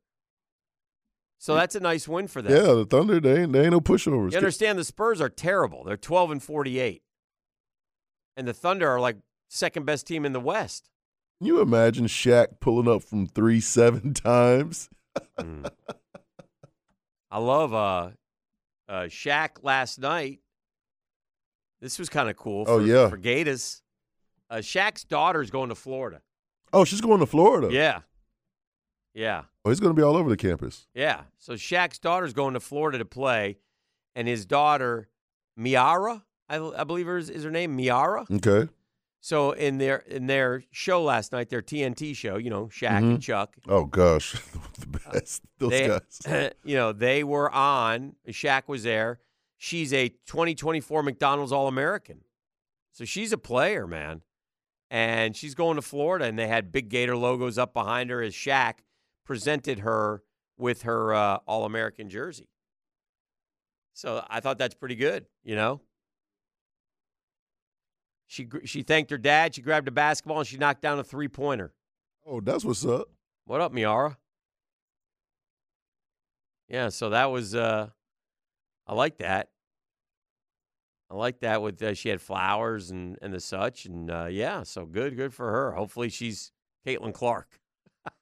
So 1.40 1.56
that's 1.56 1.74
a 1.74 1.80
nice 1.80 2.08
win 2.08 2.28
for 2.28 2.42
them. 2.42 2.52
Yeah, 2.52 2.74
the 2.74 2.86
Thunder, 2.86 3.20
they 3.22 3.44
ain't, 3.44 3.54
they 3.54 3.62
ain't 3.62 3.72
no 3.72 3.80
pushovers. 3.80 4.34
You 4.34 4.38
understand 4.38 4.78
the 4.78 4.84
Spurs 4.84 5.22
are 5.22 5.30
terrible. 5.30 5.86
They're 5.86 5.98
12 5.98 6.32
and 6.32 6.44
48. 6.44 7.02
And 8.36 8.48
the 8.48 8.54
Thunder 8.54 8.90
are 8.90 9.00
like 9.00 9.18
second 9.48 9.86
best 9.86 10.06
team 10.06 10.26
in 10.26 10.34
the 10.34 10.40
West. 10.42 10.90
Can 11.40 11.48
you 11.48 11.62
imagine 11.62 12.06
Shaq 12.08 12.60
pulling 12.60 12.94
up 12.94 13.02
from 13.02 13.26
three 13.26 13.62
seven 13.62 14.14
times? 14.14 14.90
Mm. 15.40 15.72
I 17.32 17.38
love 17.40 17.74
uh 17.74 18.10
uh 18.90 19.04
Shaq 19.04 19.64
last 19.64 20.00
night. 20.00 20.40
This 21.82 21.98
was 21.98 22.10
kind 22.10 22.30
of 22.30 22.36
cool 22.36 22.66
for, 22.66 22.72
Oh, 22.72 22.80
yeah. 22.80 23.08
for 23.08 23.16
Gators. 23.18 23.82
Uh 24.50 24.56
Shaq's 24.58 25.04
daughter's 25.06 25.50
going 25.52 25.70
to 25.70 25.76
Florida. 25.76 26.22
Oh, 26.74 26.84
she's 26.84 27.02
going 27.02 27.20
to 27.20 27.26
Florida. 27.26 27.70
Yeah. 27.72 28.02
Yeah. 29.14 29.44
Oh, 29.66 29.70
he's 29.70 29.80
going 29.80 29.94
to 29.96 30.00
be 30.00 30.04
all 30.04 30.16
over 30.18 30.30
the 30.30 30.38
campus. 30.38 30.88
Yeah. 30.94 31.22
So 31.38 31.54
Shaq's 31.54 32.00
daughter's 32.00 32.34
going 32.34 32.54
to 32.56 32.60
Florida 32.60 32.98
to 33.00 33.06
play, 33.06 33.58
and 34.16 34.28
his 34.28 34.46
daughter, 34.46 35.10
Me'arah, 35.58 36.24
I, 36.48 36.58
I 36.60 36.84
believe 36.84 37.08
her 37.08 37.18
is, 37.18 37.30
is 37.30 37.44
her 37.44 37.52
name, 37.52 37.76
Me'arah. 37.76 38.26
Okay. 38.32 38.70
So 39.22 39.52
in 39.52 39.78
their 39.80 39.98
in 39.98 40.28
their 40.28 40.64
show 40.72 41.04
last 41.04 41.32
night, 41.34 41.50
their 41.50 41.62
TNT 41.62 42.16
show, 42.16 42.38
you 42.38 42.50
know, 42.50 42.68
Shaq 42.68 42.98
and 43.00 43.18
Mhm. 43.18 43.22
Chuck, 43.22 43.56
Oh 43.68 43.84
gosh, 43.86 44.34
the 44.80 44.86
best. 44.88 45.44
Those 45.58 45.72
they, 45.72 45.88
guys. 45.88 46.54
you 46.64 46.76
know, 46.76 46.94
they 46.94 47.24
were 47.24 47.52
on. 47.52 48.16
Shaq 48.30 48.68
was 48.68 48.84
there. 48.84 49.20
She's 49.58 49.92
a 49.94 50.08
2024 50.26 51.04
McDonald's 51.04 51.52
All 51.52 51.68
American, 51.68 52.22
so 52.94 53.04
she's 53.04 53.34
a 53.34 53.38
player, 53.38 53.86
man. 53.86 54.22
And 54.90 55.36
she's 55.36 55.54
going 55.54 55.76
to 55.76 55.82
Florida, 55.84 56.26
and 56.26 56.40
they 56.40 56.48
had 56.48 56.72
big 56.72 56.90
Gator 56.90 57.16
logos 57.18 57.58
up 57.58 57.74
behind 57.74 58.10
her 58.10 58.22
as 58.24 58.34
Shaq 58.34 58.76
presented 59.26 59.80
her 59.80 60.24
with 60.58 60.84
her 60.84 61.14
uh, 61.14 61.38
All 61.46 61.66
American 61.66 62.10
jersey. 62.10 62.48
So 63.94 64.26
I 64.30 64.40
thought 64.40 64.58
that's 64.58 64.74
pretty 64.76 64.96
good, 64.96 65.26
you 65.44 65.56
know. 65.56 65.82
She 68.30 68.48
she 68.64 68.84
thanked 68.84 69.10
her 69.10 69.18
dad. 69.18 69.56
She 69.56 69.64
grabbed 69.64 69.88
a 69.88 69.92
basketball 69.92 70.38
and 70.38 70.48
she 70.48 70.58
knocked 70.58 70.84
down 70.84 71.00
a 71.00 71.04
three 71.04 71.28
pointer. 71.28 71.74
Oh, 72.28 72.40
that's 72.40 72.64
what's 72.64 72.86
up. 72.86 73.08
What 73.46 73.60
up, 73.60 73.74
Me'arah? 73.74 74.20
Yeah, 76.68 76.90
so 76.90 77.10
that 77.10 77.32
was 77.32 77.56
uh 77.56 77.90
I 78.86 78.94
like 78.94 79.18
that. 79.18 79.50
I 81.10 81.16
like 81.16 81.40
that 81.40 81.64
with 81.64 81.82
uh, 81.82 81.96
she 81.96 82.10
had 82.10 82.22
flowers 82.22 82.92
and 82.92 83.18
and 83.24 83.34
the 83.34 83.40
such 83.40 83.88
and 83.88 84.12
uh 84.12 84.28
yeah, 84.30 84.62
so 84.62 84.86
good 84.86 85.18
good 85.18 85.34
for 85.34 85.50
her. 85.50 85.72
Hopefully 85.72 86.10
she's 86.10 86.52
Caitlin 86.86 87.16
Clark. 87.16 87.60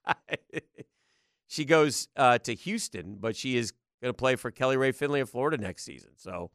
she 1.47 1.65
goes 1.65 2.07
uh 2.15 2.37
to 2.37 2.55
Houston, 2.55 3.17
but 3.19 3.35
she 3.35 3.57
is 3.57 3.73
going 4.01 4.13
to 4.13 4.17
play 4.17 4.37
for 4.37 4.51
Kelly 4.51 4.77
Rae 4.77 4.93
Finley 4.93 5.19
of 5.19 5.29
Florida 5.29 5.57
next 5.57 5.83
season. 5.83 6.11
So 6.15 6.51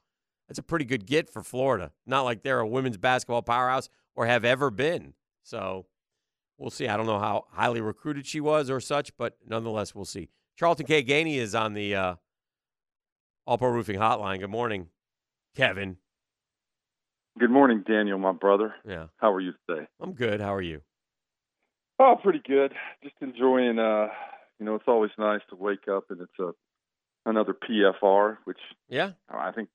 that's 0.53 0.59
a 0.59 0.63
pretty 0.63 0.85
good 0.85 1.07
get 1.07 1.31
for 1.31 1.43
Florida. 1.43 1.93
Not 2.05 2.27
like 2.27 2.43
they're 2.43 2.61
a 2.61 2.67
women's 2.67 2.99
basketball 2.99 3.41
powerhouse 3.41 3.89
or 4.15 4.27
have 4.27 4.45
ever 4.45 4.71
been. 4.71 5.15
So 5.43 5.87
we'll 6.59 6.69
see. 6.69 6.87
I 6.89 6.99
don't 6.99 7.07
know 7.07 7.19
how 7.19 7.47
highly 7.53 7.81
recruited 7.81 8.27
she 8.27 8.39
was 8.39 8.69
or 8.69 8.79
such, 8.79 9.17
but 9.17 9.39
nonetheless, 9.49 9.95
we'll 9.95 10.05
see. 10.05 10.29
Charlton 10.55 10.85
K. 10.85 11.03
Gainey 11.03 11.37
is 11.37 11.55
on 11.55 11.73
the 11.73 11.95
uh, 11.95 12.15
All 13.47 13.57
Pro 13.57 13.71
Roofing 13.71 13.99
Hotline. 13.99 14.41
Good 14.41 14.51
morning, 14.51 14.89
Kevin. 15.57 15.97
Good 17.39 17.51
morning, 17.51 17.83
Daniel, 17.89 18.19
my 18.19 18.33
brother. 18.33 18.75
Yeah, 18.87 19.07
How 19.17 19.33
are 19.33 19.41
you 19.41 19.55
today? 19.67 19.87
I'm 20.03 20.13
good. 20.13 20.43
How 20.43 20.53
are 20.55 20.61
you? 20.61 20.83
Oh, 21.99 22.17
pretty 22.23 22.43
good. 22.47 22.75
Just 23.03 23.15
enjoying. 23.23 23.79
uh 23.79 24.09
You 24.61 24.67
know, 24.67 24.75
it's 24.75 24.85
always 24.87 25.13
nice 25.17 25.41
to 25.49 25.57
wake 25.57 25.89
up 25.91 26.11
and 26.11 26.21
it's 26.21 26.39
a 26.39 26.51
another 27.25 27.55
PFR, 27.55 28.37
which 28.45 28.59
Yeah, 28.91 29.13
I 29.31 29.51
think 29.53 29.71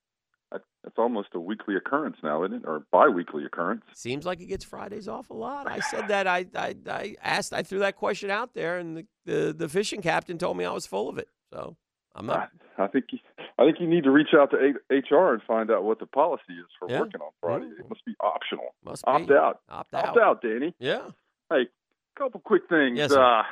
it's 0.54 0.98
almost 0.98 1.30
a 1.34 1.40
weekly 1.40 1.76
occurrence 1.76 2.18
now, 2.24 2.44
isn't 2.44 2.64
it, 2.64 2.64
or 2.66 2.84
biweekly 2.92 3.46
occurrence? 3.46 3.84
seems 3.94 4.26
like 4.26 4.40
it 4.40 4.46
gets 4.46 4.64
Fridays 4.64 5.08
off 5.08 5.30
a 5.30 5.34
lot. 5.34 5.70
I 5.70 5.80
said 5.80 6.08
that. 6.08 6.28
I 6.28 6.46
I, 6.56 6.76
I 6.90 7.16
asked. 7.22 7.54
I 7.54 7.64
threw 7.64 7.80
that 7.80 7.96
question 7.98 8.30
out 8.32 8.54
there, 8.54 8.78
and 8.78 8.98
the, 8.98 9.06
the 9.26 9.54
the 9.54 9.70
fishing 9.70 10.02
captain 10.02 10.38
told 10.38 10.58
me 10.58 10.66
I 10.66 10.72
was 10.72 10.86
full 10.88 11.10
of 11.10 11.18
it. 11.18 11.28
So 11.52 11.76
I'm 12.16 12.26
not. 12.26 12.50
I, 12.78 12.84
I 12.86 12.88
think 12.88 13.06
you, 13.12 13.20
I 13.60 13.66
think 13.66 13.80
you 13.82 13.88
need 13.88 14.06
to 14.06 14.12
reach 14.12 14.30
out 14.34 14.52
to 14.52 14.58
HR 14.90 15.34
and 15.34 15.42
find 15.44 15.70
out 15.70 15.84
what 15.84 16.00
the 16.00 16.06
policy 16.06 16.54
is 16.54 16.66
for 16.80 16.90
Yeah. 16.90 17.02
working 17.02 17.22
on 17.22 17.32
Friday. 17.42 17.66
It 17.80 17.90
must 17.90 18.06
be 18.06 18.16
optional. 18.22 18.76
Must 18.86 19.04
Opt 19.08 19.28
be. 19.28 19.34
out. 19.34 19.60
Opt 19.70 19.94
out. 19.94 20.06
Opt 20.10 20.18
out. 20.18 20.42
Danny. 20.42 20.74
Yeah. 20.80 21.10
Hey, 21.50 21.68
couple 22.18 22.40
quick 22.40 22.64
things. 22.70 22.98
Yes, 22.98 23.12
uh, 23.12 23.44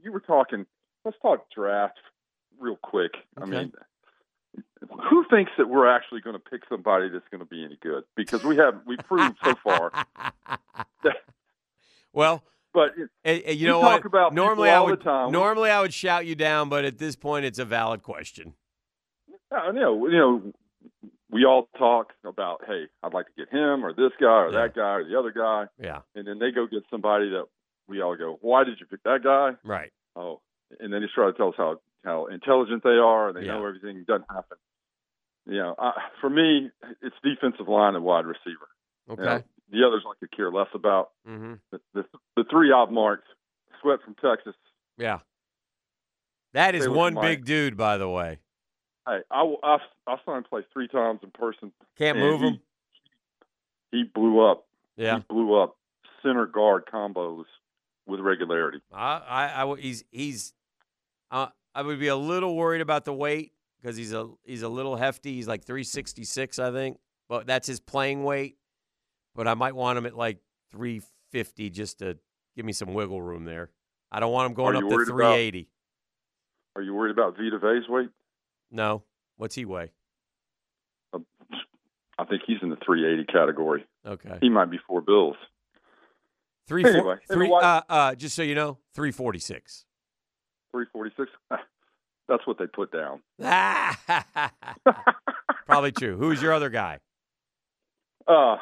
you 0.00 0.12
were 0.12 0.20
talking. 0.20 0.66
Let's 1.04 1.16
talk 1.22 1.46
draft 1.54 1.98
real 2.60 2.76
quick. 2.82 3.12
I 3.38 3.42
Okay. 3.42 3.50
mean, 3.50 3.72
who 5.10 5.24
thinks 5.30 5.52
that 5.58 5.68
we're 5.68 5.88
actually 5.88 6.20
going 6.20 6.34
to 6.34 6.40
pick 6.40 6.62
somebody 6.68 7.08
that's 7.08 7.26
going 7.30 7.40
to 7.40 7.44
be 7.46 7.64
any 7.64 7.76
good? 7.82 8.04
Because 8.16 8.44
we 8.44 8.56
have 8.56 8.80
we 8.86 8.96
proved 8.96 9.36
so 9.44 9.54
far. 9.62 9.90
that- 11.02 11.16
Well, 12.12 12.42
but 12.72 12.90
eh, 13.24 13.40
eh, 13.44 13.52
you 13.52 13.66
know 13.66 13.80
talk 13.80 14.04
what? 14.04 14.06
about 14.06 14.34
normally 14.34 14.70
I 14.70 14.80
would 14.80 15.04
normally 15.04 15.70
I 15.70 15.80
would 15.80 15.94
shout 15.94 16.26
you 16.26 16.34
down, 16.34 16.68
but 16.68 16.84
at 16.84 16.98
this 16.98 17.16
point, 17.16 17.44
it's 17.46 17.58
a 17.58 17.64
valid 17.64 18.02
question. 18.02 18.54
uh, 19.50 19.66
you 19.72 19.80
know, 19.80 20.06
you 20.08 20.18
know, 20.18 20.52
we 21.30 21.44
all 21.44 21.68
talk 21.78 22.12
about, 22.24 22.62
hey, 22.66 22.84
I'd 23.02 23.12
like 23.14 23.26
to 23.26 23.32
get 23.36 23.48
him 23.52 23.84
or 23.84 23.92
this 23.92 24.12
guy 24.20 24.26
or 24.26 24.52
Yeah. 24.52 24.60
that 24.62 24.74
guy 24.76 24.94
or 24.94 25.04
the 25.08 25.18
other 25.18 25.30
guy, 25.32 25.66
Yeah. 25.82 26.00
and 26.14 26.26
then 26.26 26.38
they 26.38 26.50
go 26.52 26.66
get 26.66 26.82
somebody 26.90 27.30
that 27.30 27.44
we 27.88 28.00
all 28.02 28.16
go, 28.16 28.38
why 28.40 28.64
did 28.64 28.78
you 28.80 28.86
pick 28.86 29.02
that 29.04 29.22
guy? 29.24 29.56
Right. 29.64 29.92
Oh, 30.14 30.40
and 30.80 30.92
then 30.92 31.02
he's 31.02 31.10
trying 31.14 31.32
to 31.32 31.36
tell 31.36 31.48
us 31.48 31.54
how 31.56 31.80
how 32.06 32.26
intelligent 32.26 32.82
they 32.82 32.90
are 32.90 33.28
and 33.28 33.36
they 33.36 33.42
Yeah. 33.42 33.58
know 33.58 33.66
everything 33.66 34.02
doesn't 34.08 34.24
happen. 34.30 34.56
You 35.44 35.58
know, 35.58 35.74
uh, 35.78 35.92
for 36.20 36.30
me, 36.30 36.70
it's 37.02 37.14
defensive 37.22 37.68
line 37.68 37.94
and 37.94 38.04
wide 38.04 38.24
receiver. 38.26 38.68
You 39.08 39.12
Okay. 39.14 39.22
know, 39.24 39.42
the 39.70 39.86
others 39.86 40.04
I 40.08 40.14
could 40.18 40.30
care 40.34 40.50
less 40.50 40.68
about. 40.74 41.10
Mm-hmm. 41.28 41.54
The, 41.70 41.80
the, 41.94 42.04
the 42.36 42.44
three 42.50 42.72
I've 42.72 42.90
marked, 42.90 43.26
Sweat 43.82 44.00
from 44.04 44.14
Texas. 44.14 44.54
Yeah. 44.96 45.18
That 46.54 46.74
is 46.74 46.88
one 46.88 47.14
big 47.20 47.44
dude, 47.44 47.76
by 47.76 47.98
the 47.98 48.08
way. 48.08 48.38
Hey, 49.06 49.18
I, 49.30 49.54
I, 49.62 49.78
I 50.06 50.16
saw 50.24 50.36
him 50.36 50.44
play 50.44 50.62
three 50.72 50.88
times 50.88 51.20
in 51.22 51.30
person. 51.30 51.70
Can't 51.98 52.18
move 52.18 52.40
he- 52.40 52.46
him. 52.46 52.60
He 53.92 54.02
blew 54.02 54.40
up. 54.40 54.66
Yeah. 54.96 55.18
He 55.18 55.24
blew 55.28 55.60
up 55.60 55.76
center 56.22 56.46
guard 56.46 56.84
combos 56.92 57.44
with 58.06 58.20
regularity. 58.20 58.80
I, 58.92 59.18
I, 59.28 59.62
I 59.64 59.76
he's, 59.76 60.04
he's, 60.10 60.54
uh, 61.30 61.48
I 61.76 61.82
would 61.82 62.00
be 62.00 62.08
a 62.08 62.16
little 62.16 62.56
worried 62.56 62.80
about 62.80 63.04
the 63.04 63.12
weight 63.12 63.52
because 63.80 63.98
he's 63.98 64.14
a, 64.14 64.28
he's 64.44 64.62
a 64.62 64.68
little 64.68 64.96
hefty. 64.96 65.34
He's 65.34 65.46
like 65.46 65.64
366, 65.64 66.58
I 66.58 66.72
think, 66.72 66.98
but 67.28 67.46
that's 67.46 67.66
his 67.66 67.80
playing 67.80 68.24
weight. 68.24 68.56
But 69.34 69.46
I 69.46 69.52
might 69.52 69.74
want 69.76 69.98
him 69.98 70.06
at 70.06 70.16
like 70.16 70.38
350 70.72 71.68
just 71.68 71.98
to 71.98 72.16
give 72.56 72.64
me 72.64 72.72
some 72.72 72.94
wiggle 72.94 73.20
room 73.20 73.44
there. 73.44 73.70
I 74.10 74.20
don't 74.20 74.32
want 74.32 74.46
him 74.46 74.54
going 74.54 74.74
up 74.76 74.80
to 74.80 74.86
worried 74.86 75.08
about- 75.08 75.16
380. 75.34 75.68
Are 76.76 76.82
you 76.82 76.94
worried 76.94 77.10
about 77.10 77.36
Vita 77.36 77.58
Vea's 77.58 77.88
weight? 77.88 78.08
No. 78.70 79.02
What's 79.36 79.54
he 79.54 79.64
weigh? 79.64 79.92
I 82.18 82.24
think 82.24 82.42
he's 82.46 82.58
in 82.62 82.70
the 82.70 82.76
380 82.76 83.30
category. 83.30 83.84
Okay. 84.06 84.38
He 84.40 84.48
might 84.48 84.70
be 84.70 84.78
four 84.86 85.02
bills. 85.02 85.36
Three, 86.66 86.82
four, 86.82 86.92
Anyway, 86.92 87.16
three, 87.30 87.50
uh, 87.52 87.82
uh, 87.88 88.14
just 88.14 88.34
so 88.34 88.42
you 88.42 88.54
know, 88.54 88.78
346. 88.94 89.85
346. 90.84 91.30
That's 92.28 92.46
what 92.46 92.58
they 92.58 92.66
put 92.66 92.92
down. 92.92 93.20
Probably 95.66 95.92
true. 95.92 96.16
Who's 96.16 96.42
your 96.42 96.52
other 96.52 96.70
guy? 96.70 96.98
Uh, 98.26 98.56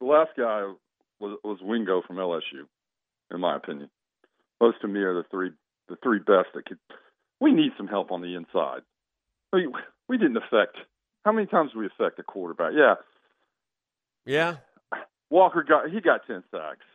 the 0.00 0.06
last 0.06 0.30
guy 0.36 0.72
was 1.20 1.38
was 1.44 1.58
Wingo 1.60 2.02
from 2.06 2.16
LSU, 2.16 2.66
in 3.30 3.40
my 3.40 3.56
opinion. 3.56 3.90
Those 4.58 4.74
to 4.80 4.88
me 4.88 5.00
are 5.00 5.14
the 5.14 5.24
three 5.30 5.50
the 5.88 5.96
three 6.02 6.18
best 6.18 6.48
that 6.54 6.64
could. 6.66 6.78
We 7.40 7.52
need 7.52 7.72
some 7.76 7.88
help 7.88 8.10
on 8.10 8.22
the 8.22 8.34
inside. 8.34 8.80
We 9.52 9.68
we 10.08 10.16
didn't 10.16 10.38
affect. 10.38 10.78
How 11.24 11.32
many 11.32 11.46
times 11.46 11.72
did 11.72 11.78
we 11.78 11.86
affect 11.86 12.18
a 12.18 12.22
quarterback? 12.22 12.72
Yeah, 12.74 12.94
Yeah. 14.24 14.56
Walker 15.28 15.62
got 15.62 15.90
he 15.90 16.00
got 16.00 16.26
ten 16.26 16.42
sacks. 16.50 16.86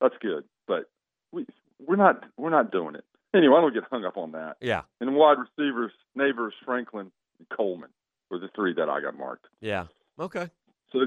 That's 0.00 0.14
good, 0.22 0.44
but 0.66 0.84
we 1.32 1.44
we're 1.86 1.96
not 1.96 2.24
we're 2.38 2.50
not 2.50 2.72
doing 2.72 2.94
it 2.94 3.04
anyway. 3.34 3.56
I 3.58 3.60
don't 3.60 3.74
get 3.74 3.84
hung 3.90 4.04
up 4.04 4.16
on 4.16 4.32
that. 4.32 4.56
Yeah. 4.60 4.82
And 5.00 5.14
wide 5.14 5.36
receivers, 5.38 5.92
Nabers, 6.16 6.52
Franklin, 6.64 7.10
and 7.38 7.48
Coleman 7.56 7.90
were 8.30 8.38
the 8.38 8.48
three 8.54 8.74
that 8.74 8.88
I 8.88 9.00
got 9.00 9.16
marked. 9.16 9.46
Yeah. 9.60 9.86
Okay. 10.18 10.50
So 10.92 11.06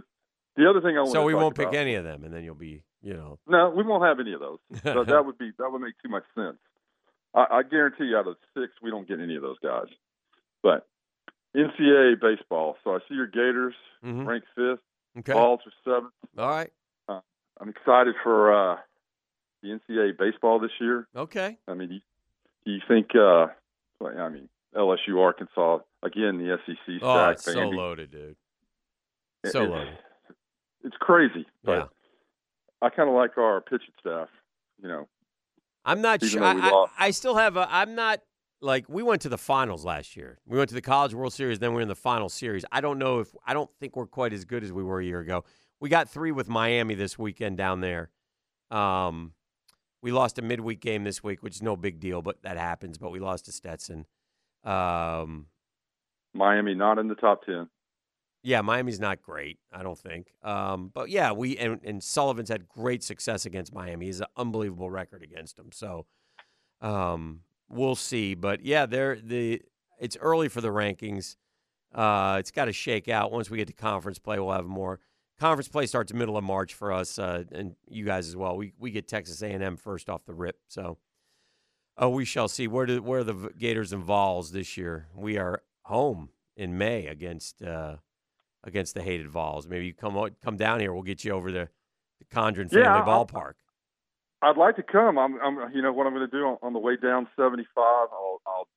the 0.55 0.69
other 0.69 0.81
thing 0.81 0.97
I 0.97 1.01
want 1.01 1.11
So 1.13 1.23
we 1.23 1.33
won't 1.33 1.55
pick 1.55 1.67
about- 1.67 1.75
any 1.79 1.95
of 1.95 2.03
them, 2.03 2.23
and 2.23 2.33
then 2.33 2.43
you'll 2.43 2.55
be, 2.55 2.83
you 3.01 3.13
know. 3.13 3.39
No, 3.47 3.69
we 3.69 3.83
won't 3.83 4.03
have 4.03 4.19
any 4.19 4.33
of 4.33 4.39
those. 4.39 4.59
that, 4.83 5.05
that 5.07 5.25
would 5.25 5.37
be 5.37 5.51
that 5.57 5.71
would 5.71 5.81
make 5.81 5.95
too 6.03 6.09
much 6.09 6.23
sense. 6.35 6.57
I, 7.33 7.45
I 7.51 7.63
guarantee 7.63 8.05
you, 8.05 8.17
out 8.17 8.27
of 8.27 8.35
six, 8.57 8.73
we 8.81 8.89
don't 8.91 9.07
get 9.07 9.19
any 9.19 9.35
of 9.35 9.41
those 9.41 9.57
guys. 9.63 9.87
But 10.63 10.87
NCAA 11.55 12.19
baseball. 12.21 12.77
So 12.83 12.91
I 12.95 12.99
see 13.09 13.15
your 13.15 13.27
Gators 13.27 13.73
Mhm. 14.03 14.25
ranked 14.25 14.47
fifth. 14.55 14.79
Okay. 15.19 15.33
Vols 15.33 15.59
are 15.65 15.73
seventh. 15.83 16.13
All 16.37 16.49
right. 16.49 16.71
Uh, 17.09 17.19
I'm 17.59 17.69
excited 17.69 18.15
for 18.23 18.53
uh, 18.53 18.77
the 19.61 19.69
NCAA 19.69 20.17
baseball 20.17 20.59
this 20.59 20.71
year. 20.79 21.07
Okay. 21.15 21.57
I 21.67 21.73
mean, 21.73 22.01
do 22.65 22.71
you, 22.71 22.79
think? 22.87 23.09
Uh, 23.15 23.47
I 24.05 24.29
mean, 24.29 24.49
LSU 24.75 25.19
Arkansas 25.19 25.79
again. 26.03 26.37
The 26.37 26.57
SEC 26.65 26.99
Oh, 27.01 27.15
stack. 27.15 27.33
it's 27.33 27.43
so 27.45 27.69
loaded, 27.69 28.11
dude. 28.11 28.35
So 29.45 29.63
it- 29.63 29.69
loaded. 29.69 29.97
It's 30.83 30.97
crazy, 30.99 31.45
but 31.63 31.71
Yeah. 31.77 31.85
I 32.81 32.89
kind 32.89 33.07
of 33.07 33.13
like 33.15 33.37
our 33.37 33.61
pitching 33.61 33.93
staff. 33.99 34.29
You 34.81 34.87
know, 34.87 35.07
I'm 35.85 36.01
not 36.01 36.23
sure. 36.25 36.43
I, 36.43 36.53
I. 36.53 36.85
I 36.97 37.11
still 37.11 37.35
have 37.35 37.55
a. 37.55 37.67
I'm 37.69 37.93
not 37.93 38.21
like 38.61 38.89
we 38.89 39.03
went 39.03 39.21
to 39.23 39.29
the 39.29 39.37
finals 39.37 39.85
last 39.85 40.15
year. 40.17 40.39
We 40.47 40.57
went 40.57 40.69
to 40.69 40.75
the 40.75 40.81
College 40.81 41.13
World 41.13 41.33
Series, 41.33 41.59
then 41.59 41.73
we 41.73 41.79
are 41.79 41.81
in 41.83 41.87
the 41.87 41.95
final 41.95 42.29
series. 42.29 42.65
I 42.71 42.81
don't 42.81 42.97
know 42.97 43.19
if 43.19 43.35
I 43.45 43.53
don't 43.53 43.69
think 43.79 43.95
we're 43.95 44.07
quite 44.07 44.33
as 44.33 44.43
good 44.45 44.63
as 44.63 44.71
we 44.73 44.83
were 44.83 44.99
a 44.99 45.05
year 45.05 45.19
ago. 45.19 45.43
We 45.79 45.89
got 45.89 46.09
three 46.09 46.31
with 46.31 46.49
Miami 46.49 46.95
this 46.95 47.17
weekend 47.19 47.57
down 47.57 47.81
there. 47.81 48.09
Um, 48.71 49.33
we 50.01 50.11
lost 50.11 50.39
a 50.39 50.41
midweek 50.41 50.79
game 50.79 51.03
this 51.03 51.23
week, 51.23 51.43
which 51.43 51.55
is 51.55 51.61
no 51.61 51.75
big 51.75 51.99
deal, 51.99 52.21
but 52.21 52.41
that 52.43 52.57
happens. 52.57 52.97
But 52.97 53.11
we 53.11 53.19
lost 53.19 53.45
to 53.45 53.51
Stetson. 53.51 54.05
Um, 54.63 55.47
Miami 56.33 56.73
not 56.73 56.97
in 56.97 57.07
the 57.07 57.15
top 57.15 57.45
ten. 57.45 57.69
yeah, 58.43 58.61
Miami's 58.61 58.99
not 58.99 59.21
great, 59.21 59.59
I 59.71 59.83
don't 59.83 59.97
think. 59.99 60.33
Um, 60.43 60.89
but 60.93 61.09
yeah, 61.09 61.31
we 61.31 61.57
and, 61.57 61.79
and 61.83 62.03
Sullivan's 62.03 62.49
had 62.49 62.67
great 62.67 63.03
success 63.03 63.45
against 63.45 63.73
Miami. 63.73 64.07
He's 64.07 64.19
an 64.19 64.27
unbelievable 64.35 64.89
record 64.89 65.21
against 65.23 65.57
them. 65.57 65.71
So 65.71 66.05
um, 66.81 67.41
we'll 67.69 67.95
see. 67.95 68.33
But 68.33 68.65
yeah, 68.65 68.85
they're 68.87 69.17
the 69.17 69.61
it's 69.99 70.17
early 70.19 70.47
for 70.49 70.61
the 70.61 70.69
rankings. 70.69 71.35
Uh, 71.93 72.37
it's 72.39 72.51
got 72.51 72.65
to 72.65 72.73
shake 72.73 73.09
out. 73.09 73.31
Once 73.31 73.49
we 73.49 73.57
get 73.57 73.67
to 73.67 73.73
conference 73.73 74.17
play, 74.17 74.39
we'll 74.39 74.53
have 74.53 74.65
more. 74.65 74.99
Conference 75.41 75.67
play 75.67 75.87
starts 75.87 76.13
middle 76.13 76.37
of 76.37 76.43
March 76.43 76.75
for 76.75 76.93
us, 76.93 77.17
uh, 77.17 77.45
and 77.51 77.75
you 77.89 78.05
guys 78.05 78.27
as 78.27 78.35
well. 78.35 78.55
We 78.55 78.73
we 78.77 78.91
get 78.91 79.07
Texas 79.07 79.41
A&M 79.41 79.75
first 79.75 80.07
off 80.07 80.23
the 80.23 80.35
rip, 80.35 80.59
so 80.67 80.99
oh, 81.97 82.09
we 82.09 82.25
shall 82.25 82.47
see. 82.47 82.67
Where 82.67 82.85
do 82.85 83.01
where 83.01 83.21
are 83.21 83.23
the 83.23 83.49
Gators 83.57 83.91
and 83.91 84.03
Vols 84.03 84.51
this 84.51 84.77
year? 84.77 85.07
We 85.15 85.39
are 85.39 85.63
home 85.85 86.29
in 86.55 86.77
May 86.77 87.07
against 87.07 87.63
uh, 87.63 87.95
against 88.63 88.93
the 88.93 89.01
hated 89.01 89.29
Vols. 89.29 89.67
Maybe 89.67 89.87
you 89.87 89.95
come 89.95 90.29
come 90.43 90.57
down 90.57 90.79
here. 90.79 90.93
We'll 90.93 91.01
get 91.01 91.25
you 91.25 91.31
over 91.31 91.47
to 91.47 91.53
the 91.53 92.25
Condron 92.31 92.69
Family 92.69 92.83
Yeah, 92.83 93.03
Ballpark. 93.03 93.53
I'd 94.43 94.57
like 94.57 94.75
to 94.75 94.83
come. 94.83 95.17
I'm, 95.17 95.41
I'm 95.41 95.73
you 95.73 95.81
know 95.81 95.91
what 95.91 96.05
I'm 96.05 96.13
going 96.13 96.29
to 96.29 96.37
do 96.37 96.45
on, 96.45 96.57
on 96.61 96.73
the 96.73 96.79
way 96.79 96.97
down 96.97 97.27
75. 97.35 97.65
I'll, 97.77 98.41
I'll, 98.45 98.67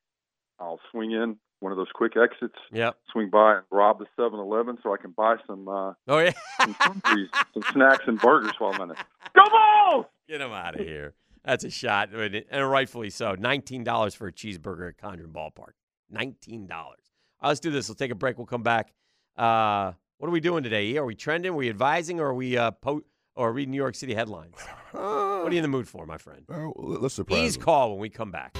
I'll 0.59 0.81
swing 0.91 1.12
in 1.12 1.36
one 1.65 1.73
of 1.73 1.78
those 1.78 1.91
quick 1.94 2.12
exits. 2.17 2.55
Yep. 2.73 2.97
Swing 3.10 3.31
by 3.31 3.55
and 3.57 3.62
rob 3.70 3.99
the 3.99 4.07
7-Eleven 4.18 4.78
so 4.83 4.93
I 4.94 4.99
can 4.99 5.10
buy 5.10 5.36
some, 5.47 5.67
uh, 5.67 5.94
Oh 6.07 6.18
yeah. 6.18 6.33
some, 6.60 6.76
sundries, 6.81 7.28
some 7.55 7.62
snacks 7.73 8.05
and 8.07 8.20
burgers 8.20 8.52
while 8.59 8.73
I'm 8.75 8.83
in 8.83 8.91
it. 8.93 8.99
Go 9.34 9.43
Vols! 9.51 10.07
Get 10.28 10.41
him 10.41 10.52
out 10.52 10.78
of 10.78 10.86
here. 10.86 11.15
That's 11.44 11.65
a 11.65 11.70
shot, 11.70 12.10
and 12.15 12.70
rightfully 12.70 13.10
so. 13.10 13.34
Nineteen 13.34 13.84
dollars 13.84 14.15
for 14.15 14.26
a 14.26 14.33
cheeseburger 14.33 14.89
at 14.89 14.97
Condron 14.97 15.26
Ballpark. 15.33 15.73
Nineteen 16.10 16.67
dollars. 16.67 17.01
All 17.41 17.47
right, 17.47 17.49
let's 17.51 17.60
do 17.60 17.70
this. 17.70 17.86
Let's 17.91 17.99
take 17.99 18.10
a 18.10 18.15
break. 18.15 18.39
We'll 18.39 18.47
come 18.47 18.62
back. 18.62 18.94
Uh, 19.36 19.93
what 20.17 20.28
are 20.28 20.31
we 20.31 20.41
doing 20.41 20.62
today? 20.62 20.86
E? 20.86 20.97
Are 20.99 21.05
we 21.05 21.15
trending? 21.15 21.52
Are 21.52 21.57
we 21.57 21.68
advising? 21.68 22.18
Or 22.18 22.28
are 22.28 22.34
we 22.34 22.57
uh, 22.57 22.70
po- 22.70 23.05
or 23.36 23.52
reading 23.52 23.73
New 23.73 23.76
York 23.76 23.94
City 23.94 24.15
headlines? 24.15 24.55
what 24.93 25.02
are 25.02 25.51
you 25.51 25.59
in 25.59 25.62
the 25.62 25.68
mood 25.68 25.86
for, 25.86 26.07
my 26.07 26.17
friend? 26.17 26.47
Uh, 26.51 26.68
let's 26.76 27.15
surprise 27.15 27.39
Please 27.39 27.57
call 27.59 27.91
when 27.91 28.01
we 28.01 28.09
come 28.09 28.31
back. 28.31 28.57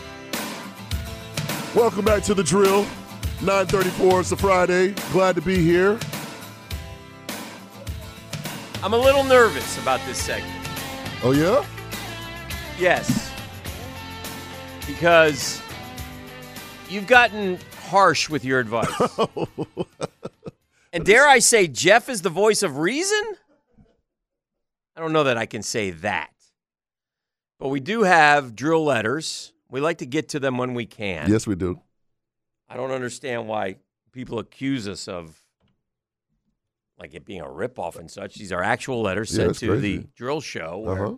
Welcome 1.75 2.05
back 2.05 2.23
to 2.25 2.35
the 2.35 2.45
drill. 2.45 2.83
934, 3.43 4.21
it's 4.21 4.31
a 4.31 4.37
Friday. 4.37 4.95
Glad 5.11 5.35
to 5.35 5.43
be 5.43 5.57
here. 5.57 5.99
I'm 8.81 8.93
a 8.93 8.97
little 8.97 9.25
nervous 9.25 9.77
about 9.83 10.01
this 10.07 10.17
segment. 10.23 10.69
Oh, 11.25 11.33
yeah? 11.33 11.67
Yes. 12.79 13.33
Because 14.87 15.61
you've 16.89 17.09
gotten 17.09 17.59
harsh 17.89 18.31
with 18.31 18.45
your 18.45 18.61
advice. 18.61 18.89
Oh. 19.19 19.49
and 20.93 21.05
dare 21.05 21.27
I 21.27 21.41
say, 21.41 21.67
Jeff 21.67 22.09
is 22.09 22.23
the 22.23 22.31
voice 22.31 22.63
of 22.63 22.79
reason? 22.79 23.35
I 24.97 25.01
don't 25.01 25.13
know 25.13 25.25
that 25.25 25.37
I 25.37 25.47
can 25.47 25.65
say 25.65 25.91
that. 25.91 26.31
But 27.59 27.71
we 27.71 27.81
do 27.81 28.05
have 28.05 28.55
drill 28.55 28.85
letters. 28.85 29.54
We 29.75 29.81
like 29.81 29.99
to 29.99 30.07
get 30.07 30.29
to 30.29 30.39
them 30.39 30.57
when 30.57 30.73
we 30.75 30.87
can. 30.87 31.29
Yes, 31.29 31.49
we 31.49 31.57
do. 31.57 31.81
I 32.69 32.77
don't 32.77 32.93
understand 32.93 33.49
why 33.49 33.79
people 34.13 34.39
accuse 34.39 34.87
us 34.87 35.09
of 35.09 35.43
like 36.97 37.13
it 37.13 37.25
being 37.25 37.41
a 37.41 37.47
ripoff 37.47 37.97
and 37.97 38.09
such. 38.09 38.37
These 38.37 38.53
are 38.53 38.63
actual 38.63 39.03
letters 39.03 39.37
Yeah, 39.37 39.47
sent 39.47 39.59
to 39.59 39.67
crazy. 39.71 39.99
the 39.99 40.07
drill 40.15 40.41
show 40.41 40.79
where 40.79 41.07
Uh-huh. 41.07 41.17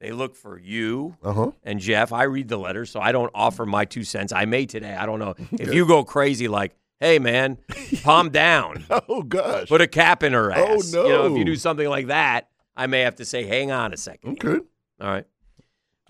they 0.00 0.12
look 0.12 0.36
for 0.36 0.58
you 0.58 1.18
Uh-huh. 1.22 1.50
and 1.62 1.80
Jeff. 1.80 2.10
I 2.10 2.22
read 2.22 2.48
the 2.48 2.56
letters, 2.56 2.90
so 2.90 2.98
I 2.98 3.12
don't 3.12 3.30
offer 3.34 3.66
my 3.66 3.84
two 3.84 4.04
cents. 4.04 4.32
I 4.32 4.46
may 4.46 4.64
today. 4.64 4.94
I 4.94 5.04
don't 5.04 5.18
know. 5.18 5.34
If 5.60 5.74
you 5.74 5.86
go 5.86 6.02
crazy 6.02 6.48
like, 6.48 6.74
hey 7.00 7.18
man, 7.18 7.58
calm 8.04 8.30
down. 8.46 8.86
Oh, 8.90 9.22
gosh. 9.22 9.68
Put 9.68 9.82
a 9.82 9.86
cap 9.86 10.22
in 10.22 10.32
her 10.32 10.50
Oh, 10.56 10.76
ass. 10.78 10.94
You 10.94 11.02
know, 11.02 11.26
if 11.26 11.36
you 11.36 11.44
do 11.44 11.56
something 11.56 11.86
like 11.86 12.06
that, 12.06 12.48
I 12.74 12.86
may 12.86 13.00
have 13.02 13.16
to 13.16 13.26
say, 13.26 13.44
hang 13.44 13.70
on 13.70 13.92
a 13.92 13.98
second. 13.98 14.42
Okay. 14.42 14.64
All 14.98 15.08
right. 15.10 15.26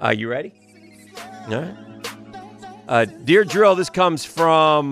Uh, 0.01 0.11
you 0.11 0.29
ready? 0.29 0.55
All 1.21 1.61
right. 1.63 1.75
Uh, 2.89 3.05
Dear 3.05 3.45
Drill, 3.45 3.75
this 3.75 3.91
comes 3.91 4.25
from 4.25 4.91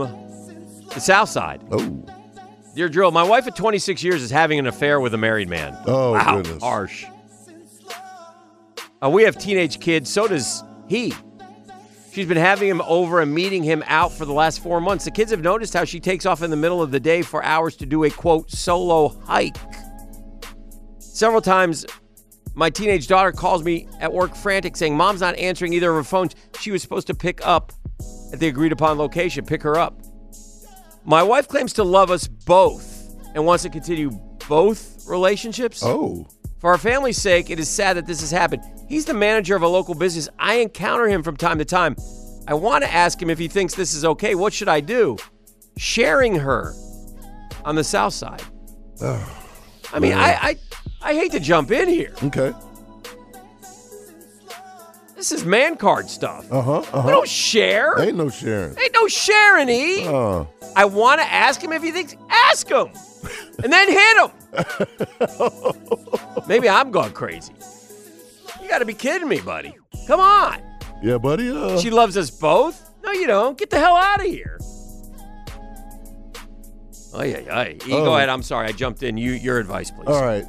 the 0.92 1.00
South 1.00 1.28
Side. 1.30 1.62
Oh. 1.70 2.04
Dear 2.74 2.88
Drill, 2.90 3.10
my 3.10 3.22
wife 3.22 3.46
of 3.46 3.54
26 3.54 4.02
years 4.02 4.22
is 4.22 4.30
having 4.30 4.58
an 4.58 4.66
affair 4.66 5.00
with 5.00 5.14
a 5.14 5.18
married 5.18 5.48
man. 5.48 5.76
Oh, 5.86 6.12
wow, 6.12 6.36
goodness. 6.36 6.62
harsh. 6.62 7.06
Uh, 9.02 9.10
we 9.10 9.22
have 9.22 9.38
teenage 9.38 9.80
kids. 9.80 10.10
So 10.10 10.28
does 10.28 10.62
he. 10.88 11.14
She's 12.12 12.26
been 12.26 12.36
having 12.38 12.68
him 12.68 12.80
over 12.82 13.20
and 13.20 13.34
meeting 13.34 13.62
him 13.62 13.82
out 13.86 14.10
for 14.12 14.24
the 14.24 14.32
last 14.32 14.62
four 14.62 14.80
months. 14.80 15.04
The 15.04 15.10
kids 15.10 15.30
have 15.30 15.42
noticed 15.42 15.74
how 15.74 15.84
she 15.84 16.00
takes 16.00 16.24
off 16.24 16.42
in 16.42 16.50
the 16.50 16.56
middle 16.56 16.80
of 16.82 16.90
the 16.90 17.00
day 17.00 17.20
for 17.22 17.44
hours 17.44 17.76
to 17.76 17.86
do 17.86 18.04
a 18.04 18.10
quote 18.10 18.50
solo 18.50 19.08
hike. 19.24 19.56
Several 20.98 21.42
times, 21.42 21.84
my 22.56 22.70
teenage 22.70 23.06
daughter 23.06 23.32
calls 23.32 23.62
me 23.62 23.86
at 24.00 24.10
work 24.10 24.34
frantic, 24.34 24.76
saying, 24.76 24.96
Mom's 24.96 25.20
not 25.20 25.36
answering 25.36 25.74
either 25.74 25.90
of 25.90 25.96
her 25.96 26.02
phones. 26.02 26.34
She 26.58 26.70
was 26.70 26.80
supposed 26.80 27.06
to 27.08 27.14
pick 27.14 27.46
up 27.46 27.70
at 28.32 28.40
the 28.40 28.48
agreed 28.48 28.72
upon 28.72 28.96
location, 28.96 29.44
pick 29.44 29.62
her 29.62 29.76
up. 29.76 30.00
My 31.04 31.22
wife 31.22 31.48
claims 31.48 31.74
to 31.74 31.84
love 31.84 32.10
us 32.10 32.26
both 32.26 33.14
and 33.34 33.44
wants 33.44 33.62
to 33.64 33.70
continue 33.70 34.10
both 34.48 35.06
relationships. 35.06 35.82
Oh. 35.84 36.26
For 36.58 36.70
our 36.70 36.78
family's 36.78 37.18
sake, 37.18 37.50
it 37.50 37.60
is 37.60 37.68
sad 37.68 37.98
that 37.98 38.06
this 38.06 38.20
has 38.20 38.30
happened. 38.30 38.62
He's 38.88 39.04
the 39.04 39.14
manager 39.14 39.54
of 39.54 39.62
a 39.62 39.68
local 39.68 39.94
business. 39.94 40.26
I 40.38 40.54
encounter 40.54 41.06
him 41.06 41.22
from 41.22 41.36
time 41.36 41.58
to 41.58 41.64
time. 41.66 41.94
I 42.48 42.54
want 42.54 42.84
to 42.84 42.92
ask 42.92 43.20
him 43.20 43.28
if 43.28 43.38
he 43.38 43.48
thinks 43.48 43.74
this 43.74 43.92
is 43.92 44.04
okay. 44.04 44.34
What 44.34 44.54
should 44.54 44.68
I 44.68 44.80
do? 44.80 45.18
Sharing 45.76 46.36
her 46.36 46.72
on 47.66 47.74
the 47.74 47.84
south 47.84 48.14
side. 48.14 48.42
I 49.92 49.98
mean, 49.98 50.14
I, 50.14 50.38
I 50.40 50.56
I 51.06 51.14
hate 51.14 51.30
to 51.32 51.40
jump 51.40 51.70
in 51.70 51.88
here. 51.88 52.12
Okay. 52.24 52.52
This 55.14 55.30
is 55.32 55.44
man 55.44 55.76
card 55.76 56.10
stuff. 56.10 56.46
Uh-huh. 56.52 56.80
We 56.82 56.88
Uh-huh. 56.98 57.10
don't 57.10 57.28
share. 57.28 57.98
Ain't 58.00 58.16
no 58.16 58.28
sharing. 58.28 58.76
Ain't 58.78 58.92
no 58.92 59.06
sharing, 59.08 59.68
E. 59.68 60.04
Uh. 60.06 60.44
I 60.74 60.84
want 60.84 61.20
to 61.20 61.26
ask 61.32 61.60
him 61.62 61.72
if 61.72 61.82
he 61.82 61.90
thinks. 61.90 62.14
Ask 62.28 62.68
him, 62.68 62.88
and 63.62 63.72
then 63.72 63.88
hit 63.88 64.16
him. 64.18 64.30
Maybe 66.48 66.68
I'm 66.68 66.90
going 66.90 67.12
crazy. 67.12 67.52
You 68.62 68.68
got 68.68 68.80
to 68.80 68.84
be 68.84 68.92
kidding 68.94 69.28
me, 69.28 69.40
buddy. 69.40 69.74
Come 70.06 70.20
on. 70.20 70.60
Yeah, 71.02 71.18
buddy. 71.18 71.48
Uh, 71.50 71.78
She 71.78 71.90
loves 71.90 72.16
us 72.16 72.30
both. 72.30 72.90
No, 73.02 73.12
you 73.12 73.26
don't. 73.26 73.56
Get 73.56 73.70
the 73.70 73.78
hell 73.78 73.96
out 73.96 74.20
of 74.20 74.26
here. 74.26 74.58
Oh 77.14 77.22
yeah, 77.22 77.38
yeah. 77.38 77.68
E, 77.68 77.78
Oh. 77.92 78.04
Go 78.04 78.16
ahead. 78.16 78.28
I'm 78.28 78.42
sorry. 78.42 78.66
I 78.68 78.72
jumped 78.72 79.02
in. 79.02 79.16
You, 79.16 79.32
your 79.32 79.58
advice, 79.58 79.90
please. 79.90 80.08
all 80.08 80.22
right. 80.22 80.44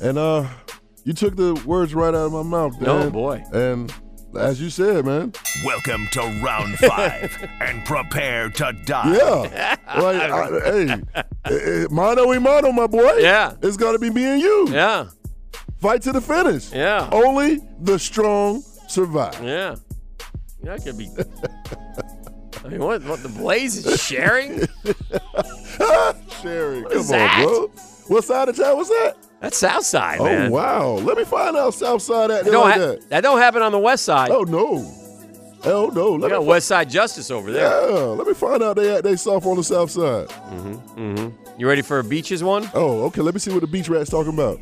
And 0.00 0.16
uh, 0.16 0.46
you 1.04 1.12
took 1.12 1.36
the 1.36 1.54
words 1.66 1.94
right 1.94 2.14
out 2.14 2.26
of 2.26 2.32
my 2.32 2.42
mouth, 2.42 2.74
Dan. 2.74 2.84
No, 2.84 3.10
boy. 3.10 3.42
And 3.52 3.92
as 4.38 4.60
you 4.60 4.70
said, 4.70 5.04
man. 5.04 5.32
Welcome 5.64 6.06
to 6.12 6.20
round 6.42 6.78
five 6.78 7.36
and 7.60 7.84
prepare 7.84 8.48
to 8.50 8.72
die. 8.84 9.16
Yeah. 9.16 9.76
like, 10.00 10.30
I, 10.30 10.48
hey, 10.60 10.90
eh, 11.14 11.22
eh, 11.44 11.86
mano 11.90 12.26
y 12.26 12.38
mano, 12.38 12.70
my 12.70 12.86
boy. 12.86 13.16
Yeah. 13.18 13.54
It's 13.62 13.76
got 13.76 13.92
to 13.92 13.98
be 13.98 14.10
me 14.10 14.24
and 14.24 14.40
you. 14.40 14.68
Yeah. 14.70 15.08
Fight 15.80 16.02
to 16.02 16.12
the 16.12 16.20
finish. 16.20 16.72
Yeah. 16.72 17.08
Only 17.10 17.60
the 17.80 17.98
strong 17.98 18.62
survive. 18.86 19.42
Yeah. 19.42 19.76
That 20.62 20.84
could 20.84 20.98
be. 20.98 21.08
I 22.64 22.68
mean, 22.68 22.80
what? 22.80 23.02
What 23.04 23.22
the 23.22 23.28
Blaze 23.28 23.86
is 23.86 24.02
sharing? 24.02 24.60
Sharing. 26.42 26.82
What 26.84 26.92
Come 26.92 27.00
is 27.00 27.10
on, 27.10 27.18
that? 27.18 27.42
bro. 27.44 27.70
What 28.08 28.24
side 28.24 28.48
of 28.48 28.56
town 28.56 28.76
was 28.76 28.88
that? 28.88 29.16
That's 29.40 29.56
South 29.56 29.84
Side, 29.84 30.18
oh, 30.20 30.50
wow. 30.50 30.92
Let 30.94 31.16
me 31.16 31.24
find 31.24 31.56
out 31.56 31.72
South 31.74 32.02
Side 32.02 32.30
at 32.30 32.44
That 32.44 32.50
don't, 32.50 32.64
like 32.64 32.74
ha- 32.74 32.86
that. 32.86 33.08
that 33.10 33.20
don't 33.22 33.38
happen 33.38 33.62
on 33.62 33.70
the 33.72 33.78
West 33.78 34.04
Side. 34.04 34.30
Oh, 34.32 34.42
no. 34.42 34.78
Hell 35.62 35.90
no. 35.92 36.12
We 36.12 36.18
Let 36.18 36.30
got 36.30 36.40
me, 36.42 36.46
West 36.48 36.66
Side 36.68 36.88
Justice 36.90 37.30
over 37.30 37.50
there. 37.52 37.64
yeah, 37.90 37.96
let 37.96 38.26
me 38.26 38.34
find 38.34 38.62
out 38.62 38.76
they 38.76 39.00
they 39.00 39.16
soft 39.16 39.44
on 39.46 39.56
the 39.56 39.64
South 39.64 39.90
Side. 39.90 40.28
Mm-hmm. 40.28 41.60
You 41.60 41.68
ready 41.68 41.82
for 41.82 41.98
a 41.98 42.04
beaches 42.04 42.44
one? 42.44 42.70
Oh, 42.74 43.04
okay. 43.06 43.20
Let 43.22 43.34
me 43.34 43.40
see 43.40 43.50
what 43.52 43.60
the 43.60 43.66
beach 43.66 43.88
rat's 43.88 44.10
talking 44.10 44.32
about. 44.34 44.60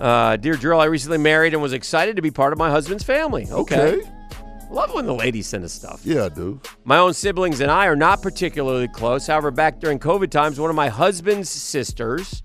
Uh, 0.00 0.36
dear 0.36 0.54
Drill, 0.54 0.80
I 0.80 0.84
recently 0.84 1.18
married 1.18 1.54
and 1.54 1.62
was 1.62 1.72
excited 1.72 2.16
to 2.16 2.22
be 2.22 2.30
part 2.30 2.52
of 2.52 2.58
my 2.58 2.70
husband's 2.70 3.02
family. 3.04 3.48
Okay. 3.50 3.94
Okay. 3.98 4.10
Love 4.70 4.92
when 4.92 5.06
the 5.06 5.14
ladies 5.14 5.46
send 5.46 5.64
us 5.64 5.72
stuff. 5.72 6.02
Yeah, 6.04 6.26
I 6.26 6.28
do. 6.28 6.60
My 6.84 6.98
own 6.98 7.14
siblings 7.14 7.60
and 7.60 7.70
I 7.70 7.86
are 7.86 7.96
not 7.96 8.20
particularly 8.20 8.86
close. 8.88 9.26
However, 9.26 9.50
back 9.50 9.80
during 9.80 9.98
COVID 9.98 10.30
times, 10.30 10.60
one 10.60 10.68
of 10.68 10.76
my 10.76 10.88
husband's 10.90 11.48
sisters 11.48 12.42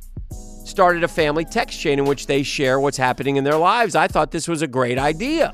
started 0.73 1.03
a 1.03 1.07
family 1.07 1.45
text 1.45 1.79
chain 1.79 1.99
in 1.99 2.05
which 2.05 2.25
they 2.25 2.41
share 2.41 2.79
what's 2.79 2.97
happening 2.97 3.35
in 3.35 3.43
their 3.43 3.57
lives. 3.57 3.95
I 3.95 4.07
thought 4.07 4.31
this 4.31 4.47
was 4.47 4.63
a 4.63 4.67
great 4.67 4.97
idea. 4.97 5.53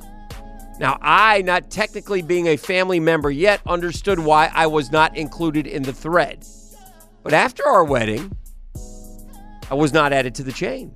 Now, 0.80 0.98
I, 1.02 1.42
not 1.42 1.70
technically 1.70 2.22
being 2.22 2.48
a 2.48 2.56
family 2.56 3.02
member 3.02 3.30
yet, 3.30 3.60
understood 3.68 4.18
why 4.20 4.50
I 4.54 4.68
was 4.68 4.94
not 4.94 5.18
included 5.18 5.68
in 5.68 5.84
the 5.84 5.92
thread. 5.92 6.46
But 7.22 7.34
after 7.34 7.68
our 7.68 7.84
wedding, 7.84 8.32
I 9.70 9.74
was 9.74 9.92
not 9.92 10.14
added 10.14 10.36
to 10.36 10.44
the 10.44 10.54
chain. 10.54 10.96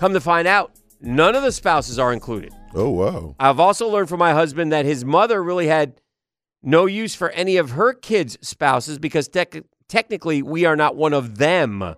Come 0.00 0.14
to 0.14 0.20
find 0.20 0.48
out, 0.48 0.72
none 1.00 1.36
of 1.36 1.44
the 1.44 1.52
spouses 1.52 1.96
are 1.96 2.12
included. 2.12 2.52
Oh 2.74 2.90
wow. 2.90 3.36
I've 3.38 3.60
also 3.60 3.86
learned 3.88 4.08
from 4.08 4.18
my 4.18 4.32
husband 4.32 4.72
that 4.72 4.84
his 4.84 5.04
mother 5.04 5.40
really 5.44 5.68
had 5.68 6.00
no 6.60 6.86
use 6.86 7.14
for 7.14 7.30
any 7.30 7.56
of 7.56 7.70
her 7.70 7.92
kids' 7.92 8.36
spouses 8.42 8.98
because 8.98 9.28
tec- 9.28 9.62
technically 9.86 10.42
we 10.42 10.64
are 10.64 10.74
not 10.74 10.96
one 10.96 11.12
of 11.12 11.38
them. 11.38 11.94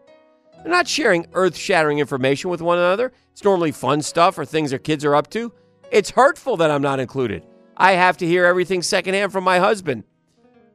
They're 0.62 0.72
not 0.72 0.88
sharing 0.88 1.26
earth 1.32 1.56
shattering 1.56 1.98
information 1.98 2.50
with 2.50 2.62
one 2.62 2.78
another. 2.78 3.12
It's 3.32 3.44
normally 3.44 3.72
fun 3.72 4.02
stuff 4.02 4.38
or 4.38 4.44
things 4.44 4.70
their 4.70 4.78
kids 4.78 5.04
are 5.04 5.14
up 5.14 5.28
to. 5.30 5.52
It's 5.90 6.10
hurtful 6.10 6.56
that 6.58 6.70
I'm 6.70 6.82
not 6.82 7.00
included. 7.00 7.44
I 7.76 7.92
have 7.92 8.16
to 8.18 8.26
hear 8.26 8.44
everything 8.44 8.82
secondhand 8.82 9.32
from 9.32 9.44
my 9.44 9.58
husband. 9.58 10.04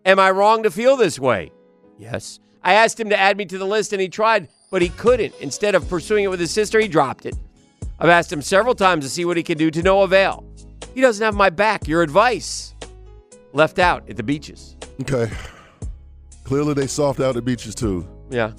Am 0.06 0.20
I 0.20 0.32
wrong 0.32 0.64
to 0.64 0.72
feel 0.72 0.98
this 0.98 1.20
way? 1.20 1.52
Yes. 1.98 2.40
I 2.64 2.74
asked 2.74 3.00
him 3.00 3.10
to 3.10 3.20
add 3.20 3.38
me 3.38 3.46
to 3.46 3.58
the 3.58 3.66
list 3.66 3.94
and 3.94 4.02
he 4.02 4.10
tried, 4.10 4.50
but 4.72 4.82
he 4.82 4.90
couldn't. 4.90 5.34
Instead 5.40 5.76
of 5.76 5.88
pursuing 5.88 6.26
it 6.26 6.30
with 6.30 6.40
his 6.40 6.52
sister, 6.52 6.80
he 6.80 6.88
dropped 6.88 7.26
it. 7.26 7.36
I've 8.00 8.10
asked 8.10 8.32
him 8.32 8.42
several 8.42 8.76
times 8.76 9.06
to 9.06 9.10
see 9.10 9.26
what 9.26 9.38
he 9.38 9.44
can 9.44 9.58
do 9.58 9.72
to 9.72 9.82
no 9.82 10.02
avail. 10.04 10.44
He 10.94 11.02
doesn't 11.02 11.24
have 11.24 11.36
my 11.36 11.50
back. 11.50 11.88
Your 11.88 12.02
advice. 12.02 12.76
Left 13.54 13.80
out 13.80 14.10
at 14.10 14.18
the 14.18 14.24
beaches. 14.24 14.76
Okay. 15.02 15.32
Clearly 16.44 16.74
they 16.74 16.88
soft 16.88 17.20
out 17.20 17.38
at 17.38 17.46
beaches 17.46 17.74
too. 17.74 18.08
Yeah. 18.30 18.52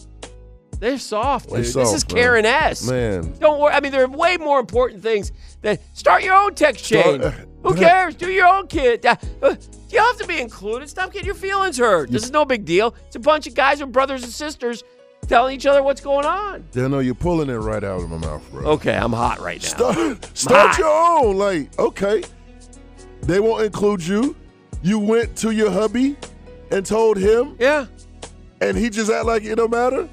They're 0.79 0.99
soft, 0.99 1.49
dude. 1.49 1.59
this 1.59 1.73
soft, 1.73 1.95
is 1.95 2.07
man. 2.09 2.17
Karen 2.17 2.47
S. 2.47 2.89
Man. 2.89 3.35
Don't 3.41 3.59
worry. 3.61 3.73
I 3.75 3.81
mean, 3.81 3.93
there 3.93 4.05
are 4.05 4.09
way 4.09 4.37
more 4.37 4.61
important 4.61 5.03
things 5.03 5.33
than 5.63 5.79
start 5.93 6.23
your 6.23 6.35
own 6.35 6.55
text 6.55 6.85
chain. 6.85 7.21
Start- 7.21 7.35
Who 7.65 7.75
cares? 7.75 8.15
Do 8.15 8.31
your 8.31 8.47
own 8.47 8.69
kid. 8.69 9.05
Uh, 9.05 9.17
uh, 9.43 9.57
you 9.91 9.99
have 9.99 10.17
to 10.19 10.27
be 10.29 10.41
included. 10.41 10.89
Stop 10.89 11.13
getting 11.13 11.27
your 11.27 11.35
feelings 11.35 11.77
hurt. 11.77 12.11
This 12.11 12.23
is 12.23 12.31
no 12.31 12.45
big 12.45 12.65
deal. 12.65 12.95
It's 13.07 13.17
a 13.17 13.21
bunch 13.21 13.49
of 13.49 13.55
guys 13.55 13.81
with 13.81 13.91
brothers 13.91 14.23
and 14.23 14.33
sisters 14.33 14.85
telling 15.27 15.57
each 15.57 15.67
other 15.67 15.83
what's 15.83 16.01
going 16.01 16.25
on. 16.25 16.65
Dano, 16.71 17.01
you're 17.01 17.15
pulling 17.17 17.51
it 17.51 17.57
right 17.57 17.83
out 17.83 18.01
of 18.01 18.09
my 18.09 18.19
mouth, 18.19 18.49
bro. 18.53 18.65
Okay, 18.73 18.95
I'm 18.97 19.13
hot 19.13 19.41
right 19.41 19.61
now. 19.61 19.69
Start, 19.69 20.31
start 20.39 20.79
your 20.79 20.89
own. 20.89 21.37
Like, 21.37 21.77
okay. 21.81 22.23
They 23.23 23.41
won't 23.41 23.65
include 23.65 24.07
you. 24.07 24.37
You 24.83 25.01
went 25.01 25.37
to 25.39 25.51
your 25.51 25.71
hubby 25.73 26.17
and 26.71 26.87
told 26.87 27.17
him. 27.17 27.57
Yeah. 27.59 27.87
And 28.61 28.77
he 28.77 28.89
just 28.89 29.11
act 29.11 29.27
like 29.27 29.43
it 29.45 29.57
don't 29.57 29.71
matter. 29.73 30.09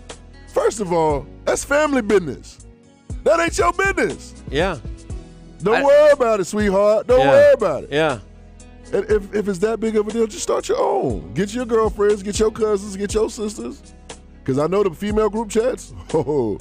First 0.56 0.80
of 0.80 0.94
all, 0.94 1.28
that's 1.44 1.66
family 1.66 2.02
business. 2.02 2.66
That 3.26 3.42
ain't 3.42 3.58
your 3.58 3.74
business. 3.74 4.42
Yeah. 4.50 4.78
Don't 5.62 5.76
I- 5.76 5.84
worry 5.84 6.12
about 6.12 6.40
it, 6.40 6.46
sweetheart. 6.46 7.08
Don't 7.08 7.20
Yeah. 7.20 7.30
worry 7.30 7.54
about 7.54 7.84
it. 7.84 7.90
Yeah. 7.92 8.20
And 8.94 9.04
if, 9.12 9.36
if 9.36 9.50
it's 9.50 9.60
that 9.60 9.82
big 9.82 9.98
of 9.98 10.08
a 10.08 10.12
deal, 10.14 10.28
just 10.28 10.44
start 10.44 10.70
your 10.70 10.80
own. 10.80 11.34
Get 11.34 11.54
your 11.54 11.66
girlfriends, 11.66 12.24
get 12.24 12.40
your 12.40 12.52
cousins, 12.52 12.96
get 12.96 13.14
your 13.14 13.30
sisters. 13.30 13.82
Because 14.40 14.58
I 14.58 14.68
know 14.68 14.82
the 14.84 14.92
female 14.92 15.30
group 15.30 15.50
chats. 15.50 15.94
Oh, 16.14 16.58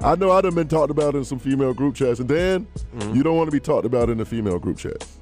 I 0.00 0.16
know 0.16 0.32
I 0.32 0.40
done 0.40 0.56
been 0.56 0.66
talked 0.68 0.90
about 0.90 1.14
in 1.14 1.24
some 1.24 1.38
female 1.38 1.72
group 1.72 1.94
chats. 1.94 2.18
And 2.18 2.28
Dan, 2.28 2.66
Mm-hmm. 2.98 3.14
you 3.14 3.22
don't 3.22 3.36
want 3.36 3.46
to 3.46 3.52
be 3.52 3.60
talked 3.60 3.86
about 3.86 4.10
in 4.10 4.18
the 4.18 4.24
female 4.24 4.58
group 4.58 4.78
chats. 4.78 5.18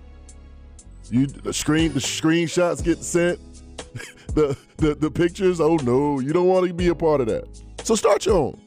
You 1.11 1.27
the 1.27 1.53
screen 1.53 1.93
the 1.93 2.01
screenshots 2.01 2.83
get 2.83 2.99
sent, 3.05 3.39
the, 4.35 4.57
the 4.79 4.95
the 4.95 5.11
pictures. 5.11 5.61
Oh 5.61 5.77
no, 5.77 6.19
you 6.21 6.33
don't 6.33 6.47
want 6.49 6.67
to 6.67 6.73
be 6.73 6.89
a 6.89 6.95
part 6.95 7.21
of 7.21 7.27
that. 7.27 7.47
So 7.85 7.95
start 7.95 8.25
your 8.27 8.37
own. 8.37 8.61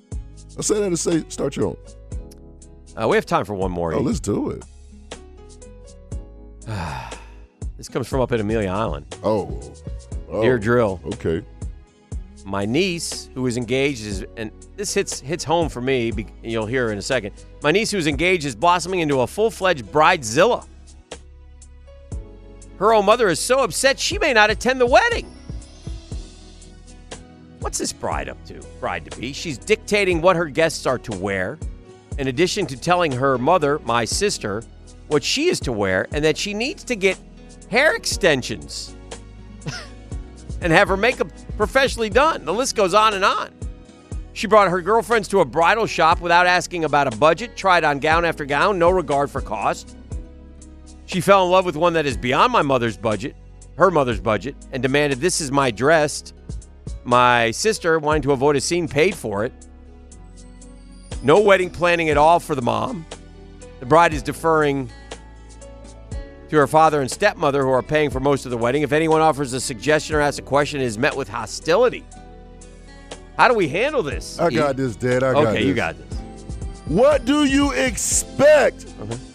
I 0.58 0.62
say 0.62 0.80
that 0.80 0.90
to 0.90 0.98
say 0.98 1.24
start 1.28 1.56
your 1.56 1.68
own. 1.68 1.78
Uh, 2.96 3.08
we 3.08 3.18
have 3.18 3.26
time 3.26 3.46
for 3.46 3.54
one 3.56 3.72
more. 3.72 3.94
Oh, 3.94 4.00
let's 4.00 4.20
do 4.20 4.52
it. 4.52 4.64
This 7.78 7.88
comes 7.90 8.08
from 8.08 8.22
up 8.22 8.32
at 8.32 8.40
Amelia 8.40 8.70
Island. 8.70 9.06
Oh. 9.24 9.62
oh. 10.32 10.42
Dear 10.42 10.58
Drill. 10.58 11.00
Okay. 11.06 11.46
My 12.44 12.66
niece, 12.66 13.30
who 13.36 13.46
is 13.46 13.56
engaged, 13.56 14.04
is 14.04 14.26
and 14.36 14.52
this 14.76 14.96
hits 14.96 15.20
hits 15.20 15.44
home 15.44 15.70
for 15.70 15.80
me. 15.80 16.10
be- 16.10 16.26
You'll 16.42 16.66
hear 16.66 16.92
in 16.92 16.98
a 16.98 17.04
second. 17.04 17.34
My 17.62 17.72
niece, 17.72 17.92
who's 17.92 18.08
engaged, 18.08 18.46
is 18.46 18.56
blossoming 18.56 19.02
into 19.02 19.22
a 19.22 19.28
full 19.28 19.52
fledged 19.52 19.86
bridezilla. 19.86 20.66
Her 22.80 22.94
own 22.94 23.06
mother 23.06 23.28
is 23.28 23.40
so 23.40 23.60
upset 23.60 24.00
she 24.00 24.18
may 24.18 24.34
not 24.34 24.50
attend 24.50 24.82
the 24.82 24.88
wedding. 24.88 25.32
What's 27.68 27.80
this 27.80 27.92
bride 27.92 28.30
up 28.30 28.42
to? 28.46 28.62
Bride 28.80 29.04
to 29.12 29.20
be. 29.20 29.34
She's 29.34 29.58
dictating 29.58 30.22
what 30.22 30.38
her 30.38 30.46
guests 30.46 30.86
are 30.86 30.98
to 31.00 31.18
wear, 31.18 31.60
in 32.18 32.30
addition 32.30 32.66
to 32.66 32.78
telling 32.78 33.12
her 33.12 33.38
mother, 33.38 33.80
my 33.80 34.06
sister, 34.06 34.64
what 35.10 35.22
she 35.22 35.50
is 35.50 35.60
to 35.60 35.74
wear 35.74 36.08
and 36.14 36.24
that 36.24 36.38
she 36.38 36.54
needs 36.54 36.86
to 36.86 36.96
get 36.96 37.20
hair 37.70 37.94
extensions 37.94 38.96
and 40.62 40.72
have 40.72 40.88
her 40.88 40.96
makeup 40.96 41.28
professionally 41.58 42.10
done. 42.10 42.46
The 42.46 42.54
list 42.54 42.78
goes 42.78 42.94
on 42.94 43.16
and 43.16 43.26
on. 43.26 43.52
She 44.32 44.48
brought 44.48 44.72
her 44.72 44.80
girlfriends 44.80 45.28
to 45.28 45.42
a 45.42 45.46
bridal 45.46 45.88
shop 45.88 46.22
without 46.22 46.48
asking 46.48 46.86
about 46.86 47.14
a 47.14 47.18
budget, 47.18 47.58
tried 47.58 47.84
on 47.84 48.00
gown 48.00 48.24
after 48.24 48.46
gown, 48.46 48.80
no 48.80 48.92
regard 48.92 49.30
for 49.30 49.42
cost. 49.42 49.98
She 51.06 51.20
fell 51.20 51.44
in 51.44 51.52
love 51.52 51.66
with 51.66 51.76
one 51.76 51.92
that 51.96 52.06
is 52.06 52.16
beyond 52.16 52.54
my 52.54 52.62
mother's 52.62 52.96
budget, 52.96 53.36
her 53.78 53.92
mother's 53.92 54.22
budget, 54.22 54.56
and 54.72 54.82
demanded 54.82 55.20
this 55.20 55.42
is 55.42 55.52
my 55.52 55.70
dress. 55.70 56.32
My 57.04 57.52
sister, 57.52 58.00
wanting 58.00 58.22
to 58.24 58.32
avoid 58.32 58.56
a 58.56 58.62
scene, 58.62 58.88
paid 58.88 59.16
for 59.16 59.46
it. 59.46 59.54
No 61.24 61.42
wedding 61.42 61.70
planning 61.70 62.10
at 62.10 62.18
all 62.18 62.40
for 62.40 62.56
the 62.56 62.62
mom. 62.62 63.06
The 63.80 63.86
bride 63.86 64.14
is 64.14 64.22
deferring 64.22 64.90
to 66.50 66.56
her 66.56 66.68
father 66.68 67.02
and 67.02 67.12
stepmother, 67.12 67.64
who 67.64 67.70
are 67.70 67.84
paying 67.84 68.10
for 68.10 68.20
most 68.20 68.46
of 68.46 68.52
the 68.52 68.58
wedding. 68.58 68.84
If 68.84 68.92
anyone 68.92 69.22
offers 69.22 69.54
a 69.54 69.60
suggestion 69.60 70.16
or 70.16 70.22
asks 70.22 70.40
a 70.40 70.44
question, 70.44 70.80
it 70.80 70.86
is 70.86 70.98
met 70.98 71.16
with 71.16 71.28
hostility. 71.28 72.06
How 73.38 73.48
do 73.48 73.54
we 73.54 73.68
handle 73.68 74.02
this? 74.02 74.40
I 74.40 74.50
got 74.50 74.78
this, 74.78 74.96
Dad. 74.96 75.24
I 75.24 75.34
got 75.34 75.48
okay, 75.48 75.66
you 75.66 75.74
got 75.74 75.96
this. 75.98 76.20
What 76.88 77.26
do 77.26 77.44
you 77.44 77.72
expect? 77.74 78.86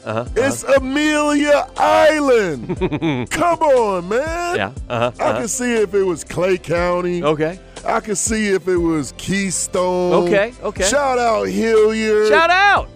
Uh-huh, 0.04 0.24
It's 0.36 0.62
Amelia 0.64 1.68
Island. 1.76 2.78
Come 3.30 3.58
on, 3.60 4.08
man. 4.08 4.56
Yeah. 4.56 4.72
Uh-huh, 4.88 5.12
I 5.18 5.22
uh-huh. 5.22 5.38
can 5.40 5.48
see 5.48 5.74
if 5.74 5.92
it 5.92 6.02
was 6.02 6.24
Clay 6.24 6.56
County. 6.56 7.22
Okay. 7.22 7.58
I 7.84 8.00
can 8.00 8.16
see 8.16 8.48
if 8.48 8.68
it 8.68 8.76
was 8.76 9.12
Keystone. 9.18 10.26
Okay, 10.28 10.54
okay. 10.62 10.84
Shout 10.88 11.18
out 11.18 11.44
Hilliard. 11.44 12.28
Shout 12.28 12.50
out. 12.50 12.88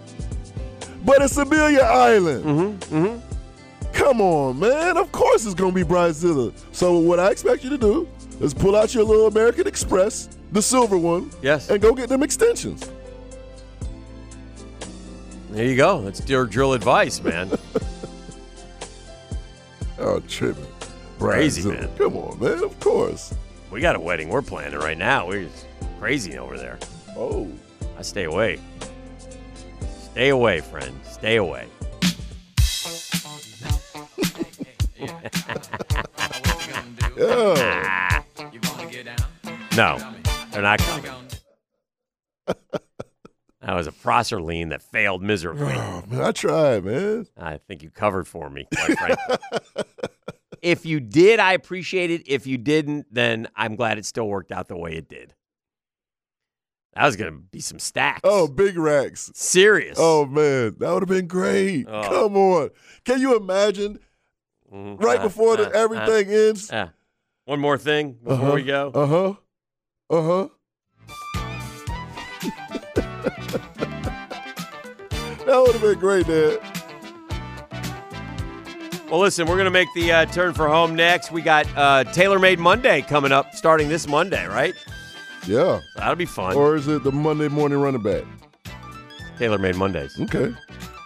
But 1.05 1.21
it's 1.21 1.37
Amelia 1.37 1.81
Island. 1.81 2.43
Mm-hmm. 2.45 2.95
Mm-hmm. 2.95 3.93
Come 3.93 4.21
on, 4.21 4.59
man. 4.59 4.97
Of 4.97 5.11
course 5.11 5.45
it's 5.45 5.55
gonna 5.55 5.71
be 5.71 5.83
Bridezilla. 5.83 6.51
So 6.71 6.97
what 6.99 7.19
I 7.19 7.29
expect 7.31 7.63
you 7.63 7.69
to 7.69 7.77
do 7.77 8.07
is 8.39 8.53
pull 8.53 8.75
out 8.75 8.93
your 8.93 9.03
little 9.03 9.27
American 9.27 9.67
Express, 9.67 10.29
the 10.51 10.61
silver 10.61 10.97
one, 10.97 11.31
Yes. 11.41 11.69
and 11.69 11.81
go 11.81 11.93
get 11.93 12.09
them 12.09 12.23
extensions. 12.23 12.89
There 15.49 15.65
you 15.65 15.75
go. 15.75 16.01
That's 16.01 16.19
dear 16.19 16.45
drill 16.45 16.73
advice, 16.73 17.21
man. 17.21 17.51
Oh, 19.99 20.19
tripping. 20.27 20.67
Crazy, 21.17 21.67
man. 21.67 21.89
Come 21.97 22.17
on, 22.17 22.39
man. 22.39 22.63
Of 22.63 22.79
course. 22.79 23.33
We 23.71 23.81
got 23.81 23.95
a 23.95 23.99
wedding 23.99 24.29
we're 24.29 24.43
planning 24.43 24.77
right 24.77 24.97
now. 24.97 25.27
We're 25.27 25.45
just 25.45 25.65
crazy 25.99 26.37
over 26.37 26.55
there. 26.55 26.77
Oh. 27.15 27.51
I 27.97 28.03
stay 28.03 28.25
away. 28.25 28.59
Stay 30.11 30.29
away, 30.29 30.61
friend. 30.61 30.95
Stay 31.03 31.37
away. 31.37 31.67
Yeah. 34.95 35.29
No, 39.75 39.99
they're 40.51 40.63
not 40.63 40.79
coming. 40.79 41.11
that 43.67 43.75
was 43.75 43.85
a 43.85 43.91
Prosser 43.91 44.41
lean 44.41 44.69
that 44.69 44.81
failed 44.81 45.21
miserably. 45.21 45.73
Oh, 45.75 46.03
man, 46.07 46.21
I 46.21 46.31
tried, 46.31 46.85
man. 46.85 47.27
I 47.37 47.57
think 47.57 47.83
you 47.83 47.89
covered 47.89 48.27
for 48.27 48.49
me, 48.49 48.65
quite 48.73 48.97
frankly. 48.97 49.35
if 50.61 50.85
you 50.85 50.99
did, 50.99 51.39
I 51.39 51.51
appreciate 51.53 52.09
it. 52.09 52.23
If 52.27 52.47
you 52.47 52.57
didn't, 52.57 53.07
then 53.11 53.47
I'm 53.55 53.75
glad 53.75 53.97
it 53.97 54.05
still 54.05 54.27
worked 54.27 54.51
out 54.53 54.69
the 54.69 54.77
way 54.77 54.93
it 54.93 55.09
did. 55.09 55.33
That 56.95 57.05
was 57.05 57.15
going 57.15 57.31
to 57.31 57.37
be 57.37 57.59
some 57.59 57.77
stacks. 57.77 58.21
Oh, 58.23 58.47
big 58.47 58.77
racks. 58.77 59.29
Serious. 59.35 59.97
Oh 60.01 60.25
man, 60.25 60.77
that 60.79 60.91
would 60.91 61.03
have 61.03 61.09
been 61.09 61.27
great. 61.27 61.85
Oh. 61.87 62.01
Come 62.03 62.35
on. 62.37 62.69
Can 63.05 63.19
you 63.21 63.35
imagine 63.37 63.99
Mhm. 64.73 65.01
right 65.03 65.19
Uh, 65.19 65.23
before 65.23 65.57
the, 65.57 65.67
uh, 65.67 65.71
everything 65.83 66.33
ends? 66.33 66.71
uh. 66.71 66.89
One 67.45 67.59
more 67.59 67.77
thing 67.77 68.13
before 68.13 68.33
Uh-huh. 68.45 68.53
we 68.55 68.63
go. 68.63 68.91
Uh 68.95 69.05
huh. 69.05 69.33
Uh 70.09 70.21
huh. 70.23 70.47
that 75.45 75.63
would 75.65 75.73
have 75.73 75.81
been 75.81 75.99
great, 75.99 76.27
Dad. 76.27 76.59
Well, 79.09 79.21
listen, 79.21 79.47
we're 79.47 79.55
going 79.55 79.65
to 79.65 79.71
make 79.71 79.87
the 79.95 80.11
uh, 80.11 80.25
turn 80.25 80.53
for 80.53 80.67
home 80.67 80.93
next. 80.93 81.31
We 81.31 81.41
got 81.41 81.65
uh, 81.77 82.03
Tailor 82.05 82.39
Made 82.39 82.59
Monday 82.59 83.01
coming 83.03 83.31
up 83.31 83.55
starting 83.55 83.87
this 83.87 84.05
Monday, 84.07 84.45
right? 84.47 84.75
Yeah. 85.47 85.79
That'll 85.95 86.15
be 86.15 86.25
fun. 86.25 86.55
Or 86.55 86.75
is 86.75 86.89
it 86.89 87.03
the 87.03 87.11
Monday 87.11 87.47
morning 87.47 87.79
running 87.79 88.03
back? 88.03 88.25
Tailor 89.37 89.59
Made 89.59 89.77
Mondays. 89.77 90.19
Okay. 90.19 90.53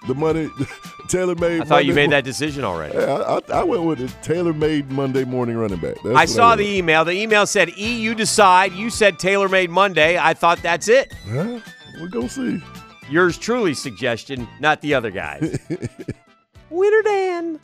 The 0.07 0.15
money, 0.15 0.49
tailor 1.09 1.35
made. 1.35 1.61
I 1.61 1.65
thought 1.65 1.85
you 1.85 1.93
made 1.93 2.09
that 2.09 2.23
decision 2.23 2.63
already. 2.63 2.97
Yeah, 2.97 3.13
I, 3.13 3.35
I, 3.35 3.59
I 3.59 3.63
went 3.63 3.83
with 3.83 3.99
the 3.99 4.07
tailor 4.23 4.51
made 4.51 4.89
Monday 4.89 5.23
morning 5.23 5.57
running 5.57 5.79
back. 5.79 5.97
That's 6.03 6.17
I 6.17 6.25
saw 6.25 6.49
went 6.49 6.61
the 6.61 6.67
email. 6.67 7.05
The 7.05 7.11
email 7.11 7.45
said, 7.45 7.69
E, 7.77 7.99
you 7.99 8.15
decide. 8.15 8.73
You 8.73 8.89
said 8.89 9.19
Tailor 9.19 9.47
Made 9.47 9.69
Monday. 9.69 10.17
I 10.17 10.33
thought 10.33 10.59
that's 10.63 10.87
it. 10.87 11.13
Huh? 11.29 11.59
We'll 12.01 12.09
go 12.09 12.27
see. 12.27 12.61
Yours 13.11 13.37
truly 13.37 13.75
suggestion, 13.75 14.47
not 14.59 14.81
the 14.81 14.95
other 14.95 15.11
guys. 15.11 15.59
Winner 16.71 17.01
Dan. 17.03 17.59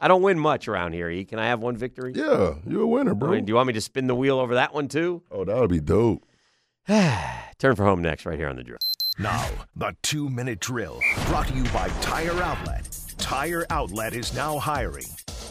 I 0.00 0.08
don't 0.08 0.22
win 0.22 0.38
much 0.38 0.66
around 0.66 0.94
here, 0.94 1.10
E. 1.10 1.24
Can 1.26 1.38
I 1.38 1.46
have 1.46 1.60
one 1.60 1.76
victory? 1.76 2.14
Yeah, 2.16 2.54
you're 2.66 2.82
a 2.82 2.86
winner, 2.86 3.10
I 3.12 3.14
bro. 3.14 3.30
mean, 3.32 3.44
do 3.44 3.50
you 3.50 3.54
want 3.56 3.66
me 3.68 3.72
to 3.74 3.80
spin 3.80 4.06
the 4.06 4.14
wheel 4.14 4.38
over 4.38 4.54
that 4.54 4.72
one 4.74 4.88
too? 4.88 5.22
oh, 5.30 5.44
that 5.44 5.56
would 5.56 5.70
be 5.70 5.78
dope. 5.78 6.24
Turn 6.88 7.76
for 7.76 7.84
home 7.84 8.02
next, 8.02 8.24
right 8.26 8.38
here 8.38 8.48
on 8.48 8.56
the 8.56 8.64
drill. 8.64 8.78
Now, 9.18 9.46
the 9.76 9.94
two 10.02 10.28
minute 10.30 10.58
drill 10.58 11.00
brought 11.26 11.48
to 11.48 11.54
you 11.54 11.64
by 11.64 11.88
Tire 12.00 12.42
Outlet. 12.42 12.88
Tire 13.18 13.66
Outlet 13.70 14.14
is 14.14 14.34
now 14.34 14.58
hiring. 14.58 15.06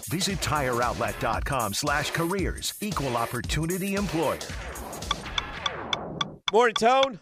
Visit 0.10 0.40
tireoutlet.com 0.40 1.74
slash 1.74 2.10
careers. 2.12 2.74
Equal 2.82 3.16
opportunity 3.16 3.94
employer. 3.96 4.40
Morning, 6.52 6.76
Tone. 6.76 7.20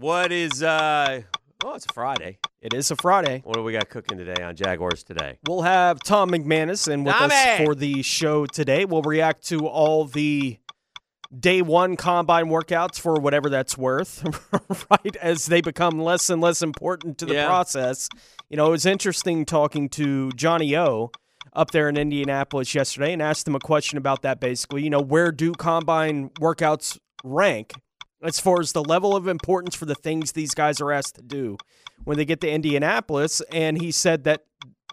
What 0.00 0.32
is, 0.32 0.62
uh, 0.62 1.22
oh, 1.64 1.74
it's 1.74 1.86
a 1.88 1.92
Friday. 1.94 2.38
It 2.60 2.74
is 2.74 2.90
a 2.90 2.96
Friday. 2.96 3.42
What 3.44 3.54
do 3.54 3.62
we 3.62 3.72
got 3.72 3.88
cooking 3.88 4.18
today 4.18 4.42
on 4.42 4.56
Jaguars 4.56 5.04
today? 5.04 5.38
We'll 5.46 5.62
have 5.62 6.00
Tom 6.02 6.30
McManus 6.30 6.90
in 6.90 7.04
with 7.04 7.14
us 7.14 7.58
for 7.58 7.74
the 7.74 8.02
show 8.02 8.46
today. 8.46 8.84
We'll 8.84 9.02
react 9.02 9.46
to 9.48 9.66
all 9.66 10.04
the 10.06 10.58
day 11.38 11.62
one 11.62 11.96
combine 11.96 12.46
workouts 12.46 12.98
for 12.98 13.14
whatever 13.14 13.48
that's 13.48 13.76
worth, 13.78 14.24
right? 14.90 15.16
As 15.16 15.46
they 15.46 15.60
become 15.60 15.98
less 15.98 16.28
and 16.30 16.40
less 16.40 16.62
important 16.62 17.18
to 17.18 17.26
the 17.26 17.34
Yeah. 17.34 17.46
process. 17.46 18.08
You 18.50 18.56
know, 18.56 18.66
it 18.66 18.70
was 18.70 18.86
interesting 18.86 19.44
talking 19.44 19.88
to 19.90 20.30
Johnny 20.32 20.76
O 20.76 21.10
up 21.52 21.70
there 21.70 21.88
in 21.88 21.96
Indianapolis 21.96 22.74
yesterday 22.74 23.12
and 23.12 23.22
asked 23.22 23.46
him 23.46 23.54
a 23.54 23.60
question 23.60 23.96
about 23.98 24.22
that 24.22 24.40
basically. 24.40 24.82
You 24.82 24.90
know, 24.90 25.00
where 25.00 25.30
do 25.32 25.52
combine 25.52 26.30
workouts 26.40 26.98
rank 27.22 27.72
as 28.24 28.40
far 28.40 28.60
as 28.60 28.72
the 28.72 28.82
level 28.82 29.14
of 29.14 29.28
importance 29.28 29.74
for 29.74 29.84
the 29.84 29.94
things 29.94 30.32
these 30.32 30.54
guys 30.54 30.80
are 30.80 30.90
asked 30.90 31.14
to 31.16 31.22
do 31.22 31.56
when 32.04 32.16
they 32.16 32.24
get 32.24 32.40
to 32.40 32.50
Indianapolis? 32.50 33.40
And 33.52 33.80
he 33.80 33.90
said 33.92 34.24
that 34.24 34.44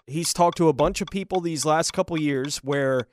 he's 0.06 0.32
talked 0.32 0.58
to 0.58 0.68
a 0.68 0.72
bunch 0.72 1.00
of 1.00 1.08
people 1.08 1.40
these 1.40 1.64
last 1.64 1.92
couple 1.92 2.18
years 2.20 2.58
where 2.58 3.08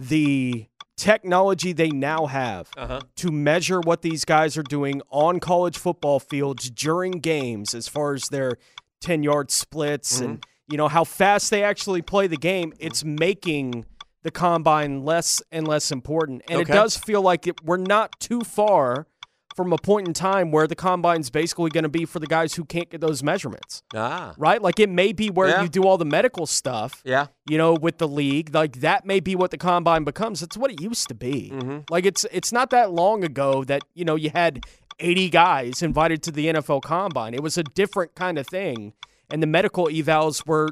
the 0.00 0.66
technology 0.96 1.72
they 1.72 1.90
now 1.90 2.26
have 2.26 2.68
Uh-huh. 2.76 3.00
to 3.16 3.30
measure 3.32 3.80
what 3.80 4.02
these 4.02 4.24
guys 4.24 4.56
are 4.58 4.62
doing 4.62 5.00
on 5.10 5.40
college 5.40 5.78
football 5.78 6.20
fields 6.20 6.70
during 6.70 7.12
games 7.12 7.74
as 7.74 7.88
far 7.88 8.12
as 8.14 8.28
their 8.28 8.58
10 9.00 9.22
yard 9.22 9.50
splits 9.50 10.20
and 10.20 10.44
you 10.68 10.76
know 10.76 10.88
how 10.88 11.02
fast 11.04 11.50
they 11.50 11.62
actually 11.62 12.02
play 12.02 12.26
the 12.26 12.36
game 12.36 12.72
it's 12.78 13.02
making 13.02 13.86
the 14.22 14.30
combine 14.30 15.02
less 15.02 15.42
and 15.50 15.66
less 15.66 15.90
important 15.90 16.42
and 16.48 16.60
Okay. 16.60 16.70
it 16.70 16.74
does 16.74 16.98
feel 16.98 17.22
like 17.22 17.46
it, 17.46 17.64
we're 17.64 17.78
not 17.78 18.20
too 18.20 18.40
far 18.42 19.06
from 19.56 19.72
a 19.72 19.78
point 19.78 20.06
in 20.06 20.14
time 20.14 20.50
where 20.52 20.66
the 20.66 20.74
combine's 20.76 21.28
basically 21.30 21.70
going 21.70 21.82
to 21.82 21.88
be 21.90 22.04
for 22.04 22.18
the 22.20 22.26
guys 22.26 22.54
who 22.54 22.64
can't 22.64 22.88
get 22.90 23.00
those 23.00 23.22
measurements 23.22 23.82
Ah. 23.94 24.32
right 24.38 24.62
like 24.62 24.78
it 24.78 24.88
may 24.88 25.12
be 25.12 25.28
where 25.30 25.48
Yeah. 25.48 25.62
you 25.62 25.68
do 25.68 25.82
all 25.84 25.98
the 25.98 26.04
medical 26.04 26.46
stuff 26.46 27.02
Yeah. 27.04 27.26
you 27.48 27.58
know, 27.58 27.74
with 27.74 27.98
the 27.98 28.06
league. 28.08 28.54
Like 28.54 28.80
that 28.80 29.04
may 29.04 29.20
be 29.20 29.34
what 29.34 29.50
the 29.50 29.58
combine 29.58 30.04
becomes. 30.04 30.42
It's 30.42 30.56
what 30.56 30.70
it 30.70 30.80
used 30.80 31.08
to 31.08 31.14
be. 31.14 31.50
Mm-hmm. 31.52 31.78
Like 31.90 32.06
it's 32.06 32.24
it's 32.32 32.52
not 32.52 32.70
that 32.70 32.92
long 32.92 33.24
ago 33.24 33.64
that, 33.64 33.82
you 33.94 34.04
know, 34.04 34.14
you 34.16 34.30
had 34.30 34.64
80 34.98 35.30
guys 35.30 35.82
invited 35.82 36.22
to 36.24 36.30
the 36.30 36.46
NFL 36.46 36.82
combine. 36.82 37.34
It 37.34 37.42
was 37.42 37.56
a 37.58 37.62
different 37.64 38.14
kind 38.14 38.38
of 38.38 38.46
thing. 38.46 38.92
And 39.30 39.42
the 39.42 39.46
medical 39.46 39.86
evals 39.86 40.46
were 40.46 40.68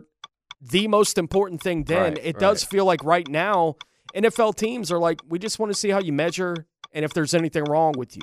the 0.60 0.86
most 0.88 1.18
important 1.18 1.62
thing 1.62 1.84
then. 1.84 2.14
Right, 2.14 2.24
it 2.24 2.38
does 2.38 2.62
feel 2.64 2.84
like 2.84 3.02
right 3.04 3.26
now 3.28 3.76
NFL 4.14 4.56
teams 4.56 4.90
are 4.92 4.98
like 4.98 5.20
we 5.28 5.38
just 5.38 5.58
want 5.58 5.72
to 5.72 5.78
see 5.78 5.90
how 5.90 6.00
you 6.00 6.12
measure 6.12 6.66
and 6.92 7.04
if 7.04 7.12
there's 7.12 7.34
anything 7.34 7.64
wrong 7.64 7.94
with 7.96 8.16
you. 8.16 8.22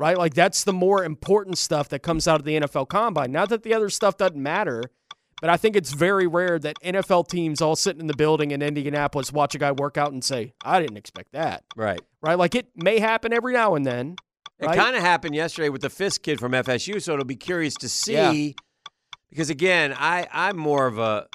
Right? 0.00 0.16
Like 0.16 0.32
that's 0.32 0.64
the 0.64 0.72
more 0.72 1.04
important 1.04 1.58
stuff 1.58 1.90
that 1.90 1.98
comes 1.98 2.26
out 2.26 2.40
of 2.40 2.46
the 2.46 2.58
NFL 2.58 2.88
combine. 2.88 3.30
Not 3.32 3.50
that 3.50 3.64
the 3.64 3.74
other 3.74 3.90
stuff 3.90 4.16
doesn't 4.16 4.42
matter, 4.42 4.82
but 5.42 5.50
I 5.50 5.58
think 5.58 5.76
it's 5.76 5.92
very 5.92 6.26
rare 6.26 6.58
that 6.58 6.76
NFL 6.82 7.28
teams 7.28 7.60
all 7.60 7.76
sitting 7.76 8.00
in 8.00 8.06
the 8.06 8.16
building 8.16 8.50
in 8.50 8.62
Indianapolis 8.62 9.30
watch 9.30 9.54
a 9.54 9.58
guy 9.58 9.72
work 9.72 9.98
out 9.98 10.10
and 10.12 10.24
say, 10.24 10.54
I 10.64 10.80
didn't 10.80 10.96
expect 10.96 11.32
that. 11.32 11.64
Right. 11.76 12.00
Right? 12.22 12.38
Like 12.38 12.54
it 12.54 12.68
may 12.74 12.98
happen 12.98 13.34
every 13.34 13.52
now 13.52 13.74
and 13.74 13.84
then. 13.84 14.16
It 14.58 14.66
kind 14.74 14.96
of 14.96 15.02
happened 15.02 15.34
yesterday 15.34 15.68
with 15.68 15.82
the 15.82 15.90
Fiske 15.90 16.22
kid 16.22 16.40
from 16.40 16.52
FSU, 16.52 17.00
so 17.02 17.12
it'll 17.12 17.24
be 17.26 17.36
curious 17.36 17.74
to 17.76 17.88
see. 17.88 18.12
Yeah. 18.14 18.52
Because 19.28 19.50
again, 19.50 19.94
I 19.96 20.26
I'm 20.32 20.56
more 20.56 20.86
of 20.86 20.98
a 20.98 21.26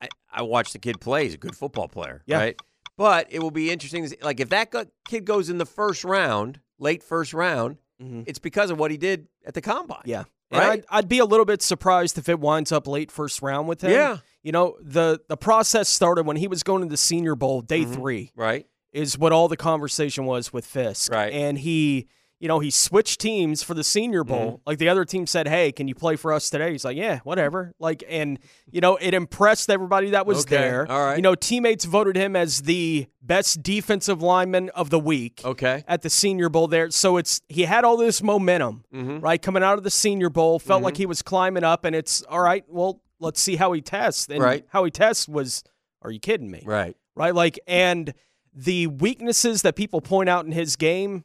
I, 0.00 0.08
I 0.32 0.42
watch 0.42 0.72
the 0.72 0.78
kid 0.78 1.00
play. 1.00 1.24
He's 1.24 1.34
a 1.34 1.38
good 1.38 1.54
football 1.54 1.88
player, 1.88 2.22
Yeah. 2.26 2.38
right? 2.38 2.60
But 2.96 3.28
it 3.30 3.40
will 3.40 3.50
be 3.50 3.70
interesting. 3.70 4.10
Like 4.22 4.40
if 4.40 4.48
that 4.48 4.74
kid 5.06 5.24
goes 5.24 5.48
in 5.50 5.58
the 5.58 5.66
first 5.66 6.02
round, 6.04 6.60
late 6.78 7.02
first 7.02 7.32
round, 7.34 7.78
it's 8.00 8.38
because 8.38 8.70
of 8.70 8.78
what 8.78 8.90
he 8.90 8.96
did 8.96 9.26
at 9.44 9.54
the 9.54 9.60
combine. 9.60 9.98
Mm-hmm. 10.00 10.10
Yeah. 10.10 10.24
Right? 10.50 10.70
I'd, 10.70 10.84
I'd 10.88 11.08
be 11.08 11.18
a 11.18 11.24
little 11.26 11.44
bit 11.44 11.60
surprised 11.62 12.16
if 12.16 12.28
it 12.28 12.38
winds 12.40 12.72
up 12.72 12.86
late 12.86 13.10
first 13.10 13.42
round 13.42 13.68
with 13.68 13.82
him. 13.82 13.90
Yeah. 13.90 14.18
You 14.42 14.52
know, 14.52 14.76
the 14.80 15.20
the 15.28 15.36
process 15.36 15.88
started 15.90 16.24
when 16.26 16.36
he 16.36 16.46
was 16.48 16.62
going 16.62 16.82
to 16.82 16.88
the 16.88 16.96
Senior 16.96 17.34
Bowl, 17.34 17.60
day 17.60 17.84
Mhm. 17.84 17.94
three. 17.94 18.32
Right. 18.36 18.66
is 18.90 19.18
what 19.18 19.32
all 19.32 19.48
the 19.48 19.56
conversation 19.56 20.24
was 20.24 20.50
with 20.50 20.64
Fiske. 20.64 21.12
Right. 21.12 21.30
And 21.32 21.58
he, 21.58 22.08
you 22.40 22.46
know, 22.48 22.60
he 22.60 22.70
switched 22.70 23.20
teams 23.20 23.62
for 23.62 23.74
the 23.74 23.82
Senior 23.82 24.22
Bowl. 24.24 24.46
Mm-hmm. 24.52 24.62
Like 24.66 24.78
the 24.78 24.88
other 24.88 25.04
team 25.04 25.26
said, 25.26 25.48
"Hey, 25.48 25.72
can 25.72 25.88
you 25.88 25.94
play 25.94 26.14
for 26.16 26.32
us 26.32 26.50
today?" 26.50 26.72
He's 26.72 26.84
like, 26.84 26.96
"Yeah, 26.96 27.18
whatever." 27.24 27.72
Like, 27.80 28.04
and 28.08 28.38
you 28.70 28.80
know, 28.80 28.96
it 28.96 29.12
impressed 29.14 29.68
everybody 29.70 30.10
that 30.10 30.24
was 30.26 30.42
Okay, 30.42 30.56
there. 30.56 30.90
all 30.90 31.06
right. 31.06 31.16
You 31.16 31.22
know, 31.22 31.34
teammates 31.34 31.84
voted 31.84 32.14
him 32.16 32.36
as 32.36 32.62
the 32.62 33.06
best 33.20 33.62
defensive 33.62 34.22
lineman 34.22 34.68
of 34.70 34.90
the 34.90 35.00
week. 35.00 35.40
Okay. 35.44 35.82
At 35.88 36.02
the 36.02 36.10
Senior 36.10 36.48
Bowl 36.48 36.68
there, 36.68 36.90
so 36.90 37.16
it's 37.16 37.40
he 37.48 37.62
had 37.62 37.84
all 37.84 37.96
this 37.96 38.22
momentum, 38.22 38.84
Mhm. 38.94 39.22
right, 39.22 39.40
coming 39.42 39.62
out 39.62 39.78
of 39.78 39.84
the 39.84 39.90
Senior 39.90 40.30
Bowl. 40.30 40.58
Felt 40.58 40.78
Mm-hmm. 40.78 40.84
like 40.84 40.96
he 40.96 41.06
was 41.06 41.22
climbing 41.22 41.64
up, 41.64 41.84
and 41.84 41.96
it's 41.96 42.22
all 42.22 42.40
right. 42.40 42.64
Well, 42.68 43.00
let's 43.20 43.40
see 43.40 43.56
how 43.56 43.72
he 43.72 43.80
tests. 43.80 44.28
And 44.30 44.40
Right. 44.40 44.64
how 44.68 44.84
he 44.84 44.90
tests 44.92 45.26
was, 45.28 45.64
are 46.02 46.10
you 46.12 46.20
kidding 46.20 46.50
me? 46.50 46.62
Right. 46.64 46.96
right? 47.16 47.34
Like, 47.34 47.58
and 47.66 48.14
the 48.54 48.86
weaknesses 48.86 49.62
that 49.62 49.74
people 49.76 50.00
point 50.00 50.28
out 50.28 50.44
in 50.46 50.52
his 50.52 50.76
game, 50.76 51.24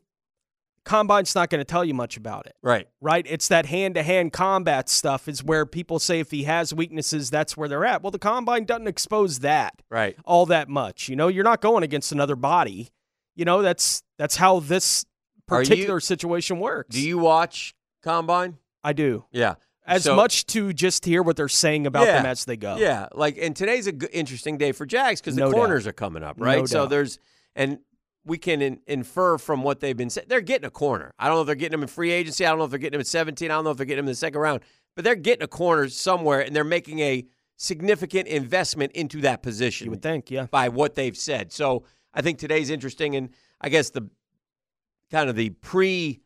Combine's 0.85 1.33
not 1.33 1.49
going 1.49 1.59
to 1.59 1.65
tell 1.65 1.85
you 1.85 1.93
much 1.93 2.17
about 2.17 2.45
it, 2.45 2.55
Right. 2.61 2.87
right? 2.99 3.25
It's 3.29 3.47
that 3.47 3.67
hand 3.67 3.95
to 3.95 4.03
hand 4.03 4.33
combat 4.33 4.89
stuff 4.89 5.27
is 5.29 5.43
where 5.43 5.65
people 5.65 5.97
say 5.97 6.19
if 6.19 6.31
he 6.31 6.43
has 6.43 6.73
weaknesses, 6.73 7.29
that's 7.29 7.55
where 7.55 7.69
they're 7.69 7.85
at. 7.85 8.01
Well, 8.03 8.11
the 8.11 8.19
Combine 8.19 8.65
doesn't 8.65 8.87
expose 8.87 9.39
that 9.39 9.81
Right. 9.89 10.17
all 10.25 10.45
that 10.47 10.67
much. 10.67 11.07
You 11.07 11.15
know, 11.15 11.29
you're 11.29 11.45
not 11.45 11.61
going 11.61 11.83
against 11.83 12.11
another 12.11 12.35
body. 12.35 12.89
You 13.35 13.45
know, 13.45 13.61
that's 13.61 14.03
that's 14.17 14.35
how 14.35 14.59
this 14.59 15.05
Are 15.49 15.61
you- 15.63 15.69
particular 15.69 15.99
situation 16.01 16.59
works. 16.59 16.93
Do 16.93 17.01
you 17.01 17.17
watch 17.17 17.73
combine? 18.03 18.57
I 18.83 18.91
do. 18.93 19.25
Yeah. 19.31 19.55
As 19.85 20.03
So- 20.03 20.15
much 20.15 20.45
to 20.47 20.71
just 20.73 21.05
hear 21.05 21.23
what 21.23 21.35
they're 21.37 21.47
saying 21.49 21.87
about 21.87 22.05
Yeah. 22.07 22.17
them 22.17 22.25
as 22.25 22.45
they 22.45 22.57
go. 22.57 22.75
Yeah, 22.77 23.07
like 23.13 23.37
and 23.37 23.55
today's 23.55 23.87
a 23.87 23.91
good, 23.93 24.09
interesting 24.13 24.57
day 24.57 24.71
for 24.73 24.85
Jags 24.85 25.19
because 25.21 25.35
the 25.35 25.41
No 25.41 25.51
doubt. 25.51 25.57
corners 25.57 25.87
are 25.87 25.93
coming 25.93 26.23
up, 26.23 26.35
right? 26.39 26.59
No 26.59 26.65
so 26.65 26.79
doubt. 26.81 26.89
there's 26.89 27.19
and 27.55 27.79
we 28.25 28.37
can 28.37 28.61
in, 28.61 28.79
infer 28.87 29.37
from 29.37 29.63
what 29.63 29.79
they've 29.79 29.97
been 29.97 30.09
saying. 30.09 30.27
They're 30.29 30.41
getting 30.41 30.65
a 30.65 30.71
corner. 30.71 31.13
I 31.19 31.27
don't 31.27 31.35
know 31.35 31.41
if 31.41 31.47
they're 31.47 31.55
getting 31.55 31.71
them 31.71 31.83
in 31.83 31.87
free 31.87 32.11
agency. 32.11 32.45
I 32.45 32.49
don't 32.49 32.59
know 32.59 32.65
if 32.65 32.69
they're 32.69 32.79
getting 32.79 32.97
them 32.97 33.01
at 33.01 33.07
17. 33.07 33.51
I 33.51 33.53
don't 33.53 33.63
know 33.63 33.71
if 33.71 33.77
they're 33.77 33.85
getting 33.85 34.03
them 34.03 34.09
in 34.09 34.11
the 34.11 34.15
second 34.15 34.39
round, 34.39 34.61
but 34.95 35.03
they're 35.03 35.15
getting 35.15 35.43
a 35.43 35.47
corner 35.47 35.89
somewhere, 35.89 36.39
and 36.41 36.55
they're 36.55 36.63
making 36.63 36.99
a 36.99 37.25
significant 37.57 38.27
investment 38.27 38.91
into 38.93 39.21
that 39.21 39.43
position. 39.43 39.85
You 39.85 39.91
would 39.91 40.01
think, 40.01 40.31
yeah. 40.31 40.47
by 40.49 40.69
what 40.69 40.95
they've 40.95 41.17
said. 41.17 41.51
So 41.51 41.83
I 42.13 42.21
think 42.21 42.39
today's 42.39 42.69
interesting, 42.69 43.15
and 43.15 43.29
I 43.61 43.69
guess 43.69 43.89
the 43.89 44.09
kind 45.11 45.29
of 45.29 45.35
the 45.35 45.51
pre 45.51 46.22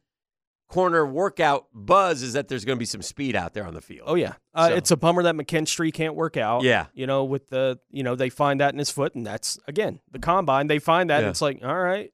corner 0.70 1.06
workout 1.06 1.68
buzz 1.74 2.22
is 2.22 2.34
that 2.34 2.48
there's 2.50 2.66
going 2.66 2.78
to 2.78 2.80
be 2.80 2.86
some 2.86 3.02
speed 3.02 3.36
out 3.36 3.54
there 3.54 3.66
on 3.66 3.74
the 3.74 3.82
field. 3.82 4.04
Oh 4.06 4.16
yeah, 4.16 4.34
uh, 4.54 4.68
So- 4.70 4.76
it's 4.76 4.92
a 4.92 4.98
bummer 4.98 5.24
that 5.24 5.36
McKinstry 5.36 5.94
can't 5.94 6.16
work 6.16 6.36
out. 6.38 6.64
Yeah. 6.64 6.88
you 6.94 7.08
know, 7.08 7.24
with 7.24 7.50
the 7.50 7.80
you 7.90 8.04
know 8.04 8.16
they 8.16 8.30
find 8.30 8.60
that 8.60 8.74
in 8.74 8.80
his 8.80 8.90
foot, 8.90 9.16
and 9.16 9.26
that's 9.26 9.58
again 9.68 10.00
the 10.12 10.20
combine. 10.20 10.68
They 10.68 10.80
find 10.80 11.10
that 11.10 11.24
Yeah. 11.24 11.30
it's 11.30 11.42
like, 11.42 11.62
all 11.64 11.78
right, 11.80 12.12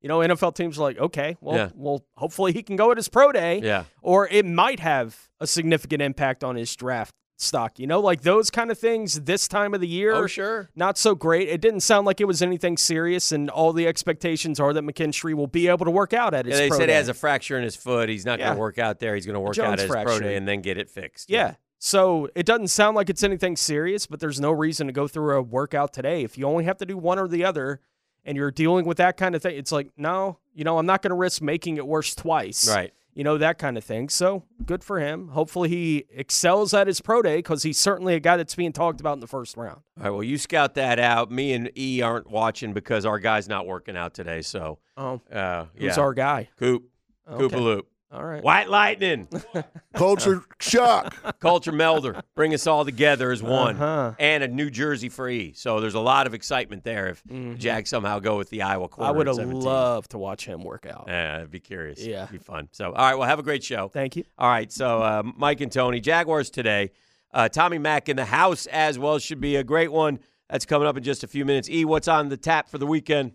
you 0.00 0.08
know, 0.08 0.18
NFL 0.18 0.54
teams 0.54 0.76
are 0.78 0.82
like, 0.82 0.98
okay, 0.98 1.36
well, 1.40 1.56
Yeah. 1.56 1.70
well, 1.74 2.04
hopefully 2.16 2.52
he 2.52 2.62
can 2.62 2.76
go 2.76 2.90
at 2.90 2.96
his 2.96 3.08
pro 3.08 3.32
day. 3.32 3.60
Yeah. 3.62 3.84
or 4.02 4.28
it 4.28 4.44
might 4.44 4.80
have 4.80 5.28
a 5.40 5.46
significant 5.46 6.02
impact 6.02 6.42
on 6.44 6.56
his 6.56 6.74
draft 6.76 7.14
stock. 7.36 7.78
You 7.78 7.86
know, 7.86 8.00
like 8.00 8.22
those 8.22 8.50
kind 8.50 8.70
of 8.70 8.78
things 8.78 9.22
this 9.22 9.48
time 9.48 9.74
of 9.74 9.80
the 9.80 9.88
year. 9.88 10.12
Oh, 10.12 10.26
sure. 10.26 10.70
Not 10.74 10.98
so 10.98 11.14
great. 11.14 11.48
It 11.48 11.60
didn't 11.60 11.80
sound 11.80 12.06
like 12.06 12.20
it 12.20 12.26
was 12.26 12.42
anything 12.42 12.76
serious, 12.76 13.32
and 13.32 13.50
all 13.50 13.72
the 13.72 13.86
expectations 13.86 14.60
are 14.60 14.72
that 14.72 14.84
McKinstry 14.84 15.34
will 15.34 15.46
be 15.46 15.68
able 15.68 15.84
to 15.84 15.90
work 15.90 16.12
out 16.12 16.34
at 16.34 16.46
his. 16.46 16.54
Yeah, 16.54 16.60
they 16.60 16.68
pro 16.68 16.78
said 16.78 16.86
day. 16.86 16.92
he 16.92 16.96
has 16.96 17.08
a 17.08 17.14
fracture 17.14 17.56
in 17.56 17.64
his 17.64 17.76
foot. 17.76 18.08
He's 18.08 18.24
not 18.24 18.38
going 18.38 18.54
to 18.54 18.60
work 18.60 18.78
out 18.78 18.98
there. 18.98 19.14
He's 19.14 19.26
going 19.26 19.34
to 19.34 19.40
work 19.40 19.58
out 19.58 19.74
at 19.74 19.78
his 19.80 19.88
pro 19.90 20.02
fracture. 20.02 20.20
day 20.24 20.36
and 20.36 20.46
then 20.46 20.60
get 20.60 20.78
it 20.78 20.90
fixed. 20.90 21.30
Yeah. 21.30 21.54
So 21.78 22.30
it 22.34 22.46
doesn't 22.46 22.68
sound 22.68 22.96
like 22.96 23.10
it's 23.10 23.22
anything 23.22 23.56
serious, 23.56 24.06
but 24.06 24.18
there's 24.18 24.40
no 24.40 24.50
reason 24.52 24.86
to 24.86 24.92
go 24.92 25.06
through 25.06 25.36
a 25.36 25.42
workout 25.42 25.92
today. 25.92 26.22
If 26.22 26.38
you 26.38 26.46
only 26.46 26.64
have 26.64 26.78
to 26.78 26.86
do 26.86 26.96
one 26.96 27.18
or 27.18 27.28
the 27.28 27.44
other 27.44 27.80
and 28.24 28.38
you're 28.38 28.50
dealing 28.50 28.86
with 28.86 28.96
that 28.96 29.18
kind 29.18 29.34
of 29.34 29.42
thing, 29.42 29.56
it's 29.56 29.70
like, 29.70 29.90
no, 29.98 30.38
you 30.54 30.64
know, 30.64 30.78
I'm 30.78 30.86
not 30.86 31.02
going 31.02 31.10
to 31.10 31.16
risk 31.16 31.42
making 31.42 31.76
it 31.76 31.86
worse 31.86 32.14
twice. 32.14 32.66
Right. 32.66 32.94
You 33.14 33.22
know, 33.24 33.38
that 33.38 33.58
kind 33.58 33.78
of 33.78 33.84
thing. 33.84 34.08
So 34.08 34.42
good 34.66 34.82
for 34.82 34.98
him. 34.98 35.28
Hopefully 35.28 35.68
he 35.68 36.04
excels 36.10 36.74
at 36.74 36.86
his 36.88 37.00
pro 37.00 37.22
day 37.22 37.36
because 37.36 37.62
he's 37.62 37.78
certainly 37.78 38.14
a 38.14 38.20
guy 38.20 38.36
that's 38.36 38.54
being 38.56 38.72
talked 38.72 39.00
about 39.00 39.12
in 39.14 39.20
the 39.20 39.26
first 39.28 39.56
round. 39.56 39.82
All 39.98 40.04
right, 40.04 40.10
well, 40.10 40.22
you 40.24 40.36
scout 40.36 40.74
that 40.74 40.98
out. 40.98 41.30
Me 41.30 41.52
and 41.52 41.70
E 41.78 42.02
aren't 42.02 42.28
watching 42.28 42.72
because 42.72 43.06
our 43.06 43.20
guy's 43.20 43.48
not 43.48 43.66
working 43.66 43.96
out 43.96 44.14
today. 44.14 44.42
So, 44.42 44.78
Oh. 44.96 45.20
uh, 45.32 45.66
Who's 45.76 45.96
yeah. 45.96 46.02
our 46.02 46.12
guy? 46.12 46.48
Coop. 46.58 46.84
Okay. 47.30 47.56
Koopaloop. 47.56 47.82
All 48.14 48.24
right. 48.24 48.42
White 48.42 48.68
Lightning. 48.68 49.28
Culture 49.94 50.42
shock. 50.60 51.38
Culture 51.40 51.72
melder. 51.72 52.22
Bring 52.36 52.54
us 52.54 52.66
all 52.66 52.84
together 52.84 53.32
as 53.32 53.42
one. 53.42 53.74
Uh-huh. 53.76 54.12
And 54.18 54.44
a 54.44 54.48
New 54.48 54.70
Jersey 54.70 55.08
for 55.08 55.28
E. 55.28 55.52
So 55.54 55.80
there's 55.80 55.94
a 55.94 56.00
lot 56.00 56.26
of 56.28 56.34
excitement 56.34 56.84
there 56.84 57.08
if 57.08 57.58
Jags 57.58 57.90
somehow 57.90 58.20
go 58.20 58.38
with 58.38 58.50
the 58.50 58.62
Iowa 58.62 58.88
quarter. 58.88 59.08
Mm-hmm. 59.10 59.14
I 59.14 59.18
would 59.18 59.28
at 59.28 59.36
have 59.38 59.52
loved 59.52 60.10
to 60.12 60.18
watch 60.18 60.46
him 60.46 60.62
work 60.62 60.86
out. 60.86 61.06
Yeah, 61.08 61.40
I'd 61.42 61.50
be 61.50 61.60
curious. 61.60 62.00
Yeah. 62.00 62.24
It'd 62.24 62.32
be 62.32 62.38
fun. 62.38 62.68
So, 62.70 62.92
all 62.92 62.92
right, 62.92 63.14
well, 63.16 63.28
have 63.28 63.40
a 63.40 63.42
great 63.44 63.64
show. 63.64 63.88
Thank 63.88 64.14
you. 64.16 64.24
All 64.38 64.48
right, 64.48 64.70
so 64.70 65.02
uh, 65.02 65.22
Mike 65.36 65.60
and 65.60 65.72
Tony, 65.72 66.00
Jaguars 66.00 66.50
today. 66.50 66.92
Uh, 67.32 67.48
Tommy 67.48 67.78
Mack 67.78 68.08
in 68.08 68.16
the 68.16 68.24
house 68.24 68.66
as 68.66 68.96
well. 68.96 69.18
Should 69.18 69.40
be 69.40 69.56
a 69.56 69.64
great 69.64 69.90
one. 69.90 70.20
That's 70.48 70.66
coming 70.66 70.86
up 70.86 70.96
in 70.96 71.02
just 71.02 71.24
a 71.24 71.26
few 71.26 71.44
minutes. 71.44 71.68
E, 71.68 71.84
what's 71.84 72.06
on 72.06 72.28
the 72.28 72.36
tap 72.36 72.68
for 72.68 72.78
the 72.78 72.86
weekend? 72.86 73.32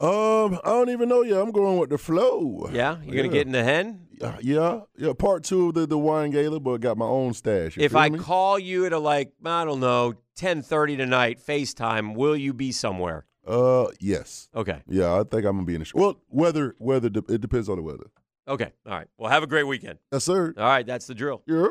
Um, 0.00 0.60
I 0.64 0.68
don't 0.70 0.90
even 0.90 1.08
know 1.08 1.22
yet. 1.22 1.40
I'm 1.40 1.50
going 1.50 1.78
with 1.78 1.90
the 1.90 1.98
flow. 1.98 2.68
Yeah, 2.72 2.98
you're 3.04 3.16
gonna 3.16 3.28
get 3.28 3.46
in 3.46 3.52
the 3.52 3.64
hen. 3.64 4.06
Yeah, 4.40 4.80
yeah. 4.96 5.12
Part 5.12 5.42
two 5.44 5.68
of 5.68 5.74
the, 5.74 5.86
the 5.86 5.98
wine 5.98 6.30
gala, 6.30 6.60
but 6.60 6.80
got 6.80 6.96
my 6.96 7.06
own 7.06 7.34
stash. 7.34 7.76
You 7.76 7.82
If 7.84 7.96
I 7.96 8.08
me? 8.08 8.18
call 8.18 8.58
you 8.58 8.86
at 8.86 8.92
a 8.92 8.98
like 8.98 9.32
I 9.44 9.64
don't 9.64 9.80
know 9.80 10.14
ten 10.36 10.62
thirty 10.62 10.96
tonight, 10.96 11.40
FaceTime, 11.44 12.14
will 12.14 12.36
you 12.36 12.52
be 12.52 12.70
somewhere? 12.72 13.26
uh, 13.46 13.86
yes. 13.98 14.48
Okay, 14.54 14.82
Yeah, 14.88 15.14
I 15.14 15.24
think 15.24 15.44
I'm 15.46 15.56
gonna 15.56 15.64
be 15.64 15.74
in 15.74 15.80
the. 15.80 15.84
Sh- 15.86 15.94
well, 15.94 16.20
weather, 16.28 16.76
weather. 16.78 17.08
It 17.28 17.40
depends 17.40 17.68
on 17.68 17.76
the 17.76 17.82
weather. 17.82 18.10
okay, 18.46 18.72
all 18.86 18.92
right. 18.92 19.08
Well, 19.18 19.30
have 19.30 19.42
a 19.42 19.46
great 19.48 19.64
weekend. 19.64 19.98
Yes, 20.12 20.24
sir. 20.24 20.54
All 20.56 20.64
right, 20.64 20.86
that's 20.86 21.06
the 21.06 21.14
drill. 21.14 21.42
Yep. 21.46 21.70